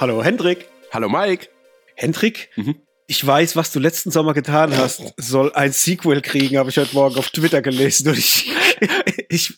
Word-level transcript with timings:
Hallo 0.00 0.22
Hendrik. 0.22 0.66
Hallo 0.92 1.08
Mike. 1.08 1.48
Hendrik, 1.96 2.50
mhm. 2.54 2.76
ich 3.08 3.26
weiß, 3.26 3.56
was 3.56 3.72
du 3.72 3.80
letzten 3.80 4.12
Sommer 4.12 4.32
getan 4.32 4.76
hast, 4.76 5.02
soll 5.16 5.52
ein 5.54 5.72
Sequel 5.72 6.20
kriegen, 6.20 6.56
habe 6.56 6.70
ich 6.70 6.78
heute 6.78 6.94
Morgen 6.94 7.16
auf 7.16 7.30
Twitter 7.30 7.62
gelesen. 7.62 8.06
Und 8.06 8.16
ich, 8.16 8.48
ich, 9.28 9.54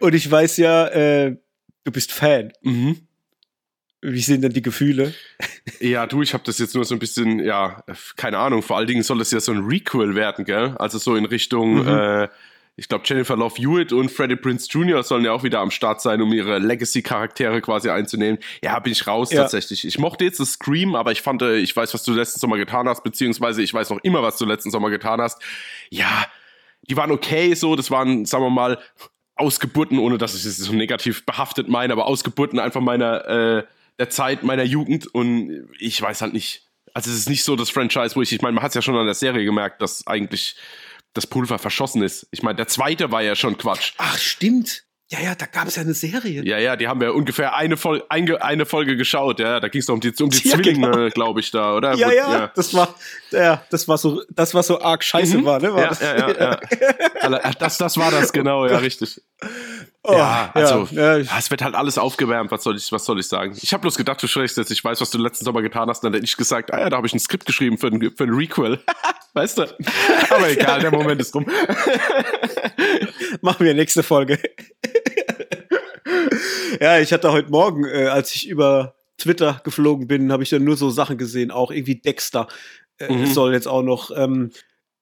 und 0.00 0.16
ich 0.16 0.28
weiß 0.28 0.56
ja, 0.56 0.88
äh, 0.88 1.36
du 1.84 1.92
bist 1.92 2.10
Fan. 2.10 2.52
Mhm. 2.62 3.06
Wie 4.02 4.20
sind 4.20 4.42
denn 4.42 4.52
die 4.52 4.62
Gefühle? 4.62 5.14
Ja, 5.78 6.08
du, 6.08 6.22
ich 6.22 6.34
habe 6.34 6.42
das 6.44 6.58
jetzt 6.58 6.74
nur 6.74 6.84
so 6.84 6.96
ein 6.96 6.98
bisschen, 6.98 7.38
ja, 7.38 7.84
keine 8.16 8.38
Ahnung. 8.38 8.62
Vor 8.62 8.76
allen 8.76 8.88
Dingen 8.88 9.04
soll 9.04 9.18
das 9.18 9.30
ja 9.30 9.38
so 9.38 9.52
ein 9.52 9.64
Requel 9.64 10.16
werden, 10.16 10.44
gell? 10.44 10.74
Also 10.78 10.98
so 10.98 11.14
in 11.14 11.24
Richtung 11.24 11.82
mhm. 11.82 11.88
äh, 11.88 12.28
ich 12.78 12.88
glaube, 12.88 13.04
Jennifer 13.06 13.36
Love 13.36 13.54
Hewitt 13.56 13.92
und 13.92 14.10
Freddie 14.10 14.36
Prince 14.36 14.68
Jr. 14.70 15.02
sollen 15.02 15.24
ja 15.24 15.32
auch 15.32 15.42
wieder 15.42 15.60
am 15.60 15.70
Start 15.70 16.02
sein, 16.02 16.20
um 16.20 16.30
ihre 16.32 16.58
Legacy-Charaktere 16.58 17.62
quasi 17.62 17.88
einzunehmen. 17.88 18.38
Ja, 18.62 18.78
bin 18.80 18.92
ich 18.92 19.06
raus 19.06 19.32
ja. 19.32 19.42
tatsächlich. 19.42 19.86
Ich 19.86 19.98
mochte 19.98 20.24
jetzt 20.24 20.40
das 20.40 20.52
Scream, 20.52 20.94
aber 20.94 21.10
ich 21.10 21.22
fand, 21.22 21.40
äh, 21.40 21.56
ich 21.56 21.74
weiß, 21.74 21.94
was 21.94 22.02
du 22.02 22.12
letzten 22.12 22.38
Sommer 22.38 22.58
getan 22.58 22.86
hast, 22.86 23.02
beziehungsweise 23.02 23.62
ich 23.62 23.72
weiß 23.72 23.88
noch 23.90 24.00
immer, 24.02 24.22
was 24.22 24.36
du 24.36 24.44
letzten 24.44 24.70
Sommer 24.70 24.90
getan 24.90 25.22
hast. 25.22 25.40
Ja, 25.88 26.26
die 26.82 26.96
waren 26.98 27.10
okay 27.10 27.54
so, 27.54 27.76
das 27.76 27.90
waren, 27.90 28.26
sagen 28.26 28.44
wir 28.44 28.50
mal, 28.50 28.78
Ausgeburten, 29.36 29.98
ohne 29.98 30.18
dass 30.18 30.34
ich 30.34 30.44
es 30.44 30.58
so 30.58 30.72
negativ 30.72 31.24
behaftet 31.24 31.68
meine, 31.68 31.94
aber 31.94 32.06
Ausgeburten 32.06 32.58
einfach 32.58 32.82
meiner, 32.82 33.26
äh, 33.26 33.64
der 33.98 34.10
Zeit 34.10 34.42
meiner 34.42 34.64
Jugend 34.64 35.06
und 35.06 35.68
ich 35.78 36.00
weiß 36.00 36.20
halt 36.20 36.34
nicht. 36.34 36.68
Also 36.92 37.10
es 37.10 37.16
ist 37.16 37.28
nicht 37.28 37.44
so 37.44 37.56
das 37.56 37.70
Franchise, 37.70 38.16
wo 38.16 38.22
ich, 38.22 38.32
ich 38.32 38.42
meine, 38.42 38.54
man 38.54 38.62
hat 38.62 38.70
es 38.70 38.74
ja 38.74 38.82
schon 38.82 38.96
an 38.96 39.06
der 39.06 39.14
Serie 39.14 39.44
gemerkt, 39.44 39.82
dass 39.82 40.06
eigentlich 40.06 40.56
das 41.16 41.26
Pulver 41.26 41.58
verschossen 41.58 42.02
ist. 42.02 42.26
Ich 42.30 42.42
meine, 42.42 42.56
der 42.56 42.68
zweite 42.68 43.10
war 43.10 43.22
ja 43.22 43.34
schon 43.34 43.58
Quatsch. 43.58 43.92
Ach, 43.98 44.18
stimmt. 44.18 44.86
Ja, 45.08 45.20
ja, 45.20 45.34
da 45.36 45.46
gab 45.46 45.68
es 45.68 45.76
ja 45.76 45.82
eine 45.82 45.94
Serie. 45.94 46.44
Ja, 46.44 46.58
ja, 46.58 46.74
die 46.74 46.88
haben 46.88 47.00
wir 47.00 47.14
ungefähr 47.14 47.54
eine, 47.54 47.76
Vol 47.76 48.02
eine, 48.08 48.42
eine 48.42 48.66
Folge 48.66 48.96
geschaut, 48.96 49.38
ja. 49.38 49.60
Da 49.60 49.68
ging 49.68 49.80
es 49.80 49.88
um 49.88 50.00
die, 50.00 50.12
um 50.20 50.30
die 50.30 50.48
ja, 50.48 50.56
Zwillinge, 50.56 50.90
genau. 50.90 51.10
glaube 51.10 51.38
ich, 51.38 51.52
da, 51.52 51.76
oder? 51.76 51.94
Ja, 51.94 52.10
ja, 52.10 52.32
ja, 52.32 52.52
das 52.56 52.74
war, 52.74 52.92
ja, 53.30 53.62
das 53.70 53.86
war 53.86 53.98
so, 53.98 54.24
das 54.30 54.52
war 54.52 54.64
so 54.64 54.80
arg 54.80 55.04
scheiße 55.04 55.38
mhm. 55.38 55.44
war, 55.44 55.60
ne? 55.60 55.72
War 55.72 55.82
ja, 55.82 55.88
das? 55.90 56.00
ja, 56.00 56.16
ja, 56.16 56.58
ja. 57.22 57.52
das, 57.58 57.78
das 57.78 57.96
war 57.96 58.10
das, 58.10 58.32
genau, 58.32 58.66
ja, 58.66 58.78
richtig. 58.78 59.20
Oh, 60.08 60.12
ja, 60.12 60.50
also 60.54 60.88
ja, 60.92 61.16
ja, 61.18 61.38
es 61.38 61.50
wird 61.50 61.62
halt 61.62 61.74
alles 61.74 61.98
aufgewärmt, 61.98 62.50
was 62.52 62.62
soll 62.62 62.76
ich, 62.76 62.92
was 62.92 63.04
soll 63.04 63.18
ich 63.18 63.26
sagen? 63.26 63.56
Ich 63.60 63.72
habe 63.72 63.80
bloß 63.82 63.96
gedacht, 63.96 64.22
du 64.22 64.28
schreckst 64.28 64.56
jetzt, 64.56 64.70
ich 64.70 64.84
weiß, 64.84 65.00
was 65.00 65.10
du 65.10 65.18
letzten 65.18 65.44
Sommer 65.44 65.62
getan 65.62 65.88
hast, 65.88 66.02
dann 66.04 66.12
hätte 66.12 66.24
ich 66.24 66.36
gesagt, 66.36 66.72
ah 66.72 66.78
ja, 66.78 66.88
da 66.88 66.96
habe 66.96 67.06
ich 67.06 67.14
ein 67.14 67.18
Skript 67.18 67.44
geschrieben 67.44 67.76
für 67.76 67.88
ein, 67.88 68.12
für 68.16 68.24
ein 68.24 68.30
Requel. 68.30 68.78
weißt 69.34 69.58
du? 69.58 69.62
Aber 70.30 70.48
egal, 70.48 70.80
der 70.80 70.90
Moment 70.90 71.20
ist 71.20 71.34
rum. 71.34 71.44
Machen 73.42 73.66
wir 73.66 73.74
nächste 73.74 74.02
Folge. 74.02 74.38
ja, 76.80 76.98
ich 76.98 77.12
hatte 77.12 77.32
heute 77.32 77.50
Morgen, 77.50 77.84
äh, 77.84 78.06
als 78.06 78.34
ich 78.34 78.48
über 78.48 78.94
Twitter 79.18 79.60
geflogen 79.64 80.06
bin, 80.06 80.32
habe 80.32 80.42
ich 80.42 80.50
dann 80.50 80.64
nur 80.64 80.76
so 80.76 80.90
Sachen 80.90 81.18
gesehen, 81.18 81.50
auch 81.50 81.70
irgendwie 81.70 81.96
Dexter 81.96 82.48
äh, 82.98 83.12
mhm. 83.12 83.26
soll 83.26 83.52
jetzt 83.52 83.68
auch 83.68 83.82
noch 83.82 84.10
ähm, 84.16 84.52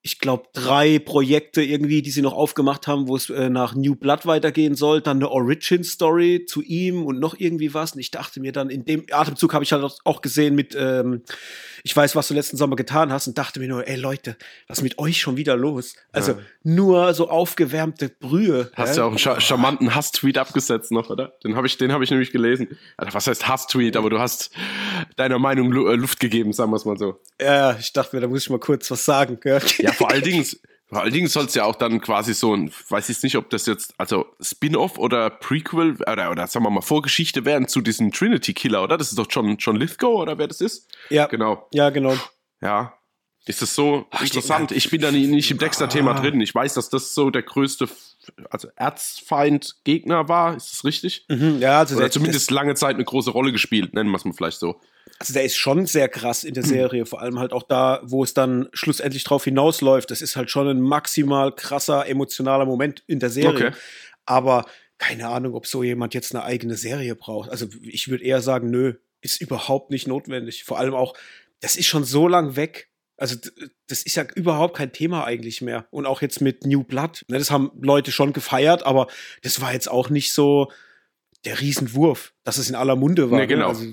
ich 0.05 0.19
glaube, 0.19 0.43
drei 0.53 0.99
Projekte 0.99 1.63
irgendwie, 1.63 2.03
die 2.03 2.11
sie 2.11 2.21
noch 2.21 2.33
aufgemacht 2.33 2.85
haben, 2.85 3.07
wo 3.07 3.15
es 3.15 3.31
äh, 3.31 3.49
nach 3.49 3.73
New 3.73 3.95
Blood 3.95 4.27
weitergehen 4.27 4.75
soll. 4.75 5.01
Dann 5.01 5.17
eine 5.17 5.31
Origin-Story 5.31 6.45
zu 6.47 6.61
ihm 6.61 7.03
und 7.07 7.19
noch 7.19 7.33
irgendwie 7.39 7.73
was. 7.73 7.93
Und 7.93 8.01
ich 8.01 8.11
dachte 8.11 8.39
mir 8.39 8.51
dann, 8.51 8.69
in 8.69 8.85
dem 8.85 9.07
Atemzug 9.09 9.55
habe 9.55 9.63
ich 9.63 9.73
halt 9.73 9.83
auch 10.03 10.21
gesehen 10.21 10.53
mit, 10.53 10.77
ähm, 10.79 11.23
ich 11.83 11.97
weiß, 11.97 12.15
was 12.15 12.27
du 12.27 12.35
letzten 12.35 12.55
Sommer 12.55 12.75
getan 12.75 13.11
hast 13.11 13.25
und 13.25 13.39
dachte 13.39 13.59
mir 13.59 13.67
nur, 13.67 13.87
ey 13.87 13.95
Leute, 13.95 14.37
was 14.67 14.77
ist 14.77 14.83
mit 14.83 14.99
euch 14.99 15.19
schon 15.19 15.37
wieder 15.37 15.57
los? 15.57 15.95
Also 16.11 16.33
ja. 16.33 16.37
nur 16.61 17.11
so 17.15 17.27
aufgewärmte 17.27 18.09
Brühe. 18.09 18.69
Hast 18.75 18.97
ja, 18.97 19.01
ja 19.01 19.03
auch 19.05 19.09
einen 19.09 19.17
scha 19.17 19.41
charmanten 19.41 19.95
Hass-Tweet 19.95 20.37
abgesetzt 20.37 20.91
noch, 20.91 21.09
oder? 21.09 21.33
Den 21.43 21.55
habe 21.55 21.65
ich, 21.65 21.79
den 21.79 21.91
habe 21.91 22.03
ich 22.03 22.11
nämlich 22.11 22.31
gelesen. 22.31 22.77
Also, 22.95 23.11
was 23.15 23.25
heißt 23.25 23.47
Hass-Tweet? 23.47 23.97
Aber 23.97 24.11
du 24.11 24.19
hast 24.19 24.51
deiner 25.15 25.39
Meinung 25.39 25.73
äh, 25.73 25.95
Luft 25.95 26.19
gegeben, 26.19 26.53
sagen 26.53 26.69
wir 26.69 26.75
es 26.75 26.85
mal 26.85 26.97
so. 26.97 27.19
Ja, 27.41 27.75
ich 27.79 27.91
dachte 27.91 28.15
mir, 28.15 28.21
da 28.21 28.27
muss 28.27 28.43
ich 28.43 28.51
mal 28.51 28.59
kurz 28.59 28.91
was 28.91 29.03
sagen. 29.03 29.39
Ja, 29.43 29.57
ja 29.79 29.94
vor 29.95 30.11
allen 30.11 30.23
Dingen, 30.23 30.45
vor 30.87 31.01
allen 31.01 31.13
Dingen 31.13 31.27
soll 31.27 31.45
es 31.45 31.55
ja 31.55 31.65
auch 31.65 31.75
dann 31.75 31.99
quasi 32.01 32.33
so 32.33 32.55
ein, 32.55 32.71
weiß 32.89 33.09
ich 33.09 33.21
nicht, 33.23 33.35
ob 33.37 33.49
das 33.49 33.65
jetzt, 33.65 33.93
also 33.97 34.25
Spin-off 34.39 34.97
oder 34.97 35.29
Prequel 35.29 35.97
oder, 36.09 36.31
oder 36.31 36.47
sagen 36.47 36.65
wir 36.65 36.69
mal 36.69 36.81
Vorgeschichte 36.81 37.45
werden 37.45 37.67
zu 37.67 37.81
diesem 37.81 38.11
Trinity 38.11 38.53
Killer, 38.53 38.83
oder? 38.83 38.97
Das 38.97 39.09
ist 39.09 39.17
doch 39.17 39.27
John, 39.29 39.57
John 39.57 39.77
Lithgow 39.77 40.21
oder 40.21 40.37
wer 40.37 40.47
das 40.47 40.61
ist? 40.61 40.87
Ja. 41.09 41.27
Genau. 41.27 41.67
Ja, 41.73 41.89
genau. 41.89 42.15
Ja. 42.61 42.93
Ist 43.47 43.61
das 43.61 43.75
so 43.75 44.07
Ach, 44.09 44.21
interessant? 44.21 44.71
Ich, 44.71 44.89
bin 44.89 45.01
da 45.01 45.11
nicht, 45.11 45.51
im 45.51 45.57
Dexter-Thema 45.57 46.15
ah. 46.15 46.19
drin. 46.19 46.41
Ich 46.41 46.53
weiß, 46.53 46.73
dass 46.73 46.89
das 46.89 47.13
so 47.13 47.29
der 47.29 47.43
größte, 47.43 47.87
also 48.49 48.69
Erzfeind-Gegner 48.75 50.27
war. 50.27 50.55
Ist 50.55 50.71
das 50.71 50.83
richtig? 50.83 51.25
Mhm, 51.29 51.59
ja, 51.59 51.79
also 51.79 51.95
Oder 51.97 52.09
zumindest 52.09 52.49
lange 52.49 52.73
Zeit 52.73 52.95
eine 52.95 53.05
große 53.05 53.29
Rolle 53.29 53.51
gespielt, 53.51 53.93
nennen 53.93 54.09
wir 54.09 54.17
es 54.17 54.25
mal 54.25 54.33
vielleicht 54.33 54.59
so. 54.59 54.79
Also 55.19 55.33
der 55.33 55.43
ist 55.43 55.55
schon 55.55 55.85
sehr 55.85 56.09
krass 56.09 56.43
in 56.43 56.55
der 56.55 56.63
Serie, 56.63 57.05
vor 57.05 57.21
allem 57.21 57.39
halt 57.39 57.53
auch 57.53 57.63
da, 57.63 58.01
wo 58.03 58.23
es 58.23 58.33
dann 58.33 58.67
schlussendlich 58.73 59.23
drauf 59.23 59.43
hinausläuft. 59.43 60.09
Das 60.11 60.21
ist 60.21 60.35
halt 60.35 60.49
schon 60.49 60.67
ein 60.67 60.81
maximal 60.81 61.53
krasser 61.53 62.07
emotionaler 62.07 62.65
Moment 62.65 63.03
in 63.07 63.19
der 63.19 63.29
Serie. 63.29 63.67
Okay. 63.67 63.71
Aber 64.25 64.65
keine 64.97 65.27
Ahnung, 65.27 65.53
ob 65.53 65.67
so 65.67 65.83
jemand 65.83 66.13
jetzt 66.13 66.33
eine 66.33 66.43
eigene 66.43 66.75
Serie 66.75 67.15
braucht. 67.15 67.49
Also 67.49 67.67
ich 67.81 68.09
würde 68.09 68.23
eher 68.23 68.41
sagen, 68.41 68.71
nö, 68.71 68.95
ist 69.21 69.41
überhaupt 69.41 69.91
nicht 69.91 70.07
notwendig. 70.07 70.63
Vor 70.63 70.79
allem 70.79 70.93
auch, 70.93 71.13
das 71.61 71.75
ist 71.75 71.87
schon 71.87 72.03
so 72.03 72.27
lang 72.27 72.55
weg. 72.55 72.89
Also 73.17 73.35
das 73.87 74.03
ist 74.03 74.15
ja 74.15 74.25
überhaupt 74.35 74.75
kein 74.75 74.91
Thema 74.91 75.23
eigentlich 75.23 75.61
mehr. 75.61 75.87
Und 75.91 76.05
auch 76.05 76.21
jetzt 76.21 76.41
mit 76.41 76.65
New 76.65 76.83
Blood. 76.83 77.25
Ne, 77.29 77.37
das 77.37 77.51
haben 77.51 77.71
Leute 77.81 78.11
schon 78.11 78.33
gefeiert, 78.33 78.85
aber 78.85 79.07
das 79.41 79.61
war 79.61 79.73
jetzt 79.73 79.89
auch 79.89 80.09
nicht 80.09 80.33
so 80.33 80.71
der 81.45 81.61
Riesenwurf, 81.61 82.33
dass 82.43 82.57
es 82.57 82.69
in 82.69 82.75
aller 82.75 82.95
Munde 82.95 83.31
war. 83.31 83.39
Nee, 83.39 83.47
genau. 83.47 83.69
Also, 83.69 83.85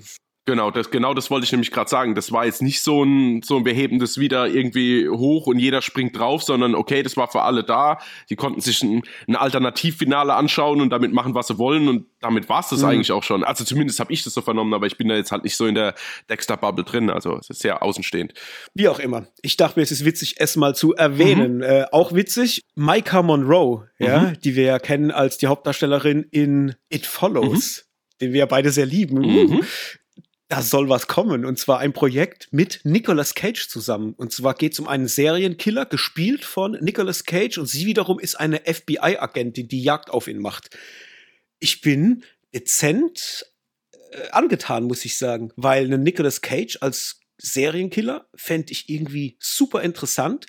Genau, 0.44 0.72
das, 0.72 0.90
genau 0.90 1.14
das 1.14 1.30
wollte 1.30 1.44
ich 1.44 1.52
nämlich 1.52 1.70
gerade 1.70 1.88
sagen. 1.88 2.16
Das 2.16 2.32
war 2.32 2.44
jetzt 2.44 2.62
nicht 2.62 2.82
so 2.82 3.04
ein, 3.04 3.42
so 3.42 3.58
ein 3.58 3.62
behebendes 3.62 4.18
wieder 4.18 4.48
irgendwie 4.48 5.08
hoch 5.08 5.46
und 5.46 5.60
jeder 5.60 5.82
springt 5.82 6.18
drauf, 6.18 6.42
sondern 6.42 6.74
okay, 6.74 7.04
das 7.04 7.16
war 7.16 7.28
für 7.28 7.42
alle 7.42 7.62
da. 7.62 7.98
Die 8.28 8.34
konnten 8.34 8.60
sich 8.60 8.82
ein, 8.82 9.02
ein 9.28 9.36
Alternativfinale 9.36 10.34
anschauen 10.34 10.80
und 10.80 10.90
damit 10.90 11.12
machen, 11.12 11.36
was 11.36 11.46
sie 11.46 11.58
wollen 11.58 11.86
und 11.86 12.06
damit 12.20 12.48
war 12.48 12.58
es 12.58 12.70
das 12.70 12.80
mhm. 12.80 12.88
eigentlich 12.88 13.12
auch 13.12 13.22
schon. 13.22 13.44
Also 13.44 13.62
zumindest 13.62 14.00
habe 14.00 14.12
ich 14.12 14.24
das 14.24 14.34
so 14.34 14.42
vernommen, 14.42 14.74
aber 14.74 14.86
ich 14.86 14.98
bin 14.98 15.06
da 15.06 15.14
jetzt 15.14 15.30
halt 15.30 15.44
nicht 15.44 15.54
so 15.54 15.64
in 15.66 15.76
der 15.76 15.94
Dexter-Bubble 16.28 16.84
drin, 16.84 17.08
also 17.08 17.38
es 17.38 17.48
ist 17.48 17.60
sehr 17.60 17.80
außenstehend. 17.80 18.34
Wie 18.74 18.88
auch 18.88 18.98
immer. 18.98 19.28
Ich 19.42 19.56
dachte 19.56 19.78
mir, 19.78 19.84
es 19.84 19.92
ist 19.92 20.04
witzig, 20.04 20.36
es 20.38 20.56
mal 20.56 20.74
zu 20.74 20.92
erwähnen. 20.92 21.58
Mhm. 21.58 21.62
Äh, 21.62 21.84
auch 21.92 22.14
witzig, 22.14 22.62
Micah 22.74 23.22
Monroe, 23.22 23.88
ja, 24.00 24.18
mhm. 24.22 24.40
die 24.40 24.56
wir 24.56 24.64
ja 24.64 24.78
kennen 24.80 25.12
als 25.12 25.38
die 25.38 25.46
Hauptdarstellerin 25.46 26.26
in 26.32 26.74
It 26.88 27.06
Follows 27.06 27.84
mhm. 27.84 28.16
den 28.20 28.32
wir 28.32 28.40
ja 28.40 28.46
beide 28.46 28.72
sehr 28.72 28.86
lieben. 28.86 29.20
Mhm 29.20 29.62
da 30.52 30.60
soll 30.60 30.90
was 30.90 31.06
kommen. 31.06 31.46
Und 31.46 31.58
zwar 31.58 31.78
ein 31.78 31.94
Projekt 31.94 32.48
mit 32.50 32.80
Nicolas 32.84 33.34
Cage 33.34 33.68
zusammen. 33.68 34.12
Und 34.18 34.32
zwar 34.32 34.52
geht 34.52 34.74
es 34.74 34.80
um 34.80 34.86
einen 34.86 35.08
Serienkiller, 35.08 35.86
gespielt 35.86 36.44
von 36.44 36.72
Nicolas 36.72 37.24
Cage. 37.24 37.56
Und 37.56 37.66
sie 37.66 37.86
wiederum 37.86 38.18
ist 38.18 38.34
eine 38.34 38.60
FBI-Agentin, 38.66 39.68
die 39.68 39.82
Jagd 39.82 40.10
auf 40.10 40.28
ihn 40.28 40.42
macht. 40.42 40.76
Ich 41.58 41.80
bin 41.80 42.24
dezent 42.54 43.46
äh, 44.10 44.28
angetan, 44.32 44.84
muss 44.84 45.06
ich 45.06 45.16
sagen. 45.16 45.52
Weil 45.56 45.86
einen 45.86 46.02
Nicolas 46.02 46.42
Cage 46.42 46.76
als 46.82 47.20
Serienkiller 47.38 48.26
fände 48.34 48.72
ich 48.72 48.90
irgendwie 48.90 49.38
super 49.40 49.80
interessant. 49.80 50.44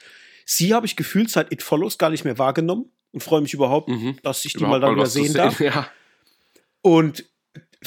Sie 0.46 0.74
habe 0.74 0.86
ich 0.86 0.98
gefühlt 0.98 1.30
seit 1.30 1.50
It 1.54 1.64
Follows 1.64 1.98
gar 1.98 2.10
nicht 2.10 2.26
mehr 2.26 2.38
wahrgenommen 2.38 2.92
und 3.14 3.24
freue 3.24 3.40
mich 3.40 3.54
überhaupt, 3.54 3.88
mhm. 3.88 4.18
dass 4.22 4.44
ich 4.44 4.52
die 4.52 4.58
überhaupt 4.58 4.82
mal 4.82 4.86
dann 4.86 4.96
wieder 4.98 5.06
sehen 5.06 5.34
darf. 5.34 5.60
Ja. 5.62 5.90
Und 6.82 7.24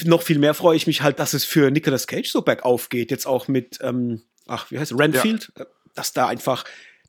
noch 0.04 0.22
viel 0.22 0.38
mehr 0.38 0.54
freue 0.54 0.76
ich 0.76 0.86
mich 0.86 1.02
halt, 1.02 1.18
dass 1.18 1.34
es 1.34 1.44
für 1.44 1.70
Nicolas 1.70 2.06
Cage 2.06 2.28
so 2.28 2.42
bergauf 2.42 2.88
geht. 2.88 3.10
Jetzt 3.10 3.26
auch 3.26 3.48
mit, 3.48 3.78
ähm, 3.82 4.22
ach, 4.46 4.70
wie 4.70 4.78
heißt 4.78 4.92
es, 4.92 4.98
Renfield, 4.98 5.52
ja. 5.58 5.66
dass 5.94 6.12
da 6.12 6.26
einfach 6.26 6.64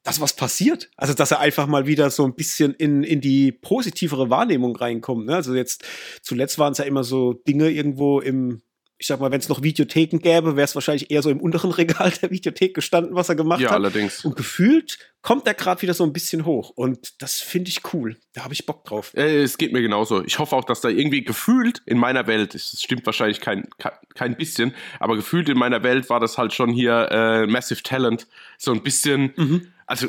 dass 0.08 0.22
was 0.22 0.34
passiert. 0.34 0.90
Also, 0.96 1.14
dass 1.14 1.32
er 1.32 1.42
einfach 1.42 1.68
mal 1.68 1.86
wieder 1.86 2.10
so 2.10 2.24
ein 2.24 2.34
bisschen 2.34 2.74
in, 2.74 3.04
in 3.04 3.20
die 3.20 3.52
positivere 3.52 4.30
Wahrnehmung 4.30 4.74
reinkommt. 4.74 5.26
Ne? 5.26 5.36
Also 5.36 5.54
jetzt, 5.54 5.84
zuletzt 6.22 6.58
waren 6.60 6.72
es 6.72 6.78
ja 6.78 6.86
immer 6.86 7.04
so 7.04 7.34
Dinge 7.34 7.70
irgendwo 7.70 8.22
im 8.22 8.62
ich 9.00 9.08
sag 9.08 9.20
mal, 9.20 9.30
wenn 9.30 9.40
es 9.40 9.48
noch 9.48 9.62
Videotheken 9.62 10.18
gäbe, 10.18 10.56
wäre 10.56 10.66
es 10.66 10.74
wahrscheinlich 10.74 11.12
eher 11.12 11.22
so 11.22 11.30
im 11.30 11.40
unteren 11.40 11.72
Regal 11.72 12.12
der 12.22 12.32
Videothek 12.32 12.74
gestanden, 12.74 13.14
was 13.14 13.30
er 13.30 13.36
gemacht 13.36 13.62
ja, 13.62 13.68
hat. 13.68 13.74
Ja, 13.74 13.78
allerdings. 13.78 14.26
Und 14.26 14.36
gefühlt 14.36 14.98
kommt 15.22 15.46
er 15.46 15.54
gerade 15.54 15.82
wieder 15.84 15.94
so 15.94 16.04
ein 16.04 16.14
bisschen 16.14 16.46
hoch. 16.46 16.72
Und 16.72 17.22
das 17.22 17.40
finde 17.40 17.70
ich 17.70 17.94
cool. 17.94 18.18
Da 18.34 18.44
habe 18.44 18.56
ich 18.56 18.66
Bock 18.66 18.86
drauf. 18.86 19.14
Äh, 19.16 19.44
es 19.44 19.60
geht 19.60 19.72
mir 19.72 19.82
genauso. 19.82 20.24
Ich 20.24 20.40
hoffe 20.40 20.56
auch, 20.56 20.64
dass 20.64 20.82
da 20.82 20.90
irgendwie 20.90 21.24
gefühlt 21.24 21.84
in 21.86 22.00
meiner 22.00 22.26
Welt, 22.26 22.56
es 22.56 22.82
stimmt 22.82 23.06
wahrscheinlich 23.06 23.40
kein, 23.40 23.68
kein 24.16 24.36
bisschen, 24.36 24.74
aber 25.00 25.16
gefühlt 25.16 25.48
in 25.50 25.60
meiner 25.60 25.84
Welt 25.84 26.10
war 26.10 26.20
das 26.20 26.40
halt 26.40 26.54
schon 26.54 26.72
hier 26.72 27.10
äh, 27.12 27.46
Massive 27.46 27.84
Talent. 27.84 28.28
So 28.58 28.72
ein 28.72 28.82
bisschen, 28.82 29.34
mhm. 29.36 29.74
also 29.86 30.08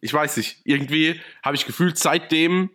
ich 0.00 0.14
weiß 0.14 0.38
nicht, 0.38 0.62
irgendwie 0.64 1.20
habe 1.42 1.56
ich 1.56 1.66
gefühlt 1.66 1.98
seitdem 1.98 2.70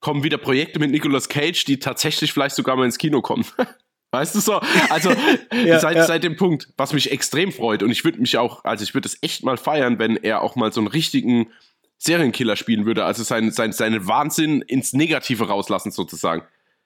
kommen 0.00 0.24
wieder 0.24 0.38
Projekte 0.38 0.78
mit 0.78 0.90
Nicolas 0.90 1.28
Cage, 1.28 1.64
die 1.64 1.78
tatsächlich 1.78 2.32
vielleicht 2.32 2.56
sogar 2.56 2.76
mal 2.76 2.84
ins 2.84 2.98
Kino 2.98 3.22
kommen. 3.22 3.44
Weißt 4.12 4.34
du 4.34 4.40
so? 4.40 4.60
Also 4.88 5.10
ja, 5.52 5.78
seit, 5.78 5.96
ja. 5.96 6.04
seit 6.04 6.24
dem 6.24 6.36
Punkt, 6.36 6.68
was 6.76 6.92
mich 6.92 7.10
extrem 7.10 7.52
freut. 7.52 7.82
Und 7.82 7.90
ich 7.90 8.04
würde 8.04 8.18
mich 8.18 8.38
auch, 8.38 8.64
also 8.64 8.82
ich 8.82 8.94
würde 8.94 9.08
es 9.08 9.18
echt 9.22 9.44
mal 9.44 9.56
feiern, 9.56 9.98
wenn 9.98 10.16
er 10.16 10.42
auch 10.42 10.56
mal 10.56 10.72
so 10.72 10.80
einen 10.80 10.88
richtigen 10.88 11.50
Serienkiller 11.98 12.56
spielen 12.56 12.86
würde. 12.86 13.04
Also 13.04 13.22
sein, 13.22 13.50
sein, 13.50 13.72
seinen 13.72 14.06
Wahnsinn 14.06 14.62
ins 14.62 14.92
Negative 14.92 15.48
rauslassen, 15.48 15.90
sozusagen. 15.90 16.42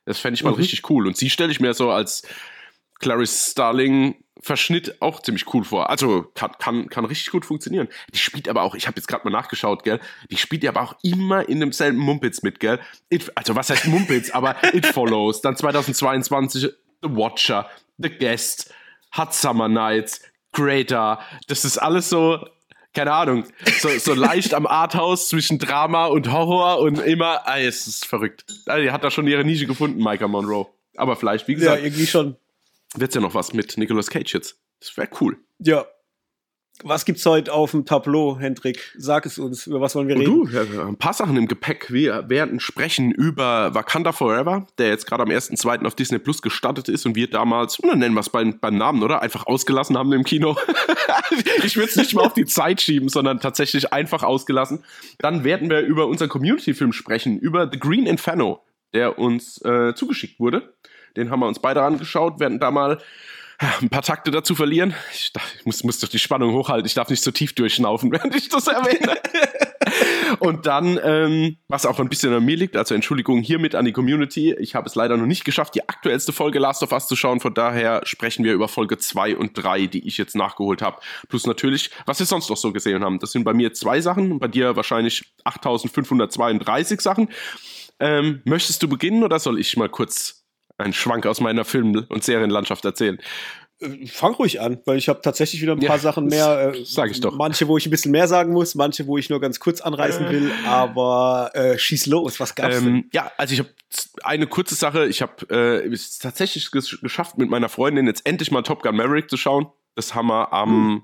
Das 0.07 0.19
fände 0.19 0.35
ich 0.35 0.45
mal 0.45 0.51
mhm. 0.51 0.57
richtig 0.57 0.89
cool. 0.91 1.07
Und 1.07 1.17
sie 1.17 1.31
stelle 1.31 1.53
ich 1.53 1.61
mir 1.61 1.75
so 1.75 1.91
als 1.91 2.23
Clarice 2.99 3.51
Starling 3.53 4.17
Verschnitt 4.43 5.03
auch 5.03 5.21
ziemlich 5.21 5.53
cool 5.53 5.65
vor. 5.65 5.91
Also 5.91 6.23
kann, 6.35 6.53
kann, 6.59 6.89
kann 6.89 7.05
richtig 7.05 7.31
gut 7.31 7.45
funktionieren. 7.45 7.89
Die 8.15 8.19
spielt 8.19 8.49
aber 8.49 8.63
auch, 8.63 8.75
ich 8.75 8.87
habe 8.87 8.97
jetzt 8.97 9.07
gerade 9.07 9.25
mal 9.25 9.31
nachgeschaut, 9.31 9.85
gell? 9.85 10.01
Die 10.31 10.39
spielt 10.39 10.65
ja 10.65 10.71
aber 10.71 10.83
auch 10.83 10.97
immer 11.03 11.47
in 11.49 11.61
demselben 11.61 11.99
Mumpitz 11.99 12.43
mit, 12.43 12.59
gell? 12.59 12.81
It, 13.11 13.31
also 13.35 13.55
was 13.55 13.69
heißt 13.69 13.87
Mumpitz? 13.87 14.31
aber 14.31 14.57
It 14.73 14.87
Follows. 14.95 15.43
Dann 15.43 15.57
2022 15.57 16.73
The 17.03 17.09
Watcher, 17.11 17.69
The 17.99 18.11
Guest, 18.11 18.73
Hot 19.17 19.35
Summer 19.35 19.69
Nights, 19.69 20.21
Greater. 20.53 21.21
Das 21.49 21.65
ist 21.65 21.79
alles 21.79 22.09
so, 22.09 22.45
keine 22.93 23.13
Ahnung, 23.13 23.45
so, 23.81 23.89
so 23.99 24.15
leicht 24.15 24.55
am 24.55 24.67
Arthouse 24.67 25.29
zwischen 25.29 25.59
Drama 25.59 26.07
und 26.07 26.33
Horror 26.33 26.81
und 26.81 26.99
immer, 26.99 27.47
ah, 27.47 27.59
es 27.59 27.87
ist 27.87 28.07
verrückt. 28.07 28.45
Also, 28.67 28.83
die 28.83 28.91
hat 28.91 29.05
da 29.05 29.11
schon 29.11 29.27
ihre 29.27 29.45
Nische 29.45 29.67
gefunden, 29.67 30.03
Micah 30.03 30.29
Monroe. 30.29 30.67
Aber 30.97 31.17
vielleicht, 31.17 31.49
wie 31.49 31.55
gesagt. 31.55 31.79
Ja, 31.79 31.85
irgendwie 31.85 32.07
schon 32.07 32.37
wird's 32.95 33.15
ja 33.15 33.21
noch 33.21 33.35
was 33.35 33.53
mit 33.53 33.77
Nicolas 33.77 34.11
Cage 34.11 34.35
jetzt. 34.35 34.57
Das 34.81 34.97
wäre 34.97 35.09
cool. 35.21 35.39
Ja. 35.59 35.87
Was 36.83 37.05
gibt's 37.05 37.27
heute 37.27 37.53
auf 37.53 37.73
dem 37.73 37.85
Tableau, 37.85 38.39
Hendrik? 38.39 38.93
Sag 38.97 39.27
es 39.27 39.39
uns, 39.39 39.67
über 39.67 39.81
was 39.81 39.95
wollen 39.95 40.09
wir 40.09 40.17
reden? 40.17 40.25
Du, 40.25 40.49
ja, 40.49 40.63
ein 40.87 40.97
paar 40.97 41.13
Sachen 41.13 41.37
im 41.37 41.47
Gepäck. 41.47 41.93
Wir 41.93 42.29
werden 42.29 42.61
sprechen 42.61 43.11
über 43.11 43.75
Wakanda 43.75 44.13
Forever, 44.13 44.67
der 44.79 44.89
jetzt 44.89 45.07
gerade 45.07 45.23
am 45.23 45.29
1.2. 45.29 45.87
auf 45.87 45.95
Disney 45.95 46.19
Plus 46.19 46.41
gestartet 46.43 46.89
ist 46.89 47.05
und 47.05 47.15
wir 47.17 47.29
damals, 47.29 47.79
na, 47.83 47.95
nennen 47.95 48.15
wir 48.15 48.21
es 48.21 48.31
beim, 48.31 48.59
beim 48.59 48.77
Namen, 48.77 49.03
oder? 49.03 49.21
Einfach 49.23 49.47
ausgelassen 49.47 49.99
haben 49.99 50.13
im 50.13 50.25
Kino. 50.25 50.57
ich 51.65 51.77
würde 51.77 51.91
es 51.91 51.97
nicht 51.97 52.15
mal 52.15 52.25
auf 52.25 52.35
die 52.35 52.47
Zeit 52.47 52.81
schieben, 52.81 53.09
sondern 53.09 53.41
tatsächlich 53.41 53.93
einfach 53.93 54.23
ausgelassen. 54.23 54.85
Dann 55.19 55.45
werden 55.45 55.69
wir 55.69 55.81
über 55.81 56.07
unseren 56.07 56.29
Community-Film 56.29 56.93
sprechen, 56.93 57.39
über 57.39 57.69
The 57.71 57.79
Green 57.79 58.07
Inferno, 58.07 58.61
der 58.95 59.19
uns 59.19 59.63
äh, 59.65 59.95
zugeschickt 59.95 60.41
wurde. 60.41 60.75
Den 61.17 61.31
haben 61.31 61.41
wir 61.41 61.49
uns 61.49 61.59
beide 61.59 61.83
angeschaut, 61.83 62.41
werden 62.41 62.59
da 62.61 62.71
mal 62.71 62.99
ein 63.81 63.91
paar 63.91 64.03
Takte 64.03 64.31
dazu 64.31 64.55
verlieren. 64.55 64.95
Ich, 65.13 65.33
ich 65.59 65.67
muss, 65.67 65.85
muss 65.85 65.99
doch 66.01 66.09
die 66.09 66.19
Spannung 66.19 66.55
hochhalten. 66.55 66.87
Ich 66.87 66.95
darf 66.95 67.11
nicht 67.11 67.23
so 67.23 67.31
tief 67.31 67.55
durchschnaufen, 67.55 68.11
während 68.13 68.35
ich 68.35 68.49
das 68.49 68.67
erwähne. 68.67 69.17
Und 70.39 70.67
dann, 70.67 70.99
ähm, 71.03 71.59
was 71.69 71.85
auch 71.85 71.99
ein 72.01 72.09
bisschen 72.09 72.33
an 72.33 72.45
mir 72.45 72.57
liegt, 72.57 72.77
also 72.77 72.95
Entschuldigung 72.95 73.43
hiermit 73.43 73.75
an 73.75 73.85
die 73.85 73.93
Community. 73.93 74.55
Ich 74.55 74.75
habe 74.75 74.89
es 74.89 74.95
leider 74.95 75.17
noch 75.17 75.27
nicht 75.27 75.45
geschafft, 75.45 75.75
die 75.75 75.87
aktuellste 75.89 76.33
Folge 76.33 76.59
Last 76.59 76.83
of 76.83 76.93
Us 76.93 77.07
zu 77.07 77.17
schauen. 77.17 77.41
Von 77.41 77.53
daher 77.53 78.01
sprechen 78.05 78.45
wir 78.45 78.55
über 78.55 78.69
Folge 78.69 78.97
2 78.97 79.37
und 79.37 79.53
3, 79.55 79.87
die 79.87 80.07
ich 80.07 80.17
jetzt 80.17 80.37
nachgeholt 80.37 80.81
habe. 80.81 81.01
Plus 81.29 81.47
natürlich, 81.47 81.91
was 82.07 82.19
wir 82.19 82.27
sonst 82.27 82.49
noch 82.49 82.57
so 82.57 82.73
gesehen 82.73 83.05
haben. 83.05 83.19
Das 83.19 83.33
sind 83.33 83.45
bei 83.45 83.53
mir 83.53 83.75
zwei 83.75 84.01
Sachen, 84.01 84.39
bei 84.39 84.49
dir 84.49 84.77
wahrscheinlich 84.77 85.33
8532 85.45 87.01
Sachen. 87.01 87.29
Ähm, 87.99 88.41
möchtest 88.45 88.83
du 88.83 88.89
beginnen 88.89 89.23
oder 89.23 89.39
soll 89.39 89.59
ich 89.59 89.77
mal 89.77 89.91
kurz 89.91 90.40
einen 90.81 90.93
Schwank 90.93 91.27
aus 91.27 91.41
meiner 91.41 91.65
Film- 91.65 92.07
und 92.09 92.25
Serienlandschaft 92.25 92.85
erzählen. 92.85 93.19
Äh, 93.81 94.07
fang 94.07 94.35
ruhig 94.35 94.61
an, 94.61 94.81
weil 94.85 94.99
ich 94.99 95.09
habe 95.09 95.21
tatsächlich 95.23 95.63
wieder 95.63 95.73
ein 95.73 95.81
paar 95.81 95.97
ja, 95.97 95.99
Sachen 95.99 96.27
mehr. 96.27 96.73
Äh, 96.75 96.85
sag 96.85 97.11
ich 97.11 97.21
doch. 97.21 97.37
Manche, 97.37 97.69
wo 97.69 97.77
ich 97.77 97.87
ein 97.87 97.91
bisschen 97.91 98.13
mehr 98.13 98.29
sagen 98.29 98.53
muss, 98.53 98.75
manche, 98.75 99.07
wo 99.07 99.19
ich 99.19 99.31
nur 99.31 99.41
ganz 99.41 99.61
kurz 99.61 99.81
anreißen 99.81 100.29
will, 100.29 100.53
aber 100.67 101.51
äh, 101.55 101.79
schieß 101.79 102.07
los, 102.07 102.41
was 102.41 102.55
gab's 102.55 102.79
ähm, 102.79 102.85
denn? 102.85 103.11
Ja, 103.13 103.33
also 103.37 103.55
ich 103.55 103.61
habe 103.61 103.71
eine 104.23 104.47
kurze 104.47 104.75
Sache. 104.75 105.07
Ich 105.07 105.23
habe 105.23 105.47
äh, 105.51 105.87
es 105.93 106.19
tatsächlich 106.19 106.71
geschafft, 106.71 107.39
mit 107.39 107.51
meiner 107.51 107.69
Freundin 107.69 108.07
jetzt 108.07 108.27
endlich 108.27 108.51
mal 108.51 108.63
Top 108.63 108.83
Gun 108.83 108.97
Maverick 108.97 109.31
zu 109.31 109.37
schauen. 109.37 109.67
Das 109.95 110.15
haben 110.15 110.29
wir 110.29 110.53
am 110.53 110.71
hm. 110.71 111.03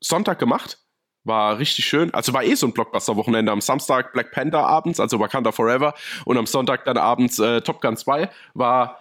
Sonntag 0.00 0.38
gemacht. 0.38 0.78
War 1.24 1.58
richtig 1.58 1.86
schön. 1.86 2.14
Also 2.14 2.32
war 2.34 2.44
eh 2.44 2.54
so 2.54 2.68
ein 2.68 2.72
Blockbuster-Wochenende. 2.72 3.50
Am 3.50 3.60
Samstag 3.60 4.12
Black 4.12 4.30
Panther 4.30 4.64
abends, 4.64 5.00
also 5.00 5.18
Wakanda 5.18 5.50
Forever. 5.50 5.94
Und 6.24 6.38
am 6.38 6.46
Sonntag 6.46 6.84
dann 6.84 6.98
abends 6.98 7.40
äh, 7.40 7.62
Top 7.62 7.80
Gun 7.80 7.96
2. 7.96 8.30
War 8.54 9.00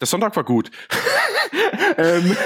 der 0.00 0.06
Sonntag 0.06 0.34
war 0.36 0.44
gut. 0.44 0.70
ähm, 1.98 2.36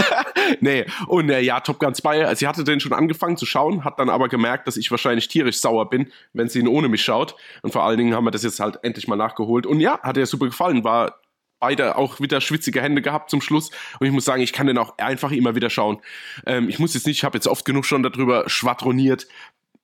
nee, 0.60 0.86
und 1.06 1.30
äh, 1.30 1.40
ja, 1.40 1.60
Top 1.60 1.78
Gun 1.78 1.94
2, 1.94 2.26
also 2.26 2.38
sie 2.38 2.46
hatte 2.46 2.64
den 2.64 2.80
schon 2.80 2.92
angefangen 2.92 3.36
zu 3.36 3.46
schauen, 3.46 3.84
hat 3.84 3.98
dann 3.98 4.10
aber 4.10 4.28
gemerkt, 4.28 4.66
dass 4.66 4.76
ich 4.76 4.90
wahrscheinlich 4.90 5.28
tierisch 5.28 5.58
sauer 5.58 5.88
bin, 5.90 6.12
wenn 6.32 6.48
sie 6.48 6.60
ihn 6.60 6.68
ohne 6.68 6.88
mich 6.88 7.02
schaut. 7.02 7.36
Und 7.62 7.72
vor 7.72 7.84
allen 7.84 7.98
Dingen 7.98 8.14
haben 8.14 8.24
wir 8.24 8.30
das 8.30 8.42
jetzt 8.42 8.60
halt 8.60 8.78
endlich 8.82 9.08
mal 9.08 9.16
nachgeholt. 9.16 9.66
Und 9.66 9.80
ja, 9.80 10.00
hat 10.02 10.16
ihr 10.16 10.26
super 10.26 10.46
gefallen, 10.46 10.84
war 10.84 11.20
beide 11.60 11.96
auch 11.96 12.20
wieder 12.20 12.40
schwitzige 12.40 12.80
Hände 12.80 13.02
gehabt 13.02 13.30
zum 13.30 13.40
Schluss. 13.40 13.70
Und 13.98 14.06
ich 14.06 14.12
muss 14.12 14.24
sagen, 14.24 14.42
ich 14.42 14.52
kann 14.52 14.66
den 14.66 14.78
auch 14.78 14.96
einfach 14.98 15.32
immer 15.32 15.54
wieder 15.54 15.70
schauen. 15.70 16.00
Ähm, 16.46 16.68
ich 16.68 16.78
muss 16.78 16.94
jetzt 16.94 17.06
nicht, 17.06 17.18
ich 17.18 17.24
habe 17.24 17.36
jetzt 17.36 17.48
oft 17.48 17.64
genug 17.64 17.84
schon 17.84 18.02
darüber 18.02 18.48
schwadroniert. 18.48 19.26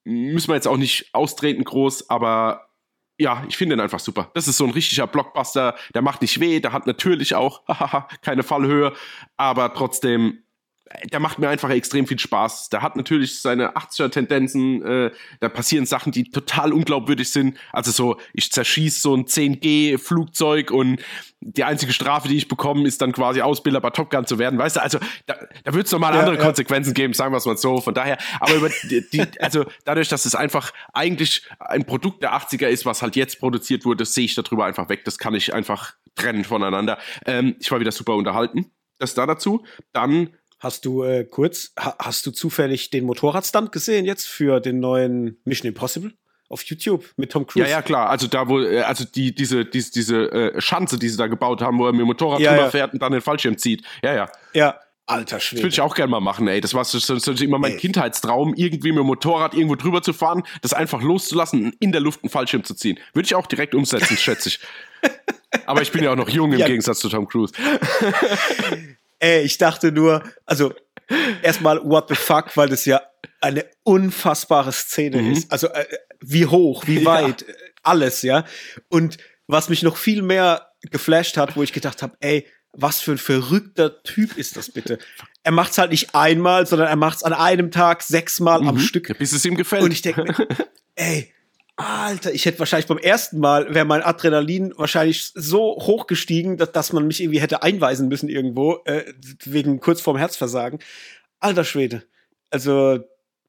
Müssen 0.04 0.48
wir 0.48 0.54
jetzt 0.54 0.68
auch 0.68 0.76
nicht 0.76 1.14
austreten 1.14 1.64
groß, 1.64 2.10
aber 2.10 2.68
ja, 3.18 3.44
ich 3.48 3.56
finde 3.56 3.76
ihn 3.76 3.80
einfach 3.80 4.00
super. 4.00 4.30
Das 4.34 4.48
ist 4.48 4.56
so 4.56 4.64
ein 4.64 4.70
richtiger 4.70 5.06
Blockbuster, 5.06 5.76
der 5.94 6.02
macht 6.02 6.22
nicht 6.22 6.40
weh, 6.40 6.60
der 6.60 6.72
hat 6.72 6.86
natürlich 6.86 7.34
auch 7.34 7.62
keine 8.22 8.42
Fallhöhe, 8.42 8.92
aber 9.36 9.72
trotzdem 9.74 10.43
der 11.10 11.18
macht 11.18 11.38
mir 11.38 11.48
einfach 11.48 11.70
extrem 11.70 12.06
viel 12.06 12.18
Spaß. 12.18 12.68
Der 12.68 12.82
hat 12.82 12.96
natürlich 12.96 13.40
seine 13.40 13.74
80er-Tendenzen, 13.74 14.82
äh, 14.84 15.10
da 15.40 15.48
passieren 15.48 15.86
Sachen, 15.86 16.12
die 16.12 16.24
total 16.30 16.72
unglaubwürdig 16.72 17.30
sind. 17.30 17.56
Also 17.72 17.90
so, 17.90 18.20
ich 18.32 18.52
zerschieß 18.52 19.00
so 19.00 19.14
ein 19.14 19.24
10G-Flugzeug 19.24 20.70
und 20.70 21.00
die 21.40 21.64
einzige 21.64 21.92
Strafe, 21.92 22.28
die 22.28 22.36
ich 22.36 22.48
bekomme, 22.48 22.86
ist 22.86 23.00
dann 23.00 23.12
quasi 23.12 23.40
Ausbilder 23.40 23.80
bei 23.80 23.90
Top 23.90 24.10
Gun 24.10 24.26
zu 24.26 24.38
werden. 24.38 24.58
Weißt 24.58 24.76
du, 24.76 24.82
also 24.82 24.98
da, 25.26 25.36
da 25.64 25.74
wird 25.74 25.86
es 25.86 25.92
nochmal 25.92 26.14
ja, 26.14 26.20
andere 26.20 26.36
ja. 26.36 26.42
Konsequenzen 26.42 26.94
geben, 26.94 27.14
sagen 27.14 27.32
wir 27.32 27.38
es 27.38 27.46
mal 27.46 27.56
so. 27.56 27.80
Von 27.80 27.94
daher, 27.94 28.18
aber 28.40 28.54
über 28.54 28.70
die, 28.90 29.08
die, 29.10 29.26
also 29.40 29.64
dadurch, 29.84 30.08
dass 30.08 30.26
es 30.26 30.34
einfach 30.34 30.72
eigentlich 30.92 31.42
ein 31.58 31.84
Produkt 31.84 32.22
der 32.22 32.34
80er 32.34 32.66
ist, 32.66 32.86
was 32.86 33.02
halt 33.02 33.16
jetzt 33.16 33.40
produziert 33.40 33.84
wurde, 33.84 34.04
sehe 34.04 34.24
ich 34.24 34.34
darüber 34.34 34.66
einfach 34.66 34.88
weg. 34.88 35.04
Das 35.04 35.18
kann 35.18 35.34
ich 35.34 35.52
einfach 35.54 35.94
trennen 36.14 36.44
voneinander. 36.44 36.98
Ähm, 37.26 37.56
ich 37.58 37.70
war 37.70 37.80
wieder 37.80 37.92
super 37.92 38.14
unterhalten. 38.14 38.70
Das 38.98 39.14
da 39.14 39.26
dazu. 39.26 39.66
Dann 39.92 40.30
Hast 40.64 40.86
du 40.86 41.02
äh, 41.02 41.24
kurz, 41.24 41.72
ha, 41.78 41.94
hast 41.98 42.24
du 42.24 42.30
zufällig 42.30 42.88
den 42.88 43.04
Motorradstand 43.04 43.70
gesehen 43.70 44.06
jetzt 44.06 44.26
für 44.26 44.60
den 44.60 44.80
neuen 44.80 45.36
Mission 45.44 45.68
Impossible? 45.68 46.14
Auf 46.48 46.62
YouTube 46.62 47.04
mit 47.18 47.32
Tom 47.32 47.46
Cruise. 47.46 47.68
Ja, 47.68 47.76
ja, 47.76 47.82
klar. 47.82 48.08
Also 48.08 48.28
da, 48.28 48.48
wo, 48.48 48.62
äh, 48.62 48.80
also 48.80 49.04
die, 49.04 49.34
diese, 49.34 49.66
diese, 49.66 49.92
diese 49.92 50.32
äh, 50.32 50.60
Schanze, 50.62 50.98
die 50.98 51.10
sie 51.10 51.18
da 51.18 51.26
gebaut 51.26 51.60
haben, 51.60 51.78
wo 51.78 51.84
er 51.84 51.92
mit 51.92 52.00
dem 52.00 52.06
Motorrad 52.06 52.40
ja, 52.40 52.52
drüber 52.52 52.64
ja. 52.64 52.70
fährt 52.70 52.94
und 52.94 53.02
dann 53.02 53.12
den 53.12 53.20
Fallschirm 53.20 53.58
zieht. 53.58 53.84
Ja, 54.02 54.14
ja. 54.14 54.32
Ja, 54.54 54.80
Alter 55.04 55.38
Schwede. 55.38 55.60
Das 55.60 55.64
würde 55.64 55.74
ich 55.74 55.80
auch 55.82 55.94
gerne 55.94 56.10
mal 56.10 56.20
machen, 56.20 56.48
ey. 56.48 56.62
Das 56.62 56.72
war 56.72 56.82
so, 56.86 56.98
so, 56.98 57.18
so 57.18 57.32
immer 57.44 57.58
mein 57.58 57.72
ey. 57.72 57.78
Kindheitstraum, 57.78 58.54
irgendwie 58.54 58.92
mit 58.92 59.00
dem 59.00 59.06
Motorrad 59.06 59.52
irgendwo 59.52 59.74
drüber 59.74 60.00
zu 60.00 60.14
fahren, 60.14 60.44
das 60.62 60.72
einfach 60.72 61.02
loszulassen 61.02 61.66
und 61.66 61.74
in 61.78 61.92
der 61.92 62.00
Luft 62.00 62.22
einen 62.22 62.30
Fallschirm 62.30 62.64
zu 62.64 62.72
ziehen. 62.72 62.98
Würde 63.12 63.26
ich 63.26 63.34
auch 63.34 63.46
direkt 63.46 63.74
umsetzen, 63.74 64.16
schätze 64.16 64.48
ich. 64.48 64.60
Aber 65.66 65.82
ich 65.82 65.92
bin 65.92 66.02
ja 66.02 66.12
auch 66.12 66.16
noch 66.16 66.30
jung 66.30 66.54
im 66.54 66.58
ja. 66.58 66.66
Gegensatz 66.66 67.00
zu 67.00 67.10
Tom 67.10 67.28
Cruise. 67.28 67.52
Ey, 69.24 69.40
ich 69.40 69.56
dachte 69.56 69.90
nur, 69.90 70.22
also 70.44 70.74
erstmal 71.42 71.82
what 71.82 72.10
the 72.10 72.14
fuck, 72.14 72.54
weil 72.58 72.68
das 72.68 72.84
ja 72.84 73.00
eine 73.40 73.64
unfassbare 73.82 74.70
Szene 74.70 75.22
mhm. 75.22 75.32
ist. 75.32 75.50
Also 75.50 75.68
äh, 75.68 75.86
wie 76.20 76.44
hoch, 76.44 76.84
wie 76.86 77.04
weit, 77.06 77.40
ja. 77.48 77.54
alles, 77.82 78.20
ja. 78.20 78.44
Und 78.90 79.16
was 79.46 79.70
mich 79.70 79.82
noch 79.82 79.96
viel 79.96 80.20
mehr 80.20 80.68
geflasht 80.90 81.38
hat, 81.38 81.56
wo 81.56 81.62
ich 81.62 81.72
gedacht 81.72 82.02
habe, 82.02 82.14
ey, 82.20 82.46
was 82.72 83.00
für 83.00 83.12
ein 83.12 83.18
verrückter 83.18 84.02
Typ 84.02 84.36
ist 84.36 84.58
das 84.58 84.70
bitte? 84.70 84.98
Er 85.42 85.52
macht's 85.52 85.78
halt 85.78 85.90
nicht 85.90 86.14
einmal, 86.14 86.66
sondern 86.66 86.88
er 86.88 86.96
macht's 86.96 87.22
an 87.22 87.32
einem 87.32 87.70
Tag 87.70 88.02
sechsmal 88.02 88.60
mhm. 88.60 88.68
am 88.68 88.78
Stück. 88.78 89.16
Bis 89.18 89.32
es 89.32 89.46
ihm 89.46 89.56
gefällt. 89.56 89.84
Und 89.84 89.92
ich 89.92 90.02
denke 90.02 90.24
mir, 90.24 90.48
ey, 90.96 91.33
Alter, 91.76 92.32
ich 92.32 92.46
hätte 92.46 92.60
wahrscheinlich 92.60 92.86
beim 92.86 92.98
ersten 92.98 93.40
Mal 93.40 93.74
wäre 93.74 93.84
mein 93.84 94.02
Adrenalin 94.02 94.72
wahrscheinlich 94.76 95.32
so 95.34 95.76
hoch 95.80 96.06
gestiegen, 96.06 96.56
dass, 96.56 96.70
dass 96.70 96.92
man 96.92 97.06
mich 97.06 97.20
irgendwie 97.20 97.40
hätte 97.40 97.62
einweisen 97.62 98.08
müssen 98.08 98.28
irgendwo, 98.28 98.78
äh, 98.84 99.12
wegen 99.44 99.80
kurz 99.80 100.00
vorm 100.00 100.16
Herzversagen. 100.16 100.78
Alter 101.40 101.64
Schwede. 101.64 102.04
Also, 102.50 103.00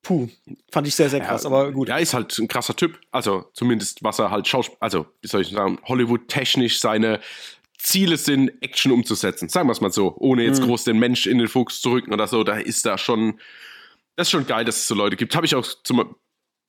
puh, 0.02 0.28
fand 0.72 0.88
ich 0.88 0.96
sehr, 0.96 1.12
sehr 1.12 1.20
krass, 1.20 1.44
ja, 1.44 1.50
aber 1.52 1.72
gut. 1.72 1.90
Er 1.90 2.00
ist 2.00 2.16
halt 2.16 2.36
ein 2.40 2.48
krasser 2.48 2.76
Typ. 2.76 3.00
Also, 3.12 3.46
zumindest 3.54 4.04
was 4.04 4.18
er 4.18 4.32
halt 4.32 4.48
Schauspiel, 4.48 4.78
also, 4.80 5.06
wie 5.22 5.28
soll 5.28 5.42
ich 5.42 5.50
sagen, 5.50 5.80
Hollywood-technisch 5.84 6.80
seine 6.80 7.20
Ziele 7.78 8.18
sind, 8.18 8.52
Action 8.64 8.92
umzusetzen. 8.92 9.50
Sagen 9.50 9.68
wir 9.68 9.74
es 9.74 9.82
mal 9.82 9.92
so, 9.92 10.16
ohne 10.18 10.44
jetzt 10.44 10.62
mhm. 10.62 10.66
groß 10.66 10.86
den 10.86 10.98
Mensch 10.98 11.28
in 11.28 11.38
den 11.38 11.48
Fokus 11.48 11.82
zu 11.82 11.92
rücken 11.92 12.12
oder 12.12 12.26
so. 12.26 12.44
Da 12.44 12.58
ist 12.58 12.88
da 12.88 12.98
schon, 12.98 13.40
das 14.16 14.28
ist 14.28 14.32
schon 14.32 14.48
geil, 14.48 14.66
dass 14.66 14.78
es 14.78 14.88
so 14.88 14.96
Leute 14.96 15.16
gibt. 15.16 15.36
Habe 15.36 15.46
ich 15.46 15.54
auch 15.54 15.68
zum, 15.84 16.16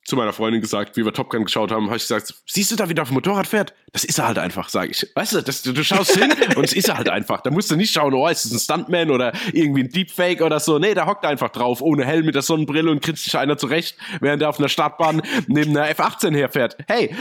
zu 0.06 0.14
meiner 0.14 0.32
Freundin 0.32 0.60
gesagt, 0.60 0.96
wie 0.96 1.04
wir 1.04 1.12
Top 1.12 1.30
Gun 1.30 1.44
geschaut 1.44 1.72
haben, 1.72 1.86
habe 1.86 1.96
ich 1.96 2.04
gesagt, 2.04 2.32
siehst 2.46 2.70
du 2.70 2.76
da, 2.76 2.88
wie 2.88 2.94
der 2.94 3.02
auf 3.02 3.08
dem 3.08 3.14
Motorrad 3.14 3.48
fährt? 3.48 3.74
Das 3.92 4.04
ist 4.04 4.18
er 4.18 4.28
halt 4.28 4.38
einfach, 4.38 4.68
sage 4.68 4.92
ich. 4.92 5.10
Weißt 5.16 5.32
du, 5.32 5.40
das, 5.40 5.62
du 5.62 5.82
schaust 5.82 6.16
hin 6.16 6.32
und 6.54 6.64
es 6.64 6.72
ist 6.72 6.88
er 6.88 6.96
halt 6.96 7.08
einfach. 7.08 7.40
Da 7.40 7.50
musst 7.50 7.72
du 7.72 7.76
nicht 7.76 7.92
schauen, 7.92 8.14
oh, 8.14 8.28
ist 8.28 8.44
das 8.44 8.52
ein 8.52 8.58
Stuntman 8.60 9.10
oder 9.10 9.32
irgendwie 9.52 9.82
ein 9.82 9.90
Deepfake 9.90 10.42
oder 10.42 10.60
so. 10.60 10.78
Nee, 10.78 10.94
der 10.94 11.06
hockt 11.06 11.24
einfach 11.24 11.48
drauf, 11.48 11.80
ohne 11.80 12.04
Helm, 12.04 12.24
mit 12.24 12.36
der 12.36 12.42
Sonnenbrille 12.42 12.88
und 12.88 13.02
kriegt 13.02 13.18
sich 13.18 13.36
einer 13.36 13.58
zurecht, 13.58 13.98
während 14.20 14.42
er 14.42 14.48
auf 14.48 14.60
einer 14.60 14.68
Startbahn 14.68 15.22
neben 15.48 15.76
einer 15.76 15.88
F-18 15.90 16.36
herfährt. 16.36 16.76
Hey, 16.86 17.12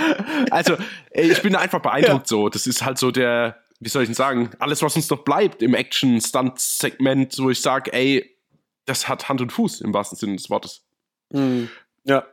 also 0.52 0.78
ich 1.12 1.42
bin 1.42 1.54
da 1.54 1.60
einfach 1.60 1.82
beeindruckt 1.82 2.30
ja. 2.30 2.38
so. 2.38 2.50
Das 2.50 2.68
ist 2.68 2.86
halt 2.86 3.00
so 3.00 3.10
der, 3.10 3.58
wie 3.80 3.90
soll 3.90 4.04
ich 4.04 4.10
denn 4.10 4.16
sagen, 4.16 4.52
alles, 4.60 4.84
was 4.84 4.96
uns 4.96 5.10
noch 5.10 5.24
bleibt 5.24 5.64
im 5.64 5.74
Action-Stunt-Segment, 5.74 7.40
wo 7.40 7.50
ich 7.50 7.62
sage, 7.62 7.92
ey, 7.94 8.38
das 8.86 9.08
hat 9.08 9.28
Hand 9.28 9.42
und 9.42 9.52
Fuß 9.52 9.82
im 9.82 9.92
wahrsten 9.92 10.20
Sinne 10.20 10.36
des 10.36 10.52
Wortes. 10.52 10.84
Mhm. 11.32 11.70
Ja, 12.04 12.24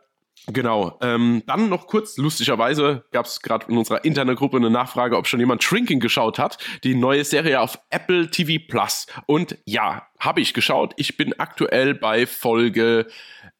Genau. 0.48 0.98
Ähm, 1.00 1.42
dann 1.46 1.68
noch 1.68 1.86
kurz, 1.86 2.16
lustigerweise 2.16 3.04
gab 3.12 3.26
es 3.26 3.40
gerade 3.40 3.66
in 3.68 3.76
unserer 3.76 4.04
internen 4.04 4.34
Gruppe 4.34 4.56
eine 4.56 4.70
Nachfrage, 4.70 5.16
ob 5.16 5.26
schon 5.26 5.38
jemand 5.38 5.62
Shrinking 5.62 6.00
geschaut 6.00 6.38
hat. 6.38 6.58
Die 6.82 6.94
neue 6.94 7.24
Serie 7.24 7.60
auf 7.60 7.78
Apple 7.90 8.28
TV 8.30 8.62
Plus. 8.66 9.06
Und 9.26 9.56
ja, 9.66 10.08
habe 10.18 10.40
ich 10.40 10.52
geschaut. 10.52 10.94
Ich 10.96 11.16
bin 11.16 11.38
aktuell 11.38 11.94
bei 11.94 12.26
Folge 12.26 13.06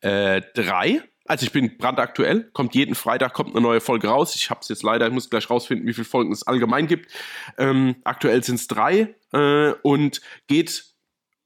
3. 0.01 0.51
Äh, 0.51 1.01
also 1.25 1.47
ich 1.47 1.53
bin 1.53 1.79
brandaktuell, 1.79 2.51
kommt 2.53 2.75
jeden 2.75 2.97
Freitag 2.97 3.33
kommt 3.33 3.51
eine 3.51 3.61
neue 3.61 3.81
Folge 3.81 4.09
raus. 4.09 4.35
Ich 4.35 4.51
habe 4.51 4.61
es 4.61 4.69
jetzt 4.69 4.83
leider, 4.83 5.07
ich 5.07 5.13
muss 5.13 5.31
gleich 5.31 5.49
rausfinden, 5.49 5.87
wie 5.87 5.95
viele 5.95 6.05
Folgen 6.05 6.33
es 6.33 6.47
allgemein 6.47 6.89
gibt. 6.89 7.11
Ähm, 7.59 7.97
aktuell 8.03 8.43
sind 8.43 8.57
es 8.57 8.67
drei 8.67 9.15
äh, 9.33 9.73
und 9.83 10.21
geht 10.49 10.85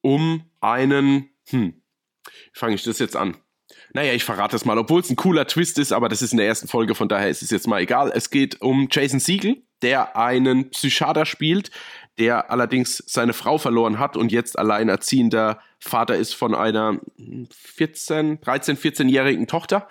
um 0.01 0.51
einen, 0.61 1.29
hm, 1.51 1.83
fange 2.53 2.75
ich 2.75 2.85
das 2.85 2.99
jetzt 2.99 3.17
an? 3.17 3.37
Naja, 3.93 4.13
ich 4.13 4.25
verrate 4.25 4.57
es 4.57 4.65
mal, 4.65 4.79
obwohl 4.79 5.01
es 5.01 5.11
ein 5.11 5.17
cooler 5.17 5.47
Twist 5.47 5.79
ist, 5.79 5.93
aber 5.93 6.09
das 6.09 6.23
ist 6.23 6.33
in 6.33 6.39
der 6.39 6.47
ersten 6.47 6.69
Folge, 6.69 6.95
von 6.95 7.09
daher 7.09 7.29
ist 7.29 7.43
es 7.43 7.51
jetzt 7.51 7.67
mal 7.67 7.81
egal. 7.81 8.13
Es 8.15 8.31
geht 8.31 8.61
um 8.61 8.89
Jason 8.91 9.21
Siegel, 9.21 9.63
der 9.83 10.17
einen 10.17 10.71
Psychiater 10.71 11.27
spielt, 11.27 11.71
der 12.19 12.51
allerdings 12.51 13.03
seine 13.07 13.33
Frau 13.33 13.59
verloren 13.59 13.99
hat 13.99 14.17
und 14.17 14.33
jetzt 14.33 14.59
alleinerziehender 14.59 15.61
Vater 15.79 16.17
ist 16.17 16.35
von 16.35 16.55
einer 16.55 16.99
14, 17.51 18.41
13, 18.41 18.77
14-jährigen 18.77 19.47
Tochter, 19.47 19.89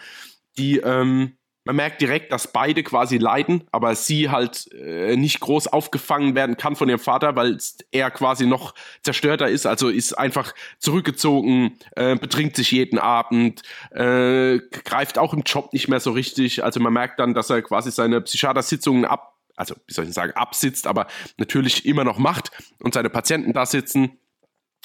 die 0.57 0.77
ähm, 0.77 1.37
man 1.65 1.75
merkt 1.75 1.99
direkt, 1.99 2.31
dass 2.31 2.51
beide 2.51 2.83
quasi 2.83 3.17
leiden, 3.17 3.63
aber 3.71 3.95
sie 3.95 4.29
halt 4.29 4.71
äh, 4.71 5.17
nicht 5.17 5.39
groß 5.39 5.67
aufgefangen 5.67 6.35
werden 6.35 6.57
kann 6.57 6.75
von 6.75 6.87
ihrem 6.87 6.99
Vater, 6.99 7.35
weil 7.35 7.57
er 7.91 8.11
quasi 8.11 8.45
noch 8.45 8.75
zerstörter 9.01 9.49
ist, 9.49 9.65
also 9.65 9.89
ist 9.89 10.13
einfach 10.13 10.53
zurückgezogen, 10.77 11.77
äh, 11.95 12.15
betrinkt 12.15 12.55
sich 12.55 12.69
jeden 12.71 12.99
Abend, 12.99 13.63
äh, 13.91 14.59
greift 14.83 15.17
auch 15.17 15.33
im 15.33 15.41
Job 15.41 15.73
nicht 15.73 15.87
mehr 15.87 15.99
so 15.99 16.11
richtig. 16.11 16.63
Also 16.63 16.79
man 16.79 16.93
merkt 16.93 17.19
dann, 17.19 17.33
dass 17.33 17.49
er 17.49 17.63
quasi 17.63 17.91
seine 17.91 18.21
Psychiatersitzungen 18.21 19.05
ab, 19.05 19.35
also 19.55 19.73
wie 19.87 19.93
soll 19.93 20.05
ich 20.05 20.13
sagen, 20.13 20.33
absitzt, 20.33 20.85
aber 20.85 21.07
natürlich 21.37 21.85
immer 21.87 22.03
noch 22.03 22.19
macht 22.19 22.51
und 22.79 22.93
seine 22.93 23.09
Patienten 23.09 23.53
da 23.53 23.65
sitzen 23.65 24.19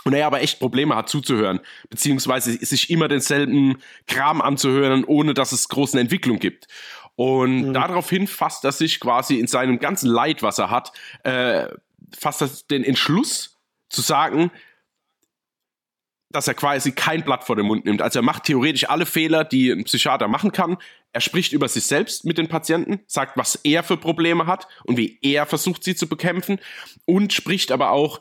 und 0.04 0.14
er 0.14 0.26
aber 0.26 0.40
echt 0.40 0.58
Probleme 0.58 0.96
hat 0.96 1.08
zuzuhören, 1.08 1.60
beziehungsweise 1.88 2.52
sich 2.52 2.90
immer 2.90 3.08
denselben 3.08 3.78
Kram 4.06 4.40
anzuhören, 4.40 5.04
ohne 5.04 5.34
dass 5.34 5.52
es 5.52 5.68
großen 5.68 5.98
Entwicklung 5.98 6.38
gibt. 6.38 6.68
Und 7.16 7.68
mhm. 7.68 7.74
daraufhin 7.74 8.26
fasst 8.26 8.64
er 8.64 8.72
sich 8.72 8.98
quasi 9.00 9.38
in 9.38 9.46
seinem 9.46 9.78
ganzen 9.78 10.08
Leid, 10.08 10.42
was 10.42 10.58
er 10.58 10.70
hat, 10.70 10.92
äh, 11.24 11.66
fasst 12.18 12.40
er 12.40 12.50
den 12.70 12.84
Entschluss 12.84 13.58
zu 13.90 14.00
sagen, 14.00 14.50
dass 16.30 16.46
er 16.46 16.54
quasi 16.54 16.92
kein 16.92 17.24
Blatt 17.24 17.44
vor 17.44 17.56
den 17.56 17.66
Mund 17.66 17.84
nimmt. 17.84 18.02
Also 18.02 18.20
er 18.20 18.22
macht 18.22 18.44
theoretisch 18.44 18.88
alle 18.88 19.04
Fehler, 19.04 19.44
die 19.44 19.70
ein 19.70 19.84
Psychiater 19.84 20.28
machen 20.28 20.52
kann. 20.52 20.78
Er 21.12 21.20
spricht 21.20 21.52
über 21.52 21.68
sich 21.68 21.84
selbst 21.84 22.24
mit 22.24 22.38
den 22.38 22.46
Patienten, 22.46 23.00
sagt, 23.08 23.36
was 23.36 23.56
er 23.56 23.82
für 23.82 23.96
Probleme 23.96 24.46
hat 24.46 24.68
und 24.84 24.96
wie 24.96 25.18
er 25.22 25.44
versucht, 25.44 25.82
sie 25.82 25.96
zu 25.96 26.08
bekämpfen 26.08 26.60
und 27.04 27.32
spricht 27.32 27.72
aber 27.72 27.90
auch 27.90 28.20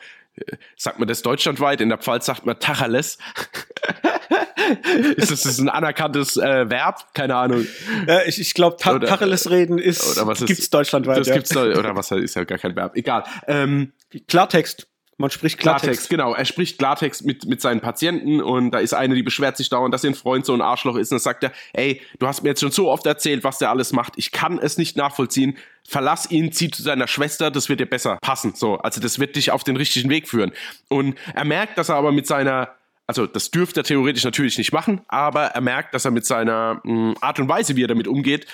sagt 0.76 1.00
man 1.00 1.08
das 1.08 1.22
deutschlandweit? 1.22 1.82
In 1.82 1.90
der 1.90 1.98
Pfalz 1.98 2.26
sagt 2.26 2.46
man 2.46 2.60
Tacheles. 2.60 3.18
ist 5.16 5.32
das 5.32 5.46
ist 5.46 5.60
ein 5.60 5.70
anerkanntes 5.70 6.38
äh, 6.38 6.70
Verb? 6.70 7.14
Keine 7.14 7.36
Ahnung. 7.36 7.66
Ja, 8.08 8.24
ich 8.24 8.40
ich 8.40 8.54
glaube, 8.54 8.78
Ta 8.78 9.00
Tacheles 9.00 9.50
reden 9.50 9.78
ist, 9.78 10.18
oder 10.18 10.28
was 10.28 10.46
gibt's 10.46 10.70
deutschlandweit. 10.70 11.20
Das 11.20 11.28
ja. 11.28 11.36
gibt's 11.36 11.56
oder 11.56 11.96
was 11.96 12.12
ist 12.12 12.36
ja 12.36 12.44
gar 12.44 12.58
kein 12.58 12.76
Verb. 12.76 12.96
Egal. 12.96 13.24
Ähm, 13.48 13.94
Klartext. 14.28 14.89
Man 15.20 15.30
spricht 15.30 15.58
Klartext. 15.58 15.84
Klartext. 15.84 16.10
Genau, 16.10 16.34
er 16.34 16.46
spricht 16.46 16.78
Klartext 16.78 17.26
mit, 17.26 17.46
mit 17.46 17.60
seinen 17.60 17.82
Patienten 17.82 18.42
und 18.42 18.72
da 18.72 18.80
ist 18.80 18.94
eine, 18.94 19.16
die 19.16 19.22
beschwert 19.22 19.58
sich 19.58 19.68
dauernd, 19.68 19.94
dass 19.94 20.06
ihr 20.06 20.16
Freund 20.16 20.46
so 20.46 20.54
ein 20.54 20.62
Arschloch 20.62 20.96
ist 20.96 21.12
und 21.12 21.18
dann 21.18 21.24
sagt 21.24 21.44
er, 21.44 21.52
ey, 21.74 22.02
du 22.20 22.28
hast 22.28 22.42
mir 22.42 22.50
jetzt 22.50 22.62
schon 22.62 22.72
so 22.72 22.90
oft 22.90 23.06
erzählt, 23.06 23.44
was 23.44 23.58
der 23.58 23.70
alles 23.70 23.92
macht, 23.92 24.14
ich 24.16 24.32
kann 24.32 24.60
es 24.60 24.78
nicht 24.78 24.96
nachvollziehen, 24.96 25.58
verlass 25.86 26.32
ihn, 26.32 26.54
zieh 26.54 26.72
zu 26.72 26.84
seiner 26.84 27.08
Schwester, 27.10 27.52
das 27.52 27.68
wird 27.68 27.82
dir 27.82 27.86
besser 27.86 28.18
passen, 28.22 28.54
so, 28.56 28.78
also 28.78 29.02
das 29.02 29.20
wird 29.20 29.36
dich 29.36 29.52
auf 29.52 29.66
den 29.66 29.76
richtigen 29.76 30.10
Weg 30.10 30.30
führen. 30.30 30.54
Und 30.88 31.18
er 31.34 31.44
merkt, 31.44 31.78
dass 31.78 31.90
er 31.90 31.96
aber 31.96 32.14
mit 32.14 32.26
seiner 32.26 32.70
also 33.06 33.26
das 33.26 33.50
dürfte 33.50 33.80
er 33.80 33.84
theoretisch 33.84 34.24
natürlich 34.24 34.58
nicht 34.60 34.72
machen, 34.72 35.02
aber 35.08 35.46
er 35.46 35.62
merkt, 35.62 35.96
dass 35.96 36.06
er 36.06 36.12
mit 36.12 36.28
seiner 36.28 36.80
mh, 36.84 36.84
hm, 36.84 37.16
Art 37.20 37.40
und 37.40 37.50
Weise, 37.50 37.76
wie 37.76 37.84
er 37.84 37.88
damit 37.88 38.08
umgeht, 38.08 38.46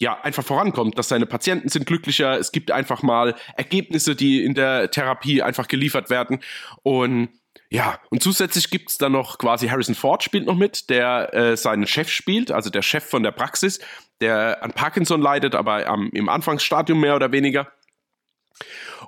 ja, 0.00 0.18
einfach 0.22 0.42
vorankommt, 0.42 0.98
dass 0.98 1.08
seine 1.08 1.26
Patienten 1.26 1.68
sind 1.68 1.84
glücklicher, 1.84 2.38
es 2.38 2.52
gibt 2.52 2.70
einfach 2.70 3.02
mal 3.02 3.34
Ergebnisse, 3.56 4.16
die 4.16 4.42
in 4.42 4.54
der 4.54 4.90
Therapie 4.90 5.42
einfach 5.42 5.68
geliefert 5.68 6.08
werden. 6.08 6.40
Und 6.82 7.28
ja, 7.68 8.00
und 8.08 8.22
zusätzlich 8.22 8.70
gibt's 8.70 8.98
dann 8.98 9.12
noch 9.12 9.38
quasi 9.38 9.68
Harrison 9.68 9.94
Ford 9.94 10.24
spielt 10.24 10.46
noch 10.46 10.56
mit, 10.56 10.88
der 10.88 11.34
äh, 11.34 11.56
seinen 11.56 11.86
Chef 11.86 12.08
spielt, 12.08 12.50
also 12.50 12.70
der 12.70 12.82
Chef 12.82 13.04
von 13.04 13.22
der 13.22 13.30
Praxis, 13.30 13.78
der 14.20 14.64
an 14.64 14.72
Parkinson 14.72 15.20
leidet, 15.20 15.54
aber 15.54 15.86
am, 15.86 16.08
im 16.12 16.28
Anfangsstadium 16.28 16.98
mehr 16.98 17.14
oder 17.14 17.30
weniger 17.30 17.70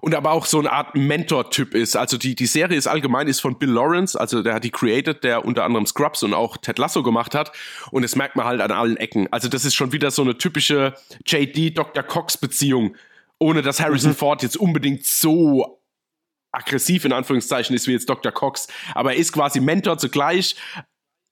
und 0.01 0.15
aber 0.15 0.33
auch 0.33 0.47
so 0.47 0.59
eine 0.59 0.73
Art 0.73 0.95
Mentor-Typ 0.95 1.75
ist. 1.75 1.97
Also 1.97 2.19
die, 2.19 2.35
die 2.35 2.47
Serie 2.47 2.77
ist 2.77 2.87
allgemein 2.87 3.29
ist 3.29 3.41
von 3.41 3.59
Bill 3.59 3.71
Lawrence, 3.71 4.19
also 4.19 4.43
der 4.43 4.55
hat 4.55 4.65
die 4.65 4.71
created, 4.71 5.23
der 5.25 5.45
unter 5.45 5.65
anderem 5.65 5.87
Scrubs 5.87 6.23
und 6.23 6.35
auch 6.35 6.57
Ted 6.57 6.79
Lasso 6.79 7.03
gemacht 7.03 7.35
hat. 7.35 7.53
Und 7.91 8.03
das 8.03 8.17
merkt 8.17 8.37
man 8.37 8.47
halt 8.47 8.61
an 8.61 8.73
allen 8.73 8.97
Ecken. 8.97 9.29
Also 9.33 9.49
das 9.49 9.65
ist 9.65 9.75
schon 9.75 9.93
wieder 9.93 10.11
so 10.11 10.23
eine 10.23 10.37
typische 10.37 10.95
JD 11.27 11.77
Dr. 11.77 12.03
Cox 12.03 12.37
Beziehung, 12.37 12.97
ohne 13.39 13.63
dass 13.63 13.81
Harrison 13.81 14.11
mhm. 14.11 14.17
Ford 14.17 14.43
jetzt 14.43 14.57
unbedingt 14.57 15.05
so 15.07 15.79
aggressiv 16.53 17.05
in 17.05 17.13
Anführungszeichen 17.13 17.75
ist 17.75 17.87
wie 17.87 17.93
jetzt 17.93 18.09
Dr. 18.09 18.31
Cox, 18.31 18.69
aber 18.95 19.15
er 19.15 19.19
ist 19.19 19.33
quasi 19.33 19.59
Mentor 19.59 19.97
zugleich, 19.99 20.55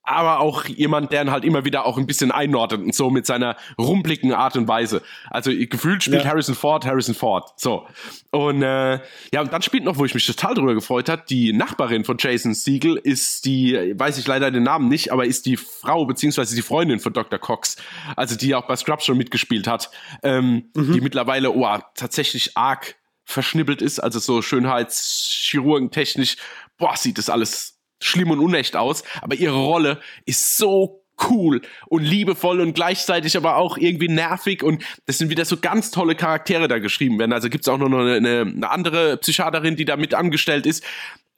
aber 0.03 0.41
auch 0.41 0.65
jemand, 0.65 1.13
der 1.13 1.23
ihn 1.23 1.31
halt 1.31 1.45
immer 1.45 1.65
wieder 1.65 1.85
auch 1.85 1.99
ein 1.99 2.07
bisschen 2.07 2.31
einordnet 2.33 2.83
und 2.83 2.95
so 2.95 3.11
mit 3.11 3.27
seiner 3.27 3.57
rumblicken 3.79 4.33
Art 4.33 4.57
und 4.57 4.67
Weise. 4.67 5.03
Also 5.31 5.51
gefühlt 5.55 6.03
spielt 6.03 6.25
ja. 6.25 6.31
Harrison 6.31 6.55
Ford 6.55 6.85
Harrison 6.85 7.15
Ford. 7.15 7.53
So. 7.57 7.87
Und 8.31 8.63
äh, 8.63 9.01
ja, 9.33 9.41
und 9.41 9.53
dann 9.53 9.63
spielt 9.63 9.85
noch, 9.85 9.99
wo 9.99 10.05
ich 10.05 10.15
mich 10.15 10.27
total 10.27 10.55
drüber 10.55 10.75
gefreut 10.75 11.09
hat, 11.09 11.31
die 11.31 11.53
Nachbarin 11.53 12.05
von 12.05 12.17
Jason 12.19 12.55
Siegel 12.55 12.97
ist 12.97 13.45
die, 13.45 13.95
weiß 13.97 14.19
ich 14.19 14.27
leider 14.27 14.51
den 14.51 14.63
Namen 14.63 14.89
nicht, 14.89 15.13
aber 15.13 15.27
ist 15.27 15.47
die 15.47 15.57
Frau 15.57 16.07
beziehungsweise 16.07 16.55
die 16.55 16.63
Freundin 16.63 16.99
von 16.99 17.13
Dr. 17.13 17.39
Cox. 17.39 17.77
Also 18.17 18.37
die 18.37 18.55
auch 18.55 18.67
bei 18.67 18.77
Scrubs 18.77 19.05
schon 19.05 19.19
mitgespielt 19.19 19.67
hat. 19.67 19.91
Ähm, 20.23 20.71
mhm. 20.75 20.93
Die 20.93 21.01
mittlerweile, 21.01 21.53
oh, 21.53 21.79
tatsächlich 21.95 22.57
arg 22.57 22.97
verschnibbelt 23.25 23.81
ist, 23.81 24.01
also 24.01 24.19
so 24.19 24.43
schönheitschirurgentechnisch, 24.43 26.37
boah, 26.79 26.97
sieht 26.97 27.19
das 27.19 27.31
alles 27.31 27.80
schlimm 28.01 28.31
und 28.31 28.41
unecht 28.41 28.77
aus, 28.77 29.05
aber 29.23 29.37
ihre 29.37 29.57
Rolle 29.57 30.01
ist 30.27 30.57
so 30.57 31.01
cool 31.29 31.61
und 31.89 32.03
liebevoll 32.03 32.61
und 32.61 32.75
gleichzeitig 32.75 33.37
aber 33.37 33.57
auch 33.57 33.77
irgendwie 33.77 34.09
nervig 34.09 34.63
und 34.63 34.83
das 35.07 35.19
sind 35.19 35.31
wieder 35.31 35.45
so 35.45 35.59
ganz 35.59 35.91
tolle 35.91 36.15
Charaktere 36.15 36.67
da 36.67 36.79
geschrieben 36.79 37.19
werden. 37.19 37.33
Also 37.33 37.51
gibt's 37.51 37.69
auch 37.69 37.79
noch 37.79 37.91
eine, 37.91 38.17
eine 38.17 38.71
andere 38.71 39.19
Psychiaterin, 39.19 39.77
die 39.77 39.85
da 39.85 39.97
mit 39.97 40.15
angestellt 40.15 40.67
ist, 40.67 40.83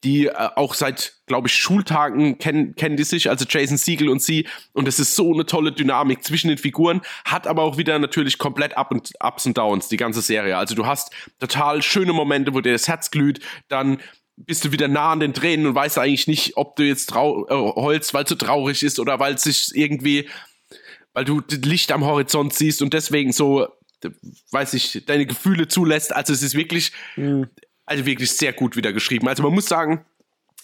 die 0.05 0.27
äh, 0.27 0.49
auch 0.57 0.75
seit, 0.75 1.15
glaube 1.27 1.49
ich, 1.49 1.55
Schultagen 1.55 2.39
kennen, 2.39 2.75
kennen 2.75 2.97
die 2.97 3.05
sich, 3.05 3.31
also 3.31 3.45
Jason 3.49 3.77
Siegel 3.77 4.09
und 4.09 4.21
sie. 4.21 4.49
Und 4.73 4.89
es 4.89 4.99
ist 4.99 5.15
so 5.15 5.33
eine 5.33 5.47
tolle 5.47 5.73
Dynamik 5.73 6.25
zwischen 6.25 6.49
den 6.49 6.59
Figuren, 6.59 7.03
hat 7.25 7.47
aber 7.47 7.63
auch 7.63 7.77
wieder 7.77 7.99
natürlich 7.99 8.39
komplett 8.39 8.77
Up 8.77 8.91
und 8.91 9.13
Ups 9.21 9.47
und 9.47 9.57
Downs, 9.57 9.89
die 9.89 9.97
ganze 9.97 10.21
Serie. 10.21 10.57
Also 10.57 10.75
du 10.75 10.87
hast 10.87 11.13
total 11.39 11.83
schöne 11.83 12.13
Momente, 12.13 12.55
wo 12.55 12.61
dir 12.61 12.73
das 12.73 12.89
Herz 12.89 13.11
glüht, 13.11 13.41
dann 13.69 14.01
bist 14.47 14.65
du 14.65 14.73
wieder 14.73 14.89
nah 14.89 15.13
an 15.13 15.21
den 15.21 15.35
Tränen 15.35 15.67
und 15.67 15.75
weißt 15.75 15.99
eigentlich 15.99 16.27
nicht, 16.27 16.57
ob 16.57 16.77
du 16.77 16.83
jetzt 16.83 17.11
trau 17.11 17.47
äh, 17.49 17.81
heulst, 17.81 18.15
weil 18.15 18.25
es 18.25 18.31
so 18.31 18.35
traurig 18.35 18.83
ist 18.83 18.99
oder 18.99 19.19
weil 19.19 19.35
es 19.35 19.43
sich 19.43 19.71
irgendwie, 19.75 20.29
weil 21.13 21.25
du 21.25 21.41
das 21.41 21.61
Licht 21.61 21.93
am 21.93 22.05
Horizont 22.05 22.55
siehst 22.55 22.83
und 22.83 22.95
deswegen 22.95 23.33
so, 23.33 23.69
weiß 24.51 24.75
ich, 24.75 25.05
deine 25.07 25.27
Gefühle 25.27 25.69
zulässt. 25.69 26.15
Also 26.15 26.33
es 26.33 26.43
ist 26.43 26.55
wirklich, 26.55 26.93
mhm. 27.17 27.49
also 27.87 28.07
wirklich 28.07 28.31
sehr 28.33 28.53
gut 28.53 28.77
wieder 28.77 28.93
geschrieben. 28.93 29.29
Also 29.29 29.43
man 29.43 29.53
muss 29.53 29.67
sagen, 29.67 30.05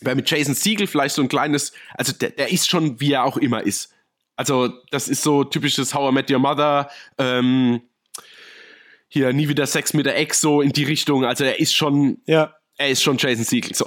wer 0.01 0.15
mit 0.15 0.31
Jason 0.31 0.55
Siegel 0.55 0.87
vielleicht 0.87 1.15
so 1.15 1.23
ein 1.23 1.29
kleines, 1.29 1.73
also 1.95 2.13
der, 2.13 2.31
der 2.31 2.51
ist 2.51 2.69
schon, 2.69 3.01
wie 3.01 3.13
er 3.13 3.25
auch 3.25 3.37
immer 3.37 3.63
ist. 3.63 3.93
Also 4.37 4.69
das 4.91 5.09
ist 5.09 5.23
so 5.23 5.45
typisches 5.45 5.95
How 5.95 6.11
I 6.11 6.15
Met 6.15 6.31
Your 6.31 6.39
Mother, 6.39 6.91
ähm, 7.19 7.83
hier 9.11 9.33
nie 9.33 9.49
wieder 9.49 9.67
Sex 9.67 9.95
mit 9.95 10.05
der 10.05 10.19
Ex, 10.19 10.41
so 10.41 10.61
in 10.61 10.71
die 10.71 10.85
Richtung. 10.85 11.25
Also 11.25 11.43
er 11.43 11.59
ist 11.59 11.75
schon, 11.75 12.19
ja 12.27 12.58
er 12.79 12.89
ist 12.89 13.03
schon 13.03 13.19
Jason 13.19 13.45
Siegel. 13.45 13.75
So. 13.75 13.87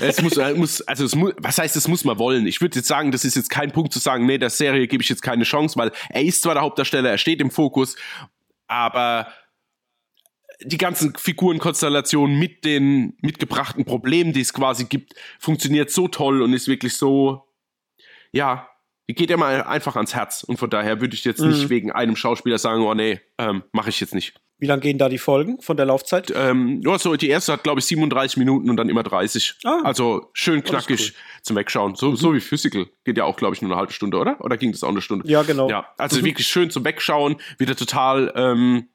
es 0.00 0.22
muss, 0.22 0.36
muss, 0.54 0.80
also 0.82 1.04
es 1.04 1.14
muss, 1.14 1.32
was 1.38 1.58
heißt, 1.58 1.74
es 1.76 1.88
muss 1.88 2.04
man 2.04 2.18
wollen? 2.18 2.46
Ich 2.46 2.60
würde 2.60 2.76
jetzt 2.76 2.88
sagen, 2.88 3.10
das 3.10 3.24
ist 3.24 3.34
jetzt 3.34 3.50
kein 3.50 3.72
Punkt 3.72 3.92
zu 3.92 3.98
sagen, 3.98 4.26
nee, 4.26 4.38
der 4.38 4.50
Serie 4.50 4.86
gebe 4.86 5.02
ich 5.02 5.08
jetzt 5.08 5.22
keine 5.22 5.44
Chance, 5.44 5.76
weil 5.78 5.90
er 6.10 6.22
ist 6.22 6.42
zwar 6.42 6.54
der 6.54 6.62
Hauptdarsteller, 6.62 7.10
er 7.10 7.18
steht 7.18 7.40
im 7.40 7.50
Fokus, 7.50 7.96
aber 8.66 9.28
die 10.62 10.78
ganzen 10.78 11.14
Figurenkonstellationen 11.16 12.38
mit 12.38 12.64
den 12.64 13.16
mitgebrachten 13.20 13.84
Problemen, 13.84 14.32
die 14.32 14.40
es 14.40 14.52
quasi 14.52 14.84
gibt, 14.84 15.14
funktioniert 15.38 15.90
so 15.90 16.08
toll 16.08 16.42
und 16.42 16.52
ist 16.52 16.68
wirklich 16.68 16.96
so, 16.96 17.48
ja, 18.32 18.68
die 19.08 19.14
geht 19.14 19.30
ja 19.30 19.36
mal 19.36 19.62
einfach 19.64 19.96
ans 19.96 20.14
Herz. 20.14 20.44
Und 20.44 20.58
von 20.58 20.70
daher 20.70 21.00
würde 21.00 21.14
ich 21.14 21.24
jetzt 21.24 21.40
mhm. 21.40 21.48
nicht 21.48 21.68
wegen 21.68 21.92
einem 21.92 22.16
Schauspieler 22.16 22.58
sagen, 22.58 22.82
oh 22.82 22.94
nee, 22.94 23.20
ähm, 23.38 23.64
mache 23.72 23.90
ich 23.90 24.00
jetzt 24.00 24.14
nicht. 24.14 24.40
Wie 24.64 24.66
lange 24.66 24.80
gehen 24.80 24.96
da 24.96 25.10
die 25.10 25.18
Folgen 25.18 25.60
von 25.60 25.76
der 25.76 25.84
Laufzeit? 25.84 26.32
Ähm, 26.34 26.80
ja, 26.82 26.98
so 26.98 27.16
die 27.16 27.28
erste 27.28 27.52
hat, 27.52 27.64
glaube 27.64 27.80
ich, 27.80 27.84
37 27.84 28.38
Minuten 28.38 28.70
und 28.70 28.78
dann 28.78 28.88
immer 28.88 29.02
30. 29.02 29.56
Ah. 29.62 29.82
Also 29.84 30.30
schön 30.32 30.64
knackig 30.64 31.10
cool. 31.10 31.16
zum 31.42 31.56
Wegschauen. 31.56 31.96
So, 31.96 32.12
mhm. 32.12 32.16
so 32.16 32.32
wie 32.32 32.40
Physical. 32.40 32.86
Geht 33.04 33.18
ja 33.18 33.24
auch, 33.24 33.36
glaube 33.36 33.54
ich, 33.54 33.60
nur 33.60 33.70
eine 33.70 33.78
halbe 33.78 33.92
Stunde, 33.92 34.16
oder? 34.16 34.42
Oder 34.42 34.56
ging 34.56 34.72
das 34.72 34.82
auch 34.82 34.88
eine 34.88 35.02
Stunde? 35.02 35.28
Ja, 35.28 35.42
genau. 35.42 35.68
Ja, 35.68 35.86
also 35.98 36.18
mhm. 36.18 36.24
wirklich 36.24 36.46
schön 36.46 36.70
zum 36.70 36.82
Wegschauen. 36.82 37.36
Wieder 37.58 37.76
total 37.76 38.32
ähm, 38.36 38.88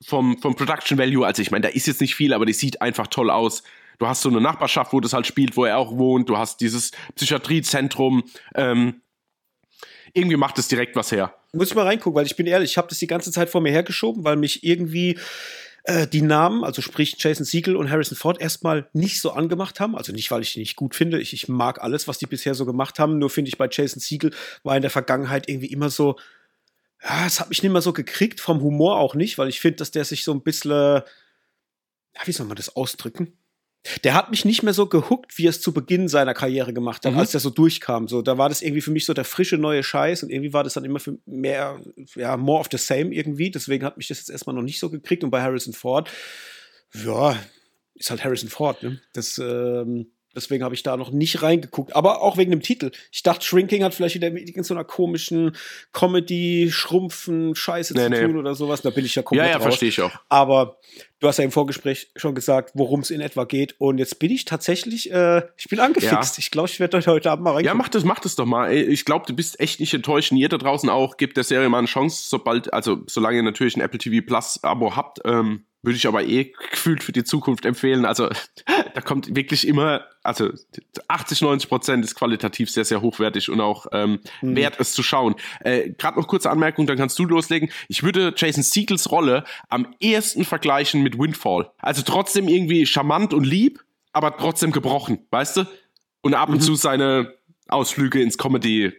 vom, 0.00 0.38
vom 0.38 0.54
Production 0.54 0.96
Value. 0.96 1.26
Also 1.26 1.42
ich 1.42 1.50
meine, 1.50 1.62
da 1.62 1.70
ist 1.70 1.88
jetzt 1.88 2.00
nicht 2.00 2.14
viel, 2.14 2.32
aber 2.32 2.46
die 2.46 2.52
sieht 2.52 2.80
einfach 2.80 3.08
toll 3.08 3.30
aus. 3.30 3.64
Du 3.98 4.06
hast 4.06 4.22
so 4.22 4.28
eine 4.28 4.40
Nachbarschaft, 4.40 4.92
wo 4.92 5.00
das 5.00 5.12
halt 5.12 5.26
spielt, 5.26 5.56
wo 5.56 5.64
er 5.64 5.76
auch 5.76 5.90
wohnt. 5.96 6.28
Du 6.28 6.38
hast 6.38 6.60
dieses 6.60 6.92
Psychiatriezentrum. 7.16 8.22
Ähm, 8.54 9.00
irgendwie 10.12 10.36
macht 10.36 10.56
es 10.60 10.68
direkt 10.68 10.94
was 10.94 11.10
her. 11.10 11.34
Muss 11.54 11.68
ich 11.68 11.74
mal 11.74 11.84
reingucken, 11.84 12.16
weil 12.16 12.26
ich 12.26 12.36
bin 12.36 12.46
ehrlich, 12.46 12.72
ich 12.72 12.78
habe 12.78 12.88
das 12.88 12.98
die 12.98 13.06
ganze 13.06 13.32
Zeit 13.32 13.50
vor 13.50 13.60
mir 13.60 13.72
hergeschoben, 13.72 14.24
weil 14.24 14.36
mich 14.36 14.64
irgendwie 14.64 15.18
äh, 15.84 16.06
die 16.06 16.22
Namen, 16.22 16.64
also 16.64 16.80
sprich 16.82 17.16
Jason 17.18 17.44
Siegel 17.44 17.76
und 17.76 17.90
Harrison 17.90 18.16
Ford, 18.16 18.40
erstmal 18.40 18.88
nicht 18.92 19.20
so 19.20 19.32
angemacht 19.32 19.80
haben. 19.80 19.96
Also 19.96 20.12
nicht, 20.12 20.30
weil 20.30 20.42
ich 20.42 20.54
die 20.54 20.60
nicht 20.60 20.76
gut 20.76 20.94
finde. 20.94 21.20
Ich, 21.20 21.32
ich 21.32 21.48
mag 21.48 21.82
alles, 21.82 22.08
was 22.08 22.18
die 22.18 22.26
bisher 22.26 22.54
so 22.54 22.64
gemacht 22.64 22.98
haben. 22.98 23.18
Nur 23.18 23.30
finde 23.30 23.50
ich 23.50 23.58
bei 23.58 23.68
Jason 23.70 24.00
Siegel 24.00 24.32
war 24.62 24.76
in 24.76 24.82
der 24.82 24.90
Vergangenheit 24.90 25.48
irgendwie 25.48 25.72
immer 25.72 25.90
so, 25.90 26.16
ja, 27.02 27.26
es 27.26 27.38
hat 27.38 27.50
mich 27.50 27.62
nicht 27.62 27.72
mehr 27.72 27.82
so 27.82 27.92
gekriegt, 27.92 28.40
vom 28.40 28.62
Humor 28.62 28.98
auch 28.98 29.14
nicht, 29.14 29.36
weil 29.36 29.48
ich 29.48 29.60
finde, 29.60 29.76
dass 29.76 29.90
der 29.90 30.04
sich 30.06 30.24
so 30.24 30.32
ein 30.32 30.42
bisschen, 30.42 30.70
ja, 30.70 31.02
wie 32.24 32.32
soll 32.32 32.46
man 32.46 32.56
das 32.56 32.74
ausdrücken? 32.74 33.36
Der 34.02 34.14
hat 34.14 34.30
mich 34.30 34.44
nicht 34.44 34.62
mehr 34.62 34.72
so 34.72 34.86
gehuckt, 34.86 35.36
wie 35.36 35.46
er 35.46 35.50
es 35.50 35.60
zu 35.60 35.74
Beginn 35.74 36.08
seiner 36.08 36.32
Karriere 36.32 36.72
gemacht 36.72 37.04
hat, 37.04 37.12
mhm. 37.12 37.18
als 37.18 37.32
der 37.32 37.40
so 37.40 37.50
durchkam. 37.50 38.08
So, 38.08 38.22
da 38.22 38.38
war 38.38 38.48
das 38.48 38.62
irgendwie 38.62 38.80
für 38.80 38.90
mich 38.90 39.04
so 39.04 39.12
der 39.12 39.24
frische 39.24 39.58
neue 39.58 39.82
Scheiß 39.82 40.22
und 40.22 40.30
irgendwie 40.30 40.52
war 40.52 40.64
das 40.64 40.74
dann 40.74 40.84
immer 40.84 41.00
für 41.00 41.18
mehr, 41.26 41.80
ja, 42.14 42.36
more 42.36 42.60
of 42.60 42.68
the 42.70 42.78
same 42.78 43.14
irgendwie. 43.14 43.50
Deswegen 43.50 43.84
hat 43.84 43.98
mich 43.98 44.08
das 44.08 44.18
jetzt 44.18 44.30
erstmal 44.30 44.56
noch 44.56 44.62
nicht 44.62 44.78
so 44.80 44.88
gekriegt. 44.88 45.22
Und 45.22 45.30
bei 45.30 45.42
Harrison 45.42 45.74
Ford, 45.74 46.10
ja, 47.04 47.38
ist 47.94 48.10
halt 48.10 48.24
Harrison 48.24 48.48
Ford, 48.48 48.82
ne? 48.82 49.00
Das, 49.12 49.38
ähm, 49.38 50.13
Deswegen 50.34 50.64
habe 50.64 50.74
ich 50.74 50.82
da 50.82 50.96
noch 50.96 51.10
nicht 51.10 51.42
reingeguckt. 51.42 51.94
Aber 51.94 52.22
auch 52.22 52.36
wegen 52.36 52.50
dem 52.50 52.62
Titel. 52.62 52.90
Ich 53.12 53.22
dachte, 53.22 53.44
Shrinking 53.44 53.84
hat 53.84 53.94
vielleicht 53.94 54.14
wieder 54.14 54.30
mit 54.30 54.64
so 54.64 54.74
einer 54.74 54.84
komischen 54.84 55.56
Comedy, 55.92 56.68
Schrumpfen, 56.70 57.54
Scheiße 57.54 57.94
nee, 57.94 58.14
zu 58.14 58.26
tun 58.26 58.36
oder 58.36 58.54
sowas. 58.54 58.82
Da 58.82 58.90
bin 58.90 59.04
ich 59.04 59.14
ja 59.14 59.22
komplett 59.22 59.48
Ja, 59.48 59.52
ja, 59.54 59.60
verstehe 59.60 59.88
ich 59.88 60.00
auch. 60.00 60.12
Aber 60.28 60.78
du 61.20 61.28
hast 61.28 61.38
ja 61.38 61.44
im 61.44 61.50
Vorgespräch 61.50 62.10
schon 62.16 62.34
gesagt, 62.34 62.72
worum 62.74 63.00
es 63.00 63.10
in 63.10 63.20
etwa 63.20 63.44
geht. 63.44 63.74
Und 63.78 63.98
jetzt 63.98 64.18
bin 64.18 64.30
ich 64.30 64.44
tatsächlich, 64.44 65.10
äh, 65.12 65.42
ich 65.56 65.68
bin 65.68 65.80
angefixt. 65.80 66.36
Ja. 66.36 66.38
Ich 66.38 66.50
glaube, 66.50 66.68
ich 66.68 66.80
werde 66.80 67.00
heute 67.06 67.30
Abend 67.30 67.44
mal 67.44 67.50
reingucken. 67.50 67.66
Ja, 67.66 67.74
mach 67.74 67.88
das, 67.88 68.04
mach 68.04 68.20
das 68.20 68.36
doch 68.36 68.46
mal. 68.46 68.72
Ich 68.72 69.04
glaube, 69.04 69.26
du 69.26 69.34
bist 69.34 69.60
echt 69.60 69.80
nicht 69.80 69.94
enttäuscht. 69.94 70.32
Und 70.32 70.38
ihr 70.38 70.48
da 70.48 70.58
draußen 70.58 70.88
auch, 70.88 71.16
gebt 71.16 71.36
der 71.36 71.44
Serie 71.44 71.68
mal 71.68 71.78
eine 71.78 71.86
Chance, 71.86 72.28
sobald, 72.28 72.72
also 72.72 73.02
solange 73.06 73.36
ihr 73.36 73.42
natürlich 73.42 73.76
ein 73.76 73.80
Apple 73.80 73.98
TV 73.98 74.24
Plus 74.26 74.62
Abo 74.62 74.96
habt. 74.96 75.20
Ähm, 75.24 75.64
würde 75.84 75.96
ich 75.96 76.06
aber 76.06 76.24
eh 76.24 76.52
gefühlt 76.70 77.02
für 77.02 77.12
die 77.12 77.24
Zukunft 77.24 77.64
empfehlen. 77.64 78.04
Also 78.04 78.28
da 78.94 79.00
kommt 79.00 79.34
wirklich 79.34 79.66
immer, 79.66 80.04
also 80.22 80.50
80, 81.08 81.42
90 81.42 81.68
Prozent 81.68 82.04
ist 82.04 82.14
qualitativ 82.14 82.70
sehr, 82.70 82.84
sehr 82.84 83.02
hochwertig 83.02 83.50
und 83.50 83.60
auch 83.60 83.86
ähm, 83.92 84.20
mhm. 84.40 84.56
wert, 84.56 84.76
es 84.78 84.92
zu 84.92 85.02
schauen. 85.02 85.34
Äh, 85.60 85.90
Gerade 85.90 86.18
noch 86.18 86.26
kurze 86.26 86.50
Anmerkung, 86.50 86.86
dann 86.86 86.96
kannst 86.96 87.18
du 87.18 87.24
loslegen. 87.24 87.70
Ich 87.88 88.02
würde 88.02 88.32
Jason 88.36 88.62
Siegels 88.62 89.10
Rolle 89.10 89.44
am 89.68 89.94
ehesten 90.00 90.44
vergleichen 90.44 91.02
mit 91.02 91.18
Windfall. 91.18 91.70
Also 91.78 92.02
trotzdem 92.02 92.48
irgendwie 92.48 92.86
charmant 92.86 93.34
und 93.34 93.44
lieb, 93.44 93.84
aber 94.12 94.36
trotzdem 94.36 94.72
gebrochen, 94.72 95.26
weißt 95.30 95.58
du? 95.58 95.66
Und 96.22 96.34
ab 96.34 96.48
und 96.48 96.56
mhm. 96.56 96.60
zu 96.62 96.74
seine 96.74 97.34
Ausflüge 97.68 98.22
ins 98.22 98.38
Comedy 98.38 98.92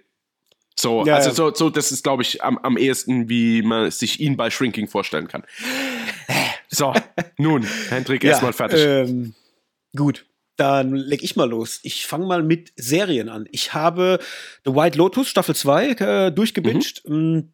so, 0.77 1.05
ja, 1.05 1.15
also 1.15 1.29
ja. 1.29 1.35
So, 1.35 1.53
so, 1.53 1.69
das 1.69 1.91
ist, 1.91 2.03
glaube 2.03 2.21
ich, 2.21 2.43
am, 2.43 2.57
am 2.57 2.77
ehesten, 2.77 3.29
wie 3.29 3.61
man 3.61 3.89
sich 3.91 4.19
ihn 4.19 4.35
bei 4.35 4.49
Shrinking 4.49 4.87
vorstellen 4.87 5.27
kann. 5.27 5.43
So, 6.75 6.93
nun, 7.37 7.65
Hendrik, 7.89 8.23
ja, 8.23 8.31
erstmal 8.31 8.53
fertig. 8.53 8.81
Ähm, 8.81 9.33
gut, 9.95 10.25
dann 10.57 10.95
leg 10.95 11.23
ich 11.23 11.35
mal 11.35 11.49
los. 11.49 11.79
Ich 11.83 12.05
fange 12.05 12.25
mal 12.25 12.43
mit 12.43 12.71
Serien 12.75 13.29
an. 13.29 13.47
Ich 13.51 13.73
habe 13.73 14.19
The 14.65 14.73
White 14.73 14.97
Lotus 14.97 15.29
Staffel 15.29 15.55
2 15.55 15.89
äh, 15.89 16.31
durchgebinged, 16.31 17.03
mhm. 17.07 17.15
Mm, 17.15 17.53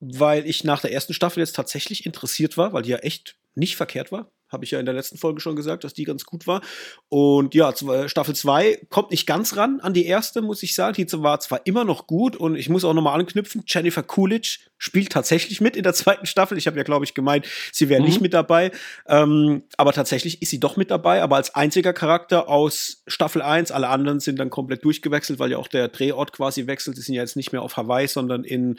weil 0.00 0.46
ich 0.46 0.64
nach 0.64 0.80
der 0.80 0.92
ersten 0.92 1.14
Staffel 1.14 1.40
jetzt 1.40 1.56
tatsächlich 1.56 2.04
interessiert 2.04 2.56
war, 2.56 2.72
weil 2.72 2.82
die 2.82 2.90
ja 2.90 2.98
echt 2.98 3.36
nicht 3.54 3.76
verkehrt 3.76 4.12
war. 4.12 4.30
Habe 4.56 4.64
ich 4.64 4.70
ja 4.70 4.80
in 4.80 4.86
der 4.86 4.94
letzten 4.94 5.18
Folge 5.18 5.40
schon 5.40 5.54
gesagt, 5.54 5.84
dass 5.84 5.92
die 5.92 6.04
ganz 6.04 6.24
gut 6.24 6.46
war. 6.46 6.62
Und 7.10 7.54
ja, 7.54 7.74
Staffel 8.06 8.34
2 8.34 8.86
kommt 8.88 9.10
nicht 9.10 9.26
ganz 9.26 9.54
ran 9.54 9.80
an 9.80 9.92
die 9.92 10.06
erste, 10.06 10.40
muss 10.40 10.62
ich 10.62 10.74
sagen. 10.74 10.94
Die 10.94 11.06
war 11.22 11.40
zwar 11.40 11.66
immer 11.66 11.84
noch 11.84 12.06
gut 12.06 12.36
und 12.36 12.56
ich 12.56 12.70
muss 12.70 12.86
auch 12.86 12.94
nochmal 12.94 13.20
anknüpfen. 13.20 13.64
Jennifer 13.66 14.02
Coolidge 14.02 14.60
spielt 14.78 15.12
tatsächlich 15.12 15.60
mit 15.60 15.76
in 15.76 15.82
der 15.82 15.92
zweiten 15.92 16.24
Staffel. 16.24 16.56
Ich 16.56 16.66
habe 16.66 16.78
ja, 16.78 16.84
glaube 16.84 17.04
ich, 17.04 17.12
gemeint, 17.12 17.46
sie 17.70 17.90
wäre 17.90 18.00
mhm. 18.00 18.06
nicht 18.06 18.20
mit 18.22 18.32
dabei. 18.32 18.70
Ähm, 19.06 19.64
aber 19.76 19.92
tatsächlich 19.92 20.40
ist 20.40 20.50
sie 20.50 20.60
doch 20.60 20.76
mit 20.78 20.90
dabei, 20.90 21.22
aber 21.22 21.36
als 21.36 21.54
einziger 21.54 21.92
Charakter 21.92 22.48
aus 22.48 23.02
Staffel 23.06 23.42
1. 23.42 23.70
Alle 23.72 23.88
anderen 23.88 24.20
sind 24.20 24.38
dann 24.38 24.48
komplett 24.48 24.84
durchgewechselt, 24.84 25.38
weil 25.38 25.50
ja 25.50 25.58
auch 25.58 25.68
der 25.68 25.88
Drehort 25.88 26.32
quasi 26.32 26.66
wechselt. 26.66 26.96
Die 26.96 27.02
sind 27.02 27.14
ja 27.14 27.22
jetzt 27.22 27.36
nicht 27.36 27.52
mehr 27.52 27.60
auf 27.60 27.76
Hawaii, 27.76 28.08
sondern 28.08 28.44
in 28.44 28.78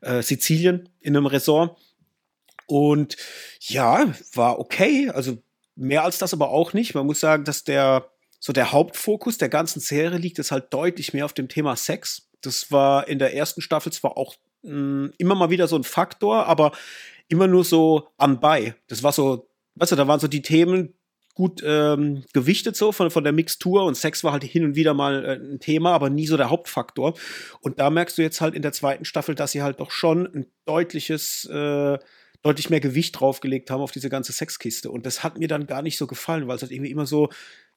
äh, 0.00 0.22
Sizilien, 0.22 0.88
in 1.00 1.14
einem 1.14 1.26
Resort. 1.26 1.76
Und 2.68 3.16
ja, 3.60 4.12
war 4.34 4.60
okay. 4.60 5.10
Also 5.10 5.38
mehr 5.74 6.04
als 6.04 6.18
das 6.18 6.34
aber 6.34 6.50
auch 6.50 6.74
nicht. 6.74 6.94
Man 6.94 7.06
muss 7.06 7.18
sagen, 7.18 7.44
dass 7.44 7.64
der 7.64 8.10
so 8.38 8.52
der 8.52 8.70
Hauptfokus 8.70 9.38
der 9.38 9.48
ganzen 9.48 9.80
Serie 9.80 10.18
liegt 10.18 10.38
es 10.38 10.52
halt 10.52 10.72
deutlich 10.72 11.12
mehr 11.12 11.24
auf 11.24 11.32
dem 11.32 11.48
Thema 11.48 11.74
Sex. 11.74 12.28
Das 12.40 12.70
war 12.70 13.08
in 13.08 13.18
der 13.18 13.34
ersten 13.34 13.62
Staffel 13.62 13.90
zwar 13.90 14.16
auch 14.16 14.36
mh, 14.62 14.70
hm, 14.70 15.12
immer 15.18 15.34
mal 15.34 15.50
wieder 15.50 15.66
so 15.66 15.76
ein 15.76 15.82
Faktor, 15.82 16.46
aber 16.46 16.72
immer 17.28 17.48
nur 17.48 17.64
so 17.64 18.08
anbei. 18.16 18.74
Das 18.86 19.02
war 19.02 19.12
so, 19.12 19.48
weißt 19.74 19.92
du, 19.92 19.96
da 19.96 20.06
waren 20.06 20.20
so 20.20 20.28
die 20.28 20.42
Themen 20.42 20.94
gut 21.34 21.62
ähm, 21.64 22.24
gewichtet 22.32 22.76
so 22.76 22.90
von, 22.90 23.12
von 23.12 23.22
der 23.22 23.32
Mixtur 23.32 23.84
und 23.84 23.96
Sex 23.96 24.24
war 24.24 24.32
halt 24.32 24.42
hin 24.42 24.64
und 24.64 24.74
wieder 24.74 24.92
mal 24.92 25.24
äh, 25.24 25.34
ein 25.34 25.60
Thema, 25.60 25.92
aber 25.92 26.10
nie 26.10 26.26
so 26.26 26.36
der 26.36 26.50
Hauptfaktor. 26.50 27.14
Und 27.60 27.78
da 27.78 27.90
merkst 27.90 28.18
du 28.18 28.22
jetzt 28.22 28.40
halt 28.40 28.54
in 28.54 28.62
der 28.62 28.72
zweiten 28.72 29.04
Staffel, 29.04 29.36
dass 29.36 29.52
sie 29.52 29.62
halt 29.62 29.78
doch 29.78 29.92
schon 29.92 30.26
ein 30.26 30.46
deutliches 30.64 31.44
äh, 31.44 31.98
deutlich 32.42 32.70
mehr 32.70 32.80
Gewicht 32.80 33.18
draufgelegt 33.18 33.70
haben 33.70 33.80
auf 33.80 33.92
diese 33.92 34.08
ganze 34.08 34.32
Sexkiste. 34.32 34.90
Und 34.90 35.06
das 35.06 35.22
hat 35.22 35.38
mir 35.38 35.48
dann 35.48 35.66
gar 35.66 35.82
nicht 35.82 35.98
so 35.98 36.06
gefallen, 36.06 36.48
weil 36.48 36.56
es 36.56 36.62
halt 36.62 36.72
irgendwie 36.72 36.90
immer 36.90 37.06
so, 37.06 37.30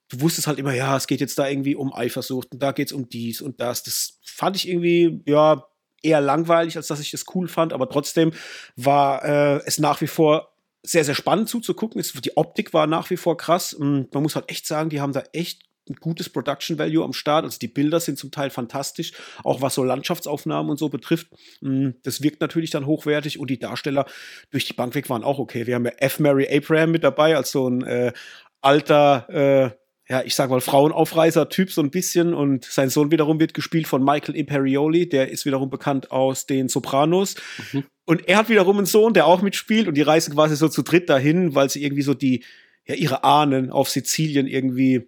du 0.10 0.22
wusstest 0.22 0.48
halt 0.48 0.60
immer, 0.60 0.74
ja, 0.74 0.96
es 0.98 1.08
geht 1.08 1.22
jetzt 1.22 1.40
da 1.40 1.48
irgendwie 1.48 1.76
um 1.76 1.94
Eifersucht 1.94 2.54
und 2.54 2.62
da 2.62 2.72
geht 2.72 2.88
es 2.88 2.94
um 2.94 3.10
dies 3.10 3.42
und 3.42 3.60
das. 3.60 3.84
Das 3.84 4.20
fand 4.24 4.56
ich 4.56 4.68
irgendwie, 4.68 5.22
ja, 5.26 5.66
eher 6.04 6.22
langweilig, 6.22 6.78
als 6.78 6.88
dass 6.88 7.00
ich 7.00 7.12
das 7.12 7.26
cool 7.36 7.48
fand, 7.48 7.74
aber 7.74 7.90
trotzdem 7.90 8.32
war 8.76 9.24
äh, 9.24 9.62
es 9.66 9.78
nach 9.78 10.02
wie 10.02 10.08
vor 10.08 10.52
sehr, 10.84 11.06
sehr 11.06 11.16
spannend 11.16 11.48
zuzugucken. 11.48 12.02
die 12.02 12.38
Optik 12.38 12.74
war 12.74 12.88
nach 12.88 13.10
wie 13.10 13.18
vor 13.18 13.38
krass. 13.38 13.74
Und 13.74 14.14
man 14.14 14.24
muss 14.24 14.36
halt 14.36 14.50
echt 14.50 14.66
sagen, 14.66 14.90
die 14.90 15.00
haben 15.00 15.14
da 15.14 15.24
echt 15.34 15.64
ein 15.92 15.96
gutes 15.96 16.30
Production 16.30 16.78
Value 16.78 17.04
am 17.04 17.14
Start. 17.14 17.46
Also 17.46 17.60
die 17.60 17.68
Bilder 17.68 18.00
sind 18.00 18.18
zum 18.18 18.32
Teil 18.32 18.50
fantastisch, 18.50 19.14
auch 19.44 19.62
was 19.62 19.76
so 19.76 19.84
Landschaftsaufnahmen 19.84 20.72
und 20.72 20.78
so 20.78 20.90
betrifft. 20.90 21.28
Mm, 21.62 21.90
das 22.04 22.22
wirkt 22.22 22.42
natürlich 22.42 22.70
dann 22.70 22.86
hochwertig 22.86 23.40
und 23.40 23.50
die 23.50 23.60
Darsteller 23.60 24.06
durch 24.52 24.66
die 24.66 24.74
Bank 24.74 24.96
weg 24.96 25.10
waren 25.10 25.24
auch 25.24 25.40
okay. 25.40 25.68
Wir 25.68 25.76
haben 25.76 25.86
ja 25.86 25.92
F. 25.98 26.20
Mary 26.20 26.48
Abraham 26.50 26.92
mit 26.92 27.04
dabei, 27.04 27.36
als 27.36 27.52
so 27.52 27.68
ein 27.70 27.84
äh, 27.84 28.14
alter, 28.62 29.28
äh, 29.30 30.12
ja, 30.12 30.24
ich 30.24 30.36
sag 30.36 30.50
mal, 30.50 30.62
Frauenaufreißer-Typ 30.62 31.72
so 31.72 31.82
ein 31.82 31.92
bisschen. 31.92 32.34
Und 32.34 32.66
sein 32.66 32.90
Sohn 32.90 33.12
wiederum 33.12 33.40
wird 33.40 33.54
gespielt 33.54 33.88
von 33.88 34.04
Michael 34.04 34.36
Imperioli, 34.36 35.08
der 35.08 35.30
ist 35.30 35.46
wiederum 35.46 35.70
bekannt 35.70 36.12
aus 36.12 36.46
den 36.46 36.70
Sopranos. 36.70 37.36
Mhm. 37.72 37.84
Und 38.06 38.28
er 38.28 38.38
hat 38.38 38.50
wiederum 38.50 38.78
einen 38.78 38.86
Sohn, 38.86 39.14
der 39.14 39.26
auch 39.26 39.42
mitspielt 39.42 39.88
und 39.88 39.96
die 39.96 40.02
reisen 40.02 40.34
quasi 40.34 40.56
so 40.56 40.68
zu 40.68 40.82
dritt 40.82 41.10
dahin, 41.10 41.56
weil 41.56 41.70
sie 41.70 41.84
irgendwie 41.84 42.02
so 42.02 42.14
die, 42.14 42.44
ja, 42.86 42.96
ihre 42.96 43.24
Ahnen 43.24 43.70
auf 43.70 43.90
Sizilien 43.90 44.48
irgendwie 44.48 45.08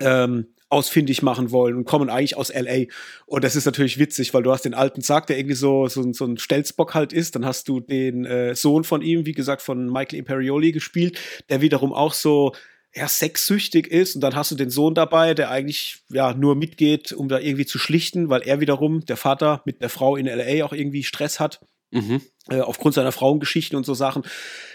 ähm, 0.00 0.46
ausfindig 0.70 1.22
machen 1.22 1.50
wollen 1.50 1.76
und 1.76 1.84
kommen 1.84 2.08
eigentlich 2.08 2.36
aus 2.36 2.52
LA. 2.54 2.84
Und 3.26 3.42
das 3.44 3.56
ist 3.56 3.66
natürlich 3.66 3.98
witzig, 3.98 4.32
weil 4.32 4.44
du 4.44 4.52
hast 4.52 4.64
den 4.64 4.74
alten 4.74 5.02
Zack, 5.02 5.26
der 5.26 5.36
irgendwie 5.36 5.56
so, 5.56 5.88
so, 5.88 6.12
so 6.12 6.24
ein 6.24 6.38
Stelzbock 6.38 6.94
halt 6.94 7.12
ist. 7.12 7.34
Dann 7.34 7.44
hast 7.44 7.68
du 7.68 7.80
den 7.80 8.24
äh, 8.24 8.54
Sohn 8.54 8.84
von 8.84 9.02
ihm, 9.02 9.26
wie 9.26 9.32
gesagt, 9.32 9.62
von 9.62 9.86
Michael 9.86 10.20
Imperioli 10.20 10.70
gespielt, 10.72 11.18
der 11.48 11.60
wiederum 11.60 11.92
auch 11.92 12.14
so 12.14 12.52
ja, 12.94 13.08
sexsüchtig 13.08 13.88
ist. 13.88 14.14
Und 14.14 14.20
dann 14.20 14.36
hast 14.36 14.52
du 14.52 14.54
den 14.54 14.70
Sohn 14.70 14.94
dabei, 14.94 15.34
der 15.34 15.50
eigentlich 15.50 16.02
ja 16.08 16.34
nur 16.34 16.54
mitgeht, 16.54 17.12
um 17.12 17.28
da 17.28 17.40
irgendwie 17.40 17.66
zu 17.66 17.78
schlichten, 17.78 18.28
weil 18.30 18.42
er 18.42 18.60
wiederum, 18.60 19.04
der 19.04 19.16
Vater, 19.16 19.62
mit 19.64 19.82
der 19.82 19.88
Frau 19.88 20.16
in 20.16 20.26
LA 20.26 20.64
auch 20.64 20.72
irgendwie 20.72 21.02
Stress 21.02 21.40
hat. 21.40 21.60
Mhm. 21.90 22.20
Äh, 22.48 22.60
aufgrund 22.60 22.94
seiner 22.94 23.12
Frauengeschichten 23.12 23.76
und 23.76 23.84
so 23.84 23.94
Sachen. 23.94 24.22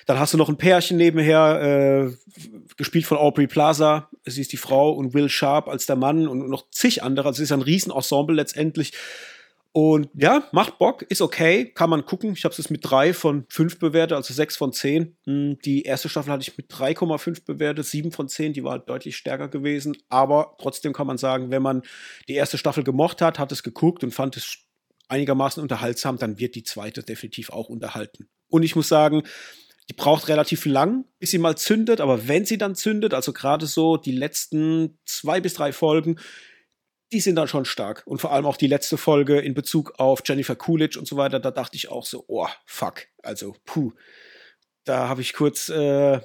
Dann 0.05 0.19
hast 0.19 0.33
du 0.33 0.37
noch 0.37 0.49
ein 0.49 0.57
Pärchen 0.57 0.97
nebenher, 0.97 2.11
äh, 2.11 2.33
gespielt 2.77 3.05
von 3.05 3.17
Aubrey 3.17 3.47
Plaza. 3.47 4.09
Sie 4.25 4.41
ist 4.41 4.51
die 4.51 4.57
Frau 4.57 4.91
und 4.91 5.13
Will 5.13 5.29
Sharp 5.29 5.67
als 5.67 5.85
der 5.85 5.95
Mann 5.95 6.27
und 6.27 6.49
noch 6.49 6.69
zig 6.71 7.03
andere. 7.03 7.27
Also 7.27 7.41
es 7.41 7.49
ist 7.49 7.53
ein 7.53 7.61
Riesenensemble 7.61 8.35
letztendlich. 8.35 8.93
Und 9.77 10.07
ja, 10.13 10.47
macht 10.53 10.77
Bock, 10.77 11.01
ist 11.01 11.19
okay, 11.19 11.65
kann 11.65 11.89
man 11.89 12.05
gucken. 12.05 12.31
Ich 12.31 12.45
habe 12.45 12.55
es 12.57 12.69
mit 12.69 12.79
drei 12.89 13.13
von 13.13 13.43
fünf 13.49 13.77
bewertet, 13.77 14.15
also 14.15 14.33
sechs 14.33 14.55
von 14.55 14.71
zehn. 14.71 15.17
Hm, 15.25 15.59
die 15.65 15.81
erste 15.81 16.07
Staffel 16.07 16.31
hatte 16.31 16.43
ich 16.43 16.57
mit 16.57 16.71
3,5 16.71 17.43
bewertet, 17.43 17.85
sieben 17.85 18.13
von 18.13 18.29
zehn, 18.29 18.53
die 18.53 18.63
war 18.63 18.71
halt 18.71 18.87
deutlich 18.87 19.17
stärker 19.17 19.49
gewesen. 19.49 19.97
Aber 20.07 20.55
trotzdem 20.59 20.93
kann 20.93 21.07
man 21.07 21.17
sagen, 21.17 21.51
wenn 21.51 21.61
man 21.61 21.81
die 22.29 22.35
erste 22.35 22.57
Staffel 22.57 22.85
gemocht 22.85 23.21
hat, 23.21 23.37
hat 23.37 23.51
es 23.51 23.63
geguckt 23.63 24.05
und 24.05 24.13
fand 24.13 24.37
es 24.37 24.64
einigermaßen 25.07 25.61
unterhaltsam, 25.61 26.17
dann 26.17 26.39
wird 26.39 26.55
die 26.55 26.63
zweite 26.63 27.03
definitiv 27.03 27.49
auch 27.49 27.69
unterhalten. 27.69 28.27
Und 28.49 28.63
ich 28.63 28.75
muss 28.75 28.87
sagen, 28.87 29.23
Die 29.87 29.93
braucht 29.93 30.29
relativ 30.29 30.65
lang, 30.65 31.05
bis 31.19 31.29
sie 31.29 31.37
mal 31.37 31.55
zündet, 31.57 32.01
aber 32.01 32.27
wenn 32.27 32.43
sie 32.43 32.57
dann 32.57 32.73
zündet, 32.73 33.13
also 33.13 33.33
gerade 33.33 33.67
so 33.67 33.97
die 33.97 34.13
letzten 34.13 34.97
zwei 35.05 35.39
bis 35.39 35.53
drei 35.53 35.71
Folgen, 35.73 36.19
die 37.11 37.19
sind 37.19 37.35
dann 37.35 37.47
schon 37.47 37.65
stark. 37.65 38.01
Und 38.07 38.19
vor 38.19 38.31
allem 38.31 38.47
auch 38.47 38.57
die 38.57 38.65
letzte 38.65 38.97
Folge 38.97 39.39
in 39.39 39.53
Bezug 39.53 39.93
auf 39.99 40.23
Jennifer 40.25 40.55
Coolidge 40.55 40.97
und 40.97 41.07
so 41.07 41.17
weiter, 41.17 41.39
da 41.39 41.51
dachte 41.51 41.75
ich 41.75 41.89
auch 41.89 42.03
so, 42.03 42.25
oh, 42.27 42.47
fuck. 42.65 43.05
Also, 43.21 43.55
puh. 43.63 43.91
Da 44.85 45.07
habe 45.07 45.21
ich 45.21 45.33
kurz, 45.33 45.69
äh, 45.69 46.19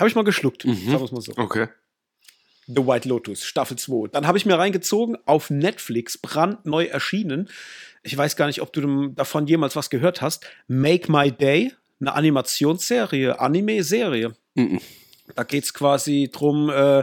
habe 0.00 0.08
ich 0.08 0.16
mal 0.16 0.24
geschluckt, 0.24 0.64
Mhm. 0.64 0.74
sagen 0.74 0.98
wir 0.98 1.04
es 1.04 1.12
mal 1.12 1.20
so. 1.20 1.32
Okay. 1.36 1.68
The 2.66 2.86
White 2.86 3.08
Lotus, 3.08 3.44
Staffel 3.44 3.76
2. 3.76 4.08
Dann 4.08 4.26
habe 4.26 4.38
ich 4.38 4.46
mir 4.46 4.58
reingezogen, 4.58 5.16
auf 5.26 5.50
Netflix, 5.50 6.18
brandneu 6.18 6.84
erschienen. 6.84 7.48
Ich 8.02 8.16
weiß 8.16 8.36
gar 8.36 8.46
nicht, 8.46 8.60
ob 8.60 8.72
du 8.72 9.08
davon 9.08 9.46
jemals 9.46 9.76
was 9.76 9.90
gehört 9.90 10.22
hast. 10.22 10.46
Make 10.68 11.10
My 11.10 11.30
Day, 11.30 11.72
eine 12.00 12.14
Animationsserie, 12.14 13.38
Anime-Serie. 13.40 14.34
Mhm. 14.54 14.80
Da 15.34 15.42
geht's 15.42 15.72
quasi 15.72 16.28
drum, 16.30 16.68
äh, 16.68 17.02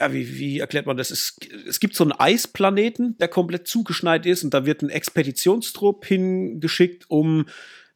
ja, 0.00 0.12
wie, 0.12 0.38
wie 0.38 0.58
erklärt 0.58 0.86
man 0.86 0.96
das? 0.96 1.10
Es, 1.10 1.36
es 1.68 1.78
gibt 1.78 1.94
so 1.94 2.02
einen 2.02 2.12
Eisplaneten, 2.12 3.16
der 3.18 3.28
komplett 3.28 3.68
zugeschneit 3.68 4.26
ist 4.26 4.42
und 4.42 4.52
da 4.52 4.66
wird 4.66 4.82
ein 4.82 4.90
Expeditionstrupp 4.90 6.04
hingeschickt, 6.04 7.08
um 7.08 7.46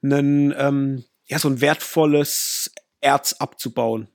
einen, 0.03 0.55
ähm, 0.57 1.05
ja, 1.27 1.41
so 1.41 1.49
ein 1.49 1.61
wertvolles 1.61 2.71
Erz 3.01 3.35
abzubauen. 3.35 4.09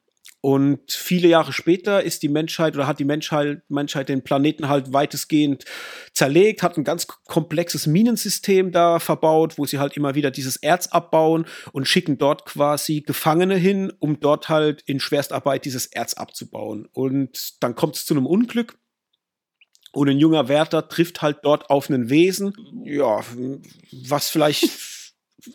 Und 0.46 0.92
viele 0.92 1.30
Jahre 1.30 1.54
später 1.54 2.04
ist 2.04 2.22
die 2.22 2.28
Menschheit 2.28 2.76
oder 2.76 2.86
hat 2.86 3.00
die 3.00 3.06
Menschheit, 3.06 3.62
Menschheit 3.70 4.10
den 4.10 4.26
Planeten 4.26 4.68
halt 4.68 4.92
weitestgehend 4.92 5.64
zerlegt, 6.12 6.64
hat 6.64 6.78
ein 6.78 6.84
ganz 6.84 7.08
komplexes 7.08 7.88
Minensystem 7.88 8.74
da 8.74 9.00
verbaut, 9.00 9.58
wo 9.58 9.66
sie 9.66 9.80
halt 9.80 9.96
immer 9.96 10.16
wieder 10.16 10.32
dieses 10.32 10.58
Erz 10.58 10.88
abbauen 10.88 11.46
und 11.72 11.88
schicken 11.88 12.18
dort 12.18 12.46
quasi 12.46 13.00
Gefangene 13.00 13.56
hin, 13.56 13.94
um 14.00 14.20
dort 14.20 14.50
halt 14.50 14.82
in 14.82 15.00
Schwerstarbeit 15.00 15.64
dieses 15.64 15.86
Erz 15.86 16.16
abzubauen. 16.16 16.90
Und 16.92 17.64
dann 17.64 17.76
kommt 17.76 17.96
es 17.96 18.06
zu 18.06 18.14
einem 18.14 18.26
Unglück. 18.26 18.78
Und 19.94 20.10
ein 20.10 20.20
junger 20.20 20.50
Wärter 20.50 20.90
trifft 20.90 21.22
halt 21.22 21.38
dort 21.44 21.70
auf 21.70 21.90
ein 21.90 22.10
Wesen, 22.10 22.54
ja, 22.84 23.22
was 23.94 24.28
vielleicht 24.28 24.68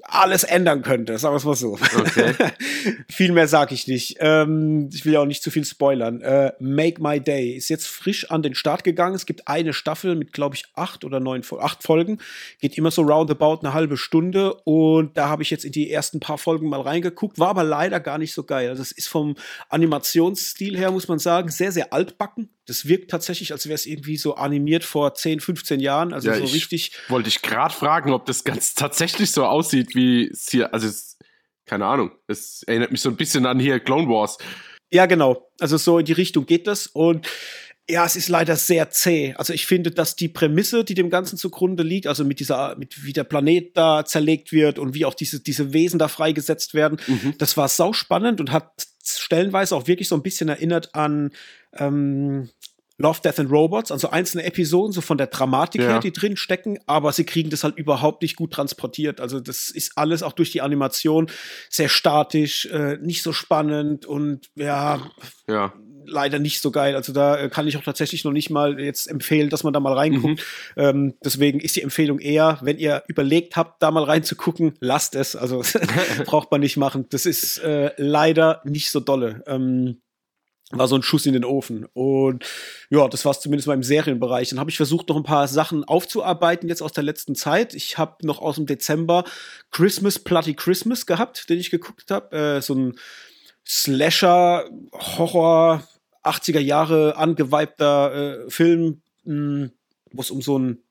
alles 0.03 0.45
ändern 0.45 0.83
könnte, 0.83 1.19
sagen 1.19 1.33
wir 1.35 1.39
es 1.39 1.45
mal 1.45 1.55
so. 1.55 1.79
Okay. 1.99 2.35
viel 3.09 3.33
mehr 3.33 3.49
sage 3.49 3.75
ich 3.75 3.87
nicht. 3.87 4.17
Ähm, 4.21 4.91
ich 4.93 5.05
will 5.05 5.15
ja 5.15 5.21
auch 5.21 5.27
nicht 5.27 5.43
zu 5.43 5.51
viel 5.51 5.65
spoilern. 5.65 6.21
Äh, 6.21 6.53
Make 6.61 7.03
My 7.03 7.21
Day 7.21 7.53
ist 7.53 7.69
jetzt 7.69 7.87
frisch 7.87 8.31
an 8.31 8.43
den 8.43 8.55
Start 8.55 8.85
gegangen. 8.85 9.15
Es 9.15 9.27
gibt 9.27 9.49
eine 9.49 9.73
Staffel 9.73 10.15
mit, 10.15 10.33
glaube 10.33 10.57
ich, 10.57 10.65
acht 10.75 11.05
oder 11.05 11.21
neun, 11.21 11.43
acht 11.61 11.83
Folgen. 11.83 12.19
Geht 12.61 12.77
immer 12.77 12.91
so 12.91 13.03
roundabout 13.03 13.61
eine 13.63 13.73
halbe 13.75 13.97
Stunde. 13.97 14.55
Und 14.65 15.17
da 15.17 15.29
habe 15.29 15.43
ich 15.43 15.51
jetzt 15.51 15.65
in 15.65 15.73
die 15.73 15.91
ersten 15.91 16.21
paar 16.21 16.39
Folgen 16.39 16.69
mal 16.69 16.81
reingeguckt. 16.81 17.39
War 17.39 17.49
aber 17.49 17.65
leider 17.65 18.01
gar 18.01 18.19
nicht 18.19 18.35
so 18.35 18.45
geil. 18.45 18.69
Also 18.69 18.83
es 18.83 18.93
ist 18.93 19.09
vom 19.09 19.37
Animationsstil 19.71 20.77
her, 20.77 20.91
muss 20.91 21.09
man 21.09 21.19
sagen, 21.19 21.49
sehr, 21.51 21.73
sehr 21.73 21.93
altbacken. 21.93 22.51
Das 22.67 22.87
wirkt 22.87 23.11
tatsächlich, 23.11 23.53
als 23.53 23.65
wäre 23.67 23.75
es 23.77 23.87
irgendwie 23.87 24.19
so 24.19 24.35
animiert 24.35 24.85
vor 24.85 25.15
10, 25.15 25.41
15 25.41 25.81
Jahren. 25.81 26.13
Also 26.13 26.29
Ja, 26.29 26.35
so 26.37 26.45
ich- 26.45 26.53
richtig. 26.55 26.93
Wollte 27.09 27.29
ich 27.31 27.41
gerade 27.41 27.73
fragen, 27.73 28.13
ob 28.13 28.27
das 28.27 28.45
ganz 28.45 28.75
tatsächlich 28.75 29.31
so 29.31 29.47
aussieht 29.47 29.78
wie 29.95 30.29
es 30.29 30.49
hier, 30.51 30.73
also 30.73 30.87
es, 30.87 31.19
keine 31.67 31.87
Ahnung, 31.87 32.13
es 32.27 32.63
erinnert 32.65 32.93
mich 32.93 33.01
so 33.01 33.09
ein 33.09 33.17
bisschen 33.17 33.47
an 33.47 33.59
hier 33.59 33.81
Clone 33.81 34.09
Wars. 34.09 34.39
Ja, 34.91 35.07
genau. 35.07 35.51
Also 35.61 35.77
so 35.77 35.99
in 35.99 36.07
die 36.07 36.13
Richtung 36.13 36.47
geht 36.47 36.67
das. 36.67 36.87
Und 36.87 37.29
ja, 37.91 38.05
es 38.05 38.17
ist 38.17 38.29
leider 38.29 38.57
sehr 38.57 38.91
zäh. 38.91 39.35
Also 39.39 39.53
ich 39.53 39.67
finde, 39.67 39.91
dass 39.91 40.15
die 40.15 40.29
Prämisse, 40.29 40.85
die 40.85 40.95
dem 40.95 41.09
Ganzen 41.11 41.39
zugrunde 41.39 41.83
liegt, 41.83 42.07
also 42.07 42.25
mit 42.25 42.39
dieser, 42.41 42.77
mit 42.77 43.05
wie 43.05 43.13
der 43.13 43.25
Planet 43.25 43.77
da 43.77 44.05
zerlegt 44.05 44.53
wird 44.53 44.79
und 44.79 44.95
wie 44.95 45.05
auch 45.07 45.15
diese, 45.15 45.41
diese 45.41 45.73
Wesen 45.73 45.99
da 45.99 46.09
freigesetzt 46.09 46.75
werden, 46.75 46.99
Mhm. 47.07 47.35
das 47.39 47.57
war 47.57 47.69
sau 47.69 47.93
spannend 47.93 48.41
und 48.41 48.53
hat 48.53 48.71
stellenweise 49.03 49.75
auch 49.75 49.87
wirklich 49.87 50.09
so 50.09 50.15
ein 50.17 50.23
bisschen 50.23 50.51
erinnert 50.51 50.95
an 50.95 51.31
ähm, 51.79 52.51
Love, 52.99 53.21
Death 53.23 53.39
and 53.39 53.51
Robots, 53.51 53.93
also 53.93 54.11
einzelne 54.11 54.43
Episoden, 54.45 54.93
so 54.93 55.01
von 55.01 55.19
der 55.19 55.29
Dramatik 55.29 55.81
Ja. 55.83 55.89
her, 55.89 56.01
die 56.01 56.13
drin 56.13 56.37
stecken, 56.37 56.79
aber 56.87 57.13
sie 57.13 57.25
kriegen 57.25 57.49
das 57.49 57.63
halt 57.65 57.77
überhaupt 57.77 58.23
nicht 58.23 58.35
gut 58.37 58.53
transportiert. 58.53 59.21
Also 59.21 59.39
das 59.41 59.71
ist 59.71 59.93
alles 59.97 60.23
auch 60.25 60.33
durch 60.33 60.51
die 60.51 60.61
Animation 60.63 61.31
sehr 61.71 61.89
statisch, 61.89 62.67
äh, 62.67 62.97
nicht 63.01 63.23
so 63.23 63.33
spannend 63.33 64.05
und 64.05 64.51
ja, 64.57 65.01
Ja. 65.49 65.73
leider 66.07 66.39
nicht 66.41 66.61
so 66.61 66.71
geil. 66.73 66.97
Also 66.97 67.13
da 67.13 67.39
äh, 67.39 67.49
kann 67.49 67.69
ich 67.69 67.77
auch 67.77 67.85
tatsächlich 67.85 68.25
noch 68.25 68.33
nicht 68.33 68.51
mal 68.51 68.81
jetzt 68.81 69.07
empfehlen, 69.09 69.49
dass 69.51 69.63
man 69.63 69.73
da 69.73 69.79
mal 69.79 69.93
reinguckt. 69.93 70.45
Ähm, 70.77 71.15
deswegen 71.23 71.61
ist 71.61 71.77
die 71.77 71.83
Empfehlung 71.83 72.19
eher, 72.19 72.59
wenn 72.63 72.79
ihr 72.79 73.05
überlegt 73.09 73.55
habt, 73.57 73.81
da 73.83 73.91
mal 73.93 74.05
reinzugucken, 74.05 74.75
lasst 74.81 75.15
es. 75.15 75.37
Also 75.37 75.63
braucht 76.25 76.51
man 76.51 76.63
nicht 76.63 76.77
machen. 76.77 77.07
Das 77.11 77.27
ist 77.27 77.59
äh, 77.59 77.93
leider 77.97 78.61
nicht 78.65 78.91
so 78.91 78.99
dolle. 79.01 79.45
Ähm, 79.47 80.01
war 80.71 80.87
so 80.87 80.97
ein 80.97 81.03
Schuss 81.03 81.25
in 81.27 81.33
den 81.33 81.45
Ofen. 81.45 81.87
Und 81.95 82.45
ja, 82.91 83.09
das 83.09 83.25
war 83.25 83.33
es 83.33 83.41
zumindest 83.41 83.67
mal 83.67 83.75
im 83.75 83.83
Serienbereich. 83.83 84.51
Dann 84.51 84.61
habe 84.61 84.71
ich 84.71 84.77
versucht, 84.77 85.09
noch 85.09 85.17
ein 85.17 85.23
paar 85.23 85.49
Sachen 85.49 85.85
aufzuarbeiten 85.85 86.69
jetzt 86.69 86.83
aus 86.83 86.93
der 86.93 87.05
letzten 87.05 87.35
Zeit. 87.35 87.75
Ich 87.75 87.97
habe 87.97 88.27
noch 88.27 88.41
aus 88.41 88.57
dem 88.57 88.67
Dezember 88.67 89.25
Christmas 89.71 90.19
Bloody 90.19 90.55
Christmas 90.55 91.07
gehabt, 91.07 91.49
den 91.49 91.59
ich 91.59 91.71
geguckt 91.71 92.11
habe. 92.11 92.37
Äh, 92.37 92.63
so 92.63 92.75
ein 92.75 92.99
Slasher, 93.67 94.69
Horror, 94.93 95.87
80er 96.23 96.61
Jahre 96.61 97.17
angewibter 97.17 98.45
äh, 98.47 98.51
Film, 98.51 99.01
mh, 99.25 99.71
wo 100.13 100.21
es 100.21 100.31
um 100.31 100.43
so 100.43 100.57
einen 100.57 100.83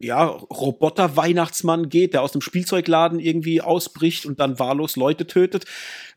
ja, 0.00 0.24
Roboter-Weihnachtsmann 0.24 1.90
geht, 1.90 2.14
der 2.14 2.22
aus 2.22 2.32
einem 2.32 2.40
Spielzeugladen 2.40 3.20
irgendwie 3.20 3.60
ausbricht 3.60 4.24
und 4.24 4.40
dann 4.40 4.58
wahllos 4.58 4.96
Leute 4.96 5.26
tötet. 5.26 5.66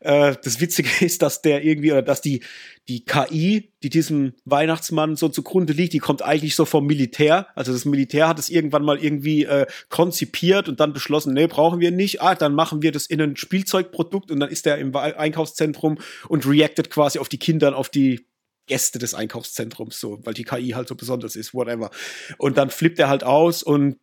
Äh, 0.00 0.36
das 0.42 0.60
Witzige 0.60 0.88
ist, 1.04 1.20
dass 1.20 1.42
der 1.42 1.62
irgendwie, 1.64 1.92
oder 1.92 2.00
dass 2.00 2.22
die, 2.22 2.40
die 2.88 3.04
KI, 3.04 3.72
die 3.82 3.90
diesem 3.90 4.32
Weihnachtsmann 4.46 5.16
so 5.16 5.28
zugrunde 5.28 5.74
liegt, 5.74 5.92
die 5.92 5.98
kommt 5.98 6.22
eigentlich 6.22 6.54
so 6.54 6.64
vom 6.64 6.86
Militär. 6.86 7.48
Also 7.54 7.72
das 7.72 7.84
Militär 7.84 8.26
hat 8.26 8.38
es 8.38 8.48
irgendwann 8.48 8.84
mal 8.84 8.98
irgendwie 8.98 9.44
äh, 9.44 9.66
konzipiert 9.90 10.70
und 10.70 10.80
dann 10.80 10.94
beschlossen, 10.94 11.34
nee, 11.34 11.46
brauchen 11.46 11.80
wir 11.80 11.90
nicht. 11.90 12.22
Ah, 12.22 12.34
dann 12.34 12.54
machen 12.54 12.80
wir 12.80 12.90
das 12.90 13.06
in 13.06 13.20
ein 13.20 13.36
Spielzeugprodukt 13.36 14.30
und 14.30 14.40
dann 14.40 14.48
ist 14.48 14.64
der 14.64 14.78
im 14.78 14.96
Einkaufszentrum 14.96 15.98
und 16.28 16.48
reactet 16.48 16.88
quasi 16.88 17.18
auf 17.18 17.28
die 17.28 17.38
Kinder, 17.38 17.76
auf 17.76 17.90
die 17.90 18.26
Gäste 18.66 18.98
des 18.98 19.14
Einkaufszentrums, 19.14 20.00
so, 20.00 20.20
weil 20.24 20.34
die 20.34 20.44
KI 20.44 20.70
halt 20.70 20.88
so 20.88 20.94
besonders 20.94 21.36
ist, 21.36 21.54
whatever. 21.54 21.90
Und 22.38 22.56
dann 22.58 22.70
flippt 22.70 22.98
er 22.98 23.08
halt 23.08 23.24
aus 23.24 23.62
und 23.62 23.98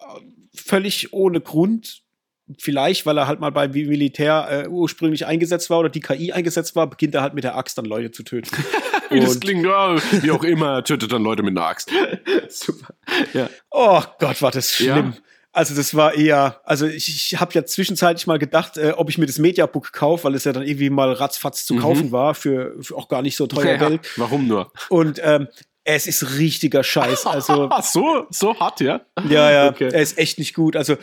äh, 0.00 0.04
völlig 0.54 1.12
ohne 1.12 1.40
Grund, 1.40 2.02
vielleicht, 2.58 3.06
weil 3.06 3.16
er 3.18 3.26
halt 3.26 3.40
mal 3.40 3.50
beim 3.50 3.70
Militär 3.72 4.64
äh, 4.64 4.68
ursprünglich 4.68 5.26
eingesetzt 5.26 5.70
war 5.70 5.78
oder 5.80 5.88
die 5.88 6.00
KI 6.00 6.32
eingesetzt 6.32 6.76
war, 6.76 6.88
beginnt 6.88 7.14
er 7.14 7.22
halt 7.22 7.34
mit 7.34 7.44
der 7.44 7.56
Axt 7.56 7.78
dann 7.78 7.84
Leute 7.86 8.10
zu 8.10 8.22
töten. 8.22 8.50
Wie 9.10 9.20
das 9.20 9.34
Und- 9.34 9.40
klingt, 9.44 9.64
ja, 9.64 9.96
wie 10.22 10.30
auch 10.30 10.42
immer, 10.44 10.82
tötet 10.82 11.12
dann 11.12 11.22
Leute 11.22 11.42
mit 11.42 11.56
einer 11.56 11.66
Axt. 11.66 11.90
Super. 12.48 12.94
Ja. 13.34 13.50
Oh 13.70 14.02
Gott, 14.18 14.40
war 14.42 14.50
das 14.50 14.78
Ja? 14.78 15.12
Also 15.54 15.74
das 15.74 15.94
war 15.94 16.14
eher, 16.14 16.60
also 16.64 16.86
ich, 16.86 17.08
ich 17.08 17.40
habe 17.40 17.52
ja 17.54 17.64
zwischenzeitlich 17.64 18.26
mal 18.26 18.38
gedacht, 18.38 18.76
äh, 18.76 18.92
ob 18.96 19.08
ich 19.08 19.18
mir 19.18 19.26
das 19.26 19.38
Mediabook 19.38 19.92
kaufe, 19.92 20.24
weil 20.24 20.34
es 20.34 20.44
ja 20.44 20.52
dann 20.52 20.64
irgendwie 20.64 20.90
mal 20.90 21.12
ratzfatz 21.12 21.64
zu 21.64 21.74
Mhm. 21.74 21.78
kaufen 21.80 22.12
war 22.12 22.34
für, 22.34 22.74
für 22.82 22.96
auch 22.96 23.08
gar 23.08 23.22
nicht 23.22 23.36
so 23.36 23.46
teuer 23.46 23.64
Ja, 23.80 23.88
Geld. 23.88 24.00
Warum 24.16 24.46
nur? 24.48 24.72
Und 24.88 25.20
ähm, 25.22 25.46
es 25.84 26.06
ist 26.06 26.38
richtiger 26.38 26.82
Scheiß. 26.82 27.26
Also 27.26 27.70
so, 27.82 28.26
so 28.30 28.58
hart, 28.58 28.80
ja? 28.80 29.02
Ja, 29.28 29.50
ja, 29.50 29.68
Okay. 29.68 29.90
er 29.92 30.02
ist 30.02 30.18
echt 30.18 30.38
nicht 30.38 30.54
gut. 30.54 30.76
Also 30.76 30.96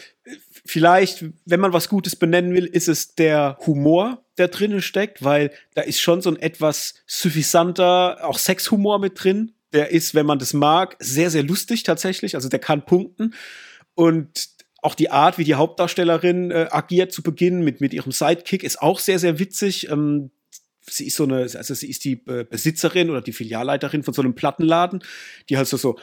vielleicht, 0.65 1.23
wenn 1.45 1.59
man 1.59 1.71
was 1.73 1.87
Gutes 1.87 2.15
benennen 2.15 2.53
will, 2.53 2.65
ist 2.65 2.87
es 2.87 3.15
der 3.15 3.57
Humor, 3.65 4.23
der 4.37 4.47
drinnen 4.49 4.81
steckt, 4.81 5.23
weil 5.23 5.51
da 5.75 5.81
ist 5.81 6.01
schon 6.01 6.21
so 6.21 6.29
ein 6.29 6.35
etwas 6.37 6.95
suffisanter, 7.05 8.19
auch 8.27 8.37
Sexhumor 8.37 8.99
mit 8.99 9.23
drin. 9.23 9.53
Der 9.73 9.91
ist, 9.91 10.13
wenn 10.15 10.25
man 10.25 10.39
das 10.39 10.53
mag, 10.53 10.97
sehr, 10.99 11.29
sehr 11.29 11.43
lustig 11.43 11.83
tatsächlich. 11.83 12.35
Also 12.35 12.49
der 12.49 12.59
kann 12.59 12.83
punkten. 12.85 13.33
Und 13.95 14.49
auch 14.81 14.95
die 14.95 15.11
Art, 15.11 15.37
wie 15.37 15.43
die 15.43 15.55
Hauptdarstellerin 15.55 16.51
äh, 16.51 16.67
agiert 16.71 17.11
zu 17.11 17.21
Beginn 17.21 17.63
mit, 17.63 17.81
mit 17.81 17.93
ihrem 17.93 18.11
Sidekick, 18.11 18.63
ist 18.63 18.81
auch 18.81 18.99
sehr, 18.99 19.19
sehr 19.19 19.39
witzig. 19.39 19.89
Ähm, 19.89 20.31
sie 20.81 21.07
ist 21.07 21.15
so 21.15 21.23
eine, 21.23 21.41
also 21.41 21.73
sie 21.73 21.89
ist 21.89 22.03
die 22.03 22.23
äh, 22.27 22.43
Besitzerin 22.43 23.09
oder 23.09 23.21
die 23.21 23.33
Filialleiterin 23.33 24.03
von 24.03 24.13
so 24.13 24.21
einem 24.21 24.33
Plattenladen, 24.33 25.03
die 25.49 25.57
halt 25.57 25.67
so, 25.67 25.77
so, 25.77 25.99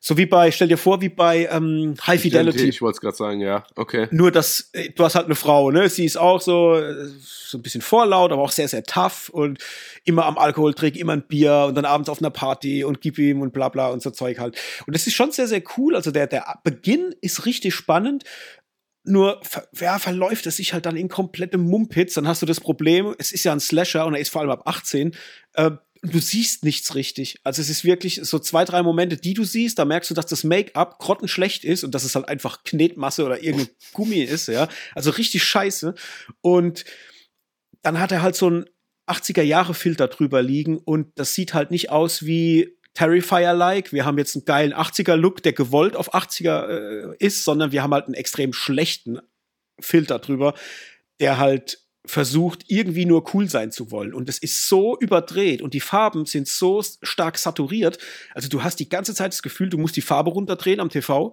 so 0.00 0.16
wie 0.16 0.26
bei, 0.26 0.50
stell 0.50 0.68
dir 0.68 0.78
vor, 0.78 1.00
wie 1.00 1.08
bei 1.08 1.48
ähm, 1.50 1.94
High 2.06 2.20
Fidelity. 2.20 2.68
Ich 2.68 2.82
wollte 2.82 2.96
es 2.96 3.00
gerade 3.00 3.16
sagen, 3.16 3.40
ja. 3.40 3.64
Okay. 3.74 4.08
Nur, 4.10 4.30
dass 4.30 4.70
äh, 4.72 4.90
du 4.90 5.04
hast 5.04 5.14
halt 5.14 5.26
eine 5.26 5.34
Frau, 5.34 5.70
ne? 5.70 5.88
Sie 5.88 6.04
ist 6.04 6.16
auch 6.16 6.40
so, 6.40 6.76
äh, 6.76 7.08
so 7.20 7.58
ein 7.58 7.62
bisschen 7.62 7.80
vorlaut, 7.80 8.32
aber 8.32 8.42
auch 8.42 8.50
sehr, 8.50 8.68
sehr 8.68 8.84
tough 8.84 9.28
und 9.28 9.58
immer 10.04 10.26
am 10.26 10.38
Alkohol 10.38 10.74
trinkt, 10.74 10.96
immer 10.96 11.12
ein 11.12 11.26
Bier 11.26 11.66
und 11.68 11.74
dann 11.74 11.84
abends 11.84 12.08
auf 12.08 12.20
einer 12.20 12.30
Party 12.30 12.84
und 12.84 13.00
gib 13.00 13.18
ihm 13.18 13.40
und 13.40 13.52
bla 13.52 13.68
bla 13.68 13.88
und 13.88 14.02
so 14.02 14.10
Zeug 14.10 14.38
halt. 14.38 14.56
Und 14.86 14.94
das 14.94 15.06
ist 15.06 15.14
schon 15.14 15.32
sehr, 15.32 15.48
sehr 15.48 15.62
cool. 15.76 15.96
Also 15.96 16.10
der, 16.10 16.26
der 16.26 16.58
Beginn 16.64 17.14
ist 17.20 17.46
richtig 17.46 17.74
spannend. 17.74 18.24
Nur 19.04 19.40
ver 19.42 19.66
ja, 19.78 19.98
verläuft 19.98 20.46
es 20.46 20.56
sich 20.56 20.74
halt 20.74 20.84
dann 20.84 20.96
in 20.96 21.08
komplette 21.08 21.56
Mumpitz. 21.56 22.14
Dann 22.14 22.28
hast 22.28 22.42
du 22.42 22.46
das 22.46 22.60
Problem, 22.60 23.14
es 23.18 23.32
ist 23.32 23.44
ja 23.44 23.52
ein 23.52 23.60
Slasher 23.60 24.04
und 24.04 24.14
er 24.14 24.20
ist 24.20 24.28
vor 24.28 24.42
allem 24.42 24.50
ab 24.50 24.62
18. 24.66 25.14
Äh, 25.54 25.70
du 26.02 26.18
siehst 26.20 26.64
nichts 26.64 26.94
richtig. 26.94 27.40
Also 27.44 27.62
es 27.62 27.68
ist 27.68 27.84
wirklich 27.84 28.20
so 28.22 28.38
zwei, 28.38 28.64
drei 28.64 28.82
Momente, 28.82 29.16
die 29.16 29.34
du 29.34 29.44
siehst, 29.44 29.78
da 29.78 29.84
merkst 29.84 30.10
du, 30.10 30.14
dass 30.14 30.26
das 30.26 30.44
Make-up 30.44 30.98
grottenschlecht 30.98 31.64
ist 31.64 31.84
und 31.84 31.94
dass 31.94 32.04
es 32.04 32.14
halt 32.14 32.28
einfach 32.28 32.64
Knetmasse 32.64 33.24
oder 33.24 33.42
irgendein 33.42 33.74
Gummi 33.92 34.20
ist, 34.20 34.48
ja. 34.48 34.68
Also 34.94 35.10
richtig 35.10 35.42
scheiße. 35.44 35.94
Und 36.40 36.84
dann 37.82 38.00
hat 38.00 38.12
er 38.12 38.22
halt 38.22 38.36
so 38.36 38.50
ein 38.50 38.66
80er-Jahre-Filter 39.06 40.08
drüber 40.08 40.42
liegen 40.42 40.78
und 40.78 41.18
das 41.18 41.34
sieht 41.34 41.54
halt 41.54 41.70
nicht 41.70 41.90
aus 41.90 42.24
wie 42.26 42.76
Terrifier-like. 42.94 43.92
Wir 43.92 44.04
haben 44.04 44.18
jetzt 44.18 44.36
einen 44.36 44.44
geilen 44.44 44.74
80er-Look, 44.74 45.42
der 45.42 45.52
gewollt 45.52 45.96
auf 45.96 46.14
80er 46.14 46.68
äh, 46.68 47.16
ist, 47.18 47.44
sondern 47.44 47.72
wir 47.72 47.82
haben 47.82 47.94
halt 47.94 48.06
einen 48.06 48.14
extrem 48.14 48.52
schlechten 48.52 49.18
Filter 49.80 50.18
drüber, 50.18 50.54
der 51.20 51.38
halt 51.38 51.87
versucht, 52.08 52.64
irgendwie 52.68 53.04
nur 53.04 53.34
cool 53.34 53.48
sein 53.48 53.70
zu 53.70 53.90
wollen. 53.90 54.14
Und 54.14 54.28
es 54.28 54.38
ist 54.38 54.68
so 54.68 54.98
überdreht 54.98 55.62
und 55.62 55.74
die 55.74 55.80
Farben 55.80 56.26
sind 56.26 56.48
so 56.48 56.82
stark 57.02 57.38
saturiert. 57.38 57.98
Also 58.34 58.48
du 58.48 58.62
hast 58.62 58.80
die 58.80 58.88
ganze 58.88 59.14
Zeit 59.14 59.32
das 59.32 59.42
Gefühl, 59.42 59.68
du 59.68 59.78
musst 59.78 59.96
die 59.96 60.02
Farbe 60.02 60.30
runterdrehen 60.30 60.80
am 60.80 60.90
TV. 60.90 61.32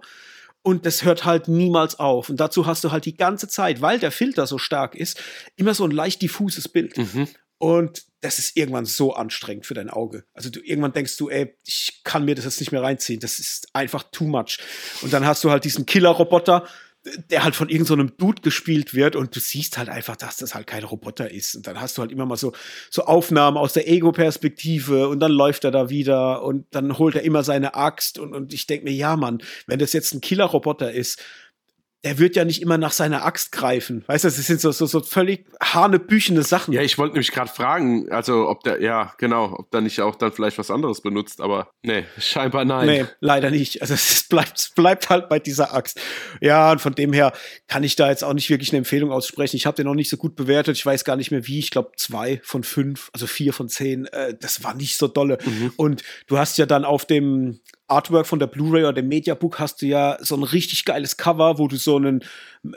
Und 0.62 0.84
das 0.84 1.04
hört 1.04 1.24
halt 1.24 1.46
niemals 1.48 1.98
auf. 1.98 2.28
Und 2.28 2.40
dazu 2.40 2.66
hast 2.66 2.82
du 2.82 2.90
halt 2.90 3.04
die 3.04 3.16
ganze 3.16 3.48
Zeit, 3.48 3.80
weil 3.82 4.00
der 4.00 4.10
Filter 4.10 4.46
so 4.46 4.58
stark 4.58 4.96
ist, 4.96 5.22
immer 5.54 5.74
so 5.74 5.84
ein 5.84 5.92
leicht 5.92 6.22
diffuses 6.22 6.68
Bild. 6.68 6.98
Mhm. 6.98 7.28
Und 7.58 8.04
das 8.20 8.38
ist 8.38 8.56
irgendwann 8.56 8.84
so 8.84 9.14
anstrengend 9.14 9.64
für 9.64 9.74
dein 9.74 9.88
Auge. 9.88 10.24
Also 10.34 10.50
du 10.50 10.60
irgendwann 10.60 10.92
denkst 10.92 11.16
du, 11.16 11.30
ey, 11.30 11.56
ich 11.64 12.00
kann 12.04 12.24
mir 12.24 12.34
das 12.34 12.44
jetzt 12.44 12.60
nicht 12.60 12.72
mehr 12.72 12.82
reinziehen. 12.82 13.20
Das 13.20 13.38
ist 13.38 13.68
einfach 13.72 14.02
too 14.10 14.24
much. 14.24 14.58
Und 15.02 15.12
dann 15.12 15.24
hast 15.24 15.44
du 15.44 15.50
halt 15.50 15.64
diesen 15.64 15.86
Killer-Roboter, 15.86 16.66
der 17.30 17.44
halt 17.44 17.54
von 17.54 17.68
irgendeinem 17.68 18.08
so 18.08 18.14
Dude 18.16 18.42
gespielt 18.42 18.94
wird 18.94 19.16
und 19.16 19.34
du 19.34 19.40
siehst 19.40 19.78
halt 19.78 19.88
einfach, 19.88 20.16
dass 20.16 20.36
das 20.38 20.54
halt 20.54 20.66
kein 20.66 20.84
Roboter 20.84 21.30
ist. 21.30 21.54
Und 21.54 21.66
dann 21.66 21.80
hast 21.80 21.96
du 21.96 22.02
halt 22.02 22.10
immer 22.10 22.26
mal 22.26 22.36
so, 22.36 22.52
so 22.90 23.04
Aufnahmen 23.04 23.56
aus 23.56 23.72
der 23.72 23.88
Ego-Perspektive 23.88 25.08
und 25.08 25.20
dann 25.20 25.32
läuft 25.32 25.64
er 25.64 25.70
da 25.70 25.88
wieder 25.88 26.42
und 26.42 26.66
dann 26.72 26.98
holt 26.98 27.14
er 27.14 27.22
immer 27.22 27.42
seine 27.42 27.74
Axt 27.74 28.18
und, 28.18 28.34
und 28.34 28.52
ich 28.52 28.66
denke 28.66 28.84
mir, 28.84 28.92
ja, 28.92 29.16
Mann, 29.16 29.42
wenn 29.66 29.78
das 29.78 29.92
jetzt 29.92 30.14
ein 30.14 30.20
Killer-Roboter 30.20 30.92
ist, 30.92 31.22
der 32.06 32.20
wird 32.20 32.36
ja 32.36 32.44
nicht 32.44 32.62
immer 32.62 32.78
nach 32.78 32.92
seiner 32.92 33.24
Axt 33.24 33.50
greifen. 33.50 34.04
Weißt 34.06 34.22
du, 34.22 34.28
das 34.28 34.36
sind 34.36 34.60
so, 34.60 34.70
so, 34.70 34.86
so 34.86 35.00
völlig 35.00 35.44
hanebüchene 35.60 36.44
Sachen. 36.44 36.72
Ja, 36.72 36.80
ich 36.80 36.98
wollte 36.98 37.14
nämlich 37.14 37.32
gerade 37.32 37.50
fragen, 37.50 38.12
also 38.12 38.48
ob 38.48 38.62
der, 38.62 38.80
ja, 38.80 39.12
genau, 39.18 39.56
ob 39.58 39.72
da 39.72 39.80
nicht 39.80 40.00
auch 40.00 40.14
dann 40.14 40.30
vielleicht 40.30 40.56
was 40.56 40.70
anderes 40.70 41.00
benutzt, 41.00 41.40
aber 41.40 41.68
nee, 41.82 42.04
scheinbar 42.16 42.64
nein. 42.64 42.86
Nee, 42.86 43.04
leider 43.18 43.50
nicht. 43.50 43.82
Also 43.82 43.94
es 43.94 44.22
bleibt, 44.28 44.76
bleibt 44.76 45.10
halt 45.10 45.28
bei 45.28 45.40
dieser 45.40 45.74
Axt. 45.74 46.00
Ja, 46.40 46.70
und 46.70 46.80
von 46.80 46.94
dem 46.94 47.12
her 47.12 47.32
kann 47.66 47.82
ich 47.82 47.96
da 47.96 48.08
jetzt 48.08 48.22
auch 48.22 48.34
nicht 48.34 48.50
wirklich 48.50 48.70
eine 48.70 48.78
Empfehlung 48.78 49.10
aussprechen. 49.10 49.56
Ich 49.56 49.66
habe 49.66 49.76
den 49.76 49.86
noch 49.86 49.94
nicht 49.94 50.08
so 50.08 50.16
gut 50.16 50.36
bewertet. 50.36 50.76
Ich 50.76 50.86
weiß 50.86 51.04
gar 51.04 51.16
nicht 51.16 51.32
mehr 51.32 51.48
wie. 51.48 51.58
Ich 51.58 51.72
glaube 51.72 51.90
zwei 51.96 52.40
von 52.44 52.62
fünf, 52.62 53.10
also 53.14 53.26
vier 53.26 53.52
von 53.52 53.68
zehn. 53.68 54.06
Äh, 54.06 54.34
das 54.40 54.62
war 54.62 54.74
nicht 54.74 54.96
so 54.96 55.08
dolle. 55.08 55.38
Mhm. 55.44 55.72
Und 55.74 56.04
du 56.28 56.38
hast 56.38 56.56
ja 56.56 56.66
dann 56.66 56.84
auf 56.84 57.04
dem 57.04 57.58
Artwork 57.88 58.26
von 58.26 58.38
der 58.38 58.46
Blu-ray 58.48 58.82
oder 58.82 58.94
dem 58.94 59.08
Mediabook 59.08 59.58
hast 59.58 59.82
du 59.82 59.86
ja 59.86 60.18
so 60.20 60.36
ein 60.36 60.42
richtig 60.42 60.84
geiles 60.84 61.16
Cover, 61.16 61.58
wo 61.58 61.68
du 61.68 61.76
so 61.76 61.96
einen 61.96 62.24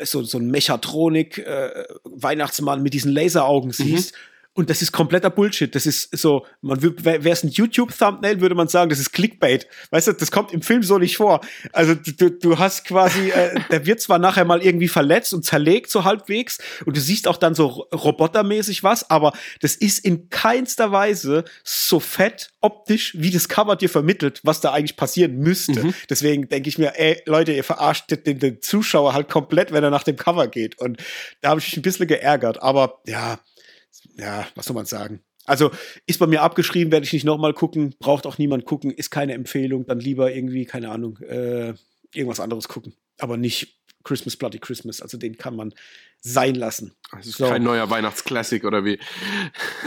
so, 0.02 0.24
so 0.24 0.38
einen 0.38 0.52
Mechatronik 0.52 1.40
äh, 1.40 1.86
Weihnachtsmann 2.04 2.84
mit 2.84 2.94
diesen 2.94 3.12
Laseraugen 3.12 3.72
siehst. 3.72 4.14
Mhm. 4.14 4.18
Und 4.60 4.70
das 4.70 4.82
ist 4.82 4.92
kompletter 4.92 5.30
Bullshit. 5.30 5.74
Das 5.74 5.86
ist 5.86 6.10
so, 6.18 6.46
man 6.60 6.82
wäre 6.82 7.30
es 7.30 7.46
ein 7.46 7.50
YouTube-Thumbnail, 7.50 8.42
würde 8.42 8.56
man 8.56 8.68
sagen, 8.68 8.90
das 8.90 9.00
ist 9.00 9.14
Clickbait. 9.14 9.66
Weißt 9.92 10.10
du, 10.10 10.12
das 10.12 10.32
kommt 10.32 10.52
im 10.52 10.62
Film 10.62 10.84
so 10.84 10.98
nicht 10.98 11.16
vor. 11.16 11.40
Also 11.72 11.96
du, 11.96 12.30
du 12.30 12.60
hast 12.60 12.84
quasi, 12.84 13.30
äh, 13.30 13.58
der 13.72 13.86
wird 13.86 14.02
zwar 14.02 14.20
nachher 14.20 14.44
mal 14.44 14.62
irgendwie 14.62 14.90
verletzt 14.90 15.34
und 15.34 15.46
zerlegt, 15.46 15.90
so 15.90 16.04
halbwegs, 16.04 16.58
und 16.86 16.98
du 16.98 17.00
siehst 17.00 17.26
auch 17.30 17.38
dann 17.38 17.56
so 17.56 17.68
robotermäßig 17.68 18.84
was, 18.84 19.10
aber 19.10 19.32
das 19.62 19.78
ist 19.78 20.00
in 20.00 20.28
keinster 20.28 20.92
Weise 20.92 21.46
so 21.64 22.02
fett 22.02 22.52
optisch, 22.60 23.14
wie 23.18 23.32
das 23.32 23.48
Cover 23.48 23.78
dir 23.78 23.90
vermittelt, 23.90 24.42
was 24.44 24.60
da 24.60 24.74
eigentlich 24.74 24.98
passieren 24.98 25.38
müsste. 25.38 25.86
Mhm. 25.86 25.94
Deswegen 26.10 26.50
denke 26.50 26.68
ich 26.68 26.78
mir, 26.78 27.00
ey, 27.00 27.22
Leute, 27.26 27.54
ihr 27.54 27.64
verarscht 27.64 28.12
den, 28.12 28.40
den 28.40 28.62
Zuschauer 28.62 29.14
halt 29.14 29.30
komplett, 29.30 29.72
wenn 29.72 29.86
er 29.86 29.90
nach 29.90 30.04
dem 30.04 30.18
Cover 30.18 30.50
geht. 30.50 30.78
Und 30.80 31.02
da 31.40 31.52
habe 31.52 31.62
ich 31.62 31.68
mich 31.68 31.78
ein 31.78 31.82
bisschen 31.82 32.08
geärgert. 32.08 32.62
Aber 32.62 33.00
ja, 33.06 33.40
ja, 34.20 34.48
was 34.56 34.66
soll 34.66 34.76
man 34.76 34.86
sagen? 34.86 35.22
Also 35.46 35.72
ist 36.06 36.20
bei 36.20 36.28
mir 36.28 36.44
abgeschrieben, 36.44 36.92
werde 36.92 37.06
ich 37.06 37.14
nicht 37.14 37.26
nochmal 37.26 37.54
gucken, 37.54 37.96
braucht 38.00 38.28
auch 38.28 38.38
niemand 38.38 38.66
gucken, 38.66 38.92
ist 38.92 39.10
keine 39.10 39.34
Empfehlung, 39.34 39.86
dann 39.86 40.00
lieber 40.00 40.32
irgendwie, 40.32 40.66
keine 40.66 40.90
Ahnung, 40.90 41.18
äh, 41.20 41.74
irgendwas 42.14 42.40
anderes 42.40 42.68
gucken. 42.68 42.94
Aber 43.18 43.36
nicht 43.36 43.80
Christmas 44.04 44.38
Bloody 44.38 44.60
Christmas, 44.60 45.02
also 45.02 45.18
den 45.18 45.38
kann 45.38 45.56
man 45.56 45.74
sein 46.22 46.56
lassen. 46.56 46.94
Das 47.12 47.26
ist 47.26 47.38
so. 47.38 47.48
kein 47.48 47.64
neuer 47.64 47.90
Weihnachtsklassik 47.90 48.64
oder 48.64 48.86
wie? 48.86 49.00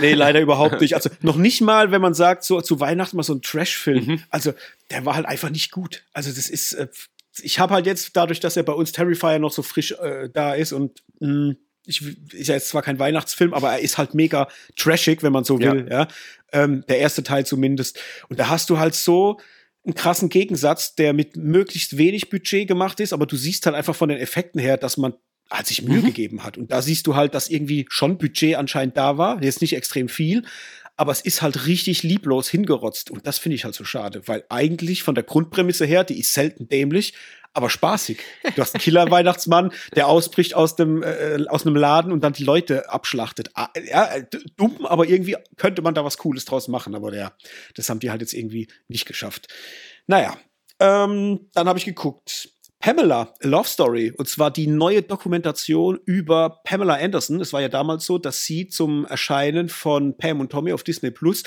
Nee, 0.01 0.14
leider 0.14 0.40
überhaupt 0.42 0.81
nicht. 0.81 0.95
Also 0.95 1.11
noch 1.21 1.37
nicht 1.37 1.61
mal, 1.61 1.90
wenn 1.90 2.03
man 2.03 2.14
sagt, 2.14 2.45
so 2.45 2.61
zu 2.61 2.81
Weihnachten 2.81 3.16
mal 3.16 3.23
so 3.23 3.35
ein 3.35 3.42
Trash-Film. 3.42 4.05
Mhm. 4.05 4.23
Also 4.31 4.55
der 4.90 5.05
war 5.05 5.14
halt 5.14 5.27
einfach 5.27 5.51
nicht 5.51 5.71
gut. 5.71 6.05
Also 6.12 6.31
das 6.31 6.49
ist, 6.49 6.73
äh, 6.73 6.88
ich 7.40 7.59
habe 7.59 7.75
halt 7.75 7.87
jetzt 7.87 8.16
dadurch, 8.16 8.40
dass 8.40 8.57
er 8.57 8.62
bei 8.62 8.73
uns 8.73 8.92
Terrifier 8.92 9.38
noch 9.38 9.53
so 9.53 9.62
frisch 9.62 9.92
äh, 9.92 10.29
da 10.29 10.55
ist 10.55 10.73
und 10.73 11.03
mh, 11.21 11.29
mm, 11.29 11.57
ich, 11.87 12.03
ist 12.33 12.49
ja 12.49 12.55
jetzt 12.55 12.68
zwar 12.68 12.83
kein 12.83 12.99
Weihnachtsfilm, 12.99 13.55
aber 13.55 13.73
er 13.73 13.81
ist 13.81 13.99
halt 13.99 14.14
mega 14.14 14.49
trashig, 14.77 15.23
wenn 15.23 15.33
man 15.33 15.45
so 15.45 15.59
will, 15.59 15.87
ja. 15.90 16.01
ja? 16.01 16.09
Ähm, 16.53 16.85
der 16.88 16.99
erste 16.99 17.23
Teil 17.23 17.47
zumindest. 17.47 17.99
Und 18.29 18.38
da 18.38 18.49
hast 18.49 18.71
du 18.71 18.79
halt 18.79 18.95
so 18.95 19.38
einen 19.85 19.95
krassen 19.95 20.29
Gegensatz, 20.29 20.95
der 20.95 21.12
mit 21.12 21.37
möglichst 21.37 21.99
wenig 21.99 22.31
Budget 22.31 22.68
gemacht 22.68 23.01
ist, 23.01 23.12
aber 23.12 23.27
du 23.27 23.37
siehst 23.37 23.66
halt 23.66 23.75
einfach 23.75 23.97
von 23.97 24.09
den 24.09 24.18
Effekten 24.18 24.61
her, 24.61 24.77
dass 24.77 24.97
man 24.97 25.14
halt 25.51 25.66
sich 25.66 25.83
Mühe 25.83 26.01
mhm. 26.01 26.07
gegeben 26.07 26.45
hat. 26.45 26.57
Und 26.57 26.71
da 26.71 26.83
siehst 26.83 27.07
du 27.07 27.16
halt, 27.16 27.35
dass 27.35 27.49
irgendwie 27.49 27.87
schon 27.88 28.18
Budget 28.18 28.57
anscheinend 28.57 28.97
da 28.97 29.18
war. 29.18 29.42
Jetzt 29.42 29.61
nicht 29.61 29.75
extrem 29.75 30.09
viel, 30.09 30.45
aber 30.97 31.12
es 31.12 31.21
ist 31.21 31.42
halt 31.42 31.66
richtig 31.66 32.03
lieblos 32.03 32.49
hingerotzt. 32.49 33.11
Und 33.11 33.27
das 33.27 33.38
finde 33.38 33.57
ich 33.57 33.64
halt 33.64 33.75
so 33.75 33.85
schade, 33.85 34.23
weil 34.27 34.45
eigentlich 34.49 35.03
von 35.03 35.14
der 35.14 35.25
Grundprämisse 35.25 35.85
her, 35.85 36.05
die 36.05 36.21
ist 36.21 36.33
selten 36.33 36.68
dämlich, 36.68 37.14
aber 37.55 37.71
spaßig. 37.71 38.23
Du 38.55 38.62
hast 38.62 38.75
einen 38.75 38.83
Killer-Weihnachtsmann, 38.83 39.73
der 39.95 40.09
ausbricht 40.09 40.55
aus 40.55 40.77
dem 40.77 41.03
äh, 41.03 41.45
aus 41.49 41.67
einem 41.67 41.77
Laden 41.77 42.12
und 42.12 42.23
dann 42.25 42.33
die 42.33 42.45
Leute 42.45 42.91
abschlachtet. 42.91 43.51
Ah, 43.55 43.69
ja, 43.85 44.09
dumm, 44.57 44.87
aber 44.87 45.07
irgendwie 45.07 45.37
könnte 45.57 45.83
man 45.83 45.95
da 45.95 46.05
was 46.05 46.19
Cooles 46.19 46.45
draus 46.45 46.69
machen. 46.69 46.95
Aber 46.95 47.11
der, 47.11 47.37
das 47.75 47.88
haben 47.88 48.01
die 48.01 48.11
halt 48.11 48.21
jetzt 48.21 48.33
irgendwie 48.33 48.69
nicht 48.88 49.07
geschafft. 49.07 49.49
Naja, 50.07 50.37
ähm, 50.81 51.51
dann 51.55 51.69
habe 51.69 51.79
ich 51.79 51.85
geguckt. 51.85 52.49
Pamela, 52.83 53.33
A 53.41 53.47
Love 53.47 53.69
Story, 53.69 54.11
und 54.11 54.29
zwar 54.29 54.51
die 54.51 54.67
neue 54.67 55.03
Dokumentation 55.03 56.01
über 56.05 56.62
Pamela 56.65 56.95
Anderson. 56.95 57.41
Es 57.41 57.53
war 57.53 57.61
ja 57.61 57.69
damals 57.69 58.05
so, 58.05 58.19
dass 58.19 58.45
sie 58.45 58.67
zum 58.67 59.07
Erscheinen 59.07 59.69
von 59.69 60.17
Pam 60.17 60.41
und 60.41 60.51
Tommy 60.51 60.73
auf 60.73 60.83
Disney 60.83 61.12
Plus 61.12 61.45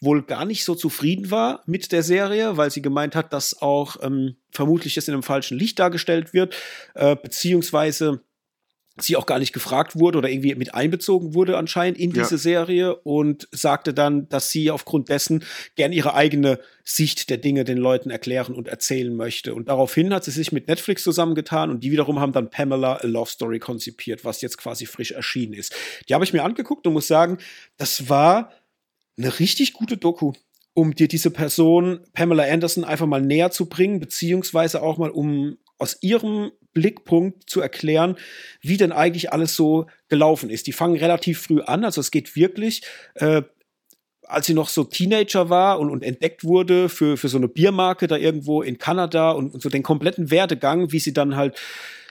wohl 0.00 0.22
gar 0.22 0.44
nicht 0.44 0.64
so 0.64 0.74
zufrieden 0.74 1.30
war 1.30 1.62
mit 1.66 1.90
der 1.92 2.02
Serie, 2.02 2.56
weil 2.56 2.70
sie 2.70 2.82
gemeint 2.82 3.14
hat, 3.14 3.32
dass 3.32 3.62
auch 3.62 3.96
ähm, 4.02 4.36
vermutlich 4.50 4.96
es 4.96 5.08
in 5.08 5.14
einem 5.14 5.22
falschen 5.22 5.58
Licht 5.58 5.78
dargestellt 5.78 6.34
wird, 6.34 6.54
äh, 6.94 7.16
beziehungsweise 7.16 8.20
sie 8.98 9.16
auch 9.16 9.26
gar 9.26 9.38
nicht 9.38 9.52
gefragt 9.52 9.98
wurde 9.98 10.18
oder 10.18 10.30
irgendwie 10.30 10.54
mit 10.54 10.74
einbezogen 10.74 11.34
wurde 11.34 11.58
anscheinend 11.58 11.98
in 11.98 12.12
diese 12.12 12.36
ja. 12.36 12.38
Serie 12.38 12.96
und 12.96 13.48
sagte 13.52 13.92
dann, 13.92 14.28
dass 14.28 14.50
sie 14.50 14.70
aufgrund 14.70 15.08
dessen 15.08 15.44
gern 15.74 15.92
ihre 15.92 16.14
eigene 16.14 16.60
Sicht 16.84 17.28
der 17.28 17.36
Dinge 17.36 17.64
den 17.64 17.78
Leuten 17.78 18.10
erklären 18.10 18.54
und 18.54 18.68
erzählen 18.68 19.14
möchte. 19.14 19.54
Und 19.54 19.68
daraufhin 19.68 20.14
hat 20.14 20.24
sie 20.24 20.30
sich 20.30 20.52
mit 20.52 20.68
Netflix 20.68 21.02
zusammengetan 21.02 21.70
und 21.70 21.84
die 21.84 21.90
wiederum 21.90 22.20
haben 22.20 22.32
dann 22.32 22.48
Pamela 22.48 22.96
A 22.96 23.06
Love 23.06 23.30
Story 23.30 23.58
konzipiert, 23.58 24.24
was 24.24 24.40
jetzt 24.40 24.56
quasi 24.56 24.86
frisch 24.86 25.12
erschienen 25.12 25.52
ist. 25.52 25.74
Die 26.08 26.14
habe 26.14 26.24
ich 26.24 26.32
mir 26.32 26.42
angeguckt 26.42 26.86
und 26.86 26.94
muss 26.94 27.06
sagen, 27.06 27.38
das 27.76 28.08
war 28.08 28.50
eine 29.16 29.38
richtig 29.38 29.72
gute 29.72 29.96
Doku, 29.96 30.32
um 30.74 30.94
dir 30.94 31.08
diese 31.08 31.30
Person, 31.30 32.00
Pamela 32.12 32.44
Anderson, 32.44 32.84
einfach 32.84 33.06
mal 33.06 33.22
näher 33.22 33.50
zu 33.50 33.66
bringen, 33.66 33.98
beziehungsweise 33.98 34.82
auch 34.82 34.98
mal 34.98 35.10
um 35.10 35.56
aus 35.78 35.98
ihrem 36.02 36.52
Blickpunkt 36.72 37.48
zu 37.48 37.60
erklären, 37.60 38.16
wie 38.60 38.76
denn 38.76 38.92
eigentlich 38.92 39.32
alles 39.32 39.56
so 39.56 39.86
gelaufen 40.08 40.50
ist. 40.50 40.66
Die 40.66 40.72
fangen 40.72 40.96
relativ 40.96 41.40
früh 41.40 41.62
an, 41.62 41.84
also 41.84 42.00
es 42.00 42.10
geht 42.10 42.36
wirklich, 42.36 42.82
äh, 43.14 43.42
als 44.22 44.46
sie 44.46 44.54
noch 44.54 44.68
so 44.68 44.84
Teenager 44.84 45.48
war 45.48 45.78
und, 45.78 45.90
und 45.90 46.02
entdeckt 46.02 46.44
wurde 46.44 46.88
für, 46.88 47.16
für 47.16 47.28
so 47.28 47.38
eine 47.38 47.48
Biermarke 47.48 48.06
da 48.08 48.16
irgendwo 48.16 48.60
in 48.60 48.78
Kanada 48.78 49.30
und, 49.30 49.54
und 49.54 49.62
so 49.62 49.68
den 49.68 49.82
kompletten 49.82 50.30
Werdegang, 50.30 50.92
wie 50.92 50.98
sie 50.98 51.12
dann 51.12 51.36
halt 51.36 51.56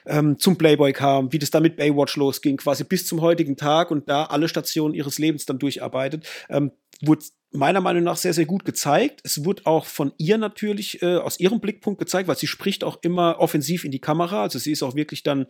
ähm, 0.06 0.40
zum 0.40 0.58
Playboy 0.58 0.94
kam, 0.94 1.32
wie 1.34 1.40
das 1.40 1.52
da 1.52 1.60
mit 1.60 1.78
Baywatch 1.78 2.16
losging, 2.16 2.58
quasi 2.58 2.84
bis 2.84 3.08
zum 3.08 3.22
heutigen 3.22 3.58
Tag 3.58 3.92
und 3.92 4.10
da 4.10 4.26
alle 4.26 4.48
Stationen 4.48 4.94
ihres 4.94 5.20
Lebens 5.20 5.46
dann 5.46 5.60
durcharbeitet, 5.60 6.28
ähm, 6.50 6.72
wurde 7.02 7.26
meiner 7.52 7.82
Meinung 7.82 8.04
nach 8.04 8.18
sehr, 8.18 8.34
sehr 8.34 8.46
gut 8.46 8.66
gezeigt. 8.66 9.22
Es 9.24 9.46
wird 9.46 9.66
auch 9.66 9.86
von 9.86 10.14
ihr 10.18 10.38
natürlich 10.38 11.02
äh, 11.02 11.18
aus 11.18 11.40
ihrem 11.40 11.60
Blickpunkt 11.60 12.00
gezeigt, 12.00 12.28
weil 12.28 12.38
sie 12.38 12.48
spricht 12.48 12.84
auch 12.84 13.00
immer 13.02 13.40
offensiv 13.40 13.86
in 13.86 13.92
die 13.92 14.00
Kamera. 14.00 14.44
Also 14.44 14.60
sie 14.60 14.72
ist 14.72 14.84
auch 14.84 14.96
wirklich 14.96 15.24
dann 15.24 15.48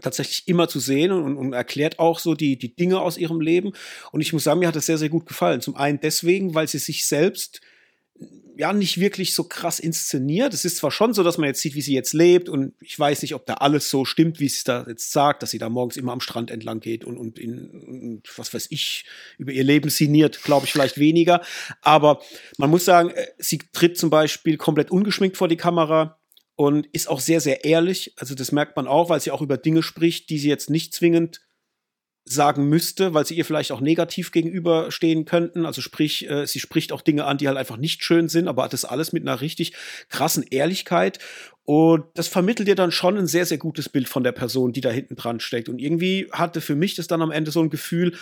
tatsächlich 0.00 0.46
immer 0.46 0.68
zu 0.68 0.78
sehen 0.78 1.10
und, 1.10 1.36
und, 1.36 1.52
erklärt 1.54 1.98
auch 1.98 2.18
so 2.18 2.34
die, 2.34 2.58
die 2.58 2.74
Dinge 2.76 3.00
aus 3.00 3.16
ihrem 3.16 3.40
Leben. 3.40 3.72
Und 4.12 4.20
ich 4.20 4.32
muss 4.32 4.44
sagen, 4.44 4.60
mir 4.60 4.68
hat 4.68 4.76
das 4.76 4.86
sehr, 4.86 4.98
sehr 4.98 5.08
gut 5.08 5.26
gefallen. 5.26 5.60
Zum 5.60 5.76
einen 5.76 6.00
deswegen, 6.00 6.54
weil 6.54 6.68
sie 6.68 6.78
sich 6.78 7.06
selbst 7.06 7.60
ja 8.56 8.72
nicht 8.72 8.98
wirklich 8.98 9.34
so 9.34 9.44
krass 9.44 9.78
inszeniert. 9.78 10.54
Es 10.54 10.64
ist 10.64 10.78
zwar 10.78 10.90
schon 10.90 11.12
so, 11.12 11.22
dass 11.22 11.38
man 11.38 11.46
jetzt 11.46 11.60
sieht, 11.60 11.74
wie 11.74 11.82
sie 11.82 11.94
jetzt 11.94 12.14
lebt 12.14 12.48
und 12.48 12.74
ich 12.80 12.98
weiß 12.98 13.22
nicht, 13.22 13.34
ob 13.34 13.44
da 13.46 13.54
alles 13.54 13.90
so 13.90 14.04
stimmt, 14.04 14.40
wie 14.40 14.48
sie 14.48 14.56
es 14.56 14.64
da 14.64 14.86
jetzt 14.88 15.12
sagt, 15.12 15.42
dass 15.42 15.50
sie 15.50 15.58
da 15.58 15.68
morgens 15.68 15.96
immer 15.96 16.12
am 16.12 16.20
Strand 16.20 16.50
entlang 16.50 16.80
geht 16.80 17.04
und, 17.04 17.18
und 17.18 17.38
in, 17.38 17.70
und 17.70 18.22
was 18.38 18.52
weiß 18.54 18.68
ich, 18.70 19.04
über 19.38 19.52
ihr 19.52 19.64
Leben 19.64 19.90
sinniert, 19.90 20.42
glaube 20.42 20.66
ich 20.66 20.72
vielleicht 20.72 20.98
weniger. 20.98 21.42
Aber 21.82 22.22
man 22.56 22.70
muss 22.70 22.84
sagen, 22.84 23.10
äh, 23.10 23.26
sie 23.38 23.58
tritt 23.72 23.98
zum 23.98 24.10
Beispiel 24.10 24.56
komplett 24.56 24.90
ungeschminkt 24.90 25.36
vor 25.36 25.48
die 25.48 25.56
Kamera 25.56 26.18
und 26.54 26.86
ist 26.92 27.08
auch 27.08 27.20
sehr, 27.20 27.40
sehr 27.40 27.64
ehrlich. 27.64 28.14
Also 28.16 28.34
das 28.34 28.52
merkt 28.52 28.76
man 28.76 28.86
auch, 28.86 29.10
weil 29.10 29.20
sie 29.20 29.30
auch 29.30 29.42
über 29.42 29.58
Dinge 29.58 29.82
spricht, 29.82 30.30
die 30.30 30.38
sie 30.38 30.48
jetzt 30.48 30.70
nicht 30.70 30.94
zwingend 30.94 31.45
sagen 32.28 32.68
müsste, 32.68 33.14
weil 33.14 33.24
sie 33.24 33.36
ihr 33.36 33.44
vielleicht 33.44 33.70
auch 33.70 33.80
negativ 33.80 34.32
gegenüberstehen 34.32 35.24
könnten. 35.24 35.64
Also 35.64 35.80
sprich, 35.80 36.28
äh, 36.28 36.46
sie 36.46 36.58
spricht 36.58 36.92
auch 36.92 37.00
Dinge 37.00 37.24
an, 37.24 37.38
die 37.38 37.46
halt 37.46 37.56
einfach 37.56 37.76
nicht 37.76 38.04
schön 38.04 38.28
sind, 38.28 38.48
aber 38.48 38.68
das 38.68 38.84
alles 38.84 39.12
mit 39.12 39.22
einer 39.22 39.40
richtig 39.40 39.72
krassen 40.08 40.42
Ehrlichkeit. 40.42 41.20
Und 41.64 42.04
das 42.14 42.28
vermittelt 42.28 42.68
dir 42.68 42.74
dann 42.74 42.92
schon 42.92 43.16
ein 43.16 43.26
sehr, 43.26 43.46
sehr 43.46 43.58
gutes 43.58 43.88
Bild 43.88 44.08
von 44.08 44.24
der 44.24 44.32
Person, 44.32 44.72
die 44.72 44.80
da 44.80 44.90
hinten 44.90 45.16
dran 45.16 45.40
steckt. 45.40 45.68
Und 45.68 45.80
irgendwie 45.80 46.28
hatte 46.32 46.60
für 46.60 46.74
mich 46.74 46.96
das 46.96 47.06
dann 47.06 47.22
am 47.22 47.30
Ende 47.30 47.52
so 47.52 47.60
ein 47.60 47.70
Gefühl, 47.70 48.12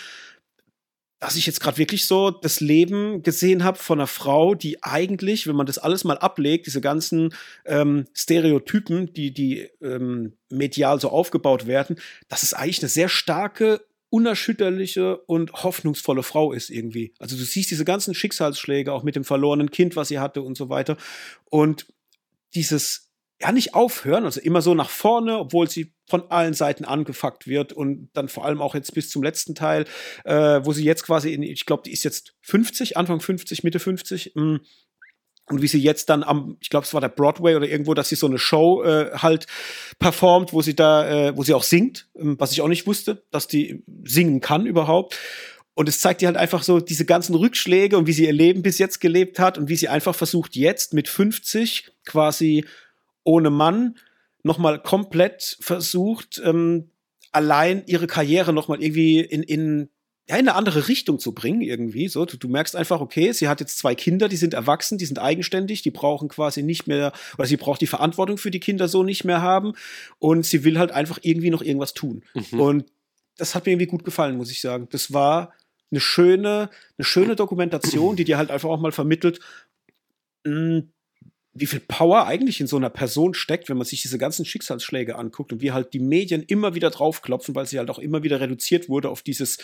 dass 1.25 1.37
ich 1.37 1.47
jetzt 1.47 1.61
gerade 1.61 1.79
wirklich 1.79 2.07
so 2.07 2.31
das 2.31 2.61
Leben 2.61 3.23
gesehen 3.23 3.65
habe 3.65 3.79
von 3.79 3.99
einer 3.99 4.07
Frau, 4.07 4.55
die 4.55 4.83
eigentlich, 4.83 5.47
wenn 5.47 5.57
man 5.57 5.65
das 5.65 5.79
alles 5.79 6.05
mal 6.05 6.19
ablegt, 6.19 6.67
diese 6.67 6.83
ganzen 6.83 7.35
ähm, 7.65 8.07
Stereotypen, 8.13 9.13
die, 9.15 9.33
die 9.33 9.71
ähm, 9.81 10.35
medial 10.51 11.01
so 11.01 11.09
aufgebaut 11.09 11.67
werden, 11.67 11.97
dass 12.29 12.43
es 12.43 12.53
eigentlich 12.53 12.81
eine 12.81 12.91
sehr 12.91 13.09
starke, 13.09 13.81
unerschütterliche 14.15 15.17
und 15.17 15.53
hoffnungsvolle 15.53 16.23
Frau 16.23 16.53
ist 16.53 16.71
irgendwie. 16.71 17.13
Also 17.19 17.37
du 17.37 17.43
siehst 17.43 17.73
diese 17.73 17.85
ganzen 17.85 18.15
Schicksalsschläge 18.15 18.93
auch 18.93 19.03
mit 19.03 19.17
dem 19.17 19.25
verlorenen 19.25 19.73
Kind, 19.73 19.97
was 19.97 20.07
sie 20.07 20.21
hatte 20.21 20.41
und 20.43 20.57
so 20.57 20.69
weiter. 20.69 20.97
Und 21.51 21.89
dieses 22.55 23.11
ja 23.41 23.51
nicht 23.51 23.75
aufhören, 23.75 24.25
also 24.25 24.41
immer 24.41 24.63
so 24.63 24.73
nach 24.77 24.89
vorne, 24.89 25.37
obwohl 25.37 25.69
sie 25.69 25.93
von 26.09 26.31
allen 26.31 26.55
Seiten 26.55 26.85
angefuckt 26.85 27.49
wird 27.49 27.73
und 27.73 28.09
dann 28.13 28.29
vor 28.29 28.45
allem 28.45 28.63
auch 28.63 28.77
jetzt 28.77 28.95
bis 28.95 29.11
zum 29.11 29.25
letzten 29.25 29.57
Teil, 29.57 29.85
äh, 30.25 30.61
wo 30.63 30.73
sie 30.73 30.85
jetzt 30.85 31.03
quasi 31.03 31.35
in, 31.35 31.43
ich 31.43 31.67
glaube, 31.67 31.83
die 31.85 31.93
ist 31.93 32.05
jetzt 32.05 32.37
50, 32.43 32.97
Anfang 32.97 33.19
50, 33.19 33.65
Mitte 33.65 33.81
50, 33.81 34.37
mh, 34.37 34.45
mm, 34.45 34.61
und 35.51 35.61
wie 35.61 35.69
sie 35.69 35.81
jetzt 35.81 36.09
dann 36.09 36.23
am, 36.23 36.57
ich 36.61 36.71
glaube, 36.71 36.87
es 36.87 36.95
war 36.95 37.01
der 37.01 37.09
Broadway 37.09 37.55
oder 37.55 37.69
irgendwo, 37.69 37.93
dass 37.95 38.09
sie 38.09 38.15
so 38.15 38.27
eine 38.27 38.39
Show 38.39 38.83
äh, 38.83 39.11
halt 39.15 39.47
performt, 39.99 40.53
wo 40.53 40.63
sie 40.63 40.75
da, 40.75 41.29
äh, 41.29 41.37
wo 41.37 41.43
sie 41.43 41.55
auch 41.55 41.63
singt, 41.63 42.09
ähm, 42.17 42.37
was 42.39 42.53
ich 42.53 42.63
auch 42.63 42.69
nicht 42.69 42.87
wusste, 42.87 43.25
dass 43.31 43.47
die 43.47 43.85
singen 44.05 44.41
kann 44.41 44.67
überhaupt. 44.67 45.19
Und 45.75 45.89
es 45.89 46.01
zeigt 46.01 46.21
dir 46.21 46.29
halt 46.29 46.37
einfach 46.37 46.63
so 46.63 46.81
diese 46.81 47.05
ganzen 47.05 47.35
Rückschläge 47.35 47.99
und 47.99 48.07
wie 48.07 48.13
sie 48.13 48.25
ihr 48.25 48.33
Leben 48.33 48.63
bis 48.63 48.79
jetzt 48.79 49.01
gelebt 49.01 49.39
hat 49.39 49.59
und 49.59 49.69
wie 49.69 49.77
sie 49.77 49.89
einfach 49.89 50.15
versucht, 50.15 50.57
jetzt 50.57 50.95
mit 50.95 51.09
50 51.09 51.91
quasi 52.07 52.65
ohne 53.25 53.51
Mann 53.51 53.97
nochmal 54.45 54.81
komplett 54.81 55.59
versucht, 55.61 56.41
ähm, 56.45 56.91
allein 57.33 57.83
ihre 57.87 58.07
Karriere 58.07 58.53
nochmal 58.53 58.83
irgendwie 58.83 59.21
in, 59.21 59.43
in, 59.43 59.91
ja, 60.29 60.37
in 60.37 60.49
eine 60.49 60.55
andere 60.55 60.89
Richtung 60.89 61.19
zu 61.19 61.33
bringen, 61.33 61.61
irgendwie. 61.61 62.09
So, 62.09 62.25
du, 62.25 62.39
du 62.39 62.49
merkst 62.49 62.77
einfach, 62.77 63.01
okay, 63.01 63.33
sie 63.33 63.49
hat 63.49 63.61
jetzt 63.61 63.77
zwei 63.77 63.95
Kinder, 63.95 64.29
die 64.29 64.37
sind 64.37 64.55
erwachsen, 64.55 64.97
die 64.97 65.05
sind 65.05 65.19
eigenständig, 65.19 65.83
die 65.83 65.91
brauchen 65.91 66.29
quasi 66.29 66.63
nicht 66.63 66.87
mehr, 66.87 67.13
oder 67.37 67.47
sie 67.47 67.59
braucht 67.59 67.83
die 67.83 67.87
Verantwortung 67.87 68.39
für 68.39 68.51
die 68.51 68.61
Kinder 68.61 68.89
so 68.89 69.03
nicht 69.03 69.25
mehr 69.25 69.43
haben. 69.43 69.75
Und 70.19 70.47
sie 70.47 70.65
will 70.65 70.79
halt 70.79 70.93
einfach 70.93 71.19
irgendwie 71.23 71.51
noch 71.51 71.61
irgendwas 71.61 71.93
tun. 71.93 72.25
Mhm. 72.35 72.61
Und 72.61 72.85
das 73.37 73.55
hat 73.55 73.67
mir 73.67 73.73
irgendwie 73.73 73.87
gut 73.87 74.05
gefallen, 74.05 74.37
muss 74.37 74.51
ich 74.51 74.63
sagen. 74.63 74.89
Das 74.91 75.13
war 75.13 75.53
eine 75.91 76.01
schöne, 76.01 76.71
eine 76.97 77.05
schöne 77.05 77.37
Dokumentation, 77.37 78.17
die 78.17 78.25
dir 78.25 78.39
halt 78.39 78.51
einfach 78.51 78.71
auch 78.71 78.81
mal 78.81 78.93
vermittelt, 78.93 79.41
mh, 80.45 80.53
hm, 80.53 80.93
wie 81.57 81.67
viel 81.67 81.81
Power 81.81 82.27
eigentlich 82.27 82.61
in 82.61 82.67
so 82.67 82.77
einer 82.77 82.91
Person 82.91 83.33
steckt, 83.33 83.69
wenn 83.69 83.77
man 83.77 83.87
sich 83.87 84.03
diese 84.03 84.19
ganzen 84.19 84.45
Schicksalsschläge 84.45 85.17
anguckt 85.17 85.53
und 85.53 85.63
wie 85.63 85.71
halt 85.71 85.95
die 85.95 86.01
Medien 86.01 86.43
immer 86.43 86.75
wieder 86.75 86.91
draufklopfen, 86.91 87.55
weil 87.55 87.67
sie 87.67 87.79
halt 87.79 87.91
auch 87.91 88.01
immer 88.01 88.25
wieder 88.25 88.41
reduziert 88.41 88.89
wurde 88.89 89.09
auf 89.09 89.23
dieses 89.23 89.59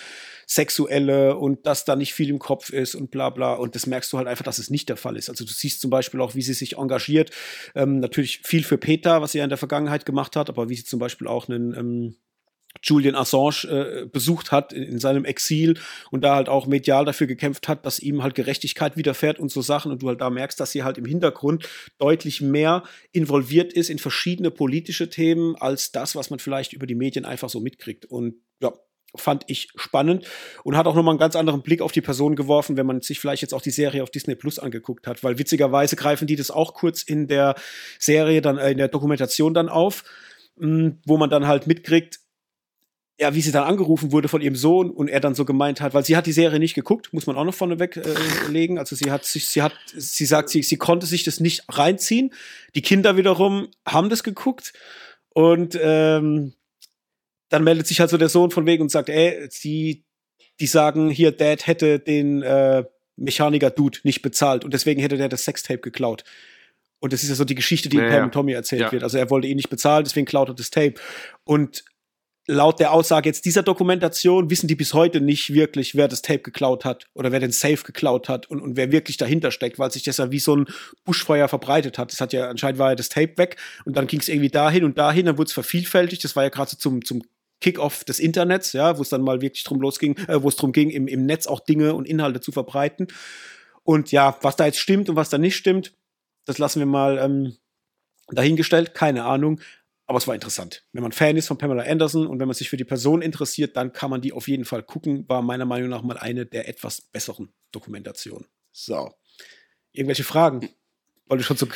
Sexuelle 0.46 1.36
und 1.36 1.66
dass 1.66 1.84
da 1.84 1.96
nicht 1.96 2.14
viel 2.14 2.28
im 2.28 2.38
Kopf 2.38 2.70
ist 2.70 2.94
und 2.94 3.10
bla 3.10 3.30
bla. 3.30 3.54
Und 3.54 3.74
das 3.74 3.86
merkst 3.86 4.12
du 4.12 4.18
halt 4.18 4.28
einfach, 4.28 4.44
dass 4.44 4.60
es 4.60 4.70
nicht 4.70 4.88
der 4.88 4.96
Fall 4.96 5.16
ist. 5.16 5.28
Also 5.28 5.44
du 5.44 5.52
siehst 5.52 5.80
zum 5.80 5.90
Beispiel 5.90 6.20
auch, 6.20 6.36
wie 6.36 6.42
sie 6.42 6.54
sich 6.54 6.76
engagiert. 6.76 7.32
Ähm, 7.74 7.98
natürlich 7.98 8.42
viel 8.44 8.62
für 8.62 8.78
Peter, 8.78 9.20
was 9.20 9.32
sie 9.32 9.38
ja 9.38 9.44
in 9.44 9.50
der 9.50 9.58
Vergangenheit 9.58 10.06
gemacht 10.06 10.36
hat, 10.36 10.48
aber 10.48 10.68
wie 10.68 10.76
sie 10.76 10.84
zum 10.84 11.00
Beispiel 11.00 11.26
auch 11.26 11.48
einen 11.48 11.74
ähm, 11.74 12.16
Julian 12.82 13.14
Assange 13.14 13.64
äh, 13.64 14.06
besucht 14.06 14.52
hat 14.52 14.72
in, 14.72 14.82
in, 14.84 14.98
seinem 14.98 15.24
Exil 15.24 15.78
und 16.10 16.22
da 16.22 16.34
halt 16.34 16.48
auch 16.48 16.66
medial 16.66 17.04
dafür 17.04 17.26
gekämpft 17.26 17.68
hat, 17.68 17.84
dass 17.84 17.98
ihm 17.98 18.22
halt 18.22 18.34
Gerechtigkeit 18.34 18.96
widerfährt 18.96 19.38
und 19.38 19.50
so 19.50 19.60
Sachen 19.60 19.92
und 19.92 20.02
du 20.02 20.08
halt 20.08 20.20
da 20.20 20.30
merkst, 20.30 20.58
dass 20.58 20.72
sie 20.72 20.82
halt 20.82 20.98
im 20.98 21.04
Hintergrund 21.04 21.68
deutlich 21.98 22.40
mehr 22.40 22.84
involviert 23.12 23.72
ist 23.72 23.90
in 23.90 23.98
verschiedene 23.98 24.50
politische 24.50 25.10
Themen 25.10 25.56
als 25.56 25.92
das, 25.92 26.16
was 26.16 26.30
man 26.30 26.38
vielleicht 26.38 26.72
über 26.72 26.86
die 26.86 26.94
Medien 26.94 27.24
einfach 27.24 27.50
so 27.50 27.60
mitkriegt. 27.60 28.06
Und 28.06 28.36
ja, 28.62 28.72
fand 29.16 29.44
ich 29.48 29.68
spannend 29.74 30.26
und 30.62 30.76
hat 30.76 30.86
auch 30.86 30.94
nochmal 30.94 31.12
einen 31.12 31.18
ganz 31.18 31.36
anderen 31.36 31.62
Blick 31.62 31.82
auf 31.82 31.92
die 31.92 32.00
Person 32.00 32.36
geworfen, 32.36 32.76
wenn 32.76 32.86
man 32.86 33.00
sich 33.00 33.18
vielleicht 33.18 33.42
jetzt 33.42 33.52
auch 33.52 33.62
die 33.62 33.70
Serie 33.70 34.02
auf 34.02 34.10
Disney 34.10 34.36
Plus 34.36 34.58
angeguckt 34.58 35.06
hat, 35.06 35.24
weil 35.24 35.38
witzigerweise 35.38 35.96
greifen 35.96 36.26
die 36.26 36.36
das 36.36 36.50
auch 36.50 36.74
kurz 36.74 37.02
in 37.02 37.26
der 37.26 37.56
Serie 37.98 38.40
dann 38.40 38.58
äh, 38.58 38.70
in 38.70 38.78
der 38.78 38.88
Dokumentation 38.88 39.54
dann 39.54 39.68
auf, 39.68 40.04
mh, 40.56 40.66
hm, 40.66 40.98
wo 41.04 41.16
man 41.16 41.30
dann 41.30 41.46
halt 41.46 41.66
mitkriegt, 41.66 42.20
ja, 43.20 43.34
wie 43.34 43.42
sie 43.42 43.52
dann 43.52 43.64
angerufen 43.64 44.12
wurde 44.12 44.28
von 44.28 44.40
ihrem 44.40 44.56
Sohn 44.56 44.90
und 44.90 45.08
er 45.08 45.20
dann 45.20 45.34
so 45.34 45.44
gemeint 45.44 45.82
hat, 45.82 45.92
weil 45.92 46.04
sie 46.06 46.16
hat 46.16 46.24
die 46.24 46.32
Serie 46.32 46.58
nicht 46.58 46.74
geguckt, 46.74 47.12
muss 47.12 47.26
man 47.26 47.36
auch 47.36 47.44
noch 47.44 47.54
vorneweg 47.54 47.98
äh, 47.98 48.14
legen. 48.48 48.78
Also 48.78 48.96
sie 48.96 49.10
hat 49.10 49.26
sich, 49.26 49.46
sie 49.46 49.60
hat, 49.60 49.74
sie 49.94 50.24
sagt, 50.24 50.48
sie, 50.48 50.62
sie 50.62 50.78
konnte 50.78 51.04
sich 51.06 51.22
das 51.22 51.38
nicht 51.38 51.64
reinziehen. 51.68 52.32
Die 52.74 52.80
Kinder 52.80 53.18
wiederum 53.18 53.68
haben 53.86 54.08
das 54.08 54.22
geguckt 54.22 54.72
und 55.34 55.78
ähm, 55.82 56.54
dann 57.50 57.62
meldet 57.62 57.86
sich 57.86 58.00
halt 58.00 58.08
so 58.08 58.16
der 58.16 58.30
Sohn 58.30 58.50
von 58.50 58.64
wegen 58.64 58.84
und 58.84 58.90
sagt, 58.90 59.10
ey, 59.10 59.48
sie, 59.50 60.06
die 60.58 60.66
sagen 60.66 61.10
hier, 61.10 61.30
Dad 61.30 61.66
hätte 61.66 61.98
den 61.98 62.40
äh, 62.40 62.84
Mechaniker-Dude 63.16 63.98
nicht 64.02 64.22
bezahlt 64.22 64.64
und 64.64 64.72
deswegen 64.72 65.02
hätte 65.02 65.18
der 65.18 65.28
das 65.28 65.44
Sextape 65.44 65.80
geklaut. 65.80 66.24
Und 67.00 67.12
das 67.12 67.22
ist 67.22 67.28
ja 67.28 67.34
so 67.34 67.44
die 67.44 67.54
Geschichte, 67.54 67.90
die 67.90 67.98
ja, 67.98 68.08
Pam 68.08 68.24
und 68.24 68.32
Tommy 68.32 68.52
erzählt 68.52 68.80
ja. 68.80 68.92
wird. 68.92 69.02
Also 69.02 69.18
er 69.18 69.28
wollte 69.28 69.46
ihn 69.46 69.56
nicht 69.56 69.68
bezahlen, 69.68 70.04
deswegen 70.04 70.26
klaut 70.26 70.48
er 70.48 70.54
das 70.54 70.70
Tape. 70.70 70.94
Und 71.44 71.84
laut 72.50 72.80
der 72.80 72.92
Aussage 72.92 73.28
jetzt 73.28 73.44
dieser 73.44 73.62
Dokumentation 73.62 74.50
wissen 74.50 74.66
die 74.66 74.74
bis 74.74 74.92
heute 74.92 75.20
nicht 75.20 75.54
wirklich, 75.54 75.94
wer 75.94 76.08
das 76.08 76.22
Tape 76.22 76.40
geklaut 76.40 76.84
hat 76.84 77.06
oder 77.14 77.32
wer 77.32 77.40
den 77.40 77.52
Safe 77.52 77.82
geklaut 77.84 78.28
hat 78.28 78.50
und, 78.50 78.60
und 78.60 78.76
wer 78.76 78.92
wirklich 78.92 79.16
dahinter 79.16 79.50
steckt, 79.50 79.78
weil 79.78 79.90
sich 79.90 80.02
das 80.02 80.16
ja 80.16 80.30
wie 80.30 80.40
so 80.40 80.56
ein 80.56 80.66
Buschfeuer 81.04 81.48
verbreitet 81.48 81.96
hat. 81.96 82.12
Das 82.12 82.20
hat 82.20 82.32
ja 82.32 82.48
anscheinend 82.48 82.78
war 82.78 82.90
ja 82.90 82.96
das 82.96 83.08
Tape 83.08 83.38
weg 83.38 83.56
und 83.84 83.96
dann 83.96 84.06
ging 84.06 84.20
es 84.20 84.28
irgendwie 84.28 84.50
dahin 84.50 84.84
und 84.84 84.98
dahin, 84.98 85.26
dann 85.26 85.38
wurde 85.38 85.48
es 85.48 85.52
vervielfältigt. 85.52 86.24
Das 86.24 86.36
war 86.36 86.42
ja 86.42 86.48
gerade 86.48 86.70
so 86.70 86.76
zum, 86.76 87.04
zum 87.04 87.22
Kick-off 87.60 88.04
des 88.04 88.18
Internets, 88.18 88.72
ja, 88.72 88.98
wo 88.98 89.02
es 89.02 89.10
dann 89.10 89.22
mal 89.22 89.40
wirklich 89.40 89.64
drum 89.64 89.80
losging, 89.80 90.16
äh, 90.26 90.42
wo 90.42 90.48
es 90.48 90.56
drum 90.56 90.72
ging, 90.72 90.90
im, 90.90 91.06
im 91.06 91.26
Netz 91.26 91.46
auch 91.46 91.60
Dinge 91.60 91.94
und 91.94 92.06
Inhalte 92.06 92.40
zu 92.40 92.52
verbreiten. 92.52 93.08
Und 93.84 94.12
ja, 94.12 94.36
was 94.42 94.56
da 94.56 94.66
jetzt 94.66 94.78
stimmt 94.78 95.08
und 95.08 95.16
was 95.16 95.30
da 95.30 95.38
nicht 95.38 95.56
stimmt, 95.56 95.94
das 96.46 96.58
lassen 96.58 96.80
wir 96.80 96.86
mal 96.86 97.18
ähm, 97.18 97.56
dahingestellt, 98.28 98.94
keine 98.94 99.24
Ahnung. 99.24 99.60
Aber 100.10 100.18
es 100.18 100.26
war 100.26 100.34
interessant. 100.34 100.84
Wenn 100.92 101.04
man 101.04 101.12
Fan 101.12 101.36
ist 101.36 101.46
von 101.46 101.56
Pamela 101.56 101.84
Anderson 101.84 102.26
und 102.26 102.40
wenn 102.40 102.48
man 102.48 102.56
sich 102.56 102.68
für 102.68 102.76
die 102.76 102.84
Person 102.84 103.22
interessiert, 103.22 103.76
dann 103.76 103.92
kann 103.92 104.10
man 104.10 104.20
die 104.20 104.32
auf 104.32 104.48
jeden 104.48 104.64
Fall 104.64 104.82
gucken. 104.82 105.24
War 105.28 105.40
meiner 105.40 105.66
Meinung 105.66 105.88
nach 105.88 106.02
mal 106.02 106.18
eine 106.18 106.46
der 106.46 106.68
etwas 106.68 107.00
besseren 107.00 107.52
Dokumentationen. 107.70 108.48
So. 108.72 109.14
Irgendwelche 109.92 110.24
Fragen? 110.24 110.68
Weil 111.30 111.38
du 111.38 111.44
schon 111.44 111.56
so 111.56 111.66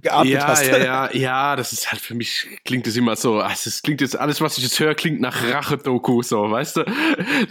geatmet 0.00 0.32
ja, 0.32 0.46
hast. 0.48 0.66
Ja, 0.66 0.78
ja, 0.78 1.14
ja, 1.14 1.56
das 1.56 1.74
ist 1.74 1.92
halt 1.92 2.00
für 2.00 2.14
mich 2.14 2.46
klingt 2.64 2.86
es 2.86 2.96
immer 2.96 3.14
so, 3.14 3.40
also 3.40 3.68
es 3.68 3.82
klingt 3.82 4.00
jetzt 4.00 4.18
alles, 4.18 4.40
was 4.40 4.56
ich 4.56 4.64
jetzt 4.64 4.80
höre, 4.80 4.94
klingt 4.94 5.20
nach 5.20 5.36
Rache-Doku, 5.52 6.22
so, 6.22 6.50
weißt 6.50 6.78
du? 6.78 6.84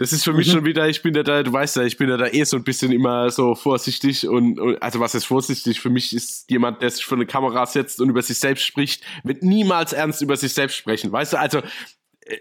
Das 0.00 0.12
ist 0.12 0.24
für 0.24 0.32
mich 0.32 0.48
mhm. 0.48 0.52
schon 0.52 0.64
wieder, 0.64 0.88
ich 0.88 1.02
bin 1.02 1.14
ja 1.14 1.22
da, 1.22 1.44
du 1.44 1.52
weißt 1.52 1.76
ja, 1.76 1.84
ich 1.84 1.96
bin 1.98 2.08
ja 2.08 2.16
da 2.16 2.26
eh 2.26 2.42
so 2.42 2.56
ein 2.56 2.64
bisschen 2.64 2.90
immer 2.90 3.30
so 3.30 3.54
vorsichtig 3.54 4.26
und, 4.26 4.58
und 4.58 4.82
also 4.82 4.98
was 4.98 5.14
ist 5.14 5.24
vorsichtig? 5.24 5.80
Für 5.80 5.90
mich 5.90 6.12
ist 6.12 6.50
jemand, 6.50 6.82
der 6.82 6.90
sich 6.90 7.04
vor 7.04 7.16
eine 7.16 7.26
Kamera 7.26 7.64
setzt 7.64 8.00
und 8.00 8.08
über 8.10 8.22
sich 8.22 8.38
selbst 8.38 8.64
spricht, 8.64 9.04
wird 9.22 9.44
niemals 9.44 9.92
ernst 9.92 10.22
über 10.22 10.36
sich 10.36 10.52
selbst 10.52 10.76
sprechen, 10.76 11.12
weißt 11.12 11.34
du? 11.34 11.38
Also 11.38 11.62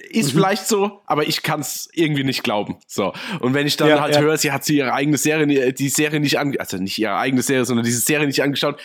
ist 0.10 0.34
mhm. 0.34 0.38
vielleicht 0.38 0.68
so, 0.68 1.02
aber 1.06 1.28
ich 1.28 1.44
kann 1.44 1.60
es 1.60 1.90
irgendwie 1.94 2.24
nicht 2.24 2.44
glauben. 2.44 2.78
So. 2.88 3.14
Und 3.40 3.54
wenn 3.54 3.68
ich 3.68 3.78
dann 3.78 3.90
ja, 3.90 4.02
halt 4.02 4.16
ja. 4.16 4.22
höre, 4.22 4.38
sie 4.38 4.52
hat 4.52 4.64
sie 4.64 4.78
ihre 4.78 4.94
eigene 4.94 5.18
Serie, 5.18 5.74
die 5.74 5.90
Serie 5.90 6.20
nicht 6.20 6.40
angeschaut, 6.40 6.62
also 6.62 6.78
nicht 6.78 6.98
ihre 6.98 7.18
eigene 7.18 7.42
Serie, 7.42 7.66
sondern 7.66 7.86
diese 7.86 8.00
Serie 8.00 8.28
nicht 8.28 8.42
angeschaut, 8.42 8.80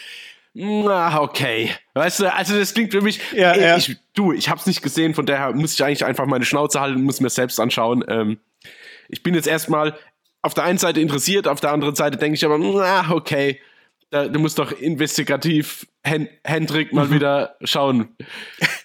na, 0.53 1.21
okay. 1.21 1.71
Weißt 1.95 2.21
du, 2.21 2.33
also 2.35 2.59
das 2.59 2.75
klingt 2.75 2.91
für 2.91 3.03
mich, 3.03 3.21
ja, 3.33 3.53
ey, 3.53 3.63
ja. 3.63 3.77
Ich, 3.77 3.97
du, 4.15 4.33
ich 4.33 4.49
hab's 4.49 4.67
nicht 4.67 4.83
gesehen, 4.83 5.15
von 5.15 5.25
daher 5.25 5.53
muss 5.53 5.75
ich 5.75 5.85
eigentlich 5.85 6.05
einfach 6.05 6.27
meine 6.27 6.45
Schnauze 6.45 6.81
halten 6.81 6.97
und 6.97 7.05
muss 7.05 7.21
mir 7.21 7.31
selbst 7.31 7.61
anschauen. 7.61 8.05
Ähm, 8.09 8.39
ich 9.09 9.23
bin 9.23 9.35
jetzt 9.35 9.47
erstmal 9.47 9.97
auf 10.43 10.55
der 10.55 10.65
einen 10.65 10.79
Seite 10.79 11.01
interessiert, 11.01 11.47
auf 11.47 11.61
der 11.61 11.71
anderen 11.71 11.95
Seite 11.95 12.17
denke 12.17 12.35
ich 12.35 12.45
aber, 12.45 12.59
na, 12.59 13.11
okay, 13.13 13.61
da, 14.11 14.27
du 14.27 14.41
musst 14.41 14.59
doch 14.59 14.73
investigativ 14.73 15.87
Hen 16.03 16.29
Hendrik 16.43 16.93
mal 16.93 17.07
mhm. 17.07 17.15
wieder 17.15 17.57
schauen. 17.63 18.17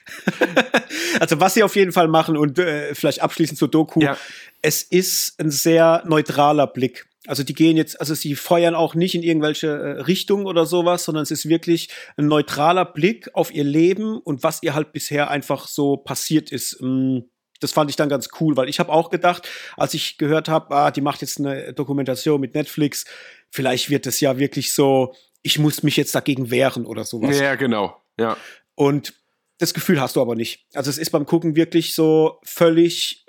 also 1.19 1.39
was 1.39 1.53
sie 1.53 1.63
auf 1.63 1.75
jeden 1.75 1.91
Fall 1.91 2.07
machen 2.07 2.37
und 2.37 2.59
äh, 2.59 2.93
vielleicht 2.95 3.21
abschließend 3.21 3.57
zur 3.57 3.69
Doku, 3.69 4.01
ja. 4.01 4.17
es 4.61 4.83
ist 4.83 5.39
ein 5.39 5.51
sehr 5.51 6.03
neutraler 6.05 6.67
Blick. 6.67 7.07
Also 7.27 7.43
die 7.43 7.53
gehen 7.53 7.75
jetzt, 7.75 7.99
also 7.99 8.13
sie 8.13 8.35
feuern 8.35 8.75
auch 8.75 8.93
nicht 8.93 9.15
in 9.15 9.23
irgendwelche 9.23 9.67
äh, 9.67 10.01
Richtungen 10.01 10.45
oder 10.45 10.65
sowas, 10.65 11.05
sondern 11.05 11.23
es 11.23 11.31
ist 11.31 11.49
wirklich 11.49 11.89
ein 12.17 12.27
neutraler 12.27 12.85
Blick 12.85 13.29
auf 13.33 13.53
ihr 13.53 13.63
Leben 13.63 14.19
und 14.19 14.43
was 14.43 14.61
ihr 14.61 14.75
halt 14.75 14.93
bisher 14.93 15.29
einfach 15.31 15.67
so 15.67 15.97
passiert 15.97 16.51
ist. 16.51 16.81
Mm, 16.81 17.19
das 17.59 17.71
fand 17.71 17.89
ich 17.89 17.95
dann 17.95 18.09
ganz 18.09 18.29
cool, 18.39 18.57
weil 18.57 18.69
ich 18.69 18.79
habe 18.79 18.91
auch 18.91 19.09
gedacht, 19.09 19.49
als 19.77 19.93
ich 19.93 20.17
gehört 20.17 20.49
habe, 20.49 20.75
ah, 20.75 20.91
die 20.91 21.01
macht 21.01 21.21
jetzt 21.21 21.39
eine 21.39 21.73
Dokumentation 21.73 22.39
mit 22.39 22.53
Netflix, 22.53 23.05
vielleicht 23.49 23.89
wird 23.89 24.05
es 24.05 24.19
ja 24.19 24.37
wirklich 24.37 24.73
so, 24.73 25.15
ich 25.41 25.57
muss 25.57 25.81
mich 25.81 25.97
jetzt 25.97 26.13
dagegen 26.13 26.51
wehren 26.51 26.85
oder 26.85 27.05
sowas. 27.05 27.39
Ja, 27.39 27.55
genau. 27.55 28.01
Ja. 28.19 28.37
Und 28.75 29.13
das 29.57 29.73
Gefühl 29.73 30.01
hast 30.01 30.15
du 30.15 30.21
aber 30.21 30.35
nicht. 30.35 30.65
Also 30.73 30.89
es 30.89 30.97
ist 30.97 31.11
beim 31.11 31.25
Gucken 31.25 31.55
wirklich 31.55 31.95
so 31.95 32.39
völlig 32.43 33.25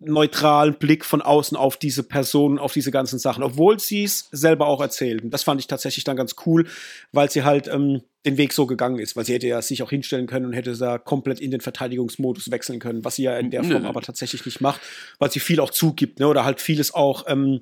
neutralen 0.00 0.74
Blick 0.74 1.04
von 1.04 1.20
außen 1.20 1.56
auf 1.56 1.76
diese 1.76 2.02
Person, 2.02 2.58
auf 2.58 2.72
diese 2.72 2.90
ganzen 2.90 3.18
Sachen, 3.18 3.42
obwohl 3.42 3.78
sie 3.78 4.04
es 4.04 4.28
selber 4.32 4.66
auch 4.66 4.80
erzählt. 4.80 5.22
Und 5.22 5.30
das 5.30 5.42
fand 5.42 5.60
ich 5.60 5.66
tatsächlich 5.66 6.04
dann 6.04 6.16
ganz 6.16 6.36
cool, 6.46 6.66
weil 7.12 7.30
sie 7.30 7.44
halt 7.44 7.68
ähm, 7.68 8.00
den 8.24 8.38
Weg 8.38 8.52
so 8.52 8.66
gegangen 8.66 8.98
ist, 8.98 9.14
weil 9.16 9.24
sie 9.24 9.34
hätte 9.34 9.46
ja 9.46 9.60
sich 9.60 9.82
auch 9.82 9.90
hinstellen 9.90 10.26
können 10.26 10.46
und 10.46 10.52
hätte 10.54 10.76
da 10.76 10.98
komplett 10.98 11.40
in 11.40 11.50
den 11.50 11.60
Verteidigungsmodus 11.60 12.50
wechseln 12.50 12.78
können, 12.78 13.04
was 13.04 13.16
sie 13.16 13.24
ja 13.24 13.38
in 13.38 13.50
der 13.50 13.62
Form 13.62 13.84
aber 13.84 14.00
tatsächlich 14.00 14.44
nicht 14.46 14.60
macht, 14.60 14.80
weil 15.18 15.30
sie 15.30 15.40
viel 15.40 15.60
auch 15.60 15.70
zugibt, 15.70 16.18
ne, 16.18 16.28
oder 16.28 16.44
halt 16.44 16.60
vieles 16.60 16.94
auch 16.94 17.24
ähm, 17.28 17.60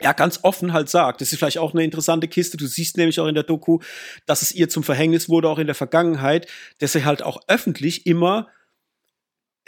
ja, 0.00 0.12
ganz 0.12 0.40
offen 0.42 0.72
halt 0.72 0.90
sagt. 0.90 1.20
Das 1.20 1.32
ist 1.32 1.38
vielleicht 1.38 1.58
auch 1.58 1.72
eine 1.72 1.84
interessante 1.84 2.28
Kiste. 2.28 2.56
Du 2.56 2.66
siehst 2.66 2.96
nämlich 2.96 3.18
auch 3.18 3.26
in 3.26 3.34
der 3.34 3.44
Doku, 3.44 3.78
dass 4.26 4.42
es 4.42 4.52
ihr 4.52 4.68
zum 4.68 4.82
Verhängnis 4.82 5.28
wurde, 5.28 5.48
auch 5.48 5.58
in 5.58 5.66
der 5.66 5.74
Vergangenheit, 5.74 6.46
dass 6.78 6.92
sie 6.92 7.04
halt 7.04 7.22
auch 7.22 7.40
öffentlich 7.48 8.06
immer 8.06 8.48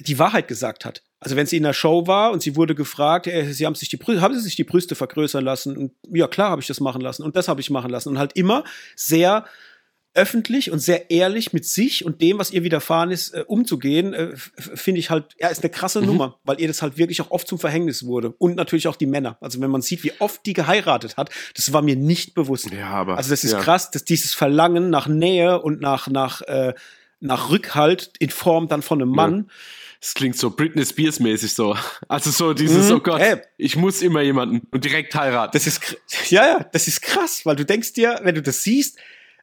die 0.00 0.18
Wahrheit 0.18 0.46
gesagt 0.46 0.84
hat. 0.84 1.02
Also 1.20 1.34
wenn 1.34 1.46
sie 1.46 1.56
in 1.56 1.64
der 1.64 1.72
Show 1.72 2.06
war 2.06 2.30
und 2.30 2.42
sie 2.42 2.54
wurde 2.54 2.74
gefragt, 2.74 3.26
äh, 3.26 3.52
sie 3.52 3.66
haben 3.66 3.74
sich 3.74 3.88
die 3.88 3.96
Brüste, 3.96 4.20
haben 4.20 4.34
sie 4.34 4.40
sich 4.40 4.54
die 4.54 4.64
Brüste 4.64 4.94
vergrößern 4.94 5.44
lassen? 5.44 5.76
Und 5.76 5.92
ja, 6.10 6.28
klar 6.28 6.50
habe 6.50 6.60
ich 6.60 6.68
das 6.68 6.78
machen 6.78 7.00
lassen 7.00 7.24
und 7.24 7.34
das 7.34 7.48
habe 7.48 7.60
ich 7.60 7.70
machen 7.70 7.90
lassen 7.90 8.10
und 8.10 8.18
halt 8.18 8.34
immer 8.36 8.64
sehr 8.94 9.46
öffentlich 10.18 10.72
und 10.72 10.80
sehr 10.80 11.10
ehrlich 11.12 11.52
mit 11.52 11.64
sich 11.64 12.04
und 12.04 12.20
dem, 12.20 12.38
was 12.38 12.50
ihr 12.50 12.64
widerfahren 12.64 13.12
ist, 13.12 13.34
äh, 13.34 13.44
umzugehen, 13.46 14.12
äh, 14.12 14.32
finde 14.34 14.98
ich 14.98 15.10
halt, 15.10 15.36
ja, 15.38 15.48
ist 15.48 15.62
eine 15.62 15.70
krasse 15.70 16.00
mhm. 16.00 16.06
Nummer, 16.06 16.38
weil 16.44 16.60
ihr 16.60 16.66
das 16.66 16.82
halt 16.82 16.98
wirklich 16.98 17.20
auch 17.20 17.30
oft 17.30 17.46
zum 17.46 17.60
Verhängnis 17.60 18.04
wurde. 18.04 18.34
Und 18.38 18.56
natürlich 18.56 18.88
auch 18.88 18.96
die 18.96 19.06
Männer. 19.06 19.38
Also 19.40 19.60
wenn 19.60 19.70
man 19.70 19.80
sieht, 19.80 20.02
wie 20.02 20.12
oft 20.18 20.44
die 20.44 20.54
geheiratet 20.54 21.16
hat, 21.16 21.30
das 21.54 21.72
war 21.72 21.82
mir 21.82 21.94
nicht 21.94 22.34
bewusst. 22.34 22.70
Ja, 22.72 22.88
aber. 22.88 23.16
Also 23.16 23.30
das 23.30 23.44
ist 23.44 23.52
ja. 23.52 23.60
krass, 23.60 23.92
dass 23.92 24.04
dieses 24.04 24.34
Verlangen 24.34 24.90
nach 24.90 25.06
Nähe 25.06 25.62
und 25.62 25.80
nach, 25.80 26.08
nach, 26.08 26.42
äh, 26.42 26.74
nach 27.20 27.50
Rückhalt 27.50 28.10
in 28.18 28.30
Form 28.30 28.66
dann 28.66 28.82
von 28.82 29.00
einem 29.00 29.12
Mann. 29.12 29.44
Ja. 29.46 29.54
Es 30.00 30.14
klingt 30.14 30.36
so 30.36 30.50
Britney 30.50 30.84
Spears 30.84 31.20
mäßig 31.20 31.54
so. 31.54 31.76
Also 32.08 32.30
so 32.30 32.54
dieses, 32.54 32.88
mhm. 32.88 32.96
oh 32.96 33.00
Gott, 33.00 33.20
Ey. 33.20 33.36
ich 33.56 33.76
muss 33.76 34.02
immer 34.02 34.22
jemanden 34.22 34.66
und 34.72 34.84
direkt 34.84 35.14
heiraten. 35.14 35.52
Das 35.52 35.66
ist, 35.66 35.96
ja, 36.30 36.46
ja, 36.46 36.64
das 36.72 36.88
ist 36.88 37.02
krass, 37.02 37.46
weil 37.46 37.54
du 37.54 37.64
denkst 37.64 37.92
dir, 37.92 38.18
wenn 38.22 38.34
du 38.34 38.42
das 38.42 38.64
siehst, 38.64 38.98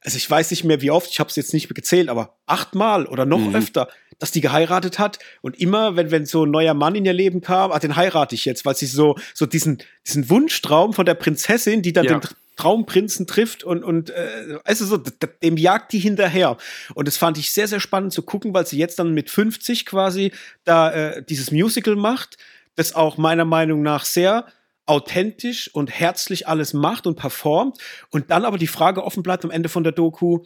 also 0.06 0.18
ich 0.18 0.30
weiß 0.30 0.52
nicht 0.52 0.64
mehr 0.64 0.82
wie 0.82 0.92
oft, 0.92 1.10
ich 1.10 1.20
habe 1.20 1.30
es 1.30 1.36
jetzt 1.36 1.54
nicht 1.54 1.74
gezählt, 1.74 2.10
aber 2.10 2.38
achtmal 2.46 3.08
oder 3.08 3.26
noch 3.26 3.40
mhm. 3.40 3.56
öfter, 3.56 3.90
dass 4.20 4.32
die 4.32 4.40
geheiratet 4.40 5.00
hat 5.00 5.20
und 5.42 5.60
immer, 5.60 5.96
wenn 5.96 6.12
wenn 6.12 6.26
so 6.26 6.46
ein 6.46 6.52
neuer 6.52 6.76
Mann 6.76 6.96
in 6.96 7.06
ihr 7.06 7.14
Leben 7.14 7.42
kam, 7.42 7.72
ah, 7.72 7.80
den 7.80 7.96
heirate 7.96 8.36
ich 8.36 8.46
jetzt, 8.46 8.66
weil 8.66 8.76
sie 8.76 8.86
so 8.86 9.18
so 9.34 9.46
diesen 9.48 9.80
diesen 10.08 10.30
Wunschtraum 10.30 10.94
von 10.94 11.06
der 11.06 11.16
Prinzessin, 11.16 11.82
die 11.82 11.92
dann 11.92 12.06
ja. 12.06 12.20
den 12.20 12.30
Traumprinzen 12.56 13.26
trifft 13.26 13.64
und 13.64 13.84
und 13.84 14.12
äh, 14.12 14.60
also 14.64 14.86
so 14.86 14.98
dem 14.98 15.58
jagt 15.58 15.92
die 15.92 16.00
hinterher 16.00 16.58
und 16.94 17.08
das 17.08 17.18
fand 17.18 17.40
ich 17.40 17.52
sehr 17.52 17.68
sehr 17.68 17.80
spannend 17.80 18.14
zu 18.14 18.22
gucken, 18.22 18.54
weil 18.54 18.68
sie 18.68 18.78
jetzt 18.78 19.00
dann 19.00 19.14
mit 19.14 19.32
50 19.32 19.88
quasi 19.88 20.32
da 20.66 20.92
äh, 20.92 21.24
dieses 21.24 21.50
Musical 21.50 21.96
macht, 21.96 22.38
das 22.76 22.94
auch 22.94 23.18
meiner 23.18 23.46
Meinung 23.46 23.82
nach 23.82 24.06
sehr 24.06 24.46
authentisch 24.86 25.74
und 25.74 25.90
herzlich 25.90 26.48
alles 26.48 26.74
macht 26.74 27.08
und 27.08 27.16
performt 27.16 27.78
und 28.12 28.32
dann 28.32 28.46
aber 28.46 28.58
die 28.58 28.68
Frage 28.68 29.04
offen 29.04 29.24
bleibt 29.24 29.44
am 29.44 29.52
Ende 29.52 29.70
von 29.70 29.84
der 29.84 29.92
Doku, 29.92 30.40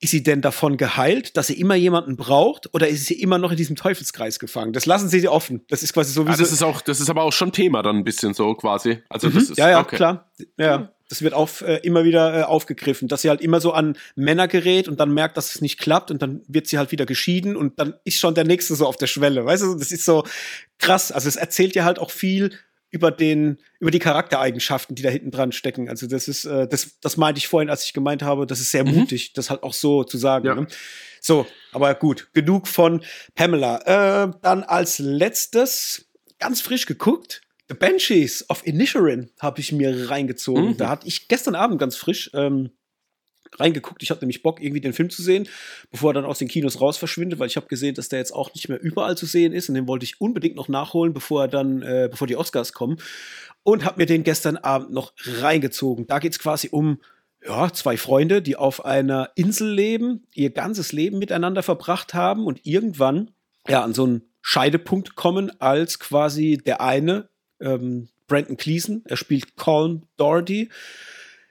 ist 0.00 0.10
sie 0.12 0.22
denn 0.22 0.40
davon 0.40 0.76
geheilt, 0.76 1.36
dass 1.36 1.48
sie 1.48 1.58
immer 1.58 1.74
jemanden 1.74 2.16
braucht 2.16 2.72
oder 2.72 2.86
ist 2.86 3.06
sie 3.06 3.20
immer 3.20 3.38
noch 3.38 3.50
in 3.50 3.56
diesem 3.56 3.74
Teufelskreis 3.74 4.38
gefangen? 4.38 4.72
Das 4.72 4.86
lassen 4.86 5.08
sie 5.08 5.26
offen. 5.26 5.64
Das 5.68 5.82
ist 5.82 5.92
quasi 5.92 6.12
so 6.12 6.24
wie 6.24 6.30
ah, 6.30 6.36
das 6.36 6.52
ist 6.52 6.62
auch 6.62 6.80
das 6.80 7.00
ist 7.00 7.10
aber 7.10 7.22
auch 7.22 7.32
schon 7.32 7.50
Thema 7.50 7.82
dann 7.82 7.96
ein 7.96 8.04
bisschen 8.04 8.32
so 8.32 8.54
quasi. 8.54 9.00
Also 9.08 9.28
mhm. 9.28 9.34
das 9.34 9.50
ist 9.50 9.58
ja 9.58 9.70
ja 9.70 9.80
okay. 9.80 9.96
klar. 9.96 10.30
Ja, 10.56 10.92
das 11.08 11.22
wird 11.22 11.34
auch 11.34 11.62
äh, 11.62 11.80
immer 11.82 12.04
wieder 12.04 12.38
äh, 12.38 12.42
aufgegriffen, 12.44 13.08
dass 13.08 13.22
sie 13.22 13.28
halt 13.28 13.40
immer 13.40 13.60
so 13.60 13.72
an 13.72 13.96
Männer 14.14 14.46
gerät 14.46 14.88
und 14.88 15.00
dann 15.00 15.12
merkt, 15.12 15.36
dass 15.36 15.54
es 15.54 15.60
nicht 15.62 15.78
klappt 15.78 16.12
und 16.12 16.22
dann 16.22 16.42
wird 16.46 16.68
sie 16.68 16.78
halt 16.78 16.92
wieder 16.92 17.06
geschieden 17.06 17.56
und 17.56 17.80
dann 17.80 17.94
ist 18.04 18.20
schon 18.20 18.34
der 18.34 18.44
nächste 18.44 18.76
so 18.76 18.86
auf 18.86 18.98
der 18.98 19.06
Schwelle. 19.08 19.46
Weißt 19.46 19.64
du, 19.64 19.74
das 19.74 19.90
ist 19.90 20.04
so 20.04 20.24
krass. 20.78 21.10
Also 21.10 21.28
es 21.28 21.36
erzählt 21.36 21.74
ja 21.74 21.84
halt 21.84 21.98
auch 21.98 22.10
viel 22.10 22.52
über 22.90 23.10
den, 23.10 23.58
über 23.80 23.90
die 23.90 23.98
Charaktereigenschaften, 23.98 24.96
die 24.96 25.02
da 25.02 25.10
hinten 25.10 25.30
dran 25.30 25.52
stecken. 25.52 25.88
Also 25.88 26.06
das 26.06 26.28
ist, 26.28 26.44
äh, 26.44 26.66
das, 26.66 26.98
das 27.00 27.16
meinte 27.16 27.38
ich 27.38 27.48
vorhin, 27.48 27.70
als 27.70 27.84
ich 27.84 27.92
gemeint 27.92 28.22
habe, 28.22 28.46
das 28.46 28.60
ist 28.60 28.70
sehr 28.70 28.84
mhm. 28.84 28.94
mutig, 28.94 29.32
das 29.34 29.50
halt 29.50 29.62
auch 29.62 29.74
so 29.74 30.04
zu 30.04 30.16
sagen. 30.16 30.46
Ja. 30.46 30.54
Ne? 30.54 30.66
So, 31.20 31.46
aber 31.72 31.94
gut, 31.94 32.30
genug 32.32 32.68
von 32.68 33.02
Pamela. 33.34 34.24
Äh, 34.24 34.30
dann 34.42 34.62
als 34.62 34.98
letztes, 34.98 36.08
ganz 36.38 36.60
frisch 36.60 36.86
geguckt, 36.86 37.42
The 37.68 37.74
Banshees 37.74 38.48
of 38.48 38.66
Inisherin 38.66 39.30
habe 39.40 39.60
ich 39.60 39.72
mir 39.72 40.08
reingezogen. 40.08 40.68
Mhm. 40.68 40.76
Da 40.78 40.88
hatte 40.88 41.06
ich 41.06 41.28
gestern 41.28 41.54
Abend 41.54 41.78
ganz 41.78 41.96
frisch 41.96 42.30
ähm, 42.32 42.70
reingeguckt. 43.56 44.02
Ich 44.02 44.10
hatte 44.10 44.22
nämlich 44.22 44.42
Bock, 44.42 44.60
irgendwie 44.60 44.80
den 44.80 44.92
Film 44.92 45.10
zu 45.10 45.22
sehen, 45.22 45.48
bevor 45.90 46.10
er 46.10 46.14
dann 46.14 46.24
aus 46.24 46.38
den 46.38 46.48
Kinos 46.48 46.80
raus 46.80 46.96
verschwindet, 46.96 47.38
weil 47.38 47.48
ich 47.48 47.56
habe 47.56 47.66
gesehen, 47.66 47.94
dass 47.94 48.08
der 48.08 48.18
jetzt 48.18 48.32
auch 48.32 48.52
nicht 48.54 48.68
mehr 48.68 48.80
überall 48.80 49.16
zu 49.16 49.26
sehen 49.26 49.52
ist 49.52 49.68
und 49.68 49.74
den 49.74 49.88
wollte 49.88 50.04
ich 50.04 50.20
unbedingt 50.20 50.56
noch 50.56 50.68
nachholen, 50.68 51.12
bevor 51.12 51.42
er 51.42 51.48
dann, 51.48 51.82
äh, 51.82 52.08
bevor 52.10 52.26
die 52.26 52.36
Oscars 52.36 52.72
kommen. 52.72 52.98
Und 53.62 53.84
habe 53.84 53.98
mir 53.98 54.06
den 54.06 54.24
gestern 54.24 54.56
Abend 54.56 54.92
noch 54.92 55.12
reingezogen. 55.24 56.06
Da 56.06 56.20
geht 56.20 56.32
es 56.32 56.38
quasi 56.38 56.68
um 56.70 57.00
ja, 57.46 57.72
zwei 57.72 57.96
Freunde, 57.96 58.42
die 58.42 58.56
auf 58.56 58.84
einer 58.84 59.30
Insel 59.34 59.70
leben, 59.70 60.26
ihr 60.34 60.50
ganzes 60.50 60.92
Leben 60.92 61.18
miteinander 61.18 61.62
verbracht 61.62 62.14
haben 62.14 62.46
und 62.46 62.64
irgendwann 62.64 63.30
ja 63.68 63.82
an 63.82 63.94
so 63.94 64.04
einen 64.04 64.22
Scheidepunkt 64.40 65.14
kommen, 65.14 65.52
als 65.60 65.98
quasi 65.98 66.58
der 66.64 66.80
eine, 66.80 67.28
ähm, 67.60 68.08
Brandon 68.26 68.56
Cleason, 68.56 69.02
er 69.06 69.16
spielt 69.16 69.56
Colin 69.56 70.06
Doherty, 70.16 70.68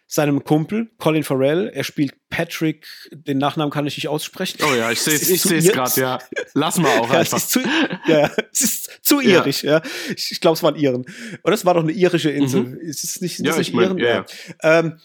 seinem 0.08 0.43
Kumpel 0.43 0.89
Colin 0.97 1.24
Farrell. 1.24 1.70
Er 1.74 1.84
spielt 1.84 2.16
Patrick, 2.30 2.88
den 3.12 3.38
Nachnamen 3.38 3.72
kann 3.72 3.86
ich 3.86 3.97
nicht 3.97 4.08
aussprechen. 4.08 4.60
Oh 4.64 4.74
ja, 4.74 4.89
ich 4.89 5.01
sehe 5.01 5.14
es 5.16 5.30
ich 5.30 5.41
seh's 5.41 5.72
gerade, 5.72 5.99
ja. 5.99 6.20
Lass 6.53 6.78
mal 6.78 6.97
auch 6.99 7.12
ja, 7.12 7.20
einfach. 7.20 7.38
Es 7.38 7.43
ist 7.43 7.51
zu, 7.51 7.60
ja, 8.08 8.32
es 8.51 8.62
ist 8.62 8.99
zu 9.01 9.20
irisch, 9.20 9.64
ja. 9.64 9.82
Ich, 10.16 10.32
ich 10.32 10.41
glaube, 10.41 10.55
es 10.55 10.64
waren 10.64 10.76
Iren. 10.76 11.05
Oder 11.43 11.53
es 11.53 11.66
war 11.66 11.74
doch 11.74 11.84
eine 11.84 11.91
irische 11.91 12.32
Insel. 12.32 12.64
Mhm. 12.64 12.80
Es 12.89 13.03
ist 13.03 13.22
nicht, 13.22 13.39
ja, 13.39 13.58
nicht 13.58 13.68
ich 13.68 13.74
mein, 13.74 13.97
Iren. 13.97 13.99
Ja, 13.99 14.26
ähm, 14.64 14.99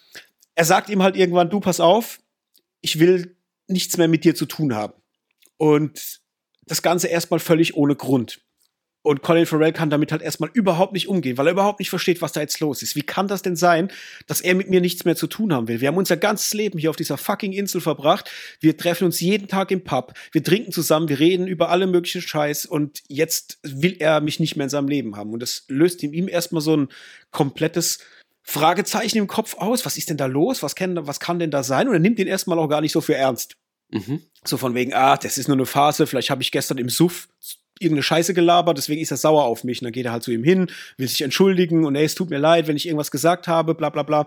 er 0.55 0.65
sagt 0.65 0.89
ihm 0.89 1.03
halt 1.03 1.17
irgendwann, 1.17 1.51
du 1.51 1.59
pass 1.59 1.81
auf, 1.81 2.21
ich 2.81 3.01
will 3.01 3.37
nichts 3.67 3.97
mehr 3.97 4.09
mit 4.09 4.25
dir 4.25 4.35
zu 4.35 4.47
tun 4.47 4.75
haben. 4.75 4.95
Und 5.57 6.21
das 6.67 6.83
Ganze 6.83 7.09
erstmal 7.09 7.41
völlig 7.41 7.77
ohne 7.77 7.97
Grund. 7.97 8.41
Und 9.03 9.23
Colin 9.23 9.47
Farrell 9.47 9.73
kann 9.73 9.91
damit 9.91 10.13
halt 10.13 10.23
erstmal 10.23 10.51
überhaupt 10.53 10.93
nicht 10.93 11.09
umgehen, 11.09 11.37
weil 11.37 11.49
er 11.49 11.53
überhaupt 11.53 11.81
nicht 11.81 11.91
versteht, 11.91 12.23
was 12.23 12.33
da 12.33 12.41
jetzt 12.41 12.61
los 12.61 12.83
ist. 12.83 12.95
Wie 12.95 13.03
kann 13.03 13.27
das 13.27 13.43
denn 13.43 13.57
sein, 13.57 13.91
dass 14.29 14.41
er 14.41 14.55
mit 14.55 14.71
mir 14.71 14.81
nichts 14.81 15.05
mehr 15.05 15.17
zu 15.17 15.27
tun 15.27 15.53
haben 15.53 15.67
will? 15.67 15.81
Wir 15.81 15.89
haben 15.89 15.97
unser 15.97 16.17
ganzes 16.17 16.55
Leben 16.55 16.79
hier 16.79 16.91
auf 16.91 16.97
dieser 16.97 17.19
fucking 17.19 17.53
Insel 17.53 17.81
verbracht. 17.81 18.31
Wir 18.61 18.77
treffen 18.77 19.05
uns 19.05 19.21
jeden 19.21 19.49
Tag 19.49 19.73
im 19.73 19.83
Pub. 19.83 20.15
Wir 20.31 20.45
trinken 20.45 20.71
zusammen. 20.71 21.09
Wir 21.09 21.19
reden 21.19 21.49
über 21.49 21.71
alle 21.71 21.89
möglichen 21.89 22.23
Scheiß. 22.23 22.65
Und 22.65 23.03
jetzt 23.09 23.59
will 23.65 23.97
er 23.99 24.21
mich 24.21 24.39
nicht 24.39 24.55
mehr 24.55 24.65
in 24.65 24.71
seinem 24.71 24.89
Leben 24.89 25.17
haben. 25.17 25.33
Und 25.33 25.41
das 25.41 25.65
löst 25.67 26.05
in 26.05 26.13
ihm 26.13 26.29
erstmal 26.29 26.63
so 26.63 26.77
ein 26.77 26.89
komplettes 27.33 27.99
Fragezeichen 28.45 29.19
im 29.19 29.27
Kopf 29.27 29.57
aus. 29.57 29.85
Was 29.85 29.97
ist 29.97 30.11
denn 30.11 30.17
da 30.17 30.27
los? 30.27 30.63
Was 30.63 30.77
kann, 30.77 31.07
was 31.09 31.19
kann 31.19 31.41
denn 31.41 31.51
da 31.51 31.65
sein? 31.65 31.89
Und 31.89 31.95
er 31.95 32.01
nimmt 32.01 32.21
ihn 32.21 32.29
erstmal 32.29 32.59
auch 32.61 32.69
gar 32.69 32.81
nicht 32.81 32.93
so 32.93 33.01
für 33.01 33.17
ernst. 33.17 33.57
Mhm. 33.91 34.23
So 34.45 34.57
von 34.57 34.77
wegen, 34.77 34.95
ah, 34.95 35.17
das 35.17 35.39
ist 35.39 35.49
nur 35.49 35.57
eine 35.57 35.67
Phase. 35.67 36.07
Vielleicht 36.07 36.31
habe 36.31 36.43
ich 36.43 36.53
gestern 36.53 36.79
im 36.79 36.89
Suff 36.89 37.29
irgendeine 37.81 38.03
Scheiße 38.03 38.35
gelabert, 38.35 38.79
deswegen 38.79 39.01
ist 39.01 39.11
er 39.11 39.17
sauer 39.17 39.45
auf 39.45 39.65
mich. 39.65 39.81
Und 39.81 39.87
dann 39.87 39.93
geht 39.93 40.07
er 40.07 40.13
halt 40.13 40.23
zu 40.23 40.31
ihm 40.31 40.45
hin, 40.45 40.71
will 40.97 41.09
sich 41.09 41.23
entschuldigen 41.23 41.85
und 41.85 41.97
ey, 41.97 42.05
es 42.05 42.15
tut 42.15 42.31
mir 42.31 42.39
leid, 42.39 42.69
wenn 42.69 42.77
ich 42.77 42.87
irgendwas 42.87 43.11
gesagt 43.11 43.49
habe, 43.49 43.75
bla 43.75 43.91
bla 43.91 44.03
bla. 44.03 44.27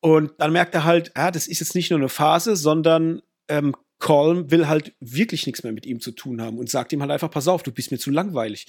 Und 0.00 0.32
dann 0.38 0.52
merkt 0.52 0.74
er 0.74 0.84
halt, 0.84 1.12
ja, 1.16 1.30
das 1.30 1.46
ist 1.46 1.60
jetzt 1.60 1.74
nicht 1.74 1.90
nur 1.90 1.98
eine 1.98 2.10
Phase, 2.10 2.56
sondern 2.56 3.22
ähm, 3.48 3.74
Colm 3.98 4.50
will 4.50 4.68
halt 4.68 4.92
wirklich 5.00 5.46
nichts 5.46 5.62
mehr 5.62 5.72
mit 5.72 5.86
ihm 5.86 6.00
zu 6.00 6.10
tun 6.10 6.42
haben 6.42 6.58
und 6.58 6.68
sagt 6.68 6.92
ihm 6.92 7.00
halt 7.00 7.10
einfach, 7.10 7.30
pass 7.30 7.48
auf, 7.48 7.62
du 7.62 7.72
bist 7.72 7.90
mir 7.90 7.98
zu 7.98 8.10
langweilig. 8.10 8.66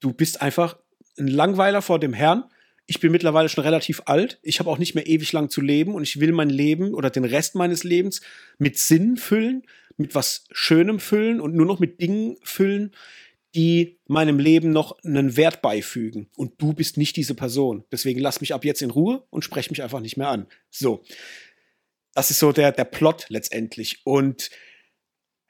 Du 0.00 0.12
bist 0.12 0.40
einfach 0.40 0.78
ein 1.18 1.28
Langweiler 1.28 1.82
vor 1.82 1.98
dem 1.98 2.14
Herrn. 2.14 2.44
Ich 2.86 2.98
bin 2.98 3.12
mittlerweile 3.12 3.48
schon 3.48 3.62
relativ 3.62 4.02
alt. 4.06 4.38
Ich 4.42 4.58
habe 4.58 4.70
auch 4.70 4.78
nicht 4.78 4.94
mehr 4.94 5.06
ewig 5.06 5.32
lang 5.32 5.50
zu 5.50 5.60
leben 5.60 5.94
und 5.94 6.02
ich 6.02 6.18
will 6.18 6.32
mein 6.32 6.48
Leben 6.48 6.94
oder 6.94 7.10
den 7.10 7.24
Rest 7.24 7.54
meines 7.56 7.84
Lebens 7.84 8.22
mit 8.58 8.78
Sinn 8.78 9.18
füllen, 9.18 9.64
mit 9.98 10.14
was 10.14 10.46
Schönem 10.50 10.98
füllen 10.98 11.40
und 11.40 11.54
nur 11.54 11.66
noch 11.66 11.78
mit 11.78 12.00
Dingen 12.00 12.36
füllen, 12.42 12.92
die 13.54 13.98
meinem 14.06 14.38
Leben 14.38 14.70
noch 14.70 14.98
einen 15.04 15.36
Wert 15.36 15.62
beifügen. 15.62 16.28
Und 16.36 16.60
du 16.62 16.72
bist 16.72 16.96
nicht 16.96 17.16
diese 17.16 17.34
Person. 17.34 17.84
Deswegen 17.90 18.20
lass 18.20 18.40
mich 18.40 18.54
ab 18.54 18.64
jetzt 18.64 18.82
in 18.82 18.90
Ruhe 18.90 19.24
und 19.30 19.44
sprech 19.44 19.70
mich 19.70 19.82
einfach 19.82 20.00
nicht 20.00 20.16
mehr 20.16 20.28
an. 20.28 20.46
So. 20.70 21.02
Das 22.14 22.30
ist 22.30 22.38
so 22.38 22.52
der, 22.52 22.72
der 22.72 22.84
Plot 22.84 23.26
letztendlich. 23.28 24.00
Und 24.04 24.50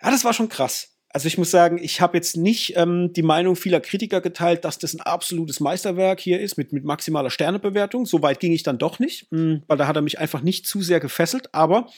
ja, 0.02 0.10
das 0.10 0.24
war 0.24 0.32
schon 0.32 0.48
krass. 0.48 0.96
Also 1.12 1.26
ich 1.26 1.38
muss 1.38 1.50
sagen, 1.50 1.78
ich 1.82 2.00
habe 2.00 2.16
jetzt 2.16 2.36
nicht 2.36 2.76
ähm, 2.76 3.12
die 3.12 3.22
Meinung 3.22 3.56
vieler 3.56 3.80
Kritiker 3.80 4.20
geteilt, 4.20 4.64
dass 4.64 4.78
das 4.78 4.94
ein 4.94 5.00
absolutes 5.00 5.58
Meisterwerk 5.58 6.20
hier 6.20 6.40
ist 6.40 6.56
mit, 6.56 6.72
mit 6.72 6.84
maximaler 6.84 7.30
Sternebewertung. 7.30 8.06
So 8.06 8.22
weit 8.22 8.38
ging 8.38 8.52
ich 8.52 8.62
dann 8.62 8.78
doch 8.78 9.00
nicht, 9.00 9.30
mh, 9.32 9.38
hm, 9.38 9.62
weil 9.66 9.76
da 9.76 9.88
hat 9.88 9.96
er 9.96 10.02
mich 10.02 10.20
einfach 10.20 10.42
nicht 10.42 10.66
zu 10.66 10.82
sehr 10.82 11.00
gefesselt. 11.00 11.52
Aber 11.52 11.88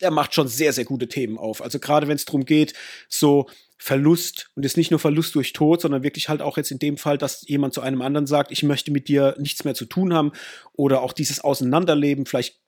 der 0.00 0.10
macht 0.10 0.34
schon 0.34 0.48
sehr, 0.48 0.72
sehr 0.72 0.84
gute 0.84 1.08
Themen 1.08 1.38
auf. 1.38 1.62
Also 1.62 1.78
gerade 1.78 2.08
wenn 2.08 2.16
es 2.16 2.24
darum 2.24 2.44
geht, 2.44 2.74
so 3.08 3.48
Verlust 3.76 4.50
und 4.54 4.64
ist 4.64 4.76
nicht 4.76 4.90
nur 4.90 5.00
Verlust 5.00 5.34
durch 5.34 5.52
Tod, 5.52 5.80
sondern 5.80 6.02
wirklich 6.02 6.28
halt 6.28 6.42
auch 6.42 6.56
jetzt 6.58 6.70
in 6.70 6.78
dem 6.78 6.98
Fall, 6.98 7.16
dass 7.16 7.46
jemand 7.48 7.72
zu 7.72 7.80
einem 7.80 8.02
anderen 8.02 8.26
sagt, 8.26 8.52
ich 8.52 8.62
möchte 8.62 8.90
mit 8.90 9.08
dir 9.08 9.34
nichts 9.38 9.64
mehr 9.64 9.74
zu 9.74 9.86
tun 9.86 10.12
haben 10.12 10.32
oder 10.74 11.00
auch 11.00 11.14
dieses 11.14 11.40
Auseinanderleben, 11.40 12.26
vielleicht 12.26 12.60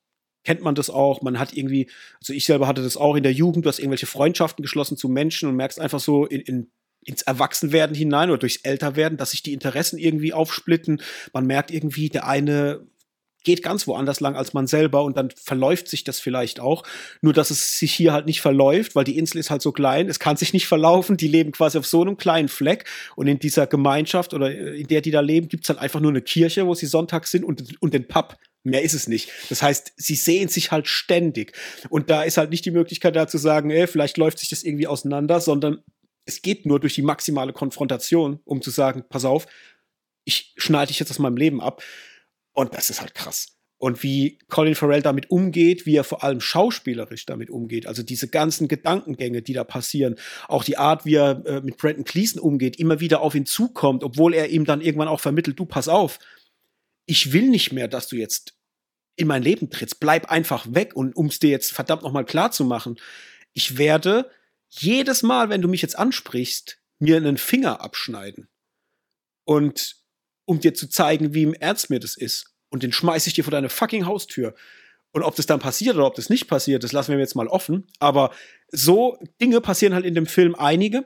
kennt 0.45 0.63
man 0.63 0.75
das 0.75 0.91
auch, 0.91 1.23
man 1.23 1.39
hat 1.39 1.53
irgendwie, 1.53 1.91
also 2.19 2.33
ich 2.33 2.47
selber 2.47 2.67
hatte 2.67 2.83
das 2.83 2.97
auch 2.97 3.15
in 3.15 3.23
der 3.23 3.33
Jugend, 3.33 3.65
du 3.65 3.69
hast 3.69 3.79
irgendwelche 3.79 4.07
Freundschaften 4.07 4.63
geschlossen 4.63 4.97
zu 4.97 5.09
Menschen 5.09 5.49
und 5.49 5.57
merkst 5.57 5.79
einfach 5.79 6.01
so 6.01 6.27
in, 6.27 6.41
in 6.41 6.71
ins 7.05 7.23
Erwachsenwerden 7.23 7.97
hinein 7.97 8.31
oder 8.31 8.39
durchs 8.39 8.59
Älterwerden, 8.59 9.19
dass 9.19 9.33
sich 9.33 9.43
die 9.43 9.53
Interessen 9.53 9.99
irgendwie 9.99 10.33
aufsplitten. 10.33 11.03
Man 11.33 11.47
merkt 11.47 11.71
irgendwie, 11.71 12.09
der 12.09 12.29
eine 12.29 12.87
geht 13.45 13.63
ganz 13.63 13.87
woanders 13.87 14.21
lang 14.21 14.37
als 14.37 14.53
man 14.53 14.67
selber 14.67 15.05
und 15.05 15.17
dann 15.17 15.31
verläuft 15.31 15.89
sich 15.89 16.05
das 16.05 16.21
vielleicht 16.21 16.61
auch. 16.61 16.83
Nur, 17.21 17.33
dass 17.33 17.51
es 17.51 17.79
sich 17.79 17.93
hier 17.93 18.13
halt 18.13 18.27
nicht 18.27 18.41
verläuft, 18.41 18.95
weil 18.95 19.05
die 19.05 19.19
Insel 19.19 19.39
ist 19.39 19.51
halt 19.51 19.63
so 19.63 19.73
klein, 19.73 20.09
es 20.09 20.19
kann 20.19 20.37
sich 20.37 20.53
nicht 20.53 20.67
verlaufen, 20.67 21.17
die 21.17 21.29
leben 21.29 21.53
quasi 21.53 21.79
auf 21.79 21.87
so 21.87 22.03
einem 22.03 22.17
kleinen 22.17 22.49
Fleck 22.49 22.85
und 23.17 23.27
in 23.27 23.39
dieser 23.39 23.67
Gemeinschaft 23.67 24.35
oder 24.35 24.55
in 24.55 24.87
der 24.87 25.01
die 25.01 25.11
da 25.11 25.21
leben, 25.21 25.49
gibt's 25.49 25.69
halt 25.69 25.79
einfach 25.79 26.01
nur 26.01 26.11
eine 26.11 26.23
Kirche, 26.23 26.67
wo 26.67 26.75
sie 26.75 26.87
sonntags 26.87 27.31
sind 27.31 27.45
und, 27.45 27.81
und 27.81 27.95
den 27.95 28.09
Pub. 28.09 28.37
Mehr 28.65 28.83
ist 28.83 28.95
es 28.95 29.09
nicht. 29.09 29.31
Das 29.49 29.61
heißt, 29.61 29.93
sie 29.97 30.15
sehen 30.15 30.49
sich 30.49 30.71
halt 30.71 30.87
ständig. 30.87 31.53
Und 31.89 32.11
da 32.11 32.23
ist 32.23 32.37
halt 32.37 32.51
nicht 32.51 32.65
die 32.65 32.71
Möglichkeit 32.71 33.17
da 33.17 33.27
zu 33.27 33.39
sagen, 33.39 33.71
ey, 33.71 33.89
vielleicht 33.89 34.19
läuft 34.19 34.39
sich 34.39 34.51
das 34.51 34.63
irgendwie 34.63 34.87
auseinander, 34.87 35.41
sondern 35.41 35.83
es 36.27 36.43
geht 36.43 36.67
nur 36.67 36.79
durch 36.79 36.95
die 36.95 37.03
maximale 37.03 37.53
Konfrontation, 37.53 38.39
um 38.45 38.63
zu 38.63 38.71
sagen, 38.71 39.05
pass 39.09 39.25
auf, 39.25 39.47
ich 40.25 40.55
schneide 40.57 40.89
dich 40.89 41.01
jetzt 41.01 41.11
aus 41.11 41.19
meinem 41.19 41.37
Leben 41.37 41.61
ab. 41.61 41.83
Und 42.53 42.75
das 42.75 42.91
ist 42.91 43.01
halt 43.01 43.15
krass. 43.15 43.57
Und 43.79 44.05
wie 44.05 44.39
Colin 44.49 44.77
Farrell 44.77 45.03
damit 45.03 45.31
umgeht, 45.31 45.87
wie 45.87 45.97
er 45.97 46.05
vor 46.05 46.23
allem 46.23 46.41
schauspielerisch 46.41 47.27
damit 47.27 47.51
umgeht, 47.51 47.87
also 47.87 48.05
diese 48.05 48.29
ganzen 48.29 48.69
Gedankengänge, 48.69 49.43
die 49.43 49.55
da 49.55 49.65
passieren, 49.65 50.15
auch 50.47 50.63
die 50.63 50.77
Art, 50.77 51.05
wie 51.05 51.17
er 51.17 51.45
äh, 51.47 51.61
mit 51.63 51.79
Brandon 51.79 52.05
Cleason 52.05 52.41
umgeht, 52.41 52.79
immer 52.79 53.01
wieder 53.01 53.23
auf 53.23 53.35
ihn 53.35 53.45
zukommt, 53.45 54.05
obwohl 54.05 54.35
er 54.35 54.51
ihm 54.51 54.65
dann 54.65 54.83
irgendwann 54.83 55.09
auch 55.09 55.19
vermittelt, 55.19 55.59
du 55.59 55.67
pass 55.67 55.89
auf, 55.89 56.21
ich 57.07 57.33
will 57.33 57.49
nicht 57.49 57.73
mehr, 57.73 57.89
dass 57.89 58.07
du 58.07 58.15
jetzt 58.15 58.55
in 59.17 59.27
mein 59.27 59.43
Leben 59.43 59.69
trittst, 59.69 59.99
bleib 59.99 60.31
einfach 60.31 60.67
weg 60.71 60.95
und 60.95 61.17
um 61.17 61.27
es 61.27 61.41
dir 61.41 61.51
jetzt 61.51 61.73
verdammt 61.73 62.03
nochmal 62.03 62.25
klar 62.25 62.53
zu 62.53 62.65
machen, 62.65 63.01
ich 63.53 63.79
werde 63.79 64.31
jedes 64.69 65.25
Mal, 65.25 65.49
wenn 65.49 65.61
du 65.61 65.67
mich 65.67 65.83
jetzt 65.83 65.99
ansprichst, 65.99 66.79
mir 67.01 67.17
einen 67.17 67.37
Finger 67.37 67.81
abschneiden. 67.81 68.49
Und 69.45 70.02
um 70.45 70.61
dir 70.61 70.75
zu 70.75 70.89
zeigen, 70.89 71.35
wie 71.35 71.43
im 71.43 71.55
Ernst 71.55 71.91
mir 71.91 72.01
das 72.01 72.17
ist. 72.17 72.53
Und 72.71 72.83
den 72.83 72.93
schmeiß 72.93 73.27
ich 73.27 73.35
dir 73.35 73.45
vor 73.45 73.51
deine 73.51 73.69
fucking 73.69 74.07
Haustür. 74.07 74.55
Und 75.13 75.23
ob 75.23 75.37
das 75.37 75.47
dann 75.47 75.61
passiert 75.61 75.97
oder 75.97 76.07
ob 76.07 76.15
das 76.15 76.31
nicht 76.31 76.49
passiert, 76.49 76.85
das 76.85 76.93
lassen 76.93 77.13
wir 77.13 77.19
jetzt 77.19 77.37
mal 77.37 77.47
offen. 77.47 77.87
Aber 77.99 78.33
so 78.71 79.19
Dinge 79.41 79.61
passieren 79.61 79.95
halt 79.95 80.07
in 80.07 80.15
dem 80.15 80.27
Film 80.27 80.55
einige. 80.55 81.05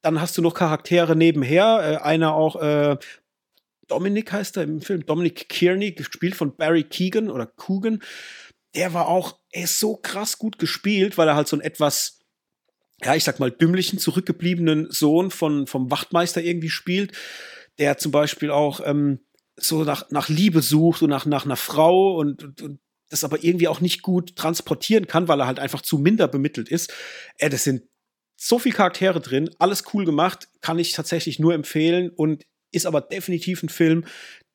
Dann 0.00 0.20
hast 0.20 0.36
du 0.38 0.42
noch 0.42 0.54
Charaktere 0.54 1.14
nebenher. 1.14 2.00
Äh, 2.00 2.04
einer 2.04 2.34
auch, 2.34 2.56
äh, 2.56 2.96
Dominic 3.86 4.32
heißt 4.32 4.56
er 4.56 4.62
im 4.62 4.80
Film, 4.80 5.04
Dominic 5.04 5.48
Kearney, 5.50 5.92
gespielt 5.92 6.34
von 6.34 6.56
Barry 6.56 6.84
Keegan 6.84 7.30
oder 7.30 7.46
Coogan. 7.46 8.02
Der 8.74 8.94
war 8.94 9.08
auch, 9.08 9.38
er 9.52 9.64
ist 9.64 9.78
so 9.78 9.96
krass 9.96 10.38
gut 10.38 10.58
gespielt, 10.58 11.18
weil 11.18 11.28
er 11.28 11.36
halt 11.36 11.48
so 11.48 11.56
ein 11.56 11.60
etwas, 11.60 12.20
ja, 13.02 13.14
ich 13.14 13.24
sag 13.24 13.40
mal, 13.40 13.50
dümmlichen, 13.50 13.98
zurückgebliebenen 13.98 14.90
Sohn 14.90 15.30
von, 15.30 15.66
vom 15.66 15.90
Wachtmeister 15.90 16.42
irgendwie 16.42 16.70
spielt 16.70 17.12
der 17.78 17.98
zum 17.98 18.12
Beispiel 18.12 18.50
auch 18.50 18.80
ähm, 18.84 19.20
so 19.56 19.84
nach, 19.84 20.10
nach 20.10 20.28
Liebe 20.28 20.62
sucht 20.62 21.02
und 21.02 21.10
nach, 21.10 21.26
nach 21.26 21.44
einer 21.44 21.56
Frau 21.56 22.16
und, 22.16 22.42
und, 22.42 22.62
und 22.62 22.80
das 23.10 23.24
aber 23.24 23.42
irgendwie 23.44 23.68
auch 23.68 23.80
nicht 23.80 24.02
gut 24.02 24.36
transportieren 24.36 25.06
kann, 25.06 25.28
weil 25.28 25.40
er 25.40 25.46
halt 25.46 25.60
einfach 25.60 25.82
zu 25.82 25.98
minder 25.98 26.28
bemittelt 26.28 26.68
ist. 26.68 26.92
Äh, 27.38 27.50
das 27.50 27.64
sind 27.64 27.82
so 28.36 28.58
viele 28.58 28.74
Charaktere 28.74 29.20
drin, 29.20 29.50
alles 29.58 29.84
cool 29.92 30.04
gemacht, 30.04 30.48
kann 30.60 30.78
ich 30.78 30.92
tatsächlich 30.92 31.38
nur 31.38 31.54
empfehlen 31.54 32.10
und 32.10 32.44
ist 32.72 32.86
aber 32.86 33.00
definitiv 33.00 33.62
ein 33.62 33.68
Film, 33.68 34.04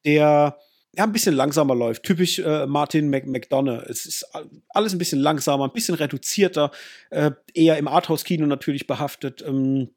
der 0.06 0.58
ja, 0.98 1.04
ein 1.04 1.12
bisschen 1.12 1.36
langsamer 1.36 1.76
läuft. 1.76 2.04
Typisch 2.04 2.40
äh, 2.40 2.66
Martin 2.66 3.10
Mc 3.10 3.28
McDonough. 3.28 3.84
Es 3.88 4.06
ist 4.06 4.26
alles 4.70 4.94
ein 4.94 4.98
bisschen 4.98 5.20
langsamer, 5.20 5.66
ein 5.66 5.74
bisschen 5.74 5.96
reduzierter, 5.96 6.72
äh, 7.12 7.32
eher 7.54 7.78
im 7.78 7.88
Arthouse-Kino 7.88 8.46
natürlich 8.48 8.88
behaftet. 8.88 9.44
Ähm, 9.46 9.92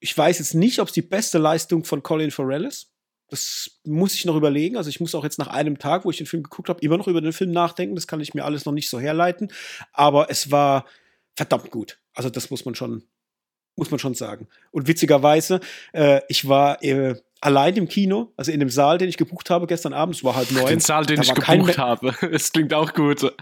ich 0.00 0.16
weiß 0.16 0.38
jetzt 0.38 0.54
nicht, 0.54 0.80
ob 0.80 0.88
es 0.88 0.94
die 0.94 1.02
beste 1.02 1.38
Leistung 1.38 1.84
von 1.84 2.02
Colin 2.02 2.30
Farrell 2.30 2.64
ist. 2.64 2.90
Das 3.28 3.80
muss 3.84 4.14
ich 4.14 4.24
noch 4.26 4.36
überlegen. 4.36 4.76
Also 4.76 4.90
ich 4.90 5.00
muss 5.00 5.14
auch 5.14 5.24
jetzt 5.24 5.38
nach 5.38 5.48
einem 5.48 5.78
Tag, 5.78 6.04
wo 6.04 6.10
ich 6.10 6.18
den 6.18 6.26
Film 6.26 6.42
geguckt 6.42 6.68
habe, 6.68 6.80
immer 6.82 6.98
noch 6.98 7.08
über 7.08 7.20
den 7.20 7.32
Film 7.32 7.52
nachdenken. 7.52 7.94
Das 7.94 8.06
kann 8.06 8.20
ich 8.20 8.34
mir 8.34 8.44
alles 8.44 8.64
noch 8.64 8.72
nicht 8.72 8.90
so 8.90 9.00
herleiten. 9.00 9.50
Aber 9.92 10.30
es 10.30 10.50
war 10.50 10.84
verdammt 11.34 11.70
gut. 11.70 11.98
Also 12.12 12.30
das 12.30 12.50
muss 12.50 12.64
man 12.64 12.74
schon, 12.74 13.04
muss 13.76 13.90
man 13.90 13.98
schon 13.98 14.14
sagen. 14.14 14.48
Und 14.70 14.88
witzigerweise, 14.88 15.60
äh, 15.92 16.20
ich 16.28 16.46
war 16.48 16.82
äh, 16.82 17.16
allein 17.44 17.76
im 17.76 17.88
Kino, 17.88 18.32
also 18.36 18.50
in 18.50 18.60
dem 18.60 18.70
Saal, 18.70 18.96
den 18.96 19.08
ich 19.08 19.18
gebucht 19.18 19.50
habe 19.50 19.66
gestern 19.66 19.92
Abend, 19.92 20.16
es 20.16 20.24
war 20.24 20.34
halb 20.34 20.50
neun. 20.50 20.66
Den 20.66 20.80
Saal, 20.80 21.04
den 21.04 21.20
ich 21.20 21.32
gebucht 21.32 21.78
habe. 21.78 22.14
Es 22.34 22.52
klingt 22.52 22.72
auch 22.72 22.94
gut. 22.94 23.20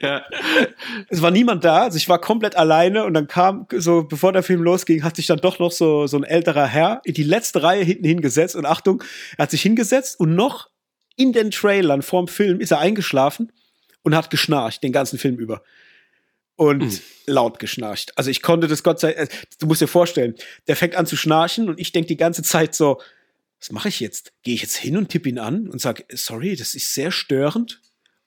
ja. 0.00 0.22
Es 1.08 1.22
war 1.22 1.30
niemand 1.30 1.64
da, 1.64 1.84
also 1.84 1.96
ich 1.96 2.08
war 2.08 2.20
komplett 2.20 2.56
alleine 2.56 3.04
und 3.04 3.14
dann 3.14 3.26
kam 3.26 3.66
so, 3.74 4.04
bevor 4.04 4.32
der 4.32 4.42
Film 4.42 4.62
losging, 4.62 5.02
hat 5.02 5.16
sich 5.16 5.26
dann 5.26 5.38
doch 5.38 5.58
noch 5.58 5.72
so, 5.72 6.06
so 6.06 6.18
ein 6.18 6.24
älterer 6.24 6.66
Herr 6.66 7.00
in 7.04 7.14
die 7.14 7.22
letzte 7.22 7.62
Reihe 7.62 7.82
hinten 7.82 8.04
hingesetzt 8.04 8.54
und 8.54 8.66
Achtung, 8.66 9.02
er 9.38 9.44
hat 9.44 9.50
sich 9.50 9.62
hingesetzt 9.62 10.20
und 10.20 10.34
noch 10.34 10.68
in 11.16 11.32
den 11.32 11.50
Trailern 11.50 12.02
vorm 12.02 12.28
Film 12.28 12.60
ist 12.60 12.70
er 12.70 12.80
eingeschlafen 12.80 13.50
und 14.02 14.14
hat 14.14 14.30
geschnarcht 14.30 14.82
den 14.82 14.92
ganzen 14.92 15.18
Film 15.18 15.36
über 15.36 15.62
und 16.56 16.84
mhm. 16.84 17.00
laut 17.26 17.58
geschnarcht. 17.58 18.16
Also 18.16 18.30
ich 18.30 18.42
konnte 18.42 18.68
das 18.68 18.82
Gott 18.82 19.00
sei 19.00 19.12
Dank, 19.12 19.32
äh, 19.32 19.36
du 19.58 19.66
musst 19.66 19.80
dir 19.80 19.88
vorstellen, 19.88 20.34
der 20.66 20.76
fängt 20.76 20.94
an 20.94 21.06
zu 21.06 21.16
schnarchen 21.16 21.68
und 21.68 21.80
ich 21.80 21.92
denke 21.92 22.08
die 22.08 22.16
ganze 22.16 22.42
Zeit 22.42 22.74
so, 22.74 23.00
was 23.60 23.72
mache 23.72 23.88
ich 23.88 24.00
jetzt? 24.00 24.32
Gehe 24.42 24.54
ich 24.54 24.62
jetzt 24.62 24.76
hin 24.76 24.96
und 24.96 25.08
tippe 25.08 25.28
ihn 25.28 25.38
an 25.38 25.68
und 25.68 25.80
sage, 25.80 26.04
sorry, 26.12 26.54
das 26.54 26.74
ist 26.74 26.92
sehr 26.92 27.10
störend? 27.10 27.80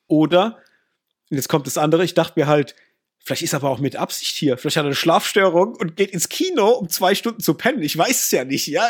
Oder, 0.08 0.58
und 1.30 1.38
jetzt 1.38 1.50
kommt 1.50 1.68
das 1.68 1.78
andere, 1.78 2.04
ich 2.04 2.16
dachte 2.16 2.40
mir 2.40 2.48
halt, 2.48 2.76
vielleicht 3.24 3.44
ist 3.44 3.54
er 3.54 3.58
aber 3.58 3.70
auch 3.70 3.80
mit 3.80 3.98
Absicht 3.98 4.36
hier, 4.36 4.58
vielleicht 4.58 4.78
hat 4.78 4.86
er 4.86 4.88
eine 4.88 4.96
Schlafstörung 4.96 5.76
und 5.76 5.96
geht 5.96 6.12
ins 6.12 6.30
Kino, 6.30 6.70
um 6.70 6.90
zwei 6.90 7.14
Stunden 7.14 7.42
zu 7.42 7.54
pennen. 7.54 7.84
Ich 7.84 7.98
weiß 7.98 8.24
es 8.24 8.32
ja 8.32 8.46
nicht, 8.46 8.68
ja. 8.68 8.90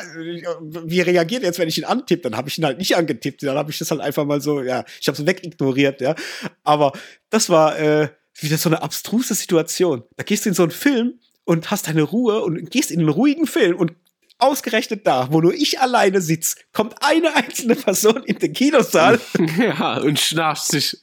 Wie 0.62 1.02
reagiert 1.02 1.42
er 1.42 1.48
jetzt, 1.48 1.60
wenn 1.60 1.68
ich 1.68 1.80
ihn 1.80 1.86
antippe? 1.86 2.30
Dann 2.30 2.38
habe 2.38 2.48
ich 2.48 2.58
ihn 2.58 2.66
halt 2.66 2.78
nicht 2.78 2.96
angetippt, 2.96 3.44
dann 3.44 3.58
habe 3.58 3.72
ich 3.72 3.80
das 3.80 3.92
halt 3.92 4.00
einfach 4.00 4.26
mal 4.26 4.40
so, 4.40 4.62
ja, 4.62 4.86
ich 5.02 5.08
habe 5.08 5.20
es 5.20 5.26
wegignoriert, 5.26 6.02
ja. 6.02 6.16
Aber 6.64 6.94
das 7.30 7.50
war, 7.50 7.78
äh, 7.80 8.10
wieder 8.40 8.58
so 8.58 8.70
eine 8.70 8.82
abstruse 8.82 9.34
Situation. 9.34 10.04
Da 10.16 10.24
gehst 10.24 10.46
du 10.46 10.50
in 10.50 10.56
so 10.56 10.64
einen 10.64 10.72
Film 10.72 11.20
und 11.46 11.72
hast 11.72 11.88
deine 11.88 12.04
Ruhe 12.04 12.42
und 12.44 12.70
gehst 12.72 12.92
in 12.92 13.00
einen 13.00 13.10
ruhigen 13.10 13.48
Film 13.48 13.78
und 13.78 13.94
ausgerechnet 14.38 15.08
da, 15.08 15.32
wo 15.32 15.42
nur 15.42 15.54
ich 15.54 15.80
alleine 15.80 16.22
sitz, 16.22 16.56
kommt 16.74 16.96
eine 17.02 17.36
einzelne 17.36 17.76
Person 17.76 18.24
in 18.24 18.38
den 18.38 18.54
Kinosaal. 18.54 19.20
Ja, 19.58 19.98
und 19.98 20.20
schnarcht 20.20 20.66
sich. 20.66 20.98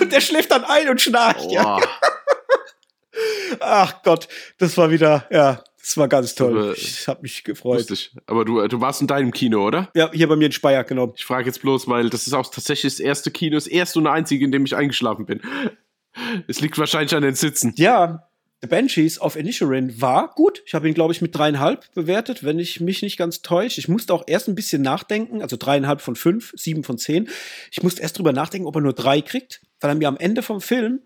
Und 0.00 0.12
der 0.12 0.20
schläft 0.20 0.50
dann 0.50 0.64
ein 0.64 0.88
und 0.88 1.00
schnarcht, 1.00 1.40
oh. 1.40 1.52
ja. 1.52 1.80
Ach 3.60 4.02
Gott, 4.02 4.28
das 4.58 4.76
war 4.76 4.90
wieder, 4.90 5.26
ja, 5.30 5.64
das 5.80 5.96
war 5.96 6.06
ganz 6.06 6.34
toll. 6.34 6.74
Ich 6.76 7.08
habe 7.08 7.22
mich 7.22 7.42
gefreut. 7.42 7.88
Lustig. 7.88 8.14
Aber 8.26 8.44
du, 8.44 8.66
du 8.68 8.80
warst 8.80 9.00
in 9.00 9.06
deinem 9.06 9.32
Kino, 9.32 9.66
oder? 9.66 9.90
Ja, 9.94 10.10
hier 10.12 10.28
bei 10.28 10.36
mir 10.36 10.46
in 10.46 10.52
Speyer, 10.52 10.84
genau. 10.84 11.12
Ich 11.16 11.24
frage 11.24 11.46
jetzt 11.46 11.62
bloß, 11.62 11.88
weil 11.88 12.10
das 12.10 12.26
ist 12.26 12.34
auch 12.34 12.50
tatsächlich 12.50 12.92
das 12.92 13.00
erste 13.00 13.30
Kino, 13.30 13.56
das 13.56 13.66
erste 13.66 13.98
und 13.98 14.06
einzige, 14.06 14.44
in 14.44 14.52
dem 14.52 14.66
ich 14.66 14.76
eingeschlafen 14.76 15.26
bin. 15.26 15.40
Es 16.46 16.60
liegt 16.60 16.78
wahrscheinlich 16.78 17.14
an 17.14 17.22
den 17.22 17.34
Sitzen. 17.34 17.72
Ja, 17.76 18.28
The 18.60 18.66
Banshees 18.66 19.20
of 19.20 19.36
Inisherin 19.36 20.00
war 20.00 20.34
gut. 20.34 20.62
Ich 20.66 20.74
habe 20.74 20.88
ihn, 20.88 20.94
glaube 20.94 21.12
ich, 21.12 21.22
mit 21.22 21.36
dreieinhalb 21.36 21.92
bewertet, 21.94 22.42
wenn 22.42 22.58
ich 22.58 22.80
mich 22.80 23.02
nicht 23.02 23.16
ganz 23.16 23.40
täusche. 23.40 23.80
Ich 23.80 23.88
musste 23.88 24.12
auch 24.12 24.24
erst 24.26 24.48
ein 24.48 24.56
bisschen 24.56 24.82
nachdenken, 24.82 25.42
also 25.42 25.56
dreieinhalb 25.56 26.00
von 26.00 26.16
fünf, 26.16 26.52
sieben 26.56 26.82
von 26.82 26.98
zehn. 26.98 27.28
Ich 27.70 27.82
musste 27.84 28.02
erst 28.02 28.18
drüber 28.18 28.32
nachdenken, 28.32 28.66
ob 28.66 28.74
er 28.74 28.80
nur 28.80 28.94
drei 28.94 29.20
kriegt, 29.20 29.60
weil 29.80 29.92
er 29.92 29.94
mir 29.94 30.08
am 30.08 30.16
Ende 30.16 30.42
vom 30.42 30.60
Film, 30.60 31.00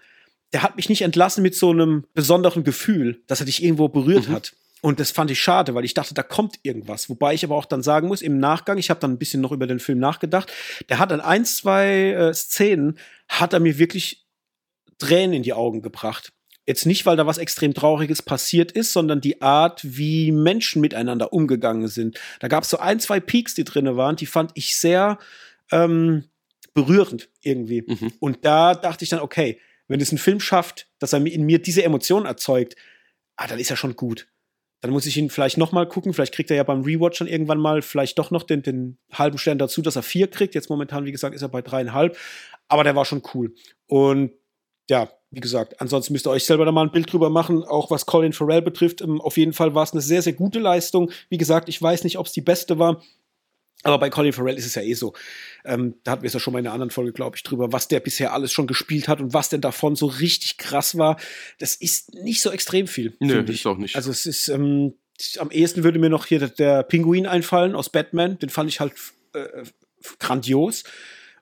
der 0.54 0.62
hat 0.62 0.76
mich 0.76 0.88
nicht 0.88 1.02
entlassen 1.02 1.42
mit 1.42 1.54
so 1.54 1.70
einem 1.70 2.04
besonderen 2.14 2.64
Gefühl, 2.64 3.22
dass 3.26 3.40
er 3.40 3.46
dich 3.46 3.62
irgendwo 3.62 3.88
berührt 3.88 4.28
mhm. 4.28 4.32
hat. 4.32 4.54
Und 4.80 4.98
das 4.98 5.12
fand 5.12 5.30
ich 5.30 5.40
schade, 5.40 5.74
weil 5.74 5.84
ich 5.84 5.94
dachte, 5.94 6.12
da 6.12 6.22
kommt 6.22 6.58
irgendwas. 6.62 7.08
Wobei 7.08 7.34
ich 7.34 7.44
aber 7.44 7.54
auch 7.54 7.66
dann 7.66 7.82
sagen 7.82 8.08
muss, 8.08 8.20
im 8.20 8.38
Nachgang, 8.38 8.78
ich 8.78 8.90
habe 8.90 8.98
dann 8.98 9.12
ein 9.12 9.18
bisschen 9.18 9.40
noch 9.40 9.52
über 9.52 9.66
den 9.66 9.78
Film 9.78 9.98
nachgedacht, 9.98 10.50
der 10.88 10.98
hat 10.98 11.12
an 11.12 11.20
ein, 11.20 11.44
zwei 11.44 12.10
äh, 12.10 12.34
Szenen, 12.34 12.98
hat 13.28 13.52
er 13.52 13.60
mir 13.60 13.78
wirklich 13.78 14.21
Tränen 15.02 15.34
in 15.34 15.42
die 15.42 15.52
Augen 15.52 15.82
gebracht. 15.82 16.32
Jetzt 16.64 16.86
nicht, 16.86 17.06
weil 17.06 17.16
da 17.16 17.26
was 17.26 17.38
extrem 17.38 17.74
Trauriges 17.74 18.22
passiert 18.22 18.70
ist, 18.70 18.92
sondern 18.92 19.20
die 19.20 19.42
Art, 19.42 19.80
wie 19.82 20.30
Menschen 20.30 20.80
miteinander 20.80 21.32
umgegangen 21.32 21.88
sind. 21.88 22.20
Da 22.38 22.46
gab 22.46 22.62
es 22.62 22.70
so 22.70 22.78
ein, 22.78 23.00
zwei 23.00 23.18
Peaks, 23.18 23.54
die 23.54 23.64
drinne 23.64 23.96
waren, 23.96 24.14
die 24.14 24.26
fand 24.26 24.52
ich 24.54 24.76
sehr 24.76 25.18
ähm, 25.72 26.24
berührend 26.72 27.28
irgendwie. 27.40 27.82
Mhm. 27.84 28.12
Und 28.20 28.44
da 28.44 28.74
dachte 28.74 29.02
ich 29.02 29.10
dann, 29.10 29.20
okay, 29.20 29.58
wenn 29.88 30.00
es 30.00 30.12
ein 30.12 30.18
Film 30.18 30.38
schafft, 30.38 30.88
dass 31.00 31.12
er 31.12 31.26
in 31.26 31.42
mir 31.42 31.60
diese 31.60 31.82
Emotion 31.82 32.26
erzeugt, 32.26 32.76
ah, 33.36 33.48
dann 33.48 33.58
ist 33.58 33.70
er 33.70 33.76
schon 33.76 33.96
gut. 33.96 34.28
Dann 34.82 34.92
muss 34.92 35.06
ich 35.06 35.16
ihn 35.16 35.30
vielleicht 35.30 35.58
noch 35.58 35.72
mal 35.72 35.88
gucken. 35.88 36.12
Vielleicht 36.12 36.34
kriegt 36.34 36.50
er 36.50 36.56
ja 36.56 36.64
beim 36.64 36.82
Rewatch 36.82 37.18
dann 37.18 37.28
irgendwann 37.28 37.58
mal 37.58 37.82
vielleicht 37.82 38.18
doch 38.18 38.30
noch 38.30 38.44
den, 38.44 38.62
den 38.62 38.98
halben 39.12 39.38
Stern 39.38 39.58
dazu, 39.58 39.82
dass 39.82 39.96
er 39.96 40.02
vier 40.02 40.28
kriegt. 40.28 40.54
Jetzt 40.54 40.70
momentan, 40.70 41.04
wie 41.04 41.12
gesagt, 41.12 41.34
ist 41.34 41.42
er 41.42 41.48
bei 41.48 41.62
dreieinhalb. 41.62 42.16
Aber 42.68 42.84
der 42.84 42.94
war 42.94 43.04
schon 43.04 43.22
cool. 43.34 43.54
Und 43.86 44.32
ja, 44.92 45.08
wie 45.30 45.40
gesagt, 45.40 45.80
ansonsten 45.80 46.12
müsst 46.12 46.26
ihr 46.26 46.30
euch 46.30 46.44
selber 46.44 46.66
da 46.66 46.72
mal 46.72 46.84
ein 46.84 46.92
Bild 46.92 47.10
drüber 47.10 47.30
machen, 47.30 47.64
auch 47.64 47.90
was 47.90 48.04
Colin 48.04 48.34
Farrell 48.34 48.60
betrifft. 48.60 49.00
Ähm, 49.00 49.22
auf 49.22 49.38
jeden 49.38 49.54
Fall 49.54 49.74
war 49.74 49.84
es 49.84 49.92
eine 49.92 50.02
sehr, 50.02 50.20
sehr 50.20 50.34
gute 50.34 50.58
Leistung. 50.58 51.10
Wie 51.30 51.38
gesagt, 51.38 51.70
ich 51.70 51.80
weiß 51.80 52.04
nicht, 52.04 52.18
ob 52.18 52.26
es 52.26 52.32
die 52.32 52.42
beste 52.42 52.78
war. 52.78 53.02
Aber 53.84 53.98
bei 53.98 54.10
Colin 54.10 54.34
Farrell 54.34 54.58
ist 54.58 54.66
es 54.66 54.74
ja 54.74 54.82
eh 54.82 54.92
so. 54.92 55.14
Ähm, 55.64 55.94
da 56.04 56.12
hatten 56.12 56.22
wir 56.22 56.26
es 56.26 56.34
ja 56.34 56.40
schon 56.40 56.52
mal 56.52 56.58
in 56.58 56.66
einer 56.66 56.74
anderen 56.74 56.90
Folge, 56.90 57.12
glaube 57.12 57.36
ich, 57.36 57.42
drüber, 57.42 57.72
was 57.72 57.88
der 57.88 58.00
bisher 58.00 58.34
alles 58.34 58.52
schon 58.52 58.66
gespielt 58.66 59.08
hat 59.08 59.22
und 59.22 59.32
was 59.32 59.48
denn 59.48 59.62
davon 59.62 59.96
so 59.96 60.04
richtig 60.04 60.58
krass 60.58 60.98
war. 60.98 61.18
Das 61.58 61.74
ist 61.74 62.12
nicht 62.12 62.42
so 62.42 62.50
extrem 62.50 62.86
viel. 62.86 63.16
Nö, 63.18 63.40
ist 63.40 63.66
auch 63.66 63.78
nicht. 63.78 63.96
Also 63.96 64.10
es 64.10 64.26
ist, 64.26 64.48
ähm, 64.48 64.92
am 65.38 65.50
ehesten 65.50 65.84
würde 65.84 65.98
mir 65.98 66.10
noch 66.10 66.26
hier 66.26 66.40
der, 66.40 66.48
der 66.50 66.82
Pinguin 66.82 67.26
einfallen 67.26 67.74
aus 67.74 67.88
Batman. 67.88 68.38
Den 68.38 68.50
fand 68.50 68.68
ich 68.68 68.80
halt 68.80 68.92
äh, 69.32 69.64
grandios. 70.18 70.84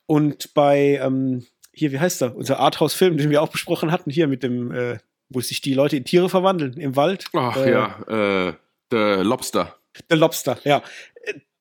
Und 0.07 0.55
bei, 0.55 1.01
ähm, 1.03 1.45
hier, 1.73 1.93
wie 1.93 2.01
heißt 2.01 2.21
der? 2.21 2.37
Unser 2.37 2.59
Arthouse-Film, 2.59 3.17
den 3.17 3.31
wir 3.31 3.43
auch 3.43 3.49
besprochen 3.49 3.93
hatten, 3.93 4.11
hier 4.11 4.27
mit 4.27 4.43
dem, 4.43 4.73
äh, 4.73 4.99
wo 5.29 5.41
sich 5.41 5.61
die 5.61 5.75
Leute 5.75 5.97
in 5.97 6.05
Tiere 6.05 6.29
verwandeln 6.29 6.75
im 6.75 6.97
Wald. 6.97 7.27
Ach 7.33 7.57
äh, 7.57 7.71
ja, 7.71 8.49
äh, 8.49 8.55
der 8.91 9.25
Lobster. 9.25 9.77
Der 10.09 10.17
Lobster, 10.17 10.59
ja. 10.65 10.83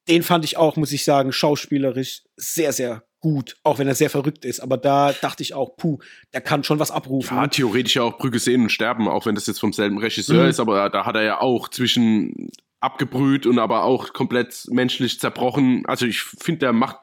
Den 0.08 0.24
fand 0.24 0.44
ich 0.46 0.58
auch, 0.58 0.76
muss 0.76 0.92
ich 0.92 1.04
sagen, 1.04 1.32
schauspielerisch 1.32 2.24
sehr, 2.36 2.74
sehr 2.74 3.04
gut, 3.20 3.58
auch 3.64 3.80
wenn 3.80 3.88
er 3.88 3.96
sehr 3.96 4.10
verrückt 4.10 4.46
ist. 4.46 4.60
Aber 4.60 4.78
da 4.78 5.14
dachte 5.14 5.44
ich 5.44 5.54
auch, 5.54 5.76
puh, 5.76 6.00
der 6.34 6.42
kann 6.42 6.64
schon 6.64 6.80
was 6.80 6.90
abrufen. 6.90 7.38
Ja, 7.38 7.48
theoretisch 7.48 7.96
ja 7.96 8.04
auch 8.04 8.18
Brücke 8.18 8.40
sehen 8.40 8.64
und 8.64 8.70
sterben, 8.70 9.08
auch 9.08 9.26
wenn 9.26 9.36
das 9.36 9.46
jetzt 9.46 9.60
vom 9.60 9.74
selben 9.74 10.00
Regisseur 10.00 10.44
mhm. 10.44 10.50
ist. 10.50 10.60
Aber 10.60 10.90
da 10.90 11.06
hat 11.06 11.16
er 11.16 11.24
ja 11.24 11.42
auch 11.42 11.70
zwischen 11.70 12.50
abgebrüht 12.80 13.46
und 13.46 13.60
aber 13.60 13.84
auch 13.84 14.14
komplett 14.14 14.66
menschlich 14.70 15.20
zerbrochen. 15.20 15.86
Also 15.86 16.06
ich 16.06 16.22
finde, 16.22 16.60
der 16.60 16.74
macht, 16.74 16.98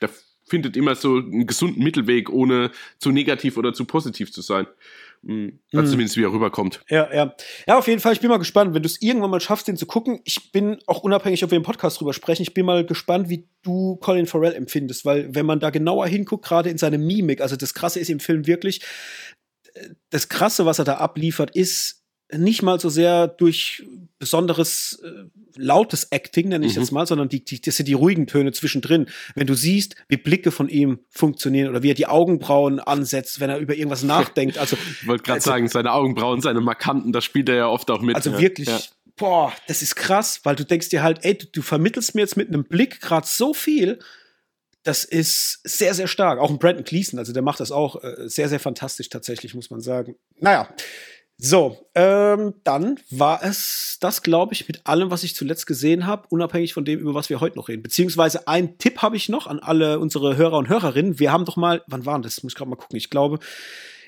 der 0.00 0.10
findet 0.48 0.76
immer 0.76 0.94
so 0.94 1.16
einen 1.16 1.46
gesunden 1.46 1.82
Mittelweg, 1.82 2.30
ohne 2.30 2.70
zu 2.98 3.10
negativ 3.10 3.56
oder 3.56 3.72
zu 3.72 3.84
positiv 3.84 4.32
zu 4.32 4.42
sein. 4.42 4.66
Mhm. 5.22 5.58
Also 5.72 5.86
mhm. 5.86 5.90
zumindest 5.90 6.16
wie 6.16 6.24
er 6.24 6.32
rüberkommt. 6.32 6.80
Ja, 6.88 7.12
ja. 7.12 7.34
Ja, 7.66 7.78
auf 7.78 7.88
jeden 7.88 8.00
Fall, 8.00 8.12
ich 8.12 8.20
bin 8.20 8.30
mal 8.30 8.38
gespannt, 8.38 8.74
wenn 8.74 8.82
du 8.82 8.86
es 8.86 9.02
irgendwann 9.02 9.30
mal 9.30 9.40
schaffst, 9.40 9.68
den 9.68 9.76
zu 9.76 9.86
gucken. 9.86 10.20
Ich 10.24 10.52
bin 10.52 10.78
auch 10.86 11.02
unabhängig, 11.02 11.42
ob 11.44 11.50
wir 11.50 11.56
im 11.56 11.62
Podcast 11.62 12.00
drüber 12.00 12.12
sprechen, 12.12 12.42
ich 12.42 12.54
bin 12.54 12.66
mal 12.66 12.84
gespannt, 12.86 13.28
wie 13.28 13.48
du 13.62 13.96
Colin 13.96 14.26
Farrell 14.26 14.54
empfindest, 14.54 15.04
weil 15.04 15.34
wenn 15.34 15.46
man 15.46 15.60
da 15.60 15.70
genauer 15.70 16.06
hinguckt, 16.06 16.44
gerade 16.44 16.70
in 16.70 16.78
seine 16.78 16.98
Mimik, 16.98 17.40
also 17.40 17.56
das 17.56 17.74
Krasse 17.74 18.00
ist 18.00 18.10
im 18.10 18.20
Film 18.20 18.46
wirklich, 18.46 18.82
äh, 19.74 19.88
das 20.10 20.28
Krasse, 20.28 20.66
was 20.66 20.78
er 20.78 20.84
da 20.84 20.94
abliefert, 20.94 21.54
ist 21.54 21.97
nicht 22.36 22.62
mal 22.62 22.78
so 22.78 22.88
sehr 22.88 23.26
durch 23.26 23.84
besonderes 24.18 25.00
äh, 25.04 25.24
lautes 25.56 26.08
Acting, 26.10 26.48
nenne 26.48 26.66
ich 26.66 26.74
mhm. 26.74 26.82
jetzt 26.82 26.90
mal, 26.92 27.06
sondern 27.06 27.28
die, 27.28 27.44
die, 27.44 27.60
das 27.60 27.76
sind 27.76 27.88
die 27.88 27.94
ruhigen 27.94 28.26
Töne 28.26 28.52
zwischendrin. 28.52 29.06
Wenn 29.34 29.46
du 29.46 29.54
siehst, 29.54 29.96
wie 30.08 30.16
Blicke 30.16 30.50
von 30.50 30.68
ihm 30.68 31.00
funktionieren 31.08 31.68
oder 31.70 31.82
wie 31.82 31.90
er 31.90 31.94
die 31.94 32.06
Augenbrauen 32.06 32.80
ansetzt, 32.80 33.40
wenn 33.40 33.50
er 33.50 33.58
über 33.58 33.74
irgendwas 33.74 34.02
nachdenkt. 34.04 34.58
Also, 34.58 34.76
ich 35.00 35.06
wollte 35.06 35.22
gerade 35.22 35.36
also, 35.36 35.50
sagen, 35.50 35.68
seine 35.68 35.92
Augenbrauen, 35.92 36.40
seine 36.40 36.60
markanten, 36.60 37.12
da 37.12 37.20
spielt 37.20 37.48
er 37.48 37.56
ja 37.56 37.68
oft 37.68 37.90
auch 37.90 38.02
mit. 38.02 38.14
Also 38.16 38.30
ja. 38.30 38.40
wirklich, 38.40 38.68
ja. 38.68 38.80
boah, 39.16 39.52
das 39.66 39.82
ist 39.82 39.96
krass, 39.96 40.40
weil 40.44 40.56
du 40.56 40.64
denkst 40.64 40.90
dir 40.90 41.02
halt, 41.02 41.24
ey, 41.24 41.36
du, 41.36 41.46
du 41.46 41.62
vermittelst 41.62 42.14
mir 42.14 42.22
jetzt 42.22 42.36
mit 42.36 42.48
einem 42.48 42.64
Blick 42.64 43.00
gerade 43.00 43.26
so 43.26 43.54
viel, 43.54 43.98
das 44.82 45.04
ist 45.04 45.60
sehr, 45.64 45.94
sehr 45.94 46.08
stark. 46.08 46.38
Auch 46.38 46.50
ein 46.50 46.58
Brandon 46.58 46.84
Cleason, 46.84 47.18
also 47.18 47.32
der 47.32 47.42
macht 47.42 47.60
das 47.60 47.72
auch 47.72 48.02
äh, 48.02 48.28
sehr, 48.28 48.48
sehr 48.48 48.60
fantastisch 48.60 49.08
tatsächlich, 49.08 49.54
muss 49.54 49.70
man 49.70 49.80
sagen. 49.80 50.16
Naja, 50.40 50.68
so, 51.40 51.88
ähm, 51.94 52.54
dann 52.64 52.98
war 53.10 53.44
es 53.44 53.98
das, 54.00 54.22
glaube 54.22 54.54
ich, 54.54 54.66
mit 54.66 54.86
allem, 54.86 55.12
was 55.12 55.22
ich 55.22 55.36
zuletzt 55.36 55.66
gesehen 55.66 56.04
habe, 56.04 56.26
unabhängig 56.30 56.74
von 56.74 56.84
dem, 56.84 56.98
über 56.98 57.14
was 57.14 57.30
wir 57.30 57.40
heute 57.40 57.56
noch 57.56 57.68
reden. 57.68 57.84
Beziehungsweise 57.84 58.48
ein 58.48 58.76
Tipp 58.78 59.02
habe 59.02 59.16
ich 59.16 59.28
noch 59.28 59.46
an 59.46 59.60
alle 59.60 60.00
unsere 60.00 60.36
Hörer 60.36 60.58
und 60.58 60.68
Hörerinnen. 60.68 61.20
Wir 61.20 61.30
haben 61.30 61.44
doch 61.44 61.56
mal, 61.56 61.82
wann 61.86 62.04
waren 62.04 62.22
das? 62.22 62.42
Muss 62.42 62.52
ich 62.52 62.56
gerade 62.56 62.70
mal 62.70 62.76
gucken. 62.76 62.96
Ich 62.96 63.08
glaube, 63.08 63.38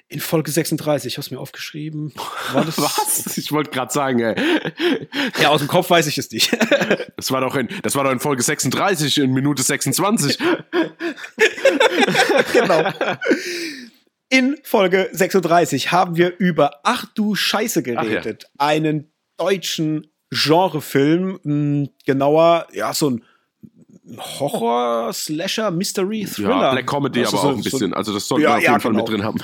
in 0.09 0.19
Folge 0.19 0.51
36, 0.51 1.13
ich 1.13 1.19
habe 1.19 1.25
es 1.25 1.31
mir 1.31 1.39
aufgeschrieben. 1.39 2.13
War 2.53 2.65
das 2.65 2.79
Was? 2.79 3.39
Ich 3.39 3.53
wollte 3.53 3.71
gerade 3.71 3.93
sagen, 3.93 4.19
ey. 4.19 4.35
Ja, 5.41 5.51
aus 5.51 5.61
dem 5.61 5.69
Kopf 5.69 5.89
weiß 5.89 6.09
ich 6.09 6.19
es 6.19 6.33
nicht. 6.33 6.51
das 7.17 7.31
war 7.31 7.41
doch 7.41 7.55
in, 7.55 7.69
das 7.83 7.95
war 7.95 8.03
doch 8.03 8.11
in 8.11 8.19
Folge 8.19 8.43
36 8.43 9.19
in 9.19 9.33
Minute 9.33 9.63
26. 9.63 10.37
genau. 12.53 12.91
In 14.31 14.57
Folge 14.63 15.09
36 15.13 15.91
haben 15.91 16.17
wir 16.17 16.39
über 16.39 16.81
Ach 16.85 17.05
du 17.15 17.35
Scheiße 17.35 17.83
geredet. 17.83 18.45
Ja. 18.45 18.49
Einen 18.59 19.13
deutschen 19.37 20.07
Genrefilm, 20.31 21.41
hm, 21.43 21.89
genauer, 22.07 22.69
ja, 22.73 22.95
so 22.95 23.11
ein 23.11 23.25
Horror, 24.19 25.13
Slasher, 25.13 25.73
Mystery, 25.73 26.27
Thriller. 26.27 26.63
Ja, 26.63 26.71
Black 26.73 26.87
Comedy 26.87 27.23
aber 27.23 27.31
so, 27.31 27.37
auch 27.39 27.57
ein 27.57 27.63
bisschen. 27.63 27.93
Also 27.93 28.13
das 28.13 28.27
sollten 28.27 28.45
ja, 28.45 28.51
wir 28.51 28.57
auf 28.57 28.63
jeden 28.63 28.73
ja, 28.73 28.79
Fall 28.79 28.93
genau. 28.93 29.03
mit 29.03 29.13
drin 29.13 29.25
haben. 29.25 29.41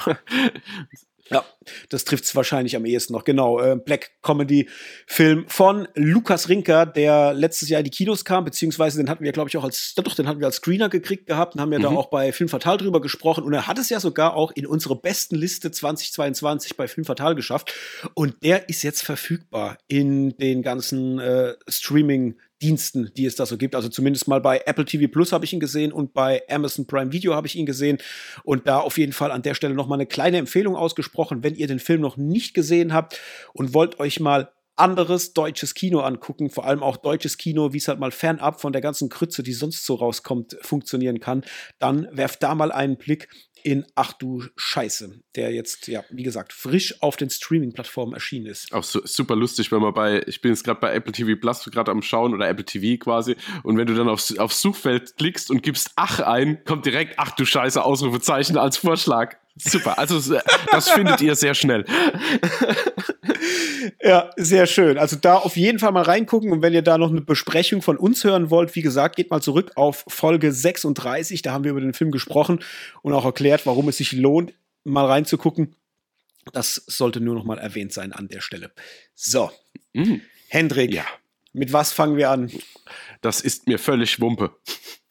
Ja, 1.31 1.45
das 1.89 2.05
trifft 2.05 2.25
es 2.25 2.37
wahrscheinlich 2.37 2.77
am 2.77 2.85
ehesten 2.85 3.13
noch. 3.13 3.25
Genau, 3.25 3.61
äh, 3.61 3.77
Black 3.77 4.13
Comedy 4.23 4.69
Film 5.07 5.45
von 5.49 5.89
Lukas 5.95 6.49
Rinker, 6.49 6.87
der 6.87 7.35
letztes 7.35 7.69
Jahr 7.69 7.81
in 7.81 7.85
die 7.85 7.91
Kinos 7.91 8.25
kam, 8.25 8.45
beziehungsweise 8.45 8.99
den 8.99 9.11
hatten 9.11 9.25
wir, 9.25 9.33
glaube 9.33 9.49
ich, 9.49 9.57
auch 9.57 9.65
als, 9.65 9.95
doch, 9.95 10.15
den 10.15 10.29
hatten 10.29 10.39
wir 10.39 10.47
als 10.47 10.57
Screener 10.57 10.89
gekriegt 10.89 11.27
gehabt 11.27 11.55
und 11.55 11.61
haben 11.61 11.73
ja 11.73 11.79
mhm. 11.79 11.85
da 11.85 11.89
auch 11.91 12.11
bei 12.11 12.33
Film 12.33 12.49
Fatal 12.49 12.77
drüber 12.77 13.01
gesprochen. 13.01 13.43
Und 13.43 13.53
er 13.53 13.67
hat 13.67 13.79
es 13.79 13.89
ja 13.89 13.99
sogar 13.99 14.35
auch 14.35 14.53
in 14.53 14.67
unsere 14.67 14.95
besten 14.97 15.35
Liste 15.35 15.71
2022 15.71 16.77
bei 16.77 16.87
Film 16.87 17.05
Fatal 17.05 17.35
geschafft. 17.35 17.75
Und 18.15 18.43
der 18.45 18.69
ist 18.69 18.83
jetzt 18.83 19.03
verfügbar 19.03 19.79
in 19.89 20.37
den 20.37 20.63
ganzen 20.63 21.19
äh, 21.19 21.55
Streaming- 21.69 22.37
Diensten, 22.63 23.11
die 23.17 23.27
es 23.27 23.37
da 23.37 23.47
so 23.47 23.57
gibt. 23.59 23.75
Also 23.75 23.89
zumindest 23.89 24.29
mal 24.29 24.41
bei 24.41 24.63
Apple 24.65 24.85
TV 24.85 25.11
Plus 25.11 25.33
habe 25.33 25.45
ich 25.45 25.53
ihn 25.53 25.61
gesehen 25.61 25.93
und 25.93 26.15
bei 26.15 26.43
Amazon 26.49 26.87
Prime 26.87 27.13
Video 27.13 27.35
habe 27.35 27.47
ich 27.47 27.57
ihn 27.57 27.67
gesehen. 27.67 27.99
Und 28.45 28.67
da 28.67 28.79
auf 28.79 28.99
jeden 28.99 29.13
Fall 29.13 29.31
an 29.31 29.43
der 29.43 29.55
Stelle 29.55 29.75
nochmal 29.75 29.99
eine 29.99 30.07
kleine 30.07 30.39
Empfehlung 30.39 30.77
ausgesprochen, 30.77 31.43
wenn 31.43 31.55
ihr 31.55 31.67
den 31.67 31.81
Film 31.81 32.01
noch 32.01 32.17
nicht 32.17 32.55
gesehen 32.55 32.93
habt 32.93 33.21
und 33.53 33.75
wollt 33.75 34.01
euch 34.01 34.21
mal 34.21 34.51
anderes 34.77 35.33
deutsches 35.33 35.75
Kino 35.75 36.01
angucken, 36.01 36.51
vor 36.51 36.67
allem 36.67 36.83
auch 36.83 36.99
deutsches 36.99 37.39
Kino, 37.39 37.73
wie 37.73 37.79
es 37.79 37.89
halt 37.89 37.99
mal 37.99 38.11
fernab 38.11 38.61
von 38.61 38.73
der 38.73 38.83
ganzen 38.83 39.09
Krütze, 39.09 39.43
die 39.43 39.55
sonst 39.55 39.85
so 39.87 39.95
rauskommt, 39.95 40.57
funktionieren 40.61 41.19
kann, 41.19 41.45
dann 41.79 42.09
werft 42.13 42.43
da 42.43 42.55
mal 42.55 42.71
einen 42.71 42.99
Blick 42.99 43.29
in 43.67 43.85
Ach 43.97 44.13
du 44.13 44.45
Scheiße, 44.55 45.23
der 45.35 45.53
jetzt, 45.53 45.89
ja, 45.89 46.05
wie 46.11 46.23
gesagt, 46.23 46.53
frisch 46.53 47.03
auf 47.03 47.17
den 47.17 47.31
Streaming-Plattformen 47.31 48.15
erschienen 48.15 48.47
ist. 48.47 48.73
Auch 48.73 48.85
so, 48.85 49.01
super 49.05 49.35
lustig, 49.35 49.73
wenn 49.73 49.81
man 49.81 49.93
bei, 49.93 50.23
ich 50.29 50.41
bin 50.41 50.53
jetzt 50.53 50.63
gerade 50.63 50.79
bei 50.79 50.95
Apple 50.95 51.11
TV 51.13 51.35
Plus 51.35 51.65
gerade 51.65 51.91
am 51.91 52.01
Schauen 52.01 52.33
oder 52.33 52.49
Apple 52.49 52.65
TV 52.65 52.97
quasi, 53.03 53.35
und 53.65 53.77
wenn 53.77 53.89
du 53.89 53.95
dann 53.97 54.09
aufs, 54.09 54.39
aufs 54.39 54.61
Suchfeld 54.63 55.17
klickst 55.17 55.51
und 55.51 55.65
gibst 55.65 55.91
Ach 55.97 56.21
ein, 56.21 56.63
kommt 56.65 56.87
direkt 56.87 57.15
Ach 57.17 57.33
du 57.33 57.45
Scheiße, 57.45 57.83
Ausrufezeichen 57.83 58.57
als 58.57 58.77
Vorschlag. 58.77 59.37
Super, 59.59 59.99
also 59.99 60.39
das 60.71 60.91
findet 60.91 61.21
ihr 61.21 61.35
sehr 61.35 61.55
schnell. 61.55 61.85
Ja, 64.03 64.31
sehr 64.37 64.67
schön. 64.67 64.99
Also 64.99 65.17
da 65.17 65.37
auf 65.37 65.57
jeden 65.57 65.79
Fall 65.79 65.93
mal 65.93 66.03
reingucken 66.03 66.53
und 66.53 66.63
wenn 66.63 66.73
ihr 66.73 66.83
da 66.83 66.99
noch 66.99 67.11
eine 67.11 67.21
Besprechung 67.21 67.83
von 67.83 67.97
uns 67.97 68.25
hören 68.25 68.51
wollt, 68.51 68.75
wie 68.75 68.83
gesagt, 68.83 69.17
geht 69.17 69.31
mal 69.31 69.41
zurück 69.41 69.73
auf 69.75 70.05
Folge 70.09 70.53
36, 70.53 71.43
da 71.43 71.53
haben 71.53 71.65
wir 71.65 71.71
über 71.73 71.81
den 71.81 71.95
Film 71.95 72.11
gesprochen 72.11 72.61
und 73.03 73.13
auch 73.13 73.25
erklärt, 73.25 73.67
warum 73.67 73.89
es 73.89 73.97
sich 73.97 74.13
lohnt, 74.13 74.53
mal 74.85 75.07
reinzugucken. 75.07 75.75
Das 76.53 76.83
sollte 76.87 77.21
nur 77.21 77.35
noch 77.35 77.45
mal 77.45 77.59
erwähnt 77.59 77.93
sein 77.93 78.13
an 78.13 78.29
der 78.29 78.41
Stelle. 78.41 78.71
So, 79.15 79.51
mhm. 79.93 80.23
Hendrik, 80.49 80.93
ja. 80.93 81.05
mit 81.53 81.73
was 81.73 81.93
fangen 81.93 82.17
wir 82.17 82.31
an? 82.31 82.51
Das 83.21 83.41
ist 83.41 83.67
mir 83.67 83.79
völlig 83.79 84.21
Wumpe. 84.21 84.55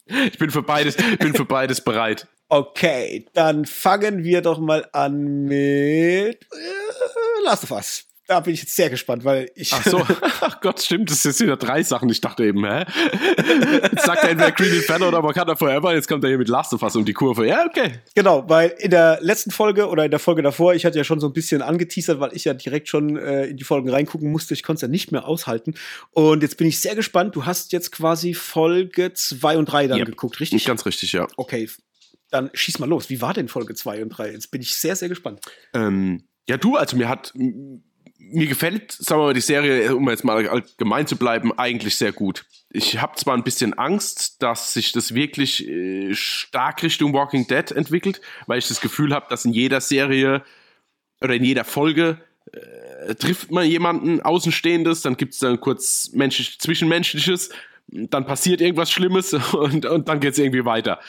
Ich 0.06 0.38
bin 0.38 0.52
für 0.52 0.62
beides, 0.62 0.96
bin 1.18 1.34
für 1.34 1.46
beides 1.46 1.82
bereit. 1.82 2.28
Okay, 2.58 3.26
dann 3.34 3.66
fangen 3.66 4.24
wir 4.24 4.42
doch 4.42 4.60
mal 4.60 4.88
an 4.94 5.44
mit 5.44 6.42
äh, 6.42 7.44
Last 7.44 7.66
of 7.66 7.72
Us. 7.72 8.06
Da 8.28 8.40
bin 8.40 8.56
ich 8.56 8.62
jetzt 8.62 8.76
sehr 8.76 8.90
gespannt, 8.90 9.24
weil 9.24 9.52
ich. 9.56 9.72
Ach 9.74 9.84
so, 9.84 10.02
ach 10.42 10.60
Gott, 10.62 10.82
stimmt, 10.82 11.12
das 11.12 11.22
sind 11.22 11.40
wieder 11.42 11.58
drei 11.58 11.84
Sachen. 11.84 12.10
Ich 12.10 12.22
dachte 12.22 12.46
eben, 12.46 12.66
hä? 12.66 12.86
Jetzt 13.84 14.06
sagt 14.06 14.24
er 14.24 14.30
entweder 14.30 14.52
Green 14.52 14.74
Inferno 14.74 15.10
oder 15.10 15.22
Wakanda 15.22 15.56
Forever, 15.56 15.94
jetzt 15.94 16.08
kommt 16.08 16.24
er 16.24 16.30
hier 16.30 16.38
mit 16.38 16.48
Last 16.48 16.74
of 16.74 16.82
Us 16.82 16.96
um 16.96 17.06
die 17.06 17.14
Kurve. 17.14 17.46
Ja, 17.46 17.66
okay. 17.66 18.00
Genau, 18.16 18.44
weil 18.48 18.74
in 18.80 18.90
der 18.90 19.20
letzten 19.22 19.52
Folge 19.52 19.90
oder 19.90 20.06
in 20.06 20.12
der 20.12 20.20
Folge 20.20 20.42
davor, 20.42 20.74
ich 20.74 20.86
hatte 20.86 20.98
ja 20.98 21.04
schon 21.04 21.20
so 21.20 21.28
ein 21.28 21.34
bisschen 21.34 21.62
angeteasert, 21.62 22.20
weil 22.20 22.34
ich 22.34 22.46
ja 22.46 22.54
direkt 22.54 22.88
schon 22.88 23.18
äh, 23.18 23.48
in 23.48 23.58
die 23.58 23.64
Folgen 23.66 23.90
reingucken 23.90 24.32
musste. 24.32 24.54
Ich 24.54 24.64
konnte 24.64 24.78
es 24.78 24.82
ja 24.84 24.88
nicht 24.88 25.12
mehr 25.12 25.28
aushalten. 25.28 25.76
Und 26.12 26.42
jetzt 26.42 26.58
bin 26.58 26.68
ich 26.68 26.80
sehr 26.80 26.96
gespannt. 26.96 27.36
Du 27.36 27.46
hast 27.46 27.74
jetzt 27.74 27.92
quasi 27.92 28.34
Folge 28.34 29.14
2 29.14 29.58
und 29.58 29.66
3 29.66 29.88
dann 29.88 30.00
yep. 30.00 30.08
geguckt, 30.08 30.40
richtig? 30.40 30.66
Ganz 30.66 30.86
richtig, 30.86 31.12
ja. 31.12 31.28
Okay, 31.38 31.70
dann 32.32 32.50
schieß 32.54 32.80
mal 32.80 32.90
los. 32.90 33.10
Wie 33.10 33.22
war 33.22 33.34
denn 33.34 33.48
Folge 33.48 33.76
2 33.76 34.04
und 34.04 34.10
3? 34.10 34.32
Jetzt 34.32 34.52
bin 34.52 34.62
ich 34.62 34.76
sehr, 34.76 34.96
sehr 34.96 35.10
gespannt. 35.10 35.42
Ähm, 35.74 36.28
ja, 36.48 36.58
du, 36.58 36.76
also 36.76 36.98
mir 36.98 37.10
hat 37.10 37.34
mir 38.28 38.48
gefällt, 38.48 38.92
sagen 38.92 39.22
wir 39.22 39.26
mal, 39.26 39.34
die 39.34 39.42
Serie, 39.42 39.96
um 39.96 40.10
jetzt 40.10 40.24
mal 40.24 40.48
allgemein 40.48 41.06
zu 41.06 41.16
bleiben, 41.16 41.58
eigentlich 41.58 41.96
sehr 41.96 42.12
gut. 42.12 42.46
Ich 42.70 43.00
habe 43.00 43.16
zwar 43.16 43.36
ein 43.36 43.44
bisschen 43.44 43.74
Angst, 43.74 44.42
dass 44.42 44.74
sich 44.74 44.92
das 44.92 45.14
wirklich 45.14 45.68
äh, 45.68 46.14
stark 46.14 46.82
Richtung 46.84 47.14
Walking 47.14 47.48
Dead 47.48 47.72
entwickelt, 47.72 48.22
weil 48.48 48.60
ich 48.60 48.68
das 48.68 48.82
Gefühl 48.82 49.14
habe, 49.14 49.28
dass 49.30 49.46
in 49.46 49.54
jeder 49.54 49.82
Serie 49.82 50.44
oder 51.22 51.36
in 51.36 51.44
jeder 51.44 51.64
Folge 51.64 52.20
äh, 52.52 53.16
trifft 53.16 53.52
man 53.52 53.68
jemanden 53.68 54.22
Außenstehendes, 54.22 55.02
dann 55.02 55.18
gibt 55.18 55.34
es 55.34 55.40
dann 55.40 55.60
kurz 55.60 56.12
menschlich, 56.14 56.60
Zwischenmenschliches, 56.60 57.50
dann 57.88 58.26
passiert 58.26 58.62
irgendwas 58.62 58.92
Schlimmes 58.92 59.34
und, 59.54 59.86
und 59.86 60.08
dann 60.08 60.20
geht's 60.20 60.38
irgendwie 60.38 60.66
weiter. 60.66 61.00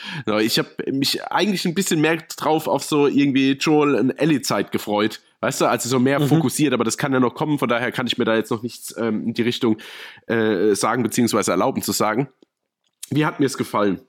Ich 0.41 0.59
habe 0.59 0.69
mich 0.91 1.23
eigentlich 1.25 1.65
ein 1.65 1.73
bisschen 1.73 2.01
mehr 2.01 2.17
drauf 2.37 2.67
auf 2.67 2.83
so 2.83 3.07
irgendwie 3.07 3.53
Joel 3.53 3.95
und 3.95 4.11
Ellie-Zeit 4.11 4.71
gefreut 4.71 5.21
Weißt 5.39 5.61
du, 5.61 5.65
also 5.65 5.87
so 5.87 5.99
mehr 5.99 6.19
mhm. 6.19 6.27
fokussiert, 6.27 6.73
aber 6.73 6.83
das 6.83 6.97
kann 6.97 7.13
ja 7.13 7.19
noch 7.19 7.35
kommen, 7.35 7.59
von 7.59 7.69
daher 7.69 7.91
kann 7.91 8.07
ich 8.07 8.17
mir 8.17 8.25
da 8.25 8.35
jetzt 8.35 8.49
noch 8.49 8.63
nichts 8.63 8.95
ähm, 8.97 9.27
in 9.27 9.33
die 9.33 9.43
Richtung 9.43 9.77
äh, 10.25 10.73
sagen, 10.73 11.03
beziehungsweise 11.03 11.51
erlauben 11.51 11.83
zu 11.83 11.91
sagen. 11.91 12.27
Wie 13.11 13.25
hat 13.25 13.39
mir 13.39 13.45
es 13.45 13.57
gefallen? 13.57 14.01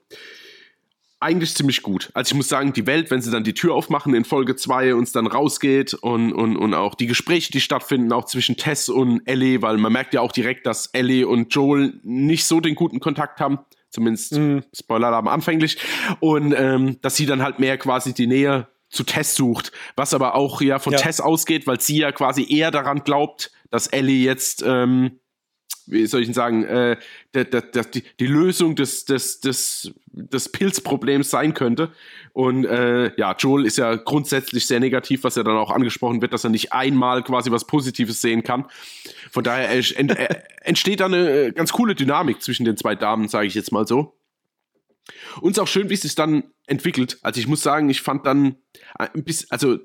Eigentlich 1.19 1.53
ziemlich 1.53 1.81
gut. 1.81 2.11
Also 2.13 2.31
ich 2.31 2.35
muss 2.35 2.47
sagen, 2.47 2.71
die 2.71 2.87
Welt, 2.87 3.11
wenn 3.11 3.21
sie 3.21 3.31
dann 3.31 3.43
die 3.43 3.53
Tür 3.53 3.73
aufmachen 3.73 4.13
in 4.13 4.23
Folge 4.23 4.55
2 4.55 4.95
und 4.95 5.03
es 5.03 5.11
dann 5.11 5.27
rausgeht 5.27 5.93
und, 5.93 6.31
und, 6.31 6.55
und 6.55 6.73
auch 6.73 6.95
die 6.95 7.07
Gespräche, 7.07 7.51
die 7.51 7.59
stattfinden, 7.59 8.13
auch 8.13 8.25
zwischen 8.25 8.55
Tess 8.55 8.87
und 8.87 9.21
Ellie, 9.25 9.61
weil 9.61 9.77
man 9.77 9.91
merkt 9.91 10.13
ja 10.13 10.21
auch 10.21 10.31
direkt, 10.31 10.65
dass 10.65 10.87
Ellie 10.87 11.27
und 11.27 11.53
Joel 11.53 11.99
nicht 12.03 12.45
so 12.45 12.61
den 12.61 12.75
guten 12.75 12.99
Kontakt 12.99 13.41
haben. 13.41 13.59
Zumindest 13.89 14.33
mhm. 14.33 14.63
Spoiler-Alarm 14.73 15.27
anfänglich. 15.27 15.77
Und 16.19 16.53
ähm, 16.55 17.01
dass 17.01 17.15
sie 17.15 17.25
dann 17.25 17.41
halt 17.41 17.59
mehr 17.59 17.77
quasi 17.77 18.13
die 18.13 18.27
Nähe 18.27 18.67
zu 18.89 19.03
Tess 19.03 19.35
sucht, 19.35 19.71
was 19.95 20.13
aber 20.13 20.35
auch 20.35 20.61
ja 20.61 20.79
von 20.79 20.93
ja. 20.93 20.99
Tess 20.99 21.21
ausgeht, 21.21 21.67
weil 21.67 21.79
sie 21.79 21.97
ja 21.99 22.11
quasi 22.11 22.45
eher 22.49 22.71
daran 22.71 23.03
glaubt, 23.03 23.51
dass 23.71 23.87
Ellie 23.87 24.23
jetzt 24.23 24.63
ähm, 24.65 25.19
wie 25.89 26.05
soll 26.05 26.21
ich 26.21 26.27
denn 26.27 26.33
sagen, 26.33 26.63
äh, 26.63 26.97
der, 27.33 27.45
der, 27.45 27.61
der, 27.61 27.83
die, 27.83 28.03
die 28.19 28.27
Lösung 28.27 28.75
des, 28.75 29.05
des, 29.05 29.39
des, 29.39 29.91
des 30.05 30.49
Pilzproblems 30.49 31.29
sein 31.29 31.53
könnte. 31.53 31.91
Und 32.33 32.65
äh, 32.65 33.11
ja, 33.17 33.35
Joel 33.37 33.65
ist 33.65 33.77
ja 33.77 33.95
grundsätzlich 33.95 34.67
sehr 34.67 34.79
negativ, 34.79 35.23
was 35.23 35.35
ja 35.35 35.43
dann 35.43 35.57
auch 35.57 35.71
angesprochen 35.71 36.21
wird, 36.21 36.33
dass 36.33 36.43
er 36.43 36.51
nicht 36.51 36.73
einmal 36.73 37.23
quasi 37.23 37.51
was 37.51 37.65
Positives 37.65 38.21
sehen 38.21 38.43
kann. 38.43 38.65
Von 39.31 39.43
daher 39.43 39.69
ent, 39.97 40.15
entsteht 40.61 40.99
da 40.99 41.05
eine 41.05 41.51
ganz 41.53 41.71
coole 41.71 41.95
Dynamik 41.95 42.41
zwischen 42.41 42.65
den 42.65 42.77
zwei 42.77 42.95
Damen, 42.95 43.27
sage 43.27 43.47
ich 43.47 43.55
jetzt 43.55 43.71
mal 43.71 43.87
so. 43.87 44.15
Und 45.41 45.51
es 45.51 45.57
ist 45.57 45.63
auch 45.63 45.67
schön, 45.67 45.89
wie 45.89 45.95
es 45.95 46.01
sich 46.01 46.15
dann 46.15 46.43
entwickelt. 46.67 47.17
Also 47.23 47.39
ich 47.39 47.47
muss 47.47 47.63
sagen, 47.63 47.89
ich 47.89 48.01
fand 48.01 48.25
dann 48.27 48.57
ein 48.95 49.23
bisschen, 49.23 49.49
also 49.49 49.79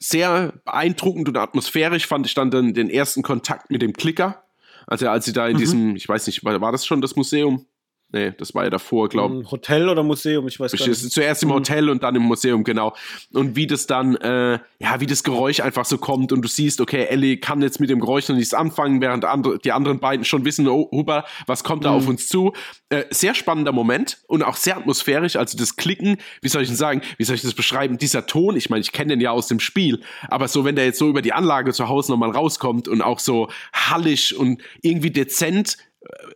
sehr 0.00 0.54
beeindruckend 0.64 1.28
und 1.28 1.36
atmosphärisch 1.36 2.06
fand 2.06 2.26
ich 2.26 2.34
dann 2.34 2.50
den, 2.50 2.74
den 2.74 2.90
ersten 2.90 3.22
Kontakt 3.22 3.70
mit 3.70 3.82
dem 3.82 3.92
Klicker 3.92 4.44
also 4.88 5.08
als 5.08 5.26
sie 5.26 5.32
da 5.32 5.46
in 5.46 5.54
mhm. 5.54 5.58
diesem, 5.58 5.96
ich 5.96 6.08
weiß 6.08 6.26
nicht, 6.26 6.44
war, 6.44 6.60
war 6.60 6.72
das 6.72 6.86
schon 6.86 7.00
das 7.00 7.14
Museum? 7.14 7.66
Nee, 8.10 8.32
das 8.38 8.54
war 8.54 8.64
ja 8.64 8.70
davor, 8.70 9.10
glaube 9.10 9.42
ich. 9.42 9.50
Hotel 9.50 9.86
oder 9.86 10.02
Museum, 10.02 10.48
ich 10.48 10.58
weiß 10.58 10.72
gar 10.72 10.88
nicht. 10.88 11.12
Zuerst 11.12 11.42
im 11.42 11.50
mhm. 11.50 11.54
Hotel 11.54 11.90
und 11.90 12.02
dann 12.02 12.16
im 12.16 12.22
Museum, 12.22 12.64
genau. 12.64 12.94
Und 13.34 13.54
wie 13.54 13.66
das 13.66 13.86
dann, 13.86 14.16
äh, 14.16 14.58
ja, 14.78 15.00
wie 15.00 15.06
das 15.06 15.22
Geräusch 15.22 15.60
einfach 15.60 15.84
so 15.84 15.98
kommt 15.98 16.32
und 16.32 16.40
du 16.40 16.48
siehst, 16.48 16.80
okay, 16.80 17.04
Ellie 17.04 17.36
kann 17.36 17.60
jetzt 17.60 17.80
mit 17.80 17.90
dem 17.90 18.00
Geräusch 18.00 18.26
noch 18.28 18.36
nichts 18.36 18.54
anfangen, 18.54 19.02
während 19.02 19.26
andere, 19.26 19.58
die 19.58 19.72
anderen 19.72 20.00
beiden 20.00 20.24
schon 20.24 20.46
wissen, 20.46 20.66
oh, 20.68 20.88
Huber, 20.90 21.26
was 21.46 21.64
kommt 21.64 21.84
da 21.84 21.90
mhm. 21.90 21.96
auf 21.96 22.08
uns 22.08 22.28
zu. 22.28 22.54
Äh, 22.88 23.04
sehr 23.10 23.34
spannender 23.34 23.72
Moment 23.72 24.18
und 24.26 24.42
auch 24.42 24.56
sehr 24.56 24.78
atmosphärisch, 24.78 25.36
also 25.36 25.58
das 25.58 25.76
Klicken, 25.76 26.16
wie 26.40 26.48
soll 26.48 26.62
ich 26.62 26.68
denn 26.68 26.78
sagen, 26.78 27.02
wie 27.18 27.24
soll 27.24 27.36
ich 27.36 27.42
das 27.42 27.52
beschreiben? 27.52 27.98
Dieser 27.98 28.26
Ton, 28.26 28.56
ich 28.56 28.70
meine, 28.70 28.80
ich 28.80 28.92
kenne 28.92 29.10
den 29.10 29.20
ja 29.20 29.32
aus 29.32 29.48
dem 29.48 29.60
Spiel, 29.60 30.00
aber 30.28 30.48
so, 30.48 30.64
wenn 30.64 30.76
der 30.76 30.86
jetzt 30.86 30.98
so 30.98 31.10
über 31.10 31.20
die 31.20 31.34
Anlage 31.34 31.74
zu 31.74 31.90
Hause 31.90 32.12
nochmal 32.12 32.30
rauskommt 32.30 32.88
und 32.88 33.02
auch 33.02 33.18
so 33.18 33.50
hallig 33.74 34.34
und 34.34 34.62
irgendwie 34.80 35.10
dezent, 35.10 35.76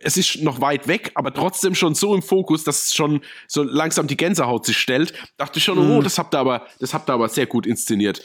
es 0.01 0.17
ist 0.17 0.41
noch 0.41 0.61
weit 0.61 0.87
weg, 0.87 1.11
aber 1.15 1.33
trotzdem 1.33 1.75
schon 1.75 1.95
so 1.95 2.13
im 2.13 2.21
Fokus, 2.21 2.63
dass 2.63 2.85
es 2.85 2.93
schon 2.93 3.21
so 3.47 3.63
langsam 3.63 4.07
die 4.07 4.17
Gänsehaut 4.17 4.65
sich 4.65 4.77
stellt. 4.77 5.13
Dachte 5.37 5.59
ich 5.59 5.63
schon, 5.63 5.77
oh, 5.77 5.99
mhm. 5.99 6.03
das 6.03 6.17
habt 6.17 6.35
ihr 6.35 6.39
aber, 6.39 6.67
das 6.79 6.93
habt 6.93 7.09
ihr 7.09 7.13
aber 7.13 7.29
sehr 7.29 7.45
gut 7.45 7.65
inszeniert. 7.65 8.21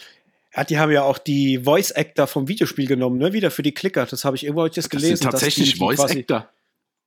Ja, 0.57 0.65
die 0.65 0.79
haben 0.79 0.91
ja 0.91 1.03
auch 1.03 1.19
die 1.19 1.61
Voice 1.65 1.93
Actor 1.93 2.27
vom 2.27 2.49
Videospiel 2.49 2.87
genommen, 2.87 3.19
ne? 3.19 3.33
Wieder 3.33 3.51
für 3.51 3.63
die 3.63 3.73
Klicker. 3.73 4.07
Das 4.07 4.25
habe 4.25 4.35
ich 4.37 4.45
irgendwo 4.45 4.63
heute 4.63 4.77
jetzt 4.77 4.91
gelesen. 4.91 5.13
Das 5.13 5.21
sind 5.21 5.31
tatsächlich 5.31 5.67
die, 5.67 5.73
die 5.75 5.79
Voice 5.79 6.01
Actor. 6.01 6.49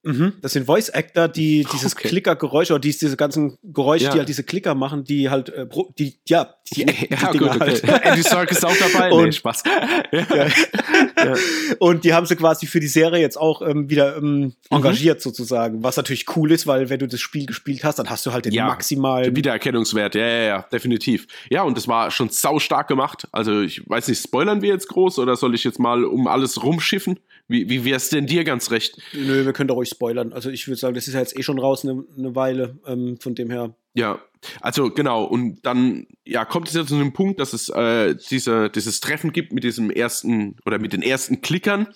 Mhm. 0.03 0.33
Das 0.41 0.53
sind 0.53 0.65
Voice 0.65 0.89
Actor, 0.89 1.27
die 1.27 1.65
dieses 1.73 1.93
okay. 1.93 2.07
Klicker-Geräusch 2.07 2.71
oder 2.71 2.79
die, 2.79 2.91
diese 2.91 3.15
ganzen 3.17 3.57
Geräusche, 3.63 4.05
ja. 4.05 4.11
die 4.11 4.17
halt 4.19 4.29
diese 4.29 4.43
Klicker 4.43 4.73
machen, 4.73 5.03
die 5.03 5.29
halt, 5.29 5.49
äh, 5.49 5.67
die, 5.97 6.17
ja, 6.27 6.55
die, 6.73 6.85
die, 6.85 7.09
ja, 7.09 7.31
die 7.31 7.37
gut, 7.37 7.49
okay. 7.49 7.59
halt. 7.59 8.05
Andy 8.05 8.23
Serkis 8.23 8.57
ist 8.57 8.65
auch 8.65 8.75
dabei. 8.77 9.11
Und, 9.11 9.25
nee, 9.25 9.31
Spaß. 9.31 9.63
ja. 10.11 10.47
ja. 10.47 11.35
Und 11.79 12.03
die 12.03 12.13
haben 12.13 12.25
sie 12.25 12.35
quasi 12.35 12.65
für 12.65 12.79
die 12.79 12.87
Serie 12.87 13.21
jetzt 13.21 13.37
auch 13.37 13.61
ähm, 13.61 13.89
wieder 13.89 14.17
ähm, 14.17 14.39
mhm. 14.39 14.53
engagiert 14.69 15.19
mhm. 15.19 15.21
sozusagen, 15.21 15.83
was 15.83 15.97
natürlich 15.97 16.25
cool 16.35 16.51
ist, 16.51 16.65
weil 16.65 16.89
wenn 16.89 16.99
du 16.99 17.07
das 17.07 17.19
Spiel 17.19 17.45
gespielt 17.45 17.83
hast, 17.83 17.99
dann 17.99 18.09
hast 18.09 18.25
du 18.25 18.31
halt 18.31 18.45
den 18.45 18.55
maximalen 18.55 19.35
Wiedererkennungswert. 19.35 20.15
Ja, 20.15 20.25
ja, 20.25 20.43
ja, 20.43 20.61
definitiv. 20.71 21.27
Ja, 21.49 21.63
und 21.63 21.77
das 21.77 21.87
war 21.87 22.09
schon 22.11 22.29
sau 22.29 22.59
stark 22.59 22.87
gemacht. 22.87 23.27
Also 23.31 23.61
ich 23.61 23.87
weiß 23.87 24.07
nicht, 24.07 24.21
spoilern 24.21 24.61
wir 24.61 24.69
jetzt 24.69 24.87
groß 24.87 25.19
oder 25.19 25.35
soll 25.35 25.53
ich 25.53 25.63
jetzt 25.63 25.79
mal 25.79 26.03
um 26.05 26.27
alles 26.27 26.63
rumschiffen? 26.63 27.19
Wie, 27.47 27.69
wie 27.69 27.85
wär's 27.85 28.09
denn 28.09 28.27
dir 28.27 28.43
ganz 28.43 28.71
recht? 28.71 28.97
Nö, 29.13 29.45
wir 29.45 29.53
können 29.53 29.67
doch 29.67 29.75
ruhig 29.75 29.89
spoilern. 29.89 30.33
Also 30.33 30.49
ich 30.49 30.67
würde 30.67 30.79
sagen, 30.79 30.95
das 30.95 31.07
ist 31.07 31.13
ja 31.13 31.19
jetzt 31.19 31.37
eh 31.37 31.43
schon 31.43 31.59
raus 31.59 31.83
eine, 31.83 32.03
eine 32.17 32.35
Weile, 32.35 32.79
ähm, 32.85 33.17
von 33.19 33.35
dem 33.35 33.49
her. 33.49 33.75
Ja, 33.93 34.21
also 34.61 34.89
genau, 34.89 35.23
und 35.23 35.65
dann 35.65 36.07
ja, 36.25 36.45
kommt 36.45 36.69
es 36.69 36.73
ja 36.73 36.85
zu 36.85 36.95
einem 36.95 37.13
Punkt, 37.13 37.39
dass 37.39 37.53
es 37.53 37.69
äh, 37.69 38.15
diese, 38.29 38.69
dieses 38.69 39.01
Treffen 39.01 39.33
gibt 39.33 39.51
mit 39.51 39.63
diesem 39.63 39.91
ersten 39.91 40.55
oder 40.65 40.79
mit 40.79 40.93
den 40.93 41.01
ersten 41.01 41.41
Klickern. 41.41 41.87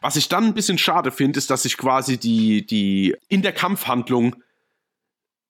Was 0.00 0.16
ich 0.16 0.28
dann 0.28 0.44
ein 0.44 0.54
bisschen 0.54 0.78
schade 0.78 1.10
finde, 1.12 1.38
ist, 1.38 1.50
dass 1.50 1.62
sich 1.62 1.76
quasi 1.76 2.18
die, 2.18 2.66
die 2.66 3.14
in 3.28 3.42
der 3.42 3.52
Kampfhandlung 3.52 4.36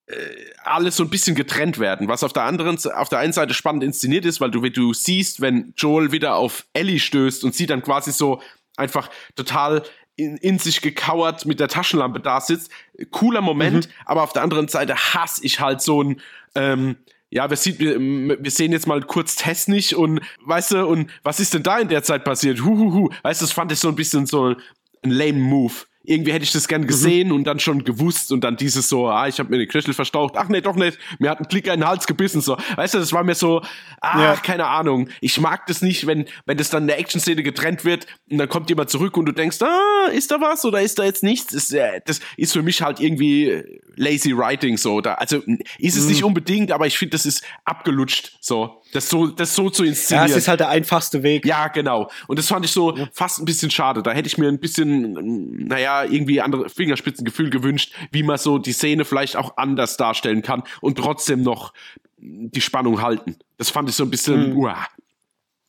äh, 0.07 0.14
alles 0.62 0.97
so 0.97 1.03
ein 1.03 1.11
bisschen 1.11 1.34
getrennt 1.34 1.78
werden, 1.78 2.09
was 2.09 2.22
auf 2.22 2.32
der 2.32 2.44
anderen, 2.44 2.78
auf 2.94 3.09
der 3.09 3.18
einen 3.18 3.32
Seite 3.32 3.55
spannend 3.55 3.82
inszeniert 3.82 4.24
ist, 4.24 4.40
weil 4.40 4.51
du, 4.51 4.62
wie 4.62 4.70
du 4.70 4.92
siehst, 4.92 5.40
wenn 5.40 5.72
Joel 5.76 6.12
wieder 6.12 6.36
auf 6.36 6.66
Ellie 6.74 7.01
stößt 7.01 7.42
und 7.42 7.55
sie 7.55 7.66
dann 7.66 7.82
quasi 7.82 8.12
so 8.12 8.40
einfach 8.76 9.10
total 9.34 9.82
in, 10.16 10.36
in 10.38 10.58
sich 10.58 10.80
gekauert 10.80 11.46
mit 11.46 11.60
der 11.60 11.68
Taschenlampe 11.68 12.20
da 12.20 12.40
sitzt. 12.40 12.70
Cooler 13.10 13.42
Moment, 13.42 13.86
mhm. 13.86 13.92
aber 14.06 14.22
auf 14.22 14.32
der 14.32 14.42
anderen 14.42 14.68
Seite 14.68 14.94
hasse 14.96 15.44
ich 15.44 15.60
halt 15.60 15.82
so 15.82 16.02
ein, 16.02 16.20
ähm, 16.54 16.96
ja, 17.30 17.50
wir, 17.50 17.56
sieht, 17.56 17.78
wir, 17.78 17.98
wir 17.98 18.50
sehen 18.50 18.72
jetzt 18.72 18.86
mal 18.86 19.02
kurz 19.02 19.36
Tess 19.36 19.68
nicht 19.68 19.94
und 19.94 20.20
weißt 20.44 20.72
du, 20.72 20.86
und 20.86 21.10
was 21.22 21.40
ist 21.40 21.54
denn 21.54 21.62
da 21.62 21.78
in 21.78 21.88
der 21.88 22.02
Zeit 22.02 22.24
passiert? 22.24 22.62
Huhuhu. 22.62 23.10
Weißt 23.22 23.42
du, 23.42 23.44
das 23.44 23.52
fand 23.52 23.72
ich 23.72 23.78
so 23.78 23.88
ein 23.88 23.96
bisschen 23.96 24.26
so 24.26 24.54
ein 25.02 25.10
lame 25.10 25.38
Move 25.38 25.74
irgendwie 26.07 26.32
hätte 26.32 26.44
ich 26.44 26.52
das 26.52 26.68
gern 26.68 26.82
mhm. 26.82 26.86
gesehen 26.86 27.28
mhm. 27.28 27.34
und 27.34 27.44
dann 27.44 27.61
schon 27.61 27.84
gewusst 27.84 28.32
und 28.32 28.42
dann 28.42 28.57
dieses 28.57 28.88
so, 28.88 29.09
ah, 29.09 29.28
ich 29.28 29.38
habe 29.38 29.50
mir 29.50 29.59
den 29.59 29.68
Knöchel 29.68 29.94
verstaucht, 29.94 30.34
ach 30.36 30.48
nee, 30.48 30.61
doch 30.61 30.76
nicht, 30.76 30.98
mir 31.18 31.30
hat 31.30 31.40
ein 31.40 31.48
Klicker 31.48 31.74
in 31.74 31.80
den 31.80 31.88
Hals 31.88 32.07
gebissen, 32.07 32.40
so. 32.40 32.57
Weißt 32.76 32.94
du, 32.94 32.98
das 32.98 33.12
war 33.12 33.24
mir 33.24 33.34
so, 33.34 33.62
ah, 34.00 34.22
ja. 34.22 34.36
keine 34.36 34.66
Ahnung. 34.66 35.09
Ich 35.20 35.40
mag 35.40 35.66
das 35.66 35.82
nicht, 35.82 36.07
wenn, 36.07 36.26
wenn 36.46 36.57
das 36.57 36.70
dann 36.70 36.84
in 36.84 36.88
der 36.88 36.98
Action-Szene 36.98 37.42
getrennt 37.42 37.84
wird 37.84 38.07
und 38.30 38.38
dann 38.38 38.48
kommt 38.48 38.68
jemand 38.70 38.90
zurück 38.90 39.16
und 39.16 39.26
du 39.26 39.32
denkst, 39.32 39.61
ah, 39.62 40.09
ist 40.12 40.30
da 40.30 40.40
was 40.40 40.64
oder 40.64 40.80
ist 40.80 40.98
da 40.98 41.04
jetzt 41.04 41.22
nichts? 41.22 41.52
Das, 41.52 41.72
äh, 41.72 42.00
das 42.04 42.20
ist 42.36 42.52
für 42.52 42.62
mich 42.62 42.82
halt 42.82 43.00
irgendwie 43.00 43.62
lazy 43.96 44.36
writing 44.36 44.76
so. 44.76 45.00
Da, 45.00 45.14
also 45.14 45.42
ist 45.78 45.96
es 45.96 46.04
mhm. 46.04 46.11
nicht 46.11 46.24
unbedingt, 46.24 46.72
aber 46.72 46.86
ich 46.86 46.96
finde, 46.96 47.12
das 47.12 47.26
ist 47.26 47.42
abgelutscht 47.64 48.38
so. 48.40 48.82
Das 48.97 49.11
so, 49.11 49.26
das 49.26 49.55
so 49.55 49.68
zu 49.68 49.84
inszenieren. 49.84 50.28
Ja, 50.28 50.32
es 50.34 50.42
ist 50.42 50.49
halt 50.49 50.61
der 50.61 50.70
einfachste 50.70 51.22
Weg. 51.22 51.44
Ja, 51.44 51.68
genau. 51.68 52.11
Und 52.28 52.38
das 52.38 52.49
fand 52.49 52.64
ich 52.64 52.72
so 52.72 52.97
ja. 52.97 53.07
fast 53.12 53.38
ein 53.38 53.44
bisschen 53.44 53.70
schade. 53.70 54.03
Da 54.03 54.12
hätte 54.12 54.26
ich 54.26 54.38
mir 54.38 54.49
ein 54.49 54.59
bisschen, 54.59 55.66
naja, 55.66 56.05
irgendwie 56.05 56.40
andere 56.40 56.70
Fingerspitzengefühl 56.70 57.51
gewünscht, 57.51 57.92
wie 58.11 58.22
man 58.22 58.38
so 58.38 58.57
die 58.57 58.72
Szene 58.72 59.05
vielleicht 59.05 59.36
auch 59.36 59.59
anders 59.59 59.99
darstellen 59.99 60.40
kann 60.40 60.62
und 60.80 60.97
trotzdem 60.97 61.42
noch 61.42 61.74
die 62.16 62.62
Spannung 62.62 63.03
halten. 63.03 63.36
Das 63.59 63.68
fand 63.68 63.90
ich 63.90 63.97
so 63.97 64.05
ein 64.05 64.11
bisschen, 64.11 64.55
mhm. 64.55 64.57
uah. 64.57 64.86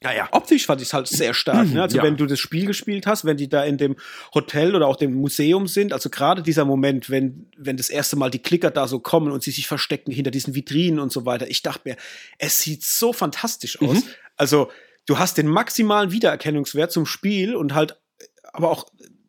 Naja. 0.03 0.29
Optisch 0.31 0.67
fand 0.67 0.79
ich 0.81 0.89
es 0.89 0.93
halt 0.93 1.07
sehr 1.07 1.33
stark. 1.33 1.69
Ne? 1.73 1.81
Also 1.81 1.97
ja. 1.97 2.03
wenn 2.03 2.17
du 2.17 2.27
das 2.27 2.39
Spiel 2.39 2.67
gespielt 2.67 3.07
hast, 3.07 3.25
wenn 3.25 3.37
die 3.37 3.49
da 3.49 3.63
in 3.63 3.77
dem 3.77 3.95
Hotel 4.33 4.75
oder 4.75 4.87
auch 4.87 4.95
dem 4.95 5.15
Museum 5.15 5.67
sind, 5.67 5.91
also 5.91 6.09
gerade 6.09 6.43
dieser 6.43 6.65
Moment, 6.65 7.09
wenn, 7.09 7.47
wenn 7.57 7.77
das 7.77 7.89
erste 7.89 8.15
Mal 8.15 8.29
die 8.29 8.41
Klicker 8.41 8.69
da 8.69 8.87
so 8.87 8.99
kommen 8.99 9.31
und 9.31 9.41
sie 9.41 9.51
sich 9.51 9.67
verstecken 9.67 10.11
hinter 10.11 10.29
diesen 10.29 10.53
Vitrinen 10.53 10.99
und 10.99 11.11
so 11.11 11.25
weiter, 11.25 11.49
ich 11.49 11.63
dachte 11.63 11.81
mir, 11.85 11.97
es 12.37 12.59
sieht 12.59 12.83
so 12.83 13.11
fantastisch 13.11 13.81
aus. 13.81 13.95
Mhm. 13.95 14.03
Also 14.35 14.69
du 15.07 15.17
hast 15.17 15.39
den 15.39 15.47
maximalen 15.47 16.11
Wiedererkennungswert 16.11 16.91
zum 16.91 17.07
Spiel 17.07 17.55
und 17.55 17.73
halt 17.73 17.97
aber 18.53 18.69
auch 18.69 18.85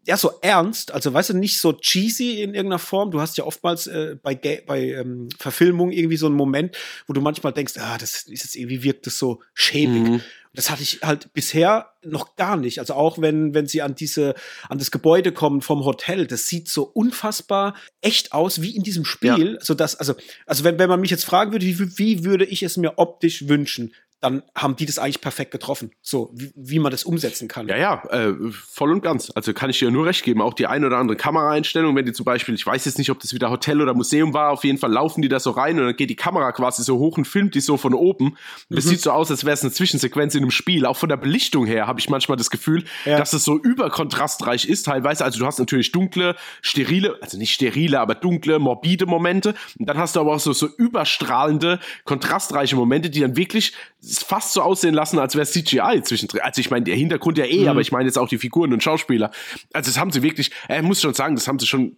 ja, 0.08 0.16
so 0.16 0.32
ernst, 0.40 0.90
also 0.92 1.12
weißt 1.12 1.30
du, 1.30 1.34
nicht 1.34 1.58
so 1.58 1.74
cheesy 1.74 2.40
in 2.40 2.54
irgendeiner 2.54 2.78
Form. 2.78 3.10
Du 3.10 3.20
hast 3.20 3.36
ja 3.36 3.44
oftmals 3.44 3.86
äh, 3.86 4.16
bei, 4.22 4.34
bei 4.66 4.92
ähm, 4.92 5.28
Verfilmungen 5.38 5.92
irgendwie 5.92 6.16
so 6.16 6.24
einen 6.24 6.34
Moment, 6.34 6.78
wo 7.06 7.12
du 7.12 7.20
manchmal 7.20 7.52
denkst, 7.52 7.74
ah, 7.76 7.98
das 7.98 8.22
ist 8.22 8.42
jetzt 8.42 8.56
irgendwie 8.56 8.82
wirkt 8.82 9.06
das 9.06 9.18
so 9.18 9.42
schäbig. 9.52 10.02
Mhm. 10.02 10.20
Das 10.54 10.70
hatte 10.70 10.82
ich 10.82 11.00
halt 11.02 11.32
bisher 11.32 11.92
noch 12.02 12.36
gar 12.36 12.56
nicht. 12.56 12.78
Also 12.80 12.94
auch 12.94 13.20
wenn, 13.20 13.54
wenn 13.54 13.66
sie 13.66 13.82
an 13.82 13.94
diese, 13.94 14.34
an 14.68 14.78
das 14.78 14.90
Gebäude 14.90 15.32
kommen 15.32 15.60
vom 15.60 15.84
Hotel, 15.84 16.26
das 16.26 16.46
sieht 16.46 16.68
so 16.68 16.84
unfassbar 16.84 17.74
echt 18.00 18.32
aus 18.32 18.62
wie 18.62 18.74
in 18.74 18.82
diesem 18.82 19.04
Spiel. 19.04 19.54
Ja. 19.54 19.60
So 19.60 19.74
dass, 19.74 19.96
also, 19.96 20.14
also 20.46 20.64
wenn, 20.64 20.78
wenn 20.78 20.88
man 20.88 21.00
mich 21.00 21.10
jetzt 21.10 21.24
fragen 21.24 21.52
würde, 21.52 21.66
wie, 21.66 21.98
wie 21.98 22.24
würde 22.24 22.44
ich 22.44 22.62
es 22.62 22.76
mir 22.76 22.98
optisch 22.98 23.48
wünschen, 23.48 23.92
dann 24.20 24.42
haben 24.54 24.74
die 24.74 24.84
das 24.84 24.98
eigentlich 24.98 25.20
perfekt 25.20 25.52
getroffen, 25.52 25.92
so 26.02 26.30
wie, 26.34 26.52
wie 26.56 26.78
man 26.80 26.90
das 26.90 27.04
umsetzen 27.04 27.46
kann. 27.46 27.68
Ja, 27.68 27.76
ja, 27.76 28.02
äh, 28.10 28.34
voll 28.50 28.90
und 28.90 29.00
ganz. 29.00 29.30
Also 29.34 29.52
kann 29.52 29.70
ich 29.70 29.78
dir 29.78 29.92
nur 29.92 30.06
recht 30.06 30.24
geben. 30.24 30.42
Auch 30.42 30.54
die 30.54 30.66
ein 30.66 30.84
oder 30.84 30.96
andere 30.98 31.16
Kameraeinstellung, 31.16 31.94
wenn 31.94 32.04
die 32.04 32.12
zum 32.12 32.24
Beispiel, 32.24 32.54
ich 32.54 32.66
weiß 32.66 32.84
jetzt 32.84 32.98
nicht, 32.98 33.10
ob 33.10 33.20
das 33.20 33.32
wieder 33.32 33.50
Hotel 33.50 33.80
oder 33.80 33.94
Museum 33.94 34.34
war, 34.34 34.50
auf 34.50 34.64
jeden 34.64 34.78
Fall 34.78 34.90
laufen 34.90 35.22
die 35.22 35.28
da 35.28 35.38
so 35.38 35.52
rein 35.52 35.78
und 35.78 35.86
dann 35.86 35.96
geht 35.96 36.10
die 36.10 36.16
Kamera 36.16 36.50
quasi 36.50 36.82
so 36.82 36.98
hoch 36.98 37.16
und 37.16 37.26
filmt 37.26 37.54
die 37.54 37.60
so 37.60 37.76
von 37.76 37.94
oben. 37.94 38.36
Das 38.70 38.86
mhm. 38.86 38.90
sieht 38.90 39.00
so 39.02 39.12
aus, 39.12 39.30
als 39.30 39.44
wäre 39.44 39.54
es 39.54 39.62
eine 39.62 39.70
Zwischensequenz 39.70 40.34
in 40.34 40.42
einem 40.42 40.50
Spiel. 40.50 40.84
Auch 40.84 40.96
von 40.96 41.08
der 41.08 41.16
Belichtung 41.16 41.66
her 41.66 41.86
habe 41.86 42.00
ich 42.00 42.10
manchmal 42.10 42.36
das 42.36 42.50
Gefühl, 42.50 42.84
ja. 43.04 43.18
dass 43.18 43.32
es 43.32 43.44
so 43.44 43.56
überkontrastreich 43.56 44.64
ist 44.64 44.84
teilweise. 44.84 45.24
Also 45.24 45.38
du 45.38 45.46
hast 45.46 45.60
natürlich 45.60 45.92
dunkle, 45.92 46.34
sterile, 46.60 47.16
also 47.20 47.38
nicht 47.38 47.54
sterile, 47.54 48.00
aber 48.00 48.16
dunkle, 48.16 48.58
morbide 48.58 49.06
Momente. 49.06 49.54
Und 49.78 49.88
dann 49.88 49.96
hast 49.96 50.16
du 50.16 50.20
aber 50.20 50.34
auch 50.34 50.40
so, 50.40 50.52
so 50.52 50.66
überstrahlende, 50.66 51.78
kontrastreiche 52.04 52.74
Momente, 52.74 53.10
die 53.10 53.20
dann 53.20 53.36
wirklich 53.36 53.74
fast 54.00 54.52
so 54.52 54.62
aussehen 54.62 54.94
lassen, 54.94 55.18
als 55.18 55.34
wäre 55.34 55.46
CGI 55.46 56.02
zwischendrin. 56.02 56.40
Also 56.42 56.60
ich 56.60 56.70
meine, 56.70 56.84
der 56.84 56.96
Hintergrund 56.96 57.38
ja 57.38 57.44
eh, 57.44 57.62
mhm. 57.62 57.68
aber 57.68 57.80
ich 57.80 57.92
meine 57.92 58.06
jetzt 58.06 58.18
auch 58.18 58.28
die 58.28 58.38
Figuren 58.38 58.72
und 58.72 58.82
Schauspieler. 58.82 59.30
Also 59.72 59.90
das 59.90 59.98
haben 59.98 60.12
sie 60.12 60.22
wirklich, 60.22 60.50
äh, 60.68 60.82
muss 60.82 61.00
schon 61.00 61.14
sagen, 61.14 61.34
das 61.34 61.48
haben 61.48 61.58
sie 61.58 61.66
schon 61.66 61.96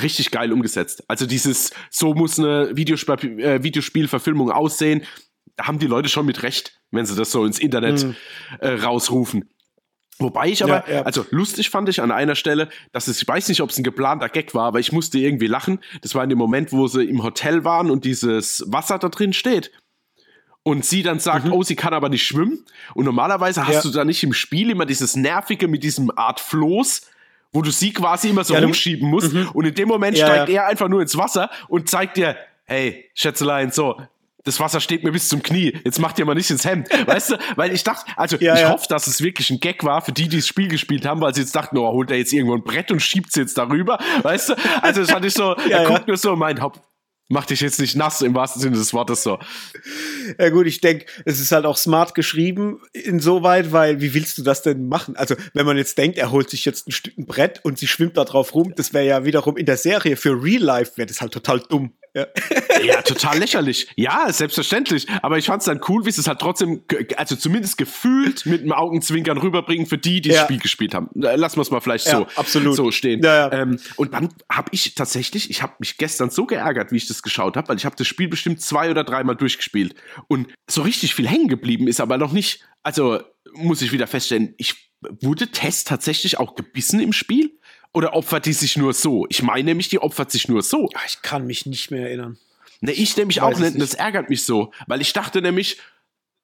richtig 0.00 0.30
geil 0.30 0.52
umgesetzt. 0.52 1.04
Also 1.08 1.26
dieses, 1.26 1.72
so 1.90 2.14
muss 2.14 2.38
eine 2.38 2.76
Videospiel, 2.76 3.40
äh, 3.40 3.62
Videospielverfilmung 3.62 4.50
aussehen, 4.50 5.02
da 5.56 5.66
haben 5.66 5.78
die 5.78 5.86
Leute 5.86 6.08
schon 6.08 6.26
mit 6.26 6.42
recht, 6.42 6.80
wenn 6.90 7.06
sie 7.06 7.16
das 7.16 7.30
so 7.30 7.44
ins 7.44 7.58
Internet 7.58 8.04
mhm. 8.04 8.16
äh, 8.60 8.70
rausrufen. 8.70 9.48
Wobei 10.18 10.48
ich 10.48 10.62
aber, 10.62 10.86
ja, 10.86 10.96
ja. 10.96 11.02
also 11.02 11.24
lustig 11.30 11.70
fand 11.70 11.88
ich 11.88 12.02
an 12.02 12.10
einer 12.10 12.34
Stelle, 12.34 12.68
dass 12.92 13.08
es, 13.08 13.22
ich 13.22 13.26
weiß 13.26 13.48
nicht, 13.48 13.62
ob 13.62 13.70
es 13.70 13.78
ein 13.78 13.84
geplanter 13.84 14.28
Gag 14.28 14.54
war, 14.54 14.66
aber 14.66 14.78
ich 14.78 14.92
musste 14.92 15.18
irgendwie 15.18 15.46
lachen. 15.46 15.78
Das 16.02 16.14
war 16.14 16.22
in 16.22 16.28
dem 16.28 16.38
Moment, 16.38 16.72
wo 16.72 16.86
sie 16.88 17.04
im 17.04 17.22
Hotel 17.22 17.64
waren 17.64 17.90
und 17.90 18.04
dieses 18.04 18.64
Wasser 18.66 18.98
da 18.98 19.08
drin 19.08 19.32
steht. 19.32 19.72
Und 20.62 20.84
sie 20.84 21.02
dann 21.02 21.20
sagt, 21.20 21.46
mhm. 21.46 21.52
oh, 21.52 21.62
sie 21.62 21.76
kann 21.76 21.94
aber 21.94 22.10
nicht 22.10 22.26
schwimmen. 22.26 22.64
Und 22.94 23.06
normalerweise 23.06 23.66
hast 23.66 23.76
ja. 23.76 23.82
du 23.82 23.90
da 23.90 24.04
nicht 24.04 24.22
im 24.22 24.34
Spiel 24.34 24.70
immer 24.70 24.84
dieses 24.84 25.16
Nervige 25.16 25.68
mit 25.68 25.82
diesem 25.82 26.10
Art 26.16 26.38
Floß, 26.38 27.02
wo 27.52 27.62
du 27.62 27.70
sie 27.70 27.92
quasi 27.92 28.28
immer 28.28 28.44
so 28.44 28.54
rumschieben 28.54 29.08
musst. 29.08 29.32
Mhm. 29.32 29.48
Und 29.54 29.64
in 29.64 29.74
dem 29.74 29.88
Moment 29.88 30.18
steigt 30.18 30.50
er 30.50 30.66
einfach 30.66 30.88
nur 30.88 31.00
ins 31.00 31.16
Wasser 31.16 31.50
und 31.68 31.88
zeigt 31.88 32.16
dir, 32.16 32.36
hey, 32.64 33.10
Schätzelein, 33.14 33.70
so, 33.70 33.96
das 34.44 34.58
Wasser 34.58 34.80
steht 34.80 35.04
mir 35.04 35.12
bis 35.12 35.28
zum 35.28 35.42
Knie. 35.42 35.78
Jetzt 35.84 35.98
macht 35.98 36.18
ihr 36.18 36.24
mal 36.24 36.34
nicht 36.34 36.50
ins 36.50 36.64
Hemd. 36.64 36.88
Weißt 37.06 37.30
du? 37.30 37.38
Weil 37.56 37.72
ich 37.72 37.84
dachte, 37.84 38.10
also 38.16 38.36
ja, 38.36 38.54
ich 38.54 38.60
ja. 38.60 38.70
hoffe, 38.70 38.86
dass 38.88 39.06
es 39.06 39.22
wirklich 39.22 39.50
ein 39.50 39.60
Gag 39.60 39.84
war 39.84 40.00
für 40.02 40.12
die, 40.12 40.28
die 40.28 40.36
das 40.36 40.46
Spiel 40.46 40.68
gespielt 40.68 41.06
haben, 41.06 41.20
weil 41.20 41.34
sie 41.34 41.42
jetzt 41.42 41.54
dachten, 41.54 41.76
oh, 41.78 41.92
holt 41.92 42.10
er 42.10 42.18
jetzt 42.18 42.32
irgendwo 42.32 42.54
ein 42.54 42.62
Brett 42.62 42.90
und 42.90 43.00
schiebt 43.00 43.30
es 43.30 43.34
jetzt 43.34 43.58
darüber. 43.58 43.98
Weißt 44.22 44.50
du? 44.50 44.54
Also 44.82 45.00
das 45.00 45.10
fand 45.10 45.24
ich 45.24 45.34
so, 45.34 45.56
ja, 45.68 45.78
er 45.78 45.86
guckt 45.86 46.06
nur 46.06 46.16
so, 46.16 46.36
mein 46.36 46.60
Haupt, 46.60 46.80
mach 47.30 47.46
dich 47.46 47.60
jetzt 47.60 47.80
nicht 47.80 47.96
nass 47.96 48.20
im 48.20 48.34
wahrsten 48.34 48.60
Sinne 48.60 48.76
des 48.76 48.92
Wortes 48.92 49.22
so. 49.22 49.38
Ja 50.38 50.50
gut, 50.50 50.66
ich 50.66 50.80
denke, 50.80 51.06
es 51.24 51.40
ist 51.40 51.52
halt 51.52 51.64
auch 51.64 51.76
smart 51.76 52.14
geschrieben 52.14 52.80
insoweit, 52.92 53.72
weil 53.72 54.00
wie 54.00 54.12
willst 54.12 54.36
du 54.36 54.42
das 54.42 54.62
denn 54.62 54.88
machen? 54.88 55.16
Also 55.16 55.36
wenn 55.54 55.64
man 55.64 55.76
jetzt 55.76 55.96
denkt, 55.96 56.18
er 56.18 56.32
holt 56.32 56.50
sich 56.50 56.64
jetzt 56.64 56.88
ein 56.88 56.92
Stück 56.92 57.16
ein 57.16 57.26
Brett 57.26 57.60
und 57.64 57.78
sie 57.78 57.86
schwimmt 57.86 58.16
da 58.16 58.24
drauf 58.24 58.54
rum, 58.54 58.74
das 58.76 58.92
wäre 58.92 59.06
ja 59.06 59.24
wiederum 59.24 59.56
in 59.56 59.66
der 59.66 59.76
Serie 59.76 60.16
für 60.16 60.42
Real 60.42 60.62
Life 60.62 60.92
wäre 60.96 61.06
das 61.06 61.20
halt 61.20 61.32
total 61.32 61.60
dumm. 61.60 61.92
Ja. 62.14 62.26
ja, 62.82 63.02
total 63.02 63.38
lächerlich. 63.38 63.88
Ja, 63.96 64.32
selbstverständlich. 64.32 65.06
Aber 65.22 65.38
ich 65.38 65.46
fand 65.46 65.62
es 65.62 65.66
dann 65.66 65.80
cool, 65.88 66.04
wie 66.04 66.10
sie 66.10 66.20
es 66.20 66.26
halt 66.26 66.40
trotzdem, 66.40 66.82
also 67.16 67.36
zumindest 67.36 67.78
gefühlt 67.78 68.46
mit 68.46 68.62
dem 68.62 68.72
Augenzwinkern 68.72 69.38
rüberbringen 69.38 69.86
für 69.86 69.98
die, 69.98 70.20
die 70.20 70.30
ja. 70.30 70.36
das 70.36 70.44
Spiel 70.44 70.58
gespielt 70.58 70.94
haben. 70.94 71.08
Lassen 71.14 71.56
wir 71.56 71.62
es 71.62 71.70
mal 71.70 71.80
vielleicht 71.80 72.06
so, 72.06 72.26
absolut. 72.34 72.74
so 72.74 72.90
stehen. 72.90 73.22
Ja, 73.22 73.52
ähm, 73.52 73.78
und 73.96 74.12
dann 74.14 74.30
habe 74.50 74.70
ich 74.72 74.94
tatsächlich, 74.94 75.50
ich 75.50 75.62
habe 75.62 75.74
mich 75.78 75.98
gestern 75.98 76.30
so 76.30 76.46
geärgert, 76.46 76.90
wie 76.90 76.96
ich 76.96 77.06
das 77.06 77.22
geschaut 77.22 77.56
habe, 77.56 77.68
weil 77.68 77.76
ich 77.76 77.84
habe 77.84 77.96
das 77.96 78.08
Spiel 78.08 78.28
bestimmt 78.28 78.60
zwei 78.60 78.90
oder 78.90 79.04
dreimal 79.04 79.36
durchgespielt. 79.36 79.94
Und 80.26 80.48
so 80.68 80.82
richtig 80.82 81.14
viel 81.14 81.28
hängen 81.28 81.48
geblieben 81.48 81.86
ist 81.86 82.00
aber 82.00 82.18
noch 82.18 82.32
nicht. 82.32 82.64
Also 82.82 83.20
muss 83.52 83.82
ich 83.82 83.92
wieder 83.92 84.06
feststellen, 84.06 84.54
ich 84.56 84.90
wurde 85.20 85.48
Test 85.48 85.88
tatsächlich 85.88 86.38
auch 86.38 86.54
gebissen 86.54 87.00
im 87.00 87.12
Spiel? 87.12 87.58
Oder 87.92 88.14
opfert 88.14 88.46
die 88.46 88.52
sich 88.52 88.76
nur 88.76 88.92
so? 88.92 89.26
Ich 89.28 89.42
meine 89.42 89.64
nämlich, 89.64 89.88
die 89.88 89.98
opfert 89.98 90.30
sich 90.30 90.48
nur 90.48 90.62
so. 90.62 90.88
Ich 91.06 91.22
kann 91.22 91.46
mich 91.46 91.66
nicht 91.66 91.90
mehr 91.90 92.06
erinnern. 92.06 92.38
Ne, 92.80 92.92
ich 92.92 93.16
nämlich 93.16 93.40
auch 93.40 93.58
nicht. 93.58 93.80
Das 93.80 93.94
ärgert 93.94 94.30
mich 94.30 94.44
so, 94.44 94.72
weil 94.86 95.00
ich 95.00 95.12
dachte 95.12 95.42
nämlich, 95.42 95.78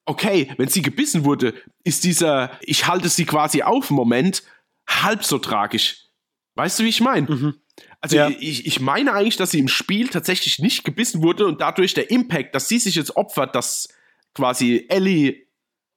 okay, 0.04 0.52
wenn 0.58 0.68
sie 0.68 0.82
gebissen 0.82 1.24
wurde, 1.24 1.54
ist 1.84 2.04
dieser, 2.04 2.50
ich 2.60 2.86
halte 2.86 3.08
sie 3.08 3.24
quasi 3.24 3.62
auf 3.62 3.90
Moment 3.90 4.42
halb 4.88 5.24
so 5.24 5.38
tragisch. 5.38 6.06
Weißt 6.54 6.78
du, 6.78 6.84
wie 6.84 6.88
ich 6.88 7.00
meine? 7.00 7.30
Mhm. 7.30 7.54
Also 8.00 8.16
ja. 8.16 8.28
ich, 8.28 8.66
ich 8.66 8.80
meine 8.80 9.12
eigentlich, 9.12 9.36
dass 9.36 9.50
sie 9.50 9.58
im 9.58 9.68
Spiel 9.68 10.08
tatsächlich 10.08 10.58
nicht 10.58 10.84
gebissen 10.84 11.22
wurde 11.22 11.46
und 11.46 11.60
dadurch 11.60 11.94
der 11.94 12.10
Impact, 12.10 12.54
dass 12.54 12.68
sie 12.68 12.78
sich 12.78 12.94
jetzt 12.94 13.16
opfert, 13.16 13.54
dass 13.54 13.88
quasi 14.34 14.86
Ellie 14.88 15.46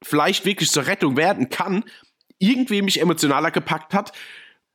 vielleicht 0.02 0.44
wirklich 0.44 0.70
zur 0.70 0.86
Rettung 0.86 1.16
werden 1.16 1.50
kann, 1.50 1.84
irgendwie 2.38 2.82
mich 2.82 3.00
emotionaler 3.00 3.50
gepackt 3.50 3.94
hat, 3.94 4.12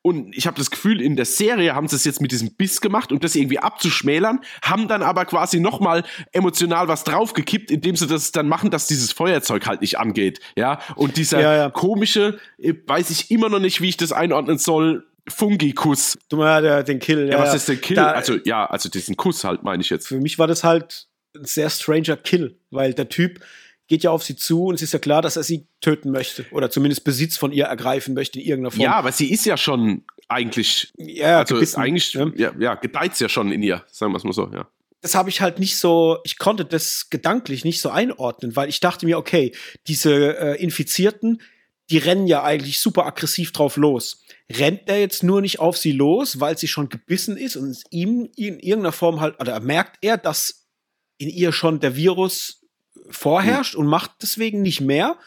und 0.06 0.38
ich 0.38 0.46
habe 0.46 0.56
das 0.56 0.70
Gefühl, 0.70 1.02
in 1.02 1.16
der 1.16 1.26
Serie 1.26 1.74
haben 1.74 1.88
sie 1.88 1.96
es 1.96 2.04
jetzt 2.04 2.22
mit 2.22 2.32
diesem 2.32 2.54
Biss 2.54 2.80
gemacht, 2.80 3.12
um 3.12 3.20
das 3.20 3.34
irgendwie 3.34 3.58
abzuschmälern, 3.58 4.42
haben 4.62 4.88
dann 4.88 5.02
aber 5.02 5.26
quasi 5.26 5.60
nochmal 5.60 6.04
emotional 6.32 6.88
was 6.88 7.04
draufgekippt, 7.06 7.72
indem 7.72 7.96
sie 7.96 8.06
das 8.06 8.32
dann 8.32 8.48
machen, 8.48 8.70
dass 8.70 8.86
dieses 8.86 9.12
Feuerzeug 9.12 9.66
halt 9.66 9.82
nicht 9.82 9.98
angeht. 9.98 10.42
Ja, 10.56 10.78
und 10.96 11.18
dieser 11.18 11.42
ja, 11.42 11.56
ja. 11.56 11.70
komische, 11.72 12.38
äh, 12.60 12.76
weiß 12.86 13.10
ich 13.10 13.32
immer 13.32 13.50
noch 13.50 13.58
nicht, 13.58 13.82
wie 13.82 13.90
ich 13.90 13.98
das 13.98 14.12
einordnen 14.12 14.60
soll, 14.60 15.08
Fungi-Kuss. 15.28 16.20
Du 16.30 16.38
meinst 16.38 16.88
den 16.88 17.00
Kill. 17.00 17.28
Ja, 17.28 17.40
ja, 17.40 17.40
was 17.40 17.56
ist 17.56 17.68
der 17.68 17.78
Kill? 17.78 17.96
Da, 17.96 18.12
also, 18.12 18.38
ja, 18.46 18.64
also 18.68 18.90
diesen 18.90 19.18
Kuss 19.18 19.44
halt, 19.44 19.64
meine 19.64 19.82
ich 19.82 19.90
jetzt. 19.90 20.08
Für 20.08 20.20
mich 20.20 20.38
war 20.38 20.46
das 20.46 20.64
halt 20.64 21.08
ein 21.36 21.46
sehr 21.46 21.72
stranger 21.72 22.16
Kill, 22.16 22.60
weil 22.70 22.94
der 22.94 23.10
Typ 23.10 23.40
geht 23.88 24.04
ja 24.04 24.12
auf 24.12 24.24
sie 24.24 24.36
zu 24.36 24.66
und 24.66 24.76
es 24.76 24.82
ist 24.82 24.94
ja 24.94 25.00
klar, 25.00 25.22
dass 25.22 25.36
er 25.36 25.44
sie 25.44 25.68
töten 25.82 26.12
möchte 26.12 26.46
oder 26.52 26.70
zumindest 26.70 27.04
Besitz 27.04 27.38
von 27.38 27.52
ihr 27.52 27.66
ergreifen 27.66 28.14
möchte 28.14 28.40
in 28.40 28.46
irgendeiner 28.46 28.72
Form. 28.72 28.82
Ja, 28.82 28.94
aber 28.94 29.12
sie 29.12 29.32
ist 29.32 29.46
ja 29.46 29.58
schon 29.58 30.06
eigentlich, 30.28 30.92
ja, 30.98 31.40
also 31.40 31.56
gebissen, 31.56 31.80
eigentlich, 31.80 32.14
ja, 32.14 32.32
ja, 32.36 32.54
ja 32.58 32.76
gedeiht 32.76 33.20
ja 33.20 33.30
schon 33.30 33.52
in 33.52 33.62
ihr, 33.62 33.84
sagen 33.92 34.12
wir 34.12 34.18
es 34.18 34.24
mal 34.24 34.34
so, 34.34 34.50
ja. 34.54 34.68
Das 35.02 35.14
habe 35.14 35.30
ich 35.30 35.40
halt 35.40 35.60
nicht 35.60 35.78
so, 35.78 36.18
ich 36.24 36.40
konnte 36.40 36.66
das 36.66 37.12
gedanklich 37.12 37.64
nicht 37.64 37.80
so 37.80 37.90
einordnen, 37.90 38.56
weil 38.56 38.70
ich 38.70 38.80
dachte 38.80 39.06
mir, 39.06 39.20
okay, 39.20 39.52
diese 39.86 40.36
äh, 40.38 40.62
Infizierten, 40.62 41.42
die 41.92 42.00
rennen 42.00 42.26
ja 42.26 42.44
eigentlich 42.44 42.80
super 42.80 43.06
aggressiv 43.06 43.52
drauf 43.52 43.78
los. 43.78 44.24
Rennt 44.52 44.82
er 44.88 45.00
jetzt 45.00 45.22
nur 45.22 45.42
nicht 45.42 45.60
auf 45.60 45.78
sie 45.78 45.92
los, 45.92 46.40
weil 46.40 46.58
sie 46.58 46.68
schon 46.68 46.90
gebissen 46.90 47.38
ist 47.38 47.56
und 47.56 47.84
ihm 47.92 48.30
in 48.36 48.60
irgendeiner 48.60 48.92
Form 48.92 49.22
halt, 49.22 49.40
oder 49.40 49.60
merkt 49.60 49.98
er, 50.02 50.18
dass 50.18 50.66
in 51.20 51.30
ihr 51.30 51.52
schon 51.52 51.80
der 51.80 51.96
Virus 51.96 52.65
vorherrscht 53.10 53.76
und 53.76 53.88
macht 53.88 54.12
deswegen 54.22 54.62
nicht 54.62 54.82
mehr? 54.82 55.18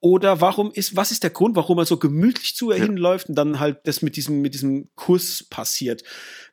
Oder 0.00 0.40
warum 0.40 0.70
ist, 0.72 0.94
was 0.94 1.10
ist 1.10 1.22
der 1.22 1.30
Grund, 1.30 1.56
warum 1.56 1.78
er 1.78 1.86
so 1.86 1.96
gemütlich 1.96 2.54
zu 2.54 2.70
ihr 2.70 2.78
ja. 2.78 2.84
hinläuft 2.84 3.28
und 3.28 3.34
dann 3.34 3.58
halt 3.58 3.78
das 3.84 4.02
mit 4.02 4.16
diesem, 4.16 4.40
mit 4.42 4.54
diesem 4.54 4.88
Kuss 4.94 5.42
passiert? 5.42 6.04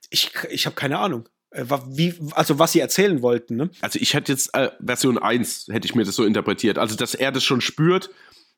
Ich, 0.09 0.32
ich 0.49 0.66
habe 0.66 0.76
keine 0.76 0.99
Ahnung. 0.99 1.28
Äh, 1.51 1.66
wie, 1.88 2.16
also 2.32 2.57
was 2.57 2.72
sie 2.72 2.80
erzählen 2.80 3.22
wollten, 3.22 3.55
ne? 3.55 3.70
Also 3.82 3.99
ich 3.99 4.14
hätte 4.14 4.32
jetzt 4.32 4.53
äh, 4.55 4.72
Version 4.84 5.18
1, 5.18 5.68
hätte 5.70 5.86
ich 5.86 5.95
mir 5.95 6.03
das 6.05 6.16
so 6.16 6.26
interpretiert. 6.26 6.78
Also, 6.78 6.95
dass 6.95 7.14
er 7.14 7.32
das 7.32 7.43
schon 7.43 7.61
spürt 7.61 8.09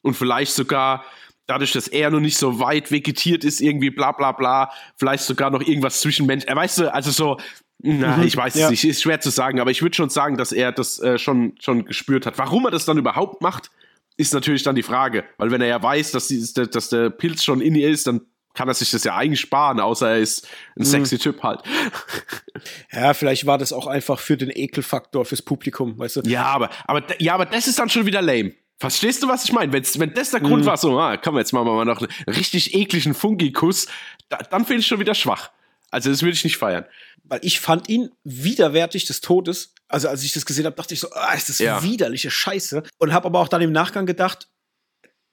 und 0.01 0.13
vielleicht 0.13 0.53
sogar 0.53 1.03
dadurch, 1.47 1.73
dass 1.73 1.87
er 1.87 2.09
noch 2.09 2.19
nicht 2.19 2.37
so 2.37 2.59
weit 2.59 2.91
vegetiert 2.91 3.43
ist, 3.43 3.61
irgendwie 3.61 3.89
bla 3.89 4.11
bla 4.11 4.31
bla, 4.31 4.71
vielleicht 4.97 5.23
sogar 5.23 5.49
noch 5.49 5.61
irgendwas 5.61 6.01
zwischen 6.01 6.25
Mensch. 6.25 6.45
Er 6.45 6.55
weißt 6.55 6.79
du, 6.79 6.93
also 6.93 7.11
so, 7.11 7.37
na, 7.86 8.17
mhm. 8.17 8.23
ich 8.23 8.36
weiß 8.36 8.55
ja. 8.55 8.65
es 8.65 8.71
nicht, 8.71 8.83
ist 8.83 9.03
schwer 9.03 9.19
zu 9.19 9.29
sagen, 9.29 9.59
aber 9.59 9.69
ich 9.69 9.81
würde 9.81 9.95
schon 9.95 10.09
sagen, 10.09 10.38
dass 10.38 10.51
er 10.51 10.71
das 10.71 10.99
äh, 10.99 11.19
schon, 11.19 11.53
schon 11.59 11.86
gespürt 11.86 12.25
hat. 12.25 12.38
Warum 12.39 12.65
er 12.65 12.71
das 12.71 12.86
dann 12.86 12.97
überhaupt 12.97 13.41
macht, 13.41 13.69
ist 14.17 14.33
natürlich 14.33 14.63
dann 14.63 14.75
die 14.75 14.83
Frage. 14.83 15.23
Weil 15.38 15.51
wenn 15.51 15.61
er 15.61 15.67
ja 15.67 15.83
weiß, 15.83 16.11
dass, 16.11 16.27
die, 16.27 16.43
dass 16.53 16.89
der 16.89 17.11
Pilz 17.11 17.43
schon 17.43 17.61
in 17.61 17.75
ihr 17.75 17.89
ist, 17.89 18.07
dann 18.07 18.21
kann 18.55 18.67
er 18.67 18.73
sich 18.73 18.89
das 18.89 19.03
ja 19.03 19.15
eigentlich 19.15 19.41
sparen, 19.41 19.79
außer 19.79 20.09
er 20.09 20.17
ist 20.17 20.47
ein 20.77 20.81
mhm. 20.81 20.86
sexy 20.86 21.19
Typ 21.19 21.43
halt. 21.43 21.61
Ja, 22.91 23.13
vielleicht 23.13 23.45
war 23.45 23.57
das 23.57 23.73
auch 23.73 23.86
einfach 23.86 24.17
für 24.17 24.38
den 24.38 24.49
Ekelfaktor 24.49 25.25
fürs 25.25 25.41
Publikum, 25.41 25.99
weißt 25.99 26.15
du? 26.15 26.21
Ja, 26.21 26.45
aber, 26.45 26.69
aber, 26.86 27.03
ja, 27.19 27.33
aber 27.33 27.45
das 27.45 27.67
ist 27.67 27.77
dann 27.77 27.89
schon 27.89 28.05
wieder 28.05 28.21
lame. 28.21 28.53
Verstehst 28.77 29.21
du, 29.21 29.27
was 29.27 29.43
ich 29.43 29.53
meine? 29.53 29.71
wenn 29.73 30.13
das 30.13 30.31
der 30.31 30.39
Grund 30.39 30.63
mhm. 30.63 30.67
war, 30.67 30.77
so, 30.77 30.97
ah, 30.97 31.17
komm, 31.17 31.38
jetzt 31.38 31.53
machen 31.53 31.67
wir 31.67 31.73
mal 31.73 31.86
noch 31.86 32.01
einen 32.01 32.09
richtig 32.27 32.73
ekligen 32.73 33.13
Fungi-Kuss, 33.13 33.88
da, 34.29 34.38
dann 34.38 34.65
finde 34.65 34.81
ich 34.81 34.88
schon 34.88 34.99
wieder 34.99 35.15
schwach. 35.15 35.51
Also 35.95 36.09
das 36.09 36.23
würde 36.23 36.33
ich 36.33 36.43
nicht 36.43 36.57
feiern. 36.57 36.83
Weil 37.23 37.39
ich 37.41 37.61
fand 37.61 37.87
ihn 37.87 38.11
widerwärtig 38.25 39.05
des 39.05 39.21
Todes. 39.21 39.73
Also 39.87 40.09
als 40.09 40.23
ich 40.23 40.33
das 40.33 40.45
gesehen 40.45 40.65
habe, 40.65 40.75
dachte 40.75 40.93
ich 40.93 40.99
so, 40.99 41.09
ah, 41.13 41.33
ist 41.33 41.47
das 41.47 41.59
ja. 41.59 41.81
widerliche 41.81 42.29
Scheiße. 42.29 42.83
Und 42.97 43.13
habe 43.13 43.27
aber 43.27 43.39
auch 43.39 43.47
dann 43.47 43.61
im 43.61 43.71
Nachgang 43.71 44.05
gedacht, 44.05 44.49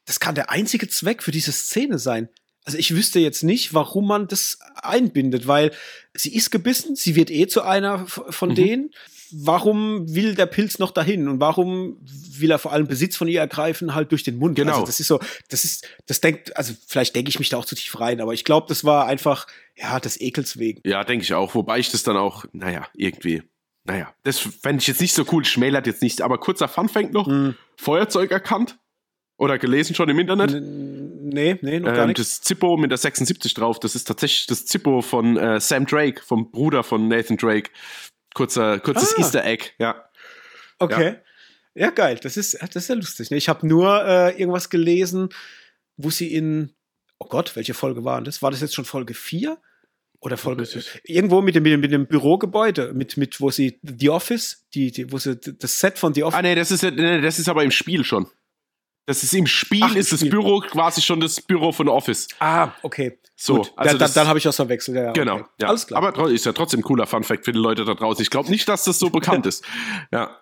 das 0.04 0.20
kann 0.20 0.36
der 0.36 0.50
einzige 0.50 0.86
Zweck 0.86 1.24
für 1.24 1.32
diese 1.32 1.50
Szene 1.50 1.98
sein. 1.98 2.28
Also 2.62 2.78
ich 2.78 2.94
wüsste 2.94 3.18
jetzt 3.18 3.42
nicht, 3.42 3.74
warum 3.74 4.06
man 4.06 4.28
das 4.28 4.60
einbindet, 4.76 5.48
weil 5.48 5.72
sie 6.14 6.32
ist 6.32 6.52
gebissen, 6.52 6.94
sie 6.94 7.16
wird 7.16 7.28
eh 7.32 7.48
zu 7.48 7.62
einer 7.62 8.06
von 8.06 8.50
mhm. 8.50 8.54
denen 8.54 8.90
warum 9.32 10.14
will 10.14 10.34
der 10.34 10.46
Pilz 10.46 10.78
noch 10.78 10.90
dahin 10.90 11.28
und 11.28 11.40
warum 11.40 11.96
will 12.00 12.50
er 12.50 12.58
vor 12.58 12.72
allem 12.72 12.86
Besitz 12.86 13.16
von 13.16 13.28
ihr 13.28 13.40
ergreifen, 13.40 13.94
halt 13.94 14.10
durch 14.10 14.22
den 14.22 14.38
Mund. 14.38 14.56
Genau. 14.56 14.72
Also 14.72 14.86
das 14.86 15.00
ist 15.00 15.08
so, 15.08 15.20
das 15.48 15.64
ist, 15.64 15.88
das 16.06 16.20
denkt, 16.20 16.56
also 16.56 16.74
vielleicht 16.86 17.14
denke 17.16 17.28
ich 17.28 17.38
mich 17.38 17.48
da 17.48 17.56
auch 17.56 17.64
zu 17.64 17.74
tief 17.74 17.98
rein, 18.00 18.20
aber 18.20 18.34
ich 18.34 18.44
glaube, 18.44 18.66
das 18.68 18.84
war 18.84 19.06
einfach, 19.06 19.46
ja, 19.76 19.98
des 20.00 20.20
Ekels 20.20 20.58
wegen. 20.58 20.80
Ja, 20.84 21.04
denke 21.04 21.24
ich 21.24 21.34
auch, 21.34 21.54
wobei 21.54 21.78
ich 21.78 21.90
das 21.90 22.02
dann 22.02 22.16
auch, 22.16 22.44
naja, 22.52 22.86
irgendwie, 22.94 23.42
naja, 23.84 24.14
das 24.22 24.38
fände 24.38 24.80
ich 24.80 24.86
jetzt 24.86 25.00
nicht 25.00 25.14
so 25.14 25.24
cool, 25.32 25.44
schmälert 25.44 25.86
jetzt 25.86 26.02
nicht, 26.02 26.22
aber 26.22 26.38
kurzer 26.38 26.68
Funfact 26.68 27.12
noch, 27.12 27.26
hm. 27.26 27.54
Feuerzeug 27.76 28.30
erkannt 28.30 28.78
oder 29.38 29.58
gelesen 29.58 29.94
schon 29.94 30.08
im 30.08 30.18
Internet? 30.18 30.52
Nee, 30.52 31.58
nee, 31.62 31.80
noch 31.80 31.92
gar 31.92 32.02
ähm, 32.02 32.08
nicht. 32.08 32.18
Das 32.18 32.40
Zippo 32.42 32.76
mit 32.76 32.90
der 32.90 32.98
76 32.98 33.54
drauf, 33.54 33.80
das 33.80 33.94
ist 33.94 34.04
tatsächlich 34.04 34.46
das 34.46 34.66
Zippo 34.66 35.02
von 35.02 35.36
äh, 35.36 35.58
Sam 35.58 35.86
Drake, 35.86 36.22
vom 36.22 36.50
Bruder 36.50 36.84
von 36.84 37.08
Nathan 37.08 37.36
Drake. 37.36 37.70
Kurzer, 38.34 38.80
kurzes 38.80 39.14
ah. 39.16 39.20
Easter 39.20 39.44
Egg, 39.44 39.70
ja. 39.78 40.08
Okay. 40.78 41.16
Ja. 41.74 41.86
ja, 41.86 41.90
geil. 41.90 42.18
Das 42.22 42.36
ist, 42.36 42.54
das 42.60 42.76
ist 42.76 42.88
ja 42.88 42.94
lustig. 42.94 43.30
Ne? 43.30 43.36
Ich 43.36 43.48
habe 43.48 43.66
nur 43.66 44.04
äh, 44.04 44.38
irgendwas 44.38 44.70
gelesen, 44.70 45.28
wo 45.96 46.10
sie 46.10 46.34
in, 46.34 46.72
oh 47.18 47.26
Gott, 47.28 47.54
welche 47.56 47.74
Folge 47.74 48.04
war 48.04 48.20
das? 48.22 48.42
War 48.42 48.50
das 48.50 48.60
jetzt 48.60 48.74
schon 48.74 48.84
Folge 48.84 49.14
4? 49.14 49.58
Oder 50.20 50.36
Folge 50.36 50.68
irgendwo 51.02 51.42
mit 51.42 51.56
dem, 51.56 51.64
mit 51.64 51.72
dem, 51.72 51.80
mit 51.80 51.90
dem 51.90 52.06
Bürogebäude, 52.06 52.92
mit, 52.94 53.16
mit, 53.16 53.40
wo 53.40 53.50
sie 53.50 53.80
The 53.82 54.10
Office, 54.10 54.64
die, 54.72 54.92
die, 54.92 55.10
wo 55.10 55.18
sie 55.18 55.36
das 55.36 55.80
Set 55.80 55.98
von 55.98 56.14
The 56.14 56.22
Office. 56.22 56.38
Ah, 56.38 56.42
nee, 56.42 56.54
das 56.54 56.70
ist, 56.70 56.84
nee, 56.84 57.20
das 57.20 57.40
ist 57.40 57.48
aber 57.48 57.64
im 57.64 57.72
Spiel 57.72 58.04
schon. 58.04 58.28
Das 59.06 59.24
ist 59.24 59.34
im 59.34 59.46
Spiel, 59.46 59.82
Ach, 59.82 59.96
ist 59.96 60.12
das 60.12 60.20
Büro 60.20 60.60
quasi 60.60 61.02
schon 61.02 61.18
das 61.18 61.40
Büro 61.40 61.72
von 61.72 61.88
Office. 61.88 62.28
Ah, 62.38 62.70
okay. 62.82 63.18
So, 63.34 63.56
Gut. 63.56 63.72
also 63.74 63.98
da, 63.98 64.06
dann 64.06 64.28
habe 64.28 64.38
ich 64.38 64.44
das 64.44 64.54
verwechselt. 64.54 64.96
Ja, 64.96 65.12
genau. 65.12 65.36
Okay. 65.36 65.44
Ja. 65.62 65.68
Alles 65.68 65.86
klar. 65.86 66.02
Aber 66.02 66.30
ist 66.30 66.46
ja 66.46 66.52
trotzdem 66.52 66.80
ein 66.80 66.84
cooler 66.84 67.08
Funfact 67.08 67.44
für 67.44 67.52
die 67.52 67.58
Leute 67.58 67.84
da 67.84 67.94
draußen. 67.94 68.22
Ich 68.22 68.30
glaube 68.30 68.50
nicht, 68.50 68.68
dass 68.68 68.84
das 68.84 69.00
so 69.00 69.10
bekannt 69.10 69.46
ist. 69.46 69.64
Ja. 70.12 70.38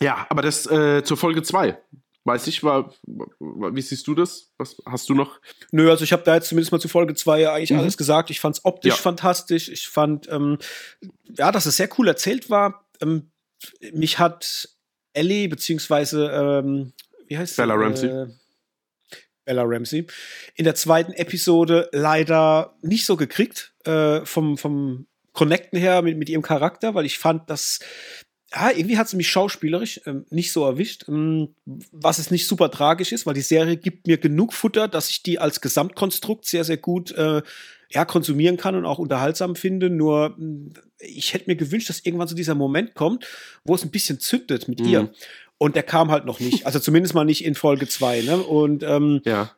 Ja, 0.00 0.26
aber 0.28 0.42
das 0.42 0.66
äh, 0.66 1.02
zur 1.04 1.16
Folge 1.16 1.42
2. 1.42 1.78
Weiß 2.24 2.46
ich, 2.46 2.62
war, 2.62 2.92
wie 3.40 3.82
siehst 3.82 4.06
du 4.06 4.14
das? 4.14 4.52
Was 4.58 4.76
hast 4.86 5.08
du 5.08 5.14
noch? 5.14 5.40
Nö, 5.72 5.90
also 5.90 6.04
ich 6.04 6.12
habe 6.12 6.22
da 6.22 6.34
jetzt 6.34 6.48
zumindest 6.48 6.70
mal 6.70 6.80
zu 6.80 6.88
Folge 6.88 7.14
2 7.14 7.40
ja 7.40 7.52
eigentlich 7.52 7.70
mhm. 7.70 7.78
alles 7.78 7.96
gesagt. 7.96 8.30
Ich 8.30 8.38
fand 8.38 8.56
es 8.56 8.64
optisch 8.64 8.94
ja. 8.94 9.00
fantastisch. 9.00 9.68
Ich 9.68 9.88
fand, 9.88 10.28
ähm, 10.30 10.58
ja, 11.36 11.50
dass 11.50 11.66
es 11.66 11.76
sehr 11.76 11.88
cool 11.98 12.06
erzählt 12.06 12.48
war. 12.48 12.84
Ähm, 13.00 13.32
mich 13.92 14.18
hat 14.18 14.68
Ellie, 15.14 15.48
beziehungsweise, 15.48 16.30
ähm, 16.30 16.92
wie 17.32 17.38
heißt 17.38 17.56
Bella 17.56 17.78
sie? 17.78 17.82
Ramsey. 17.82 18.08
Äh, 18.10 18.26
Bella 19.46 19.62
Ramsey, 19.64 20.06
in 20.54 20.64
der 20.64 20.74
zweiten 20.74 21.12
Episode 21.14 21.88
leider 21.92 22.76
nicht 22.82 23.06
so 23.06 23.16
gekriegt, 23.16 23.74
äh, 23.84 24.24
vom, 24.24 24.58
vom 24.58 25.06
Connecten 25.32 25.78
her 25.78 26.02
mit, 26.02 26.18
mit 26.18 26.28
ihrem 26.28 26.42
Charakter, 26.42 26.94
weil 26.94 27.06
ich 27.06 27.18
fand, 27.18 27.48
dass 27.48 27.80
ja, 28.54 28.70
irgendwie 28.70 28.98
hat 28.98 29.08
sie 29.08 29.16
mich 29.16 29.30
schauspielerisch 29.30 30.02
ähm, 30.04 30.26
nicht 30.28 30.52
so 30.52 30.66
erwischt, 30.66 31.06
ähm, 31.08 31.54
was 31.64 32.18
es 32.18 32.30
nicht 32.30 32.46
super 32.46 32.70
tragisch 32.70 33.12
ist, 33.12 33.24
weil 33.24 33.32
die 33.32 33.40
Serie 33.40 33.78
gibt 33.78 34.06
mir 34.06 34.18
genug 34.18 34.52
Futter, 34.52 34.88
dass 34.88 35.08
ich 35.08 35.22
die 35.22 35.38
als 35.38 35.62
Gesamtkonstrukt 35.62 36.44
sehr, 36.44 36.64
sehr 36.64 36.76
gut 36.76 37.12
äh, 37.12 37.40
ja, 37.90 38.04
konsumieren 38.04 38.58
kann 38.58 38.74
und 38.74 38.84
auch 38.84 38.98
unterhaltsam 38.98 39.56
finde. 39.56 39.88
Nur 39.88 40.34
mm, 40.36 40.74
ich 40.98 41.32
hätte 41.32 41.48
mir 41.48 41.56
gewünscht, 41.56 41.88
dass 41.88 42.04
irgendwann 42.04 42.28
so 42.28 42.34
dieser 42.34 42.54
Moment 42.54 42.94
kommt, 42.94 43.26
wo 43.64 43.74
es 43.74 43.84
ein 43.84 43.90
bisschen 43.90 44.20
zündet 44.20 44.68
mit 44.68 44.80
mhm. 44.80 44.86
ihr. 44.86 45.12
Und 45.62 45.76
der 45.76 45.84
kam 45.84 46.10
halt 46.10 46.24
noch 46.24 46.40
nicht. 46.40 46.66
Also 46.66 46.80
zumindest 46.80 47.14
mal 47.14 47.24
nicht 47.24 47.44
in 47.44 47.54
Folge 47.54 47.86
zwei. 47.86 48.20
Ne? 48.22 48.38
Und 48.38 48.82
ähm, 48.82 49.20
ja 49.24 49.52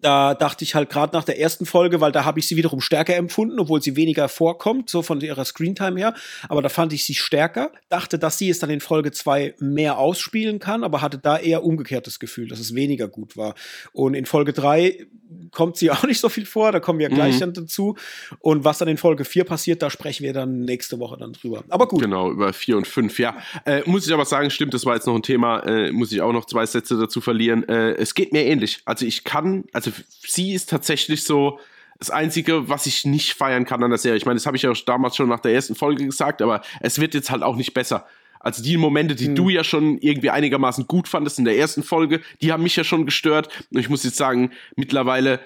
da 0.00 0.34
dachte 0.34 0.64
ich 0.64 0.74
halt 0.74 0.90
gerade 0.90 1.14
nach 1.14 1.24
der 1.24 1.38
ersten 1.38 1.66
Folge, 1.66 2.00
weil 2.00 2.12
da 2.12 2.24
habe 2.24 2.38
ich 2.38 2.48
sie 2.48 2.56
wiederum 2.56 2.80
stärker 2.80 3.14
empfunden, 3.16 3.58
obwohl 3.60 3.80
sie 3.80 3.96
weniger 3.96 4.28
vorkommt, 4.28 4.90
so 4.90 5.02
von 5.02 5.20
ihrer 5.20 5.44
Screentime 5.44 5.98
her. 5.98 6.14
Aber 6.48 6.62
da 6.62 6.68
fand 6.68 6.92
ich 6.92 7.04
sie 7.04 7.14
stärker, 7.14 7.70
dachte, 7.88 8.18
dass 8.18 8.38
sie 8.38 8.50
es 8.50 8.58
dann 8.58 8.70
in 8.70 8.80
Folge 8.80 9.12
zwei 9.12 9.54
mehr 9.58 9.98
ausspielen 9.98 10.58
kann, 10.58 10.84
aber 10.84 11.02
hatte 11.02 11.18
da 11.18 11.38
eher 11.38 11.64
umgekehrtes 11.64 12.18
Gefühl, 12.18 12.48
dass 12.48 12.58
es 12.58 12.74
weniger 12.74 13.08
gut 13.08 13.36
war. 13.36 13.54
Und 13.92 14.14
in 14.14 14.26
Folge 14.26 14.52
drei 14.52 15.06
kommt 15.50 15.76
sie 15.76 15.90
auch 15.92 16.04
nicht 16.04 16.20
so 16.20 16.28
viel 16.28 16.46
vor, 16.46 16.72
da 16.72 16.80
kommen 16.80 16.98
wir 16.98 17.08
gleich 17.08 17.36
mhm. 17.36 17.40
dann 17.40 17.54
dazu. 17.54 17.96
Und 18.40 18.64
was 18.64 18.78
dann 18.78 18.88
in 18.88 18.96
Folge 18.96 19.24
vier 19.24 19.44
passiert, 19.44 19.82
da 19.82 19.90
sprechen 19.90 20.24
wir 20.24 20.32
dann 20.32 20.60
nächste 20.60 20.98
Woche 20.98 21.16
dann 21.18 21.32
drüber. 21.32 21.64
Aber 21.68 21.88
gut. 21.88 22.00
Genau, 22.00 22.30
über 22.30 22.52
vier 22.52 22.76
und 22.76 22.86
fünf, 22.86 23.18
ja. 23.18 23.36
Äh, 23.64 23.82
muss 23.86 24.06
ich 24.06 24.12
aber 24.12 24.24
sagen, 24.24 24.50
stimmt, 24.50 24.74
das 24.74 24.86
war 24.86 24.94
jetzt 24.94 25.06
noch 25.06 25.14
ein 25.14 25.22
Thema, 25.22 25.60
äh, 25.60 25.92
muss 25.92 26.12
ich 26.12 26.20
auch 26.20 26.32
noch 26.32 26.46
zwei 26.46 26.66
Sätze 26.66 26.96
dazu 26.98 27.20
verlieren. 27.20 27.68
Äh, 27.68 27.92
es 27.92 28.14
geht 28.14 28.32
mir 28.32 28.44
ähnlich. 28.44 28.80
Also 28.84 29.06
ich 29.06 29.24
kann 29.24 29.64
also 29.76 29.92
sie 30.26 30.54
ist 30.54 30.70
tatsächlich 30.70 31.22
so 31.22 31.60
das 31.98 32.10
Einzige, 32.10 32.68
was 32.68 32.86
ich 32.86 33.04
nicht 33.04 33.34
feiern 33.34 33.66
kann 33.66 33.82
an 33.82 33.90
der 33.90 33.98
Serie. 33.98 34.16
Ich 34.16 34.24
meine, 34.24 34.36
das 34.36 34.46
habe 34.46 34.56
ich 34.56 34.62
ja 34.62 34.72
damals 34.86 35.16
schon 35.16 35.28
nach 35.28 35.40
der 35.40 35.52
ersten 35.52 35.74
Folge 35.74 36.04
gesagt, 36.04 36.40
aber 36.40 36.62
es 36.80 36.98
wird 36.98 37.12
jetzt 37.12 37.30
halt 37.30 37.42
auch 37.42 37.56
nicht 37.56 37.74
besser. 37.74 38.06
Also 38.40 38.62
die 38.62 38.78
Momente, 38.78 39.14
die 39.14 39.26
hm. 39.26 39.34
du 39.34 39.48
ja 39.50 39.64
schon 39.64 39.98
irgendwie 39.98 40.30
einigermaßen 40.30 40.86
gut 40.86 41.08
fandest 41.08 41.38
in 41.38 41.44
der 41.44 41.58
ersten 41.58 41.82
Folge, 41.82 42.22
die 42.40 42.52
haben 42.52 42.62
mich 42.62 42.76
ja 42.76 42.84
schon 42.84 43.04
gestört. 43.04 43.48
Und 43.70 43.78
ich 43.78 43.90
muss 43.90 44.02
jetzt 44.02 44.16
sagen, 44.16 44.50
mittlerweile 44.76 45.40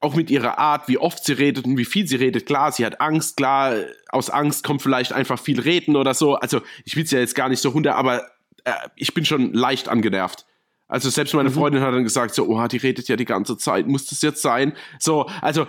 auch 0.00 0.14
mit 0.14 0.30
ihrer 0.30 0.58
Art, 0.58 0.86
wie 0.86 0.98
oft 0.98 1.24
sie 1.24 1.32
redet 1.32 1.64
und 1.64 1.76
wie 1.76 1.84
viel 1.84 2.06
sie 2.06 2.16
redet, 2.16 2.46
klar, 2.46 2.70
sie 2.70 2.86
hat 2.86 3.00
Angst, 3.00 3.36
klar, 3.36 3.74
aus 4.10 4.30
Angst 4.30 4.62
kommt 4.62 4.82
vielleicht 4.82 5.12
einfach 5.12 5.40
viel 5.40 5.58
Reden 5.58 5.96
oder 5.96 6.14
so. 6.14 6.36
Also 6.36 6.60
ich 6.84 6.94
will 6.94 7.02
es 7.02 7.10
ja 7.10 7.18
jetzt 7.18 7.34
gar 7.34 7.48
nicht 7.48 7.60
so 7.60 7.70
runter, 7.70 7.96
aber 7.96 8.24
äh, 8.62 8.72
ich 8.94 9.14
bin 9.14 9.24
schon 9.24 9.52
leicht 9.52 9.88
angenervt. 9.88 10.46
Also 10.88 11.10
selbst 11.10 11.34
meine 11.34 11.50
mhm. 11.50 11.54
Freundin 11.54 11.82
hat 11.82 11.92
dann 11.92 12.02
gesagt, 12.02 12.34
so, 12.34 12.46
oh, 12.46 12.66
die 12.66 12.78
redet 12.78 13.08
ja 13.08 13.16
die 13.16 13.26
ganze 13.26 13.58
Zeit, 13.58 13.86
muss 13.86 14.06
das 14.06 14.22
jetzt 14.22 14.40
sein? 14.40 14.72
So, 14.98 15.26
also 15.42 15.66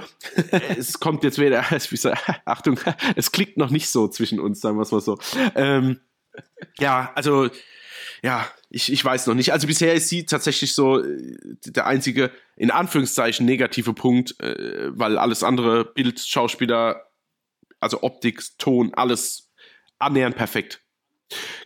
es 0.78 1.00
kommt 1.00 1.24
jetzt 1.24 1.40
wieder, 1.40 1.66
Achtung, 2.46 2.80
es 3.16 3.32
klickt 3.32 3.58
noch 3.58 3.70
nicht 3.70 3.90
so 3.90 4.08
zwischen 4.08 4.40
uns, 4.40 4.62
sagen 4.62 4.78
wir 4.78 4.84
es 4.84 4.92
mal 4.92 5.02
so. 5.02 5.18
Ähm, 5.56 6.00
ja, 6.80 7.12
also 7.16 7.50
ja, 8.22 8.48
ich, 8.70 8.92
ich 8.92 9.04
weiß 9.04 9.28
noch 9.28 9.34
nicht. 9.34 9.54
Also 9.54 9.68
bisher 9.68 9.94
ist 9.94 10.10
sie 10.10 10.26
tatsächlich 10.26 10.74
so 10.74 11.04
äh, 11.04 11.32
der 11.66 11.86
einzige, 11.86 12.32
in 12.56 12.72
Anführungszeichen, 12.72 13.46
negative 13.46 13.94
Punkt, 13.94 14.40
äh, 14.40 14.90
weil 14.98 15.18
alles 15.18 15.44
andere, 15.44 15.86
Bild, 15.86 16.20
Schauspieler, 16.20 17.10
also 17.80 18.04
Optik, 18.04 18.42
Ton, 18.58 18.94
alles 18.94 19.52
annähernd 19.98 20.36
perfekt. 20.36 20.82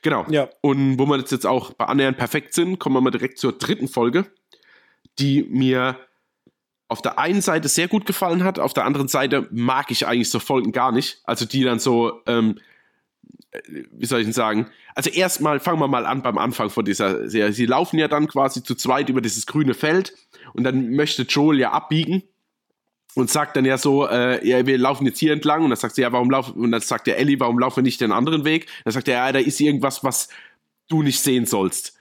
Genau. 0.02 0.26
Ja. 0.30 0.50
Und 0.62 1.00
wo 1.00 1.06
wir 1.06 1.18
jetzt, 1.18 1.32
jetzt 1.32 1.46
auch 1.46 1.74
bei 1.74 1.86
annähernd 1.86 2.18
perfekt 2.18 2.54
sind, 2.54 2.80
kommen 2.80 2.96
wir 2.96 3.02
mal 3.02 3.12
direkt 3.12 3.38
zur 3.38 3.54
dritten 3.54 3.88
Folge, 3.88 4.26
die 5.20 5.44
mir 5.44 5.98
auf 6.90 7.02
der 7.02 7.18
einen 7.18 7.42
Seite 7.42 7.70
sehr 7.70 7.88
gut 7.88 8.06
gefallen 8.06 8.44
hat, 8.44 8.60
auf 8.60 8.74
der 8.74 8.86
anderen 8.86 9.08
Seite 9.08 9.48
mag 9.52 9.90
ich 9.90 10.06
eigentlich 10.06 10.30
so 10.30 10.40
Folgen 10.40 10.72
gar 10.72 10.92
nicht. 10.92 11.22
Also 11.24 11.46
die 11.46 11.64
dann 11.64 11.80
so, 11.80 12.22
ähm, 12.28 12.60
äh, 13.52 13.62
wie 13.92 14.06
soll 14.06 14.20
ich 14.20 14.26
denn 14.26 14.34
sagen? 14.34 14.70
Also 14.94 15.10
erstmal 15.10 15.60
fangen 15.60 15.80
wir 15.80 15.88
mal 15.88 16.06
an 16.06 16.22
beim 16.22 16.38
Anfang 16.38 16.70
von 16.70 16.86
dieser 16.86 17.30
Serie. 17.30 17.54
Sie 17.54 17.66
laufen 17.66 17.98
ja 17.98 18.08
dann 18.08 18.28
quasi 18.28 18.64
zu 18.64 18.76
zweit 18.76 19.10
über 19.10 19.22
dieses 19.22 19.48
grüne 19.48 19.74
Feld 19.74 20.14
und 20.54 20.64
dann 20.64 20.92
möchte 20.92 21.24
Joel 21.24 21.60
ja 21.60 21.72
abbiegen 21.72 22.24
und 23.16 23.30
sagt 23.30 23.56
dann 23.56 23.66
ja 23.66 23.78
so, 23.78 24.08
äh, 24.08 24.46
ja, 24.48 24.66
wir 24.66 24.78
laufen 24.78 25.06
jetzt 25.06 25.20
hier 25.20 25.34
entlang 25.34 25.64
und 25.64 25.70
dann 25.70 25.78
sagt 25.78 25.96
sie, 25.96 26.02
ja, 26.02 26.12
warum 26.12 26.30
laufen, 26.30 26.54
und 26.54 26.72
dann 26.72 26.82
sagt 26.82 27.08
der 27.08 27.18
Ellie, 27.18 27.40
warum 27.40 27.60
laufen 27.60 27.78
wir 27.78 27.84
nicht 27.84 28.02
den 28.02 28.12
anderen 28.12 28.44
Weg? 28.46 28.68
Dann 28.84 28.94
sagt 28.94 29.08
er, 29.08 29.16
ja, 29.16 29.32
da 29.32 29.40
ist 29.40 29.60
irgendwas, 29.60 30.04
was 30.04 30.30
du 30.88 31.04
nicht 31.04 31.20
sehen 31.20 31.46
sollst. 31.46 31.98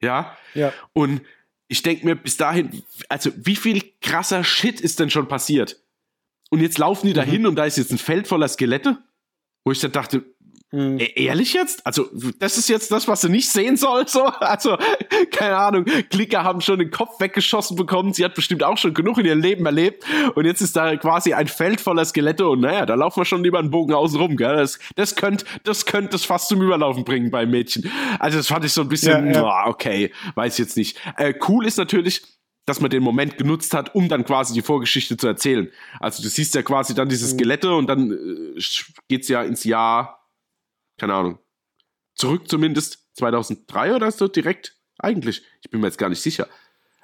Ja? 0.00 0.36
Ja. 0.54 0.72
Und 0.92 1.22
ich 1.68 1.82
denke 1.82 2.04
mir 2.04 2.16
bis 2.16 2.36
dahin, 2.36 2.82
also 3.08 3.30
wie 3.36 3.56
viel 3.56 3.82
krasser 4.00 4.44
Shit 4.44 4.80
ist 4.80 5.00
denn 5.00 5.10
schon 5.10 5.28
passiert? 5.28 5.80
Und 6.50 6.60
jetzt 6.60 6.78
laufen 6.78 7.06
die 7.06 7.14
dahin 7.14 7.42
mhm. 7.42 7.48
und 7.48 7.56
da 7.56 7.64
ist 7.64 7.78
jetzt 7.78 7.92
ein 7.92 7.98
Feld 7.98 8.28
voller 8.28 8.48
Skelette, 8.48 8.98
wo 9.64 9.72
ich 9.72 9.80
dann 9.80 9.92
dachte, 9.92 10.22
hm. 10.74 10.98
E 10.98 11.12
ehrlich 11.16 11.52
jetzt? 11.52 11.86
Also, 11.86 12.08
das 12.38 12.56
ist 12.56 12.70
jetzt 12.70 12.90
das, 12.90 13.06
was 13.06 13.20
du 13.20 13.28
nicht 13.28 13.50
sehen 13.50 13.76
sollst? 13.76 14.14
So? 14.14 14.22
Also, 14.40 14.76
keine 15.30 15.56
Ahnung. 15.56 15.84
Klicker 16.10 16.44
haben 16.44 16.60
schon 16.60 16.78
den 16.78 16.90
Kopf 16.90 17.20
weggeschossen 17.20 17.76
bekommen. 17.76 18.12
Sie 18.12 18.24
hat 18.24 18.34
bestimmt 18.34 18.62
auch 18.62 18.76
schon 18.76 18.94
genug 18.94 19.18
in 19.18 19.26
ihrem 19.26 19.40
Leben 19.40 19.66
erlebt. 19.66 20.04
Und 20.34 20.46
jetzt 20.46 20.60
ist 20.60 20.76
da 20.76 20.96
quasi 20.96 21.32
ein 21.32 21.46
Feld 21.46 21.80
voller 21.80 22.04
Skelette. 22.04 22.48
Und 22.48 22.60
naja, 22.60 22.86
da 22.86 22.94
laufen 22.94 23.20
wir 23.20 23.24
schon 23.24 23.44
über 23.44 23.58
einen 23.58 23.70
Bogen 23.70 23.92
außen 23.92 24.18
rum. 24.18 24.36
Gell? 24.36 24.56
Das, 24.56 24.78
das 24.96 25.14
könnte 25.14 25.44
das 25.64 25.86
könnt 25.86 26.12
das 26.14 26.24
fast 26.24 26.48
zum 26.48 26.62
Überlaufen 26.62 27.04
bringen 27.04 27.30
beim 27.30 27.50
Mädchen. 27.50 27.90
Also, 28.18 28.38
das 28.38 28.46
fand 28.46 28.64
ich 28.64 28.72
so 28.72 28.80
ein 28.80 28.88
bisschen, 28.88 29.26
ja, 29.26 29.42
ja. 29.42 29.66
okay, 29.66 30.10
weiß 30.34 30.56
jetzt 30.58 30.76
nicht. 30.76 30.98
Äh, 31.16 31.34
cool 31.48 31.66
ist 31.66 31.76
natürlich, 31.76 32.22
dass 32.66 32.80
man 32.80 32.90
den 32.90 33.02
Moment 33.02 33.36
genutzt 33.38 33.74
hat, 33.74 33.94
um 33.94 34.08
dann 34.08 34.24
quasi 34.24 34.54
die 34.54 34.62
Vorgeschichte 34.62 35.16
zu 35.16 35.26
erzählen. 35.26 35.70
Also, 36.00 36.22
du 36.22 36.28
siehst 36.28 36.54
ja 36.54 36.62
quasi 36.62 36.94
dann 36.94 37.08
diese 37.08 37.30
hm. 37.30 37.38
Skelette 37.38 37.74
und 37.74 37.88
dann 37.88 38.10
äh, 38.10 38.62
geht's 39.08 39.28
ja 39.28 39.42
ins 39.42 39.64
Jahr 39.64 40.21
keine 41.02 41.14
Ahnung, 41.14 41.38
zurück 42.14 42.48
zumindest 42.48 43.08
2003 43.16 43.96
oder 43.96 44.12
so 44.12 44.28
direkt? 44.28 44.76
Eigentlich, 45.00 45.42
ich 45.60 45.68
bin 45.68 45.80
mir 45.80 45.88
jetzt 45.88 45.98
gar 45.98 46.08
nicht 46.08 46.20
sicher. 46.20 46.46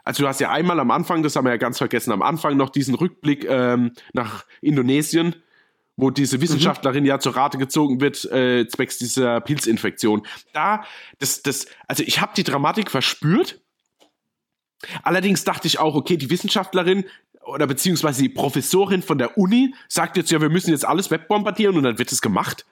Also 0.04 0.22
du 0.22 0.28
hast 0.28 0.38
ja 0.38 0.52
einmal 0.52 0.78
am 0.78 0.92
Anfang, 0.92 1.24
das 1.24 1.34
haben 1.34 1.46
wir 1.46 1.50
ja 1.50 1.56
ganz 1.56 1.78
vergessen, 1.78 2.12
am 2.12 2.22
Anfang 2.22 2.56
noch 2.56 2.70
diesen 2.70 2.94
Rückblick 2.94 3.44
ähm, 3.48 3.90
nach 4.12 4.44
Indonesien, 4.60 5.34
wo 5.96 6.10
diese 6.10 6.40
Wissenschaftlerin 6.40 7.02
mhm. 7.02 7.08
ja 7.08 7.18
zur 7.18 7.34
Rate 7.34 7.58
gezogen 7.58 8.00
wird, 8.00 8.24
äh, 8.26 8.68
zwecks 8.68 8.98
dieser 8.98 9.40
Pilzinfektion. 9.40 10.24
Da, 10.52 10.84
das, 11.18 11.42
das, 11.42 11.66
also 11.88 12.04
ich 12.04 12.20
habe 12.20 12.34
die 12.36 12.44
Dramatik 12.44 12.92
verspürt. 12.92 13.60
Allerdings 15.02 15.42
dachte 15.42 15.66
ich 15.66 15.80
auch, 15.80 15.96
okay, 15.96 16.16
die 16.16 16.30
Wissenschaftlerin 16.30 17.04
oder 17.42 17.66
beziehungsweise 17.66 18.22
die 18.22 18.28
Professorin 18.28 19.02
von 19.02 19.18
der 19.18 19.36
Uni 19.36 19.74
sagt 19.88 20.16
jetzt, 20.16 20.30
ja, 20.30 20.40
wir 20.40 20.50
müssen 20.50 20.70
jetzt 20.70 20.86
alles 20.86 21.10
webbombardieren 21.10 21.76
und 21.76 21.82
dann 21.82 21.98
wird 21.98 22.12
es 22.12 22.22
gemacht. 22.22 22.64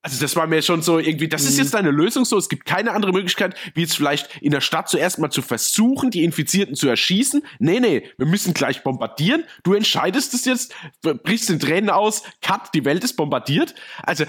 Also 0.00 0.20
das 0.20 0.36
war 0.36 0.46
mir 0.46 0.62
schon 0.62 0.80
so 0.80 0.98
irgendwie, 0.98 1.28
das 1.28 1.44
ist 1.44 1.54
mhm. 1.54 1.62
jetzt 1.62 1.74
deine 1.74 1.90
Lösung 1.90 2.24
so. 2.24 2.38
Es 2.38 2.48
gibt 2.48 2.64
keine 2.64 2.92
andere 2.92 3.12
Möglichkeit, 3.12 3.56
wie 3.74 3.80
jetzt 3.80 3.96
vielleicht 3.96 4.40
in 4.40 4.52
der 4.52 4.60
Stadt 4.60 4.88
zuerst 4.88 5.18
mal 5.18 5.30
zu 5.30 5.42
versuchen, 5.42 6.10
die 6.10 6.22
Infizierten 6.22 6.76
zu 6.76 6.88
erschießen. 6.88 7.42
Nee, 7.58 7.80
nee, 7.80 8.08
wir 8.16 8.26
müssen 8.26 8.54
gleich 8.54 8.84
bombardieren. 8.84 9.44
Du 9.64 9.74
entscheidest 9.74 10.34
es 10.34 10.44
jetzt, 10.44 10.72
brichst 11.02 11.48
den 11.48 11.58
Tränen 11.58 11.90
aus, 11.90 12.22
cut, 12.42 12.74
die 12.74 12.84
Welt 12.84 13.02
ist 13.02 13.14
bombardiert. 13.14 13.74
Also 14.02 14.24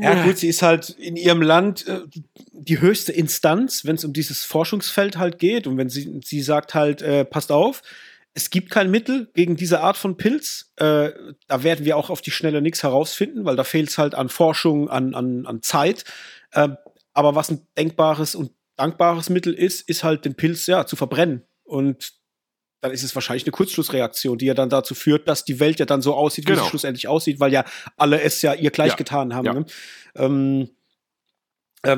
ja, 0.00 0.24
gut, 0.24 0.38
sie 0.38 0.48
ist 0.48 0.62
halt 0.62 0.90
in 0.90 1.16
ihrem 1.16 1.40
Land 1.40 1.86
äh, 1.86 2.00
die 2.52 2.80
höchste 2.80 3.12
Instanz, 3.12 3.84
wenn 3.84 3.96
es 3.96 4.04
um 4.04 4.12
dieses 4.12 4.44
Forschungsfeld 4.44 5.16
halt 5.16 5.38
geht. 5.38 5.66
Und 5.66 5.78
wenn 5.78 5.88
sie, 5.88 6.20
sie 6.24 6.42
sagt 6.42 6.74
halt, 6.74 7.02
äh, 7.02 7.24
passt 7.24 7.52
auf, 7.52 7.82
es 8.34 8.50
gibt 8.50 8.70
kein 8.70 8.90
Mittel 8.90 9.30
gegen 9.34 9.56
diese 9.56 9.80
Art 9.80 9.96
von 9.96 10.16
Pilz. 10.16 10.72
Äh, 10.76 11.10
da 11.46 11.62
werden 11.62 11.84
wir 11.84 11.96
auch 11.96 12.10
auf 12.10 12.20
die 12.20 12.32
Schnelle 12.32 12.60
nichts 12.60 12.82
herausfinden, 12.82 13.44
weil 13.44 13.54
da 13.54 13.62
fehlt 13.62 13.88
es 13.88 13.96
halt 13.96 14.16
an 14.16 14.28
Forschung, 14.28 14.90
an, 14.90 15.14
an, 15.14 15.46
an 15.46 15.62
Zeit. 15.62 16.04
Äh, 16.50 16.70
aber 17.12 17.36
was 17.36 17.50
ein 17.50 17.66
denkbares 17.78 18.34
und 18.34 18.50
dankbares 18.76 19.30
Mittel 19.30 19.54
ist, 19.54 19.88
ist 19.88 20.02
halt 20.02 20.24
den 20.24 20.34
Pilz 20.34 20.66
ja 20.66 20.84
zu 20.84 20.96
verbrennen. 20.96 21.44
Und 21.62 22.14
dann 22.80 22.90
ist 22.90 23.04
es 23.04 23.14
wahrscheinlich 23.14 23.44
eine 23.44 23.52
Kurzschlussreaktion, 23.52 24.36
die 24.36 24.46
ja 24.46 24.54
dann 24.54 24.68
dazu 24.68 24.96
führt, 24.96 25.28
dass 25.28 25.44
die 25.44 25.60
Welt 25.60 25.78
ja 25.78 25.86
dann 25.86 26.02
so 26.02 26.14
aussieht, 26.14 26.46
wie 26.46 26.52
genau. 26.52 26.64
sie 26.64 26.70
schlussendlich 26.70 27.06
aussieht, 27.06 27.38
weil 27.38 27.52
ja 27.52 27.64
alle 27.96 28.20
es 28.20 28.42
ja 28.42 28.52
ihr 28.52 28.72
gleich 28.72 28.90
ja. 28.90 28.96
getan 28.96 29.32
haben. 29.32 29.46
Ja. 29.46 29.54
Ne? 29.54 29.66
Ähm, 30.16 30.70
äh, 31.82 31.96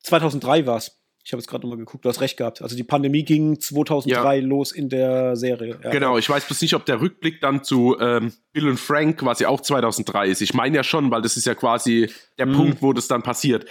2003 0.00 0.66
war's 0.66 0.98
Ich 1.26 1.32
habe 1.32 1.40
jetzt 1.40 1.48
gerade 1.48 1.66
nochmal 1.66 1.78
geguckt, 1.78 2.04
du 2.04 2.08
hast 2.08 2.20
recht 2.20 2.36
gehabt. 2.36 2.62
Also 2.62 2.76
die 2.76 2.84
Pandemie 2.84 3.24
ging 3.24 3.58
2003 3.58 4.36
ja. 4.36 4.46
los 4.46 4.70
in 4.70 4.88
der 4.88 5.34
Serie. 5.34 5.76
Ja. 5.82 5.90
Genau, 5.90 6.16
ich 6.18 6.30
weiß 6.30 6.44
bloß 6.44 6.62
nicht, 6.62 6.74
ob 6.74 6.86
der 6.86 7.00
Rückblick 7.00 7.40
dann 7.40 7.64
zu 7.64 7.96
ähm, 7.98 8.32
Bill 8.52 8.68
und 8.68 8.78
Frank 8.78 9.18
quasi 9.18 9.44
auch 9.44 9.60
2003 9.60 10.28
ist. 10.28 10.40
Ich 10.40 10.54
meine 10.54 10.76
ja 10.76 10.84
schon, 10.84 11.10
weil 11.10 11.22
das 11.22 11.36
ist 11.36 11.44
ja 11.44 11.56
quasi 11.56 12.08
der 12.38 12.46
mhm. 12.46 12.52
Punkt, 12.52 12.80
wo 12.80 12.92
das 12.92 13.08
dann 13.08 13.24
passiert. 13.24 13.66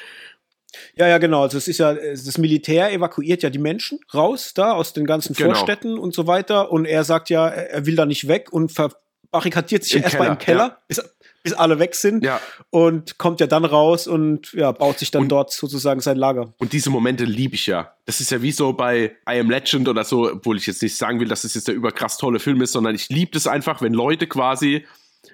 Ja, 0.97 1.07
ja, 1.07 1.17
genau. 1.17 1.43
Also 1.43 1.57
es 1.57 1.69
ist 1.69 1.77
ja, 1.77 1.93
das 1.93 2.37
Militär 2.37 2.91
evakuiert 2.91 3.41
ja 3.41 3.49
die 3.49 3.59
Menschen 3.59 3.99
raus 4.13 4.53
da 4.53 4.73
aus 4.73 4.91
den 4.91 5.05
ganzen 5.05 5.33
genau. 5.33 5.53
Vorstädten 5.53 5.97
und 5.97 6.13
so 6.13 6.27
weiter. 6.27 6.73
Und 6.73 6.83
er 6.83 7.05
sagt 7.05 7.29
ja, 7.29 7.47
er 7.47 7.85
will 7.85 7.95
da 7.95 8.05
nicht 8.05 8.27
weg 8.27 8.51
und 8.51 8.73
verbarrikadiert 8.73 9.85
sich 9.85 10.03
erstmal 10.03 10.27
im 10.27 10.37
Keller. 10.39 10.63
Ja. 10.63 10.77
Ist, 10.89 11.14
bis 11.45 11.53
alle 11.53 11.77
weg 11.77 11.93
sind 11.93 12.23
ja. 12.25 12.41
und 12.71 13.19
kommt 13.19 13.39
ja 13.39 13.45
dann 13.45 13.65
raus 13.65 14.07
und 14.07 14.51
ja, 14.53 14.71
baut 14.71 14.97
sich 14.97 15.11
dann 15.11 15.23
und, 15.23 15.29
dort 15.29 15.53
sozusagen 15.53 16.01
sein 16.01 16.17
Lager. 16.17 16.53
Und 16.57 16.73
diese 16.73 16.89
Momente 16.89 17.23
liebe 17.23 17.53
ich 17.53 17.67
ja. 17.67 17.93
Das 18.05 18.19
ist 18.19 18.31
ja 18.31 18.41
wie 18.41 18.51
so 18.51 18.73
bei 18.73 19.15
I 19.29 19.39
Am 19.39 19.49
Legend 19.49 19.87
oder 19.87 20.03
so, 20.03 20.31
obwohl 20.31 20.57
ich 20.57 20.65
jetzt 20.65 20.81
nicht 20.81 20.97
sagen 20.97 21.19
will, 21.19 21.27
dass 21.27 21.43
es 21.43 21.53
jetzt 21.53 21.67
der 21.67 21.75
überkrass 21.75 22.17
tolle 22.17 22.39
Film 22.39 22.61
ist, 22.63 22.71
sondern 22.71 22.95
ich 22.95 23.09
liebe 23.09 23.37
es 23.37 23.45
einfach, 23.45 23.83
wenn 23.83 23.93
Leute 23.93 24.25
quasi, 24.25 24.87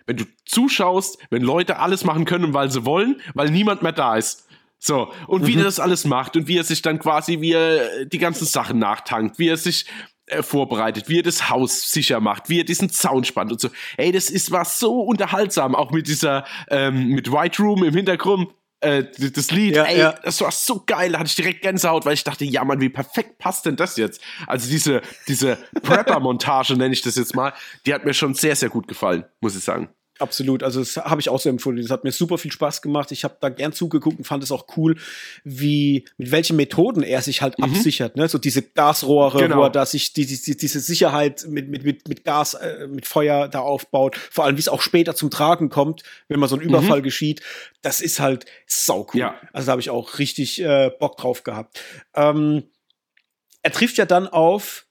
wenn 0.05 0.18
du 0.18 0.26
zuschaust, 0.45 1.18
wenn 1.30 1.43
Leute 1.43 1.80
alles 1.80 2.03
machen 2.03 2.26
können, 2.26 2.53
weil 2.53 2.70
sie 2.70 2.86
wollen, 2.86 3.22
weil 3.34 3.49
niemand 3.49 3.82
mehr 3.82 3.93
da 3.93 4.18
ist. 4.18 4.47
So, 4.80 5.14
und 5.28 5.47
wie 5.47 5.53
mhm. 5.53 5.59
er 5.59 5.64
das 5.66 5.80
alles 5.80 6.03
macht 6.03 6.36
und 6.36 6.49
wie 6.49 6.57
er 6.57 6.66
sich 6.66 6.82
dann 6.82 6.99
quasi, 6.99 7.39
wie 7.39 7.53
er 7.53 8.05
die 8.05 8.18
ganzen 8.18 8.45
Sachen 8.45 8.80
nachtankt, 8.80 9.39
wie 9.39 9.47
er 9.47 9.57
sich 9.57 9.86
vorbereitet, 10.41 11.09
wie 11.09 11.19
er 11.19 11.23
das 11.23 11.49
Haus 11.49 11.91
sicher 11.91 12.19
macht, 12.19 12.49
wie 12.49 12.59
er 12.59 12.63
diesen 12.63 12.89
Zaun 12.89 13.23
spannt 13.23 13.51
und 13.51 13.61
so. 13.61 13.69
Ey, 13.97 14.11
das 14.11 14.29
ist 14.29 14.51
was 14.51 14.79
so 14.79 15.01
unterhaltsam, 15.01 15.75
auch 15.75 15.91
mit 15.91 16.07
dieser, 16.07 16.45
ähm, 16.69 17.09
mit 17.09 17.32
White 17.32 17.61
Room 17.61 17.84
im 17.84 17.93
Hintergrund. 17.93 18.49
Äh, 18.79 19.03
das 19.34 19.51
Lied, 19.51 19.75
ja, 19.75 19.84
ey, 19.84 19.99
ja. 19.99 20.15
das 20.23 20.41
war 20.41 20.51
so 20.51 20.84
geil, 20.84 21.11
da 21.11 21.19
hatte 21.19 21.27
ich 21.27 21.36
direkt 21.36 21.61
Gänsehaut, 21.61 22.03
weil 22.03 22.15
ich 22.15 22.23
dachte, 22.23 22.45
ja 22.45 22.65
man, 22.65 22.82
wie 22.82 22.89
perfekt 22.89 23.38
passt 23.38 23.67
denn 23.67 23.75
das 23.75 23.95
jetzt? 23.95 24.21
Also 24.47 24.67
diese, 24.67 25.01
diese 25.27 25.59
Prepper-Montage, 25.84 26.75
nenne 26.75 26.93
ich 26.93 27.01
das 27.01 27.15
jetzt 27.15 27.36
mal, 27.36 27.53
die 27.86 27.93
hat 27.93 28.05
mir 28.05 28.15
schon 28.15 28.34
sehr, 28.34 28.55
sehr 28.55 28.69
gut 28.69 28.88
gefallen, 28.88 29.25
muss 29.39 29.55
ich 29.55 29.63
sagen. 29.63 29.89
Absolut, 30.22 30.61
also 30.61 30.80
das 30.80 30.97
habe 30.97 31.19
ich 31.19 31.30
auch 31.30 31.39
so 31.39 31.49
empfunden. 31.49 31.82
Das 31.82 31.89
hat 31.89 32.03
mir 32.03 32.11
super 32.11 32.38
viel 32.38 32.51
Spaß 32.51 32.84
gemacht. 32.84 33.11
Ich 33.11 33.24
habe 33.24 33.38
da 33.41 33.49
gern 33.49 33.74
zugeguckt 33.74 34.19
und 34.19 34.26
fand 34.26 34.43
es 34.43 34.51
auch 34.51 34.67
cool, 34.78 34.95
wie 35.43 36.05
mit 36.17 36.30
welchen 36.30 36.55
Methoden 36.57 37.01
er 37.01 37.22
sich 37.22 37.41
halt 37.41 37.57
mhm. 37.57 37.65
absichert. 37.65 38.15
Ne? 38.17 38.28
So 38.28 38.38
diese 38.38 38.61
Gasrohre, 38.61 39.39
genau. 39.39 39.57
wo 39.57 39.63
er 39.63 39.72
da 39.72 39.86
sich 39.86 40.13
die, 40.13 40.28
die, 40.28 40.57
diese 40.57 40.80
Sicherheit 40.80 41.45
mit, 41.49 41.69
mit, 41.69 41.84
mit, 41.84 42.07
mit 42.07 42.24
Gas, 42.24 42.53
äh, 42.53 42.88
mit 42.88 43.07
Feuer 43.07 43.47
da 43.47 43.61
aufbaut. 43.61 44.15
Vor 44.15 44.45
allem, 44.45 44.57
wie 44.57 44.61
es 44.61 44.69
auch 44.69 44.82
später 44.82 45.15
zum 45.15 45.32
Tragen 45.32 45.69
kommt, 45.69 46.03
wenn 46.28 46.39
mal 46.39 46.47
so 46.47 46.55
ein 46.55 46.61
Überfall 46.61 46.99
mhm. 46.99 47.03
geschieht. 47.03 47.41
Das 47.82 47.99
ist 47.99 48.19
halt 48.19 48.45
sau 48.67 49.07
cool. 49.13 49.19
Ja. 49.19 49.36
Also 49.53 49.65
da 49.65 49.72
habe 49.72 49.82
ich 49.82 49.89
auch 49.89 50.19
richtig 50.19 50.61
äh, 50.61 50.91
Bock 50.99 51.17
drauf 51.17 51.43
gehabt. 51.43 51.82
Ähm, 52.13 52.63
er 53.63 53.72
trifft 53.72 53.97
ja 53.97 54.05
dann 54.05 54.28
auf 54.28 54.86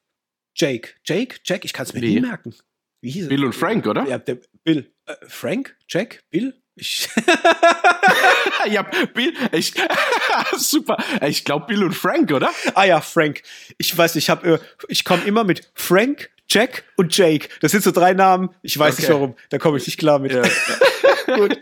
Jake. 0.57 0.91
Jake? 1.05 1.37
Jack? 1.45 1.64
Ich 1.64 1.72
kann 1.72 1.87
es 1.87 1.95
mir 1.95 2.01
nee. 2.01 2.14
nie 2.14 2.20
merken. 2.20 2.55
Wie 3.01 3.11
hieß 3.11 3.28
Bill 3.28 3.45
und 3.45 3.55
Frank, 3.55 3.87
oder? 3.87 4.07
Ja, 4.07 4.18
der 4.18 4.39
Bill. 4.65 4.93
Äh, 5.07 5.15
Frank? 5.27 5.77
Jack? 5.89 6.23
Bill? 6.31 6.55
Ich 6.77 7.09
ja, 8.71 8.83
Bill, 8.83 9.35
ich, 9.53 9.75
super. 10.57 10.97
Ich 11.27 11.45
glaube 11.45 11.67
Bill 11.67 11.85
und 11.85 11.95
Frank, 11.95 12.33
oder? 12.33 12.51
Ah 12.75 12.85
ja, 12.85 13.01
Frank. 13.01 13.43
Ich 13.77 13.97
weiß, 13.97 14.17
ich 14.17 14.31
habe, 14.31 14.55
äh, 14.55 14.59
ich 14.89 15.05
komme 15.05 15.25
immer 15.25 15.45
mit 15.45 15.71
Frank, 15.75 16.31
Jack 16.49 16.85
und 16.97 17.17
Jake. 17.17 17.49
Das 17.61 17.73
sind 17.73 17.85
so 17.85 17.91
drei 17.91 18.15
Namen. 18.15 18.51
Ich 18.63 18.79
weiß 18.79 18.95
okay. 18.95 19.03
nicht 19.03 19.13
warum. 19.13 19.37
Da 19.51 19.59
komme 19.59 19.79
ich 19.79 19.87
nicht 19.87 19.99
klar 19.99 20.19
mit. 20.19 20.33
Ja. 20.33 20.43
Gut. 21.37 21.61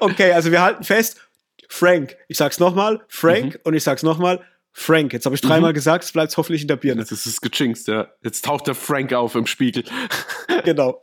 Okay, 0.00 0.32
also 0.32 0.50
wir 0.52 0.62
halten 0.62 0.84
fest. 0.84 1.20
Frank. 1.68 2.16
Ich 2.28 2.36
sag's 2.36 2.60
nochmal. 2.60 3.02
Frank 3.08 3.54
mhm. 3.54 3.60
und 3.64 3.74
ich 3.74 3.82
sag's 3.82 4.02
nochmal. 4.02 4.44
Frank. 4.72 5.12
Jetzt 5.12 5.24
habe 5.26 5.34
ich 5.34 5.40
dreimal 5.40 5.70
mhm. 5.70 5.74
gesagt, 5.74 6.04
es 6.04 6.12
bleibt 6.12 6.36
hoffentlich 6.36 6.62
in 6.62 6.68
der 6.68 6.76
Birne. 6.76 7.00
Jetzt 7.00 7.12
ist 7.12 7.26
es 7.26 7.40
gechinkt, 7.40 7.86
ja. 7.88 8.08
Jetzt 8.22 8.44
taucht 8.44 8.66
der 8.66 8.74
Frank 8.74 9.12
auf 9.12 9.34
im 9.34 9.46
Spiegel. 9.46 9.84
genau. 10.64 11.02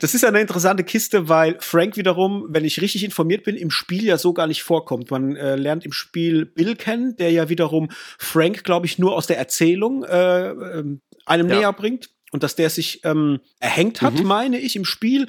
Das 0.00 0.14
ist 0.14 0.24
eine 0.24 0.40
interessante 0.40 0.84
Kiste, 0.84 1.28
weil 1.28 1.56
Frank 1.60 1.96
wiederum, 1.96 2.46
wenn 2.48 2.64
ich 2.64 2.80
richtig 2.80 3.04
informiert 3.04 3.44
bin, 3.44 3.56
im 3.56 3.70
Spiel 3.70 4.04
ja 4.04 4.16
so 4.16 4.32
gar 4.32 4.46
nicht 4.46 4.62
vorkommt. 4.62 5.10
Man 5.10 5.36
äh, 5.36 5.56
lernt 5.56 5.84
im 5.84 5.92
Spiel 5.92 6.46
Bill 6.46 6.76
kennen, 6.76 7.16
der 7.16 7.32
ja 7.32 7.48
wiederum 7.48 7.88
Frank, 8.18 8.64
glaube 8.64 8.86
ich, 8.86 8.98
nur 8.98 9.16
aus 9.16 9.26
der 9.26 9.38
Erzählung 9.38 10.04
äh, 10.04 10.50
äh, 10.50 10.84
einem 11.26 11.48
ja. 11.48 11.56
näher 11.56 11.72
bringt 11.72 12.10
und 12.30 12.42
dass 12.42 12.54
der 12.56 12.70
sich 12.70 13.04
ähm, 13.04 13.40
erhängt 13.58 14.02
hat, 14.02 14.14
mhm. 14.14 14.26
meine 14.26 14.58
ich, 14.58 14.76
im 14.76 14.84
Spiel, 14.84 15.26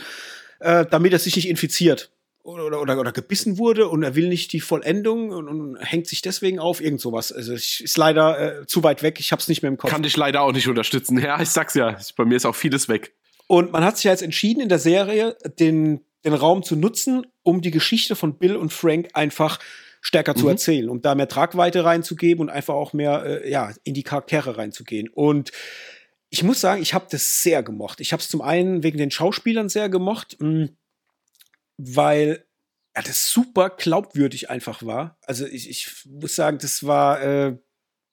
äh, 0.59 0.86
damit 0.89 1.13
er 1.13 1.19
sich 1.19 1.36
nicht 1.36 1.47
infiziert 1.47 2.11
oder, 2.43 2.82
oder, 2.82 2.99
oder 2.99 3.11
gebissen 3.11 3.57
wurde 3.57 3.88
und 3.88 4.03
er 4.03 4.15
will 4.15 4.27
nicht 4.27 4.53
die 4.53 4.59
Vollendung 4.59 5.32
und, 5.32 5.47
und 5.47 5.77
hängt 5.77 6.07
sich 6.07 6.21
deswegen 6.21 6.59
auf, 6.59 6.82
irgend 6.82 7.01
sowas. 7.01 7.32
Also 7.32 7.53
ich, 7.53 7.84
ist 7.84 7.97
leider 7.97 8.61
äh, 8.61 8.65
zu 8.65 8.84
weit 8.84 9.03
weg, 9.03 9.19
ich 9.19 9.32
hab's 9.32 9.47
nicht 9.47 9.61
mehr 9.61 9.69
im 9.69 9.77
Kopf. 9.77 9.91
Kann 9.91 10.03
dich 10.03 10.17
leider 10.17 10.41
auch 10.41 10.51
nicht 10.51 10.67
unterstützen. 10.67 11.19
Ja, 11.19 11.41
ich 11.41 11.49
sag's 11.49 11.73
ja, 11.73 11.97
bei 12.15 12.25
mir 12.25 12.36
ist 12.36 12.45
auch 12.45 12.55
vieles 12.55 12.89
weg. 12.89 13.13
Und 13.52 13.72
man 13.72 13.84
hat 13.84 13.97
sich 13.97 14.04
jetzt 14.04 14.22
entschieden 14.22 14.62
in 14.62 14.70
der 14.70 14.78
Serie, 14.78 15.36
den, 15.58 16.02
den 16.24 16.36
Raum 16.36 16.62
zu 16.62 16.76
nutzen, 16.76 17.26
um 17.41 17.62
die 17.62 17.72
Geschichte 17.72 18.16
von 18.16 18.38
Bill 18.38 18.56
und 18.56 18.72
Frank 18.72 19.10
einfach 19.14 19.58
stärker 20.02 20.36
mhm. 20.36 20.39
zu 20.39 20.50
erzählen, 20.50 20.88
um 20.88 21.02
da 21.02 21.16
mehr 21.16 21.28
Tragweite 21.28 21.84
reinzugeben 21.84 22.43
und 22.43 22.50
einfach 22.52 22.76
auch 22.76 22.93
mehr 22.93 23.24
äh, 23.26 23.50
ja, 23.50 23.74
in 23.84 23.95
die 23.95 24.04
Charaktere 24.04 24.60
reinzugehen. 24.60 25.10
Und 25.10 25.52
ich 26.30 26.43
muss 26.43 26.62
sagen, 26.62 26.80
ich 26.80 26.93
habe 26.93 27.08
das 27.10 27.41
sehr 27.41 27.64
gemocht. 27.64 28.02
Ich 28.02 28.14
habe 28.14 28.22
es 28.22 28.30
zum 28.30 28.41
einen 28.41 28.84
wegen 28.84 29.00
den 29.00 29.10
Schauspielern 29.10 29.68
sehr 29.68 29.89
gemocht. 29.89 30.38
Mh, 30.39 30.47
hm, 30.47 30.78
weil 31.78 32.45
ja, 32.95 33.02
das 33.02 33.32
super 33.32 33.72
glaubwürdig 33.72 34.52
einfach 34.52 34.86
war. 34.86 35.18
Also 35.26 35.47
ich, 35.47 35.68
ich 35.68 36.06
muss 36.06 36.36
sagen, 36.36 36.60
das 36.62 36.86
war, 36.86 37.20
äh, 37.24 37.58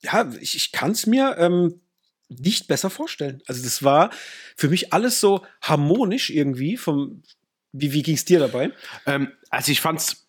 ja, 0.01 0.33
ich, 0.41 0.57
ich 0.57 0.73
kann 0.73 0.93
es 0.93 1.05
mir 1.07 1.37
ähm, 1.37 1.83
nicht 2.29 2.69
besser 2.69 2.91
vorstellen. 2.91 3.43
Also 3.47 3.63
das 3.63 3.83
war 3.83 4.11
für 4.57 4.69
mich 4.69 4.93
alles 4.93 5.21
so 5.21 5.45
harmonisch 5.63 6.31
irgendwie. 6.31 6.77
Vom, 6.77 7.23
wie 7.73 7.93
wie 7.93 8.03
ging 8.03 8.17
es 8.17 8.25
dir 8.25 8.39
dabei? 8.39 8.71
Ähm, 9.07 9.33
also 9.51 9.73
ich 9.73 9.81
fand's 9.81 10.27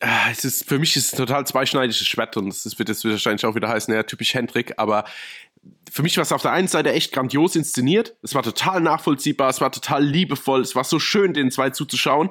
äh, 0.00 0.30
es 0.30 0.44
ist, 0.44 0.68
für 0.68 0.78
mich 0.78 0.96
ist 0.96 1.06
es 1.06 1.12
ein 1.14 1.18
total 1.18 1.46
zweischneidiges 1.46 2.06
Schwert 2.06 2.36
und 2.36 2.48
es 2.48 2.78
wird 2.78 2.88
jetzt 2.88 3.04
wahrscheinlich 3.04 3.46
auch 3.46 3.54
wieder 3.54 3.68
heißen, 3.68 3.94
ja, 3.94 4.02
typisch 4.02 4.34
Hendrik, 4.34 4.74
aber 4.76 5.04
für 5.90 6.02
mich 6.02 6.16
war 6.16 6.22
es 6.22 6.32
auf 6.32 6.42
der 6.42 6.52
einen 6.52 6.68
Seite 6.68 6.92
echt 6.92 7.12
grandios 7.12 7.54
inszeniert. 7.54 8.16
Es 8.22 8.34
war 8.34 8.42
total 8.42 8.80
nachvollziehbar, 8.80 9.50
es 9.50 9.60
war 9.60 9.70
total 9.70 10.04
liebevoll, 10.04 10.60
es 10.60 10.74
war 10.74 10.84
so 10.84 10.98
schön, 10.98 11.34
den 11.34 11.50
zwei 11.50 11.70
zuzuschauen. 11.70 12.30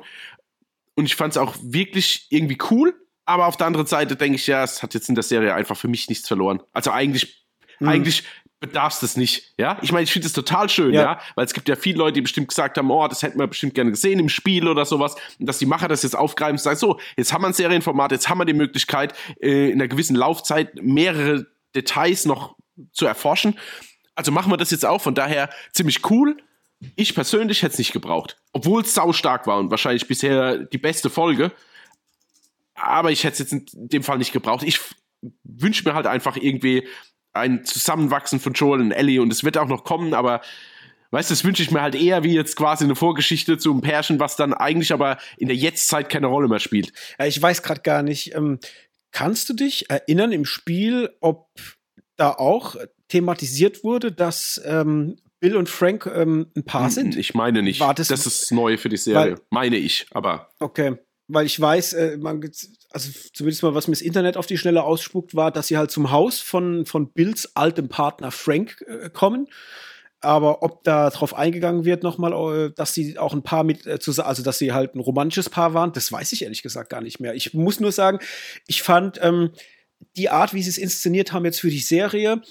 Und 0.96 1.06
ich 1.06 1.16
fand 1.16 1.34
es 1.34 1.38
auch 1.38 1.56
wirklich 1.62 2.28
irgendwie 2.30 2.58
cool. 2.70 2.94
Aber 3.26 3.46
auf 3.46 3.56
der 3.56 3.68
anderen 3.68 3.86
Seite 3.86 4.16
denke 4.16 4.36
ich, 4.36 4.48
ja, 4.48 4.64
es 4.64 4.84
hat 4.84 4.94
jetzt 4.94 5.08
in 5.08 5.16
der 5.16 5.24
Serie 5.24 5.54
einfach 5.54 5.78
für 5.78 5.88
mich 5.88 6.10
nichts 6.10 6.28
verloren. 6.28 6.62
Also 6.74 6.92
eigentlich, 6.92 7.46
mhm. 7.80 7.88
eigentlich 7.88 8.24
bedarf 8.62 9.02
es 9.02 9.18
nicht, 9.18 9.54
ja. 9.58 9.80
Ich 9.82 9.92
meine, 9.92 10.04
ich 10.04 10.14
finde 10.14 10.28
es 10.28 10.34
total 10.34 10.70
schön, 10.70 10.94
ja. 10.94 11.02
ja. 11.02 11.20
weil 11.36 11.46
es 11.46 11.54
gibt 11.54 11.68
ja 11.68 11.76
viele 11.76 11.98
Leute, 11.98 12.14
die 12.14 12.22
bestimmt 12.22 12.48
gesagt 12.48 12.78
haben, 12.78 12.92
oh, 12.92 13.08
das 13.08 13.24
hätten 13.24 13.40
wir 13.40 13.48
bestimmt 13.48 13.74
gerne 13.74 13.90
gesehen 13.90 14.20
im 14.20 14.30
Spiel 14.30 14.68
oder 14.68 14.86
sowas, 14.86 15.16
und 15.40 15.48
dass 15.48 15.58
die 15.58 15.66
Macher 15.66 15.88
das 15.88 16.04
jetzt 16.04 16.16
aufgreifen 16.16 16.60
sagen, 16.60 16.78
so, 16.78 17.00
jetzt 17.18 17.34
haben 17.34 17.42
wir 17.42 17.48
ein 17.48 17.54
Serienformat, 17.54 18.12
jetzt 18.12 18.30
haben 18.30 18.38
wir 18.38 18.46
die 18.46 18.54
Möglichkeit, 18.54 19.14
äh, 19.42 19.72
in 19.72 19.82
einer 19.82 19.88
gewissen 19.88 20.16
Laufzeit 20.16 20.76
mehrere 20.76 21.48
Details 21.76 22.26
noch 22.26 22.56
zu 22.94 23.08
erforschen. 23.08 23.58
Also 24.14 24.32
machen 24.32 24.52
wir 24.52 24.58
das 24.58 24.70
jetzt 24.70 24.86
auch, 24.86 25.02
von 25.02 25.16
daher 25.16 25.50
ziemlich 25.74 26.10
cool. 26.12 26.38
Ich 26.96 27.16
persönlich 27.16 27.64
hätte 27.64 27.74
es 27.74 27.80
nicht 27.80 27.94
gebraucht. 27.94 28.38
Obwohl 28.54 28.84
es 28.84 28.94
sau 28.94 29.12
stark 29.12 29.48
war 29.48 29.58
und 29.58 29.72
wahrscheinlich 29.72 30.08
bisher 30.08 30.58
die 30.58 30.78
beste 30.78 31.10
Folge. 31.10 31.52
Aber 32.76 33.12
ich 33.12 33.24
hätte 33.24 33.34
es 33.34 33.52
jetzt 33.52 33.74
in 33.74 33.90
dem 33.90 34.04
Fall 34.04 34.20
nicht 34.20 34.34
gebraucht. 34.34 34.64
Ich 34.64 34.80
wünsche 35.44 35.88
mir 35.88 35.96
halt 35.96 36.08
einfach 36.08 36.38
irgendwie 36.38 36.88
ein 37.34 37.66
Zusammenwachsen 37.66 38.40
von 38.40 38.54
Joel 38.54 38.82
und 38.82 38.92
Ellie 38.92 39.22
und 39.22 39.32
es 39.32 39.44
wird 39.44 39.58
auch 39.58 39.68
noch 39.68 39.84
kommen, 39.84 40.14
aber 40.14 40.42
weißt 41.12 41.30
du, 41.30 41.34
das 41.34 41.44
wünsche 41.44 41.64
ich 41.64 41.72
mir 41.72 41.82
halt 41.82 41.96
eher 41.96 42.24
wie 42.24 42.34
jetzt 42.34 42.56
quasi 42.56 42.84
eine 42.84 42.96
Vorgeschichte 42.96 43.58
zu 43.58 43.72
einem 43.72 43.82
Pärchen, 43.82 44.20
was 44.20 44.36
dann 44.36 44.54
eigentlich 44.54 44.94
aber 44.94 45.18
in 45.38 45.48
der 45.48 45.58
Jetztzeit 45.58 46.10
keine 46.10 46.28
Rolle 46.28 46.48
mehr 46.48 46.60
spielt. 46.60 46.94
Ja, 47.20 47.26
ich 47.26 47.42
weiß 47.42 47.64
gerade 47.64 47.82
gar 47.82 48.04
nicht. 48.04 48.36
Ähm, 48.36 48.60
kannst 49.12 49.50
du 49.50 49.54
dich 49.54 49.90
erinnern 49.90 50.32
im 50.32 50.46
Spiel, 50.46 51.10
ob 51.20 51.50
da 52.18 52.32
auch 52.32 52.76
thematisiert 53.08 53.84
wurde, 53.84 54.12
dass 54.12 54.62
ähm, 54.66 55.18
Bill 55.40 55.58
und 55.58 55.70
Frank 55.70 56.10
ähm, 56.14 56.48
ein 56.56 56.64
Paar 56.64 56.86
hm, 56.86 56.92
sind? 56.92 57.18
Ich 57.18 57.34
meine 57.34 57.62
nicht. 57.62 57.80
War 57.80 57.94
das, 57.94 58.08
das 58.08 58.26
ist 58.26 58.52
neu 58.52 58.78
für 58.78 58.90
die 58.90 58.98
Serie. 58.98 59.34
Weil, 59.34 59.42
meine 59.50 59.78
ich, 59.78 60.06
aber. 60.12 60.52
Okay. 60.60 60.98
Weil 61.34 61.46
ich 61.46 61.60
weiß, 61.60 61.94
äh, 61.94 62.18
man, 62.18 62.42
also 62.92 63.10
zumindest 63.34 63.64
mal, 63.64 63.74
was 63.74 63.88
mir 63.88 63.94
das 63.94 64.02
Internet 64.02 64.38
auf 64.38 64.48
die 64.48 64.58
Schnelle 64.58 64.84
ausspuckt, 64.84 65.36
war, 65.36 65.52
dass 65.52 65.68
sie 65.68 65.78
halt 65.78 65.92
zum 65.92 66.12
Haus 66.12 66.40
von, 66.40 66.86
von 66.86 67.12
Bills 67.12 67.56
altem 67.56 67.90
Partner 67.90 68.32
Frank 68.32 68.84
äh, 68.88 69.10
kommen. 69.10 69.48
Aber 70.20 70.62
ob 70.62 70.84
da 70.84 71.10
drauf 71.10 71.34
eingegangen 71.34 71.84
wird 71.84 72.04
nochmal, 72.04 72.34
äh, 72.34 72.72
dass 72.76 72.94
sie 72.94 73.18
auch 73.18 73.34
ein 73.34 73.44
Paar 73.44 73.64
mit, 73.64 73.88
äh, 73.88 73.98
also 73.98 74.44
dass 74.44 74.58
sie 74.60 74.72
halt 74.72 74.94
ein 74.96 75.00
romantisches 75.00 75.50
Paar 75.50 75.74
waren, 75.74 75.94
das 75.94 76.12
weiß 76.12 76.32
ich 76.34 76.44
ehrlich 76.44 76.62
gesagt 76.62 76.90
gar 76.90 77.02
nicht 77.02 77.20
mehr. 77.20 77.34
Ich 77.34 77.54
muss 77.54 77.80
nur 77.80 77.92
sagen, 77.92 78.20
ich 78.68 78.84
fand 78.84 79.20
ähm, 79.24 79.52
die 80.16 80.30
Art, 80.30 80.54
wie 80.54 80.62
sie 80.62 80.70
es 80.70 80.78
inszeniert 80.78 81.34
haben 81.34 81.46
jetzt 81.46 81.60
für 81.60 81.70
die 81.70 81.80
Serie, 81.80 82.42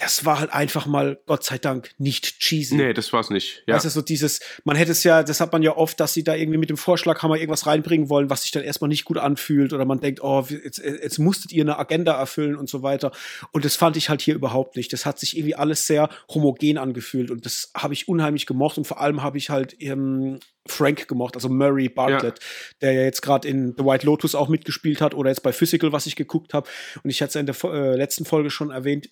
das 0.00 0.24
war 0.24 0.40
halt 0.40 0.52
einfach 0.52 0.86
mal, 0.86 1.20
Gott 1.26 1.44
sei 1.44 1.58
Dank, 1.58 1.90
nicht 1.98 2.40
cheesy. 2.40 2.74
Nee, 2.74 2.94
das 2.94 3.12
war's 3.12 3.28
nicht. 3.28 3.62
Ja. 3.66 3.74
Also 3.74 3.90
so 3.90 4.00
dieses, 4.00 4.40
man 4.64 4.74
hätte 4.74 4.92
es 4.92 5.04
ja, 5.04 5.22
das 5.22 5.40
hat 5.40 5.52
man 5.52 5.62
ja 5.62 5.76
oft, 5.76 6.00
dass 6.00 6.14
sie 6.14 6.24
da 6.24 6.34
irgendwie 6.34 6.58
mit 6.58 6.70
dem 6.70 6.78
Vorschlaghammer 6.78 7.36
irgendwas 7.36 7.66
reinbringen 7.66 8.08
wollen, 8.08 8.30
was 8.30 8.42
sich 8.42 8.50
dann 8.50 8.62
erstmal 8.62 8.88
nicht 8.88 9.04
gut 9.04 9.18
anfühlt 9.18 9.74
oder 9.74 9.84
man 9.84 10.00
denkt, 10.00 10.22
oh, 10.22 10.46
jetzt, 10.48 10.78
jetzt 10.78 11.18
musstet 11.18 11.52
ihr 11.52 11.64
eine 11.64 11.78
Agenda 11.78 12.18
erfüllen 12.18 12.56
und 12.56 12.68
so 12.68 12.82
weiter. 12.82 13.12
Und 13.52 13.66
das 13.66 13.76
fand 13.76 13.96
ich 13.96 14.08
halt 14.08 14.22
hier 14.22 14.34
überhaupt 14.34 14.76
nicht. 14.76 14.92
Das 14.92 15.04
hat 15.04 15.18
sich 15.18 15.36
irgendwie 15.36 15.54
alles 15.54 15.86
sehr 15.86 16.08
homogen 16.32 16.78
angefühlt 16.78 17.30
und 17.30 17.44
das 17.44 17.70
habe 17.76 17.92
ich 17.92 18.08
unheimlich 18.08 18.46
gemocht 18.46 18.78
und 18.78 18.86
vor 18.86 19.00
allem 19.00 19.22
habe 19.22 19.36
ich 19.36 19.50
halt 19.50 19.76
ähm, 19.80 20.40
Frank 20.66 21.08
gemocht, 21.08 21.36
also 21.36 21.48
Murray 21.48 21.88
Bartlett, 21.88 22.38
ja. 22.38 22.44
der 22.82 22.92
ja 22.92 23.02
jetzt 23.02 23.22
gerade 23.22 23.46
in 23.46 23.74
The 23.76 23.84
White 23.84 24.06
Lotus 24.06 24.34
auch 24.34 24.48
mitgespielt 24.48 25.00
hat 25.00 25.14
oder 25.14 25.30
jetzt 25.30 25.42
bei 25.42 25.52
Physical, 25.52 25.92
was 25.92 26.06
ich 26.06 26.16
geguckt 26.16 26.54
habe. 26.54 26.68
Und 27.02 27.10
ich 27.10 27.20
hatte 27.20 27.28
es 27.28 27.34
ja 27.34 27.40
in 27.40 27.46
der 27.46 27.56
äh, 27.64 27.96
letzten 27.96 28.24
Folge 28.24 28.50
schon 28.50 28.70
erwähnt, 28.70 29.10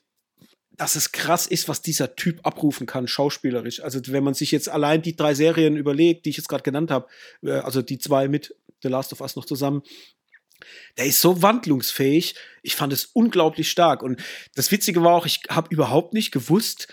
dass 0.79 0.95
es 0.95 1.13
krass 1.13 1.47
ist, 1.47 1.69
was 1.69 1.83
dieser 1.83 2.15
Typ 2.15 2.47
abrufen 2.47 2.87
kann, 2.87 3.09
schauspielerisch. 3.09 3.83
Also 3.83 4.01
wenn 4.07 4.25
man 4.25 4.35
sich 4.35 4.53
jetzt 4.53 4.69
allein 4.69 5.03
die 5.03 5.17
drei 5.17 5.35
Serien 5.35 5.77
überlegt, 5.77 6.25
die 6.25 6.31
ich 6.31 6.37
jetzt 6.37 6.49
gerade 6.49 6.63
genannt 6.63 6.91
habe, 6.91 7.09
äh, 7.43 7.51
also 7.51 7.83
die 7.83 7.99
zwei 7.99 8.29
mit 8.29 8.55
The 8.83 8.89
Last 8.89 9.13
of 9.13 9.21
Us 9.21 9.35
noch 9.35 9.45
zusammen, 9.45 9.83
der 10.97 11.07
ist 11.07 11.21
so 11.21 11.43
wandlungsfähig. 11.43 12.37
Ich 12.63 12.77
fand 12.77 12.93
es 12.93 13.07
unglaublich 13.07 13.71
stark. 13.71 14.03
Und 14.03 14.23
das 14.55 14.71
Witzige 14.71 15.03
war 15.03 15.15
auch, 15.15 15.27
ich 15.27 15.43
habe 15.51 15.69
überhaupt 15.71 16.15
nicht 16.15 16.31
gewusst 16.31 16.89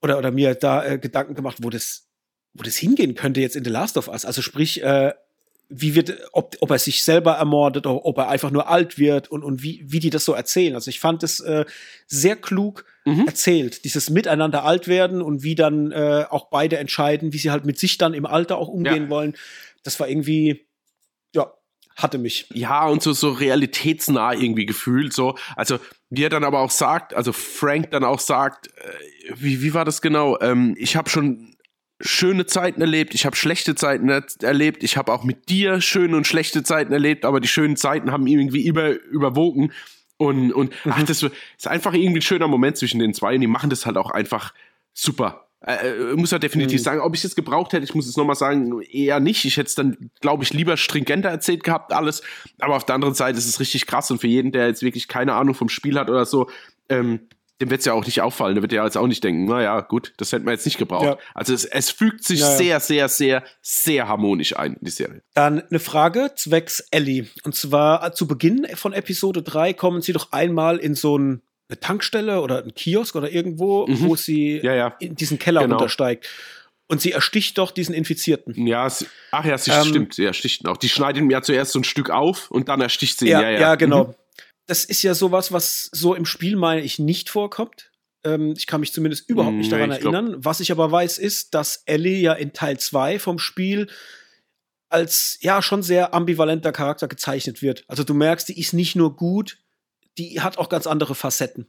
oder, 0.00 0.16
oder 0.18 0.30
mir 0.30 0.54
da 0.54 0.84
äh, 0.84 0.98
Gedanken 0.98 1.34
gemacht, 1.34 1.58
wo 1.60 1.68
das, 1.68 2.08
wo 2.54 2.62
das 2.62 2.76
hingehen 2.76 3.14
könnte 3.14 3.42
jetzt 3.42 3.56
in 3.56 3.64
The 3.64 3.70
Last 3.70 3.98
of 3.98 4.08
Us. 4.08 4.24
Also 4.24 4.40
sprich, 4.40 4.82
äh, 4.82 5.12
wie 5.68 5.94
wird, 5.94 6.16
ob, 6.32 6.56
ob 6.60 6.70
er 6.70 6.78
sich 6.78 7.02
selber 7.02 7.32
ermordet 7.32 7.86
oder 7.86 8.04
ob 8.04 8.18
er 8.18 8.28
einfach 8.28 8.50
nur 8.50 8.68
alt 8.68 8.98
wird 8.98 9.28
und, 9.30 9.42
und 9.42 9.62
wie, 9.62 9.84
wie 9.86 9.98
die 9.98 10.10
das 10.10 10.24
so 10.24 10.32
erzählen. 10.32 10.74
Also 10.74 10.88
ich 10.90 11.00
fand 11.00 11.22
es 11.22 11.40
äh, 11.40 11.64
sehr 12.06 12.36
klug 12.36 12.84
mhm. 13.04 13.26
erzählt, 13.26 13.84
dieses 13.84 14.10
Miteinander 14.10 14.64
alt 14.64 14.86
werden 14.86 15.22
und 15.22 15.42
wie 15.42 15.56
dann 15.56 15.90
äh, 15.90 16.24
auch 16.30 16.50
beide 16.50 16.78
entscheiden, 16.78 17.32
wie 17.32 17.38
sie 17.38 17.50
halt 17.50 17.64
mit 17.64 17.78
sich 17.78 17.98
dann 17.98 18.14
im 18.14 18.26
Alter 18.26 18.58
auch 18.58 18.68
umgehen 18.68 19.04
ja. 19.04 19.10
wollen. 19.10 19.36
Das 19.82 19.98
war 19.98 20.08
irgendwie, 20.08 20.66
ja, 21.34 21.52
hatte 21.96 22.18
mich. 22.18 22.46
Ja, 22.52 22.86
und 22.86 23.02
so, 23.02 23.12
so 23.12 23.30
realitätsnah 23.32 24.34
irgendwie 24.34 24.66
gefühlt, 24.66 25.12
so. 25.12 25.36
Also, 25.56 25.78
wie 26.10 26.22
er 26.22 26.30
dann 26.30 26.44
aber 26.44 26.60
auch 26.60 26.70
sagt, 26.70 27.14
also 27.14 27.32
Frank 27.32 27.90
dann 27.90 28.04
auch 28.04 28.20
sagt, 28.20 28.68
äh, 28.68 29.32
wie, 29.34 29.62
wie 29.62 29.74
war 29.74 29.84
das 29.84 30.00
genau? 30.00 30.38
Ähm, 30.40 30.76
ich 30.78 30.94
habe 30.94 31.10
schon 31.10 31.55
schöne 32.00 32.46
Zeiten 32.46 32.80
erlebt, 32.80 33.14
ich 33.14 33.24
habe 33.24 33.36
schlechte 33.36 33.74
Zeiten 33.74 34.08
er 34.08 34.24
erlebt, 34.42 34.82
ich 34.82 34.96
habe 34.96 35.12
auch 35.12 35.24
mit 35.24 35.48
dir 35.48 35.80
schöne 35.80 36.16
und 36.16 36.26
schlechte 36.26 36.62
Zeiten 36.62 36.92
erlebt, 36.92 37.24
aber 37.24 37.40
die 37.40 37.48
schönen 37.48 37.76
Zeiten 37.76 38.12
haben 38.12 38.26
irgendwie 38.26 38.66
über, 38.66 38.90
überwogen. 38.90 39.72
Und, 40.18 40.52
und 40.52 40.72
mhm. 40.84 40.92
ach, 40.92 41.02
das 41.04 41.22
ist 41.22 41.66
einfach 41.66 41.94
irgendwie 41.94 42.20
ein 42.20 42.22
schöner 42.22 42.48
Moment 42.48 42.76
zwischen 42.76 42.98
den 42.98 43.14
zwei 43.14 43.34
und 43.34 43.40
die 43.40 43.46
machen 43.46 43.70
das 43.70 43.86
halt 43.86 43.96
auch 43.96 44.10
einfach 44.10 44.52
super. 44.92 45.48
Äh, 45.60 45.88
äh 45.88 46.16
muss 46.16 46.30
ja 46.30 46.38
definitiv 46.38 46.80
mhm. 46.80 46.84
sagen, 46.84 47.00
ob 47.00 47.14
ich 47.14 47.24
es 47.24 47.34
gebraucht 47.34 47.72
hätte, 47.72 47.84
ich 47.84 47.94
muss 47.94 48.06
es 48.06 48.16
nochmal 48.16 48.36
sagen, 48.36 48.80
eher 48.82 49.20
nicht. 49.20 49.44
Ich 49.44 49.56
hätte 49.56 49.68
es 49.68 49.74
dann, 49.74 50.10
glaube 50.20 50.44
ich, 50.44 50.52
lieber 50.52 50.76
stringenter 50.76 51.30
erzählt 51.30 51.64
gehabt, 51.64 51.92
alles. 51.92 52.22
Aber 52.58 52.76
auf 52.76 52.84
der 52.84 52.94
anderen 52.94 53.14
Seite 53.14 53.38
ist 53.38 53.46
es 53.46 53.60
richtig 53.60 53.86
krass 53.86 54.10
und 54.10 54.20
für 54.20 54.28
jeden, 54.28 54.52
der 54.52 54.68
jetzt 54.68 54.82
wirklich 54.82 55.08
keine 55.08 55.34
Ahnung 55.34 55.54
vom 55.54 55.68
Spiel 55.68 55.98
hat 55.98 56.10
oder 56.10 56.26
so, 56.26 56.48
ähm, 56.88 57.20
dem 57.60 57.70
wird 57.70 57.80
es 57.80 57.86
ja 57.86 57.94
auch 57.94 58.04
nicht 58.04 58.20
auffallen. 58.20 58.54
Der 58.54 58.62
wird 58.62 58.72
ja 58.72 58.84
jetzt 58.84 58.96
auch 58.96 59.06
nicht 59.06 59.24
denken, 59.24 59.46
naja, 59.46 59.80
gut, 59.80 60.12
das 60.18 60.32
hätten 60.32 60.44
wir 60.44 60.52
jetzt 60.52 60.66
nicht 60.66 60.78
gebraucht. 60.78 61.04
Ja. 61.04 61.18
Also 61.34 61.54
es, 61.54 61.64
es 61.64 61.90
fügt 61.90 62.24
sich 62.24 62.40
ja, 62.40 62.56
sehr, 62.56 62.80
sehr, 62.80 63.08
sehr, 63.08 63.44
sehr 63.62 64.08
harmonisch 64.08 64.56
ein 64.56 64.74
in 64.74 64.84
die 64.84 64.90
Serie. 64.90 65.22
Dann 65.34 65.62
eine 65.62 65.78
Frage 65.78 66.32
zwecks 66.36 66.80
Ellie. 66.90 67.26
Und 67.44 67.54
zwar 67.54 68.12
zu 68.12 68.26
Beginn 68.26 68.66
von 68.74 68.92
Episode 68.92 69.42
3 69.42 69.72
kommen 69.72 70.02
sie 70.02 70.12
doch 70.12 70.32
einmal 70.32 70.76
in 70.76 70.94
so 70.94 71.16
ein, 71.16 71.42
eine 71.68 71.80
Tankstelle 71.80 72.42
oder 72.42 72.62
ein 72.62 72.74
Kiosk 72.74 73.16
oder 73.16 73.30
irgendwo, 73.32 73.86
mhm. 73.86 74.00
wo 74.00 74.16
sie 74.16 74.60
ja, 74.62 74.88
in 75.00 75.14
diesen 75.14 75.38
Keller 75.38 75.62
genau. 75.62 75.76
runtersteigt. 75.76 76.28
Und 76.88 77.00
sie 77.00 77.10
ersticht 77.10 77.58
doch 77.58 77.72
diesen 77.72 77.94
Infizierten. 77.94 78.54
Ja, 78.64 78.88
sie, 78.88 79.06
ach 79.32 79.44
ja, 79.44 79.58
sie 79.58 79.72
ähm, 79.72 79.84
stimmt, 79.84 80.14
sie 80.14 80.24
ersticht 80.24 80.62
ihn 80.62 80.68
auch. 80.68 80.76
Die 80.76 80.88
schneidet 80.88 81.20
ihm 81.20 81.30
ja 81.30 81.42
zuerst 81.42 81.72
so 81.72 81.80
ein 81.80 81.84
Stück 81.84 82.10
auf 82.10 82.48
und 82.50 82.68
dann 82.68 82.80
ersticht 82.80 83.18
sie 83.18 83.26
ihn. 83.26 83.32
Ja, 83.32 83.40
ja, 83.42 83.60
ja. 83.60 83.74
genau. 83.74 84.04
Mhm 84.04 84.14
das 84.66 84.84
ist 84.84 85.02
ja 85.02 85.14
sowas, 85.14 85.52
was 85.52 85.88
so 85.92 86.14
im 86.14 86.26
Spiel, 86.26 86.56
meine 86.56 86.82
ich, 86.82 86.98
nicht 86.98 87.30
vorkommt. 87.30 87.90
Ähm, 88.24 88.54
ich 88.56 88.66
kann 88.66 88.80
mich 88.80 88.92
zumindest 88.92 89.28
überhaupt 89.28 89.56
nicht 89.56 89.70
nee, 89.70 89.76
daran 89.76 89.90
erinnern. 89.92 90.26
Glaub... 90.26 90.44
Was 90.44 90.60
ich 90.60 90.72
aber 90.72 90.90
weiß, 90.90 91.18
ist, 91.18 91.54
dass 91.54 91.82
Ellie 91.86 92.18
ja 92.18 92.32
in 92.32 92.52
Teil 92.52 92.78
2 92.78 93.18
vom 93.18 93.38
Spiel 93.38 93.88
als 94.88 95.38
ja 95.40 95.62
schon 95.62 95.82
sehr 95.82 96.14
ambivalenter 96.14 96.72
Charakter 96.72 97.08
gezeichnet 97.08 97.60
wird. 97.60 97.84
Also 97.88 98.04
du 98.04 98.14
merkst, 98.14 98.48
die 98.48 98.58
ist 98.58 98.72
nicht 98.72 98.96
nur 98.96 99.16
gut, 99.16 99.58
die 100.16 100.40
hat 100.40 100.58
auch 100.58 100.68
ganz 100.68 100.86
andere 100.86 101.14
Facetten. 101.14 101.66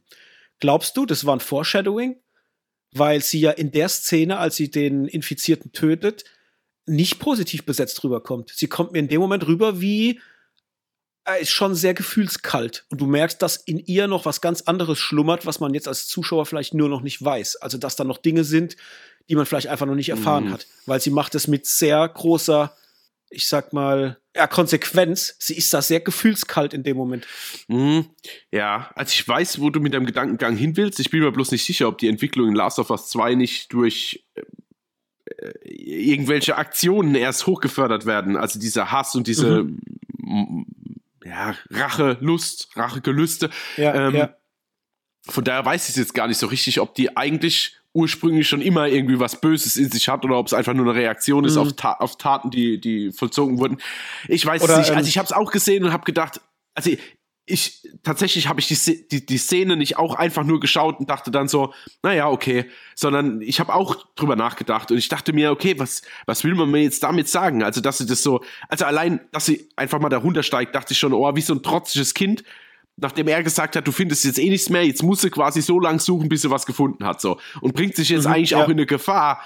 Glaubst 0.60 0.96
du, 0.96 1.04
das 1.04 1.24
war 1.24 1.36
ein 1.36 1.40
Foreshadowing? 1.40 2.16
Weil 2.92 3.22
sie 3.22 3.40
ja 3.40 3.50
in 3.50 3.70
der 3.70 3.88
Szene, 3.88 4.38
als 4.38 4.56
sie 4.56 4.70
den 4.70 5.06
Infizierten 5.06 5.72
tötet, 5.72 6.24
nicht 6.86 7.18
positiv 7.18 7.66
besetzt 7.66 8.02
rüberkommt. 8.02 8.50
Sie 8.54 8.66
kommt 8.66 8.92
mir 8.92 9.00
in 9.00 9.08
dem 9.08 9.20
Moment 9.20 9.46
rüber 9.46 9.80
wie 9.80 10.20
ist 11.34 11.50
schon 11.50 11.74
sehr 11.74 11.94
gefühlskalt. 11.94 12.84
Und 12.90 13.00
du 13.00 13.06
merkst, 13.06 13.40
dass 13.42 13.56
in 13.56 13.78
ihr 13.78 14.06
noch 14.06 14.24
was 14.24 14.40
ganz 14.40 14.62
anderes 14.62 14.98
schlummert, 14.98 15.46
was 15.46 15.60
man 15.60 15.74
jetzt 15.74 15.88
als 15.88 16.06
Zuschauer 16.06 16.46
vielleicht 16.46 16.74
nur 16.74 16.88
noch 16.88 17.02
nicht 17.02 17.22
weiß. 17.22 17.56
Also, 17.56 17.78
dass 17.78 17.96
da 17.96 18.04
noch 18.04 18.18
Dinge 18.18 18.44
sind, 18.44 18.76
die 19.28 19.36
man 19.36 19.46
vielleicht 19.46 19.66
einfach 19.66 19.86
noch 19.86 19.94
nicht 19.94 20.08
erfahren 20.08 20.46
mhm. 20.46 20.52
hat. 20.52 20.66
Weil 20.86 21.00
sie 21.00 21.10
macht 21.10 21.34
es 21.34 21.46
mit 21.46 21.66
sehr 21.66 22.08
großer, 22.08 22.74
ich 23.30 23.46
sag 23.46 23.72
mal, 23.72 24.18
ja, 24.34 24.46
Konsequenz. 24.46 25.36
Sie 25.38 25.54
ist 25.54 25.74
da 25.74 25.82
sehr 25.82 26.00
gefühlskalt 26.00 26.72
in 26.72 26.82
dem 26.82 26.96
Moment. 26.96 27.26
Mhm. 27.66 28.06
Ja, 28.50 28.90
also 28.94 29.12
ich 29.12 29.26
weiß, 29.26 29.60
wo 29.60 29.70
du 29.70 29.80
mit 29.80 29.94
deinem 29.94 30.06
Gedankengang 30.06 30.56
hin 30.56 30.76
willst. 30.76 30.98
Ich 31.00 31.10
bin 31.10 31.20
mir 31.20 31.32
bloß 31.32 31.50
nicht 31.50 31.64
sicher, 31.64 31.88
ob 31.88 31.98
die 31.98 32.08
Entwicklung 32.08 32.48
in 32.48 32.54
Last 32.54 32.78
of 32.78 32.90
Us 32.90 33.08
2 33.08 33.34
nicht 33.34 33.72
durch 33.72 34.24
äh, 34.34 34.42
irgendwelche 35.64 36.56
Aktionen 36.56 37.14
erst 37.14 37.46
hochgefördert 37.46 38.06
werden. 38.06 38.36
Also 38.36 38.58
dieser 38.58 38.92
Hass 38.92 39.14
und 39.14 39.26
diese 39.26 39.64
mhm 39.64 39.82
ja, 41.24 41.54
Rache, 41.70 42.16
Lust, 42.20 42.68
Rachegelüste. 42.76 43.50
Ja, 43.76 43.94
ähm, 43.94 44.14
ja. 44.14 44.34
Von 45.26 45.44
daher 45.44 45.64
weiß 45.64 45.88
ich 45.88 45.96
jetzt 45.96 46.14
gar 46.14 46.26
nicht 46.26 46.38
so 46.38 46.46
richtig, 46.46 46.80
ob 46.80 46.94
die 46.94 47.16
eigentlich 47.16 47.76
ursprünglich 47.92 48.48
schon 48.48 48.60
immer 48.60 48.86
irgendwie 48.86 49.18
was 49.18 49.40
Böses 49.40 49.76
in 49.76 49.90
sich 49.90 50.08
hat 50.08 50.24
oder 50.24 50.38
ob 50.38 50.46
es 50.46 50.54
einfach 50.54 50.74
nur 50.74 50.86
eine 50.86 50.94
Reaktion 50.94 51.44
ist 51.44 51.54
mhm. 51.54 51.62
auf, 51.62 51.72
Ta 51.74 51.92
auf 51.94 52.16
Taten, 52.16 52.50
die, 52.50 52.80
die 52.80 53.12
vollzogen 53.12 53.58
wurden. 53.58 53.78
Ich 54.28 54.44
weiß 54.44 54.62
oder, 54.62 54.74
es 54.74 54.78
nicht. 54.78 54.90
Also 54.90 55.00
ähm, 55.02 55.08
ich 55.08 55.18
habe 55.18 55.26
es 55.26 55.32
auch 55.32 55.50
gesehen 55.50 55.84
und 55.84 55.92
habe 55.92 56.04
gedacht, 56.04 56.40
also 56.74 56.90
ich 57.48 57.82
tatsächlich 58.02 58.48
habe 58.48 58.60
ich 58.60 58.68
die, 58.68 59.08
die, 59.08 59.24
die 59.24 59.38
Szene 59.38 59.76
nicht 59.76 59.96
auch 59.96 60.14
einfach 60.14 60.44
nur 60.44 60.60
geschaut 60.60 61.00
und 61.00 61.10
dachte 61.10 61.30
dann 61.30 61.48
so, 61.48 61.72
naja, 62.02 62.28
okay, 62.28 62.66
sondern 62.94 63.40
ich 63.40 63.60
habe 63.60 63.74
auch 63.74 63.96
drüber 64.14 64.36
nachgedacht 64.36 64.90
und 64.90 64.98
ich 64.98 65.08
dachte 65.08 65.32
mir, 65.32 65.50
okay, 65.50 65.78
was, 65.78 66.02
was 66.26 66.44
will 66.44 66.54
man 66.54 66.70
mir 66.70 66.82
jetzt 66.82 67.02
damit 67.02 67.28
sagen? 67.28 67.62
Also, 67.62 67.80
dass 67.80 67.98
sie 67.98 68.06
das 68.06 68.22
so, 68.22 68.42
also 68.68 68.84
allein, 68.84 69.20
dass 69.32 69.46
sie 69.46 69.68
einfach 69.76 69.98
mal 70.00 70.08
da 70.08 70.18
runtersteigt, 70.18 70.74
dachte 70.74 70.92
ich 70.92 70.98
schon, 70.98 71.12
oh, 71.12 71.34
wie 71.34 71.40
so 71.40 71.54
ein 71.54 71.62
trotziges 71.62 72.14
Kind, 72.14 72.44
nachdem 72.96 73.28
er 73.28 73.42
gesagt 73.42 73.76
hat, 73.76 73.86
du 73.86 73.92
findest 73.92 74.24
jetzt 74.24 74.38
eh 74.38 74.50
nichts 74.50 74.68
mehr, 74.68 74.84
jetzt 74.84 75.02
muss 75.02 75.20
sie 75.20 75.30
quasi 75.30 75.62
so 75.62 75.80
lang 75.80 76.00
suchen, 76.00 76.28
bis 76.28 76.42
sie 76.42 76.50
was 76.50 76.66
gefunden 76.66 77.04
hat, 77.04 77.20
so. 77.20 77.38
Und 77.60 77.74
bringt 77.74 77.96
sich 77.96 78.08
jetzt 78.10 78.26
mhm, 78.26 78.32
eigentlich 78.32 78.50
ja. 78.50 78.62
auch 78.62 78.68
in 78.68 78.72
eine 78.72 78.86
Gefahr, 78.86 79.40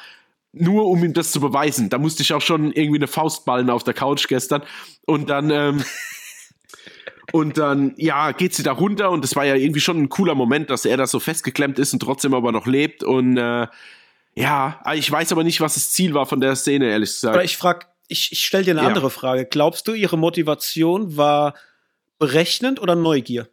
nur 0.52 0.86
um 0.86 1.02
ihm 1.02 1.14
das 1.14 1.32
zu 1.32 1.40
beweisen. 1.40 1.88
Da 1.88 1.98
musste 1.98 2.22
ich 2.22 2.32
auch 2.32 2.42
schon 2.42 2.72
irgendwie 2.72 2.98
eine 2.98 3.06
Faust 3.06 3.44
ballen 3.44 3.70
auf 3.70 3.84
der 3.84 3.94
Couch 3.94 4.28
gestern 4.28 4.62
und 5.06 5.30
dann, 5.30 5.50
ähm, 5.50 5.84
Und 7.30 7.56
dann, 7.56 7.94
ja, 7.96 8.32
geht 8.32 8.54
sie 8.54 8.64
da 8.64 8.72
runter 8.72 9.10
und 9.10 9.22
das 9.22 9.36
war 9.36 9.44
ja 9.44 9.54
irgendwie 9.54 9.80
schon 9.80 10.02
ein 10.02 10.08
cooler 10.08 10.34
Moment, 10.34 10.70
dass 10.70 10.84
er 10.84 10.96
da 10.96 11.06
so 11.06 11.20
festgeklemmt 11.20 11.78
ist 11.78 11.92
und 11.92 12.00
trotzdem 12.00 12.34
aber 12.34 12.50
noch 12.50 12.66
lebt. 12.66 13.04
Und 13.04 13.36
äh, 13.36 13.68
ja, 14.34 14.82
ich 14.94 15.10
weiß 15.10 15.30
aber 15.32 15.44
nicht, 15.44 15.60
was 15.60 15.74
das 15.74 15.92
Ziel 15.92 16.14
war 16.14 16.26
von 16.26 16.40
der 16.40 16.56
Szene, 16.56 16.90
ehrlich 16.90 17.10
gesagt. 17.10 17.34
Aber 17.34 17.44
ich 17.44 17.56
frag, 17.56 17.92
ich, 18.08 18.32
ich 18.32 18.44
stell 18.44 18.64
dir 18.64 18.72
eine 18.72 18.82
ja. 18.82 18.88
andere 18.88 19.10
Frage. 19.10 19.46
Glaubst 19.46 19.86
du, 19.86 19.94
ihre 19.94 20.18
Motivation 20.18 21.16
war 21.16 21.54
berechnend 22.18 22.80
oder 22.80 22.96
Neugier? 22.96 23.48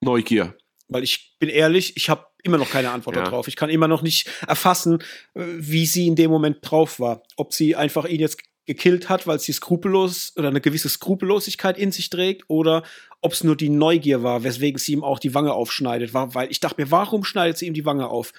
Neugier. 0.00 0.56
Weil 0.88 1.04
ich 1.04 1.36
bin 1.38 1.48
ehrlich, 1.48 1.96
ich 1.96 2.10
habe 2.10 2.26
immer 2.42 2.58
noch 2.58 2.70
keine 2.70 2.90
Antwort 2.90 3.16
ja. 3.16 3.22
darauf. 3.22 3.48
Ich 3.48 3.56
kann 3.56 3.70
immer 3.70 3.88
noch 3.88 4.02
nicht 4.02 4.28
erfassen, 4.46 5.02
äh, 5.34 5.42
wie 5.44 5.86
sie 5.86 6.06
in 6.06 6.16
dem 6.16 6.30
Moment 6.30 6.58
drauf 6.62 6.98
war. 6.98 7.22
Ob 7.36 7.54
sie 7.54 7.76
einfach 7.76 8.04
ihn 8.04 8.20
jetzt 8.20 8.42
gekillt 8.66 9.08
hat, 9.08 9.26
weil 9.26 9.40
sie 9.40 9.52
skrupellos 9.52 10.32
oder 10.36 10.48
eine 10.48 10.60
gewisse 10.60 10.88
Skrupellosigkeit 10.88 11.76
in 11.76 11.92
sich 11.92 12.10
trägt 12.10 12.44
oder 12.48 12.84
ob 13.20 13.32
es 13.32 13.44
nur 13.44 13.56
die 13.56 13.68
Neugier 13.68 14.22
war, 14.22 14.44
weswegen 14.44 14.78
sie 14.78 14.92
ihm 14.92 15.04
auch 15.04 15.18
die 15.18 15.34
Wange 15.34 15.52
aufschneidet. 15.52 16.14
War, 16.14 16.34
weil 16.34 16.50
ich 16.50 16.60
dachte 16.60 16.80
mir, 16.80 16.90
warum 16.90 17.24
schneidet 17.24 17.58
sie 17.58 17.66
ihm 17.66 17.74
die 17.74 17.84
Wange 17.84 18.08
auf? 18.08 18.32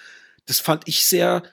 Das 0.46 0.60
fand 0.60 0.88
ich 0.88 1.06
sehr 1.06 1.44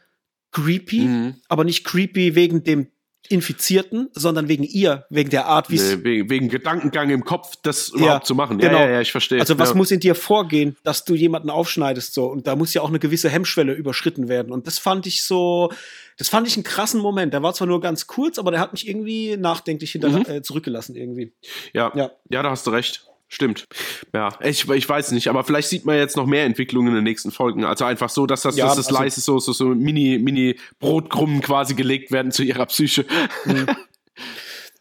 creepy, 0.52 1.00
mhm. 1.00 1.34
aber 1.48 1.64
nicht 1.64 1.84
creepy 1.84 2.34
wegen 2.34 2.64
dem 2.64 2.88
Infizierten, 3.28 4.08
sondern 4.12 4.48
wegen 4.48 4.64
ihr, 4.64 5.06
wegen 5.08 5.30
der 5.30 5.46
Art, 5.46 5.70
wie 5.70 5.76
es. 5.76 5.96
Nee, 5.96 6.04
wegen, 6.04 6.30
wegen, 6.30 6.48
Gedankengang 6.48 7.10
im 7.10 7.24
Kopf, 7.24 7.54
das 7.62 7.90
überhaupt 7.90 8.26
zu 8.26 8.34
machen. 8.34 8.58
Genau. 8.58 8.78
Ja, 8.78 8.86
ja, 8.86 8.90
ja, 8.92 9.00
ich 9.00 9.12
verstehe. 9.12 9.38
Also, 9.38 9.58
was 9.58 9.70
ja. 9.70 9.74
muss 9.76 9.90
in 9.90 10.00
dir 10.00 10.14
vorgehen, 10.16 10.76
dass 10.82 11.04
du 11.04 11.14
jemanden 11.14 11.48
aufschneidest, 11.48 12.12
so? 12.12 12.26
Und 12.26 12.46
da 12.46 12.56
muss 12.56 12.74
ja 12.74 12.82
auch 12.82 12.88
eine 12.88 12.98
gewisse 12.98 13.28
Hemmschwelle 13.28 13.72
überschritten 13.72 14.28
werden. 14.28 14.52
Und 14.52 14.66
das 14.66 14.78
fand 14.78 15.06
ich 15.06 15.22
so, 15.22 15.70
das 16.16 16.28
fand 16.28 16.48
ich 16.48 16.56
einen 16.56 16.64
krassen 16.64 17.00
Moment. 17.00 17.32
Der 17.32 17.42
war 17.42 17.54
zwar 17.54 17.68
nur 17.68 17.80
ganz 17.80 18.06
kurz, 18.06 18.38
aber 18.38 18.50
der 18.50 18.60
hat 18.60 18.72
mich 18.72 18.88
irgendwie 18.88 19.36
nachdenklich 19.36 19.92
hinter, 19.92 20.08
mhm. 20.08 20.24
äh, 20.26 20.42
zurückgelassen, 20.42 20.96
irgendwie. 20.96 21.32
Ja, 21.72 21.92
ja, 21.94 22.10
ja, 22.30 22.42
da 22.42 22.50
hast 22.50 22.66
du 22.66 22.70
recht. 22.70 23.06
Stimmt. 23.32 23.68
Ja, 24.12 24.36
ich, 24.42 24.68
ich 24.68 24.88
weiß 24.88 25.12
nicht, 25.12 25.28
aber 25.28 25.44
vielleicht 25.44 25.68
sieht 25.68 25.84
man 25.84 25.96
jetzt 25.96 26.16
noch 26.16 26.26
mehr 26.26 26.44
Entwicklungen 26.44 26.88
in 26.88 26.94
den 26.96 27.04
nächsten 27.04 27.30
Folgen. 27.30 27.64
Also 27.64 27.84
einfach 27.84 28.10
so, 28.10 28.26
dass 28.26 28.42
das, 28.42 28.56
ja, 28.56 28.66
dass 28.66 28.74
das 28.74 28.88
also, 28.88 28.98
leise 28.98 29.20
so, 29.20 29.38
so, 29.38 29.52
so 29.52 29.66
Mini, 29.68 30.18
Mini 30.18 30.58
Brotkrummen 30.80 31.40
quasi 31.40 31.74
gelegt 31.74 32.10
werden 32.10 32.32
zu 32.32 32.42
ihrer 32.42 32.66
Psyche. 32.66 33.06
Mhm. 33.44 33.66
Ja, 33.68 33.76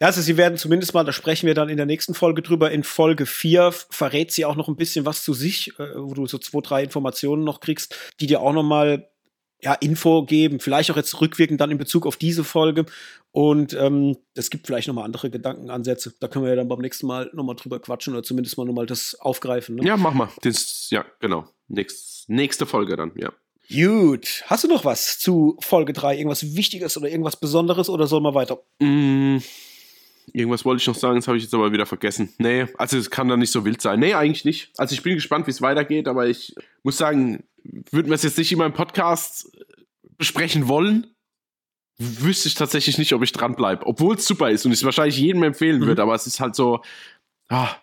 also 0.08 0.20
sie 0.20 0.36
werden 0.36 0.58
zumindest 0.58 0.94
mal, 0.94 1.04
da 1.04 1.12
sprechen 1.12 1.46
wir 1.46 1.54
dann 1.54 1.68
in 1.68 1.76
der 1.76 1.86
nächsten 1.86 2.12
Folge 2.12 2.42
drüber, 2.42 2.72
in 2.72 2.82
Folge 2.82 3.24
4 3.24 3.72
verrät 3.88 4.32
sie 4.32 4.44
auch 4.44 4.56
noch 4.56 4.66
ein 4.66 4.76
bisschen 4.76 5.06
was 5.06 5.22
zu 5.22 5.32
sich, 5.32 5.68
äh, 5.78 5.94
wo 5.94 6.14
du 6.14 6.26
so 6.26 6.38
zwei, 6.38 6.60
drei 6.60 6.82
Informationen 6.82 7.44
noch 7.44 7.60
kriegst, 7.60 7.94
die 8.18 8.26
dir 8.26 8.40
auch 8.40 8.52
noch 8.52 8.64
mal 8.64 9.08
ja, 9.62 9.74
Info 9.74 10.24
geben, 10.24 10.60
vielleicht 10.60 10.90
auch 10.90 10.96
jetzt 10.96 11.20
rückwirkend 11.20 11.60
dann 11.60 11.70
in 11.70 11.78
Bezug 11.78 12.06
auf 12.06 12.16
diese 12.16 12.44
Folge. 12.44 12.86
Und 13.32 13.74
ähm, 13.74 14.16
es 14.34 14.50
gibt 14.50 14.66
vielleicht 14.66 14.88
noch 14.88 14.94
mal 14.94 15.04
andere 15.04 15.30
Gedankenansätze. 15.30 16.14
Da 16.18 16.28
können 16.28 16.44
wir 16.44 16.50
ja 16.50 16.56
dann 16.56 16.68
beim 16.68 16.80
nächsten 16.80 17.06
Mal 17.06 17.30
noch 17.32 17.44
mal 17.44 17.54
drüber 17.54 17.78
quatschen 17.78 18.14
oder 18.14 18.22
zumindest 18.22 18.58
mal 18.58 18.66
noch 18.66 18.72
mal 18.72 18.86
das 18.86 19.16
aufgreifen. 19.20 19.76
Ne? 19.76 19.84
Ja, 19.84 19.96
mach 19.96 20.14
mal. 20.14 20.28
Das, 20.42 20.88
ja, 20.90 21.04
genau. 21.20 21.46
Nächst, 21.68 22.28
nächste 22.28 22.66
Folge 22.66 22.96
dann, 22.96 23.12
ja. 23.16 23.32
Gut. 23.72 24.42
Hast 24.46 24.64
du 24.64 24.68
noch 24.68 24.84
was 24.84 25.20
zu 25.20 25.56
Folge 25.60 25.92
3? 25.92 26.16
Irgendwas 26.16 26.56
Wichtiges 26.56 26.96
oder 26.96 27.08
irgendwas 27.08 27.36
Besonderes 27.36 27.88
oder 27.88 28.08
soll 28.08 28.20
man 28.20 28.34
weiter? 28.34 28.60
Mm, 28.80 29.38
Irgendwas 30.32 30.64
wollte 30.64 30.80
ich 30.80 30.86
noch 30.86 30.94
sagen, 30.94 31.16
das 31.16 31.26
habe 31.28 31.36
ich 31.36 31.44
jetzt 31.44 31.54
aber 31.54 31.72
wieder 31.72 31.86
vergessen. 31.86 32.32
Nee, 32.38 32.66
also 32.78 32.96
es 32.96 33.10
kann 33.10 33.28
da 33.28 33.36
nicht 33.36 33.50
so 33.50 33.64
wild 33.64 33.80
sein. 33.80 34.00
Nee, 34.00 34.14
eigentlich 34.14 34.44
nicht. 34.44 34.70
Also 34.76 34.94
ich 34.94 35.02
bin 35.02 35.14
gespannt, 35.14 35.46
wie 35.46 35.50
es 35.50 35.62
weitergeht, 35.62 36.08
aber 36.08 36.26
ich 36.26 36.54
muss 36.82 36.98
sagen, 36.98 37.44
würden 37.62 38.08
wir 38.08 38.14
es 38.14 38.22
jetzt 38.22 38.38
nicht 38.38 38.52
in 38.52 38.58
meinem 38.58 38.74
Podcast 38.74 39.50
besprechen 40.16 40.68
wollen, 40.68 41.14
wüsste 41.98 42.48
ich 42.48 42.54
tatsächlich 42.54 42.98
nicht, 42.98 43.12
ob 43.12 43.22
ich 43.22 43.32
dranbleibe. 43.32 43.86
Obwohl 43.86 44.16
es 44.16 44.26
super 44.26 44.50
ist 44.50 44.64
und 44.64 44.72
ich 44.72 44.78
es 44.78 44.84
wahrscheinlich 44.84 45.18
jedem 45.18 45.42
empfehlen 45.42 45.80
mhm. 45.80 45.86
würde, 45.86 46.02
aber 46.02 46.14
es 46.14 46.26
ist 46.26 46.40
halt 46.40 46.54
so, 46.54 46.82
ah, 47.48 47.74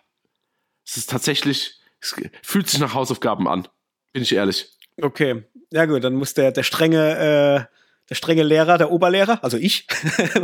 es 0.86 0.96
ist 0.96 1.10
tatsächlich, 1.10 1.80
es 2.00 2.16
fühlt 2.42 2.68
sich 2.68 2.80
nach 2.80 2.94
Hausaufgaben 2.94 3.46
an. 3.46 3.68
Bin 4.12 4.22
ich 4.22 4.34
ehrlich. 4.34 4.72
Okay, 5.00 5.44
ja 5.70 5.84
gut, 5.86 6.02
dann 6.02 6.14
muss 6.14 6.34
der, 6.34 6.50
der 6.50 6.62
strenge 6.62 7.68
äh 7.70 7.78
der 8.10 8.14
strenge 8.14 8.42
Lehrer, 8.42 8.78
der 8.78 8.90
Oberlehrer, 8.90 9.38
also 9.42 9.58
ich. 9.58 9.86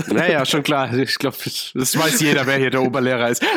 Naja, 0.08 0.44
schon 0.44 0.62
klar. 0.62 0.92
Ich 0.92 1.18
glaube, 1.18 1.38
das 1.74 1.98
weiß 1.98 2.20
jeder, 2.20 2.46
wer 2.46 2.58
hier 2.58 2.68
der 2.70 2.82
Oberlehrer 2.82 3.30
ist. 3.30 3.42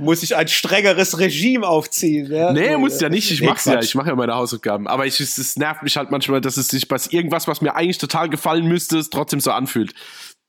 muss 0.00 0.22
ich 0.22 0.34
ein 0.34 0.48
strengeres 0.48 1.18
Regime 1.18 1.66
aufziehen. 1.66 2.32
Ja? 2.32 2.52
Nee, 2.52 2.76
muss 2.76 3.00
ja 3.00 3.08
nicht. 3.08 3.30
Ich 3.30 3.42
mach's 3.42 3.66
nee, 3.66 3.74
ja. 3.74 3.80
Ich 3.80 3.94
mache 3.94 4.08
ja 4.08 4.16
meine 4.16 4.34
Hausaufgaben. 4.34 4.88
Aber 4.88 5.06
ich, 5.06 5.20
es 5.20 5.56
nervt 5.56 5.82
mich 5.82 5.96
halt 5.96 6.10
manchmal, 6.10 6.40
dass 6.40 6.56
es 6.56 6.68
sich 6.68 6.88
bei 6.88 6.96
irgendwas, 7.10 7.46
was 7.46 7.60
mir 7.60 7.74
eigentlich 7.74 7.98
total 7.98 8.28
gefallen 8.28 8.66
müsste, 8.66 8.98
es 8.98 9.10
trotzdem 9.10 9.40
so 9.40 9.52
anfühlt. 9.52 9.92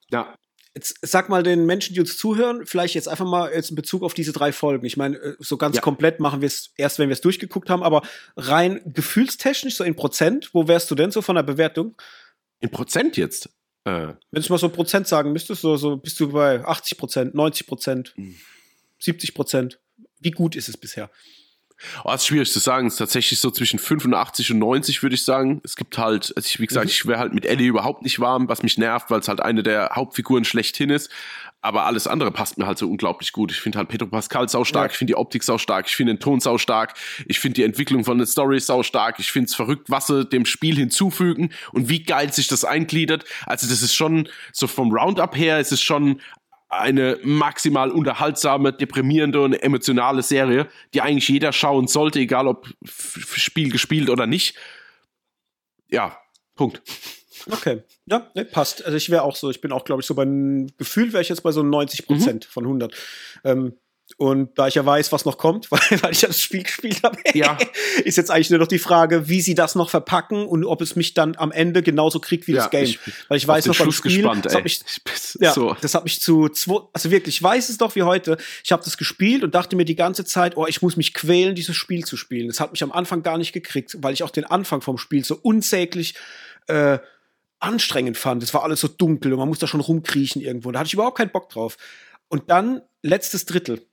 Ja. 0.10 0.34
Jetzt 0.74 0.96
sag 1.02 1.28
mal 1.28 1.44
den 1.44 1.66
Menschen, 1.66 1.94
die 1.94 2.00
uns 2.00 2.18
zuhören, 2.18 2.66
vielleicht 2.66 2.96
jetzt 2.96 3.10
einfach 3.10 3.26
mal 3.26 3.52
jetzt 3.54 3.72
in 3.72 3.76
Bezug 3.76 4.04
auf 4.04 4.14
diese 4.14 4.32
drei 4.32 4.54
Folgen. 4.54 4.86
Ich 4.86 4.96
meine, 4.96 5.18
äh, 5.18 5.36
so 5.40 5.58
ganz 5.58 5.76
ja. 5.76 5.82
komplett 5.82 6.22
machen 6.22 6.40
wir 6.40 6.48
es 6.48 6.72
erst, 6.78 6.98
wenn 6.98 7.10
wir 7.10 7.14
es 7.14 7.22
durchgeguckt 7.22 7.70
haben, 7.70 7.84
aber 7.84 8.04
rein 8.38 8.80
gefühlstechnisch, 8.86 9.76
so 9.76 9.84
in 9.84 9.98
Prozent, 9.98 10.50
wo 10.54 10.70
wärst 10.70 10.90
du 10.90 10.96
denn 10.96 11.12
so 11.12 11.22
von 11.22 11.36
der 11.36 11.44
Bewertung? 11.44 11.96
In 12.62 12.70
Prozent 12.70 13.18
jetzt? 13.18 13.50
Äh. 13.84 14.14
Wenn 14.32 14.42
du 14.42 14.50
mal 14.50 14.60
so 14.60 14.70
Prozent 14.70 15.08
sagen 15.08 15.34
müsstest, 15.34 15.62
so, 15.62 15.76
so 15.76 15.98
bist 15.98 16.18
du 16.22 16.32
bei 16.32 16.64
80 16.64 16.98
Prozent, 16.98 17.36
90 17.36 17.68
Prozent, 17.68 18.14
mhm. 18.16 18.38
70 19.02 19.34
Prozent. 19.34 19.80
Wie 20.20 20.32
gut 20.32 20.56
ist 20.56 20.70
es 20.70 20.78
bisher? 20.78 21.10
Oh, 22.04 22.12
das 22.12 22.22
ist 22.22 22.28
schwierig 22.28 22.52
zu 22.52 22.60
sagen. 22.60 22.88
Es 22.88 22.94
ist 22.94 23.00
tatsächlich 23.00 23.40
so 23.40 23.52
zwischen 23.52 23.80
85 23.80 24.52
und 24.52 24.60
90, 24.60 25.04
würde 25.04 25.16
ich 25.16 25.24
sagen. 25.24 25.62
Es 25.64 25.76
gibt 25.76 25.98
halt, 25.98 26.34
also 26.36 26.46
ich, 26.46 26.60
wie 26.60 26.68
gesagt, 26.68 26.86
mhm. 26.86 26.92
ich 26.92 27.06
wäre 27.08 27.20
halt 27.20 27.34
mit 27.34 27.46
Ellie 27.46 27.68
überhaupt 27.68 28.04
nicht 28.04 28.20
warm, 28.20 28.48
was 28.48 28.64
mich 28.64 28.78
nervt, 28.78 29.10
weil 29.10 29.20
es 29.20 29.28
halt 29.28 29.42
eine 29.42 29.64
der 29.64 29.92
Hauptfiguren 29.96 30.46
schlechthin 30.46 30.90
ist. 30.90 31.10
Aber 31.64 31.86
alles 31.86 32.08
andere 32.08 32.32
passt 32.32 32.58
mir 32.58 32.66
halt 32.66 32.80
so 32.80 32.90
unglaublich 32.90 33.34
gut. 33.34 33.52
Ich 33.52 33.62
finde 33.62 33.78
halt 33.78 33.88
Pedro 33.88 34.08
Pascal 34.08 34.50
sau 34.50 34.64
stark, 34.64 34.90
ja. 34.90 34.92
ich 34.94 34.98
finde 34.98 35.12
die 35.12 35.16
Optik 35.16 35.44
sau 35.44 35.60
stark, 35.60 35.86
ich 35.88 35.96
finde 35.96 36.16
den 36.16 36.20
Ton 36.20 36.40
sau 36.40 36.58
stark, 36.58 36.96
ich 37.28 37.40
finde 37.40 37.56
die 37.56 37.64
Entwicklung 37.64 38.04
von 38.04 38.18
der 38.18 38.26
Story 38.26 38.60
sau 38.60 38.82
stark, 38.82 39.20
ich 39.20 39.32
finde 39.32 39.46
es 39.46 39.54
verrückt, 39.54 39.88
was 39.88 40.08
sie 40.08 40.26
dem 40.26 40.48
Spiel 40.48 40.76
hinzufügen 40.76 41.52
und 41.72 41.88
wie 41.88 42.02
geil 42.02 42.34
sich 42.34 42.48
das 42.48 42.66
eingliedert. 42.66 43.26
Also 43.46 43.68
das 43.68 43.84
ist 43.84 43.94
schon, 43.94 44.28
so 44.52 44.66
vom 44.66 44.92
Roundup 44.92 45.38
her, 45.38 45.60
ist 45.60 45.72
es 45.72 45.82
schon 45.82 46.20
eine 46.72 47.20
maximal 47.22 47.92
unterhaltsame, 47.92 48.72
deprimierende 48.72 49.42
und 49.42 49.54
emotionale 49.54 50.24
Serie, 50.24 50.68
die 50.94 51.02
eigentlich 51.02 51.28
jeder 51.28 51.52
schauen 51.52 51.88
sollte, 51.88 52.20
egal 52.20 52.48
ob 52.48 52.68
Spiel 52.86 53.72
gespielt 53.72 54.10
oder 54.10 54.26
nicht. 54.26 54.56
Ja, 55.90 56.18
Punkt. 56.56 56.82
Okay, 57.52 57.84
ja, 58.06 58.30
ne, 58.36 58.46
passt. 58.46 58.86
Also 58.86 58.96
ich 58.96 59.10
wäre 59.10 59.24
auch 59.24 59.36
so, 59.36 59.50
ich 59.50 59.62
bin 59.62 59.72
auch, 59.72 59.84
glaube 59.84 60.02
ich, 60.02 60.08
so 60.08 60.16
beim 60.16 60.68
Gefühl 60.78 61.12
wäre 61.12 61.22
ich 61.22 61.30
jetzt 61.30 61.42
bei 61.42 61.52
so 61.52 61.64
90 61.64 62.06
Prozent 62.06 62.46
mhm. 62.46 62.52
von 62.52 62.64
100. 62.64 62.96
Ähm, 63.44 63.74
und 64.18 64.58
da 64.58 64.68
ich 64.68 64.76
ja 64.76 64.86
weiß, 64.86 65.12
was 65.12 65.26
noch 65.26 65.38
kommt, 65.38 65.72
weil, 65.72 65.80
weil 66.02 66.12
ich 66.12 66.22
ja 66.22 66.28
das 66.28 66.42
Spiel 66.42 66.64
gespielt 66.64 67.04
habe, 67.04 67.18
ja. 67.34 67.58
ist 68.04 68.18
jetzt 68.18 68.32
eigentlich 68.32 68.50
nur 68.50 68.60
noch 68.60 68.68
die 68.68 68.80
Frage, 68.80 69.28
wie 69.30 69.42
sie 69.42 69.56
das 69.56 69.76
noch 69.76 69.90
verpacken 69.90 70.46
und 70.46 70.66
ob 70.66 70.82
es 70.82 70.96
mich 70.96 71.14
dann 71.14 71.36
am 71.38 71.52
Ende 71.52 71.84
genauso 71.84 72.20
kriegt 72.20 72.48
wie 72.48 72.54
ja, 72.54 72.64
das 72.64 72.70
Game. 72.70 72.84
Ich, 72.84 73.00
weil 73.28 73.38
ich 73.38 73.48
weiß 73.48 73.66
noch 73.68 73.78
beim 73.78 73.92
Spiel, 73.92 74.18
gespannt, 74.18 74.46
das 74.46 74.56
hat 74.56 74.64
mich, 74.64 74.82
ja, 75.40 75.54
so. 75.54 75.76
das 75.82 75.94
hat 75.94 76.04
mich 76.04 76.22
zu 76.22 76.50
zwei, 76.50 76.80
also 76.94 77.12
wirklich, 77.12 77.36
ich 77.36 77.44
weiß 77.44 77.70
es 77.70 77.78
doch 77.78 77.96
wie 77.96 78.04
heute. 78.04 78.38
Ich 78.64 78.72
habe 78.72 78.84
das 78.84 78.98
gespielt 78.98 79.44
und 79.44 79.56
dachte 79.56 79.76
mir 79.76 79.86
die 79.86 79.96
ganze 79.96 80.26
Zeit, 80.26 80.58
oh, 80.58 80.68
ich 80.68 80.82
muss 80.82 80.98
mich 80.98 81.14
quälen, 81.14 81.56
dieses 81.56 81.76
Spiel 81.76 82.06
zu 82.06 82.18
spielen. 82.18 82.48
Das 82.48 82.60
hat 82.60 82.72
mich 82.72 82.84
am 82.84 82.92
Anfang 82.92 83.24
gar 83.24 83.38
nicht 83.38 83.54
gekriegt, 83.54 83.98
weil 84.00 84.14
ich 84.14 84.24
auch 84.24 84.30
den 84.30 84.46
Anfang 84.46 84.82
vom 84.82 84.98
Spiel 84.98 85.24
so 85.24 85.38
unsäglich 85.42 86.16
äh, 86.68 87.00
anstrengend 87.60 88.18
fand. 88.18 88.44
Es 88.44 88.54
war 88.54 88.64
alles 88.64 88.82
so 88.82 88.88
dunkel 88.88 89.34
und 89.34 89.40
man 89.40 89.48
muss 89.48 89.60
da 89.60 89.68
schon 89.68 89.82
rumkriechen 89.82 90.42
irgendwo. 90.42 90.72
Da 90.72 90.80
hatte 90.80 90.88
ich 90.88 90.94
überhaupt 90.94 91.18
keinen 91.18 91.32
Bock 91.32 91.50
drauf. 91.50 91.78
Und 92.28 92.50
dann 92.50 92.82
letztes 93.02 93.46
Drittel 93.46 93.86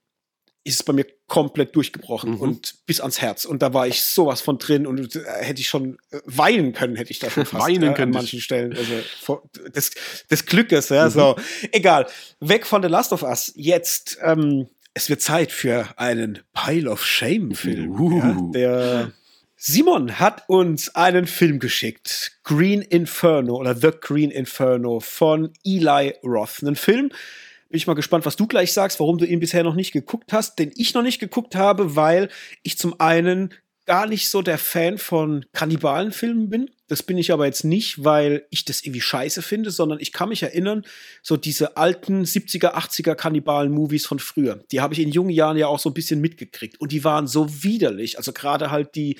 ist 0.69 0.77
es 0.77 0.83
bei 0.83 0.93
mir 0.93 1.07
komplett 1.27 1.75
durchgebrochen 1.75 2.33
mhm. 2.33 2.41
und 2.41 2.87
bis 2.87 3.01
ans 3.01 3.21
Herz. 3.21 3.45
Und 3.45 3.63
da 3.63 3.73
war 3.75 3.87
ich 3.87 4.03
sowas 4.05 4.41
von 4.41 4.59
drin 4.59 4.87
und 4.87 5.17
äh, 5.17 5.21
hätte 5.41 5.61
ich 5.61 5.69
schon 5.69 5.99
äh, 6.11 6.21
weinen 6.27 6.73
können, 6.73 6.97
hätte 6.97 7.11
ich 7.11 7.19
da 7.19 7.31
schon 7.31 7.47
fast 7.47 7.67
weinen 7.67 7.95
äh, 7.95 8.03
an 8.03 8.11
manchen 8.11 8.41
Stellen. 8.41 8.77
Also 8.77 9.43
des, 9.75 9.91
des 10.31 10.47
Glückes, 10.47 10.91
ja, 10.91 11.07
mhm. 11.07 11.11
so. 11.11 11.37
Egal. 11.73 12.07
Weg 12.41 12.67
von 12.67 12.83
The 12.83 12.89
Last 12.89 13.13
of 13.13 13.23
Us. 13.23 13.53
Jetzt, 13.57 14.19
ähm, 14.23 14.69
es 14.95 15.09
wird 15.09 15.23
Zeit 15.23 15.53
für 15.53 15.89
einen 15.97 16.41
Pile 16.53 16.91
of 16.91 17.05
Shame-Film. 17.05 18.01
Uh. 18.01 18.19
Ja, 18.19 18.51
der 18.53 19.13
Simon 19.57 20.21
hat 20.21 20.45
uns 20.49 20.95
einen 20.95 21.27
Film 21.27 21.59
geschickt. 21.59 22.39
Green 22.45 22.81
Inferno 22.81 23.57
oder 23.57 23.75
The 23.75 23.91
Green 24.01 24.31
Inferno 24.31 25.01
von 25.01 25.53
Eli 25.65 26.15
Roth. 26.23 26.63
Ein 26.63 26.77
Film, 26.77 27.11
bin 27.69 27.77
ich 27.77 27.87
mal 27.87 27.95
gespannt, 27.95 28.25
was 28.27 28.37
du 28.37 28.47
gleich 28.47 28.73
sagst, 28.73 28.99
warum 29.01 29.19
du 29.19 29.27
ihn 29.27 29.41
bisher 29.41 29.63
noch 29.63 29.75
nicht 29.75 29.93
geguckt 29.93 30.33
hast, 30.33 30.59
den 30.59 30.73
ich 30.77 30.95
noch 30.95 31.03
nicht 31.03 31.19
geguckt 31.19 31.55
habe, 31.55 31.97
weil 31.97 32.29
ich 32.63 32.79
zum 32.79 32.99
einen 33.01 33.55
gar 33.89 34.07
nicht 34.07 34.29
so 34.29 34.43
der 34.43 34.59
Fan 34.59 34.99
von 34.99 35.47
Kannibalenfilmen 35.55 36.51
bin. 36.51 36.71
Das 36.89 37.03
bin 37.03 37.17
ich 37.17 37.33
aber 37.33 37.47
jetzt 37.47 37.65
nicht, 37.65 38.05
weil 38.05 38.47
ich 38.51 38.67
das 38.67 38.83
irgendwie 38.83 39.01
scheiße 39.01 39.41
finde, 39.41 39.71
sondern 39.71 39.99
ich 39.99 40.13
kann 40.13 40.29
mich 40.29 40.43
erinnern, 40.43 40.85
so 41.23 41.39
diese 41.39 41.79
alten 41.79 42.25
70er, 42.25 42.75
80er 42.75 43.15
Kannibalen-Movies 43.15 44.05
von 44.05 44.19
früher. 44.19 44.63
Die 44.73 44.83
habe 44.83 44.93
ich 44.93 45.01
in 45.01 45.11
jungen 45.11 45.31
Jahren 45.31 45.57
ja 45.57 45.69
auch 45.69 45.79
so 45.79 45.89
ein 45.89 45.95
bisschen 45.95 46.21
mitgekriegt. 46.21 46.79
Und 46.81 46.93
die 46.93 47.03
waren 47.03 47.27
so 47.27 47.63
widerlich. 47.63 48.19
Also 48.19 48.35
gerade 48.35 48.71
halt 48.71 48.95
die, 48.95 49.19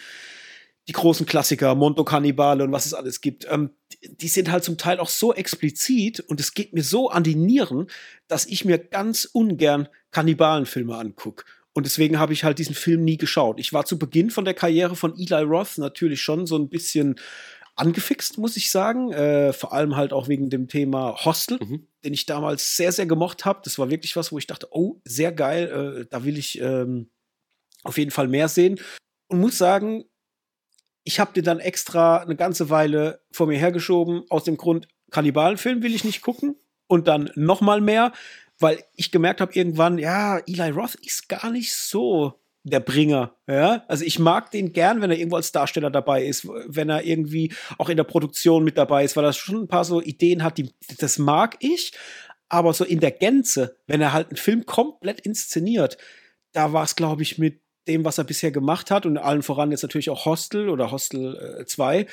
die 0.89 0.93
großen 0.93 1.27
Klassiker, 1.27 1.75
Monto 1.75 2.03
Cannibale 2.03 2.65
und 2.65 2.73
was 2.73 2.87
es 2.87 2.95
alles 2.95 3.21
gibt, 3.21 3.47
ähm, 3.51 3.71
die 4.03 4.29
sind 4.29 4.51
halt 4.51 4.65
zum 4.65 4.79
Teil 4.79 4.99
auch 5.01 5.11
so 5.11 5.35
explizit 5.35 6.21
und 6.21 6.41
es 6.41 6.55
geht 6.55 6.73
mir 6.73 6.83
so 6.83 7.11
an 7.11 7.25
die 7.25 7.35
Nieren, 7.35 7.89
dass 8.27 8.47
ich 8.47 8.65
mir 8.65 8.79
ganz 8.79 9.27
ungern 9.27 9.89
Kannibalenfilme 10.11 10.97
angucke. 10.97 11.45
Und 11.75 11.85
deswegen 11.85 12.19
habe 12.19 12.33
ich 12.33 12.43
halt 12.43 12.59
diesen 12.59 12.75
Film 12.75 13.05
nie 13.05 13.19
geschaut. 13.19 13.61
Ich 13.61 13.73
war 13.73 13.85
zu 13.85 13.99
Beginn 13.99 14.31
von 14.31 14.45
der 14.45 14.55
Karriere 14.55 14.97
von 14.97 15.15
Eli 15.17 15.43
Roth 15.43 15.79
natürlich 15.79 16.23
schon 16.23 16.47
so 16.47 16.57
ein 16.57 16.71
bisschen 16.71 17.17
angefixt, 17.77 18.39
muss 18.39 18.57
ich 18.57 18.71
sagen. 18.71 19.13
Äh, 19.13 19.53
vor 19.53 19.73
allem 19.75 19.95
halt 19.95 20.13
auch 20.13 20.27
wegen 20.27 20.49
dem 20.51 20.69
Thema 20.69 21.25
Hostel, 21.25 21.59
mhm. 21.63 21.87
den 22.03 22.15
ich 22.15 22.27
damals 22.27 22.77
sehr, 22.77 22.93
sehr 22.93 23.07
gemocht 23.07 23.45
habe. 23.45 23.61
Das 23.63 23.79
war 23.79 23.91
wirklich 23.91 24.17
was, 24.17 24.33
wo 24.33 24.39
ich 24.39 24.47
dachte, 24.47 24.69
oh, 24.71 25.01
sehr 25.05 25.33
geil, 25.33 26.01
äh, 26.01 26.07
da 26.11 26.25
will 26.25 26.39
ich 26.39 26.59
ähm, 26.61 27.11
auf 27.85 27.99
jeden 27.99 28.11
Fall 28.11 28.27
mehr 28.27 28.49
sehen. 28.49 28.81
Und 29.29 29.41
muss 29.41 29.59
sagen, 29.59 30.05
ich 31.09 31.19
habe 31.19 31.33
den 31.33 31.45
dann 31.45 31.59
extra 31.59 32.19
eine 32.19 32.37
ganze 32.37 32.69
Weile 32.69 33.23
vor 33.33 33.47
mir 33.47 33.59
hergeschoben, 33.59 34.25
aus 34.29 34.45
dem 34.45 34.59
Grund, 34.59 34.89
Kannibalenfilm 35.11 35.83
will 35.83 35.95
ich 35.95 36.05
nicht 36.05 36.21
gucken. 36.21 36.57
Und 36.87 37.09
dann 37.09 37.31
noch 37.35 37.63
mal 37.63 37.81
mehr, 37.81 38.13
weil 38.59 38.85
ich 38.95 39.11
gemerkt 39.11 39.41
habe 39.41 39.55
irgendwann, 39.55 39.97
ja, 39.97 40.39
Eli 40.47 40.69
Roth 40.69 40.97
ist 40.97 41.31
gar 41.31 41.51
nicht 41.51 41.75
so 41.75 42.35
der 42.63 42.81
Bringer. 42.81 43.35
Ja? 43.47 43.87
Also 43.89 44.05
ich 44.05 44.19
mag 44.19 44.51
den 44.51 44.75
gern, 44.75 45.01
wenn 45.01 45.11
er 45.11 45.17
irgendwo 45.17 45.37
als 45.37 45.51
Darsteller 45.51 45.91
dabei 45.91 46.27
ist, 46.27 46.47
wenn 46.47 46.91
er 46.91 47.05
irgendwie 47.05 47.55
auch 47.79 47.89
in 47.89 47.97
der 47.97 48.05
Produktion 48.05 48.63
mit 48.63 48.77
dabei 48.77 49.03
ist, 49.05 49.17
weil 49.17 49.25
er 49.25 49.33
schon 49.33 49.63
ein 49.63 49.69
paar 49.69 49.87
so 49.87 50.03
Ideen 50.03 50.45
hat, 50.45 50.59
die, 50.59 50.75
das 50.99 51.17
mag 51.17 51.57
ich. 51.61 51.93
Aber 52.51 52.75
so 52.75 52.85
in 52.85 53.01
der 53.01 53.13
Gänze, 53.13 53.77
wenn 53.87 54.03
er 54.03 54.13
halt 54.13 54.29
einen 54.29 54.37
Film 54.37 54.67
komplett 54.67 55.21
inszeniert, 55.21 55.97
da 56.53 56.75
war 56.75 56.85
es, 56.85 56.97
glaube 56.97 57.23
ich, 57.23 57.39
mit 57.39 57.63
dem, 57.89 58.05
was 58.05 58.19
er 58.19 58.25
bisher 58.25 58.51
gemacht 58.51 58.91
hat 58.91 59.07
und 59.07 59.19
allen 59.19 59.43
voran 59.43 59.71
jetzt 59.71 59.83
natürlich 59.83 60.11
auch 60.11 60.27
Hostel 60.27 60.69
oder 60.69 60.91
Hostel 60.91 61.65
2, 61.67 61.99
äh, 61.99 62.03
äh, 62.03 62.07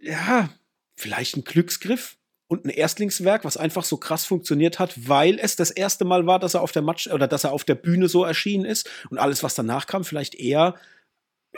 ja, 0.00 0.50
vielleicht 0.96 1.36
ein 1.36 1.44
Glücksgriff. 1.44 2.16
und 2.48 2.64
ein 2.64 2.70
Erstlingswerk, 2.70 3.44
was 3.44 3.56
einfach 3.56 3.84
so 3.84 3.96
krass 3.96 4.24
funktioniert 4.24 4.80
hat, 4.80 5.08
weil 5.08 5.38
es 5.38 5.54
das 5.54 5.70
erste 5.70 6.04
Mal 6.04 6.26
war, 6.26 6.40
dass 6.40 6.54
er 6.54 6.62
auf 6.62 6.72
der 6.72 6.82
Matsch 6.82 7.06
oder 7.06 7.28
dass 7.28 7.44
er 7.44 7.52
auf 7.52 7.62
der 7.62 7.76
Bühne 7.76 8.08
so 8.08 8.24
erschienen 8.24 8.64
ist 8.64 8.90
und 9.08 9.18
alles, 9.18 9.44
was 9.44 9.54
danach 9.54 9.86
kam, 9.86 10.02
vielleicht 10.02 10.34
eher, 10.34 10.74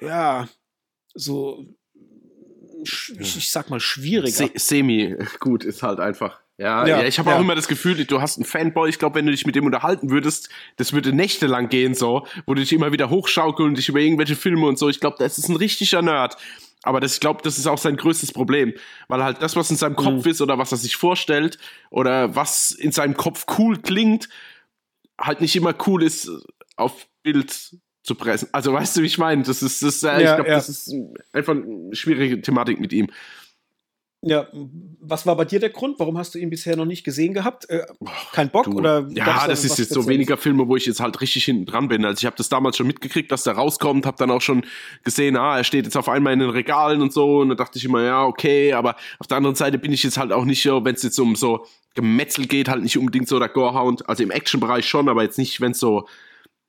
ja, 0.02 0.50
so, 1.14 1.66
ich, 2.84 3.14
ich 3.18 3.50
sag 3.50 3.70
mal, 3.70 3.80
schwieriger. 3.80 4.36
Se 4.36 4.50
semi 4.54 5.16
gut 5.40 5.64
ist 5.64 5.82
halt 5.82 5.98
einfach. 5.98 6.41
Ja, 6.62 6.86
ja, 6.86 7.00
ja 7.00 7.06
ich 7.06 7.18
habe 7.18 7.30
ja. 7.30 7.36
auch 7.36 7.40
immer 7.40 7.56
das 7.56 7.66
Gefühl, 7.66 8.04
du 8.04 8.20
hast 8.20 8.38
einen 8.38 8.44
Fanboy. 8.44 8.88
Ich 8.88 8.98
glaube, 8.98 9.16
wenn 9.16 9.26
du 9.26 9.32
dich 9.32 9.44
mit 9.44 9.56
dem 9.56 9.66
unterhalten 9.66 10.10
würdest, 10.10 10.48
das 10.76 10.92
würde 10.92 11.12
nächtelang 11.12 11.68
gehen, 11.68 11.94
so, 11.94 12.26
wo 12.46 12.54
du 12.54 12.60
dich 12.60 12.72
immer 12.72 12.92
wieder 12.92 13.10
hochschaukeln 13.10 13.70
und 13.70 13.78
dich 13.78 13.88
über 13.88 13.98
irgendwelche 13.98 14.36
Filme 14.36 14.66
und 14.66 14.78
so. 14.78 14.88
Ich 14.88 15.00
glaube, 15.00 15.16
das 15.18 15.38
ist 15.38 15.48
ein 15.48 15.56
richtiger 15.56 16.02
Nerd. 16.02 16.36
Aber 16.84 17.00
das, 17.00 17.14
ich 17.14 17.20
glaube, 17.20 17.40
das 17.42 17.58
ist 17.58 17.66
auch 17.66 17.78
sein 17.78 17.96
größtes 17.96 18.32
Problem, 18.32 18.74
weil 19.08 19.22
halt 19.22 19.40
das, 19.40 19.56
was 19.56 19.70
in 19.70 19.76
seinem 19.76 19.96
Kopf 19.96 20.24
mhm. 20.24 20.30
ist 20.30 20.40
oder 20.40 20.58
was 20.58 20.72
er 20.72 20.78
sich 20.78 20.96
vorstellt 20.96 21.58
oder 21.90 22.34
was 22.34 22.70
in 22.70 22.92
seinem 22.92 23.16
Kopf 23.16 23.46
cool 23.58 23.78
klingt, 23.78 24.28
halt 25.20 25.40
nicht 25.40 25.54
immer 25.54 25.74
cool 25.86 26.02
ist 26.02 26.30
auf 26.76 27.06
Bild 27.22 27.76
zu 28.02 28.14
pressen. 28.16 28.48
Also 28.52 28.72
weißt 28.72 28.96
du, 28.96 29.02
wie 29.02 29.06
ich 29.06 29.18
meine? 29.18 29.42
Das 29.44 29.62
ist, 29.62 29.82
das, 29.82 30.02
äh, 30.02 30.06
ja, 30.06 30.18
ich 30.18 30.34
glaube, 30.34 30.50
ja. 30.50 30.56
das 30.56 30.68
ist 30.68 30.92
einfach 31.32 31.54
eine 31.54 31.94
schwierige 31.94 32.40
Thematik 32.40 32.80
mit 32.80 32.92
ihm. 32.92 33.08
Ja, 34.24 34.46
was 35.00 35.26
war 35.26 35.34
bei 35.34 35.44
dir 35.44 35.58
der 35.58 35.70
Grund? 35.70 35.98
Warum 35.98 36.16
hast 36.16 36.34
du 36.34 36.38
ihn 36.38 36.48
bisher 36.48 36.76
noch 36.76 36.84
nicht 36.84 37.02
gesehen 37.02 37.34
gehabt? 37.34 37.68
Äh, 37.68 37.84
kein 38.32 38.50
Bock 38.50 38.66
du, 38.66 38.78
oder? 38.78 39.08
Ja, 39.10 39.48
das 39.48 39.64
ist 39.64 39.80
jetzt 39.80 39.92
so 39.92 40.06
weniger 40.06 40.36
Filme, 40.36 40.68
wo 40.68 40.76
ich 40.76 40.86
jetzt 40.86 41.00
halt 41.00 41.20
richtig 41.20 41.44
hinten 41.44 41.66
dran 41.66 41.88
bin. 41.88 42.04
Also 42.04 42.20
ich 42.20 42.26
habe 42.26 42.36
das 42.36 42.48
damals 42.48 42.76
schon 42.76 42.86
mitgekriegt, 42.86 43.32
dass 43.32 43.42
der 43.42 43.54
rauskommt, 43.54 44.06
habe 44.06 44.16
dann 44.16 44.30
auch 44.30 44.40
schon 44.40 44.64
gesehen, 45.02 45.36
ah, 45.36 45.56
er 45.56 45.64
steht 45.64 45.86
jetzt 45.86 45.96
auf 45.96 46.08
einmal 46.08 46.34
in 46.34 46.38
den 46.38 46.50
Regalen 46.50 47.02
und 47.02 47.12
so. 47.12 47.40
Und 47.40 47.48
da 47.48 47.56
dachte 47.56 47.78
ich 47.78 47.84
immer, 47.84 48.04
ja, 48.04 48.24
okay, 48.24 48.72
aber 48.74 48.94
auf 49.18 49.26
der 49.26 49.38
anderen 49.38 49.56
Seite 49.56 49.78
bin 49.78 49.92
ich 49.92 50.04
jetzt 50.04 50.18
halt 50.18 50.30
auch 50.30 50.44
nicht 50.44 50.62
so, 50.62 50.84
wenn 50.84 50.94
es 50.94 51.02
jetzt 51.02 51.18
um 51.18 51.34
so 51.34 51.66
Gemetzel 51.94 52.46
geht, 52.46 52.68
halt 52.68 52.84
nicht 52.84 52.96
unbedingt 52.96 53.26
so 53.26 53.40
der 53.40 53.48
Gorehound. 53.48 54.08
Also 54.08 54.22
im 54.22 54.30
Actionbereich 54.30 54.88
schon, 54.88 55.08
aber 55.08 55.24
jetzt 55.24 55.38
nicht, 55.38 55.60
wenn 55.60 55.72
es 55.72 55.80
so, 55.80 56.06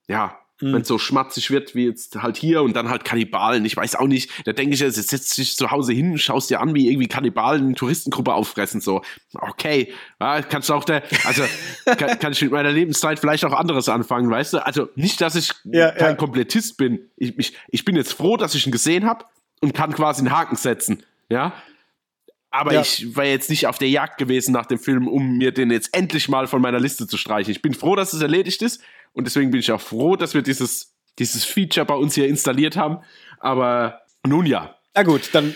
ja, 0.08 0.40
mhm. 0.62 0.74
wenn 0.74 0.82
es 0.82 0.88
so 0.88 0.98
schmatzig 0.98 1.52
wird 1.52 1.76
wie 1.76 1.86
jetzt 1.86 2.22
halt 2.22 2.38
hier 2.38 2.64
und 2.64 2.76
dann 2.76 2.90
halt 2.90 3.06
Kannibalen. 3.06 3.66
Ich 3.66 3.76
weiß 3.76 3.96
auch 3.96 4.08
nicht, 4.08 4.30
da 4.46 4.54
denke 4.54 4.74
ich, 4.74 4.80
jetzt 4.80 4.96
setzt 4.96 5.38
dich 5.38 5.56
zu 5.56 5.72
Hause 5.72 5.94
hin, 5.94 6.18
schaust 6.18 6.50
dir 6.50 6.62
an, 6.62 6.74
wie 6.76 6.90
irgendwie 6.90 7.08
Kannibalen 7.08 7.66
eine 7.66 7.76
Touristengruppe 7.76 8.34
auffressen. 8.34 8.82
So, 8.82 9.02
okay, 9.34 9.94
ja, 10.20 10.42
kannst 10.42 10.70
du 10.70 10.74
auch 10.74 10.84
der, 10.84 11.04
also 11.26 11.44
kann, 11.98 12.20
kann 12.20 12.32
ich 12.32 12.42
mit 12.42 12.52
meiner 12.52 12.72
Lebenszeit 12.72 13.20
vielleicht 13.20 13.46
auch 13.46 13.54
anderes 13.54 13.90
anfangen, 13.90 14.30
weißt 14.30 14.54
du? 14.54 14.66
Also 14.66 14.90
nicht, 14.96 15.22
dass 15.22 15.36
ich 15.36 15.52
ja, 15.66 15.92
kein 15.92 16.12
ja. 16.12 16.16
Komplettist 16.16 16.78
bin. 16.78 17.10
Ich, 17.18 17.38
ich, 17.38 17.54
ich 17.70 17.86
bin 17.86 17.96
jetzt 17.96 18.14
froh, 18.14 18.38
dass 18.38 18.56
ich 18.56 18.66
ihn 18.66 18.72
gesehen 18.72 19.06
habe 19.06 19.26
und 19.62 19.74
kann 19.74 19.94
quasi 19.94 20.22
einen 20.22 20.32
Haken 20.32 20.56
setzen. 20.56 21.04
Ja, 21.30 21.54
aber 22.54 22.74
ja. 22.74 22.82
ich 22.82 23.16
war 23.16 23.26
jetzt 23.26 23.50
nicht 23.50 23.66
auf 23.66 23.80
der 23.80 23.90
Jagd 23.90 24.20
gewesen 24.20 24.52
nach 24.52 24.68
dem 24.68 24.78
Film, 24.78 25.08
um 25.08 25.38
mir 25.38 25.52
den 25.52 25.72
jetzt 25.72 25.92
endlich 25.92 26.30
mal 26.30 26.46
von 26.46 26.62
meiner 26.62 26.80
Liste 26.80 27.08
zu 27.08 27.18
streichen. 27.18 27.50
Ich 27.50 27.64
bin 27.64 27.74
froh, 27.74 27.96
dass 27.96 28.14
es 28.14 28.22
erledigt 28.22 28.62
ist 28.62 28.80
und 29.14 29.26
deswegen 29.26 29.52
bin 29.52 29.60
ich 29.60 29.72
auch 29.72 29.82
froh, 29.82 30.16
dass 30.16 30.34
wir 30.34 30.42
dieses, 30.42 30.94
dieses 31.20 31.46
Feature 31.46 31.86
bei 31.86 31.96
uns 31.96 32.16
hier 32.16 32.28
installiert 32.28 32.76
haben. 32.76 33.00
Aber 33.40 34.02
nun 34.26 34.46
ja. 34.46 34.76
Na 34.96 35.04
gut, 35.04 35.30
dann 35.34 35.56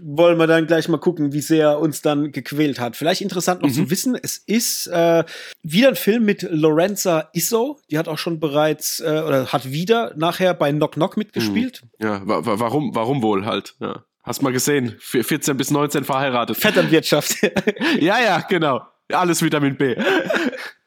wollen 0.00 0.38
wir 0.38 0.46
dann 0.46 0.66
gleich 0.66 0.88
mal 0.88 0.98
gucken, 0.98 1.32
wie 1.32 1.40
sehr 1.40 1.78
uns 1.78 2.02
dann 2.02 2.30
gequält 2.32 2.78
hat. 2.78 2.96
Vielleicht 2.96 3.20
interessant 3.20 3.62
noch 3.62 3.68
mhm. 3.68 3.74
zu 3.74 3.90
wissen, 3.90 4.16
es 4.20 4.36
ist 4.38 4.86
äh, 4.88 5.24
wieder 5.62 5.88
ein 5.88 5.96
Film 5.96 6.24
mit 6.24 6.42
Lorenza 6.42 7.30
Isso. 7.32 7.80
Die 7.90 7.98
hat 7.98 8.08
auch 8.08 8.18
schon 8.18 8.38
bereits 8.40 9.00
äh, 9.00 9.22
oder 9.26 9.46
hat 9.52 9.70
wieder 9.70 10.12
nachher 10.16 10.54
bei 10.54 10.70
Knock 10.70 10.92
Knock 10.92 11.16
mitgespielt. 11.16 11.82
Mhm. 11.98 12.06
Ja, 12.06 12.20
wa 12.24 12.42
warum, 12.44 12.94
warum 12.94 13.22
wohl 13.22 13.44
halt? 13.44 13.74
Ja. 13.80 14.04
Hast 14.22 14.42
mal 14.42 14.52
gesehen, 14.52 14.96
14 14.98 15.56
bis 15.56 15.70
19 15.70 16.04
verheiratet. 16.04 16.58
Vetternwirtschaft. 16.58 17.36
ja, 18.00 18.20
ja, 18.20 18.40
genau. 18.40 18.82
Alles 19.10 19.42
Vitamin 19.42 19.76
B. 19.76 19.96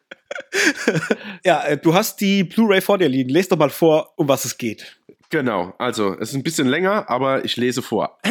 ja, 1.45 1.63
äh, 1.63 1.77
du 1.77 1.93
hast 1.93 2.21
die 2.21 2.43
Blu-ray 2.43 2.81
vor 2.81 2.97
dir 2.97 3.09
liegen. 3.09 3.29
Lest 3.29 3.51
doch 3.51 3.57
mal 3.57 3.69
vor, 3.69 4.13
um 4.17 4.27
was 4.27 4.45
es 4.45 4.57
geht. 4.57 4.97
Genau, 5.29 5.73
also 5.77 6.13
es 6.19 6.29
ist 6.29 6.35
ein 6.35 6.43
bisschen 6.43 6.67
länger, 6.67 7.09
aber 7.09 7.45
ich 7.45 7.55
lese 7.55 7.81
vor. 7.81 8.19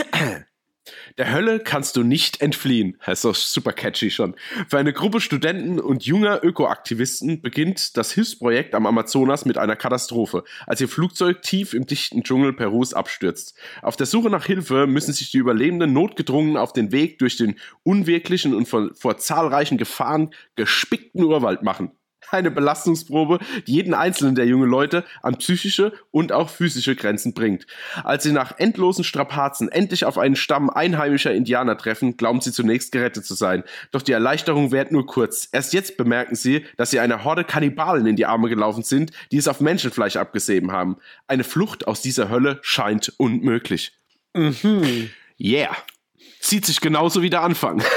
Der 1.19 1.33
Hölle 1.33 1.61
kannst 1.61 1.97
du 1.97 2.03
nicht 2.03 2.41
entfliehen. 2.41 2.97
Das 3.05 3.19
ist 3.19 3.25
doch 3.25 3.35
super 3.35 3.73
catchy 3.73 4.11
schon. 4.11 4.35
Für 4.69 4.79
eine 4.79 4.93
Gruppe 4.93 5.21
Studenten 5.21 5.79
und 5.79 6.05
junger 6.05 6.43
Ökoaktivisten 6.43 7.43
beginnt 7.43 7.97
das 7.97 8.13
Hilfsprojekt 8.13 8.75
am 8.75 8.87
Amazonas 8.87 9.45
mit 9.45 9.59
einer 9.59 9.77
Katastrophe, 9.77 10.45
als 10.67 10.81
ihr 10.81 10.89
Flugzeug 10.89 11.43
tief 11.43 11.75
im 11.75 11.87
dichten 11.87 12.23
Dschungel 12.23 12.53
Perus 12.53 12.95
abstürzt. 12.95 13.55
Auf 13.83 13.97
der 13.97 14.07
Suche 14.07 14.31
nach 14.31 14.47
Hilfe 14.47 14.87
müssen 14.87 15.13
sich 15.13 15.31
die 15.31 15.39
Überlebenden 15.39 15.93
notgedrungen 15.93 16.57
auf 16.57 16.73
den 16.73 16.93
Weg 16.93 17.19
durch 17.19 17.37
den 17.37 17.57
unwirklichen 17.83 18.55
und 18.55 18.67
vor, 18.67 18.91
vor 18.95 19.19
zahlreichen 19.19 19.79
Gefahren 19.79 20.35
gespickten 20.57 21.23
Urwald 21.23 21.63
machen 21.63 21.93
eine 22.33 22.51
Belastungsprobe, 22.51 23.39
die 23.67 23.73
jeden 23.73 23.95
einzelnen 23.95 24.35
der 24.35 24.47
jungen 24.47 24.69
Leute 24.69 25.05
an 25.23 25.37
psychische 25.37 25.93
und 26.11 26.33
auch 26.33 26.51
physische 26.51 26.97
Grenzen 26.97 27.35
bringt. 27.35 27.67
Als 28.05 28.25
sie 28.25 28.33
nach 28.33 28.59
endlosen 28.59 29.05
Strapazen 29.05 29.69
endlich 29.69 30.05
auf 30.05 30.19
einen 30.19 30.37
Stamm 30.37 30.71
einheimischer 30.71 31.33
Indianer 31.33 31.77
treffen, 31.77 32.17
glauben 32.17 32.41
sie 32.41 32.53
zunächst 32.53 32.93
gerettet 32.93 33.25
zu 33.25 33.35
sein. 33.35 33.65
Doch 33.91 34.03
die 34.03 34.13
Erleichterung 34.13 34.73
währt 34.73 34.93
nur 34.93 35.07
kurz. 35.07 35.49
Erst 35.53 35.73
jetzt 35.73 35.97
bemerken 35.97 36.35
sie, 36.35 36.65
dass 36.77 36.91
sie 36.91 37.01
einer 37.01 37.25
Horde 37.25 37.45
Kannibalen 37.45 38.07
in 38.07 38.17
die 38.17 38.27
Arme 38.27 38.49
gelaufen 38.49 38.83
sind, 38.83 39.13
die 39.33 39.39
es 39.39 39.49
auf 39.49 39.61
Menschenfleisch 39.61 40.17
abgesehen 40.17 40.73
haben. 40.73 40.97
Eine 41.27 41.45
Flucht 41.45 41.87
aus 41.87 42.03
dieser 42.03 42.29
Hölle 42.29 42.59
scheint 42.63 43.13
unmöglich. 43.17 43.93
Mhm. 44.35 45.11
Yeah. 45.41 45.77
Sieht 46.41 46.67
sich 46.67 46.81
genauso 46.81 47.23
wie 47.23 47.31
der 47.31 47.43
Anfang. 47.43 47.83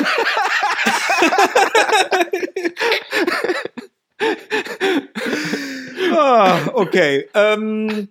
ah, 6.17 6.59
okay. 6.73 7.27
Ähm, 7.33 8.09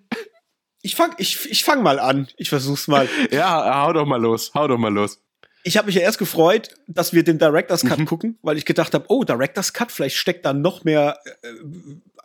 ich 0.83 0.97
fang, 0.97 1.15
ich, 1.19 1.51
ich 1.51 1.65
fang 1.65 1.83
mal 1.83 1.99
an. 1.99 2.29
Ich 2.37 2.49
versuch's 2.49 2.89
mal. 2.89 3.09
Ja, 3.31 3.85
hau 3.85 3.93
doch 3.93 4.07
mal 4.07 4.21
los. 4.21 4.53
Hau 4.55 4.67
doch 4.67 4.79
mal 4.79 4.93
los. 4.93 5.21
Ich 5.65 5.77
habe 5.77 5.87
mich 5.87 5.95
ja 5.95 6.03
erst 6.03 6.19
gefreut, 6.19 6.71
dass 6.89 7.13
wir 7.13 7.23
den 7.23 7.39
Director's 7.39 7.83
Cut 7.83 8.01
mhm. 8.01 8.07
gucken, 8.07 8.39
weil 8.43 8.59
ich 8.59 8.65
gedacht 8.65 8.95
habe, 8.95 9.05
oh, 9.09 9.23
Director's 9.23 9.73
Cut, 9.73 9.93
vielleicht 9.93 10.17
steckt 10.17 10.45
da 10.45 10.53
noch 10.53 10.83
mehr 10.83 11.19
äh, 11.43 11.49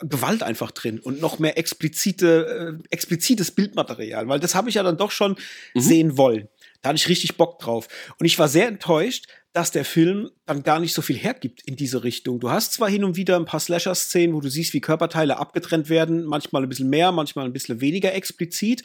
Gewalt 0.02 0.41
einfach 0.41 0.72
drin 0.72 0.99
und 0.99 1.22
noch 1.22 1.38
mehr 1.38 1.58
explizite, 1.58 2.80
äh, 2.82 2.88
explizites 2.90 3.52
Bildmaterial, 3.52 4.28
weil 4.28 4.40
das 4.40 4.56
habe 4.56 4.70
ich 4.70 4.76
ja 4.76 4.84
dann 4.84 4.98
doch 4.98 5.12
schon 5.12 5.36
mhm. 5.76 5.80
sehen 5.80 6.18
wollen. 6.18 6.48
Da 6.88 6.91
hatte 6.91 7.01
ich 7.01 7.09
richtig 7.09 7.35
Bock 7.35 7.59
drauf. 7.59 7.89
Und 8.18 8.26
ich 8.26 8.39
war 8.39 8.47
sehr 8.47 8.65
enttäuscht, 8.65 9.26
dass 9.51 9.72
der 9.72 9.84
Film 9.84 10.31
dann 10.45 10.64
gar 10.64 10.80
nicht 10.80 10.93
so 10.93 11.01
viel 11.01 11.18
hergibt 11.18 11.61
in 11.65 11.76
diese 11.76 12.05
Richtung. 12.05 12.39
Du 12.39 12.49
hast 12.49 12.72
zwar 12.72 12.89
hin 12.89 13.03
und 13.03 13.18
wieder 13.18 13.35
ein 13.35 13.43
paar 13.43 13.59
Slasher-Szenen, 13.59 14.34
wo 14.34 14.39
du 14.39 14.49
siehst, 14.49 14.73
wie 14.73 14.80
Körperteile 14.80 15.35
abgetrennt 15.38 15.89
werden, 15.89 16.23
manchmal 16.23 16.64
ein 16.64 16.69
bisschen 16.69 16.89
mehr, 16.89 17.11
manchmal 17.11 17.43
ein 17.43 17.51
bisschen 17.51 17.81
weniger 17.81 18.14
explizit, 18.14 18.84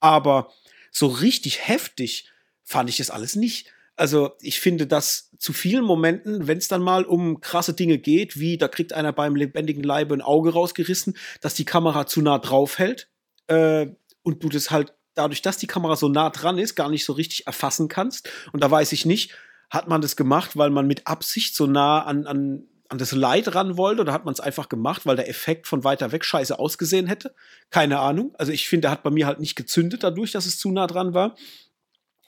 aber 0.00 0.50
so 0.90 1.06
richtig 1.06 1.68
heftig 1.68 2.28
fand 2.64 2.90
ich 2.90 2.96
das 2.96 3.10
alles 3.10 3.36
nicht. 3.36 3.72
Also 3.94 4.32
ich 4.40 4.58
finde, 4.58 4.88
dass 4.88 5.30
zu 5.38 5.52
vielen 5.52 5.84
Momenten, 5.84 6.48
wenn 6.48 6.58
es 6.58 6.66
dann 6.66 6.82
mal 6.82 7.04
um 7.04 7.40
krasse 7.40 7.74
Dinge 7.74 7.98
geht, 7.98 8.40
wie 8.40 8.58
da 8.58 8.66
kriegt 8.66 8.92
einer 8.92 9.12
beim 9.12 9.36
lebendigen 9.36 9.84
Leibe 9.84 10.14
ein 10.14 10.20
Auge 10.20 10.52
rausgerissen, 10.52 11.16
dass 11.40 11.54
die 11.54 11.64
Kamera 11.64 12.08
zu 12.08 12.22
nah 12.22 12.38
drauf 12.40 12.80
hält 12.80 13.08
äh, 13.46 13.86
und 14.24 14.42
du 14.42 14.48
das 14.48 14.72
halt 14.72 14.95
dadurch, 15.16 15.42
dass 15.42 15.56
die 15.56 15.66
Kamera 15.66 15.96
so 15.96 16.08
nah 16.08 16.30
dran 16.30 16.58
ist, 16.58 16.76
gar 16.76 16.88
nicht 16.88 17.04
so 17.04 17.12
richtig 17.12 17.46
erfassen 17.46 17.88
kannst. 17.88 18.30
Und 18.52 18.62
da 18.62 18.70
weiß 18.70 18.92
ich 18.92 19.04
nicht, 19.04 19.32
hat 19.70 19.88
man 19.88 20.00
das 20.00 20.16
gemacht, 20.16 20.56
weil 20.56 20.70
man 20.70 20.86
mit 20.86 21.06
Absicht 21.06 21.56
so 21.56 21.66
nah 21.66 22.04
an, 22.04 22.26
an, 22.26 22.68
an 22.88 22.98
das 22.98 23.12
Leid 23.12 23.54
ran 23.54 23.76
wollte 23.76 24.02
oder 24.02 24.12
hat 24.12 24.24
man 24.24 24.34
es 24.34 24.40
einfach 24.40 24.68
gemacht, 24.68 25.06
weil 25.06 25.16
der 25.16 25.28
Effekt 25.28 25.66
von 25.66 25.82
weiter 25.82 26.12
weg 26.12 26.24
scheiße 26.24 26.58
ausgesehen 26.58 27.06
hätte? 27.06 27.34
Keine 27.70 27.98
Ahnung. 27.98 28.34
Also 28.38 28.52
ich 28.52 28.68
finde, 28.68 28.82
der 28.82 28.90
hat 28.92 29.02
bei 29.02 29.10
mir 29.10 29.26
halt 29.26 29.40
nicht 29.40 29.56
gezündet 29.56 30.04
dadurch, 30.04 30.32
dass 30.32 30.46
es 30.46 30.58
zu 30.58 30.70
nah 30.70 30.86
dran 30.86 31.14
war. 31.14 31.34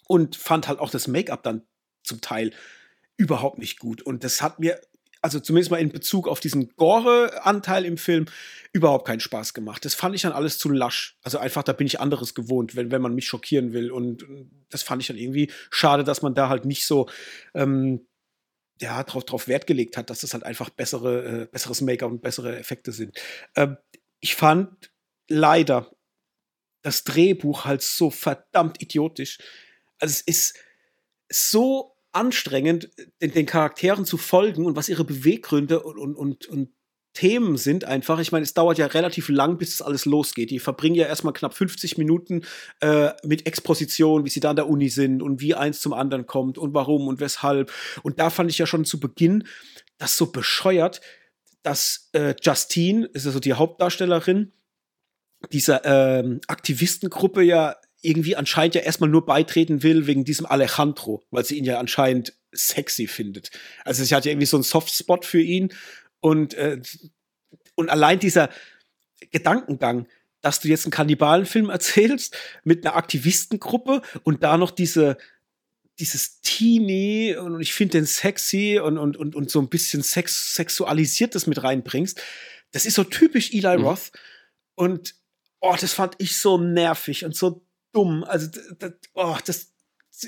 Und 0.09 0.37
fand 0.37 0.69
halt 0.69 0.79
auch 0.79 0.91
das 0.91 1.07
Make-up 1.07 1.43
dann 1.43 1.67
zum 2.03 2.23
Teil 2.23 2.53
überhaupt 3.19 3.59
nicht 3.59 3.79
gut. 3.79 4.01
Und 4.01 4.25
das 4.25 4.41
hat 4.41 4.59
mir 4.59 4.81
also 5.23 5.41
zumindest 5.41 5.71
mal 5.71 5.81
in 5.81 5.91
Bezug 5.91 6.29
auf 6.29 6.41
diesen 6.41 6.71
Gore-Anteil 6.77 7.85
im 7.85 7.99
Film, 7.99 8.27
überhaupt 8.73 9.07
keinen 9.07 9.21
Spaß 9.21 9.55
gemacht. 9.55 9.85
Das 9.85 9.95
fand 9.95 10.15
ich 10.15 10.23
dann 10.23 10.33
alles 10.33 10.59
zu 10.59 10.71
lasch. 10.71 11.19
Also 11.23 11.39
einfach, 11.39 11.63
da 11.63 11.73
bin 11.73 11.87
ich 11.87 12.01
anderes 12.01 12.35
gewohnt, 12.35 12.77
wenn, 12.77 12.91
wenn 12.91 13.03
man 13.03 13.15
mich 13.15 13.27
schockieren 13.27 13.73
will. 13.73 13.91
Und 13.91 14.25
das 14.69 14.83
fand 14.83 15.03
ich 15.03 15.09
dann 15.09 15.17
irgendwie 15.17 15.51
schade, 15.71 16.05
dass 16.05 16.23
man 16.23 16.35
da 16.35 16.49
halt 16.49 16.65
nicht 16.65 16.87
so 16.87 17.09
ähm, 17.55 18.07
ja, 18.81 19.03
drauf, 19.03 19.25
drauf 19.25 19.49
Wert 19.49 19.67
gelegt 19.67 19.97
hat, 19.97 20.11
dass 20.11 20.21
das 20.21 20.35
halt 20.35 20.45
einfach 20.45 20.71
bessere, 20.71 21.43
äh, 21.43 21.47
besseres 21.47 21.81
Make-up 21.81 22.11
und 22.11 22.23
bessere 22.23 22.59
Effekte 22.59 22.93
sind. 22.93 23.19
Ähm, 23.57 23.77
ich 24.21 24.35
fand 24.35 24.91
leider 25.29 25.91
das 26.83 27.05
Drehbuch 27.05 27.65
halt 27.65 27.83
so 27.83 28.11
verdammt 28.11 28.81
idiotisch. 28.81 29.39
Also 29.99 30.13
es 30.13 30.21
ist 30.21 30.59
so 31.29 31.98
anstrengend, 32.13 32.91
den, 33.21 33.33
den, 33.33 33.47
Charakteren 33.47 34.05
zu 34.05 34.17
folgen 34.17 34.65
und 34.65 34.77
was 34.77 34.89
ihre 34.89 35.05
Beweggründe 35.05 35.81
und, 35.81 35.99
und, 35.99 36.17
und, 36.17 36.47
und 36.47 36.71
Themen 37.15 37.57
sind 37.57 37.85
einfach, 37.85 38.21
ich 38.21 38.31
meine, 38.31 38.45
es 38.45 38.55
dauert 38.55 38.79
ja 38.79 38.87
relativ 38.87 39.29
lang, 39.29 39.59
bis 39.59 39.75
es 39.75 39.83
alles 39.83 40.05
losgeht. 40.05 40.51
Die 40.51 40.61
verbringen 40.61 40.95
ja 40.95 41.07
erstmal 41.07 41.33
knapp 41.33 41.53
50 41.53 41.99
Minuten 41.99 42.43
äh, 42.81 43.11
mit 43.25 43.45
Exposition, 43.47 44.25
wie 44.25 44.29
sie 44.29 44.39
da 44.39 44.51
an 44.51 44.57
der 44.57 44.69
Uni 44.69 44.89
sind 44.89 45.21
und 45.21 45.41
wie 45.41 45.55
eins 45.55 45.81
zum 45.81 45.95
anderen 45.95 46.27
kommt 46.27 46.59
und 46.59 46.75
warum 46.75 47.09
und 47.09 47.19
weshalb. 47.19 47.73
Und 48.05 48.21
da 48.21 48.31
fand 48.31 48.51
ich 48.51 48.59
ja 48.59 48.67
schon 48.67 48.85
zu 48.85 49.01
Beginn 49.01 49.45
das 49.97 50.17
so 50.17 50.31
bescheuert, 50.31 51.01
dass 51.65 52.09
äh, 52.13 52.37
Justine, 52.41 53.07
ist 53.07 53.27
also 53.27 53.41
die 53.41 53.55
Hauptdarstellerin, 53.55 54.53
dieser 55.53 55.85
ähm, 55.85 56.41
Aktivistengruppe 56.47 57.43
ja 57.43 57.77
irgendwie 58.01 58.37
anscheinend 58.37 58.75
ja 58.75 58.83
erstmal 58.83 59.11
nur 59.11 59.27
beitreten 59.27 59.83
will 59.83 60.07
wegen 60.07 60.25
diesem 60.25 60.47
Alejandro, 60.47 61.25
weil 61.31 61.45
sie 61.45 61.59
ihn 61.59 61.65
ja 61.65 61.79
anscheinend 61.79 62.35
sexy 62.53 63.07
findet. 63.07 63.51
Also 63.85 64.05
sie 64.05 64.15
hat 64.15 64.25
ja 64.25 64.33
irgendwie 64.33 64.47
so 64.47 64.57
einen 64.57 64.65
Softspot 64.65 65.25
für 65.25 65.41
ihn 65.41 65.71
und 66.21 66.55
äh, 66.55 66.81
und 67.75 67.91
allein 67.91 68.19
dieser 68.19 68.51
Gedankengang, 69.31 70.07
dass 70.41 70.61
du 70.61 70.69
jetzt 70.69 70.85
einen 70.85 70.93
Kannibalenfilm 70.93 71.71
erzählst 71.71 72.37
mit 72.65 72.85
einer 72.85 72.97
Aktivistengruppe 72.97 74.03
und 74.23 74.43
da 74.43 74.57
noch 74.57 74.71
diese 74.71 75.19
dieses 75.99 76.41
Teenie 76.41 77.37
und 77.37 77.61
ich 77.61 77.75
finde 77.75 77.99
den 77.99 78.07
sexy 78.07 78.81
und, 78.81 78.99
und, 78.99 79.17
und, 79.17 79.35
und 79.35 79.51
so 79.51 79.61
ein 79.61 79.69
bisschen 79.69 80.03
sex 80.05 80.55
sexualisiertes 80.55 81.49
mit 81.49 81.63
reinbringst. 81.65 82.23
Das 82.71 82.87
ist 82.87 82.95
so 82.95 83.03
typisch 83.03 83.53
Eli 83.53 83.79
mhm. 83.79 83.85
Roth. 83.85 84.13
Und 84.77 85.17
oh, 85.61 85.75
das 85.79 85.93
fand 85.93 86.15
ich 86.19 86.39
so 86.39 86.57
nervig 86.57 87.25
und 87.25 87.35
so 87.35 87.67
dumm. 87.93 88.25
Also, 88.25 88.49
das, 88.79 88.93
oh, 89.15 89.37
das, 89.45 89.73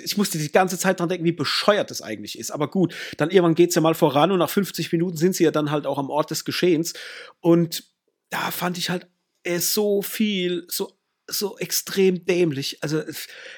ich 0.02 0.16
musste 0.16 0.38
die 0.38 0.52
ganze 0.52 0.78
Zeit 0.78 1.00
dran 1.00 1.08
denken, 1.08 1.24
wie 1.24 1.32
bescheuert 1.32 1.90
das 1.90 2.02
eigentlich 2.02 2.38
ist. 2.38 2.50
Aber 2.50 2.70
gut, 2.70 2.94
dann 3.16 3.30
irgendwann 3.30 3.54
geht's 3.54 3.74
ja 3.74 3.80
mal 3.80 3.94
voran 3.94 4.30
und 4.30 4.38
nach 4.38 4.50
50 4.50 4.92
Minuten 4.92 5.16
sind 5.16 5.34
sie 5.34 5.44
ja 5.44 5.50
dann 5.50 5.70
halt 5.70 5.86
auch 5.86 5.98
am 5.98 6.10
Ort 6.10 6.30
des 6.30 6.44
Geschehens. 6.44 6.94
Und 7.40 7.84
da 8.30 8.50
fand 8.50 8.78
ich 8.78 8.90
halt 8.90 9.08
äh, 9.42 9.58
so 9.58 10.02
viel, 10.02 10.66
so, 10.68 10.98
so 11.26 11.58
extrem 11.58 12.24
dämlich. 12.24 12.82
Also, 12.82 13.02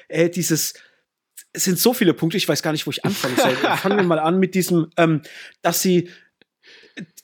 äh, 0.07 0.29
dieses, 0.29 0.73
es 1.53 1.63
sind 1.65 1.79
so 1.79 1.93
viele 1.93 2.13
Punkte, 2.13 2.37
ich 2.37 2.47
weiß 2.47 2.63
gar 2.63 2.71
nicht, 2.71 2.87
wo 2.87 2.91
ich 2.91 3.05
anfangen 3.05 3.37
soll. 3.37 3.55
Fangen 3.77 3.97
wir 3.97 4.03
mal 4.03 4.19
an 4.19 4.39
mit 4.39 4.55
diesem, 4.55 4.89
ähm, 4.97 5.21
dass 5.61 5.81
sie 5.81 6.09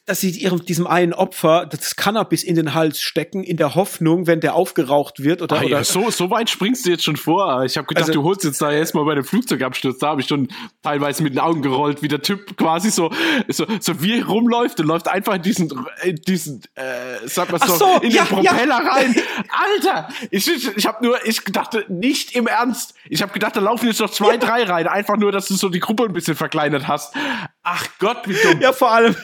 dass 0.09 0.21
sie 0.21 0.31
ihrem, 0.31 0.65
diesem 0.65 0.87
einen 0.87 1.13
Opfer 1.13 1.67
das 1.69 1.95
Cannabis 1.95 2.43
in 2.43 2.55
den 2.55 2.73
Hals 2.73 2.99
stecken, 2.99 3.43
in 3.43 3.57
der 3.57 3.75
Hoffnung, 3.75 4.25
wenn 4.25 4.39
der 4.39 4.55
aufgeraucht 4.55 5.23
wird 5.23 5.43
oder. 5.43 5.57
Ah, 5.57 5.63
ja, 5.63 5.83
so, 5.83 6.09
so 6.09 6.31
weit 6.31 6.49
springst 6.49 6.85
du 6.87 6.89
jetzt 6.89 7.03
schon 7.03 7.15
vor. 7.15 7.63
Ich 7.63 7.77
habe 7.77 7.85
gedacht, 7.85 8.07
also, 8.07 8.13
du 8.13 8.23
holst 8.23 8.43
jetzt 8.43 8.59
da 8.59 8.71
erstmal 8.71 9.05
bei 9.05 9.13
dem 9.13 9.23
Flugzeugabsturz. 9.23 9.99
Da 9.99 10.07
habe 10.07 10.21
ich 10.21 10.27
schon 10.27 10.47
teilweise 10.81 11.21
mit 11.21 11.33
den 11.33 11.39
Augen 11.39 11.61
gerollt, 11.61 12.01
wie 12.01 12.07
der 12.07 12.23
Typ 12.23 12.57
quasi 12.57 12.89
so, 12.89 13.11
so, 13.49 13.67
so 13.79 14.01
wie 14.01 14.19
rumläuft 14.19 14.79
und 14.79 14.87
läuft 14.87 15.07
einfach 15.07 15.35
in 15.35 15.43
diesen, 15.43 15.71
in 16.01 16.15
diesen, 16.15 16.63
äh, 16.73 17.27
sag 17.27 17.51
mal 17.51 17.59
so, 17.59 17.75
so 17.75 17.99
in 18.01 18.09
ja, 18.09 18.23
den 18.23 18.37
Propeller 18.37 18.83
ja. 18.83 18.91
rein. 18.91 19.15
Alter! 19.49 20.09
Ich, 20.31 20.47
ich, 20.47 20.75
ich 20.75 20.87
habe 20.87 21.05
nur, 21.05 21.23
ich 21.23 21.43
dachte, 21.43 21.85
nicht 21.87 22.35
im 22.35 22.47
Ernst. 22.47 22.95
Ich 23.07 23.21
habe 23.21 23.31
gedacht, 23.31 23.55
da 23.55 23.59
laufen 23.59 23.85
jetzt 23.85 23.99
noch 23.99 24.09
zwei, 24.09 24.37
drei 24.37 24.63
rein. 24.63 24.87
Einfach 24.87 25.17
nur, 25.17 25.31
dass 25.31 25.47
du 25.47 25.53
so 25.53 25.69
die 25.69 25.79
Gruppe 25.79 26.05
ein 26.05 26.13
bisschen 26.13 26.35
verkleinert 26.35 26.87
hast. 26.87 27.13
Ach 27.61 27.85
Gott, 27.99 28.27
wie 28.27 28.33
dumm. 28.33 28.59
Ja, 28.61 28.73
vor 28.73 28.91
allem, 28.91 29.15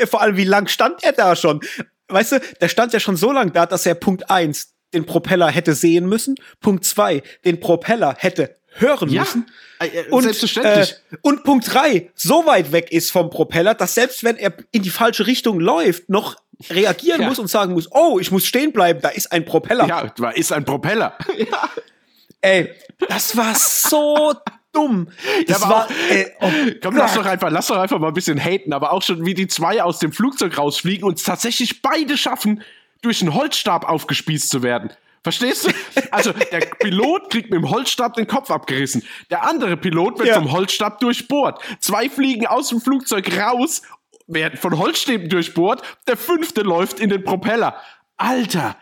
äh, 0.00 0.06
vor 0.06 0.20
allem, 0.20 0.25
wie 0.34 0.44
lang 0.44 0.68
stand 0.68 1.02
er 1.04 1.12
da 1.12 1.36
schon? 1.36 1.60
Weißt 2.08 2.32
du, 2.32 2.40
der 2.60 2.68
stand 2.68 2.92
ja 2.92 3.00
schon 3.00 3.16
so 3.16 3.32
lang 3.32 3.52
da, 3.52 3.66
dass 3.66 3.86
er 3.86 3.94
Punkt 3.94 4.30
eins 4.30 4.74
den 4.94 5.04
Propeller 5.06 5.48
hätte 5.48 5.74
sehen 5.74 6.06
müssen, 6.08 6.36
Punkt 6.60 6.84
zwei 6.84 7.22
den 7.44 7.60
Propeller 7.60 8.14
hätte 8.18 8.56
hören 8.78 9.08
ja, 9.08 9.22
müssen. 9.22 9.46
Äh, 9.80 9.86
äh 9.86 10.08
und, 10.10 10.22
selbstverständlich. 10.22 10.96
Äh, 11.10 11.16
und 11.22 11.44
Punkt 11.44 11.72
drei 11.72 12.10
so 12.14 12.46
weit 12.46 12.72
weg 12.72 12.92
ist 12.92 13.10
vom 13.10 13.30
Propeller, 13.30 13.74
dass 13.74 13.94
selbst 13.94 14.24
wenn 14.24 14.36
er 14.36 14.52
in 14.70 14.82
die 14.82 14.90
falsche 14.90 15.26
Richtung 15.26 15.60
läuft, 15.60 16.08
noch 16.08 16.36
reagieren 16.70 17.22
ja. 17.22 17.28
muss 17.28 17.38
und 17.38 17.48
sagen 17.48 17.72
muss, 17.74 17.88
oh, 17.90 18.18
ich 18.18 18.30
muss 18.30 18.46
stehen 18.46 18.72
bleiben, 18.72 19.00
da 19.00 19.08
ist 19.08 19.32
ein 19.32 19.44
Propeller. 19.44 19.86
Ja, 19.86 20.12
da 20.16 20.30
ist 20.30 20.52
ein 20.52 20.64
Propeller. 20.64 21.16
ja. 21.36 21.70
Ey, 22.40 22.74
das 23.08 23.36
war 23.36 23.54
so 23.54 24.34
dumm. 24.76 25.08
Das 25.46 25.62
ja, 25.62 25.68
war, 25.68 25.86
auch, 25.86 25.90
äh, 26.10 26.26
oh 26.40 26.50
komm, 26.82 26.96
lass 26.96 27.14
doch 27.14 27.24
einfach, 27.24 27.50
lass 27.50 27.66
doch 27.68 27.78
einfach 27.78 27.98
mal 27.98 28.08
ein 28.08 28.14
bisschen 28.14 28.38
haten, 28.38 28.72
aber 28.72 28.92
auch 28.92 29.02
schon 29.02 29.24
wie 29.24 29.34
die 29.34 29.46
zwei 29.46 29.82
aus 29.82 29.98
dem 29.98 30.12
Flugzeug 30.12 30.58
rausfliegen 30.58 31.06
und 31.06 31.18
es 31.18 31.24
tatsächlich 31.24 31.82
beide 31.82 32.16
schaffen, 32.16 32.62
durch 33.02 33.22
einen 33.22 33.34
Holzstab 33.34 33.88
aufgespießt 33.88 34.48
zu 34.48 34.62
werden. 34.62 34.90
Verstehst 35.22 35.66
du? 35.66 35.70
Also 36.12 36.32
der 36.32 36.60
Pilot 36.78 37.30
kriegt 37.30 37.50
mit 37.50 37.60
dem 37.60 37.70
Holzstab 37.70 38.14
den 38.14 38.26
Kopf 38.26 38.50
abgerissen. 38.50 39.02
Der 39.30 39.42
andere 39.42 39.76
Pilot 39.76 40.18
wird 40.18 40.28
ja. 40.28 40.34
vom 40.34 40.52
Holzstab 40.52 41.00
durchbohrt. 41.00 41.60
Zwei 41.80 42.08
fliegen 42.08 42.46
aus 42.46 42.68
dem 42.68 42.80
Flugzeug 42.80 43.36
raus, 43.36 43.82
werden 44.28 44.56
von 44.56 44.78
Holzstäben 44.78 45.28
durchbohrt. 45.28 45.82
Der 46.06 46.16
fünfte 46.16 46.62
läuft 46.62 47.00
in 47.00 47.10
den 47.10 47.24
Propeller. 47.24 47.76
Alter, 48.16 48.76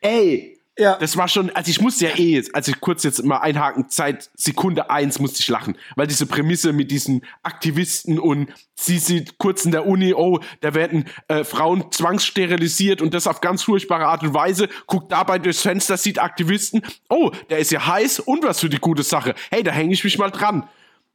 ey, 0.00 0.60
ja. 0.82 0.96
Das 0.98 1.16
war 1.16 1.28
schon, 1.28 1.50
also 1.50 1.70
ich 1.70 1.80
musste 1.80 2.06
ja 2.06 2.16
eh 2.16 2.34
jetzt, 2.34 2.54
also 2.54 2.72
ich 2.72 2.80
kurz 2.80 3.02
jetzt 3.04 3.24
mal 3.24 3.38
einhaken, 3.38 3.88
Zeit, 3.88 4.30
Sekunde 4.34 4.90
eins 4.90 5.18
musste 5.18 5.40
ich 5.40 5.48
lachen, 5.48 5.76
weil 5.96 6.06
diese 6.06 6.26
Prämisse 6.26 6.72
mit 6.72 6.90
diesen 6.90 7.24
Aktivisten 7.42 8.18
und 8.18 8.52
sie 8.74 8.98
sieht 8.98 9.38
kurz 9.38 9.64
in 9.64 9.70
der 9.70 9.86
Uni, 9.86 10.12
oh, 10.14 10.40
da 10.60 10.74
werden 10.74 11.06
äh, 11.28 11.44
Frauen 11.44 11.90
zwangssterilisiert 11.90 13.00
und 13.00 13.14
das 13.14 13.26
auf 13.26 13.40
ganz 13.40 13.62
furchtbare 13.62 14.06
Art 14.06 14.22
und 14.22 14.34
Weise, 14.34 14.68
guckt 14.86 15.12
dabei 15.12 15.38
durchs 15.38 15.62
Fenster, 15.62 15.96
sieht 15.96 16.20
Aktivisten, 16.20 16.82
oh, 17.08 17.30
der 17.48 17.58
ist 17.58 17.70
ja 17.70 17.86
heiß 17.86 18.20
und 18.20 18.42
was 18.42 18.60
für 18.60 18.68
die 18.68 18.78
gute 18.78 19.02
Sache, 19.02 19.34
hey, 19.50 19.62
da 19.62 19.70
hänge 19.70 19.92
ich 19.92 20.04
mich 20.04 20.18
mal 20.18 20.30
dran. 20.30 20.68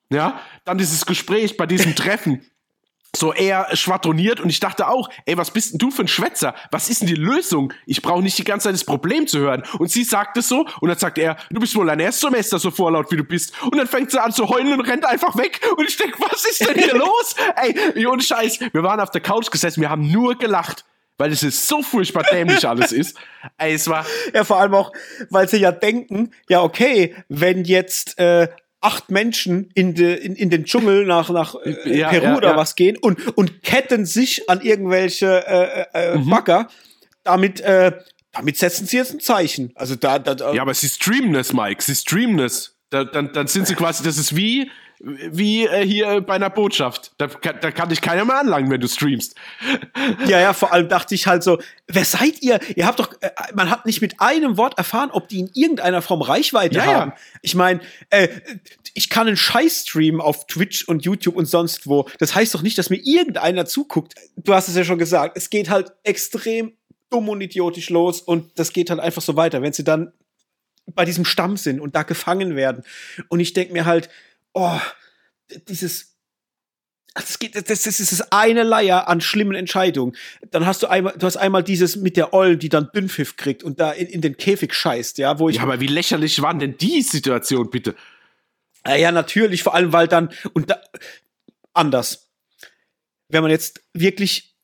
Ja, 0.10 0.40
dann 0.64 0.78
dieses 0.78 1.06
Gespräch 1.06 1.58
bei 1.58 1.66
diesem 1.66 1.94
Treffen, 1.96 2.42
so 3.18 3.34
eher 3.34 3.76
schwadroniert 3.76 4.40
und 4.40 4.50
ich 4.50 4.60
dachte 4.60 4.88
auch, 4.88 5.10
ey, 5.26 5.38
was 5.38 5.52
bist 5.52 5.74
denn 5.74 5.80
du 5.80 5.92
für 5.92 6.04
ein 6.04 6.08
Schwätzer? 6.08 6.56
Was 6.72 6.90
ist 6.90 7.02
denn 7.02 7.08
die 7.08 7.16
Lösung? 7.16 7.74
Ich 7.86 8.02
brauche 8.02 8.22
nicht 8.22 8.38
die 8.38 8.44
ganze 8.44 8.66
Zeit 8.66 8.74
das 8.74 8.84
Problem 8.84 9.28
zu 9.28 9.40
hören. 9.40 9.64
Und 9.80 9.92
sie 9.92 10.04
sagt 10.04 10.38
es 10.38 10.48
so 10.48 10.66
und 10.82 10.90
dann 10.90 10.98
sagt 10.98 11.18
er, 11.18 11.38
du 11.50 11.60
bist 11.60 11.76
wohl 11.76 11.90
ein 11.90 12.00
Erstsemester 12.00 12.60
so 12.60 12.72
vorlaut, 12.72 13.12
wie 13.12 13.18
du 13.18 13.24
bist. 13.24 13.54
Und 13.64 13.78
dann 13.78 13.88
fängt 13.88 14.12
sie 14.12 14.22
an 14.22 14.32
zu 14.32 14.48
heulen 14.50 14.74
und 14.74 14.82
rennt 14.82 15.06
einfach 15.06 15.36
weg. 15.38 15.60
Und 15.78 15.88
ich 15.88 15.98
denke, 15.98 16.18
was 16.20 16.46
ist 16.46 16.68
denn 16.68 16.76
hier 16.82 16.96
los? 16.98 17.36
Ey, 17.56 18.08
ohne 18.08 18.22
Scheiß, 18.22 18.60
wir 18.72 18.84
waren 18.84 19.00
auf 19.00 19.12
der 19.12 19.22
Couch 19.22 19.52
gesessen, 19.52 19.82
wir 19.82 19.90
haben 19.90 20.12
nur 20.12 20.38
gelacht. 20.38 20.86
Weil 21.20 21.32
es 21.32 21.42
ist 21.42 21.68
so 21.68 21.82
furchtbar 21.82 22.24
dämlich 22.32 22.68
alles 22.68 22.92
ist. 22.92 23.18
Ey, 23.58 23.74
es 23.74 23.88
war. 23.88 24.06
Ja, 24.36 24.44
vor 24.44 24.58
allem 24.58 24.76
auch, 24.76 24.92
weil 25.32 25.50
sie 25.50 25.58
ja 25.58 25.72
denken, 25.72 26.32
ja, 26.48 26.62
okay, 26.62 27.16
wenn 27.28 27.64
jetzt 27.64 28.20
äh, 28.20 28.50
acht 28.82 29.10
Menschen 29.10 29.70
in, 29.74 29.96
de, 29.96 30.16
in, 30.16 30.36
in 30.36 30.50
den 30.50 30.66
Dschungel 30.66 31.06
nach, 31.06 31.30
nach 31.30 31.56
äh, 31.64 31.98
ja, 31.98 32.10
Peru 32.10 32.26
ja, 32.26 32.38
oder 32.38 32.50
ja. 32.52 32.58
was 32.58 32.76
gehen 32.76 32.98
und, 32.98 33.38
und 33.38 33.64
ketten 33.64 34.06
sich 34.06 34.50
an 34.50 34.62
irgendwelche 34.62 35.46
äh, 35.48 35.82
äh, 35.82 36.14
äh, 36.14 36.18
mhm. 36.18 36.30
Bagger. 36.30 36.68
Damit, 37.24 37.60
äh, 37.62 37.92
damit 38.32 38.58
setzen 38.58 38.86
sie 38.86 38.98
jetzt 38.98 39.14
ein 39.14 39.20
Zeichen. 39.20 39.72
Also 39.76 39.96
da, 39.96 40.20
da, 40.20 40.36
da 40.36 40.54
Ja, 40.54 40.62
aber 40.62 40.74
sie 40.74 40.88
streamen 40.88 41.36
es, 41.36 41.54
Mike. 41.54 41.84
Sie 41.84 41.96
streamen 41.96 42.40
es. 42.40 42.76
Da, 42.90 43.04
dann, 43.04 43.34
dann 43.34 43.48
sind 43.48 43.68
sie 43.68 43.76
quasi, 43.76 44.04
das 44.04 44.18
ist 44.18 44.36
wie, 44.36 44.70
wie 45.00 45.66
äh, 45.66 45.86
hier 45.86 46.22
bei 46.22 46.34
einer 46.34 46.50
Botschaft. 46.50 47.12
Da, 47.18 47.28
da 47.28 47.72
kann 47.72 47.90
dich 47.90 48.02
keiner 48.02 48.26
mehr 48.26 48.40
anlangen, 48.40 48.70
wenn 48.72 48.82
du 48.82 48.88
streamst. 48.88 49.36
Ja, 50.28 50.40
ja, 50.40 50.54
vor 50.54 50.74
allem 50.74 50.90
dachte 50.90 51.16
ich 51.16 51.28
halt 51.28 51.44
so, 51.44 51.60
wer 51.88 52.06
seid 52.06 52.42
ihr? 52.42 52.60
Ihr 52.76 52.86
habt 52.86 53.00
doch, 53.00 53.14
äh, 53.22 53.30
man 53.56 53.70
hat 53.70 53.86
nicht 53.86 54.02
mit 54.02 54.20
einem 54.20 54.58
Wort 54.58 54.78
erfahren, 54.78 55.10
ob 55.12 55.28
die 55.28 55.40
in 55.40 55.50
irgendeiner 55.54 56.02
Form 56.02 56.22
Reichweite 56.22 56.78
ja, 56.78 56.86
haben. 56.86 57.12
Ja. 57.12 57.18
Ich 57.42 57.56
meine, 57.56 57.80
äh, 58.10 58.28
ich 58.94 59.10
kann 59.10 59.28
einen 59.28 59.38
Scheiß 59.38 59.84
streamen 59.88 60.22
auf 60.22 60.48
Twitch 60.48 60.84
und 60.88 61.06
YouTube 61.06 61.36
und 61.36 61.46
sonst 61.46 61.88
wo. 61.88 62.08
Das 62.20 62.36
heißt 62.36 62.54
doch 62.54 62.62
nicht, 62.62 62.78
dass 62.78 62.90
mir 62.90 63.00
irgendeiner 63.04 63.66
zuguckt. 63.66 64.16
Du 64.36 64.54
hast 64.54 64.68
es 64.68 64.76
ja 64.76 64.84
schon 64.84 65.00
gesagt, 65.00 65.38
es 65.38 65.50
geht 65.50 65.70
halt 65.70 65.92
extrem 66.04 66.74
dumm 67.10 67.30
und 67.30 67.42
idiotisch 67.42 67.90
los 67.90 68.22
und 68.22 68.58
das 68.60 68.74
geht 68.74 68.90
halt 68.90 69.00
einfach 69.00 69.22
so 69.22 69.36
weiter, 69.36 69.62
wenn 69.62 69.74
sie 69.74 69.84
dann 69.84 70.12
bei 70.94 71.06
diesem 71.06 71.26
Stamm 71.26 71.58
sind 71.58 71.80
und 71.80 71.96
da 71.96 72.04
gefangen 72.04 72.56
werden. 72.56 72.84
Und 73.30 73.40
ich 73.40 73.54
denke 73.54 73.74
mir 73.74 73.86
halt, 73.86 74.10
oh, 74.58 74.82
dieses 75.68 76.18
das, 77.18 77.40
geht, 77.40 77.56
das, 77.56 77.84
das 77.84 78.00
ist 78.00 78.12
das 78.12 78.32
eine 78.32 78.64
Leier 78.64 79.08
an 79.08 79.22
schlimmen 79.22 79.56
Entscheidungen. 79.56 80.16
Dann 80.52 80.66
hast 80.66 80.84
du 80.84 80.88
einmal, 80.88 81.14
du 81.18 81.26
hast 81.26 81.38
einmal 81.38 81.64
dieses 81.64 81.96
mit 81.96 82.16
der 82.16 82.34
Ollen, 82.34 82.60
die 82.60 82.70
dann 82.70 82.90
Dünnpfiff 82.94 83.38
kriegt 83.38 83.64
und 83.64 83.80
da 83.80 83.92
in, 83.92 84.08
in 84.08 84.22
den 84.22 84.38
Käfig 84.38 84.74
scheißt, 84.74 85.18
ja, 85.18 85.40
wo 85.40 85.50
ich. 85.50 85.56
Ja, 85.56 85.64
aber 85.64 85.80
wie 85.80 85.88
lächerlich 85.88 86.42
waren 86.42 86.60
denn 86.60 86.78
die 86.78 87.02
Situation, 87.02 87.70
bitte? 87.70 87.96
Ja, 88.86 88.96
ja, 88.96 89.12
natürlich, 89.12 89.64
vor 89.64 89.74
allem, 89.74 89.94
weil 89.94 90.08
dann, 90.08 90.30
und 90.54 90.70
da, 90.70 90.82
anders. 91.74 92.30
Wenn 93.30 93.42
man 93.42 93.52
jetzt 93.52 93.82
wirklich 93.94 94.56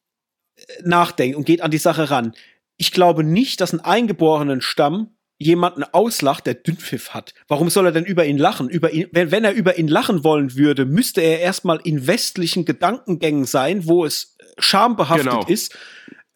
äh, 0.55 0.61
nachdenkt 0.83 1.35
und 1.35 1.45
geht 1.45 1.61
an 1.61 1.71
die 1.71 1.77
Sache 1.77 2.09
ran. 2.09 2.33
Ich 2.77 2.91
glaube 2.91 3.23
nicht, 3.23 3.61
dass 3.61 3.73
ein 3.73 3.81
eingeborenen 3.81 4.61
Stamm 4.61 5.12
jemanden 5.43 5.83
auslacht, 5.83 6.45
der 6.45 6.55
Dünnpfiff 6.55 7.11
hat. 7.11 7.33
Warum 7.47 7.69
soll 7.69 7.85
er 7.85 7.91
denn 7.91 8.05
über 8.05 8.25
ihn 8.25 8.37
lachen? 8.37 8.69
Über 8.69 8.91
ihn, 8.91 9.07
wenn, 9.11 9.31
wenn 9.31 9.43
er 9.43 9.53
über 9.53 9.77
ihn 9.77 9.87
lachen 9.87 10.23
wollen 10.23 10.55
würde, 10.55 10.85
müsste 10.85 11.21
er 11.21 11.39
erstmal 11.39 11.79
in 11.83 12.07
westlichen 12.07 12.65
Gedankengängen 12.65 13.45
sein, 13.45 13.85
wo 13.85 14.05
es 14.05 14.35
schambehaftet 14.57 15.29
genau. 15.29 15.45
ist, 15.47 15.77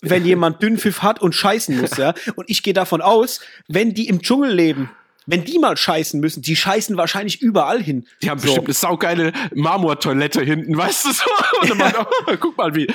wenn 0.02 0.26
jemand 0.26 0.62
Dünnpfiff 0.62 1.02
hat 1.02 1.22
und 1.22 1.34
scheißen 1.34 1.80
muss, 1.80 1.98
ja. 1.98 2.14
Und 2.36 2.50
ich 2.50 2.64
gehe 2.64 2.74
davon 2.74 3.02
aus, 3.02 3.42
wenn 3.68 3.94
die 3.94 4.08
im 4.08 4.22
Dschungel 4.22 4.54
leben 4.54 4.90
wenn 5.28 5.44
die 5.44 5.60
mal 5.60 5.78
scheißen 5.78 6.20
müssen, 6.20 6.42
die 6.42 6.56
scheißen 6.56 6.98
wahrscheinlich 6.98 7.42
überall 7.42 7.84
hin. 7.84 8.08
Die 8.24 8.30
haben 8.30 8.40
so. 8.40 8.48
bestimmt 8.48 8.68
eine 8.68 8.74
saugeile 8.74 9.34
Marmortoilette 9.54 10.42
hinten, 10.42 10.76
weißt 10.76 11.06
du 11.06 11.12
so? 11.12 11.76
Man, 11.76 11.94
oh, 12.00 12.34
guck 12.40 12.58
mal, 12.58 12.74
wie, 12.74 12.88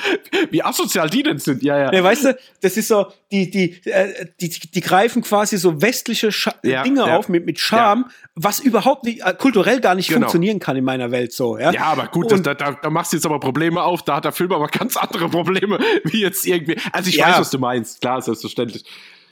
wie 0.49 0.63
asozial 0.63 1.09
die 1.09 1.23
denn 1.23 1.37
sind. 1.37 1.61
Ja, 1.63 1.77
ja. 1.77 1.93
ja 1.93 2.03
weißt 2.03 2.25
du, 2.25 2.37
das 2.61 2.75
ist 2.75 2.87
so, 2.87 3.05
die, 3.31 3.49
die, 3.49 3.85
äh, 3.85 4.25
die, 4.41 4.49
die 4.49 4.81
greifen 4.81 5.21
quasi 5.21 5.57
so 5.57 5.81
westliche 5.81 6.31
Scha 6.31 6.55
ja, 6.63 6.83
Dinge 6.83 7.01
ja. 7.01 7.17
auf 7.17 7.29
mit, 7.29 7.45
mit 7.45 7.59
Charme, 7.59 8.05
was 8.33 8.59
überhaupt 8.59 9.03
nicht, 9.03 9.21
äh, 9.23 9.33
kulturell 9.37 9.79
gar 9.79 9.93
nicht 9.93 10.07
genau. 10.07 10.21
funktionieren 10.21 10.59
kann 10.59 10.75
in 10.75 10.83
meiner 10.83 11.11
Welt 11.11 11.33
so. 11.33 11.59
Ja, 11.59 11.71
ja 11.71 11.83
aber 11.83 12.07
gut, 12.07 12.33
Und, 12.33 12.47
das, 12.47 12.57
da, 12.57 12.71
da 12.71 12.89
machst 12.89 13.13
du 13.13 13.17
jetzt 13.17 13.25
aber 13.27 13.39
Probleme 13.39 13.83
auf, 13.83 14.01
da 14.01 14.15
hat 14.15 14.25
der 14.25 14.31
Film 14.31 14.51
aber 14.51 14.67
ganz 14.71 14.97
andere 14.97 15.29
Probleme, 15.29 15.79
wie 16.03 16.21
jetzt 16.21 16.47
irgendwie. 16.47 16.77
Also 16.91 17.09
ich 17.09 17.19
weiß, 17.19 17.39
was 17.39 17.51
du 17.51 17.59
meinst, 17.59 18.01
klar, 18.01 18.21
selbstverständlich. 18.21 18.85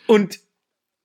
Und 0.05 0.39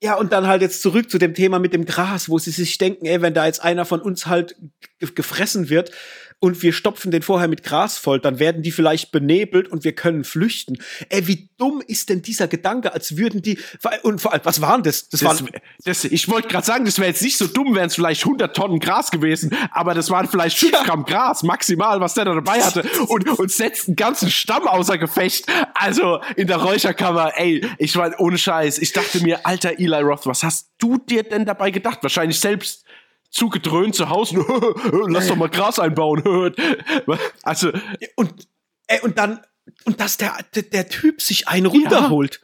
ja, 0.02 0.14
und 0.14 0.32
dann 0.32 0.46
halt 0.46 0.62
jetzt 0.62 0.82
zurück 0.82 1.10
zu 1.10 1.18
dem 1.18 1.34
Thema 1.34 1.58
mit 1.58 1.72
dem 1.72 1.86
Gras, 1.86 2.28
wo 2.28 2.38
sie 2.38 2.50
sich 2.50 2.76
denken, 2.76 3.06
ey, 3.06 3.22
wenn 3.22 3.34
da 3.34 3.46
jetzt 3.46 3.62
einer 3.62 3.84
von 3.84 4.00
uns 4.00 4.26
halt 4.26 4.56
gefressen 4.98 5.70
wird, 5.70 5.90
und 6.38 6.62
wir 6.62 6.72
stopfen 6.72 7.10
den 7.10 7.22
vorher 7.22 7.48
mit 7.48 7.62
Gras 7.62 7.98
voll, 7.98 8.20
dann 8.20 8.38
werden 8.38 8.62
die 8.62 8.70
vielleicht 8.70 9.10
benebelt 9.10 9.68
und 9.68 9.84
wir 9.84 9.94
können 9.94 10.24
flüchten. 10.24 10.78
Ey, 11.08 11.26
wie 11.26 11.48
dumm 11.56 11.82
ist 11.86 12.10
denn 12.10 12.22
dieser 12.22 12.46
Gedanke, 12.46 12.92
als 12.92 13.16
würden 13.16 13.42
die 13.42 13.58
und 14.02 14.20
vor 14.20 14.32
allem, 14.32 14.42
was 14.44 14.60
waren 14.60 14.82
das? 14.82 15.08
Das, 15.08 15.20
das 15.20 15.42
waren 15.42 15.50
das, 15.84 16.04
ich 16.04 16.28
wollte 16.28 16.48
gerade 16.48 16.66
sagen, 16.66 16.84
das 16.84 16.98
wäre 16.98 17.08
jetzt 17.08 17.22
nicht 17.22 17.38
so 17.38 17.46
dumm, 17.46 17.74
wären 17.74 17.86
es 17.86 17.94
vielleicht 17.94 18.24
100 18.24 18.54
Tonnen 18.54 18.80
Gras 18.80 19.10
gewesen, 19.10 19.54
aber 19.70 19.94
das 19.94 20.10
waren 20.10 20.28
vielleicht 20.28 20.58
5 20.58 20.72
ja. 20.72 20.82
Gramm 20.84 21.04
Gras 21.04 21.42
maximal, 21.42 22.00
was 22.00 22.14
der 22.14 22.26
da 22.26 22.34
dabei 22.34 22.62
hatte 22.62 22.82
und 23.08 23.26
und 23.38 23.50
setzt 23.50 23.88
einen 23.88 23.96
ganzen 23.96 24.30
Stamm 24.30 24.66
außer 24.68 24.98
Gefecht. 24.98 25.46
Also 25.74 26.20
in 26.36 26.46
der 26.46 26.58
Räucherkammer, 26.58 27.32
ey, 27.36 27.66
ich 27.78 27.96
war 27.96 28.12
ohne 28.18 28.38
Scheiß, 28.38 28.78
ich 28.78 28.92
dachte 28.92 29.22
mir, 29.22 29.46
alter 29.46 29.78
Eli 29.78 30.00
Roth, 30.00 30.26
was 30.26 30.42
hast 30.42 30.70
du 30.78 30.98
dir 30.98 31.22
denn 31.22 31.44
dabei 31.44 31.70
gedacht? 31.70 31.98
Wahrscheinlich 32.02 32.40
selbst 32.40 32.84
zugedröhnt 33.30 33.94
zu 33.94 34.08
Hause. 34.08 34.36
Lass 35.08 35.28
doch 35.28 35.36
mal 35.36 35.48
Gras 35.48 35.78
einbauen. 35.78 36.22
also 37.42 37.70
und 38.16 38.48
ey, 38.86 39.00
und 39.00 39.18
dann 39.18 39.40
und 39.84 40.00
dass 40.00 40.16
der, 40.16 40.36
der, 40.54 40.62
der 40.62 40.88
Typ 40.88 41.20
sich 41.20 41.48
einen 41.48 41.66
runterholt. 41.66 42.40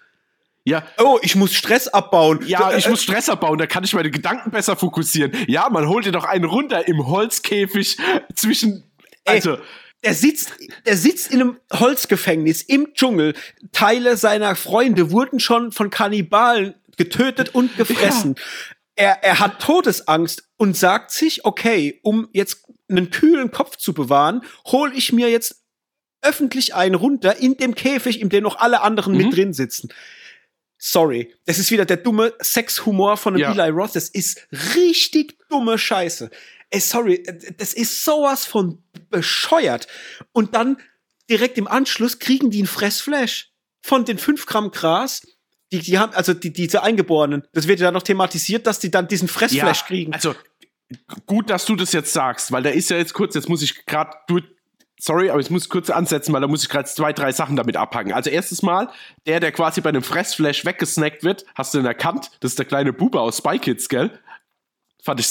Ja. 0.65 0.87
Oh, 0.99 1.19
ich 1.23 1.35
muss 1.35 1.55
Stress 1.55 1.89
abbauen. 1.89 2.41
Ja, 2.47 2.77
ich 2.77 2.89
muss 2.89 3.03
Stress 3.03 3.29
abbauen, 3.29 3.59
da 3.59 3.67
kann 3.67 3.83
ich 3.83 3.95
meine 3.95 4.11
Gedanken 4.11 4.51
besser 4.51 4.77
fokussieren. 4.77 5.33
Ja, 5.49 5.69
man 5.71 5.89
holt 5.89 6.07
dir 6.07 6.13
doch 6.13 6.25
einen 6.25 6.45
runter 6.45 6.87
im 6.87 7.07
Holzkäfig 7.07 7.99
zwischen. 8.35 8.85
Also. 9.25 9.55
Ey, 9.55 9.61
der 10.05 10.15
sitzt, 10.15 10.55
der 10.85 10.97
sitzt 10.97 11.33
in 11.33 11.41
einem 11.41 11.57
Holzgefängnis 11.73 12.63
im 12.63 12.93
Dschungel. 12.93 13.35
Teile 13.71 14.17
seiner 14.17 14.57
Freunde 14.57 15.13
wurden 15.13 15.39
schon 15.39 15.71
von 15.71 15.91
Kannibalen 15.91 16.75
getötet 16.97 17.55
und 17.55 17.77
gefressen. 17.77 18.35
Ja 18.37 18.43
er, 18.95 19.23
er 19.23 19.39
hat 19.39 19.61
Todesangst 19.61 20.49
und 20.57 20.77
sagt 20.77 21.11
sich, 21.11 21.45
okay, 21.45 22.01
um 22.03 22.29
jetzt 22.33 22.65
einen 22.89 23.11
kühlen 23.11 23.51
Kopf 23.51 23.77
zu 23.77 23.95
bewahren, 23.95 24.43
hole 24.67 24.95
ich 24.95 25.13
mir 25.13 25.31
jetzt 25.31 25.63
öffentlich 26.21 26.75
einen 26.75 26.95
runter 26.95 27.37
in 27.37 27.57
dem 27.57 27.75
Käfig, 27.75 28.21
in 28.21 28.29
dem 28.29 28.45
noch 28.45 28.57
alle 28.57 28.83
anderen 28.83 29.15
mhm. 29.15 29.19
mit 29.19 29.37
drin 29.37 29.53
sitzen. 29.53 29.93
Sorry, 30.79 31.35
das 31.45 31.59
ist 31.59 31.71
wieder 31.71 31.85
der 31.85 31.97
dumme 31.97 32.35
Sexhumor 32.41 33.17
von 33.17 33.37
ja. 33.37 33.53
Eli 33.53 33.71
Roth. 33.71 33.95
Das 33.95 34.09
ist 34.09 34.47
richtig 34.75 35.39
dumme 35.49 35.79
Scheiße. 35.79 36.31
Ey, 36.71 36.81
sorry, 36.81 37.23
das 37.59 37.73
ist 37.73 38.05
sowas 38.05 38.45
von 38.45 38.83
bescheuert. 39.11 39.87
Und 40.33 40.55
dann 40.55 40.79
direkt 41.31 41.57
im 41.59 41.69
Anschluss 41.69 42.19
kriegen 42.19 42.51
die 42.51 42.63
ein 42.63 42.67
Fressflash 42.67 43.53
von 43.81 44.05
den 44.05 44.19
5 44.19 44.47
Gramm 44.47 44.71
Gras 44.71 45.23
die, 45.73 45.81
die 45.81 45.99
haben, 45.99 46.13
also 46.15 46.35
die, 46.35 46.53
diese 46.53 46.83
Eingeborenen, 46.83 47.45
das 47.53 47.67
wird 47.67 47.81
ja 47.81 47.91
noch 47.91 48.03
thematisiert, 48.03 48.67
dass 48.67 48.79
die 48.79 48.91
dann 48.91 49.09
diesen 49.09 49.27
Fressflash 49.27 49.81
ja, 49.81 49.87
kriegen. 49.87 50.13
Also 50.13 50.35
gut, 51.27 51.49
dass 51.51 51.65
du 51.65 51.77
das 51.77 51.93
jetzt 51.93 52.13
sagst, 52.13 52.53
weil 52.53 52.63
da 52.63 52.71
ist 52.71 52.91
ja 52.91 52.99
jetzt 52.99 53.15
kurz, 53.15 53.35
jetzt 53.35 53.49
muss 53.49 53.63
ich 53.63 53.87
gerade, 53.87 54.13
du, 54.29 54.41
sorry, 55.01 55.31
aber 55.31 55.41
ich 55.41 55.51
muss 55.51 55.71
kurz 55.71 55.89
ansetzen, 55.89 56.33
weil 56.35 56.43
da 56.43 56.47
muss 56.47 56.63
ich 56.63 56.69
gerade 56.69 56.85
zwei, 56.85 57.15
drei 57.15 57.33
Sachen 57.33 57.57
damit 57.57 57.77
abhaken. 57.77 58.13
Also 58.13 58.29
erstes 58.29 58.63
Mal, 58.63 58.91
der, 59.27 59.41
der 59.41 59.51
quasi 59.51 59.81
bei 59.81 59.89
einem 59.89 60.03
Fressflash 60.03 60.65
weggesnackt 60.67 61.25
wird, 61.25 61.47
hast 61.55 61.73
du 61.73 61.79
den 61.79 61.87
erkannt? 61.87 62.31
Das 62.41 62.53
ist 62.53 62.59
der 62.59 62.67
kleine 62.67 62.93
Bube 62.93 63.19
aus 63.19 63.39
Spy 63.39 63.59
Kids, 63.59 63.89
gell? 63.89 64.11
Fand 65.03 65.21
ich. 65.21 65.27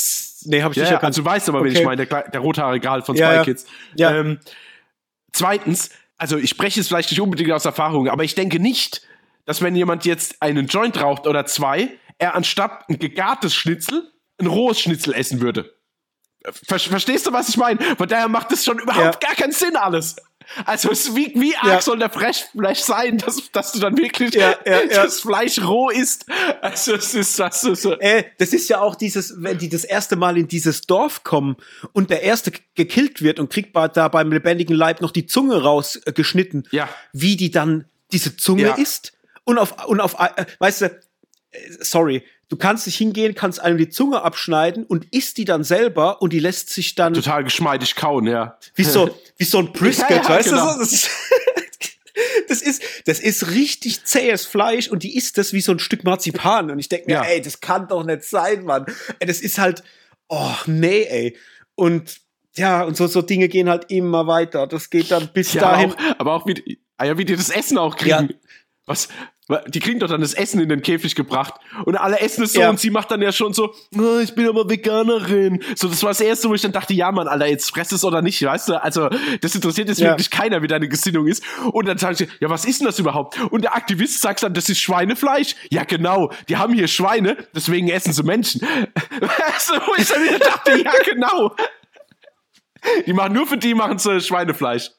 Nee, 0.45 0.63
hab 0.63 0.71
ich 0.71 0.77
ja, 0.77 0.83
nicht 0.83 0.91
erkannt. 0.91 1.11
Also 1.11 1.21
du 1.21 1.29
weißt 1.29 1.49
aber, 1.49 1.59
okay. 1.59 1.69
wen 1.69 1.75
ich 1.77 1.85
meine, 1.85 2.05
der, 2.05 2.29
der 2.29 2.39
rothaarige 2.39 2.89
halt 2.89 3.05
von 3.05 3.15
Spy 3.15 3.23
ja, 3.23 3.43
Kids. 3.43 3.65
Ja. 3.95 4.15
Ähm, 4.15 4.39
zweitens, 5.31 5.91
also 6.17 6.37
ich 6.37 6.49
spreche 6.49 6.79
es 6.79 6.87
vielleicht 6.87 7.11
nicht 7.11 7.21
unbedingt 7.21 7.51
aus 7.51 7.63
Erfahrung, 7.63 8.09
aber 8.09 8.23
ich 8.23 8.33
denke 8.33 8.59
nicht, 8.59 9.03
dass 9.45 9.61
wenn 9.61 9.75
jemand 9.75 10.05
jetzt 10.05 10.41
einen 10.41 10.67
Joint 10.67 11.01
raucht 11.01 11.27
oder 11.27 11.45
zwei, 11.45 11.89
er 12.17 12.35
anstatt 12.35 12.87
ein 12.89 12.99
gegartes 12.99 13.55
Schnitzel 13.55 14.11
ein 14.39 14.47
rohes 14.47 14.79
Schnitzel 14.79 15.13
essen 15.13 15.41
würde. 15.41 15.73
Ver 16.43 16.79
verstehst 16.79 17.27
du, 17.27 17.33
was 17.33 17.49
ich 17.49 17.57
meine? 17.57 17.79
Von 17.97 18.07
daher 18.07 18.27
macht 18.27 18.51
es 18.51 18.65
schon 18.65 18.79
überhaupt 18.79 19.23
ja. 19.23 19.29
gar 19.29 19.35
keinen 19.35 19.51
Sinn 19.51 19.75
alles. 19.75 20.15
Also 20.65 20.89
wie, 21.15 21.31
wie 21.35 21.55
arg 21.55 21.67
ja. 21.67 21.81
soll 21.81 21.99
der 21.99 22.09
Freshfleisch 22.09 22.79
sein, 22.79 23.19
dass, 23.19 23.51
dass 23.51 23.71
du 23.71 23.79
dann 23.79 23.95
wirklich 23.95 24.33
ja, 24.33 24.55
das 24.65 25.21
Fleisch 25.21 25.61
roh 25.61 25.89
isst? 25.89 26.25
Also 26.61 26.95
es 26.95 27.13
ist 27.13 27.39
das 27.39 27.63
ist, 27.63 27.85
äh, 27.85 28.25
das 28.39 28.51
ist 28.51 28.67
ja 28.67 28.81
auch 28.81 28.95
dieses, 28.95 29.35
wenn 29.37 29.59
die 29.59 29.69
das 29.69 29.83
erste 29.83 30.15
Mal 30.15 30.37
in 30.37 30.47
dieses 30.47 30.81
Dorf 30.81 31.23
kommen 31.23 31.57
und 31.93 32.09
der 32.09 32.23
erste 32.23 32.51
gekillt 32.73 33.21
wird 33.21 33.39
und 33.39 33.51
kriegt 33.51 33.75
da 33.75 34.07
beim 34.07 34.31
lebendigen 34.31 34.75
Leib 34.75 35.01
noch 35.01 35.11
die 35.11 35.27
Zunge 35.27 35.61
rausgeschnitten, 35.61 36.67
ja. 36.71 36.89
wie 37.13 37.37
die 37.37 37.51
dann 37.51 37.85
diese 38.11 38.35
Zunge 38.35 38.75
isst 38.77 39.13
und 39.51 39.59
auf, 39.59 39.85
und 39.87 39.99
auf, 39.99 40.15
äh, 40.19 40.45
weißt 40.59 40.81
du, 40.81 40.85
äh, 40.85 41.59
sorry, 41.79 42.23
du 42.49 42.57
kannst 42.57 42.85
nicht 42.85 42.97
hingehen, 42.97 43.35
kannst 43.35 43.61
einem 43.61 43.77
die 43.77 43.89
Zunge 43.89 44.21
abschneiden 44.21 44.85
und 44.85 45.05
isst 45.13 45.37
die 45.37 45.45
dann 45.45 45.63
selber 45.63 46.21
und 46.21 46.33
die 46.33 46.39
lässt 46.39 46.69
sich 46.69 46.95
dann. 46.95 47.13
Total 47.13 47.43
geschmeidig 47.43 47.95
kauen, 47.95 48.27
ja. 48.27 48.57
Wie 48.75 48.83
so, 48.83 49.17
wie 49.37 49.45
so 49.45 49.59
ein 49.59 49.71
Brisket, 49.71 50.09
ja, 50.09 50.15
ja, 50.17 50.29
weißt 50.29 50.49
genau. 50.49 50.73
du? 50.73 50.79
Das 50.79 50.91
ist, 50.91 51.09
das 52.47 52.61
ist, 52.61 52.83
das 53.05 53.19
ist 53.19 53.51
richtig 53.51 54.05
zähes 54.05 54.45
Fleisch 54.45 54.89
und 54.89 55.03
die 55.03 55.15
isst 55.15 55.37
das 55.37 55.53
wie 55.53 55.61
so 55.61 55.71
ein 55.71 55.79
Stück 55.79 56.03
Marzipan. 56.03 56.71
Und 56.71 56.79
ich 56.79 56.89
denke 56.89 57.07
mir, 57.07 57.13
ja. 57.13 57.23
ey, 57.23 57.41
das 57.41 57.59
kann 57.59 57.87
doch 57.87 58.03
nicht 58.03 58.23
sein, 58.23 58.65
Mann. 58.65 58.85
Ey, 59.19 59.27
das 59.27 59.41
ist 59.41 59.57
halt, 59.57 59.83
oh, 60.27 60.55
nee, 60.65 61.03
ey. 61.03 61.37
Und 61.75 62.21
ja, 62.55 62.83
und 62.83 62.97
so, 62.97 63.07
so 63.07 63.21
Dinge 63.21 63.47
gehen 63.47 63.69
halt 63.69 63.89
immer 63.89 64.27
weiter. 64.27 64.67
Das 64.67 64.89
geht 64.89 65.11
dann 65.11 65.29
bis 65.33 65.53
dahin. 65.53 65.93
Aber 65.93 66.01
auch, 66.01 66.19
aber 66.19 66.33
auch 66.33 66.47
wie, 66.47 66.79
ah 66.97 67.05
ja, 67.05 67.17
wie 67.17 67.25
die 67.25 67.35
das 67.35 67.49
Essen 67.49 67.77
auch 67.77 67.95
kriegen. 67.95 68.33
Was? 68.85 69.09
Die 69.67 69.79
kriegen 69.79 69.99
doch 69.99 70.07
dann 70.07 70.21
das 70.21 70.33
Essen 70.33 70.61
in 70.61 70.69
den 70.69 70.81
Käfig 70.81 71.13
gebracht 71.15 71.55
und 71.85 71.97
alle 71.97 72.19
essen 72.21 72.43
es 72.43 72.53
so 72.53 72.61
ja. 72.61 72.69
und 72.69 72.79
sie 72.79 72.89
macht 72.89 73.11
dann 73.11 73.21
ja 73.21 73.33
schon 73.33 73.53
so, 73.53 73.73
oh, 73.97 74.19
ich 74.19 74.33
bin 74.33 74.47
aber 74.47 74.69
Veganerin. 74.69 75.61
So, 75.75 75.89
das 75.89 76.01
war 76.03 76.11
das 76.11 76.21
erste, 76.21 76.47
wo 76.47 76.53
ich 76.53 76.61
dann 76.61 76.71
dachte, 76.71 76.93
ja, 76.93 77.11
Mann, 77.11 77.27
Alter, 77.27 77.47
jetzt 77.47 77.69
fress 77.69 77.91
es 77.91 78.05
oder 78.05 78.21
nicht, 78.21 78.41
weißt 78.41 78.69
du? 78.69 78.81
Also, 78.81 79.09
das 79.41 79.53
interessiert 79.53 79.89
jetzt 79.89 79.99
ja. 79.99 80.11
wirklich 80.11 80.29
keiner, 80.29 80.61
wie 80.61 80.67
deine 80.67 80.87
Gesinnung 80.87 81.27
ist. 81.27 81.43
Und 81.73 81.85
dann 81.85 81.97
sagen 81.97 82.15
sie, 82.15 82.27
ja, 82.39 82.49
was 82.49 82.63
ist 82.63 82.79
denn 82.79 82.85
das 82.85 82.97
überhaupt? 82.97 83.39
Und 83.51 83.63
der 83.63 83.75
Aktivist 83.75 84.21
sagt 84.21 84.41
dann, 84.43 84.53
das 84.53 84.69
ist 84.69 84.79
Schweinefleisch. 84.79 85.55
Ja, 85.69 85.83
genau, 85.83 86.31
die 86.47 86.55
haben 86.55 86.73
hier 86.73 86.87
Schweine, 86.87 87.35
deswegen 87.53 87.89
essen 87.89 88.13
sie 88.13 88.23
Menschen. 88.23 88.61
Weißt 89.19 89.69
du, 89.69 89.73
wo 89.85 89.95
ich 89.97 90.07
dann 90.07 90.23
wieder 90.23 90.39
dachte, 90.39 90.81
ja, 90.81 90.93
genau. 91.03 91.55
Die 93.05 93.13
machen 93.13 93.33
nur 93.33 93.47
für 93.47 93.57
die 93.57 93.73
machen 93.73 93.99
sie 93.99 94.19
Schweinefleisch. 94.21 94.91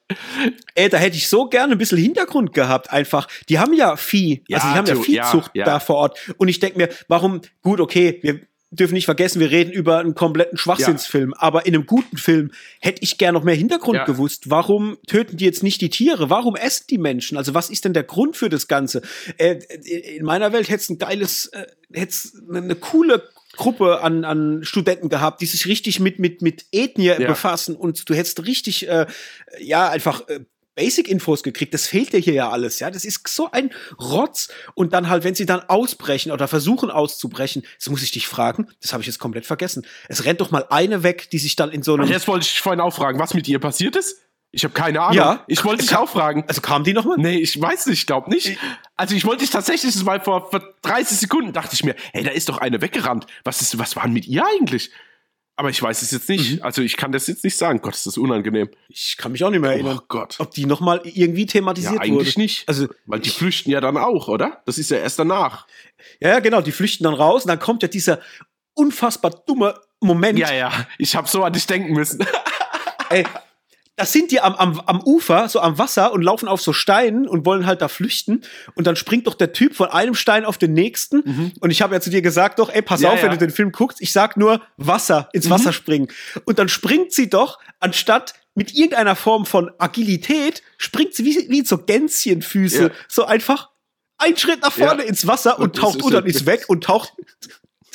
Ey, 0.74 0.88
da 0.88 0.98
hätte 0.98 1.16
ich 1.16 1.28
so 1.28 1.46
gerne 1.46 1.72
ein 1.72 1.78
bisschen 1.78 1.98
Hintergrund 1.98 2.52
gehabt, 2.52 2.92
einfach. 2.92 3.28
Die 3.48 3.58
haben 3.58 3.72
ja 3.74 3.96
Vieh, 3.96 4.44
ja, 4.48 4.58
also 4.58 4.68
die 4.68 4.74
haben 4.74 4.86
ja 4.86 4.96
Viehzucht 4.96 5.50
ja, 5.54 5.60
ja. 5.60 5.64
da 5.64 5.80
vor 5.80 5.96
Ort. 5.96 6.32
Und 6.38 6.48
ich 6.48 6.60
denke 6.60 6.78
mir, 6.78 6.88
warum, 7.08 7.40
gut, 7.62 7.80
okay, 7.80 8.20
wir 8.22 8.40
dürfen 8.72 8.94
nicht 8.94 9.04
vergessen, 9.04 9.38
wir 9.38 9.50
reden 9.50 9.70
über 9.70 9.98
einen 9.98 10.14
kompletten 10.14 10.56
Schwachsinnsfilm, 10.56 11.34
aber 11.34 11.66
in 11.66 11.74
einem 11.74 11.86
guten 11.86 12.16
Film 12.16 12.50
hätte 12.80 13.02
ich 13.02 13.18
gern 13.18 13.34
noch 13.34 13.44
mehr 13.44 13.54
Hintergrund 13.54 14.04
gewusst. 14.06 14.48
Warum 14.48 14.96
töten 15.06 15.36
die 15.36 15.44
jetzt 15.44 15.62
nicht 15.62 15.80
die 15.82 15.90
Tiere? 15.90 16.30
Warum 16.30 16.56
essen 16.56 16.86
die 16.88 16.98
Menschen? 16.98 17.36
Also 17.36 17.52
was 17.52 17.68
ist 17.68 17.84
denn 17.84 17.92
der 17.92 18.04
Grund 18.04 18.36
für 18.36 18.48
das 18.48 18.68
Ganze? 18.68 19.02
Äh, 19.36 19.58
in 20.16 20.24
meiner 20.24 20.52
Welt 20.52 20.70
hätte 20.70 20.82
es 20.82 20.88
ein 20.88 20.98
geiles, 20.98 21.46
äh, 21.48 21.66
hätte 21.92 22.16
eine 22.50 22.74
coole 22.74 23.28
Gruppe 23.56 24.00
an, 24.00 24.24
an 24.24 24.64
Studenten 24.64 25.08
gehabt, 25.08 25.40
die 25.40 25.46
sich 25.46 25.66
richtig 25.66 26.00
mit, 26.00 26.18
mit, 26.18 26.42
mit 26.42 26.66
Ethnie 26.72 27.06
ja. 27.06 27.26
befassen 27.26 27.76
und 27.76 28.08
du 28.08 28.14
hättest 28.14 28.44
richtig, 28.46 28.88
äh, 28.88 29.06
ja, 29.58 29.88
einfach 29.88 30.28
äh, 30.28 30.40
Basic-Infos 30.74 31.42
gekriegt. 31.42 31.74
Das 31.74 31.86
fehlt 31.86 32.12
dir 32.12 32.20
hier 32.20 32.34
ja 32.34 32.50
alles, 32.50 32.78
ja. 32.80 32.90
Das 32.90 33.04
ist 33.04 33.28
so 33.28 33.50
ein 33.50 33.70
Rotz. 34.00 34.48
Und 34.74 34.92
dann 34.92 35.08
halt, 35.08 35.24
wenn 35.24 35.34
sie 35.34 35.46
dann 35.46 35.60
ausbrechen 35.68 36.32
oder 36.32 36.48
versuchen 36.48 36.90
auszubrechen, 36.90 37.62
das 37.78 37.90
muss 37.90 38.02
ich 38.02 38.10
dich 38.10 38.26
fragen, 38.26 38.68
das 38.80 38.92
habe 38.92 39.02
ich 39.02 39.06
jetzt 39.06 39.18
komplett 39.18 39.46
vergessen. 39.46 39.86
Es 40.08 40.24
rennt 40.24 40.40
doch 40.40 40.50
mal 40.50 40.66
eine 40.70 41.02
weg, 41.02 41.28
die 41.30 41.38
sich 41.38 41.56
dann 41.56 41.70
in 41.70 41.82
so 41.82 41.94
einem. 41.94 42.08
Jetzt 42.08 42.28
wollte 42.28 42.46
ich 42.46 42.60
vorhin 42.60 42.80
auch 42.80 42.94
fragen, 42.94 43.18
was 43.18 43.34
mit 43.34 43.46
ihr 43.48 43.58
passiert 43.58 43.96
ist? 43.96 44.16
Ich 44.54 44.64
habe 44.64 44.74
keine 44.74 45.00
Ahnung. 45.00 45.16
Ja, 45.16 45.44
ich 45.46 45.64
wollte 45.64 45.82
dich 45.82 45.96
auch 45.96 46.08
fragen. 46.08 46.44
Also 46.46 46.60
kam 46.60 46.84
die 46.84 46.92
nochmal? 46.92 47.16
Nee, 47.18 47.38
ich 47.38 47.60
weiß 47.60 47.86
nicht, 47.86 48.00
ich 48.00 48.06
glaube 48.06 48.30
nicht. 48.30 48.58
Also 48.96 49.14
ich 49.14 49.24
wollte 49.24 49.40
dich 49.40 49.50
tatsächlich 49.50 50.00
mal 50.04 50.20
vor, 50.20 50.50
vor 50.50 50.62
30 50.82 51.18
Sekunden 51.18 51.54
dachte 51.54 51.74
ich 51.74 51.82
mir, 51.84 51.96
hey, 52.12 52.22
da 52.22 52.30
ist 52.30 52.50
doch 52.50 52.58
eine 52.58 52.82
weggerannt. 52.82 53.26
Was 53.44 53.62
ist, 53.62 53.78
was 53.78 53.96
war 53.96 54.04
denn 54.04 54.12
mit 54.12 54.26
ihr 54.26 54.44
eigentlich? 54.46 54.92
Aber 55.56 55.70
ich 55.70 55.82
weiß 55.82 56.02
es 56.02 56.10
jetzt 56.10 56.28
nicht. 56.28 56.56
Mhm. 56.56 56.62
Also 56.62 56.82
ich 56.82 56.96
kann 56.96 57.12
das 57.12 57.26
jetzt 57.26 57.44
nicht 57.44 57.56
sagen. 57.56 57.80
Gott, 57.82 57.94
ist 57.94 58.06
das 58.06 58.18
unangenehm. 58.18 58.68
Ich 58.88 59.16
kann 59.16 59.32
mich 59.32 59.42
auch 59.42 59.50
nicht 59.50 59.60
mehr 59.60 59.72
erinnern. 59.72 59.98
Oh 60.00 60.04
Gott. 60.08 60.36
Ob 60.38 60.50
die 60.50 60.66
nochmal 60.66 61.00
irgendwie 61.04 61.46
thematisiert 61.46 61.94
ja, 61.94 62.00
eigentlich 62.00 62.34
wurde. 62.34 62.40
nicht. 62.40 62.68
Also, 62.68 62.88
weil 63.06 63.20
die 63.20 63.30
flüchten 63.30 63.70
ja 63.70 63.80
dann 63.80 63.96
auch, 63.96 64.28
oder? 64.28 64.62
Das 64.66 64.76
ist 64.76 64.90
ja 64.90 64.98
erst 64.98 65.18
danach. 65.18 65.66
Ja, 66.20 66.40
genau, 66.40 66.60
die 66.60 66.72
flüchten 66.72 67.04
dann 67.04 67.14
raus 67.14 67.44
und 67.44 67.48
dann 67.48 67.58
kommt 67.58 67.82
ja 67.82 67.88
dieser 67.88 68.20
unfassbar 68.74 69.30
dummer 69.46 69.80
Moment. 70.00 70.38
Ja, 70.38 70.52
ja, 70.52 70.72
ich 70.98 71.16
habe 71.16 71.28
so 71.28 71.44
an 71.44 71.52
dich 71.52 71.66
denken 71.66 71.92
müssen. 71.92 72.26
Ey, 73.10 73.24
da 74.02 74.06
sind 74.06 74.32
die 74.32 74.40
am, 74.40 74.56
am, 74.56 74.80
am 74.80 75.00
Ufer, 75.00 75.48
so 75.48 75.60
am 75.60 75.78
Wasser 75.78 76.12
und 76.12 76.22
laufen 76.22 76.48
auf 76.48 76.60
so 76.60 76.72
Steinen 76.72 77.28
und 77.28 77.46
wollen 77.46 77.66
halt 77.66 77.82
da 77.82 77.86
flüchten. 77.86 78.40
Und 78.74 78.88
dann 78.88 78.96
springt 78.96 79.28
doch 79.28 79.34
der 79.34 79.52
Typ 79.52 79.76
von 79.76 79.90
einem 79.90 80.16
Stein 80.16 80.44
auf 80.44 80.58
den 80.58 80.72
nächsten. 80.72 81.22
Mhm. 81.24 81.52
Und 81.60 81.70
ich 81.70 81.82
habe 81.82 81.94
ja 81.94 82.00
zu 82.00 82.10
dir 82.10 82.20
gesagt, 82.20 82.58
doch, 82.58 82.68
ey, 82.68 82.82
pass 82.82 83.00
ja, 83.00 83.10
auf, 83.10 83.18
ja. 83.18 83.22
wenn 83.22 83.30
du 83.30 83.38
den 83.38 83.50
Film 83.50 83.70
guckst. 83.70 84.00
Ich 84.00 84.10
sag 84.10 84.36
nur 84.36 84.60
Wasser, 84.76 85.28
ins 85.32 85.46
mhm. 85.46 85.50
Wasser 85.50 85.72
springen. 85.72 86.08
Und 86.44 86.58
dann 86.58 86.68
springt 86.68 87.12
sie 87.12 87.30
doch, 87.30 87.60
anstatt 87.78 88.34
mit 88.56 88.74
irgendeiner 88.74 89.14
Form 89.14 89.46
von 89.46 89.70
Agilität, 89.78 90.64
springt 90.78 91.14
sie 91.14 91.24
wie, 91.24 91.48
wie 91.48 91.64
so 91.64 91.78
Gänschenfüße. 91.78 92.82
Ja. 92.82 92.90
So 93.06 93.24
einfach 93.24 93.68
einen 94.18 94.36
Schritt 94.36 94.62
nach 94.62 94.72
vorne 94.72 95.04
ins 95.04 95.28
Wasser 95.28 95.60
und, 95.60 95.66
und 95.66 95.76
taucht 95.76 96.02
unter 96.02 96.18
und 96.18 96.26
ist 96.26 96.44
weg 96.46 96.64
und 96.66 96.82
taucht 96.82 97.12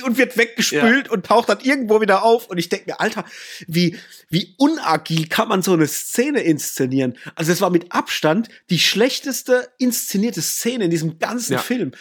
und 0.02 0.18
wird 0.18 0.38
weggespült 0.38 1.08
ja. 1.08 1.12
und 1.12 1.26
taucht 1.26 1.50
dann 1.50 1.60
irgendwo 1.60 2.02
wieder 2.02 2.24
auf. 2.24 2.48
Und 2.48 2.58
ich 2.58 2.70
denke 2.70 2.92
mir, 2.92 3.00
Alter, 3.00 3.26
wie, 3.68 3.98
wie 4.30 4.56
unagil 4.58 5.28
kann 5.28 5.48
man 5.48 5.62
so 5.62 5.74
eine 5.74 5.88
Szene 5.88 6.42
inszenieren? 6.42 7.18
Also 7.36 7.52
es 7.52 7.62
war 7.62 7.70
mit 7.70 7.92
Abstand 7.92 8.50
die 8.70 8.80
schlechteste 8.80 9.70
inszenierte 9.78 10.42
Szene 10.42 10.86
in 10.86 10.92
diesem 10.92 11.20
ganzen 11.20 11.54
ja. 11.54 11.60
Film 11.60 11.92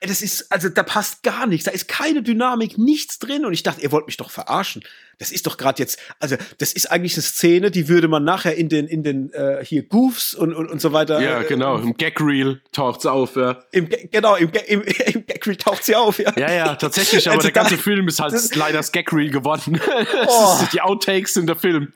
das 0.00 0.22
ist, 0.22 0.50
also 0.52 0.68
da 0.68 0.82
passt 0.82 1.22
gar 1.22 1.46
nichts. 1.46 1.64
Da 1.64 1.70
ist 1.70 1.88
keine 1.88 2.22
Dynamik, 2.22 2.78
nichts 2.78 3.18
drin. 3.18 3.44
Und 3.44 3.52
ich 3.52 3.62
dachte, 3.62 3.80
ihr 3.80 3.92
wollt 3.92 4.06
mich 4.06 4.16
doch 4.16 4.30
verarschen. 4.30 4.82
Das 5.18 5.30
ist 5.30 5.46
doch 5.46 5.56
gerade 5.56 5.80
jetzt, 5.80 5.98
also 6.18 6.36
das 6.58 6.72
ist 6.72 6.90
eigentlich 6.90 7.14
eine 7.14 7.22
Szene, 7.22 7.70
die 7.70 7.88
würde 7.88 8.08
man 8.08 8.24
nachher 8.24 8.56
in 8.56 8.68
den, 8.68 8.86
in 8.86 9.02
den 9.02 9.32
äh, 9.32 9.64
hier 9.64 9.84
Goofs 9.84 10.34
und, 10.34 10.52
und, 10.52 10.68
und 10.68 10.80
so 10.80 10.92
weiter. 10.92 11.20
Ja, 11.20 11.40
äh, 11.40 11.44
genau, 11.44 11.78
im 11.78 11.96
Gag-Reel 11.96 12.60
taucht's 12.72 13.06
auf, 13.06 13.36
ja. 13.36 13.62
Im, 13.70 13.88
genau, 14.10 14.34
im, 14.34 14.50
im, 14.66 14.82
im 15.06 15.26
Gag-Reel 15.26 15.56
taucht 15.56 15.84
sie 15.84 15.94
auf, 15.94 16.18
ja. 16.18 16.32
Ja, 16.36 16.52
ja, 16.52 16.74
tatsächlich, 16.74 17.26
aber 17.28 17.36
also 17.36 17.46
der 17.46 17.52
ganze 17.52 17.78
Film 17.78 18.08
ist 18.08 18.20
halt 18.20 18.32
das, 18.32 18.54
leider 18.54 18.78
das 18.78 18.92
Gag-Reel 18.92 19.30
geworden. 19.30 19.80
Oh. 20.26 20.58
die 20.72 20.80
Outtakes 20.80 21.36
in 21.36 21.46
der 21.46 21.56
Film. 21.56 21.92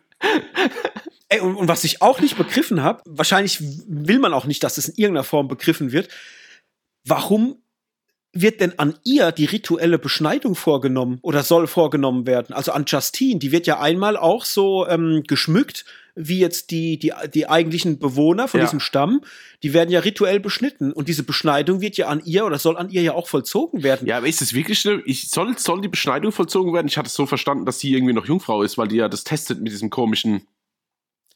Ey, 1.28 1.40
und, 1.40 1.56
und 1.56 1.68
was 1.68 1.84
ich 1.84 2.02
auch 2.02 2.20
nicht 2.20 2.36
begriffen 2.36 2.82
habe, 2.82 3.02
wahrscheinlich 3.06 3.58
will 3.60 4.18
man 4.18 4.32
auch 4.32 4.44
nicht, 4.44 4.62
dass 4.62 4.78
es 4.78 4.88
in 4.88 4.94
irgendeiner 4.96 5.24
Form 5.24 5.48
begriffen 5.48 5.92
wird, 5.92 6.08
warum 7.04 7.60
wird 8.40 8.60
denn 8.60 8.78
an 8.78 8.94
ihr 9.04 9.32
die 9.32 9.44
rituelle 9.44 9.98
Beschneidung 9.98 10.54
vorgenommen 10.54 11.18
oder 11.22 11.42
soll 11.42 11.66
vorgenommen 11.66 12.26
werden? 12.26 12.52
Also 12.54 12.72
an 12.72 12.84
Justine, 12.86 13.38
die 13.38 13.52
wird 13.52 13.66
ja 13.66 13.80
einmal 13.80 14.16
auch 14.16 14.44
so 14.44 14.86
ähm, 14.86 15.22
geschmückt, 15.26 15.84
wie 16.14 16.40
jetzt 16.40 16.72
die, 16.72 16.98
die, 16.98 17.12
die 17.32 17.48
eigentlichen 17.48 17.98
Bewohner 17.98 18.48
von 18.48 18.58
ja. 18.58 18.66
diesem 18.66 18.80
Stamm, 18.80 19.22
die 19.62 19.72
werden 19.72 19.90
ja 19.90 20.00
rituell 20.00 20.40
beschnitten. 20.40 20.92
Und 20.92 21.08
diese 21.08 21.22
Beschneidung 21.22 21.80
wird 21.80 21.96
ja 21.96 22.08
an 22.08 22.20
ihr 22.24 22.44
oder 22.44 22.58
soll 22.58 22.76
an 22.76 22.90
ihr 22.90 23.02
ja 23.02 23.12
auch 23.14 23.28
vollzogen 23.28 23.84
werden. 23.84 24.06
Ja, 24.08 24.16
aber 24.16 24.26
ist 24.26 24.42
es 24.42 24.52
wirklich 24.52 24.80
schlimm? 24.80 25.02
Ich, 25.06 25.30
soll, 25.30 25.56
soll 25.56 25.80
die 25.80 25.88
Beschneidung 25.88 26.32
vollzogen 26.32 26.74
werden? 26.74 26.88
Ich 26.88 26.98
hatte 26.98 27.06
es 27.06 27.14
so 27.14 27.26
verstanden, 27.26 27.66
dass 27.66 27.78
sie 27.78 27.94
irgendwie 27.94 28.14
noch 28.14 28.26
Jungfrau 28.26 28.62
ist, 28.62 28.76
weil 28.78 28.88
die 28.88 28.96
ja 28.96 29.08
das 29.08 29.22
testet 29.22 29.60
mit 29.60 29.72
diesem 29.72 29.90
komischen 29.90 30.42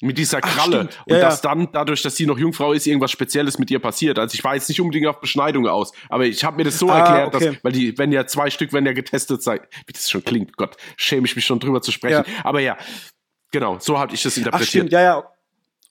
mit 0.02 0.18
dieser 0.18 0.40
Kralle. 0.40 0.88
Ach, 0.90 1.06
und 1.06 1.12
ja, 1.14 1.20
dass 1.20 1.40
dann, 1.40 1.68
dadurch, 1.72 2.02
dass 2.02 2.16
sie 2.16 2.26
noch 2.26 2.36
Jungfrau 2.36 2.72
ist, 2.72 2.86
irgendwas 2.86 3.12
Spezielles 3.12 3.58
mit 3.58 3.70
ihr 3.70 3.78
passiert. 3.78 4.18
Also 4.18 4.34
ich 4.34 4.42
war 4.42 4.54
jetzt 4.54 4.68
nicht 4.68 4.80
unbedingt 4.80 5.06
auf 5.06 5.20
Beschneidung 5.20 5.66
aus, 5.68 5.92
aber 6.08 6.26
ich 6.26 6.44
habe 6.44 6.56
mir 6.56 6.64
das 6.64 6.78
so 6.78 6.90
ah, 6.90 6.98
erklärt, 6.98 7.34
okay. 7.34 7.54
dass, 7.54 7.64
weil 7.64 7.72
die, 7.72 7.96
wenn 7.98 8.10
ja 8.10 8.26
zwei 8.26 8.50
Stück, 8.50 8.72
wenn 8.72 8.84
ja 8.84 8.92
getestet 8.92 9.42
sei, 9.42 9.60
wie 9.86 9.92
das 9.92 10.10
schon 10.10 10.24
klingt, 10.24 10.56
Gott, 10.56 10.76
schäme 10.96 11.26
ich 11.26 11.36
mich 11.36 11.44
schon 11.44 11.60
drüber 11.60 11.80
zu 11.82 11.92
sprechen. 11.92 12.24
Ja. 12.26 12.44
Aber 12.44 12.60
ja, 12.60 12.76
genau, 13.52 13.78
so 13.78 13.98
habe 13.98 14.12
ich 14.14 14.22
das 14.22 14.36
interpretiert. 14.36 14.66
Ach, 14.66 14.68
stimmt, 14.68 14.92
ja, 14.92 15.00
ja. 15.00 15.31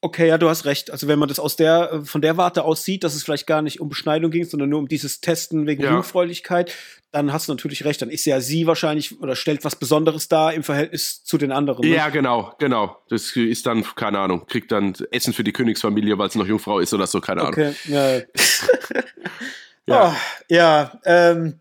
Okay, 0.04 0.28
ja, 0.28 0.40
du 0.40 0.50
hast 0.50 0.66
recht. 0.66 0.90
Also 0.90 1.08
wenn 1.08 1.20
man 1.20 1.30
das 1.30 1.40
aus 1.40 1.56
der, 1.56 1.92
äh, 1.94 2.02
von 2.06 2.22
der 2.22 2.36
Warte 2.36 2.64
aus 2.64 2.84
sieht, 2.84 3.04
dass 3.04 3.14
es 3.14 3.24
vielleicht 3.24 3.46
gar 3.46 3.62
nicht 3.62 3.80
um 3.80 3.88
Beschneidung 3.88 4.32
ging, 4.32 4.46
sondern 4.46 4.70
nur 4.70 4.80
um 4.80 4.88
dieses 4.88 5.22
Testen 5.22 5.68
wegen 5.68 5.84
ja. 5.84 5.92
Jungfräulichkeit, 5.92 6.74
dann 7.12 7.32
hast 7.32 7.48
du 7.48 7.54
natürlich 7.54 7.86
recht. 7.86 8.02
Dann 8.02 8.10
ist 8.10 8.26
ja 8.26 8.42
sie 8.42 8.66
wahrscheinlich 8.66 9.22
oder 9.22 9.36
stellt 9.36 9.64
was 9.64 9.76
Besonderes 9.76 10.28
dar 10.28 10.54
im 10.56 10.64
Verhältnis 10.64 11.24
zu 11.24 11.38
den 11.38 11.52
anderen. 11.52 11.88
Ne? 11.88 11.96
Ja, 11.96 12.10
genau, 12.10 12.56
genau. 12.58 12.98
Das 13.10 13.36
ist 13.36 13.68
dann, 13.68 13.86
keine 13.96 14.18
Ahnung, 14.20 14.48
kriegt 14.48 14.72
dann 14.72 14.96
Essen 15.12 15.34
für 15.34 15.44
die 15.44 15.54
Königsfamilie, 15.54 16.18
weil 16.18 16.30
es 16.30 16.36
noch 16.36 16.48
Jungfrau 16.48 16.80
ist 16.80 16.94
oder 16.96 17.06
so, 17.06 17.22
keine 17.22 17.42
Ahnung. 17.42 17.54
Okay, 17.54 17.76
ja. 17.86 18.18
ja, 19.86 20.10
oh, 20.10 20.16
ja 20.50 21.00
ähm, 21.06 21.60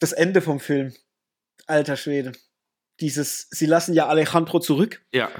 das 0.00 0.12
Ende 0.12 0.40
vom 0.42 0.58
Film. 0.58 0.94
Alter 1.68 1.96
Schwede. 1.96 2.32
Dieses, 2.98 3.46
sie 3.50 3.66
lassen 3.66 3.94
ja 3.94 4.08
Alejandro 4.08 4.58
zurück. 4.58 5.02
Ja. 5.12 5.30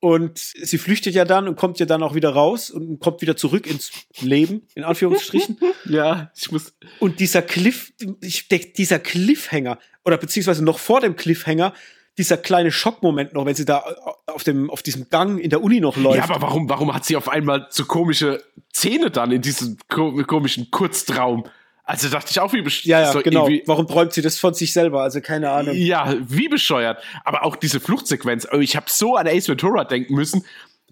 Und 0.00 0.38
sie 0.38 0.78
flüchtet 0.78 1.14
ja 1.14 1.24
dann 1.24 1.48
und 1.48 1.56
kommt 1.56 1.80
ja 1.80 1.86
dann 1.86 2.04
auch 2.04 2.14
wieder 2.14 2.30
raus 2.30 2.70
und 2.70 3.00
kommt 3.00 3.20
wieder 3.20 3.36
zurück 3.36 3.66
ins 3.66 3.90
Leben, 4.20 4.62
in 4.74 4.84
Anführungsstrichen. 4.84 5.58
ja, 5.86 6.30
ich 6.36 6.52
muss. 6.52 6.72
Und 7.00 7.18
dieser 7.18 7.42
Cliff, 7.42 7.92
dieser 7.98 9.00
Cliffhanger, 9.00 9.78
oder 10.04 10.16
beziehungsweise 10.16 10.64
noch 10.64 10.78
vor 10.78 11.00
dem 11.00 11.16
Cliffhanger, 11.16 11.74
dieser 12.16 12.36
kleine 12.36 12.70
Schockmoment 12.70 13.32
noch, 13.32 13.46
wenn 13.46 13.54
sie 13.54 13.64
da 13.64 13.84
auf 14.26 14.44
dem, 14.44 14.70
auf 14.70 14.82
diesem 14.82 15.08
Gang 15.08 15.40
in 15.40 15.50
der 15.50 15.62
Uni 15.62 15.80
noch 15.80 15.96
läuft. 15.96 16.18
Ja, 16.18 16.24
aber 16.24 16.42
warum, 16.42 16.68
warum 16.68 16.92
hat 16.94 17.04
sie 17.04 17.16
auf 17.16 17.28
einmal 17.28 17.66
so 17.70 17.84
komische 17.84 18.42
Zähne 18.72 19.10
dann 19.10 19.32
in 19.32 19.40
diesem 19.40 19.78
komischen 19.88 20.70
Kurztraum? 20.70 21.44
Also 21.88 22.10
dachte 22.10 22.30
ich 22.30 22.38
auch, 22.38 22.52
wie 22.52 22.60
bescheuert. 22.60 22.84
Ja, 22.84 23.14
ja, 23.14 23.20
genau. 23.22 23.48
Warum 23.64 23.88
träumt 23.88 24.12
sie 24.12 24.20
das 24.20 24.38
von 24.38 24.52
sich 24.52 24.74
selber? 24.74 25.00
Also 25.02 25.22
keine 25.22 25.50
Ahnung. 25.50 25.74
Ja, 25.74 26.14
wie 26.20 26.48
bescheuert. 26.48 27.02
Aber 27.24 27.44
auch 27.44 27.56
diese 27.56 27.80
Fluchtsequenz. 27.80 28.46
Oh, 28.52 28.58
ich 28.58 28.76
habe 28.76 28.86
so 28.90 29.16
an 29.16 29.26
Ace 29.26 29.48
Ventura 29.48 29.84
denken 29.84 30.14
müssen. 30.14 30.44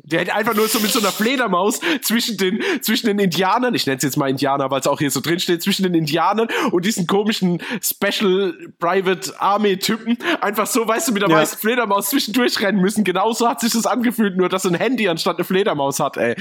Der 0.04 0.20
hätte 0.20 0.34
einfach 0.34 0.54
nur 0.54 0.68
so 0.68 0.80
mit 0.80 0.90
so 0.90 0.98
einer 1.00 1.12
Fledermaus 1.12 1.80
zwischen 2.00 2.38
den, 2.38 2.62
zwischen 2.80 3.08
den 3.08 3.18
Indianern, 3.18 3.74
ich 3.74 3.86
nenne 3.86 3.98
es 3.98 4.04
jetzt 4.04 4.16
mal 4.16 4.30
Indianer, 4.30 4.70
weil 4.70 4.80
es 4.80 4.86
auch 4.86 4.98
hier 4.98 5.10
so 5.10 5.20
drin 5.20 5.38
steht, 5.38 5.62
zwischen 5.62 5.82
den 5.82 5.92
Indianern 5.92 6.48
und 6.70 6.86
diesen 6.86 7.06
komischen 7.06 7.62
Special 7.82 8.54
Private 8.78 9.38
Army 9.38 9.78
Typen 9.78 10.16
einfach 10.40 10.66
so, 10.66 10.88
weißt 10.88 11.08
du, 11.08 11.12
mit 11.12 11.22
der 11.22 11.28
ja. 11.28 11.36
weißen 11.36 11.58
Fledermaus 11.58 12.08
zwischendurch 12.08 12.58
rennen 12.60 12.80
müssen. 12.80 13.04
Genauso 13.04 13.48
hat 13.48 13.60
sich 13.60 13.72
das 13.72 13.84
angefühlt, 13.84 14.36
nur 14.38 14.48
dass 14.48 14.64
er 14.64 14.70
ein 14.70 14.78
Handy 14.78 15.08
anstatt 15.08 15.36
eine 15.36 15.44
Fledermaus 15.44 16.00
hat, 16.00 16.16
ey. 16.16 16.36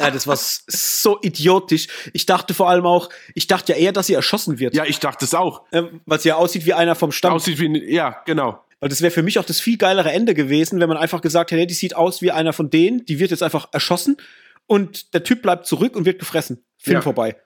Ja, 0.00 0.10
das 0.10 0.26
war 0.26 0.36
so 0.36 1.18
idiotisch. 1.22 1.88
Ich 2.12 2.26
dachte 2.26 2.52
vor 2.52 2.68
allem 2.68 2.84
auch, 2.84 3.08
ich 3.34 3.46
dachte 3.46 3.72
ja 3.72 3.78
eher, 3.78 3.92
dass 3.92 4.08
sie 4.08 4.14
erschossen 4.14 4.58
wird. 4.58 4.74
Ja, 4.74 4.84
ich 4.84 4.98
dachte 4.98 5.24
es 5.24 5.34
auch. 5.34 5.62
Ähm, 5.72 6.00
weil 6.04 6.20
sie 6.20 6.28
ja 6.28 6.36
aussieht 6.36 6.66
wie 6.66 6.74
einer 6.74 6.94
vom 6.94 7.12
Stamm. 7.12 7.32
Aussieht 7.32 7.58
wie, 7.58 7.92
ja, 7.92 8.22
genau. 8.26 8.62
Weil 8.80 8.90
das 8.90 9.00
wäre 9.00 9.10
für 9.10 9.22
mich 9.22 9.38
auch 9.38 9.44
das 9.44 9.58
viel 9.58 9.78
geilere 9.78 10.12
Ende 10.12 10.34
gewesen, 10.34 10.80
wenn 10.80 10.88
man 10.88 10.98
einfach 10.98 11.22
gesagt 11.22 11.50
hätte, 11.50 11.66
die 11.66 11.74
sieht 11.74 11.96
aus 11.96 12.20
wie 12.20 12.30
einer 12.30 12.52
von 12.52 12.68
denen, 12.68 13.06
die 13.06 13.18
wird 13.18 13.30
jetzt 13.30 13.42
einfach 13.42 13.68
erschossen 13.72 14.18
und 14.66 15.14
der 15.14 15.24
Typ 15.24 15.42
bleibt 15.42 15.66
zurück 15.66 15.96
und 15.96 16.04
wird 16.04 16.18
gefressen. 16.18 16.64
Film 16.76 16.96
ja. 16.96 17.00
vorbei. 17.00 17.36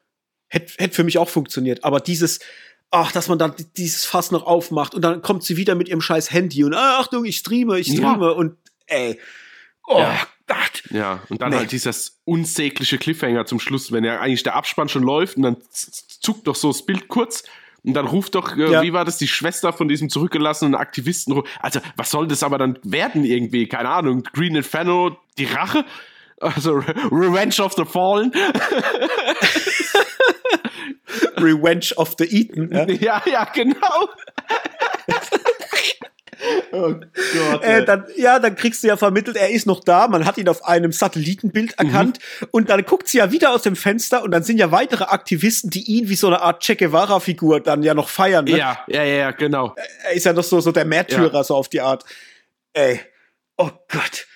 Hätte 0.49 0.73
hätt 0.79 0.95
für 0.95 1.05
mich 1.05 1.19
auch 1.19 1.29
funktioniert. 1.29 1.85
Aber 1.85 2.01
dieses, 2.01 2.41
ach, 2.91 3.13
dass 3.13 3.29
man 3.29 3.39
dann 3.39 3.55
dieses 3.77 4.05
Fass 4.05 4.33
noch 4.33 4.45
aufmacht 4.45 4.95
und 4.95 5.03
dann 5.03 5.23
kommt 5.23 5.45
sie 5.45 5.57
wieder 5.57 5.77
mit 5.77 5.89
ihrem 5.89 6.01
scheiß 6.01 6.33
Handy 6.33 6.65
und 6.65 6.75
Achtung, 6.75 7.25
ich 7.25 7.37
streame, 7.37 7.79
ich 7.79 7.93
streame 7.93 8.27
ja. 8.27 8.33
und 8.33 8.57
ey. 8.87 9.21
Oh 9.87 9.99
ja. 9.99 10.19
Ja, 10.91 11.21
und 11.29 11.41
dann 11.41 11.51
nee. 11.51 11.57
halt 11.57 11.73
dieses 11.73 12.21
unsägliche 12.25 12.99
Cliffhanger 12.99 13.47
zum 13.47 13.61
Schluss, 13.61 13.93
wenn 13.93 14.05
ja 14.05 14.21
eigentlich 14.21 14.43
der 14.43 14.57
Abspann 14.57 14.89
schon 14.89 15.03
läuft 15.03 15.37
und 15.37 15.43
dann 15.43 15.57
zuckt 15.71 16.47
doch 16.47 16.55
so 16.55 16.69
das 16.69 16.85
Bild 16.85 17.09
kurz 17.09 17.45
und 17.83 17.95
dann 17.95 18.07
ruft 18.07 18.35
doch, 18.35 18.57
äh, 18.57 18.71
ja. 18.71 18.83
wie 18.83 18.93
war 18.93 19.05
das, 19.05 19.17
die 19.19 19.29
Schwester 19.29 19.73
von 19.73 19.89
diesem 19.89 20.11
zurückgelassenen 20.11 20.75
Aktivisten. 20.75 21.43
Also, 21.61 21.81
was 21.97 22.11
soll 22.11 22.29
das 22.29 22.43
aber 22.43 22.59
dann 22.59 22.79
werden 22.83 23.25
irgendwie? 23.25 23.67
Keine 23.69 23.89
Ahnung. 23.89 24.23
Green 24.33 24.55
Inferno, 24.55 25.17
die 25.39 25.47
Rache? 25.47 25.87
Also, 26.41 26.73
Revenge 27.11 27.63
of 27.63 27.73
the 27.75 27.85
Fallen. 27.85 28.33
Revenge 31.37 31.93
of 31.97 32.17
the 32.19 32.25
Eaten. 32.25 32.71
Ja, 32.73 32.87
ja, 32.89 33.23
ja 33.31 33.45
genau. 33.45 34.09
Oh 36.73 36.95
Gott. 36.95 37.63
Äh, 37.65 37.85
dann, 37.85 38.05
ja, 38.17 38.39
dann 38.39 38.55
kriegst 38.55 38.83
du 38.83 38.89
ja 38.89 38.97
vermittelt, 38.97 39.37
er 39.37 39.51
ist 39.51 39.67
noch 39.67 39.83
da. 39.83 40.09
Man 40.09 40.25
hat 40.25 40.39
ihn 40.39 40.49
auf 40.49 40.65
einem 40.65 40.93
Satellitenbild 40.93 41.79
erkannt. 41.79 42.19
Mhm. 42.41 42.47
Und 42.53 42.71
dann 42.71 42.85
guckt 42.85 43.09
sie 43.09 43.19
ja 43.19 43.33
wieder 43.33 43.53
aus 43.53 43.63
dem 43.63 43.77
Fenster 43.77 44.23
und 44.23 44.31
dann 44.31 44.43
sind 44.43 44.59
ja 44.59 44.71
weitere 44.71 45.05
Aktivisten, 45.05 45.71
die 45.71 45.83
ihn 45.83 46.09
wie 46.09 46.15
so 46.15 46.29
eine 46.29 46.41
Art 46.41 46.63
Che 46.63 46.77
Guevara-Figur 46.77 47.61
dann 47.61 47.83
ja 47.83 47.95
noch 47.95 48.09
feiern. 48.09 48.45
Ne? 48.45 48.57
Ja, 48.57 48.85
ja, 48.87 49.03
ja, 49.03 49.31
genau. 49.33 49.75
Er 50.05 50.13
ist 50.13 50.25
ja 50.25 50.33
noch 50.33 50.45
so, 50.45 50.61
so 50.61 50.73
der 50.73 50.85
Märtyrer, 50.85 51.33
ja. 51.33 51.45
so 51.45 51.57
auf 51.57 51.69
die 51.69 51.81
Art. 51.81 52.05
Ey. 52.73 53.01
Oh 53.57 53.71
Gott. 53.89 54.27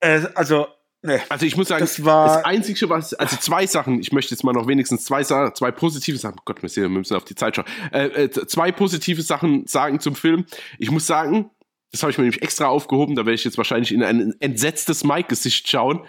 Äh, 0.00 0.22
also, 0.34 0.66
Nee, 1.02 1.20
also 1.28 1.46
ich 1.46 1.56
muss 1.56 1.68
sagen, 1.68 1.80
das, 1.80 2.04
war 2.04 2.26
das 2.26 2.44
Einzige, 2.44 2.88
was, 2.88 3.14
also 3.14 3.36
zwei 3.36 3.66
Sachen, 3.66 4.00
ich 4.00 4.10
möchte 4.10 4.34
jetzt 4.34 4.42
mal 4.42 4.52
noch 4.52 4.66
wenigstens 4.66 5.04
zwei, 5.04 5.22
zwei 5.22 5.70
positive 5.70 6.18
Sachen, 6.18 6.38
oh 6.40 6.42
Gott, 6.44 6.60
wir 6.60 6.88
müssen 6.88 7.16
auf 7.16 7.24
die 7.24 7.36
Zeit 7.36 7.54
schauen, 7.54 7.66
äh, 7.92 8.24
äh, 8.24 8.30
zwei 8.30 8.72
positive 8.72 9.22
Sachen 9.22 9.66
sagen 9.68 10.00
zum 10.00 10.16
Film. 10.16 10.44
Ich 10.78 10.90
muss 10.90 11.06
sagen, 11.06 11.50
das 11.92 12.02
habe 12.02 12.10
ich 12.10 12.18
mir 12.18 12.24
nämlich 12.24 12.42
extra 12.42 12.66
aufgehoben, 12.66 13.14
da 13.14 13.24
werde 13.24 13.34
ich 13.34 13.44
jetzt 13.44 13.58
wahrscheinlich 13.58 13.92
in 13.92 14.02
ein 14.02 14.34
entsetztes 14.40 15.04
Mike-Gesicht 15.04 15.70
schauen. 15.70 16.04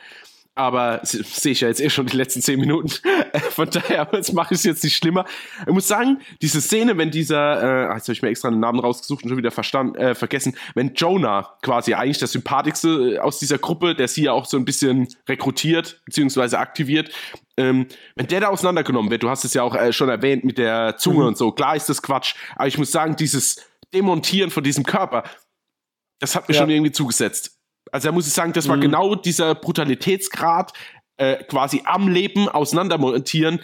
Aber 0.59 0.99
sehe 1.03 1.53
ich 1.53 1.61
ja 1.61 1.69
jetzt 1.69 1.79
eh 1.79 1.89
schon 1.89 2.05
die 2.05 2.17
letzten 2.17 2.41
zehn 2.41 2.59
Minuten. 2.59 2.91
Von 3.51 3.69
daher 3.69 4.09
mache 4.33 4.53
ich 4.53 4.59
es 4.59 4.65
jetzt 4.65 4.83
nicht 4.83 4.97
schlimmer. 4.97 5.23
Ich 5.65 5.71
muss 5.71 5.87
sagen, 5.87 6.19
diese 6.41 6.59
Szene, 6.59 6.97
wenn 6.97 7.11
dieser, 7.11 7.91
äh, 7.91 7.95
jetzt 7.95 8.09
habe 8.09 8.13
ich 8.13 8.21
mir 8.21 8.27
extra 8.27 8.49
einen 8.49 8.59
Namen 8.59 8.79
rausgesucht 8.79 9.23
und 9.23 9.29
schon 9.29 9.37
wieder 9.37 9.51
verstand, 9.51 9.95
äh, 9.95 10.15
vergessen, 10.15 10.57
wenn 10.75 10.93
Jonah 10.95 11.57
quasi 11.61 11.93
eigentlich 11.93 12.17
der 12.17 12.27
sympathischste 12.27 13.15
äh, 13.15 13.19
aus 13.19 13.39
dieser 13.39 13.57
Gruppe, 13.57 13.95
der 13.95 14.09
sie 14.09 14.23
ja 14.23 14.33
auch 14.33 14.45
so 14.45 14.57
ein 14.57 14.65
bisschen 14.65 15.07
rekrutiert 15.29 16.01
beziehungsweise 16.03 16.59
aktiviert, 16.59 17.09
ähm, 17.55 17.87
wenn 18.15 18.27
der 18.27 18.41
da 18.41 18.47
auseinandergenommen 18.49 19.11
wird, 19.11 19.23
du 19.23 19.29
hast 19.29 19.45
es 19.45 19.53
ja 19.53 19.63
auch 19.63 19.75
äh, 19.75 19.93
schon 19.93 20.09
erwähnt 20.09 20.43
mit 20.43 20.57
der 20.57 20.97
Zunge 20.97 21.21
mhm. 21.21 21.27
und 21.27 21.37
so, 21.37 21.53
klar 21.53 21.77
ist 21.77 21.87
das 21.87 22.01
Quatsch, 22.01 22.35
aber 22.57 22.67
ich 22.67 22.77
muss 22.77 22.91
sagen, 22.91 23.15
dieses 23.15 23.65
Demontieren 23.93 24.51
von 24.51 24.63
diesem 24.63 24.83
Körper, 24.83 25.23
das 26.19 26.35
hat 26.35 26.49
mir 26.49 26.55
ja. 26.55 26.61
schon 26.61 26.69
irgendwie 26.69 26.91
zugesetzt. 26.91 27.58
Also 27.91 28.07
da 28.07 28.11
muss 28.11 28.27
ich 28.27 28.33
sagen, 28.33 28.53
das 28.53 28.67
war 28.67 28.77
mhm. 28.77 28.81
genau 28.81 29.15
dieser 29.15 29.55
Brutalitätsgrad, 29.55 30.73
äh, 31.17 31.43
quasi 31.43 31.81
am 31.85 32.07
Leben 32.07 32.47
auseinandermontieren. 32.47 33.61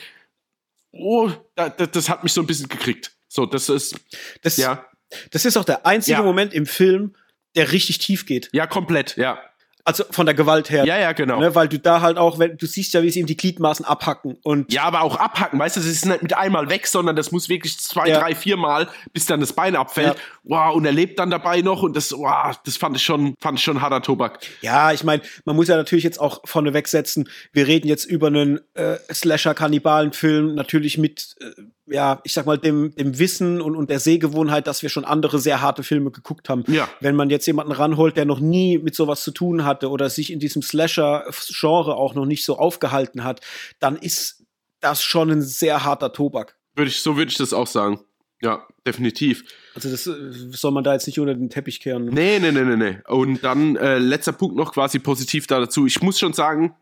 Oh, 0.91 1.31
da, 1.55 1.69
da, 1.69 1.85
das 1.85 2.09
hat 2.09 2.23
mich 2.23 2.33
so 2.33 2.41
ein 2.41 2.47
bisschen 2.47 2.69
gekriegt. 2.69 3.15
So, 3.27 3.45
das 3.45 3.69
ist. 3.69 3.95
Das, 4.41 4.57
ja. 4.57 4.85
Das 5.31 5.45
ist 5.45 5.57
auch 5.57 5.65
der 5.65 5.85
einzige 5.85 6.17
ja. 6.17 6.23
Moment 6.23 6.53
im 6.53 6.65
Film, 6.65 7.15
der 7.55 7.71
richtig 7.71 7.99
tief 7.99 8.25
geht. 8.25 8.49
Ja, 8.53 8.67
komplett, 8.67 9.17
ja. 9.17 9.39
Also 9.87 10.03
von 10.09 10.25
der 10.25 10.33
Gewalt 10.33 10.71
her. 10.71 10.83
Ja, 10.83 10.97
ja, 10.97 11.11
genau. 11.11 11.39
Ne, 11.39 11.53
weil 11.53 11.69
du 11.69 11.77
da 11.77 12.01
halt 12.01 12.17
auch, 12.17 12.39
wenn 12.39 12.57
du 12.57 12.65
siehst 12.65 12.95
ja, 12.95 13.03
wie 13.03 13.11
sie 13.11 13.19
ihm 13.19 13.27
die 13.27 13.37
Gliedmaßen 13.37 13.85
abhacken 13.85 14.35
und. 14.41 14.73
Ja, 14.73 14.81
aber 14.81 15.01
auch 15.01 15.15
abhacken, 15.15 15.59
weißt 15.59 15.75
du, 15.75 15.79
das 15.79 15.89
ist 15.89 16.07
nicht 16.07 16.23
mit 16.23 16.35
einmal 16.35 16.69
weg, 16.69 16.87
sondern 16.87 17.15
das 17.15 17.31
muss 17.31 17.49
wirklich 17.49 17.77
zwei, 17.77 18.07
ja. 18.07 18.19
drei, 18.19 18.33
vier 18.33 18.57
Mal, 18.57 18.87
bis 19.13 19.27
dann 19.27 19.39
das 19.39 19.53
Bein 19.53 19.75
abfällt. 19.75 20.15
Ja. 20.15 20.21
Wow, 20.43 20.75
und 20.75 20.85
er 20.85 20.91
lebt 20.91 21.19
dann 21.19 21.29
dabei 21.29 21.61
noch 21.61 21.83
und 21.83 21.95
das, 21.95 22.11
wow, 22.11 22.55
das 22.65 22.77
fand 22.77 22.97
ich 22.97 23.03
schon, 23.03 23.35
fand 23.39 23.59
ich 23.59 23.63
schon 23.63 23.79
harter 23.79 24.01
Tobak. 24.01 24.39
Ja, 24.61 24.91
ich 24.91 25.03
meine, 25.03 25.21
man 25.45 25.55
muss 25.55 25.67
ja 25.67 25.77
natürlich 25.77 26.03
jetzt 26.03 26.19
auch 26.19 26.41
vorneweg 26.45 26.87
setzen, 26.87 27.29
wir 27.53 27.67
reden 27.67 27.87
jetzt 27.87 28.05
über 28.05 28.27
einen 28.27 28.61
äh, 28.73 28.97
Slasher-Kannibalen-Film, 29.13 30.55
natürlich 30.55 30.97
mit 30.97 31.35
äh, 31.41 31.61
ja, 31.87 32.19
ich 32.23 32.33
sag 32.33 32.45
mal, 32.45 32.57
dem, 32.57 32.95
dem 32.95 33.19
Wissen 33.19 33.61
und, 33.61 33.75
und 33.75 33.89
der 33.89 33.99
Sehgewohnheit, 33.99 34.67
dass 34.67 34.81
wir 34.81 34.89
schon 34.89 35.05
andere 35.05 35.39
sehr 35.39 35.61
harte 35.61 35.83
Filme 35.83 36.11
geguckt 36.11 36.49
haben. 36.49 36.63
Ja. 36.67 36.89
Wenn 36.99 37.15
man 37.15 37.29
jetzt 37.29 37.45
jemanden 37.45 37.71
ranholt, 37.71 38.17
der 38.17 38.25
noch 38.25 38.39
nie 38.39 38.77
mit 38.79 38.95
sowas 38.95 39.23
zu 39.23 39.31
tun 39.31 39.65
hatte 39.65 39.89
oder 39.89 40.09
sich 40.09 40.31
in 40.31 40.39
diesem 40.39 40.61
Slasher-Genre 40.61 41.95
auch 41.95 42.15
noch 42.15 42.25
nicht 42.25 42.43
so 42.43 42.57
aufgehalten 42.57 43.23
hat, 43.23 43.41
dann 43.79 43.97
ist 43.97 44.43
das 44.79 45.03
schon 45.03 45.29
ein 45.31 45.41
sehr 45.41 45.83
harter 45.83 46.11
Tobak. 46.11 46.57
Würde 46.75 46.89
ich, 46.89 47.01
so 47.01 47.17
würde 47.17 47.31
ich 47.31 47.37
das 47.37 47.53
auch 47.53 47.67
sagen. 47.67 47.99
Ja, 48.41 48.67
definitiv. 48.85 49.43
Also 49.75 49.89
das 49.89 50.07
äh, 50.07 50.31
soll 50.51 50.71
man 50.71 50.83
da 50.83 50.93
jetzt 50.93 51.07
nicht 51.07 51.19
unter 51.19 51.33
den 51.33 51.49
Teppich 51.49 51.79
kehren. 51.79 52.05
Nee, 52.05 52.39
nee, 52.39 52.51
nee, 52.51 52.63
nee, 52.63 52.75
nee. 52.75 52.97
Und 53.07 53.43
dann 53.43 53.75
äh, 53.75 53.97
letzter 53.97 54.33
Punkt 54.33 54.55
noch 54.55 54.73
quasi 54.73 54.99
positiv 54.99 55.47
da 55.47 55.59
dazu. 55.59 55.85
Ich 55.85 56.01
muss 56.01 56.19
schon 56.19 56.33
sagen, 56.33 56.75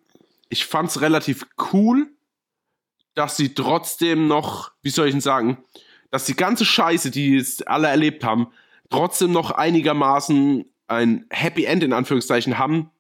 ich 0.50 0.66
fand's 0.66 1.02
relativ 1.02 1.46
cool, 1.72 2.08
dass 3.16 3.38
sie 3.38 3.54
trotzdem 3.54 4.28
noch, 4.28 4.72
wie 4.82 4.90
soll 4.90 5.08
ich 5.08 5.14
denn 5.14 5.22
sagen, 5.22 5.58
dass 6.12 6.26
die 6.26 6.36
ganze 6.36 6.66
Scheiße, 6.66 7.12
die 7.12 7.36
jetzt 7.36 7.68
alle 7.68 7.88
erlebt 7.88 8.24
haben, 8.24 8.48
trotzdem 8.90 9.32
noch 9.32 9.52
einigermaßen 9.52 10.66
ein 10.88 11.26
Happy 11.30 11.66
End 11.66 11.84
in 11.84 11.94
Anführungszeichen 11.94 12.58
haben 12.58 12.92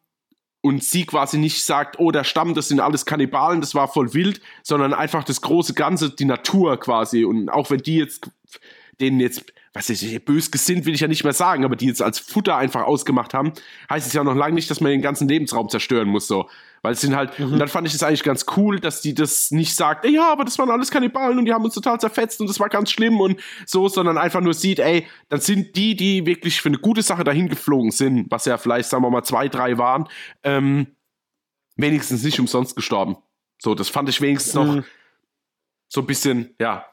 und 0.61 0.83
sie 0.83 1.05
quasi 1.05 1.37
nicht 1.37 1.63
sagt, 1.63 1.99
oh, 1.99 2.11
der 2.11 2.23
Stamm, 2.23 2.53
das 2.53 2.69
sind 2.69 2.79
alles 2.79 3.05
Kannibalen, 3.05 3.61
das 3.61 3.75
war 3.75 3.87
voll 3.87 4.13
wild, 4.13 4.41
sondern 4.63 4.93
einfach 4.93 5.23
das 5.23 5.41
große 5.41 5.73
Ganze, 5.73 6.09
die 6.09 6.25
Natur 6.25 6.79
quasi 6.79 7.25
und 7.25 7.49
auch 7.49 7.69
wenn 7.69 7.79
die 7.79 7.97
jetzt 7.97 8.29
denen 8.99 9.19
jetzt, 9.19 9.45
was 9.73 9.89
ich, 9.89 10.23
bös 10.23 10.51
gesinnt 10.51 10.85
will 10.85 10.93
ich 10.93 11.01
ja 11.01 11.07
nicht 11.07 11.23
mehr 11.23 11.33
sagen, 11.33 11.65
aber 11.65 11.75
die 11.75 11.87
jetzt 11.87 12.01
als 12.01 12.19
Futter 12.19 12.55
einfach 12.55 12.83
ausgemacht 12.83 13.33
haben, 13.33 13.53
heißt 13.89 14.07
es 14.07 14.13
ja 14.13 14.23
noch 14.23 14.35
lange 14.35 14.55
nicht, 14.55 14.69
dass 14.69 14.81
man 14.81 14.91
den 14.91 15.01
ganzen 15.01 15.27
Lebensraum 15.27 15.69
zerstören 15.69 16.07
muss, 16.07 16.27
so. 16.27 16.49
Weil 16.83 16.93
es 16.93 17.01
sind 17.01 17.15
halt, 17.15 17.39
mhm. 17.39 17.53
und 17.53 17.59
dann 17.59 17.69
fand 17.69 17.87
ich 17.87 17.93
es 17.93 18.03
eigentlich 18.03 18.23
ganz 18.23 18.45
cool, 18.57 18.77
dass 18.77 18.99
die 18.99 19.13
das 19.13 19.51
nicht 19.51 19.73
sagt, 19.73 20.03
ja, 20.03 20.29
aber 20.29 20.43
das 20.43 20.59
waren 20.59 20.69
alles 20.69 20.91
Kannibalen 20.91 21.39
und 21.39 21.45
die 21.45 21.53
haben 21.53 21.63
uns 21.63 21.73
total 21.73 21.97
zerfetzt 21.97 22.41
und 22.41 22.47
das 22.47 22.59
war 22.59 22.67
ganz 22.67 22.91
schlimm 22.91 23.21
und 23.21 23.39
so, 23.65 23.87
sondern 23.87 24.17
einfach 24.17 24.41
nur 24.41 24.53
sieht, 24.53 24.79
ey, 24.79 25.07
dann 25.29 25.39
sind 25.39 25.77
die, 25.77 25.95
die 25.95 26.25
wirklich 26.25 26.61
für 26.61 26.67
eine 26.67 26.77
gute 26.77 27.01
Sache 27.01 27.23
dahin 27.23 27.47
geflogen 27.47 27.91
sind, 27.91 28.29
was 28.29 28.43
ja 28.43 28.57
vielleicht, 28.57 28.89
sagen 28.89 29.01
wir 29.01 29.09
mal, 29.09 29.23
zwei, 29.23 29.47
drei 29.47 29.77
waren, 29.77 30.09
ähm, 30.43 30.87
wenigstens 31.77 32.21
nicht 32.21 32.41
umsonst 32.41 32.75
gestorben. 32.75 33.15
So, 33.61 33.75
das 33.75 33.87
fand 33.87 34.09
ich 34.09 34.19
wenigstens 34.19 34.53
mhm. 34.53 34.75
noch 34.75 34.83
so 35.87 36.01
ein 36.01 36.05
bisschen, 36.05 36.53
ja, 36.59 36.85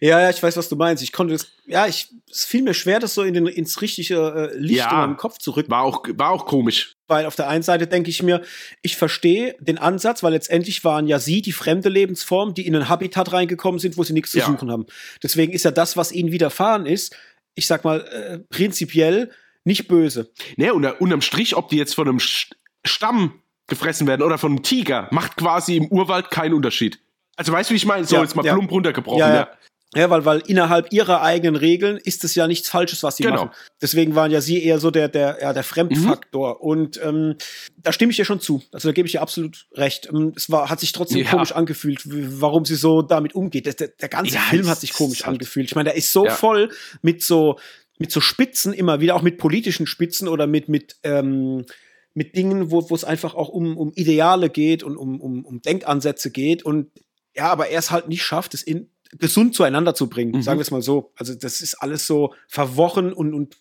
ja, 0.00 0.20
ja, 0.20 0.30
ich 0.30 0.42
weiß, 0.42 0.56
was 0.56 0.70
du 0.70 0.76
meinst. 0.76 1.02
Ich 1.02 1.12
konnte 1.12 1.34
es, 1.34 1.52
ja, 1.66 1.86
ich, 1.86 2.08
es 2.30 2.46
fiel 2.46 2.62
mir 2.62 2.72
schwer, 2.72 3.00
das 3.00 3.12
so 3.12 3.22
in 3.22 3.34
den, 3.34 3.46
ins 3.46 3.82
richtige 3.82 4.50
äh, 4.54 4.56
Licht 4.56 4.78
ja, 4.78 4.90
in 4.90 4.96
meinem 4.96 5.16
Kopf 5.18 5.36
zu 5.36 5.50
rücken. 5.50 5.70
War 5.70 5.82
auch, 5.82 6.06
war 6.14 6.30
auch 6.30 6.46
komisch. 6.46 6.97
Weil 7.08 7.26
auf 7.26 7.34
der 7.34 7.48
einen 7.48 7.62
Seite 7.62 7.86
denke 7.86 8.10
ich 8.10 8.22
mir, 8.22 8.42
ich 8.82 8.96
verstehe 8.96 9.56
den 9.58 9.78
Ansatz, 9.78 10.22
weil 10.22 10.32
letztendlich 10.32 10.84
waren 10.84 11.06
ja 11.06 11.18
sie 11.18 11.42
die 11.42 11.52
fremde 11.52 11.88
Lebensform, 11.88 12.54
die 12.54 12.66
in 12.66 12.76
ein 12.76 12.88
Habitat 12.88 13.32
reingekommen 13.32 13.80
sind, 13.80 13.96
wo 13.96 14.04
sie 14.04 14.12
nichts 14.12 14.30
zu 14.30 14.38
ja. 14.38 14.46
suchen 14.46 14.70
haben. 14.70 14.86
Deswegen 15.22 15.52
ist 15.52 15.64
ja 15.64 15.70
das, 15.70 15.96
was 15.96 16.12
ihnen 16.12 16.30
widerfahren 16.30 16.86
ist, 16.86 17.16
ich 17.54 17.66
sag 17.66 17.84
mal, 17.84 18.02
äh, 18.02 18.38
prinzipiell 18.50 19.30
nicht 19.64 19.88
böse. 19.88 20.30
Ne, 20.56 20.72
unter, 20.72 21.00
unterm 21.00 21.22
Strich, 21.22 21.56
ob 21.56 21.68
die 21.68 21.76
jetzt 21.76 21.94
von 21.94 22.08
einem 22.08 22.20
Stamm 22.20 23.42
gefressen 23.66 24.06
werden 24.06 24.22
oder 24.22 24.38
von 24.38 24.52
einem 24.52 24.62
Tiger, 24.62 25.08
macht 25.10 25.36
quasi 25.36 25.76
im 25.76 25.88
Urwald 25.88 26.30
keinen 26.30 26.54
Unterschied. 26.54 27.00
Also 27.36 27.52
weißt 27.52 27.70
du, 27.70 27.74
wie 27.74 27.76
ich 27.76 27.86
meine? 27.86 28.04
So, 28.04 28.16
ja, 28.16 28.22
jetzt 28.22 28.34
mal 28.34 28.44
ja. 28.44 28.52
plump 28.52 28.70
runtergebrochen. 28.70 29.18
Ja, 29.20 29.34
ja. 29.34 29.50
Ja, 29.94 30.10
weil, 30.10 30.26
weil 30.26 30.42
innerhalb 30.46 30.92
ihrer 30.92 31.22
eigenen 31.22 31.56
Regeln 31.56 31.96
ist 31.96 32.22
es 32.22 32.34
ja 32.34 32.46
nichts 32.46 32.68
Falsches, 32.68 33.02
was 33.02 33.16
sie 33.16 33.22
genau. 33.22 33.46
machen. 33.46 33.50
Deswegen 33.80 34.14
waren 34.14 34.30
ja 34.30 34.42
sie 34.42 34.62
eher 34.62 34.78
so 34.80 34.90
der, 34.90 35.08
der, 35.08 35.38
ja, 35.40 35.54
der 35.54 35.62
Fremdfaktor. 35.62 36.56
Mhm. 36.56 36.60
Und 36.60 37.00
ähm, 37.02 37.36
da 37.78 37.92
stimme 37.92 38.10
ich 38.10 38.16
dir 38.16 38.26
schon 38.26 38.40
zu. 38.40 38.62
Also 38.70 38.88
da 38.88 38.92
gebe 38.92 39.06
ich 39.06 39.12
dir 39.12 39.22
absolut 39.22 39.66
recht. 39.72 40.10
Ähm, 40.12 40.34
es 40.36 40.50
war, 40.50 40.68
hat 40.68 40.80
sich 40.80 40.92
trotzdem 40.92 41.24
ja. 41.24 41.30
komisch 41.30 41.52
angefühlt, 41.52 42.02
warum 42.04 42.66
sie 42.66 42.74
so 42.74 43.00
damit 43.00 43.34
umgeht. 43.34 43.64
Der, 43.64 43.88
der, 43.88 44.08
ganze 44.10 44.34
ja, 44.34 44.40
Film 44.42 44.68
hat 44.68 44.78
sich 44.78 44.92
komisch 44.92 45.24
halt 45.24 45.34
angefühlt. 45.34 45.68
Ich 45.68 45.74
meine, 45.74 45.88
der 45.88 45.96
ist 45.96 46.12
so 46.12 46.26
ja. 46.26 46.32
voll 46.32 46.70
mit 47.00 47.22
so, 47.22 47.58
mit 47.98 48.12
so 48.12 48.20
Spitzen 48.20 48.74
immer 48.74 49.00
wieder, 49.00 49.16
auch 49.16 49.22
mit 49.22 49.38
politischen 49.38 49.86
Spitzen 49.86 50.28
oder 50.28 50.46
mit, 50.46 50.68
mit, 50.68 50.96
ähm, 51.02 51.64
mit 52.12 52.36
Dingen, 52.36 52.70
wo, 52.70 52.90
wo 52.90 52.94
es 52.94 53.04
einfach 53.04 53.34
auch 53.34 53.48
um, 53.48 53.78
um 53.78 53.92
Ideale 53.94 54.50
geht 54.50 54.82
und 54.82 54.98
um, 54.98 55.18
um, 55.18 55.46
um 55.46 55.62
Denkansätze 55.62 56.30
geht. 56.30 56.62
Und 56.62 56.90
ja, 57.34 57.50
aber 57.50 57.68
er 57.68 57.78
es 57.78 57.90
halt 57.90 58.08
nicht 58.08 58.22
schafft, 58.22 58.52
es 58.52 58.62
in 58.62 58.90
gesund 59.16 59.54
zueinander 59.54 59.94
zu 59.94 60.08
bringen, 60.08 60.32
mhm. 60.32 60.42
sagen 60.42 60.58
wir 60.58 60.62
es 60.62 60.70
mal 60.70 60.82
so. 60.82 61.12
Also 61.16 61.34
das 61.34 61.60
ist 61.60 61.74
alles 61.74 62.06
so 62.06 62.34
verworren 62.46 63.12
und, 63.12 63.34
und 63.34 63.56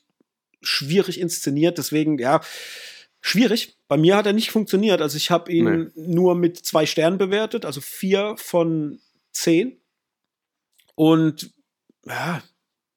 schwierig 0.61 1.19
inszeniert, 1.19 1.77
deswegen, 1.77 2.17
ja, 2.17 2.41
schwierig. 3.21 3.77
Bei 3.87 3.97
mir 3.97 4.17
hat 4.17 4.25
er 4.25 4.33
nicht 4.33 4.51
funktioniert. 4.51 5.01
Also 5.01 5.17
ich 5.17 5.31
habe 5.31 5.51
ihn 5.51 5.91
nee. 5.95 6.07
nur 6.07 6.35
mit 6.35 6.57
zwei 6.57 6.85
Sternen 6.85 7.17
bewertet, 7.17 7.65
also 7.65 7.81
vier 7.81 8.35
von 8.37 8.99
zehn. 9.31 9.79
Und 10.95 11.51
ja, 12.05 12.41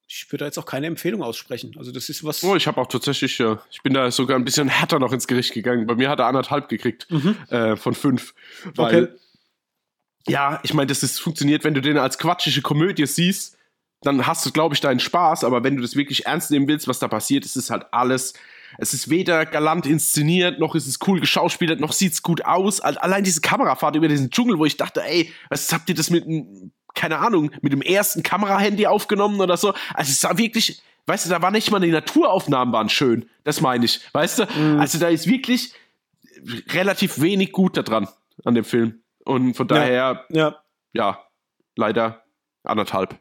ich 0.08 0.26
würde 0.30 0.38
da 0.38 0.46
jetzt 0.46 0.58
auch 0.58 0.66
keine 0.66 0.88
Empfehlung 0.88 1.22
aussprechen. 1.22 1.74
Also 1.78 1.92
das 1.92 2.08
ist 2.08 2.24
was. 2.24 2.42
Oh, 2.42 2.56
ich 2.56 2.66
habe 2.66 2.80
auch 2.80 2.88
tatsächlich, 2.88 3.38
ja, 3.38 3.62
ich 3.70 3.82
bin 3.82 3.94
da 3.94 4.10
sogar 4.10 4.36
ein 4.36 4.44
bisschen 4.44 4.66
härter 4.68 4.98
noch 4.98 5.12
ins 5.12 5.28
Gericht 5.28 5.52
gegangen. 5.52 5.86
Bei 5.86 5.94
mir 5.94 6.08
hat 6.08 6.18
er 6.18 6.26
anderthalb 6.26 6.68
gekriegt 6.68 7.06
mhm. 7.10 7.36
äh, 7.48 7.76
von 7.76 7.94
fünf. 7.94 8.34
Weil 8.74 9.04
okay 9.04 9.14
ja, 10.26 10.60
ich 10.62 10.74
meine, 10.74 10.86
das 10.86 11.02
ist, 11.02 11.20
funktioniert, 11.20 11.64
wenn 11.64 11.74
du 11.74 11.80
den 11.80 11.98
als 11.98 12.18
quatschige 12.18 12.62
Komödie 12.62 13.06
siehst, 13.06 13.56
dann 14.02 14.26
hast 14.26 14.46
du, 14.46 14.50
glaube 14.50 14.74
ich, 14.74 14.80
deinen 14.80 15.00
Spaß, 15.00 15.44
aber 15.44 15.62
wenn 15.62 15.76
du 15.76 15.82
das 15.82 15.94
wirklich 15.94 16.26
ernst 16.26 16.50
nehmen 16.50 16.68
willst, 16.68 16.88
was 16.88 16.98
da 16.98 17.08
passiert, 17.08 17.44
ist 17.44 17.56
es 17.56 17.70
halt 17.70 17.86
alles. 17.92 18.32
Es 18.78 18.94
ist 18.94 19.10
weder 19.10 19.44
galant 19.44 19.84
inszeniert, 19.86 20.58
noch 20.58 20.74
ist 20.74 20.86
es 20.86 20.98
cool 21.06 21.20
geschauspielert, 21.20 21.80
noch 21.80 21.92
sieht 21.92 22.12
es 22.12 22.22
gut 22.22 22.44
aus. 22.44 22.80
Allein 22.80 23.24
diese 23.24 23.40
Kamerafahrt 23.40 23.96
über 23.96 24.08
diesen 24.08 24.30
Dschungel, 24.30 24.58
wo 24.58 24.64
ich 24.64 24.76
dachte, 24.76 25.02
ey, 25.02 25.32
was 25.50 25.72
habt 25.72 25.88
ihr 25.88 25.94
das 25.94 26.08
mit, 26.08 26.24
keine 26.94 27.18
Ahnung, 27.18 27.50
mit 27.60 27.72
dem 27.72 27.82
ersten 27.82 28.22
Kamerahandy 28.22 28.86
aufgenommen 28.86 29.40
oder 29.40 29.56
so? 29.56 29.74
Also 29.92 30.12
es 30.12 30.22
war 30.22 30.38
wirklich, 30.38 30.82
weißt 31.06 31.26
du, 31.26 31.30
da 31.30 31.42
war 31.42 31.50
nicht 31.50 31.70
mal 31.70 31.80
die 31.80 31.90
Naturaufnahmen 31.90 32.72
waren 32.72 32.88
schön. 32.88 33.28
Das 33.44 33.60
meine 33.60 33.84
ich, 33.84 34.00
weißt 34.12 34.38
du? 34.38 34.46
Mhm. 34.56 34.80
Also 34.80 34.98
da 34.98 35.08
ist 35.08 35.26
wirklich 35.26 35.74
relativ 36.70 37.20
wenig 37.20 37.52
gut 37.52 37.76
da 37.76 37.82
dran 37.82 38.08
an 38.44 38.54
dem 38.54 38.64
Film. 38.64 39.02
Und 39.24 39.54
von 39.54 39.68
daher, 39.68 39.92
ja, 39.92 40.24
ja. 40.30 40.62
ja 40.92 41.24
leider 41.76 42.24
anderthalb 42.64 43.18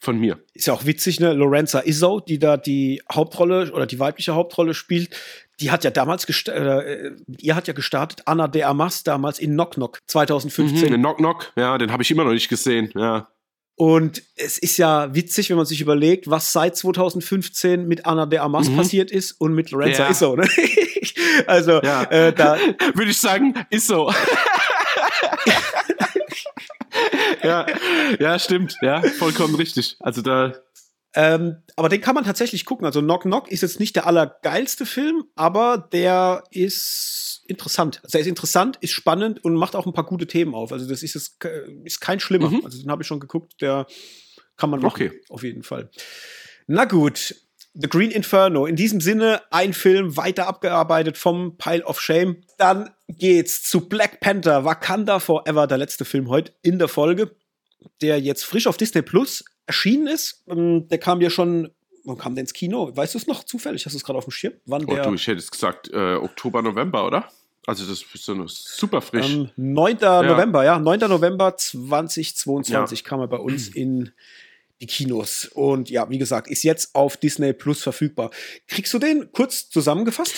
von 0.00 0.18
mir. 0.18 0.42
Ist 0.52 0.66
ja 0.66 0.74
auch 0.74 0.84
witzig, 0.86 1.20
ne? 1.20 1.32
Lorenza 1.32 1.80
Izzo, 1.80 2.20
die 2.20 2.38
da 2.38 2.56
die 2.56 3.02
Hauptrolle 3.12 3.72
oder 3.72 3.86
die 3.86 3.98
weibliche 3.98 4.34
Hauptrolle 4.34 4.74
spielt, 4.74 5.16
die 5.60 5.70
hat 5.70 5.84
ja 5.84 5.90
damals 5.90 6.26
gestartet, 6.26 6.86
äh, 6.86 7.12
ihr 7.38 7.54
hat 7.54 7.68
ja 7.68 7.74
gestartet, 7.74 8.22
Anna 8.26 8.48
de 8.48 8.62
Amas 8.62 9.04
damals 9.04 9.38
in 9.38 9.52
Knock 9.52 9.74
Knock 9.74 10.00
2015. 10.06 10.88
Mhm, 10.88 10.94
in 10.94 11.00
Knock 11.00 11.18
Knock, 11.18 11.52
ja, 11.56 11.78
den 11.78 11.92
habe 11.92 12.02
ich 12.02 12.10
immer 12.10 12.24
noch 12.24 12.32
nicht 12.32 12.48
gesehen, 12.48 12.90
ja. 12.94 13.28
Und 13.76 14.22
es 14.36 14.58
ist 14.58 14.76
ja 14.76 15.12
witzig, 15.16 15.50
wenn 15.50 15.56
man 15.56 15.66
sich 15.66 15.80
überlegt, 15.80 16.30
was 16.30 16.52
seit 16.52 16.76
2015 16.76 17.88
mit 17.88 18.06
Anna 18.06 18.26
de 18.26 18.38
Amas 18.38 18.68
mhm. 18.68 18.76
passiert 18.76 19.10
ist 19.10 19.32
und 19.32 19.52
mit 19.52 19.72
Lorenza 19.72 20.04
ja. 20.04 20.10
Izzo, 20.10 20.36
ne? 20.36 20.48
also, 21.46 21.82
ja. 21.82 22.04
äh, 22.04 22.32
da 22.32 22.56
würde 22.94 23.10
ich 23.10 23.18
sagen, 23.18 23.54
ist 23.70 23.88
so. 23.88 24.12
ja, 27.44 27.66
ja, 28.18 28.38
stimmt. 28.38 28.76
Ja, 28.82 29.02
vollkommen 29.02 29.54
richtig. 29.54 29.96
Also 30.00 30.22
da. 30.22 30.54
Ähm, 31.14 31.62
aber 31.76 31.88
den 31.88 32.00
kann 32.00 32.14
man 32.14 32.24
tatsächlich 32.24 32.64
gucken. 32.64 32.86
Also 32.86 33.00
Knock 33.00 33.22
Knock 33.22 33.50
ist 33.50 33.62
jetzt 33.62 33.78
nicht 33.78 33.94
der 33.94 34.06
allergeilste 34.06 34.84
Film, 34.84 35.24
aber 35.36 35.88
der 35.92 36.42
ist 36.50 37.44
interessant. 37.46 38.00
Also 38.02 38.18
er 38.18 38.22
ist 38.22 38.26
interessant, 38.26 38.78
ist 38.80 38.92
spannend 38.92 39.44
und 39.44 39.54
macht 39.54 39.76
auch 39.76 39.86
ein 39.86 39.92
paar 39.92 40.06
gute 40.06 40.26
Themen 40.26 40.54
auf. 40.54 40.72
Also 40.72 40.88
das 40.88 41.02
ist, 41.02 41.14
ist, 41.14 41.38
ist 41.84 42.00
kein 42.00 42.18
schlimmer. 42.18 42.50
Mhm. 42.50 42.62
Also 42.64 42.80
den 42.80 42.90
habe 42.90 43.02
ich 43.02 43.06
schon 43.06 43.20
geguckt, 43.20 43.60
der 43.60 43.86
kann 44.56 44.70
man 44.70 44.80
machen, 44.80 45.08
okay. 45.08 45.20
auf 45.28 45.42
jeden 45.42 45.62
Fall. 45.62 45.90
Na 46.66 46.84
gut, 46.84 47.34
The 47.74 47.88
Green 47.88 48.12
Inferno. 48.12 48.66
In 48.66 48.76
diesem 48.76 49.00
Sinne 49.00 49.42
ein 49.50 49.72
Film 49.72 50.16
weiter 50.16 50.46
abgearbeitet 50.46 51.18
vom 51.18 51.56
Pile 51.58 51.84
of 51.84 52.00
Shame. 52.00 52.42
Dann 52.56 52.93
geht's 53.08 53.62
zu 53.62 53.88
Black 53.88 54.20
Panther, 54.20 54.64
Wakanda 54.64 55.20
Forever, 55.20 55.66
der 55.66 55.78
letzte 55.78 56.04
Film 56.04 56.28
heute 56.28 56.52
in 56.62 56.78
der 56.78 56.88
Folge, 56.88 57.36
der 58.00 58.20
jetzt 58.20 58.44
frisch 58.44 58.66
auf 58.66 58.76
Disney 58.76 59.02
Plus 59.02 59.44
erschienen 59.66 60.06
ist. 60.06 60.42
Ähm, 60.48 60.88
der 60.88 60.98
kam 60.98 61.20
ja 61.20 61.30
schon 61.30 61.70
wann 62.04 62.18
kam 62.18 62.34
der 62.34 62.42
ins 62.42 62.52
Kino? 62.52 62.94
Weißt 62.94 63.14
du 63.14 63.18
es 63.18 63.26
noch 63.26 63.44
zufällig? 63.44 63.84
Hast 63.86 63.94
du 63.94 63.96
es 63.96 64.04
gerade 64.04 64.18
auf 64.18 64.24
dem 64.24 64.30
Schirm? 64.30 64.54
Wann 64.66 64.84
oh, 64.84 64.94
der? 64.94 65.04
Du, 65.04 65.14
ich 65.14 65.26
hätte 65.26 65.38
es 65.38 65.50
gesagt 65.50 65.90
äh, 65.92 66.16
Oktober, 66.16 66.62
November, 66.62 67.06
oder? 67.06 67.28
Also 67.66 67.86
das 67.86 68.02
ist 68.02 68.24
so 68.24 68.46
super 68.46 69.00
frisch. 69.00 69.32
Ähm, 69.32 69.50
9. 69.56 69.98
Ja. 70.00 70.22
November, 70.22 70.64
ja. 70.64 70.78
9. 70.78 71.00
November 71.00 71.56
2022 71.56 73.00
ja. 73.00 73.04
kam 73.08 73.20
er 73.20 73.28
bei 73.28 73.38
uns 73.38 73.68
in 73.68 74.12
die 74.80 74.86
Kinos. 74.86 75.46
Und 75.54 75.88
ja, 75.88 76.08
wie 76.10 76.18
gesagt, 76.18 76.48
ist 76.48 76.62
jetzt 76.62 76.94
auf 76.94 77.16
Disney 77.16 77.54
Plus 77.54 77.82
verfügbar. 77.82 78.30
Kriegst 78.68 78.92
du 78.92 78.98
den 78.98 79.32
kurz 79.32 79.70
zusammengefasst? 79.70 80.34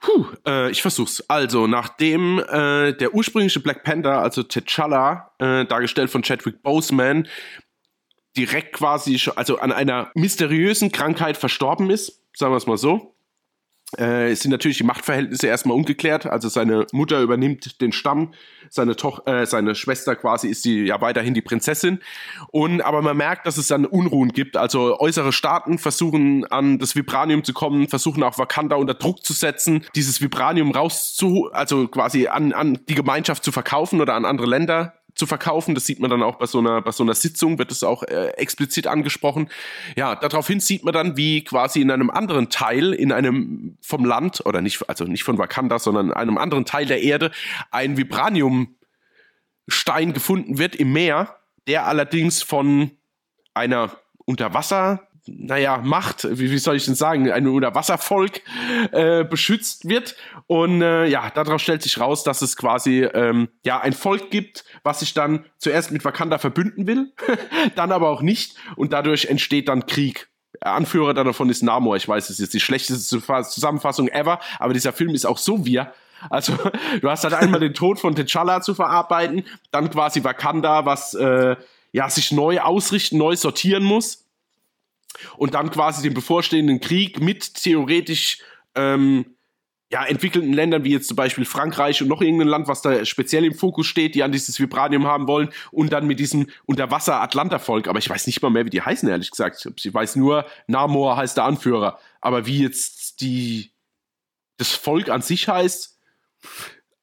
Puh, 0.00 0.26
äh, 0.46 0.70
ich 0.70 0.82
versuch's. 0.82 1.20
Also, 1.28 1.66
nachdem 1.66 2.38
äh, 2.38 2.92
der 2.92 3.14
ursprüngliche 3.14 3.60
Black 3.60 3.82
Panther, 3.82 4.22
also 4.22 4.42
T'Challa, 4.42 5.30
äh, 5.38 5.64
dargestellt 5.66 6.10
von 6.10 6.22
Chadwick 6.22 6.62
Boseman, 6.62 7.26
direkt 8.36 8.74
quasi, 8.74 9.20
also 9.34 9.58
an 9.58 9.72
einer 9.72 10.12
mysteriösen 10.14 10.92
Krankheit 10.92 11.36
verstorben 11.36 11.90
ist, 11.90 12.22
sagen 12.36 12.52
wir 12.52 12.56
es 12.56 12.66
mal 12.66 12.78
so, 12.78 13.16
äh, 13.96 14.34
sind 14.34 14.50
natürlich 14.50 14.78
die 14.78 14.84
Machtverhältnisse 14.84 15.46
erstmal 15.46 15.76
ungeklärt. 15.76 16.26
Also 16.26 16.48
seine 16.48 16.86
Mutter 16.92 17.22
übernimmt 17.22 17.80
den 17.80 17.92
Stamm, 17.92 18.34
seine 18.68 18.96
Tochter, 18.96 19.42
äh, 19.42 19.46
seine 19.46 19.74
Schwester 19.74 20.14
quasi 20.14 20.48
ist 20.48 20.64
die 20.66 20.84
ja 20.84 21.00
weiterhin 21.00 21.32
die 21.32 21.40
Prinzessin. 21.40 22.00
Und 22.48 22.82
aber 22.82 23.00
man 23.00 23.16
merkt, 23.16 23.46
dass 23.46 23.56
es 23.56 23.68
dann 23.68 23.86
Unruhen 23.86 24.32
gibt. 24.32 24.58
Also 24.58 24.98
äußere 25.00 25.32
Staaten 25.32 25.78
versuchen 25.78 26.44
an 26.46 26.78
das 26.78 26.96
Vibranium 26.96 27.44
zu 27.44 27.54
kommen, 27.54 27.88
versuchen 27.88 28.22
auch 28.22 28.38
Wakanda 28.38 28.76
unter 28.76 28.94
Druck 28.94 29.24
zu 29.24 29.32
setzen, 29.32 29.84
dieses 29.94 30.20
Vibranium 30.20 30.72
rauszu, 30.72 31.48
also 31.52 31.88
quasi 31.88 32.26
an, 32.26 32.52
an 32.52 32.78
die 32.88 32.94
Gemeinschaft 32.94 33.42
zu 33.42 33.52
verkaufen 33.52 34.02
oder 34.02 34.14
an 34.14 34.26
andere 34.26 34.46
Länder 34.46 34.97
zu 35.18 35.26
verkaufen. 35.26 35.74
Das 35.74 35.84
sieht 35.84 36.00
man 36.00 36.10
dann 36.10 36.22
auch 36.22 36.36
bei 36.36 36.46
so 36.46 36.58
einer, 36.60 36.80
bei 36.80 36.92
so 36.92 37.02
einer 37.02 37.14
Sitzung, 37.14 37.58
wird 37.58 37.72
es 37.72 37.82
auch 37.82 38.02
äh, 38.04 38.28
explizit 38.36 38.86
angesprochen. 38.86 39.50
Ja, 39.96 40.14
daraufhin 40.14 40.60
sieht 40.60 40.84
man 40.84 40.94
dann, 40.94 41.16
wie 41.16 41.42
quasi 41.44 41.80
in 41.80 41.90
einem 41.90 42.10
anderen 42.10 42.48
Teil, 42.50 42.92
in 42.92 43.10
einem 43.12 43.76
vom 43.80 44.04
Land, 44.04 44.46
oder 44.46 44.60
nicht, 44.60 44.88
also 44.88 45.04
nicht 45.04 45.24
von 45.24 45.38
Wakanda, 45.38 45.78
sondern 45.78 46.06
in 46.08 46.12
einem 46.14 46.38
anderen 46.38 46.64
Teil 46.64 46.86
der 46.86 47.02
Erde, 47.02 47.30
ein 47.70 47.96
Vibraniumstein 47.96 48.76
gefunden 50.12 50.58
wird 50.58 50.76
im 50.76 50.92
Meer, 50.92 51.36
der 51.66 51.86
allerdings 51.86 52.42
von 52.42 52.92
einer 53.54 53.90
Unterwasser 54.24 55.07
naja, 55.36 55.78
Macht, 55.78 56.26
wie, 56.38 56.50
wie 56.50 56.58
soll 56.58 56.76
ich 56.76 56.84
denn 56.84 56.94
sagen, 56.94 57.30
ein 57.30 57.46
Unterwasservolk 57.46 58.40
äh, 58.92 59.24
beschützt 59.24 59.88
wird. 59.88 60.16
Und 60.46 60.82
äh, 60.82 61.06
ja, 61.06 61.30
daraus 61.30 61.62
stellt 61.62 61.82
sich 61.82 62.00
raus, 62.00 62.24
dass 62.24 62.42
es 62.42 62.56
quasi 62.56 63.04
ähm, 63.04 63.48
ja 63.64 63.80
ein 63.80 63.92
Volk 63.92 64.30
gibt, 64.30 64.64
was 64.82 65.00
sich 65.00 65.14
dann 65.14 65.44
zuerst 65.58 65.90
mit 65.90 66.04
Wakanda 66.04 66.38
verbünden 66.38 66.86
will, 66.86 67.12
dann 67.74 67.92
aber 67.92 68.08
auch 68.08 68.22
nicht. 68.22 68.56
Und 68.76 68.92
dadurch 68.92 69.26
entsteht 69.26 69.68
dann 69.68 69.86
Krieg. 69.86 70.28
Anführer 70.60 71.14
davon 71.14 71.50
ist 71.50 71.62
Namor. 71.62 71.96
Ich 71.96 72.08
weiß, 72.08 72.30
es 72.30 72.40
ist 72.40 72.54
die 72.54 72.60
schlechteste 72.60 73.22
Zusammenfassung 73.44 74.08
ever, 74.08 74.40
aber 74.58 74.72
dieser 74.72 74.92
Film 74.92 75.10
ist 75.10 75.26
auch 75.26 75.38
so 75.38 75.64
wir. 75.66 75.92
Also, 76.30 76.58
du 77.00 77.10
hast 77.10 77.24
halt 77.24 77.34
einmal 77.34 77.60
den 77.60 77.74
Tod 77.74 78.00
von 78.00 78.14
T'Challa 78.14 78.60
zu 78.60 78.74
verarbeiten, 78.74 79.44
dann 79.70 79.90
quasi 79.90 80.24
Wakanda, 80.24 80.84
was 80.84 81.14
äh, 81.14 81.56
ja 81.92 82.10
sich 82.10 82.32
neu 82.32 82.60
ausrichten, 82.60 83.18
neu 83.18 83.36
sortieren 83.36 83.84
muss 83.84 84.27
und 85.36 85.54
dann 85.54 85.70
quasi 85.70 86.02
den 86.02 86.14
bevorstehenden 86.14 86.80
Krieg 86.80 87.20
mit 87.20 87.54
theoretisch 87.54 88.38
ähm, 88.74 89.36
ja, 89.90 90.04
entwickelten 90.04 90.52
Ländern 90.52 90.84
wie 90.84 90.92
jetzt 90.92 91.08
zum 91.08 91.16
Beispiel 91.16 91.46
Frankreich 91.46 92.02
und 92.02 92.08
noch 92.08 92.20
irgendein 92.20 92.48
Land, 92.48 92.68
was 92.68 92.82
da 92.82 93.04
speziell 93.06 93.44
im 93.44 93.54
Fokus 93.54 93.86
steht, 93.86 94.14
die 94.14 94.22
an 94.22 94.32
dieses 94.32 94.60
Vibranium 94.60 95.06
haben 95.06 95.26
wollen 95.26 95.48
und 95.70 95.92
dann 95.92 96.06
mit 96.06 96.20
diesem 96.20 96.48
Unterwasser-Atlanta-Volk, 96.66 97.88
aber 97.88 97.98
ich 97.98 98.10
weiß 98.10 98.26
nicht 98.26 98.42
mal 98.42 98.50
mehr, 98.50 98.66
wie 98.66 98.70
die 98.70 98.82
heißen, 98.82 99.08
ehrlich 99.08 99.30
gesagt. 99.30 99.66
Ich 99.76 99.94
weiß 99.94 100.16
nur, 100.16 100.44
Namor 100.66 101.16
heißt 101.16 101.38
der 101.38 101.44
Anführer, 101.44 101.98
aber 102.20 102.46
wie 102.46 102.62
jetzt 102.62 103.22
die, 103.22 103.72
das 104.58 104.72
Volk 104.74 105.08
an 105.08 105.22
sich 105.22 105.48
heißt, 105.48 105.98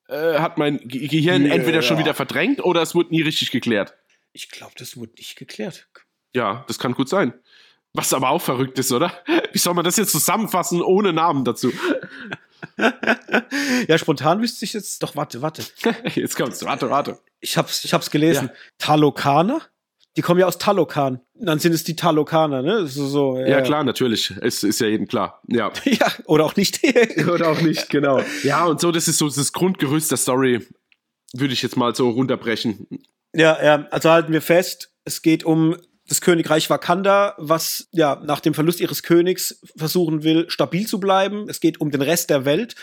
äh, 0.07 0.39
hat 0.39 0.59
mein 0.59 0.79
Gehirn 0.87 1.45
yeah. 1.45 1.55
entweder 1.55 1.81
schon 1.81 1.97
wieder 1.97 2.13
verdrängt 2.13 2.63
oder 2.63 2.83
es 2.83 2.93
wurde 2.93 3.09
nie 3.09 3.21
richtig 3.21 3.49
geklärt. 3.49 3.95
Ich 4.31 4.49
glaube, 4.49 4.73
das 4.77 4.95
wurde 4.95 5.13
nicht 5.17 5.37
geklärt. 5.37 5.87
Ja, 6.35 6.65
das 6.67 6.77
kann 6.77 6.93
gut 6.93 7.09
sein. 7.09 7.33
Was 7.95 8.13
aber 8.13 8.29
auch 8.29 8.41
verrückt 8.41 8.77
ist, 8.77 8.91
oder? 8.91 9.11
Wie 9.53 9.57
soll 9.57 9.73
man 9.73 9.85
das 9.85 9.95
jetzt 9.95 10.11
zusammenfassen 10.11 10.81
ohne 10.81 11.13
Namen 11.13 11.45
dazu? 11.45 11.71
ja, 13.87 13.97
spontan 13.97 14.41
wüsste 14.41 14.65
ich 14.65 14.73
jetzt. 14.73 15.01
Doch, 15.01 15.15
warte, 15.15 15.41
warte. 15.41 15.63
Jetzt 16.15 16.35
kommt's. 16.35 16.65
Warte, 16.65 16.89
warte. 16.89 17.19
Ich 17.39 17.57
hab's, 17.57 17.85
ich 17.85 17.93
hab's 17.93 18.11
gelesen. 18.11 18.47
Ja. 18.47 18.59
Talokaner? 18.79 19.61
Die 20.17 20.21
kommen 20.21 20.39
ja 20.39 20.45
aus 20.45 20.57
Talokan. 20.57 21.21
Dann 21.35 21.59
sind 21.59 21.73
es 21.73 21.83
die 21.83 21.95
Talokaner, 21.95 22.61
ne? 22.61 22.87
So, 22.87 23.07
so, 23.07 23.37
ja. 23.37 23.47
ja, 23.47 23.61
klar, 23.61 23.83
natürlich. 23.83 24.33
Es 24.41 24.63
ist 24.63 24.79
ja 24.81 24.87
jedem 24.87 25.07
klar. 25.07 25.41
Ja. 25.47 25.71
ja, 25.85 26.11
oder 26.25 26.45
auch 26.45 26.55
nicht. 26.55 26.79
oder 27.27 27.49
auch 27.49 27.61
nicht, 27.61 27.89
genau. 27.89 28.21
Ja, 28.43 28.65
und 28.65 28.81
so, 28.81 28.91
das 28.91 29.07
ist 29.07 29.17
so 29.17 29.29
das 29.29 29.53
Grundgerüst 29.53 30.11
der 30.11 30.17
Story, 30.17 30.65
würde 31.33 31.53
ich 31.53 31.61
jetzt 31.61 31.77
mal 31.77 31.95
so 31.95 32.09
runterbrechen. 32.09 32.87
Ja, 33.33 33.61
ja, 33.63 33.87
also 33.91 34.09
halten 34.09 34.31
wir 34.31 34.41
fest, 34.41 34.93
es 35.03 35.21
geht 35.21 35.43
um 35.43 35.75
das 36.07 36.21
Königreich 36.21 36.69
Wakanda, 36.69 37.33
was 37.37 37.87
ja 37.91 38.21
nach 38.23 38.39
dem 38.39 38.53
Verlust 38.53 38.79
ihres 38.79 39.03
Königs 39.03 39.59
versuchen 39.75 40.23
will, 40.23 40.49
stabil 40.49 40.85
zu 40.87 40.99
bleiben. 40.99 41.49
Es 41.49 41.59
geht 41.59 41.81
um 41.81 41.91
den 41.91 42.01
Rest 42.01 42.29
der 42.29 42.45
Welt, 42.45 42.75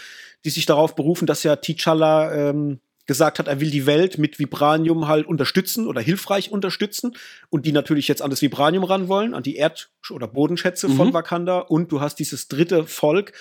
die 0.45 0.51
sich 0.51 0.67
darauf 0.67 0.95
berufen, 0.95 1.27
dass 1.27 1.45
ja 1.45 1.55
T'Challa 1.55 2.51
ähm, 2.51 2.81
gesagt 3.07 3.39
hat, 3.39 3.49
er 3.49 3.61
will 3.61 3.71
die 3.71 3.87
Welt 3.87 4.19
mit 4.19 4.39
Vibranium 4.39 5.09
halt 5.09 5.27
unterstützen 5.27 5.87
oder 5.87 6.01
hilfreich 6.01 6.51
unterstützen 6.51 7.17
und 7.51 7.67
die 7.67 7.73
natürlich 7.73 8.09
jetzt 8.09 8.23
an 8.23 8.31
das 8.31 8.43
Vibranium 8.43 8.85
ran 8.85 9.09
wollen, 9.09 9.35
an 9.35 9.43
die 9.43 9.57
Erd- 9.57 9.91
oder 10.11 10.29
Bodenschätze 10.29 10.89
mhm. 10.89 10.97
von 10.97 11.13
Wakanda 11.13 11.59
und 11.59 11.91
du 11.91 12.01
hast 12.01 12.17
dieses 12.17 12.49
dritte 12.49 12.87
Volk, 12.87 13.33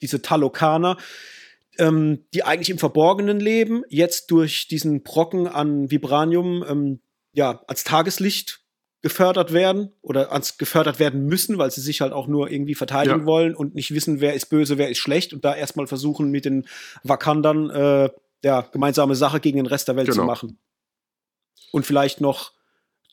diese 0.00 0.22
Talokaner, 0.22 0.96
ähm, 1.78 2.24
die 2.32 2.44
eigentlich 2.44 2.70
im 2.70 2.78
Verborgenen 2.78 3.40
leben, 3.40 3.82
jetzt 3.88 4.30
durch 4.30 4.68
diesen 4.68 5.02
Brocken 5.02 5.46
an 5.46 5.90
Vibranium 5.90 6.64
ähm, 6.68 7.00
ja 7.32 7.62
als 7.66 7.84
Tageslicht 7.84 8.60
gefördert 9.00 9.52
werden 9.52 9.92
oder 10.02 10.32
ans 10.32 10.58
gefördert 10.58 10.98
werden 10.98 11.26
müssen, 11.26 11.58
weil 11.58 11.70
sie 11.70 11.80
sich 11.80 12.00
halt 12.00 12.12
auch 12.12 12.26
nur 12.26 12.50
irgendwie 12.50 12.74
verteidigen 12.74 13.20
ja. 13.20 13.26
wollen 13.26 13.54
und 13.54 13.74
nicht 13.74 13.94
wissen, 13.94 14.20
wer 14.20 14.34
ist 14.34 14.46
böse, 14.46 14.76
wer 14.76 14.88
ist 14.88 14.98
schlecht 14.98 15.32
und 15.32 15.44
da 15.44 15.54
erstmal 15.54 15.86
versuchen 15.86 16.30
mit 16.30 16.44
den 16.44 16.66
Wakandern 17.04 17.70
äh, 17.70 18.10
ja, 18.44 18.62
gemeinsame 18.62 19.14
Sache 19.14 19.40
gegen 19.40 19.56
den 19.56 19.66
Rest 19.66 19.88
der 19.88 19.96
Welt 19.96 20.08
genau. 20.08 20.22
zu 20.22 20.26
machen. 20.26 20.58
Und 21.70 21.86
vielleicht 21.86 22.20
noch 22.20 22.52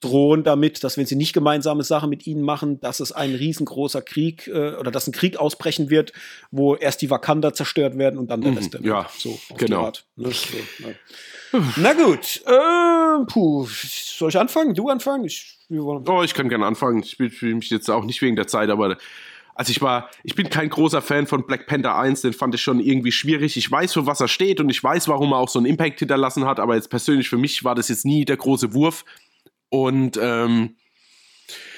drohen 0.02 0.44
damit, 0.44 0.84
dass 0.84 0.98
wenn 0.98 1.06
sie 1.06 1.16
nicht 1.16 1.34
gemeinsame 1.34 1.84
Sache 1.84 2.08
mit 2.08 2.28
ihnen 2.28 2.42
machen, 2.42 2.80
dass 2.80 3.00
es 3.00 3.12
ein 3.12 3.34
riesengroßer 3.34 4.02
Krieg 4.02 4.48
äh, 4.48 4.76
oder 4.76 4.92
dass 4.92 5.08
ein 5.08 5.14
Krieg 5.14 5.38
ausbrechen 5.38 5.90
wird, 5.90 6.14
wo 6.52 6.76
erst 6.76 7.02
die 7.02 7.10
Wakanda 7.10 7.54
zerstört 7.54 7.98
werden 7.98 8.20
und 8.20 8.30
dann 8.30 8.42
der 8.42 8.52
mhm, 8.52 8.58
Rest 8.58 8.74
der 8.74 8.82
Welt. 8.82 8.90
Ja, 8.90 9.10
so 9.18 9.38
genau. 9.58 9.92
Ne? 10.16 10.32
So, 10.32 10.58
ne? 10.86 10.96
Na 11.78 11.94
gut, 11.94 12.42
äh, 12.46 13.26
puh, 13.28 13.68
soll 13.68 14.30
ich 14.30 14.38
anfangen? 14.38 14.74
Du 14.74 14.90
anfangen? 14.90 15.26
Ich, 15.26 15.58
oh, 15.70 16.22
ich 16.24 16.34
kann 16.34 16.50
gerne 16.50 16.66
anfangen. 16.66 17.04
Ich 17.04 17.16
fühle 17.16 17.56
mich 17.56 17.70
jetzt 17.70 17.90
auch 17.90 18.06
nicht 18.06 18.22
wegen 18.22 18.36
der 18.36 18.48
Zeit, 18.48 18.70
aber 18.70 18.98
also 19.56 19.72
ich 19.72 19.82
war, 19.82 20.10
ich 20.24 20.36
bin 20.36 20.50
kein 20.50 20.70
großer 20.70 21.02
Fan 21.02 21.28
von 21.28 21.48
Black 21.48 21.66
Panther 21.66 21.98
1, 21.98 22.22
den 22.22 22.34
fand 22.34 22.54
ich 22.54 22.62
schon 22.62 22.82
irgendwie 22.82 23.14
schwierig. 23.14 23.56
Ich 23.56 23.72
weiß, 23.72 23.94
für 23.94 24.06
was 24.06 24.20
er 24.20 24.28
steht 24.28 24.60
und 24.60 24.70
ich 24.70 24.84
weiß, 24.84 25.08
warum 25.08 25.32
er 25.32 25.38
auch 25.38 25.50
so 25.50 25.60
einen 25.60 25.66
Impact 25.66 26.00
hinterlassen 26.00 26.46
hat, 26.46 26.60
aber 26.60 26.76
jetzt 26.76 26.90
persönlich 26.90 27.30
für 27.30 27.38
mich 27.38 27.64
war 27.64 27.74
das 27.74 27.88
jetzt 27.88 28.06
nie 28.06 28.26
der 28.26 28.36
große 28.36 28.74
Wurf. 28.74 29.06
Und 29.70 30.20
ähm, 30.22 30.76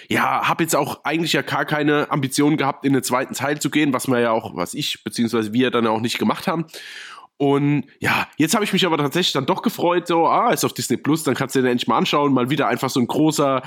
ja, 0.09 0.47
habe 0.47 0.63
jetzt 0.63 0.75
auch 0.75 1.03
eigentlich 1.03 1.33
ja 1.33 1.43
gar 1.43 1.65
keine 1.65 2.09
Ambitionen 2.09 2.57
gehabt, 2.57 2.83
in 2.83 2.93
den 2.93 3.03
zweiten 3.03 3.35
Teil 3.35 3.59
zu 3.59 3.69
gehen, 3.69 3.93
was 3.93 4.07
wir 4.07 4.19
ja 4.19 4.31
auch, 4.31 4.55
was 4.55 4.73
ich, 4.73 5.03
beziehungsweise 5.03 5.53
wir 5.53 5.69
dann 5.69 5.85
auch 5.85 6.01
nicht 6.01 6.17
gemacht 6.17 6.47
haben. 6.47 6.65
Und 7.37 7.85
ja, 7.99 8.27
jetzt 8.37 8.55
habe 8.55 8.63
ich 8.63 8.73
mich 8.73 8.85
aber 8.85 8.97
tatsächlich 8.97 9.33
dann 9.33 9.45
doch 9.45 9.61
gefreut, 9.61 10.07
so, 10.07 10.27
ah, 10.27 10.51
ist 10.51 10.65
auf 10.65 10.73
Disney 10.73 10.97
Plus, 10.97 11.23
dann 11.23 11.35
kannst 11.35 11.55
du 11.55 11.59
den 11.59 11.71
endlich 11.71 11.87
mal 11.87 11.97
anschauen, 11.97 12.33
mal 12.33 12.49
wieder 12.49 12.67
einfach 12.67 12.89
so 12.89 12.99
ein 12.99 13.07
großer 13.07 13.61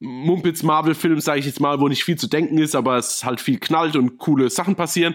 Mumpitz 0.00 0.62
Marvel-Film, 0.62 1.20
sage 1.20 1.40
ich 1.40 1.46
jetzt 1.46 1.60
mal, 1.60 1.80
wo 1.80 1.88
nicht 1.88 2.04
viel 2.04 2.16
zu 2.16 2.26
denken 2.26 2.58
ist, 2.58 2.74
aber 2.74 2.98
es 2.98 3.24
halt 3.24 3.40
viel 3.40 3.58
knallt 3.58 3.96
und 3.96 4.18
coole 4.18 4.50
Sachen 4.50 4.76
passieren. 4.76 5.14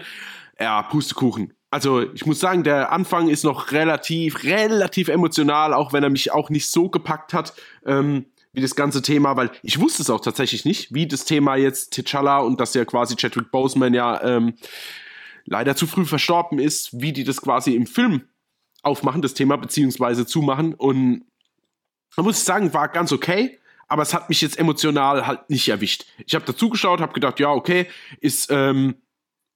Ja, 0.58 0.82
Pustekuchen. 0.82 1.52
Also 1.70 2.02
ich 2.12 2.26
muss 2.26 2.40
sagen, 2.40 2.62
der 2.64 2.92
Anfang 2.92 3.28
ist 3.28 3.44
noch 3.44 3.72
relativ, 3.72 4.44
relativ 4.44 5.08
emotional, 5.08 5.72
auch 5.72 5.92
wenn 5.92 6.02
er 6.02 6.10
mich 6.10 6.32
auch 6.32 6.50
nicht 6.50 6.70
so 6.70 6.88
gepackt 6.88 7.32
hat. 7.32 7.54
Ähm, 7.86 8.26
wie 8.54 8.60
das 8.60 8.76
ganze 8.76 9.02
Thema, 9.02 9.36
weil 9.36 9.50
ich 9.62 9.80
wusste 9.80 10.02
es 10.02 10.10
auch 10.10 10.20
tatsächlich 10.20 10.64
nicht, 10.64 10.94
wie 10.94 11.08
das 11.08 11.24
Thema 11.24 11.56
jetzt 11.56 11.92
T'Challa 11.92 12.38
und 12.38 12.60
dass 12.60 12.72
ja 12.74 12.84
quasi 12.84 13.16
Chadwick 13.16 13.50
Boseman 13.50 13.94
ja 13.94 14.22
ähm, 14.22 14.54
leider 15.44 15.76
zu 15.76 15.86
früh 15.86 16.04
verstorben 16.04 16.58
ist, 16.58 17.00
wie 17.00 17.12
die 17.12 17.24
das 17.24 17.40
quasi 17.40 17.74
im 17.74 17.86
Film 17.86 18.22
aufmachen, 18.82 19.22
das 19.22 19.34
Thema, 19.34 19.56
beziehungsweise 19.56 20.26
zumachen. 20.26 20.74
Und 20.74 21.24
man 22.16 22.26
muss 22.26 22.44
sagen, 22.44 22.74
war 22.74 22.88
ganz 22.88 23.12
okay, 23.12 23.58
aber 23.88 24.02
es 24.02 24.14
hat 24.14 24.28
mich 24.28 24.40
jetzt 24.40 24.58
emotional 24.58 25.26
halt 25.26 25.50
nicht 25.50 25.68
erwischt. 25.68 26.06
Ich 26.26 26.34
habe 26.34 26.44
dazugeschaut, 26.44 27.00
habe 27.00 27.12
gedacht, 27.12 27.40
ja, 27.40 27.50
okay, 27.50 27.86
ist, 28.20 28.50
ähm, 28.50 28.96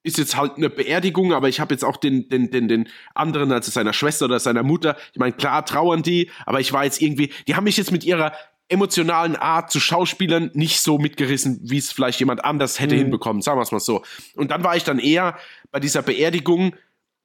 ist 0.03 0.17
jetzt 0.17 0.37
halt 0.37 0.57
eine 0.57 0.69
Beerdigung, 0.69 1.33
aber 1.33 1.49
ich 1.49 1.59
habe 1.59 1.73
jetzt 1.73 1.83
auch 1.83 1.97
den, 1.97 2.29
den, 2.29 2.51
den, 2.51 2.67
den 2.67 2.89
anderen, 3.13 3.51
also 3.51 3.71
seiner 3.71 3.93
Schwester 3.93 4.25
oder 4.25 4.39
seiner 4.39 4.63
Mutter, 4.63 4.95
ich 5.13 5.19
meine, 5.19 5.33
klar 5.33 5.65
trauern 5.65 6.03
die, 6.03 6.31
aber 6.45 6.59
ich 6.59 6.71
war 6.71 6.85
jetzt 6.85 7.01
irgendwie, 7.01 7.33
die 7.47 7.55
haben 7.55 7.65
mich 7.65 7.77
jetzt 7.77 7.91
mit 7.91 8.03
ihrer 8.03 8.31
emotionalen 8.69 9.35
Art 9.35 9.71
zu 9.71 9.79
Schauspielern 9.79 10.51
nicht 10.53 10.81
so 10.81 10.97
mitgerissen, 10.97 11.59
wie 11.63 11.77
es 11.77 11.91
vielleicht 11.91 12.19
jemand 12.19 12.45
anders 12.45 12.79
hätte 12.79 12.95
mhm. 12.95 12.99
hinbekommen, 12.99 13.41
sagen 13.41 13.57
wir 13.57 13.63
es 13.63 13.71
mal 13.71 13.79
so. 13.79 14.03
Und 14.35 14.51
dann 14.51 14.63
war 14.63 14.75
ich 14.75 14.83
dann 14.83 14.99
eher 14.99 15.37
bei 15.71 15.79
dieser 15.79 16.03
Beerdigung, 16.03 16.75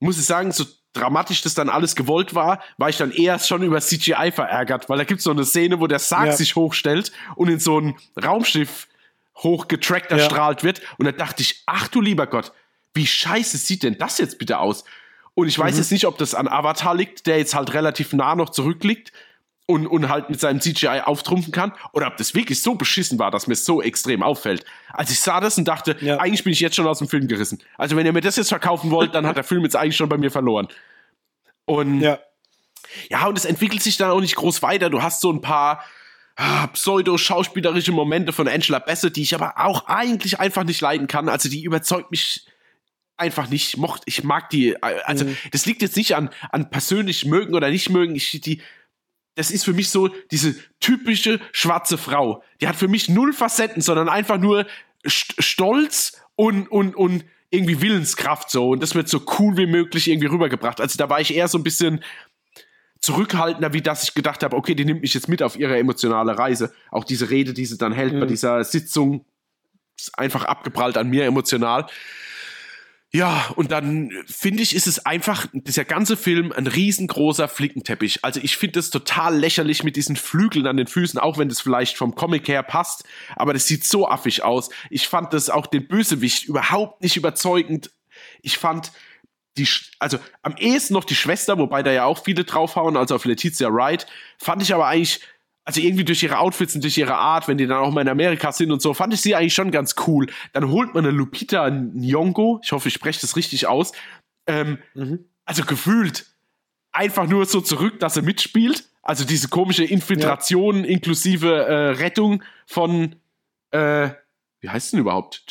muss 0.01 0.19
ich 0.19 0.25
sagen, 0.25 0.53
so 0.53 0.65
dramatisch 0.95 1.43
das 1.43 1.55
dann 1.55 1.69
alles 1.69 1.97
gewollt 1.97 2.35
war, 2.35 2.63
war 2.79 2.89
ich 2.89 2.97
dann 2.97 3.11
eher 3.11 3.39
schon 3.39 3.63
über 3.63 3.81
CGI 3.81 4.33
verärgert, 4.33 4.89
weil 4.89 4.99
da 4.99 5.05
gibt 5.05 5.19
es 5.19 5.25
so 5.25 5.31
eine 5.31 5.45
Szene, 5.45 5.81
wo 5.81 5.87
der 5.87 5.99
Sarg 5.99 6.27
ja. 6.27 6.33
sich 6.33 6.57
hochstellt 6.57 7.13
und 7.37 7.49
in 7.49 7.61
so 7.61 7.79
ein 7.79 7.97
Raumschiff 8.23 8.89
hochgetrackt 9.37 10.11
erstrahlt 10.11 10.61
ja. 10.61 10.65
wird. 10.65 10.81
Und 10.99 11.07
da 11.07 11.13
dachte 11.13 11.43
ich, 11.43 11.63
ach 11.67 11.89
du 11.89 12.01
lieber 12.01 12.27
Gott, 12.27 12.53
wie 12.95 13.07
scheiße 13.07 13.59
sieht 13.59 13.83
denn 13.83 13.99
das 13.99 14.19
jetzt 14.19 14.39
bitte 14.39 14.59
aus? 14.59 14.85
Und 15.35 15.49
ich 15.49 15.59
weiß 15.59 15.75
mhm. 15.75 15.79
jetzt 15.81 15.91
nicht, 15.91 16.07
ob 16.07 16.17
das 16.17 16.35
an 16.35 16.47
Avatar 16.47 16.95
liegt, 16.95 17.27
der 17.27 17.39
jetzt 17.39 17.55
halt 17.55 17.75
relativ 17.75 18.13
nah 18.13 18.37
noch 18.37 18.51
zurückliegt 18.51 19.13
und, 19.67 19.87
und 19.87 20.09
halt 20.09 20.29
mit 20.29 20.41
seinem 20.41 20.61
CGI 20.61 21.01
auftrumpfen 21.05 21.53
kann, 21.53 21.73
oder 21.93 22.07
ob 22.07 22.17
das 22.17 22.35
wirklich 22.35 22.63
so 22.63 22.75
beschissen 22.75 23.19
war, 23.19 23.31
dass 23.31 23.47
mir 23.47 23.55
so 23.55 23.81
extrem 23.81 24.23
auffällt. 24.23 24.65
Als 24.93 25.11
ich 25.11 25.21
sah 25.21 25.41
das 25.41 25.57
und 25.57 25.67
dachte, 25.67 25.97
ja. 26.01 26.19
eigentlich 26.19 26.45
bin 26.45 26.53
ich 26.53 26.61
jetzt 26.61 26.77
schon 26.77 26.87
aus 26.87 26.99
dem 26.99 27.09
Film 27.09 27.29
gerissen. 27.29 27.63
Also 27.79 27.97
wenn 27.97 28.05
ihr 28.05 28.13
mir 28.13 28.21
das 28.21 28.37
jetzt 28.37 28.51
verkaufen 28.51 28.91
wollt, 28.91 29.15
dann 29.15 29.27
hat 29.27 29.37
der 29.37 29.45
Film 29.45 29.63
jetzt 29.63 29.77
eigentlich 29.77 29.97
schon 29.97 30.09
bei 30.09 30.19
mir 30.19 30.31
verloren. 30.31 30.69
Und 31.65 32.01
ja, 32.01 32.19
ja 33.09 33.27
und 33.27 33.39
es 33.39 33.47
entwickelt 33.47 33.83
sich 33.83 33.97
dann 33.97 34.11
auch 34.11 34.21
nicht 34.21 34.37
groß 34.37 34.63
weiter. 34.63 34.91
Du 34.91 35.03
hast 35.03 35.23
so 35.23 35.33
ein 35.33 35.41
paar 35.41 35.83
ah, 36.37 36.67
pseudo-schauspielerische 36.67 37.93
Momente 37.93 38.35
von 38.35 38.49
Angela 38.49 38.81
Bassett, 38.81 39.17
die 39.17 39.23
ich 39.23 39.35
aber 39.35 39.55
auch 39.57 39.87
eigentlich 39.87 40.41
einfach 40.41 40.65
nicht 40.65 40.83
leiden 40.83 41.07
kann. 41.07 41.31
Also 41.31 41.49
die 41.49 41.65
überzeugt 41.65 42.11
mich 42.11 42.47
einfach 43.17 43.49
nicht 43.49 43.79
mocht. 43.79 44.03
Ich 44.05 44.25
mag 44.25 44.51
die, 44.51 44.83
also 44.83 45.25
mhm. 45.25 45.37
das 45.53 45.65
liegt 45.65 45.81
jetzt 45.81 45.97
nicht 45.97 46.17
an, 46.17 46.29
an 46.51 46.69
persönlich 46.69 47.25
mögen 47.25 47.55
oder 47.55 47.71
nicht 47.71 47.89
mögen. 47.89 48.15
Ich, 48.15 48.41
die, 48.43 48.61
das 49.35 49.51
ist 49.51 49.65
für 49.65 49.73
mich 49.73 49.91
so 49.91 50.09
diese 50.31 50.55
typische 50.81 51.41
schwarze 51.53 51.99
Frau. 51.99 52.43
Die 52.61 52.69
hat 52.69 52.77
für 52.77 52.89
mich 52.89 53.09
null 53.09 53.33
Facetten, 53.33 53.83
sondern 53.83 54.09
einfach 54.09 54.39
nur 54.39 54.67
Stolz 55.07 56.21
und, 56.37 56.71
und, 56.71 56.95
und 56.95 57.25
irgendwie 57.51 57.81
Willenskraft 57.81 58.51
so. 58.51 58.71
Und 58.71 58.83
das 58.83 58.95
wird 58.95 59.09
so 59.09 59.23
cool 59.39 59.57
wie 59.57 59.67
möglich 59.67 60.09
irgendwie 60.09 60.29
rübergebracht. 60.29 60.81
Also 60.81 60.97
da 60.97 61.09
war 61.11 61.21
ich 61.21 61.35
eher 61.35 61.49
so 61.49 61.59
ein 61.59 61.65
bisschen 61.65 62.03
zurückhaltender, 63.01 63.73
wie 63.73 63.83
dass 63.83 64.05
ich 64.05 64.15
gedacht 64.15 64.43
habe, 64.43 64.57
okay, 64.57 64.75
die 64.75 64.85
nimmt 64.85 65.03
mich 65.03 65.15
jetzt 65.15 65.29
mit 65.29 65.43
auf 65.43 65.59
ihre 65.59 65.79
emotionale 65.79 66.39
Reise. 66.39 66.73
Auch 66.91 67.05
diese 67.05 67.31
Rede, 67.31 67.53
die 67.53 67.67
sie 67.67 67.77
dann 67.77 67.93
hält 67.93 68.15
mhm. 68.15 68.21
bei 68.21 68.27
dieser 68.27 68.65
Sitzung, 68.65 69.25
ist 69.97 70.19
einfach 70.19 70.45
abgeprallt 70.45 70.97
an 70.97 71.09
mir 71.11 71.25
emotional. 71.25 71.87
Ja, 73.15 73.53
und 73.55 73.71
dann 73.71 74.11
finde 74.27 74.65
ich, 74.65 74.75
ist 74.75 74.89
es 74.89 75.07
einfach, 75.07 75.47
dieser 75.53 75.85
ganze 75.85 76.17
Film 76.17 76.51
ein 76.51 76.67
riesengroßer 76.67 77.47
Flickenteppich. 77.47 78.25
Also 78.25 78.41
ich 78.43 78.57
finde 78.57 78.81
es 78.81 78.91
total 78.91 79.39
lächerlich 79.39 79.85
mit 79.85 79.95
diesen 79.95 80.17
Flügeln 80.17 80.67
an 80.67 80.77
den 80.77 80.89
Füßen, 80.89 81.21
auch 81.21 81.39
wenn 81.39 81.49
das 81.49 81.61
vielleicht 81.61 81.97
vom 81.97 82.17
Comic 82.17 82.49
her 82.49 82.65
passt. 82.65 83.05
Aber 83.37 83.53
das 83.53 83.69
sieht 83.69 83.85
so 83.85 84.09
affig 84.09 84.43
aus. 84.43 84.71
Ich 84.91 85.07
fand 85.07 85.33
das 85.33 85.49
auch 85.49 85.69
den 85.69 85.87
Bösewicht 85.87 86.47
überhaupt 86.47 87.03
nicht 87.05 87.17
überzeugend. 87.17 87.93
Ich 88.43 88.59
fand 88.59 88.91
die, 89.59 89.69
also 90.01 90.19
am 90.43 90.57
ehesten 90.57 90.95
noch 90.95 91.05
die 91.05 91.15
Schwester, 91.15 91.57
wobei 91.57 91.85
da 91.85 91.93
ja 91.93 92.07
auch 92.07 92.25
viele 92.25 92.43
draufhauen, 92.43 92.97
also 92.97 93.15
auf 93.15 93.25
Letizia 93.27 93.73
Wright, 93.73 94.09
fand 94.39 94.61
ich 94.61 94.75
aber 94.75 94.89
eigentlich 94.89 95.21
also 95.65 95.81
irgendwie 95.81 96.05
durch 96.05 96.23
ihre 96.23 96.39
Outfits 96.39 96.75
und 96.75 96.85
durch 96.85 96.97
ihre 96.99 97.15
Art, 97.15 97.49
wenn 97.49 97.57
die 97.57 97.67
dann 97.67 97.79
auch 97.79 97.91
mal 97.91 98.03
in 98.03 98.09
Amerika 98.09 98.53
sind 98.53 98.71
und 98.71 98.83
so, 98.83 98.93
fand 98.93 99.15
ich 99.15 99.21
sie 99.21 99.35
eigentlich 99.35 99.55
schon 99.55 99.71
ganz 99.71 99.95
cool. 100.07 100.27
Dann 100.53 100.69
holt 100.69 100.95
man 100.95 101.05
eine 101.05 101.17
Lupita 101.17 101.67
Nyong'o, 101.67 102.61
ich 102.63 102.73
hoffe, 102.73 102.89
ich 102.89 102.95
spreche 102.95 103.21
das 103.21 103.37
richtig 103.37 103.67
aus, 103.67 103.93
ähm, 104.47 104.79
mhm. 104.95 105.25
also 105.45 105.65
gefühlt 105.65 106.27
einfach 106.93 107.27
nur 107.27 107.47
so 107.47 107.61
zurück, 107.61 107.99
dass 108.01 108.17
er 108.17 108.23
mitspielt. 108.23 108.85
Also 109.03 109.25
diese 109.25 109.49
komische 109.49 109.85
Infiltration 109.85 110.85
ja. 110.85 110.91
inklusive 110.91 111.67
äh, 111.67 111.91
Rettung 111.91 112.43
von, 112.67 113.17
äh, 113.71 114.11
wie 114.61 114.69
heißt 114.69 114.93
denn 114.93 115.01
überhaupt? 115.01 115.45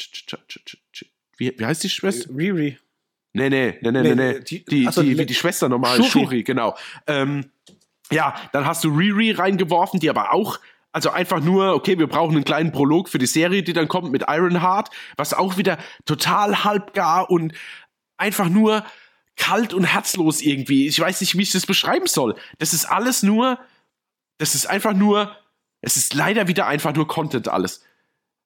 Wie, 1.38 1.53
wie 1.57 1.65
heißt 1.65 1.84
die 1.84 1.90
Schwester? 1.90 2.30
Riri. 2.35 2.80
Nee, 3.34 3.49
nee, 3.49 3.77
nee, 3.81 3.91
nee, 3.91 4.02
nee, 4.02 4.15
nee. 4.15 4.40
Die, 4.41 4.64
die, 4.64 4.85
die, 4.85 5.15
die, 5.15 5.26
die 5.26 5.34
Schwester 5.34 5.68
normal, 5.68 5.98
Shuri, 5.98 6.10
Shuri 6.10 6.44
genau. 6.44 6.76
Ähm, 7.07 7.45
ja, 8.12 8.36
dann 8.52 8.66
hast 8.66 8.84
du 8.84 8.90
Riri 8.90 9.32
reingeworfen, 9.32 10.00
die 10.00 10.10
aber 10.10 10.34
auch 10.34 10.60
also 10.94 11.10
einfach 11.10 11.40
nur, 11.40 11.74
okay, 11.74 11.98
wir 11.98 12.08
brauchen 12.08 12.36
einen 12.36 12.46
kleinen 12.46 12.72
Prolog 12.72 13.10
für 13.10 13.18
die 13.18 13.26
Serie, 13.26 13.64
die 13.64 13.74
dann 13.74 13.88
kommt 13.88 14.12
mit 14.12 14.26
Ironheart, 14.28 14.92
was 15.18 15.34
auch 15.34 15.58
wieder 15.58 15.80
total 16.06 16.64
halbgar 16.64 17.32
und 17.32 17.54
einfach 18.18 18.48
nur 18.48 18.86
kalt 19.36 19.74
und 19.74 19.86
herzlos 19.86 20.42
irgendwie. 20.42 20.88
Ich 20.88 21.00
weiß 21.00 21.22
nicht, 21.22 21.36
wie 21.36 21.42
ich 21.42 21.52
das 21.52 21.66
beschreiben 21.66 22.06
soll. 22.06 22.36
Das 22.60 22.74
ist 22.74 22.86
alles 22.86 23.24
nur, 23.24 23.58
das 24.38 24.54
ist 24.54 24.68
einfach 24.68 24.94
nur, 24.94 25.36
es 25.82 25.98
ist 25.98 26.14
leider 26.14 26.48
wieder 26.48 26.68
einfach 26.68 26.94
nur 26.94 27.08
Content 27.08 27.48
alles. 27.48 27.84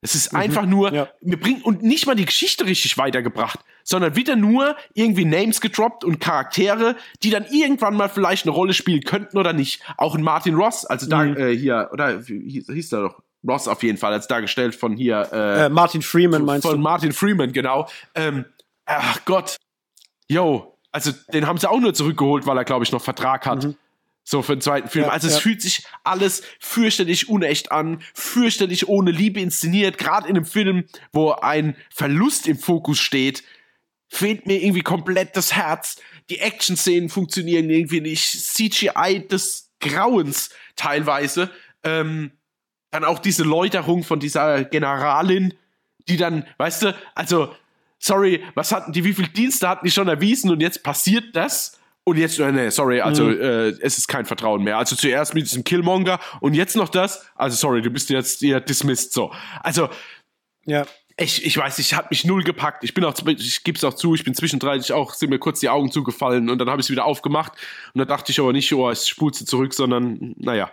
Es 0.08 0.16
ist 0.16 0.32
mhm, 0.32 0.40
einfach 0.40 0.66
nur, 0.66 0.94
ja. 0.94 1.10
wir 1.20 1.38
bringen 1.38 1.62
und 1.64 1.84
nicht 1.84 2.08
mal 2.08 2.16
die 2.16 2.26
Geschichte 2.26 2.66
richtig 2.66 2.98
weitergebracht, 2.98 3.60
sondern 3.84 4.16
wieder 4.16 4.38
nur 4.38 4.78
irgendwie 4.94 5.26
Names 5.26 5.60
gedroppt 5.60 6.06
und 6.06 6.22
Charaktere, 6.22 6.96
die 7.24 7.30
dann 7.30 7.46
irgendwann 7.46 7.96
mal 7.96 8.08
vielleicht 8.08 8.46
eine 8.46 8.54
Rolle 8.54 8.74
spielen 8.74 9.02
könnten 9.02 9.38
oder 9.38 9.52
nicht. 9.52 9.82
Auch 9.98 10.16
ein 10.16 10.24
Martin 10.24 10.56
Ross, 10.56 10.86
also 10.86 11.10
da 11.10 11.26
mhm. 11.26 11.36
äh, 11.36 11.54
hier, 11.54 11.90
oder 11.92 12.22
hieß, 12.22 12.68
hieß 12.68 12.90
der 12.90 13.02
doch? 13.02 13.22
Ross 13.46 13.68
auf 13.68 13.84
jeden 13.84 13.98
Fall, 13.98 14.14
als 14.14 14.28
dargestellt 14.28 14.76
von 14.76 14.96
hier. 14.96 15.28
Äh, 15.32 15.66
äh, 15.66 15.70
Martin 15.70 16.02
Freeman 16.02 16.46
meinst 16.46 16.64
von 16.64 16.72
du? 16.72 16.76
Von 16.76 16.84
Martin 16.84 17.12
Freeman, 17.12 17.52
genau. 17.52 17.88
Ähm, 18.16 18.46
ach 18.86 19.20
Gott. 19.26 19.58
Yo, 20.30 20.78
also 20.92 21.12
den 21.34 21.48
haben 21.48 21.58
sie 21.58 21.70
auch 21.70 21.80
nur 21.80 21.94
zurückgeholt, 21.94 22.48
weil 22.48 22.58
er, 22.58 22.66
glaube 22.66 22.84
ich, 22.84 22.92
noch 22.92 23.02
Vertrag 23.02 23.46
hat. 23.46 23.66
Mhm. 23.66 23.76
So 24.30 24.41
für 24.41 24.58
den 24.58 24.62
zweiten 24.62 24.90
Film. 24.90 25.06
Ja, 25.06 25.12
also 25.12 25.26
es 25.26 25.36
ja. 25.36 25.40
fühlt 25.40 25.62
sich 25.62 25.86
alles 26.04 26.44
fürchterlich 26.60 27.30
unecht 27.30 27.72
an, 27.72 28.02
fürchterlich 28.14 28.90
ohne 28.90 29.12
Liebe 29.12 29.40
inszeniert. 29.40 29.98
Gerade 29.98 30.28
in 30.28 30.36
einem 30.36 30.44
Film, 30.44 30.84
wo 31.14 31.32
ein 31.32 31.78
Verlust 31.90 32.45
im 32.45 32.60
Fokus 32.60 32.99
steht, 32.99 33.45
fehlt 34.10 34.45
mir 34.45 34.62
irgendwie 34.62 34.82
komplett 34.82 35.38
das 35.38 35.56
Herz. 35.56 36.02
Die 36.30 36.40
Action-Szenen 36.40 37.08
funktionieren 37.08 37.70
irgendwie 37.70 38.02
nicht. 38.02 38.26
CGI 38.28 39.26
des 39.32 39.72
Grauens 39.80 40.49
teilweise. 40.76 41.49
Ähm, 41.86 42.32
dann 42.91 43.06
auch 43.06 43.20
diese 43.20 43.44
Läuterung 43.45 44.04
von 44.04 44.20
dieser 44.20 44.66
Generalin, 44.66 45.54
die 46.10 46.18
dann, 46.18 46.45
weißt 46.58 46.84
du, 46.84 46.95
also, 47.16 47.56
sorry, 47.98 48.44
was 48.56 48.74
hatten 48.74 48.91
die, 48.91 49.06
wie 49.06 49.14
viele 49.14 49.30
Dienste 49.30 49.70
hatten 49.70 49.86
die 49.86 49.91
schon 49.91 50.10
erwiesen 50.10 50.52
und 50.52 50.60
jetzt 50.60 50.84
passiert 50.84 51.34
das? 51.34 51.80
Und 52.08 52.16
jetzt, 52.16 52.40
äh, 52.40 52.54
nee, 52.54 52.70
sorry, 52.70 53.02
also 53.02 53.26
mhm. 53.26 53.42
äh, 53.42 53.68
es 53.82 53.98
ist 53.98 54.08
kein 54.08 54.26
Vertrauen 54.26 54.64
mehr. 54.64 54.78
Also 54.78 54.96
zuerst 54.96 55.34
mit 55.34 55.44
diesem 55.44 55.66
Killmonger 55.66 56.22
und 56.40 56.54
jetzt 56.54 56.78
noch 56.78 56.88
das. 56.88 57.26
Also 57.36 57.58
sorry, 57.58 57.82
du 57.82 57.90
bist 57.90 58.10
jetzt 58.10 58.40
hier 58.40 58.62
dismissed 58.62 59.12
so. 59.12 59.34
Also 59.62 59.90
ja. 60.64 60.88
Ich, 61.18 61.46
ich 61.46 61.58
weiß, 61.58 61.80
ich 61.80 61.96
hat 61.96 62.10
mich 62.10 62.24
null 62.24 62.44
gepackt. 62.44 62.86
Ich 62.86 62.94
bin 62.94 63.04
auch, 63.04 63.14
ich 63.26 63.62
gebe 63.66 63.78
es 63.78 63.84
auch 63.84 63.94
zu, 63.94 64.16
ich 64.16 64.24
bin 64.24 64.34
zwischendrin 64.34 64.82
auch, 64.94 65.16
sind 65.16 65.32
mir 65.32 65.38
kurz 65.38 65.60
die 65.60 65.68
Augen 65.68 65.92
zugefallen 65.92 66.50
und 66.50 66.60
dann 66.60 66.70
habe 66.70 66.80
ich 66.80 66.86
es 66.86 66.90
wieder 66.90 67.04
aufgemacht 67.04 67.52
und 67.94 68.00
da 68.00 68.06
dachte 68.06 68.32
ich 68.32 68.40
aber 68.40 68.54
nicht, 68.54 68.72
oh, 68.74 68.90
es 68.90 69.10
spult 69.10 69.36
sie 69.36 69.44
zurück, 69.44 69.74
sondern 69.74 70.34
naja. 70.38 70.72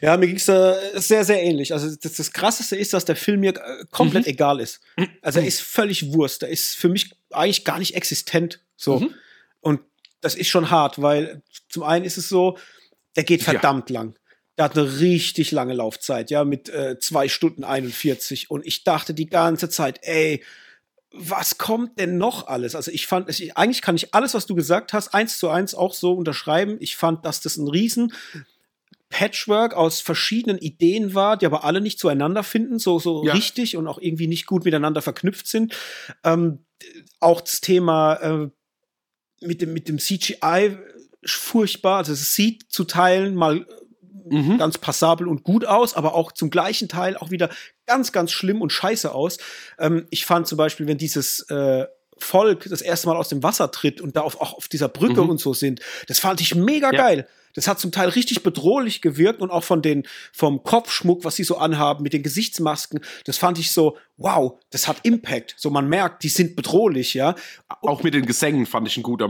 Ja, 0.00 0.16
mir 0.16 0.28
ging 0.28 0.36
es 0.36 0.46
äh, 0.46 0.74
sehr, 0.94 1.24
sehr 1.24 1.42
ähnlich. 1.42 1.72
Also 1.72 1.92
das, 1.92 2.12
das 2.12 2.32
Krasseste 2.32 2.76
ist, 2.76 2.92
dass 2.92 3.04
der 3.04 3.16
Film 3.16 3.40
mir 3.40 3.56
äh, 3.56 3.84
komplett 3.90 4.26
mhm. 4.26 4.30
egal 4.30 4.60
ist. 4.60 4.80
Also 5.22 5.40
er 5.40 5.46
ist 5.46 5.60
völlig 5.60 6.12
Wurst. 6.12 6.44
Er 6.44 6.50
ist 6.50 6.76
für 6.76 6.88
mich 6.88 7.10
eigentlich 7.32 7.64
gar 7.64 7.80
nicht 7.80 7.96
existent. 7.96 8.60
So. 8.76 9.00
Mhm. 9.00 9.14
Das 10.22 10.34
ist 10.34 10.48
schon 10.48 10.70
hart, 10.70 11.02
weil 11.02 11.42
zum 11.68 11.82
einen 11.82 12.06
ist 12.06 12.16
es 12.16 12.30
so, 12.30 12.56
der 13.16 13.24
geht 13.24 13.42
verdammt 13.42 13.90
ja. 13.90 14.00
lang. 14.00 14.16
Der 14.56 14.66
hat 14.66 14.78
eine 14.78 15.00
richtig 15.00 15.50
lange 15.50 15.74
Laufzeit, 15.74 16.30
ja, 16.30 16.44
mit 16.44 16.68
äh, 16.70 16.98
zwei 16.98 17.28
Stunden 17.28 17.64
41. 17.64 18.50
Und 18.50 18.66
ich 18.66 18.84
dachte 18.84 19.12
die 19.12 19.26
ganze 19.26 19.68
Zeit, 19.68 20.00
ey, 20.02 20.42
was 21.12 21.58
kommt 21.58 21.98
denn 21.98 22.16
noch 22.16 22.46
alles? 22.46 22.74
Also 22.74 22.90
ich 22.90 23.06
fand, 23.06 23.28
ich, 23.28 23.56
eigentlich 23.56 23.82
kann 23.82 23.96
ich 23.96 24.14
alles, 24.14 24.34
was 24.34 24.46
du 24.46 24.54
gesagt 24.54 24.92
hast, 24.92 25.14
eins 25.14 25.38
zu 25.38 25.50
eins 25.50 25.74
auch 25.74 25.92
so 25.92 26.14
unterschreiben. 26.14 26.76
Ich 26.80 26.96
fand, 26.96 27.24
dass 27.26 27.40
das 27.40 27.56
ein 27.58 27.68
riesen 27.68 28.12
Patchwork 29.12 29.74
aus 29.74 30.00
verschiedenen 30.00 30.58
Ideen 30.58 31.14
war, 31.14 31.36
die 31.36 31.46
aber 31.46 31.64
alle 31.64 31.82
nicht 31.82 31.98
zueinander 31.98 32.42
finden, 32.42 32.78
so, 32.78 32.98
so 32.98 33.24
ja. 33.24 33.34
richtig 33.34 33.76
und 33.76 33.86
auch 33.86 33.98
irgendwie 33.98 34.26
nicht 34.26 34.46
gut 34.46 34.64
miteinander 34.64 35.02
verknüpft 35.02 35.46
sind. 35.46 35.76
Ähm, 36.24 36.64
auch 37.20 37.42
das 37.42 37.60
Thema 37.60 38.14
äh, 38.14 38.50
mit 39.42 39.62
dem, 39.62 39.72
mit 39.72 39.88
dem 39.88 39.98
CGI 39.98 40.76
furchtbar. 41.24 41.98
Also 41.98 42.12
es 42.12 42.34
sieht 42.34 42.70
zu 42.70 42.84
Teilen 42.84 43.34
mal 43.34 43.66
mhm. 44.28 44.58
ganz 44.58 44.78
passabel 44.78 45.28
und 45.28 45.44
gut 45.44 45.64
aus, 45.64 45.94
aber 45.94 46.14
auch 46.14 46.32
zum 46.32 46.50
gleichen 46.50 46.88
Teil 46.88 47.16
auch 47.16 47.30
wieder 47.30 47.50
ganz, 47.86 48.12
ganz 48.12 48.32
schlimm 48.32 48.62
und 48.62 48.70
scheiße 48.70 49.12
aus. 49.12 49.38
Ähm, 49.78 50.06
ich 50.10 50.26
fand 50.26 50.46
zum 50.46 50.58
Beispiel, 50.58 50.86
wenn 50.86 50.98
dieses 50.98 51.40
äh, 51.50 51.86
Volk 52.18 52.66
das 52.68 52.82
erste 52.82 53.08
Mal 53.08 53.16
aus 53.16 53.28
dem 53.28 53.42
Wasser 53.42 53.70
tritt 53.70 54.00
und 54.00 54.16
da 54.16 54.20
auf, 54.20 54.40
auch 54.40 54.54
auf 54.54 54.68
dieser 54.68 54.88
Brücke 54.88 55.22
mhm. 55.22 55.30
und 55.30 55.40
so 55.40 55.54
sind. 55.54 55.80
Das 56.06 56.20
fand 56.20 56.40
ich 56.40 56.54
mega 56.54 56.92
ja. 56.92 56.98
geil. 56.98 57.28
Das 57.54 57.68
hat 57.68 57.78
zum 57.80 57.92
Teil 57.92 58.08
richtig 58.08 58.42
bedrohlich 58.42 59.02
gewirkt 59.02 59.40
und 59.40 59.50
auch 59.50 59.64
von 59.64 59.82
den, 59.82 60.04
vom 60.32 60.62
Kopfschmuck, 60.62 61.24
was 61.24 61.36
sie 61.36 61.44
so 61.44 61.58
anhaben, 61.58 62.02
mit 62.02 62.12
den 62.12 62.22
Gesichtsmasken, 62.22 63.00
das 63.24 63.38
fand 63.38 63.58
ich 63.58 63.72
so, 63.72 63.96
wow, 64.16 64.58
das 64.70 64.88
hat 64.88 64.98
Impact. 65.02 65.54
So, 65.58 65.70
man 65.70 65.88
merkt, 65.88 66.22
die 66.22 66.28
sind 66.28 66.56
bedrohlich, 66.56 67.14
ja. 67.14 67.34
Auch 67.82 68.02
mit 68.02 68.14
den 68.14 68.26
Gesängen 68.26 68.66
fand 68.66 68.88
ich 68.88 68.96
ein 68.96 69.02
guter, 69.02 69.28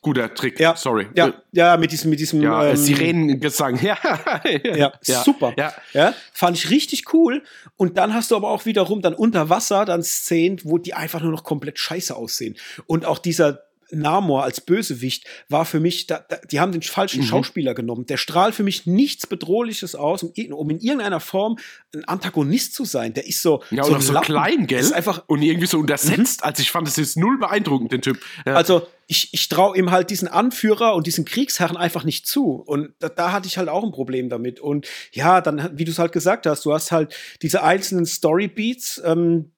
guter 0.00 0.34
Trick. 0.34 0.58
Ja, 0.58 0.76
sorry. 0.76 1.08
Ja, 1.14 1.32
ja, 1.52 1.76
mit 1.76 1.92
diesem, 1.92 2.10
mit 2.10 2.20
diesem 2.20 2.42
ja, 2.42 2.70
ähm, 2.70 2.76
Sirenengesang. 2.76 3.78
Ja, 3.82 3.98
ja, 4.44 4.92
ja, 5.04 5.22
super. 5.22 5.54
Ja. 5.56 5.72
ja, 5.92 6.14
fand 6.32 6.56
ich 6.56 6.70
richtig 6.70 7.12
cool. 7.12 7.42
Und 7.76 7.98
dann 7.98 8.14
hast 8.14 8.30
du 8.30 8.36
aber 8.36 8.50
auch 8.50 8.64
wiederum 8.66 9.02
dann 9.02 9.14
unter 9.14 9.48
Wasser 9.48 9.84
dann 9.84 10.02
Szenen, 10.02 10.60
wo 10.64 10.78
die 10.78 10.94
einfach 10.94 11.20
nur 11.20 11.30
noch 11.30 11.44
komplett 11.44 11.78
scheiße 11.78 12.14
aussehen. 12.14 12.56
Und 12.86 13.04
auch 13.04 13.18
dieser 13.18 13.64
Namor 13.92 14.44
als 14.44 14.60
Bösewicht 14.60 15.24
war 15.48 15.64
für 15.64 15.80
mich, 15.80 16.06
da, 16.06 16.24
da, 16.28 16.36
die 16.50 16.60
haben 16.60 16.72
den 16.72 16.82
falschen 16.82 17.20
mhm. 17.20 17.26
Schauspieler 17.26 17.74
genommen. 17.74 18.06
Der 18.06 18.16
strahlt 18.16 18.54
für 18.54 18.62
mich 18.62 18.86
nichts 18.86 19.26
Bedrohliches 19.26 19.94
aus, 19.94 20.22
um, 20.22 20.32
um, 20.52 20.70
in 20.70 20.80
irgendeiner 20.80 21.20
Form 21.20 21.58
ein 21.94 22.04
Antagonist 22.04 22.74
zu 22.74 22.84
sein. 22.84 23.14
Der 23.14 23.26
ist 23.26 23.42
so. 23.42 23.62
Ja, 23.70 23.84
so, 23.84 23.98
so 23.98 24.14
klein, 24.20 24.66
gell? 24.66 24.80
Ist 24.80 24.92
einfach, 24.92 25.24
und 25.26 25.42
irgendwie 25.42 25.66
so 25.66 25.78
untersetzt. 25.78 26.40
Mhm. 26.40 26.46
Also 26.46 26.62
ich 26.62 26.70
fand 26.70 26.88
es 26.88 26.96
jetzt 26.96 27.16
null 27.16 27.38
beeindruckend, 27.38 27.92
den 27.92 28.02
Typ. 28.02 28.20
Ja. 28.46 28.54
Also 28.54 28.86
ich, 29.06 29.28
ich 29.32 29.48
traue 29.48 29.76
ihm 29.76 29.90
halt 29.90 30.10
diesen 30.10 30.28
Anführer 30.28 30.94
und 30.94 31.06
diesen 31.06 31.24
Kriegsherren 31.24 31.76
einfach 31.76 32.04
nicht 32.04 32.26
zu. 32.26 32.54
Und 32.54 32.94
da, 32.98 33.08
da 33.08 33.32
hatte 33.32 33.46
ich 33.46 33.58
halt 33.58 33.68
auch 33.68 33.84
ein 33.84 33.92
Problem 33.92 34.28
damit. 34.28 34.58
Und 34.58 34.88
ja, 35.12 35.40
dann, 35.40 35.70
wie 35.74 35.84
du 35.84 35.90
es 35.90 35.98
halt 35.98 36.12
gesagt 36.12 36.46
hast, 36.46 36.64
du 36.64 36.72
hast 36.72 36.92
halt 36.92 37.14
diese 37.42 37.62
einzelnen 37.62 38.06
Storybeats, 38.06 39.02
ähm, 39.04 39.51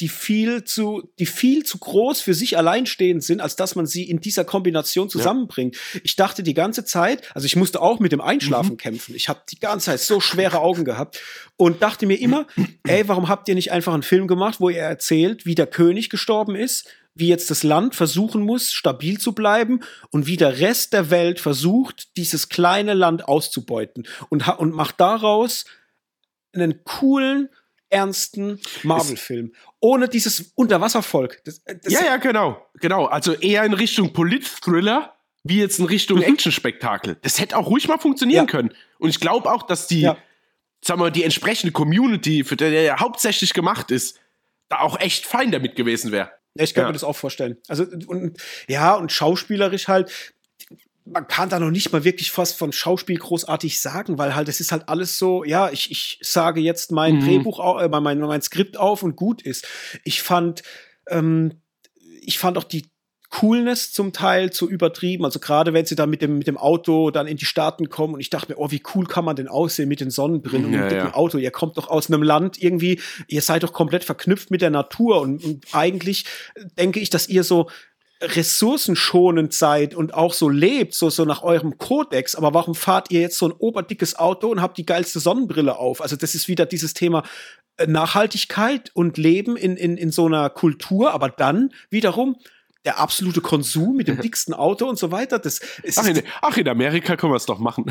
die 0.00 0.08
viel 0.08 0.64
zu, 0.64 1.08
die 1.18 1.26
viel 1.26 1.62
zu 1.64 1.78
groß 1.78 2.20
für 2.20 2.34
sich 2.34 2.58
alleinstehend 2.58 3.22
sind, 3.22 3.40
als 3.40 3.54
dass 3.54 3.76
man 3.76 3.86
sie 3.86 4.08
in 4.08 4.20
dieser 4.20 4.44
Kombination 4.44 5.08
zusammenbringt. 5.08 5.76
Ja. 5.76 6.00
Ich 6.02 6.16
dachte 6.16 6.42
die 6.42 6.54
ganze 6.54 6.84
Zeit, 6.84 7.22
also 7.34 7.46
ich 7.46 7.54
musste 7.54 7.80
auch 7.80 8.00
mit 8.00 8.10
dem 8.10 8.20
Einschlafen 8.20 8.72
mhm. 8.72 8.78
kämpfen. 8.78 9.14
Ich 9.14 9.28
habe 9.28 9.42
die 9.48 9.60
ganze 9.60 9.86
Zeit 9.86 10.00
so 10.00 10.20
schwere 10.20 10.60
Augen 10.60 10.84
gehabt 10.84 11.20
und 11.56 11.82
dachte 11.82 12.06
mir 12.06 12.20
immer, 12.20 12.46
ey, 12.86 13.06
warum 13.06 13.28
habt 13.28 13.48
ihr 13.48 13.54
nicht 13.54 13.70
einfach 13.70 13.94
einen 13.94 14.02
Film 14.02 14.26
gemacht, 14.26 14.60
wo 14.60 14.68
ihr 14.68 14.80
erzählt, 14.80 15.46
wie 15.46 15.54
der 15.54 15.68
König 15.68 16.10
gestorben 16.10 16.56
ist, 16.56 16.88
wie 17.14 17.28
jetzt 17.28 17.50
das 17.50 17.62
Land 17.62 17.94
versuchen 17.94 18.42
muss, 18.42 18.72
stabil 18.72 19.18
zu 19.18 19.32
bleiben 19.32 19.80
und 20.10 20.26
wie 20.26 20.36
der 20.36 20.58
Rest 20.58 20.92
der 20.92 21.10
Welt 21.10 21.38
versucht, 21.38 22.16
dieses 22.16 22.48
kleine 22.48 22.94
Land 22.94 23.28
auszubeuten 23.28 24.08
und, 24.30 24.48
und 24.58 24.74
macht 24.74 24.98
daraus 24.98 25.64
einen 26.52 26.82
coolen, 26.84 27.48
ernsten 27.94 28.60
Marvel-Film. 28.82 29.52
Ohne 29.80 30.08
dieses 30.08 30.52
Unterwasservolk. 30.56 31.42
Das, 31.44 31.62
das 31.64 31.92
ja, 31.92 32.04
ja, 32.04 32.16
genau. 32.16 32.60
Genau. 32.80 33.06
Also 33.06 33.32
eher 33.34 33.64
in 33.64 33.72
Richtung 33.72 34.12
Polit-Thriller, 34.12 35.14
wie 35.44 35.58
jetzt 35.58 35.78
in 35.78 35.84
Richtung 35.84 36.18
mhm. 36.18 36.24
Action-Spektakel. 36.24 37.16
Das 37.22 37.40
hätte 37.40 37.56
auch 37.56 37.68
ruhig 37.68 37.86
mal 37.86 37.98
funktionieren 37.98 38.46
ja. 38.46 38.50
können. 38.50 38.74
Und 38.98 39.10
ich 39.10 39.20
glaube 39.20 39.50
auch, 39.52 39.62
dass 39.62 39.86
die, 39.86 40.00
ja. 40.00 40.16
sagen 40.82 41.00
wir, 41.00 41.10
die 41.10 41.22
entsprechende 41.22 41.72
Community, 41.72 42.44
für 42.44 42.56
die 42.56 42.70
der 42.70 42.98
hauptsächlich 42.98 43.54
gemacht 43.54 43.90
ist, 43.90 44.18
da 44.68 44.80
auch 44.80 44.98
echt 44.98 45.26
fein 45.26 45.52
damit 45.52 45.76
gewesen 45.76 46.10
wäre. 46.10 46.30
Ich 46.54 46.74
kann 46.74 46.82
ja. 46.82 46.88
mir 46.88 46.92
das 46.92 47.04
auch 47.04 47.16
vorstellen. 47.16 47.58
Also, 47.68 47.84
und 48.06 48.38
ja, 48.68 48.94
und 48.94 49.12
schauspielerisch 49.12 49.88
halt, 49.88 50.34
man 51.04 51.28
kann 51.28 51.50
da 51.50 51.60
noch 51.60 51.70
nicht 51.70 51.92
mal 51.92 52.04
wirklich 52.04 52.30
fast 52.30 52.56
von 52.56 52.72
Schauspiel 52.72 53.18
großartig 53.18 53.80
sagen, 53.80 54.16
weil 54.16 54.34
halt 54.34 54.48
es 54.48 54.60
ist 54.60 54.72
halt 54.72 54.88
alles 54.88 55.18
so, 55.18 55.44
ja, 55.44 55.70
ich, 55.70 55.90
ich 55.90 56.18
sage 56.22 56.60
jetzt 56.60 56.92
mein 56.92 57.16
mhm. 57.16 57.20
Drehbuch, 57.20 57.80
äh, 57.80 57.88
mein, 57.88 58.18
mein 58.20 58.42
Skript 58.42 58.78
auf 58.78 59.02
und 59.02 59.16
gut 59.16 59.42
ist. 59.42 59.66
Ich 60.04 60.22
fand, 60.22 60.62
ähm, 61.08 61.60
ich 62.22 62.38
fand 62.38 62.56
auch 62.56 62.64
die 62.64 62.86
Coolness 63.34 63.92
zum 63.92 64.12
Teil 64.12 64.50
zu 64.50 64.70
übertrieben. 64.70 65.24
Also 65.24 65.40
gerade 65.40 65.72
wenn 65.72 65.84
sie 65.84 65.96
dann 65.96 66.08
mit 66.08 66.22
dem, 66.22 66.38
mit 66.38 66.46
dem 66.46 66.56
Auto 66.56 67.10
dann 67.10 67.26
in 67.26 67.36
die 67.36 67.44
Staaten 67.44 67.88
kommen 67.88 68.14
und 68.14 68.20
ich 68.20 68.30
dachte 68.30 68.52
mir, 68.52 68.58
oh, 68.58 68.70
wie 68.70 68.82
cool 68.94 69.06
kann 69.06 69.24
man 69.24 69.34
denn 69.34 69.48
aussehen 69.48 69.88
mit 69.88 70.00
den 70.00 70.10
Sonnenbrillen 70.10 70.72
ja, 70.72 70.78
und 70.78 70.84
mit 70.84 70.96
ja. 70.96 71.06
dem 71.06 71.14
Auto? 71.14 71.38
Ihr 71.38 71.50
kommt 71.50 71.76
doch 71.76 71.88
aus 71.88 72.08
einem 72.08 72.22
Land 72.22 72.62
irgendwie, 72.62 73.00
ihr 73.26 73.42
seid 73.42 73.64
doch 73.64 73.72
komplett 73.72 74.04
verknüpft 74.04 74.52
mit 74.52 74.62
der 74.62 74.70
Natur 74.70 75.20
und, 75.20 75.42
und 75.42 75.66
eigentlich 75.72 76.26
denke 76.78 77.00
ich, 77.00 77.10
dass 77.10 77.28
ihr 77.28 77.42
so 77.42 77.68
ressourcenschonend 78.24 79.52
seid 79.52 79.94
und 79.94 80.14
auch 80.14 80.32
so 80.32 80.48
lebt, 80.48 80.94
so, 80.94 81.10
so 81.10 81.24
nach 81.24 81.42
eurem 81.42 81.78
Kodex, 81.78 82.34
aber 82.34 82.54
warum 82.54 82.74
fahrt 82.74 83.10
ihr 83.10 83.20
jetzt 83.20 83.38
so 83.38 83.48
ein 83.48 83.52
oberdickes 83.52 84.16
Auto 84.16 84.48
und 84.48 84.60
habt 84.60 84.78
die 84.78 84.86
geilste 84.86 85.20
Sonnenbrille 85.20 85.76
auf? 85.76 86.00
Also 86.00 86.16
das 86.16 86.34
ist 86.34 86.48
wieder 86.48 86.66
dieses 86.66 86.94
Thema 86.94 87.22
äh, 87.76 87.86
Nachhaltigkeit 87.86 88.90
und 88.94 89.18
Leben 89.18 89.56
in, 89.56 89.76
in, 89.76 89.96
in 89.96 90.10
so 90.10 90.26
einer 90.26 90.50
Kultur, 90.50 91.12
aber 91.12 91.28
dann 91.28 91.72
wiederum 91.90 92.36
der 92.84 92.98
absolute 92.98 93.40
Konsum 93.40 93.96
mit 93.96 94.08
dem 94.08 94.20
dicksten 94.22 94.54
Auto 94.54 94.86
und 94.88 94.98
so 94.98 95.10
weiter. 95.10 95.38
Das 95.38 95.60
ist 95.82 95.98
ach, 95.98 96.06
in, 96.06 96.22
ach, 96.42 96.56
in 96.56 96.68
Amerika 96.68 97.16
können 97.16 97.32
wir 97.32 97.36
es 97.36 97.46
doch 97.46 97.58
machen. 97.58 97.86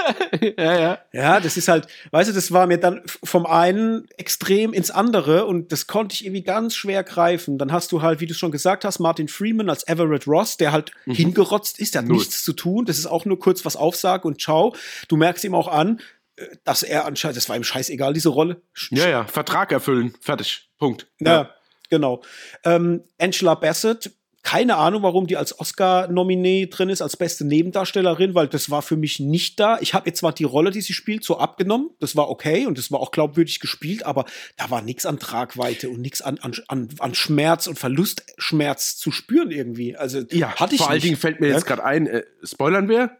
ja, 0.58 0.80
ja. 0.80 0.98
Ja, 1.12 1.40
das 1.40 1.56
ist 1.56 1.68
halt, 1.68 1.86
weißt 2.10 2.30
du, 2.30 2.34
das 2.34 2.52
war 2.52 2.66
mir 2.66 2.78
dann 2.78 3.02
vom 3.06 3.46
einen 3.46 4.08
extrem 4.16 4.72
ins 4.72 4.90
andere 4.90 5.46
und 5.46 5.72
das 5.72 5.86
konnte 5.86 6.14
ich 6.14 6.24
irgendwie 6.24 6.42
ganz 6.42 6.74
schwer 6.74 7.04
greifen. 7.04 7.58
Dann 7.58 7.72
hast 7.72 7.92
du 7.92 8.02
halt, 8.02 8.20
wie 8.20 8.26
du 8.26 8.34
schon 8.34 8.50
gesagt 8.50 8.84
hast, 8.84 8.98
Martin 8.98 9.28
Freeman 9.28 9.70
als 9.70 9.86
Everett 9.86 10.26
Ross, 10.26 10.56
der 10.56 10.72
halt 10.72 10.92
mhm. 11.06 11.14
hingerotzt 11.14 11.78
ist, 11.78 11.94
der 11.94 12.02
hat 12.02 12.08
Null. 12.08 12.18
nichts 12.18 12.42
zu 12.42 12.52
tun. 12.52 12.84
Das 12.84 12.98
ist 12.98 13.06
auch 13.06 13.24
nur 13.24 13.38
kurz 13.38 13.64
was 13.64 13.76
Aufsage 13.76 14.26
und 14.26 14.40
ciao. 14.40 14.74
Du 15.08 15.16
merkst 15.16 15.44
ihm 15.44 15.54
auch 15.54 15.68
an, 15.68 16.00
äh, 16.36 16.46
dass 16.64 16.82
er 16.82 17.04
anscheinend, 17.04 17.36
das 17.36 17.48
war 17.48 17.56
ihm 17.56 17.64
scheißegal, 17.64 18.12
diese 18.12 18.30
Rolle. 18.30 18.62
Ja, 18.90 19.08
ja, 19.08 19.24
Vertrag 19.24 19.70
erfüllen, 19.70 20.14
fertig, 20.20 20.70
Punkt. 20.78 21.06
Ja, 21.20 21.32
ja. 21.32 21.50
genau. 21.90 22.22
Ähm, 22.64 23.04
Angela 23.18 23.54
Bassett 23.54 24.10
keine 24.42 24.76
Ahnung, 24.76 25.02
warum 25.02 25.26
die 25.26 25.36
als 25.36 25.58
Oscar-Nominee 25.58 26.66
drin 26.66 26.88
ist, 26.88 27.00
als 27.00 27.16
beste 27.16 27.44
Nebendarstellerin, 27.44 28.34
weil 28.34 28.48
das 28.48 28.70
war 28.70 28.82
für 28.82 28.96
mich 28.96 29.20
nicht 29.20 29.60
da. 29.60 29.78
Ich 29.80 29.94
habe 29.94 30.08
jetzt 30.08 30.18
zwar 30.18 30.32
die 30.32 30.44
Rolle, 30.44 30.72
die 30.72 30.80
sie 30.80 30.94
spielt, 30.94 31.22
so 31.22 31.38
abgenommen. 31.38 31.90
Das 32.00 32.16
war 32.16 32.28
okay 32.28 32.66
und 32.66 32.76
das 32.76 32.90
war 32.90 33.00
auch 33.00 33.12
glaubwürdig 33.12 33.60
gespielt, 33.60 34.04
aber 34.04 34.24
da 34.56 34.68
war 34.70 34.82
nichts 34.82 35.06
an 35.06 35.20
Tragweite 35.20 35.88
und 35.90 36.00
nichts 36.00 36.22
an, 36.22 36.38
an, 36.40 36.88
an 36.98 37.14
Schmerz 37.14 37.68
und 37.68 37.78
Verlustschmerz 37.78 38.96
zu 38.96 39.12
spüren 39.12 39.52
irgendwie. 39.52 39.96
Also 39.96 40.22
ja, 40.32 40.54
hatte 40.56 40.74
ich 40.74 40.80
Vor 40.80 40.90
allen 40.90 41.00
Dingen 41.00 41.16
fällt 41.16 41.40
mir 41.40 41.48
ja? 41.48 41.54
jetzt 41.54 41.66
gerade 41.66 41.84
ein, 41.84 42.08
äh, 42.08 42.24
spoilern 42.42 42.88
wir? 42.88 43.18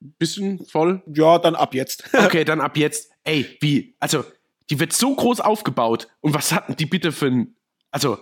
Bisschen 0.00 0.64
voll? 0.66 1.02
Ja, 1.06 1.38
dann 1.38 1.54
ab 1.54 1.74
jetzt. 1.74 2.04
okay, 2.12 2.44
dann 2.44 2.60
ab 2.60 2.76
jetzt. 2.76 3.10
Ey, 3.24 3.56
wie? 3.60 3.96
Also, 3.98 4.24
die 4.70 4.78
wird 4.78 4.92
so 4.92 5.14
groß 5.14 5.40
aufgebaut. 5.40 6.08
Und 6.20 6.34
was 6.34 6.52
hatten 6.52 6.76
die 6.76 6.86
bitte 6.86 7.10
für 7.10 7.26
ein. 7.26 7.56
Also, 7.90 8.18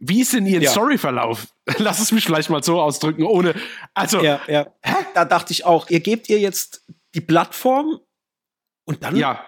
wie 0.00 0.20
ist 0.20 0.32
denn 0.32 0.46
Ihr 0.46 0.60
ja. 0.60 0.70
Storyverlauf? 0.70 1.48
Lass 1.78 2.00
es 2.00 2.12
mich 2.12 2.24
vielleicht 2.24 2.50
mal 2.50 2.62
so 2.62 2.80
ausdrücken, 2.80 3.24
ohne. 3.24 3.54
Also. 3.94 4.22
Ja, 4.22 4.40
ja. 4.46 4.66
Hä? 4.82 4.94
Da 5.14 5.24
dachte 5.24 5.52
ich 5.52 5.64
auch, 5.64 5.90
ihr 5.90 6.00
gebt 6.00 6.28
ihr 6.28 6.38
jetzt 6.38 6.84
die 7.14 7.20
Plattform 7.20 8.00
und 8.84 9.02
dann 9.02 9.16
ja. 9.16 9.44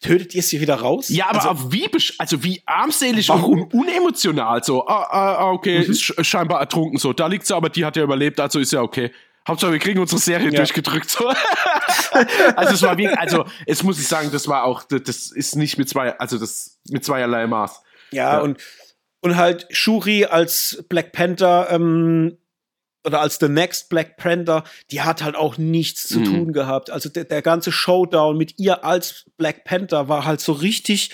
tötet 0.00 0.34
ihr 0.34 0.42
sie 0.42 0.60
wieder 0.60 0.76
raus? 0.76 1.08
Ja, 1.08 1.28
aber 1.28 1.50
also, 1.50 1.72
wie, 1.72 1.88
also 2.18 2.42
wie 2.42 2.62
armselig 2.66 3.28
warum? 3.28 3.62
und 3.62 3.74
unemotional. 3.74 4.62
So, 4.64 4.86
ah, 4.86 5.06
ah, 5.10 5.34
ah 5.36 5.50
okay, 5.50 5.80
mhm. 5.80 5.90
ist 5.90 6.26
scheinbar 6.26 6.60
ertrunken. 6.60 6.98
So, 6.98 7.12
da 7.12 7.26
liegt 7.26 7.46
sie, 7.46 7.54
aber 7.54 7.68
die 7.68 7.84
hat 7.84 7.96
ja 7.96 8.02
überlebt, 8.02 8.40
also 8.40 8.58
ist 8.58 8.72
ja 8.72 8.80
okay. 8.80 9.10
Hauptsache, 9.46 9.72
wir 9.72 9.78
kriegen 9.78 10.00
unsere 10.00 10.20
Serie 10.20 10.50
ja. 10.50 10.56
durchgedrückt. 10.56 11.10
So. 11.10 11.28
also 12.56 12.74
es 12.74 12.82
war 12.82 12.96
wie, 12.96 13.08
also 13.08 13.44
es 13.66 13.82
muss 13.82 13.98
ich 13.98 14.08
sagen, 14.08 14.30
das 14.32 14.48
war 14.48 14.64
auch, 14.64 14.84
das 14.84 15.30
ist 15.30 15.56
nicht 15.56 15.76
mit 15.76 15.88
zwei, 15.88 16.18
also 16.18 16.38
das 16.38 16.78
mit 16.88 17.04
zweierlei 17.04 17.46
Maß. 17.46 17.82
Ja, 18.10 18.34
ja. 18.34 18.40
und 18.40 18.58
und 19.24 19.36
halt 19.36 19.66
Shuri 19.70 20.26
als 20.26 20.84
Black 20.90 21.12
Panther 21.12 21.68
ähm, 21.70 22.36
oder 23.06 23.22
als 23.22 23.38
The 23.40 23.48
Next 23.48 23.88
Black 23.88 24.18
Panther, 24.18 24.64
die 24.90 25.00
hat 25.00 25.24
halt 25.24 25.34
auch 25.34 25.56
nichts 25.56 26.06
zu 26.06 26.20
mhm. 26.20 26.24
tun 26.24 26.52
gehabt. 26.52 26.90
Also 26.90 27.08
der, 27.08 27.24
der 27.24 27.40
ganze 27.40 27.72
Showdown 27.72 28.36
mit 28.36 28.58
ihr 28.58 28.84
als 28.84 29.24
Black 29.38 29.64
Panther 29.64 30.10
war 30.10 30.26
halt 30.26 30.42
so 30.42 30.52
richtig 30.52 31.10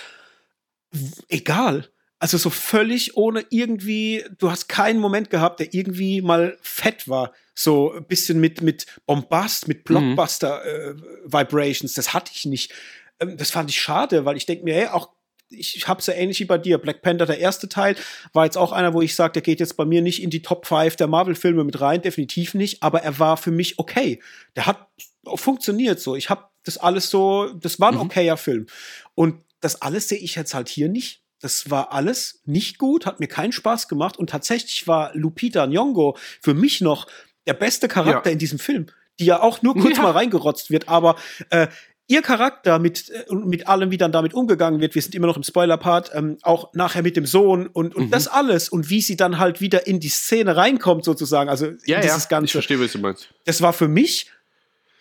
egal. 1.28 1.88
Also 2.18 2.36
so 2.36 2.50
völlig 2.50 3.16
ohne 3.16 3.44
irgendwie, 3.48 4.24
du 4.38 4.50
hast 4.50 4.68
keinen 4.68 4.98
Moment 4.98 5.30
gehabt, 5.30 5.60
der 5.60 5.72
irgendwie 5.72 6.20
mal 6.20 6.58
fett 6.62 7.08
war. 7.08 7.32
So 7.54 7.92
ein 7.92 8.06
bisschen 8.06 8.40
mit, 8.40 8.60
mit 8.60 8.86
Bombast, 9.06 9.68
mit 9.68 9.88
mhm. 9.88 10.16
Blockbuster-Vibrations. 10.16 11.92
Äh, 11.92 11.94
das 11.94 12.12
hatte 12.12 12.32
ich 12.34 12.44
nicht. 12.44 12.72
Ähm, 13.20 13.36
das 13.36 13.52
fand 13.52 13.70
ich 13.70 13.80
schade, 13.80 14.24
weil 14.24 14.36
ich 14.36 14.46
denke 14.46 14.64
mir, 14.64 14.74
hey, 14.74 14.88
auch 14.88 15.10
ich 15.50 15.88
habe 15.88 16.00
es 16.00 16.06
ja 16.06 16.14
ähnlich 16.14 16.40
wie 16.40 16.44
bei 16.44 16.58
dir. 16.58 16.78
Black 16.78 17.02
Panther, 17.02 17.26
der 17.26 17.38
erste 17.38 17.68
Teil, 17.68 17.96
war 18.32 18.44
jetzt 18.44 18.56
auch 18.56 18.72
einer, 18.72 18.94
wo 18.94 19.02
ich 19.02 19.14
sage, 19.14 19.34
der 19.34 19.42
geht 19.42 19.60
jetzt 19.60 19.76
bei 19.76 19.84
mir 19.84 20.02
nicht 20.02 20.22
in 20.22 20.30
die 20.30 20.42
Top 20.42 20.66
5 20.66 20.96
der 20.96 21.08
Marvel-Filme 21.08 21.64
mit 21.64 21.80
rein, 21.80 22.02
definitiv 22.02 22.54
nicht, 22.54 22.82
aber 22.82 23.02
er 23.02 23.18
war 23.18 23.36
für 23.36 23.50
mich 23.50 23.78
okay. 23.78 24.20
Der 24.56 24.66
hat 24.66 24.88
funktioniert 25.34 26.00
so. 26.00 26.16
Ich 26.16 26.30
habe 26.30 26.44
das 26.64 26.78
alles 26.78 27.10
so, 27.10 27.52
das 27.54 27.80
war 27.80 27.88
ein 27.88 27.96
mhm. 27.96 28.02
okayer 28.02 28.36
Film. 28.36 28.66
Und 29.14 29.42
das 29.60 29.82
alles 29.82 30.08
sehe 30.08 30.18
ich 30.18 30.34
jetzt 30.34 30.54
halt 30.54 30.68
hier 30.68 30.88
nicht. 30.88 31.22
Das 31.40 31.70
war 31.70 31.92
alles 31.92 32.42
nicht 32.44 32.78
gut, 32.78 33.06
hat 33.06 33.18
mir 33.18 33.26
keinen 33.26 33.52
Spaß 33.52 33.88
gemacht 33.88 34.18
und 34.18 34.30
tatsächlich 34.30 34.86
war 34.86 35.14
Lupita 35.14 35.64
Nyong'o 35.64 36.18
für 36.42 36.52
mich 36.52 36.82
noch 36.82 37.06
der 37.46 37.54
beste 37.54 37.88
Charakter 37.88 38.28
ja. 38.28 38.32
in 38.34 38.38
diesem 38.38 38.58
Film, 38.58 38.86
die 39.18 39.24
ja 39.24 39.40
auch 39.40 39.62
nur 39.62 39.74
kurz 39.74 39.96
ja. 39.96 40.02
mal 40.02 40.10
reingerotzt 40.10 40.70
wird, 40.70 40.88
aber 40.88 41.16
äh, 41.48 41.68
ihr 42.10 42.22
Charakter 42.22 42.80
mit, 42.80 43.08
äh, 43.08 43.32
mit 43.32 43.68
allem, 43.68 43.92
wie 43.92 43.96
dann 43.96 44.10
damit 44.10 44.34
umgegangen 44.34 44.80
wird, 44.80 44.96
wir 44.96 45.02
sind 45.02 45.14
immer 45.14 45.28
noch 45.28 45.36
im 45.36 45.44
Spoiler-Part, 45.44 46.10
ähm, 46.12 46.38
auch 46.42 46.74
nachher 46.74 47.02
mit 47.02 47.16
dem 47.16 47.24
Sohn 47.24 47.68
und, 47.68 47.94
und 47.94 48.06
mhm. 48.06 48.10
das 48.10 48.26
alles 48.26 48.68
und 48.68 48.90
wie 48.90 49.00
sie 49.00 49.16
dann 49.16 49.38
halt 49.38 49.60
wieder 49.60 49.86
in 49.86 50.00
die 50.00 50.08
Szene 50.08 50.56
reinkommt, 50.56 51.04
sozusagen. 51.04 51.48
Also 51.48 51.66
ja, 51.86 52.00
dieses 52.00 52.24
ja, 52.24 52.28
Ganze. 52.28 52.46
Ich 52.46 52.52
verstehe, 52.52 52.80
was 52.80 52.92
du 52.92 52.98
meinst. 52.98 53.32
Das 53.44 53.62
war 53.62 53.72
für 53.72 53.86
mich 53.86 54.28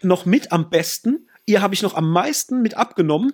noch 0.02 0.26
mit 0.26 0.52
am 0.52 0.70
besten. 0.70 1.28
Ihr 1.48 1.64
habe 1.64 1.74
ich 1.74 1.82
noch 1.82 1.96
am 1.96 2.12
meisten 2.12 2.62
mit 2.62 2.78
abgenommen 2.78 3.34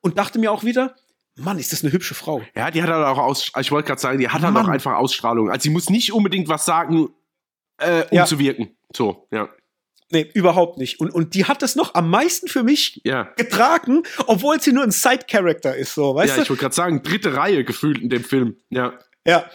und 0.00 0.18
dachte 0.18 0.40
mir 0.40 0.50
auch 0.50 0.64
wieder, 0.64 0.96
Mann, 1.36 1.58
ist 1.58 1.72
das 1.72 1.84
eine 1.84 1.92
hübsche 1.92 2.14
Frau. 2.14 2.42
Ja, 2.56 2.72
die 2.72 2.82
hat 2.82 2.90
halt 2.90 3.06
auch 3.06 3.18
aus, 3.18 3.52
ich 3.60 3.70
wollte 3.70 3.86
gerade 3.86 4.00
sagen, 4.00 4.18
die 4.18 4.28
hat 4.28 4.42
halt 4.42 4.56
auch 4.56 4.68
einfach 4.68 4.96
Ausstrahlung. 4.96 5.50
Also 5.50 5.64
sie 5.64 5.70
muss 5.70 5.90
nicht 5.90 6.12
unbedingt 6.12 6.48
was 6.48 6.64
sagen, 6.64 7.10
äh, 7.78 8.02
um 8.10 8.16
ja. 8.16 8.24
zu 8.26 8.38
wirken. 8.40 8.70
So, 8.92 9.28
ja. 9.30 9.48
Nee, 10.10 10.30
überhaupt 10.34 10.78
nicht. 10.78 11.00
Und, 11.00 11.10
und 11.10 11.34
die 11.34 11.46
hat 11.46 11.62
das 11.62 11.74
noch 11.74 11.94
am 11.94 12.08
meisten 12.10 12.46
für 12.46 12.62
mich 12.62 13.00
ja. 13.04 13.24
getragen, 13.36 14.04
obwohl 14.26 14.60
sie 14.60 14.72
nur 14.72 14.84
ein 14.84 14.92
Side-Character 14.92 15.74
ist, 15.74 15.94
so, 15.94 16.14
weißt 16.14 16.28
ja, 16.28 16.34
du? 16.34 16.38
Ja, 16.38 16.42
ich 16.44 16.50
wollte 16.50 16.60
gerade 16.60 16.74
sagen, 16.74 17.02
dritte 17.02 17.36
Reihe 17.36 17.64
gefühlt 17.64 17.98
in 17.98 18.08
dem 18.08 18.22
Film, 18.22 18.56
ja. 18.70 18.94
Ja. 19.26 19.50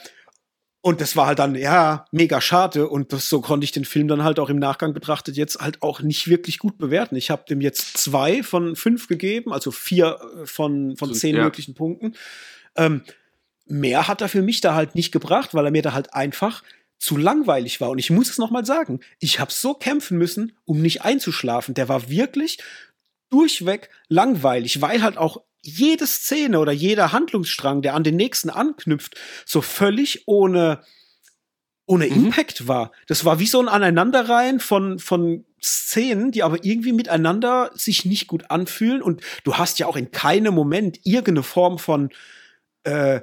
Und 0.84 1.00
das 1.00 1.16
war 1.16 1.28
halt 1.28 1.38
dann, 1.38 1.54
ja, 1.54 2.06
mega 2.12 2.42
schade. 2.42 2.90
Und 2.90 3.14
das, 3.14 3.30
so 3.30 3.40
konnte 3.40 3.64
ich 3.64 3.72
den 3.72 3.86
Film 3.86 4.08
dann 4.08 4.24
halt 4.24 4.40
auch 4.40 4.50
im 4.50 4.58
Nachgang 4.58 4.94
betrachtet 4.94 5.38
jetzt 5.38 5.60
halt 5.60 5.82
auch 5.84 6.02
nicht 6.02 6.28
wirklich 6.28 6.58
gut 6.58 6.80
bewerten. 6.80 7.16
Ich 7.16 7.30
habe 7.30 7.46
dem 7.48 7.62
jetzt 7.62 7.98
zwei 7.98 8.42
von 8.42 8.76
fünf 8.76 9.08
gegeben, 9.08 9.54
also 9.54 9.70
vier 9.70 10.20
äh, 10.42 10.46
von, 10.48 10.98
von 10.98 11.14
zehn 11.14 11.36
ja. 11.36 11.44
möglichen 11.44 11.76
Punkten. 11.76 12.16
Ähm, 12.76 13.04
mehr 13.68 14.08
hat 14.08 14.22
er 14.22 14.28
für 14.28 14.42
mich 14.42 14.60
da 14.60 14.74
halt 14.74 14.96
nicht 14.96 15.12
gebracht, 15.12 15.54
weil 15.54 15.66
er 15.66 15.72
mir 15.72 15.84
da 15.84 15.94
halt 15.94 16.16
einfach 16.16 16.64
zu 17.02 17.18
langweilig 17.18 17.82
war. 17.82 17.90
Und 17.90 17.98
ich 17.98 18.12
muss 18.12 18.30
es 18.30 18.38
nochmal 18.38 18.64
sagen, 18.64 19.00
ich 19.20 19.40
habe 19.40 19.52
so 19.52 19.74
kämpfen 19.74 20.20
müssen, 20.20 20.56
um 20.66 20.82
nicht 20.82 21.02
einzuschlafen. 21.02 21.74
Der 21.74 21.90
war 21.90 22.10
wirklich 22.10 22.60
durchweg 23.32 23.90
langweilig, 24.08 24.82
weil 24.82 25.02
halt 25.02 25.18
auch 25.18 25.42
jede 25.64 26.06
Szene 26.06 26.60
oder 26.60 26.72
jeder 26.72 27.12
Handlungsstrang, 27.12 27.82
der 27.82 27.96
an 27.96 28.04
den 28.04 28.16
nächsten 28.16 28.52
anknüpft, 28.52 29.16
so 29.46 29.62
völlig 29.62 30.28
ohne, 30.28 30.84
ohne 31.88 32.06
mhm. 32.06 32.26
Impact 32.26 32.68
war. 32.68 32.92
Das 33.08 33.26
war 33.26 33.40
wie 33.40 33.48
so 33.48 33.60
ein 33.60 33.68
Aneinanderreihen 33.68 34.60
von, 34.60 35.00
von 35.00 35.46
Szenen, 35.62 36.32
die 36.32 36.44
aber 36.44 36.64
irgendwie 36.64 36.94
miteinander 36.94 37.72
sich 37.74 38.06
nicht 38.06 38.28
gut 38.28 38.52
anfühlen. 38.52 39.02
Und 39.02 39.22
du 39.44 39.58
hast 39.58 39.80
ja 39.80 39.88
auch 39.88 39.96
in 39.96 40.12
keinem 40.12 40.54
Moment 40.54 41.00
irgendeine 41.04 41.44
Form 41.44 41.80
von 41.80 42.10
äh, 42.84 43.22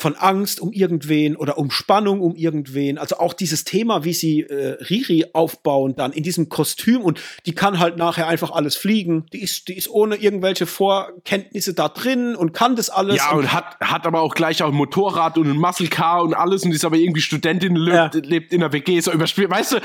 von 0.00 0.16
Angst 0.16 0.60
um 0.60 0.72
irgendwen 0.72 1.36
oder 1.36 1.58
um 1.58 1.70
Spannung 1.70 2.20
um 2.22 2.34
irgendwen. 2.34 2.96
Also 2.96 3.18
auch 3.18 3.34
dieses 3.34 3.64
Thema, 3.64 4.02
wie 4.04 4.14
sie 4.14 4.40
äh, 4.40 4.82
Riri 4.82 5.26
aufbauen 5.34 5.94
dann 5.94 6.12
in 6.12 6.22
diesem 6.22 6.48
Kostüm 6.48 7.02
und 7.02 7.20
die 7.44 7.54
kann 7.54 7.78
halt 7.78 7.98
nachher 7.98 8.26
einfach 8.26 8.50
alles 8.50 8.76
fliegen. 8.76 9.26
Die 9.32 9.42
ist, 9.42 9.68
die 9.68 9.76
ist 9.76 9.90
ohne 9.90 10.16
irgendwelche 10.16 10.64
Vorkenntnisse 10.64 11.74
da 11.74 11.88
drin 11.88 12.34
und 12.34 12.54
kann 12.54 12.76
das 12.76 12.88
alles. 12.88 13.16
Ja, 13.16 13.32
und, 13.32 13.40
und 13.40 13.52
hat, 13.52 13.78
hat 13.80 14.06
aber 14.06 14.22
auch 14.22 14.34
gleich 14.34 14.62
auch 14.62 14.68
ein 14.68 14.74
Motorrad 14.74 15.36
und 15.36 15.50
ein 15.50 15.56
Muscle 15.58 15.88
Car 15.88 16.22
und 16.22 16.32
alles 16.32 16.64
und 16.64 16.72
ist 16.72 16.84
aber 16.84 16.96
irgendwie 16.96 17.20
Studentin, 17.20 17.76
lebt, 17.76 18.14
ja. 18.14 18.20
lebt 18.22 18.52
in 18.54 18.60
der 18.60 18.72
WG, 18.72 19.00
so 19.00 19.12
überspielt. 19.12 19.50
Weißt 19.50 19.72
du, 19.72 19.80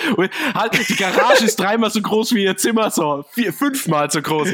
halt, 0.53 0.89
die 0.89 0.95
Garage 0.95 1.43
ist 1.43 1.59
dreimal 1.59 1.91
so 1.91 2.01
groß 2.01 2.33
wie 2.35 2.43
ihr 2.43 2.55
Zimmer, 2.55 2.89
so 2.89 3.25
vier, 3.33 3.51
fünfmal 3.51 4.09
so 4.09 4.21
groß. 4.21 4.47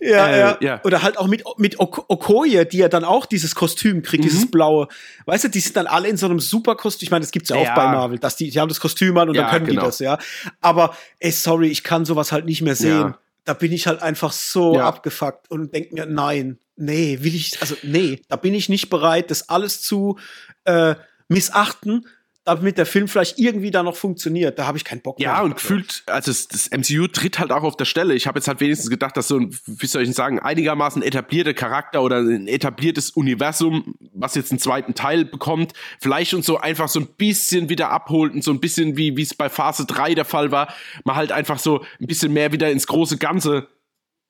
Ja, 0.00 0.28
äh, 0.28 0.38
ja, 0.38 0.58
ja. 0.60 0.80
Oder 0.84 1.02
halt 1.02 1.18
auch 1.18 1.26
mit, 1.26 1.44
mit 1.56 1.78
Okoye, 1.78 2.64
die 2.64 2.78
ja 2.78 2.88
dann 2.88 3.04
auch 3.04 3.26
dieses 3.26 3.54
Kostüm 3.54 4.02
kriegt, 4.02 4.24
mhm. 4.24 4.28
dieses 4.28 4.50
blaue. 4.50 4.88
Weißt 5.26 5.44
du, 5.44 5.48
die 5.48 5.60
sind 5.60 5.76
dann 5.76 5.86
alle 5.86 6.08
in 6.08 6.16
so 6.16 6.26
einem 6.26 6.40
super 6.40 6.74
Kostüm. 6.76 7.06
Ich 7.06 7.10
meine, 7.10 7.22
das 7.22 7.30
gibt's 7.30 7.50
ja 7.50 7.56
auch 7.56 7.64
ja. 7.64 7.74
bei 7.74 7.86
Marvel, 7.86 8.18
dass 8.18 8.36
die, 8.36 8.50
die 8.50 8.60
haben 8.60 8.68
das 8.68 8.80
Kostüm 8.80 9.16
an 9.18 9.28
und 9.28 9.34
ja, 9.34 9.42
dann 9.42 9.50
können 9.50 9.66
genau. 9.66 9.82
die 9.82 9.86
das, 9.86 9.98
ja. 9.98 10.18
Aber, 10.60 10.96
ey, 11.18 11.30
sorry, 11.30 11.68
ich 11.68 11.82
kann 11.82 12.04
sowas 12.04 12.32
halt 12.32 12.44
nicht 12.44 12.62
mehr 12.62 12.76
sehen. 12.76 13.14
Da 13.44 13.52
bin 13.52 13.72
ich 13.72 13.86
halt 13.86 14.00
einfach 14.00 14.32
so 14.32 14.78
abgefuckt 14.78 15.50
und 15.50 15.74
denk 15.74 15.92
mir, 15.92 16.06
nein, 16.06 16.58
nee, 16.76 17.18
will 17.20 17.34
ich, 17.34 17.60
also 17.60 17.76
nee, 17.82 18.22
da 18.28 18.36
bin 18.36 18.54
ich 18.54 18.68
nicht 18.68 18.88
bereit, 18.88 19.30
das 19.30 19.48
alles 19.48 19.82
zu 19.82 20.18
äh, 20.64 20.94
missachten 21.28 22.06
damit 22.44 22.76
der 22.76 22.84
Film 22.84 23.08
vielleicht 23.08 23.38
irgendwie 23.38 23.70
da 23.70 23.82
noch 23.82 23.96
funktioniert. 23.96 24.58
Da 24.58 24.66
habe 24.66 24.76
ich 24.76 24.84
keinen 24.84 25.00
Bock 25.00 25.18
mehr. 25.18 25.28
Ja, 25.28 25.40
und 25.40 25.54
gefühlt, 25.54 26.02
also 26.06 26.30
das, 26.30 26.46
das, 26.48 26.70
MCU 26.70 27.06
tritt 27.06 27.38
halt 27.38 27.50
auch 27.50 27.62
auf 27.62 27.76
der 27.76 27.86
Stelle. 27.86 28.14
Ich 28.14 28.26
habe 28.26 28.38
jetzt 28.38 28.48
halt 28.48 28.60
wenigstens 28.60 28.90
gedacht, 28.90 29.16
dass 29.16 29.28
so 29.28 29.38
ein, 29.38 29.56
wie 29.66 29.86
soll 29.86 30.02
ich 30.02 30.14
sagen, 30.14 30.38
einigermaßen 30.38 31.02
etablierter 31.02 31.54
Charakter 31.54 32.02
oder 32.02 32.18
ein 32.18 32.46
etabliertes 32.46 33.10
Universum, 33.10 33.94
was 34.12 34.34
jetzt 34.34 34.52
einen 34.52 34.58
zweiten 34.58 34.94
Teil 34.94 35.24
bekommt, 35.24 35.72
vielleicht 36.00 36.34
uns 36.34 36.44
so 36.44 36.58
einfach 36.58 36.88
so 36.88 37.00
ein 37.00 37.06
bisschen 37.06 37.70
wieder 37.70 37.90
abholt 37.90 38.34
und 38.34 38.44
so 38.44 38.50
ein 38.50 38.60
bisschen 38.60 38.98
wie 38.98 39.16
wie 39.16 39.22
es 39.22 39.34
bei 39.34 39.48
Phase 39.48 39.86
3 39.86 40.14
der 40.14 40.26
Fall 40.26 40.50
war, 40.50 40.72
mal 41.04 41.16
halt 41.16 41.32
einfach 41.32 41.58
so 41.58 41.80
ein 42.00 42.06
bisschen 42.06 42.32
mehr 42.32 42.52
wieder 42.52 42.70
ins 42.70 42.86
große 42.86 43.16
Ganze 43.16 43.68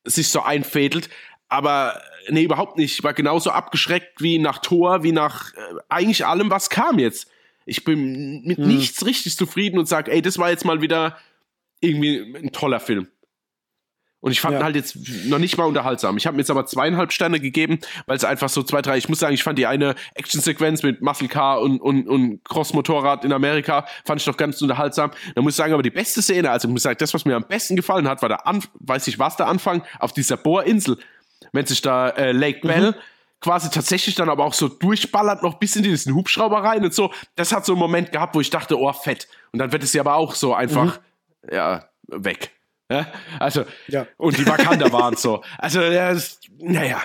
sich 0.05 0.29
so 0.29 0.43
einfädelt. 0.43 1.09
Aber 1.49 2.01
nee, 2.29 2.45
überhaupt 2.45 2.79
nicht. 2.79 2.99
Ich 2.99 3.05
war 3.05 3.13
genauso 3.13 3.51
abgeschreckt 3.51 4.23
wie 4.23 4.39
nach 4.39 4.59
Thor, 4.59 5.03
wie 5.03 5.13
nach 5.13 5.53
äh, 5.55 5.59
eigentlich 5.89 6.27
allem, 6.27 6.51
was 6.51 6.71
kam 6.71 6.99
jetzt. 6.99 7.29
Ich 7.65 7.85
bin 7.85 8.43
mit 8.45 8.59
hm. 8.59 8.69
nichts 8.69 9.05
richtig 9.07 9.37
zufrieden 9.37 9.79
und 9.79 9.89
sage, 9.89 10.13
ey, 10.13 10.23
das 10.23 10.39
war 10.39 10.51
jetzt 10.51 10.65
mal 10.65 10.81
wieder 10.81 11.19
irgendwie 11.81 12.37
ein 12.37 12.53
toller 12.53 12.81
Film. 12.81 13.09
Und 14.21 14.33
ich 14.33 14.41
fand 14.41 14.55
ja. 14.55 14.61
ihn 14.61 14.65
halt 14.65 14.75
jetzt 14.75 14.97
noch 15.27 15.39
nicht 15.39 15.59
mal 15.59 15.65
unterhaltsam. 15.65 16.17
Ich 16.17 16.27
habe 16.27 16.35
mir 16.35 16.41
jetzt 16.41 16.51
aber 16.51 16.65
zweieinhalb 16.65 17.13
Sterne 17.13 17.41
gegeben, 17.41 17.79
weil 18.07 18.17
es 18.17 18.25
einfach 18.25 18.49
so 18.49 18.63
zwei, 18.63 18.81
drei, 18.81 18.97
ich 18.97 19.07
muss 19.11 19.19
sagen, 19.19 19.35
ich 19.35 19.43
fand 19.43 19.59
die 19.59 19.67
eine 19.67 19.95
Actionsequenz 20.15 20.83
mit 20.83 21.03
Muscle 21.03 21.29
Car 21.29 21.61
und, 21.61 21.79
und, 21.79 22.09
und 22.09 22.43
Cross-Motorrad 22.43 23.27
in 23.27 23.35
Amerika, 23.35 23.87
fand 24.07 24.23
ich 24.23 24.25
doch 24.25 24.39
ganz 24.39 24.63
unterhaltsam. 24.63 25.11
Da 25.35 25.43
muss 25.43 25.53
ich 25.53 25.57
sagen, 25.57 25.75
aber 25.75 25.83
die 25.83 25.91
beste 25.91 26.23
Szene, 26.23 26.51
also 26.51 26.69
ich 26.69 26.73
muss 26.73 26.85
sagen, 26.85 26.97
das, 26.99 27.13
was 27.13 27.27
mir 27.27 27.37
am 27.37 27.45
besten 27.47 27.77
gefallen 27.77 28.09
hat, 28.09 28.23
war 28.23 28.31
der 28.31 28.47
Anfang, 28.47 28.71
weiß 28.81 29.09
ich 29.09 29.19
was, 29.19 29.37
der 29.37 29.47
Anfang 29.47 29.83
auf 29.99 30.15
dieser 30.15 30.39
Bohrinsel. 30.39 30.97
Wenn 31.53 31.67
sich 31.67 31.83
da 31.83 32.09
äh, 32.09 32.33
Lake 32.33 32.67
Bell 32.67 32.93
mhm 32.93 32.95
quasi 33.45 33.69
tatsächlich 33.69 34.15
dann 34.15 34.31
aber 34.31 34.43
auch 34.47 34.55
so 34.55 34.69
durchballert, 34.69 35.43
noch 35.43 35.59
bis 35.59 35.77
in 35.77 35.83
diesen 35.83 36.15
Hubschrauber 36.15 36.65
rein 36.65 36.83
und 36.83 36.95
so. 36.95 37.13
Das 37.37 37.53
hat 37.53 37.67
so 37.67 37.75
einen 37.75 37.79
Moment 37.79 38.11
gehabt, 38.11 38.35
wo 38.35 38.41
ich 38.41 38.49
dachte, 38.49 38.79
oh, 38.81 38.91
fett. 38.95 39.29
Und 39.53 39.59
dann 39.59 39.71
wird 39.71 39.83
es 39.83 39.93
ja 39.93 40.01
aber 40.01 40.15
auch 40.15 40.35
so 40.35 40.55
einfach, 40.55 40.99
mhm. 41.43 41.55
ja, 41.55 41.85
weg. 42.09 42.53
Ja? 42.91 43.07
Also, 43.39 43.67
ja. 43.89 44.07
und 44.17 44.39
die 44.39 44.47
Wakanda 44.47 44.91
waren 44.93 45.17
so. 45.17 45.45
Also, 45.59 45.83
ja, 45.83 46.15
das, 46.15 46.41
naja. 46.59 47.03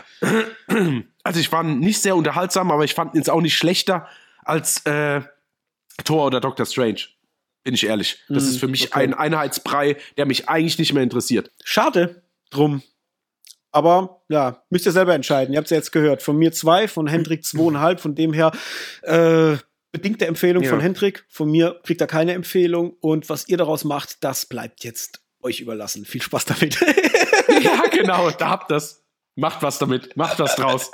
Also, 1.24 1.41
ich 1.41 1.49
fand 1.49 1.82
nicht 1.82 2.02
sehr 2.02 2.16
unterhaltsam, 2.16 2.72
aber 2.72 2.86
ich 2.86 2.94
fand 2.94 3.14
ihn 3.14 3.18
jetzt 3.18 3.30
auch 3.30 3.41
nicht 3.41 3.57
schlechter 3.57 4.07
als 4.45 4.86
äh, 4.86 5.22
Thor 6.06 6.26
oder 6.28 6.40
Doctor 6.40 6.66
Strange. 6.66 7.02
Bin 7.66 7.74
ich 7.74 7.86
ehrlich. 7.86 8.24
Das 8.30 8.45
mhm, 8.45 8.49
ist 8.49 8.60
für 8.60 8.70
mich 8.70 8.94
okay. 8.94 9.03
ein 9.03 9.14
Einheitsbrei, 9.14 9.98
der 10.16 10.26
mich 10.26 10.48
eigentlich 10.48 10.80
nicht 10.80 10.94
mehr 10.94 11.03
interessiert. 11.03 11.52
Schade 11.66 12.24
drum. 12.49 12.82
Aber 13.72 14.22
ja, 14.30 14.64
müsst 14.70 14.86
ihr 14.86 14.91
selber 14.91 15.14
entscheiden. 15.14 15.54
Ihr 15.54 15.58
habt 15.58 15.68
es 15.68 15.72
ja 15.72 15.78
jetzt 15.78 15.91
gehört. 15.91 16.24
Von 16.24 16.38
mir 16.38 16.52
zwei, 16.52 16.88
von 16.88 17.08
Hendrik 17.08 17.46
zweieinhalb. 17.46 18.00
Von 18.00 18.16
dem 18.16 18.34
her 18.34 18.52
äh, 19.04 19.58
bedingte 19.91 20.26
Empfehlung 20.26 20.64
ja. 20.64 20.70
von 20.70 20.80
Hendrik. 20.80 21.26
Von 21.30 21.52
mir 21.52 21.80
kriegt 21.84 22.02
er 22.02 22.08
keine 22.08 22.34
Empfehlung. 22.34 22.96
Und 23.00 23.30
was 23.30 23.48
ihr 23.48 23.58
daraus 23.58 23.84
macht, 23.84 24.24
das 24.24 24.46
bleibt 24.46 24.84
jetzt 24.84 25.22
euch 25.41 25.60
überlassen. 25.60 26.06
Viel 26.06 26.22
Spaß 26.22 26.46
damit. 26.46 26.80
ja, 27.64 27.84
genau. 27.91 28.32
Da 28.32 28.50
habt 28.50 28.72
das. 28.72 29.04
Macht 29.36 29.62
was 29.62 29.78
damit. 29.78 30.18
Macht 30.18 30.40
was 30.40 30.56
draus. 30.56 30.91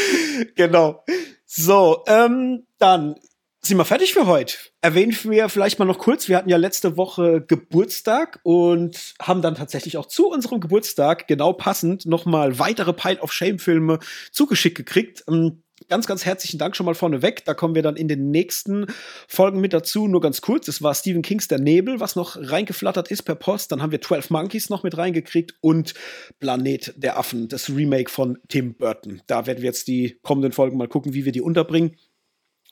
genau. 0.56 1.04
So, 1.46 2.04
ähm, 2.06 2.66
dann 2.78 3.14
sind 3.62 3.76
wir 3.76 3.84
fertig 3.84 4.14
für 4.14 4.26
heute. 4.26 4.56
Erwähnen 4.80 5.16
wir 5.24 5.48
vielleicht 5.48 5.78
mal 5.78 5.84
noch 5.84 5.98
kurz, 5.98 6.28
wir 6.28 6.36
hatten 6.36 6.48
ja 6.48 6.56
letzte 6.56 6.96
Woche 6.96 7.44
Geburtstag 7.46 8.40
und 8.42 9.14
haben 9.20 9.42
dann 9.42 9.56
tatsächlich 9.56 9.96
auch 9.96 10.06
zu 10.06 10.28
unserem 10.28 10.60
Geburtstag 10.60 11.26
genau 11.26 11.52
passend 11.52 12.06
nochmal 12.06 12.58
weitere 12.58 12.92
Pile 12.92 13.20
of 13.20 13.32
Shame 13.32 13.58
Filme 13.58 13.98
zugeschickt 14.32 14.76
gekriegt. 14.76 15.24
Ähm, 15.28 15.62
ganz, 15.88 16.06
ganz 16.06 16.24
herzlichen 16.24 16.58
Dank 16.58 16.76
schon 16.76 16.86
mal 16.86 16.94
vorneweg. 16.94 17.44
Da 17.44 17.54
kommen 17.54 17.74
wir 17.74 17.82
dann 17.82 17.96
in 17.96 18.08
den 18.08 18.30
nächsten 18.30 18.86
Folgen 19.26 19.60
mit 19.60 19.72
dazu. 19.72 20.08
Nur 20.08 20.20
ganz 20.20 20.40
kurz, 20.40 20.68
es 20.68 20.82
war 20.82 20.94
Stephen 20.94 21.22
Kings 21.22 21.48
Der 21.48 21.58
Nebel, 21.58 22.00
was 22.00 22.16
noch 22.16 22.36
reingeflattert 22.38 23.10
ist 23.10 23.22
per 23.22 23.34
Post. 23.34 23.72
Dann 23.72 23.82
haben 23.82 23.92
wir 23.92 24.00
12 24.00 24.30
Monkeys 24.30 24.70
noch 24.70 24.82
mit 24.82 24.96
reingekriegt 24.96 25.54
und 25.60 25.94
Planet 26.40 26.94
der 26.96 27.18
Affen, 27.18 27.48
das 27.48 27.68
Remake 27.68 28.10
von 28.10 28.38
Tim 28.48 28.74
Burton. 28.74 29.22
Da 29.26 29.46
werden 29.46 29.58
wir 29.58 29.66
jetzt 29.66 29.88
die 29.88 30.18
kommenden 30.22 30.52
Folgen 30.52 30.76
mal 30.76 30.88
gucken, 30.88 31.14
wie 31.14 31.24
wir 31.24 31.32
die 31.32 31.42
unterbringen 31.42 31.96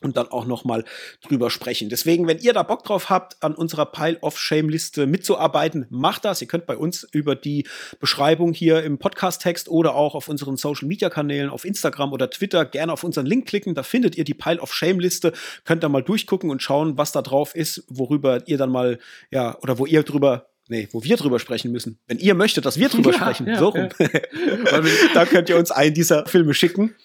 und 0.02 0.16
dann 0.16 0.28
auch 0.28 0.44
noch 0.44 0.64
mal 0.64 0.84
drüber 1.22 1.50
sprechen. 1.50 1.88
Deswegen, 1.88 2.26
wenn 2.26 2.38
ihr 2.38 2.52
da 2.52 2.62
Bock 2.62 2.84
drauf 2.84 3.08
habt, 3.08 3.42
an 3.42 3.54
unserer 3.54 3.86
Pile 3.86 4.18
of 4.20 4.38
Shame 4.38 4.68
Liste 4.68 5.06
mitzuarbeiten, 5.06 5.86
macht 5.88 6.24
das. 6.24 6.42
Ihr 6.42 6.48
könnt 6.48 6.66
bei 6.66 6.76
uns 6.76 7.06
über 7.12 7.34
die 7.34 7.66
Beschreibung 7.98 8.52
hier 8.52 8.82
im 8.82 8.98
Podcast 8.98 9.42
Text 9.42 9.68
oder 9.68 9.94
auch 9.94 10.14
auf 10.14 10.28
unseren 10.28 10.56
Social 10.56 10.86
Media 10.86 11.08
Kanälen 11.08 11.48
auf 11.48 11.64
Instagram 11.64 12.12
oder 12.12 12.28
Twitter 12.28 12.66
gerne 12.66 12.92
auf 12.92 13.04
unseren 13.04 13.26
Link 13.26 13.48
klicken. 13.48 13.74
Da 13.74 13.82
findet 13.82 14.16
ihr 14.16 14.24
die 14.24 14.34
Pile 14.34 14.60
of 14.60 14.74
Shame 14.74 15.00
Liste. 15.00 15.32
Könnt 15.64 15.82
da 15.82 15.88
mal 15.88 16.02
durchgucken 16.02 16.50
und 16.50 16.62
schauen, 16.62 16.98
was 16.98 17.12
da 17.12 17.22
drauf 17.22 17.54
ist, 17.54 17.84
worüber 17.88 18.46
ihr 18.46 18.58
dann 18.58 18.70
mal 18.70 18.98
ja 19.30 19.58
oder 19.60 19.78
wo 19.78 19.86
ihr 19.86 20.02
drüber 20.02 20.48
Nee, 20.68 20.88
wo 20.90 21.04
wir 21.04 21.16
drüber 21.16 21.38
sprechen 21.38 21.70
müssen. 21.70 22.00
Wenn 22.08 22.18
ihr 22.18 22.34
möchtet, 22.34 22.66
dass 22.66 22.76
wir 22.76 22.88
drüber 22.88 23.12
ja, 23.12 23.16
sprechen, 23.16 23.46
ja, 23.46 23.56
so 23.56 23.68
rum. 23.68 23.88
Ja. 24.00 24.08
da 25.14 25.24
könnt 25.24 25.48
ihr 25.48 25.56
uns 25.56 25.70
einen 25.70 25.94
dieser 25.94 26.26
Filme 26.26 26.54
schicken. 26.54 26.96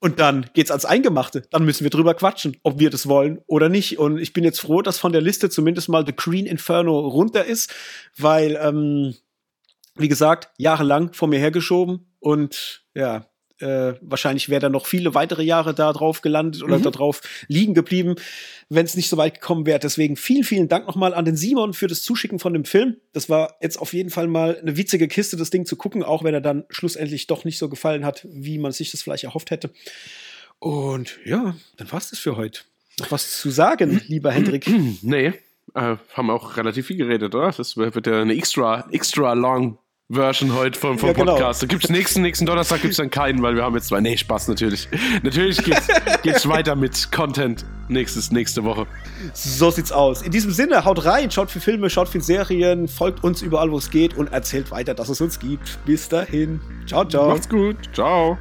Und 0.00 0.18
dann 0.18 0.46
geht's 0.54 0.70
ans 0.70 0.86
Eingemachte. 0.86 1.42
Dann 1.50 1.64
müssen 1.64 1.84
wir 1.84 1.90
drüber 1.90 2.14
quatschen, 2.14 2.56
ob 2.62 2.78
wir 2.78 2.88
das 2.88 3.06
wollen 3.06 3.40
oder 3.46 3.68
nicht. 3.68 3.98
Und 3.98 4.18
ich 4.18 4.32
bin 4.32 4.44
jetzt 4.44 4.60
froh, 4.60 4.80
dass 4.80 4.98
von 4.98 5.12
der 5.12 5.20
Liste 5.20 5.50
zumindest 5.50 5.90
mal 5.90 6.06
The 6.06 6.16
Green 6.16 6.46
Inferno 6.46 6.98
runter 7.00 7.44
ist, 7.44 7.72
weil 8.16 8.58
ähm, 8.60 9.14
wie 9.96 10.08
gesagt, 10.08 10.50
jahrelang 10.56 11.12
vor 11.12 11.28
mir 11.28 11.38
hergeschoben 11.38 12.06
und 12.18 12.84
ja, 12.94 13.26
äh, 13.60 13.94
wahrscheinlich 14.00 14.48
wäre 14.48 14.60
da 14.60 14.68
noch 14.68 14.86
viele 14.86 15.14
weitere 15.14 15.42
Jahre 15.42 15.74
da 15.74 15.92
drauf 15.92 16.20
gelandet 16.20 16.62
oder 16.62 16.78
mhm. 16.78 16.82
da 16.82 16.90
drauf 16.90 17.20
liegen 17.48 17.74
geblieben, 17.74 18.16
wenn 18.68 18.86
es 18.86 18.96
nicht 18.96 19.08
so 19.08 19.16
weit 19.16 19.34
gekommen 19.34 19.66
wäre. 19.66 19.78
Deswegen 19.78 20.16
vielen, 20.16 20.44
vielen 20.44 20.68
Dank 20.68 20.86
nochmal 20.86 21.14
an 21.14 21.24
den 21.24 21.36
Simon 21.36 21.72
für 21.72 21.86
das 21.86 22.02
Zuschicken 22.02 22.38
von 22.38 22.52
dem 22.52 22.64
Film. 22.64 22.96
Das 23.12 23.28
war 23.28 23.56
jetzt 23.60 23.78
auf 23.78 23.92
jeden 23.92 24.10
Fall 24.10 24.28
mal 24.28 24.58
eine 24.58 24.76
witzige 24.76 25.08
Kiste, 25.08 25.36
das 25.36 25.50
Ding 25.50 25.66
zu 25.66 25.76
gucken, 25.76 26.02
auch 26.02 26.24
wenn 26.24 26.34
er 26.34 26.40
dann 26.40 26.64
schlussendlich 26.70 27.26
doch 27.26 27.44
nicht 27.44 27.58
so 27.58 27.68
gefallen 27.68 28.04
hat, 28.04 28.26
wie 28.30 28.58
man 28.58 28.72
sich 28.72 28.90
das 28.90 29.02
vielleicht 29.02 29.24
erhofft 29.24 29.50
hätte. 29.50 29.70
Und 30.58 31.18
ja, 31.24 31.56
dann 31.76 31.92
war's 31.92 32.10
das 32.10 32.18
für 32.18 32.36
heute. 32.36 32.60
Noch 32.98 33.10
was 33.10 33.40
zu 33.40 33.50
sagen, 33.50 34.00
lieber 34.08 34.30
Hendrik? 34.30 34.66
Nee, 35.02 35.32
äh, 35.74 35.96
haben 36.14 36.30
auch 36.30 36.56
relativ 36.56 36.86
viel 36.86 36.96
geredet, 36.96 37.34
oder? 37.34 37.52
Das 37.56 37.76
wird 37.76 38.06
ja 38.06 38.20
eine 38.20 38.34
extra, 38.34 38.88
extra 38.90 39.32
long 39.32 39.78
Version 40.10 40.54
heute 40.54 40.78
vom, 40.78 40.98
vom 40.98 41.08
ja, 41.08 41.12
genau. 41.12 41.34
Podcast. 41.34 41.62
Da 41.62 41.66
gibt 41.66 41.84
es 41.84 41.90
nächsten, 41.90 42.22
nächsten 42.22 42.44
Donnerstag 42.44 42.82
gibt's 42.82 42.96
dann 42.96 43.10
keinen, 43.10 43.42
weil 43.42 43.54
wir 43.54 43.62
haben 43.62 43.74
jetzt 43.76 43.88
zwei. 43.88 44.00
Nee, 44.00 44.16
Spaß 44.16 44.48
natürlich. 44.48 44.88
Natürlich 45.22 45.62
geht's, 45.62 45.86
geht's 46.22 46.48
weiter 46.48 46.74
mit 46.74 47.12
Content 47.12 47.64
nächstes, 47.88 48.32
nächste 48.32 48.64
Woche. 48.64 48.86
So 49.34 49.70
sieht's 49.70 49.92
aus. 49.92 50.22
In 50.22 50.32
diesem 50.32 50.50
Sinne, 50.50 50.84
haut 50.84 51.04
rein, 51.04 51.30
schaut 51.30 51.50
für 51.50 51.60
Filme, 51.60 51.90
schaut 51.90 52.08
für 52.08 52.20
Serien, 52.20 52.88
folgt 52.88 53.22
uns 53.22 53.40
überall, 53.42 53.70
wo 53.70 53.78
es 53.78 53.90
geht 53.90 54.16
und 54.16 54.32
erzählt 54.32 54.70
weiter, 54.72 54.94
dass 54.94 55.08
es 55.08 55.20
uns 55.20 55.38
gibt. 55.38 55.78
Bis 55.84 56.08
dahin. 56.08 56.60
Ciao, 56.86 57.04
ciao. 57.04 57.28
Macht's 57.28 57.48
gut. 57.48 57.76
Ciao. 57.92 58.36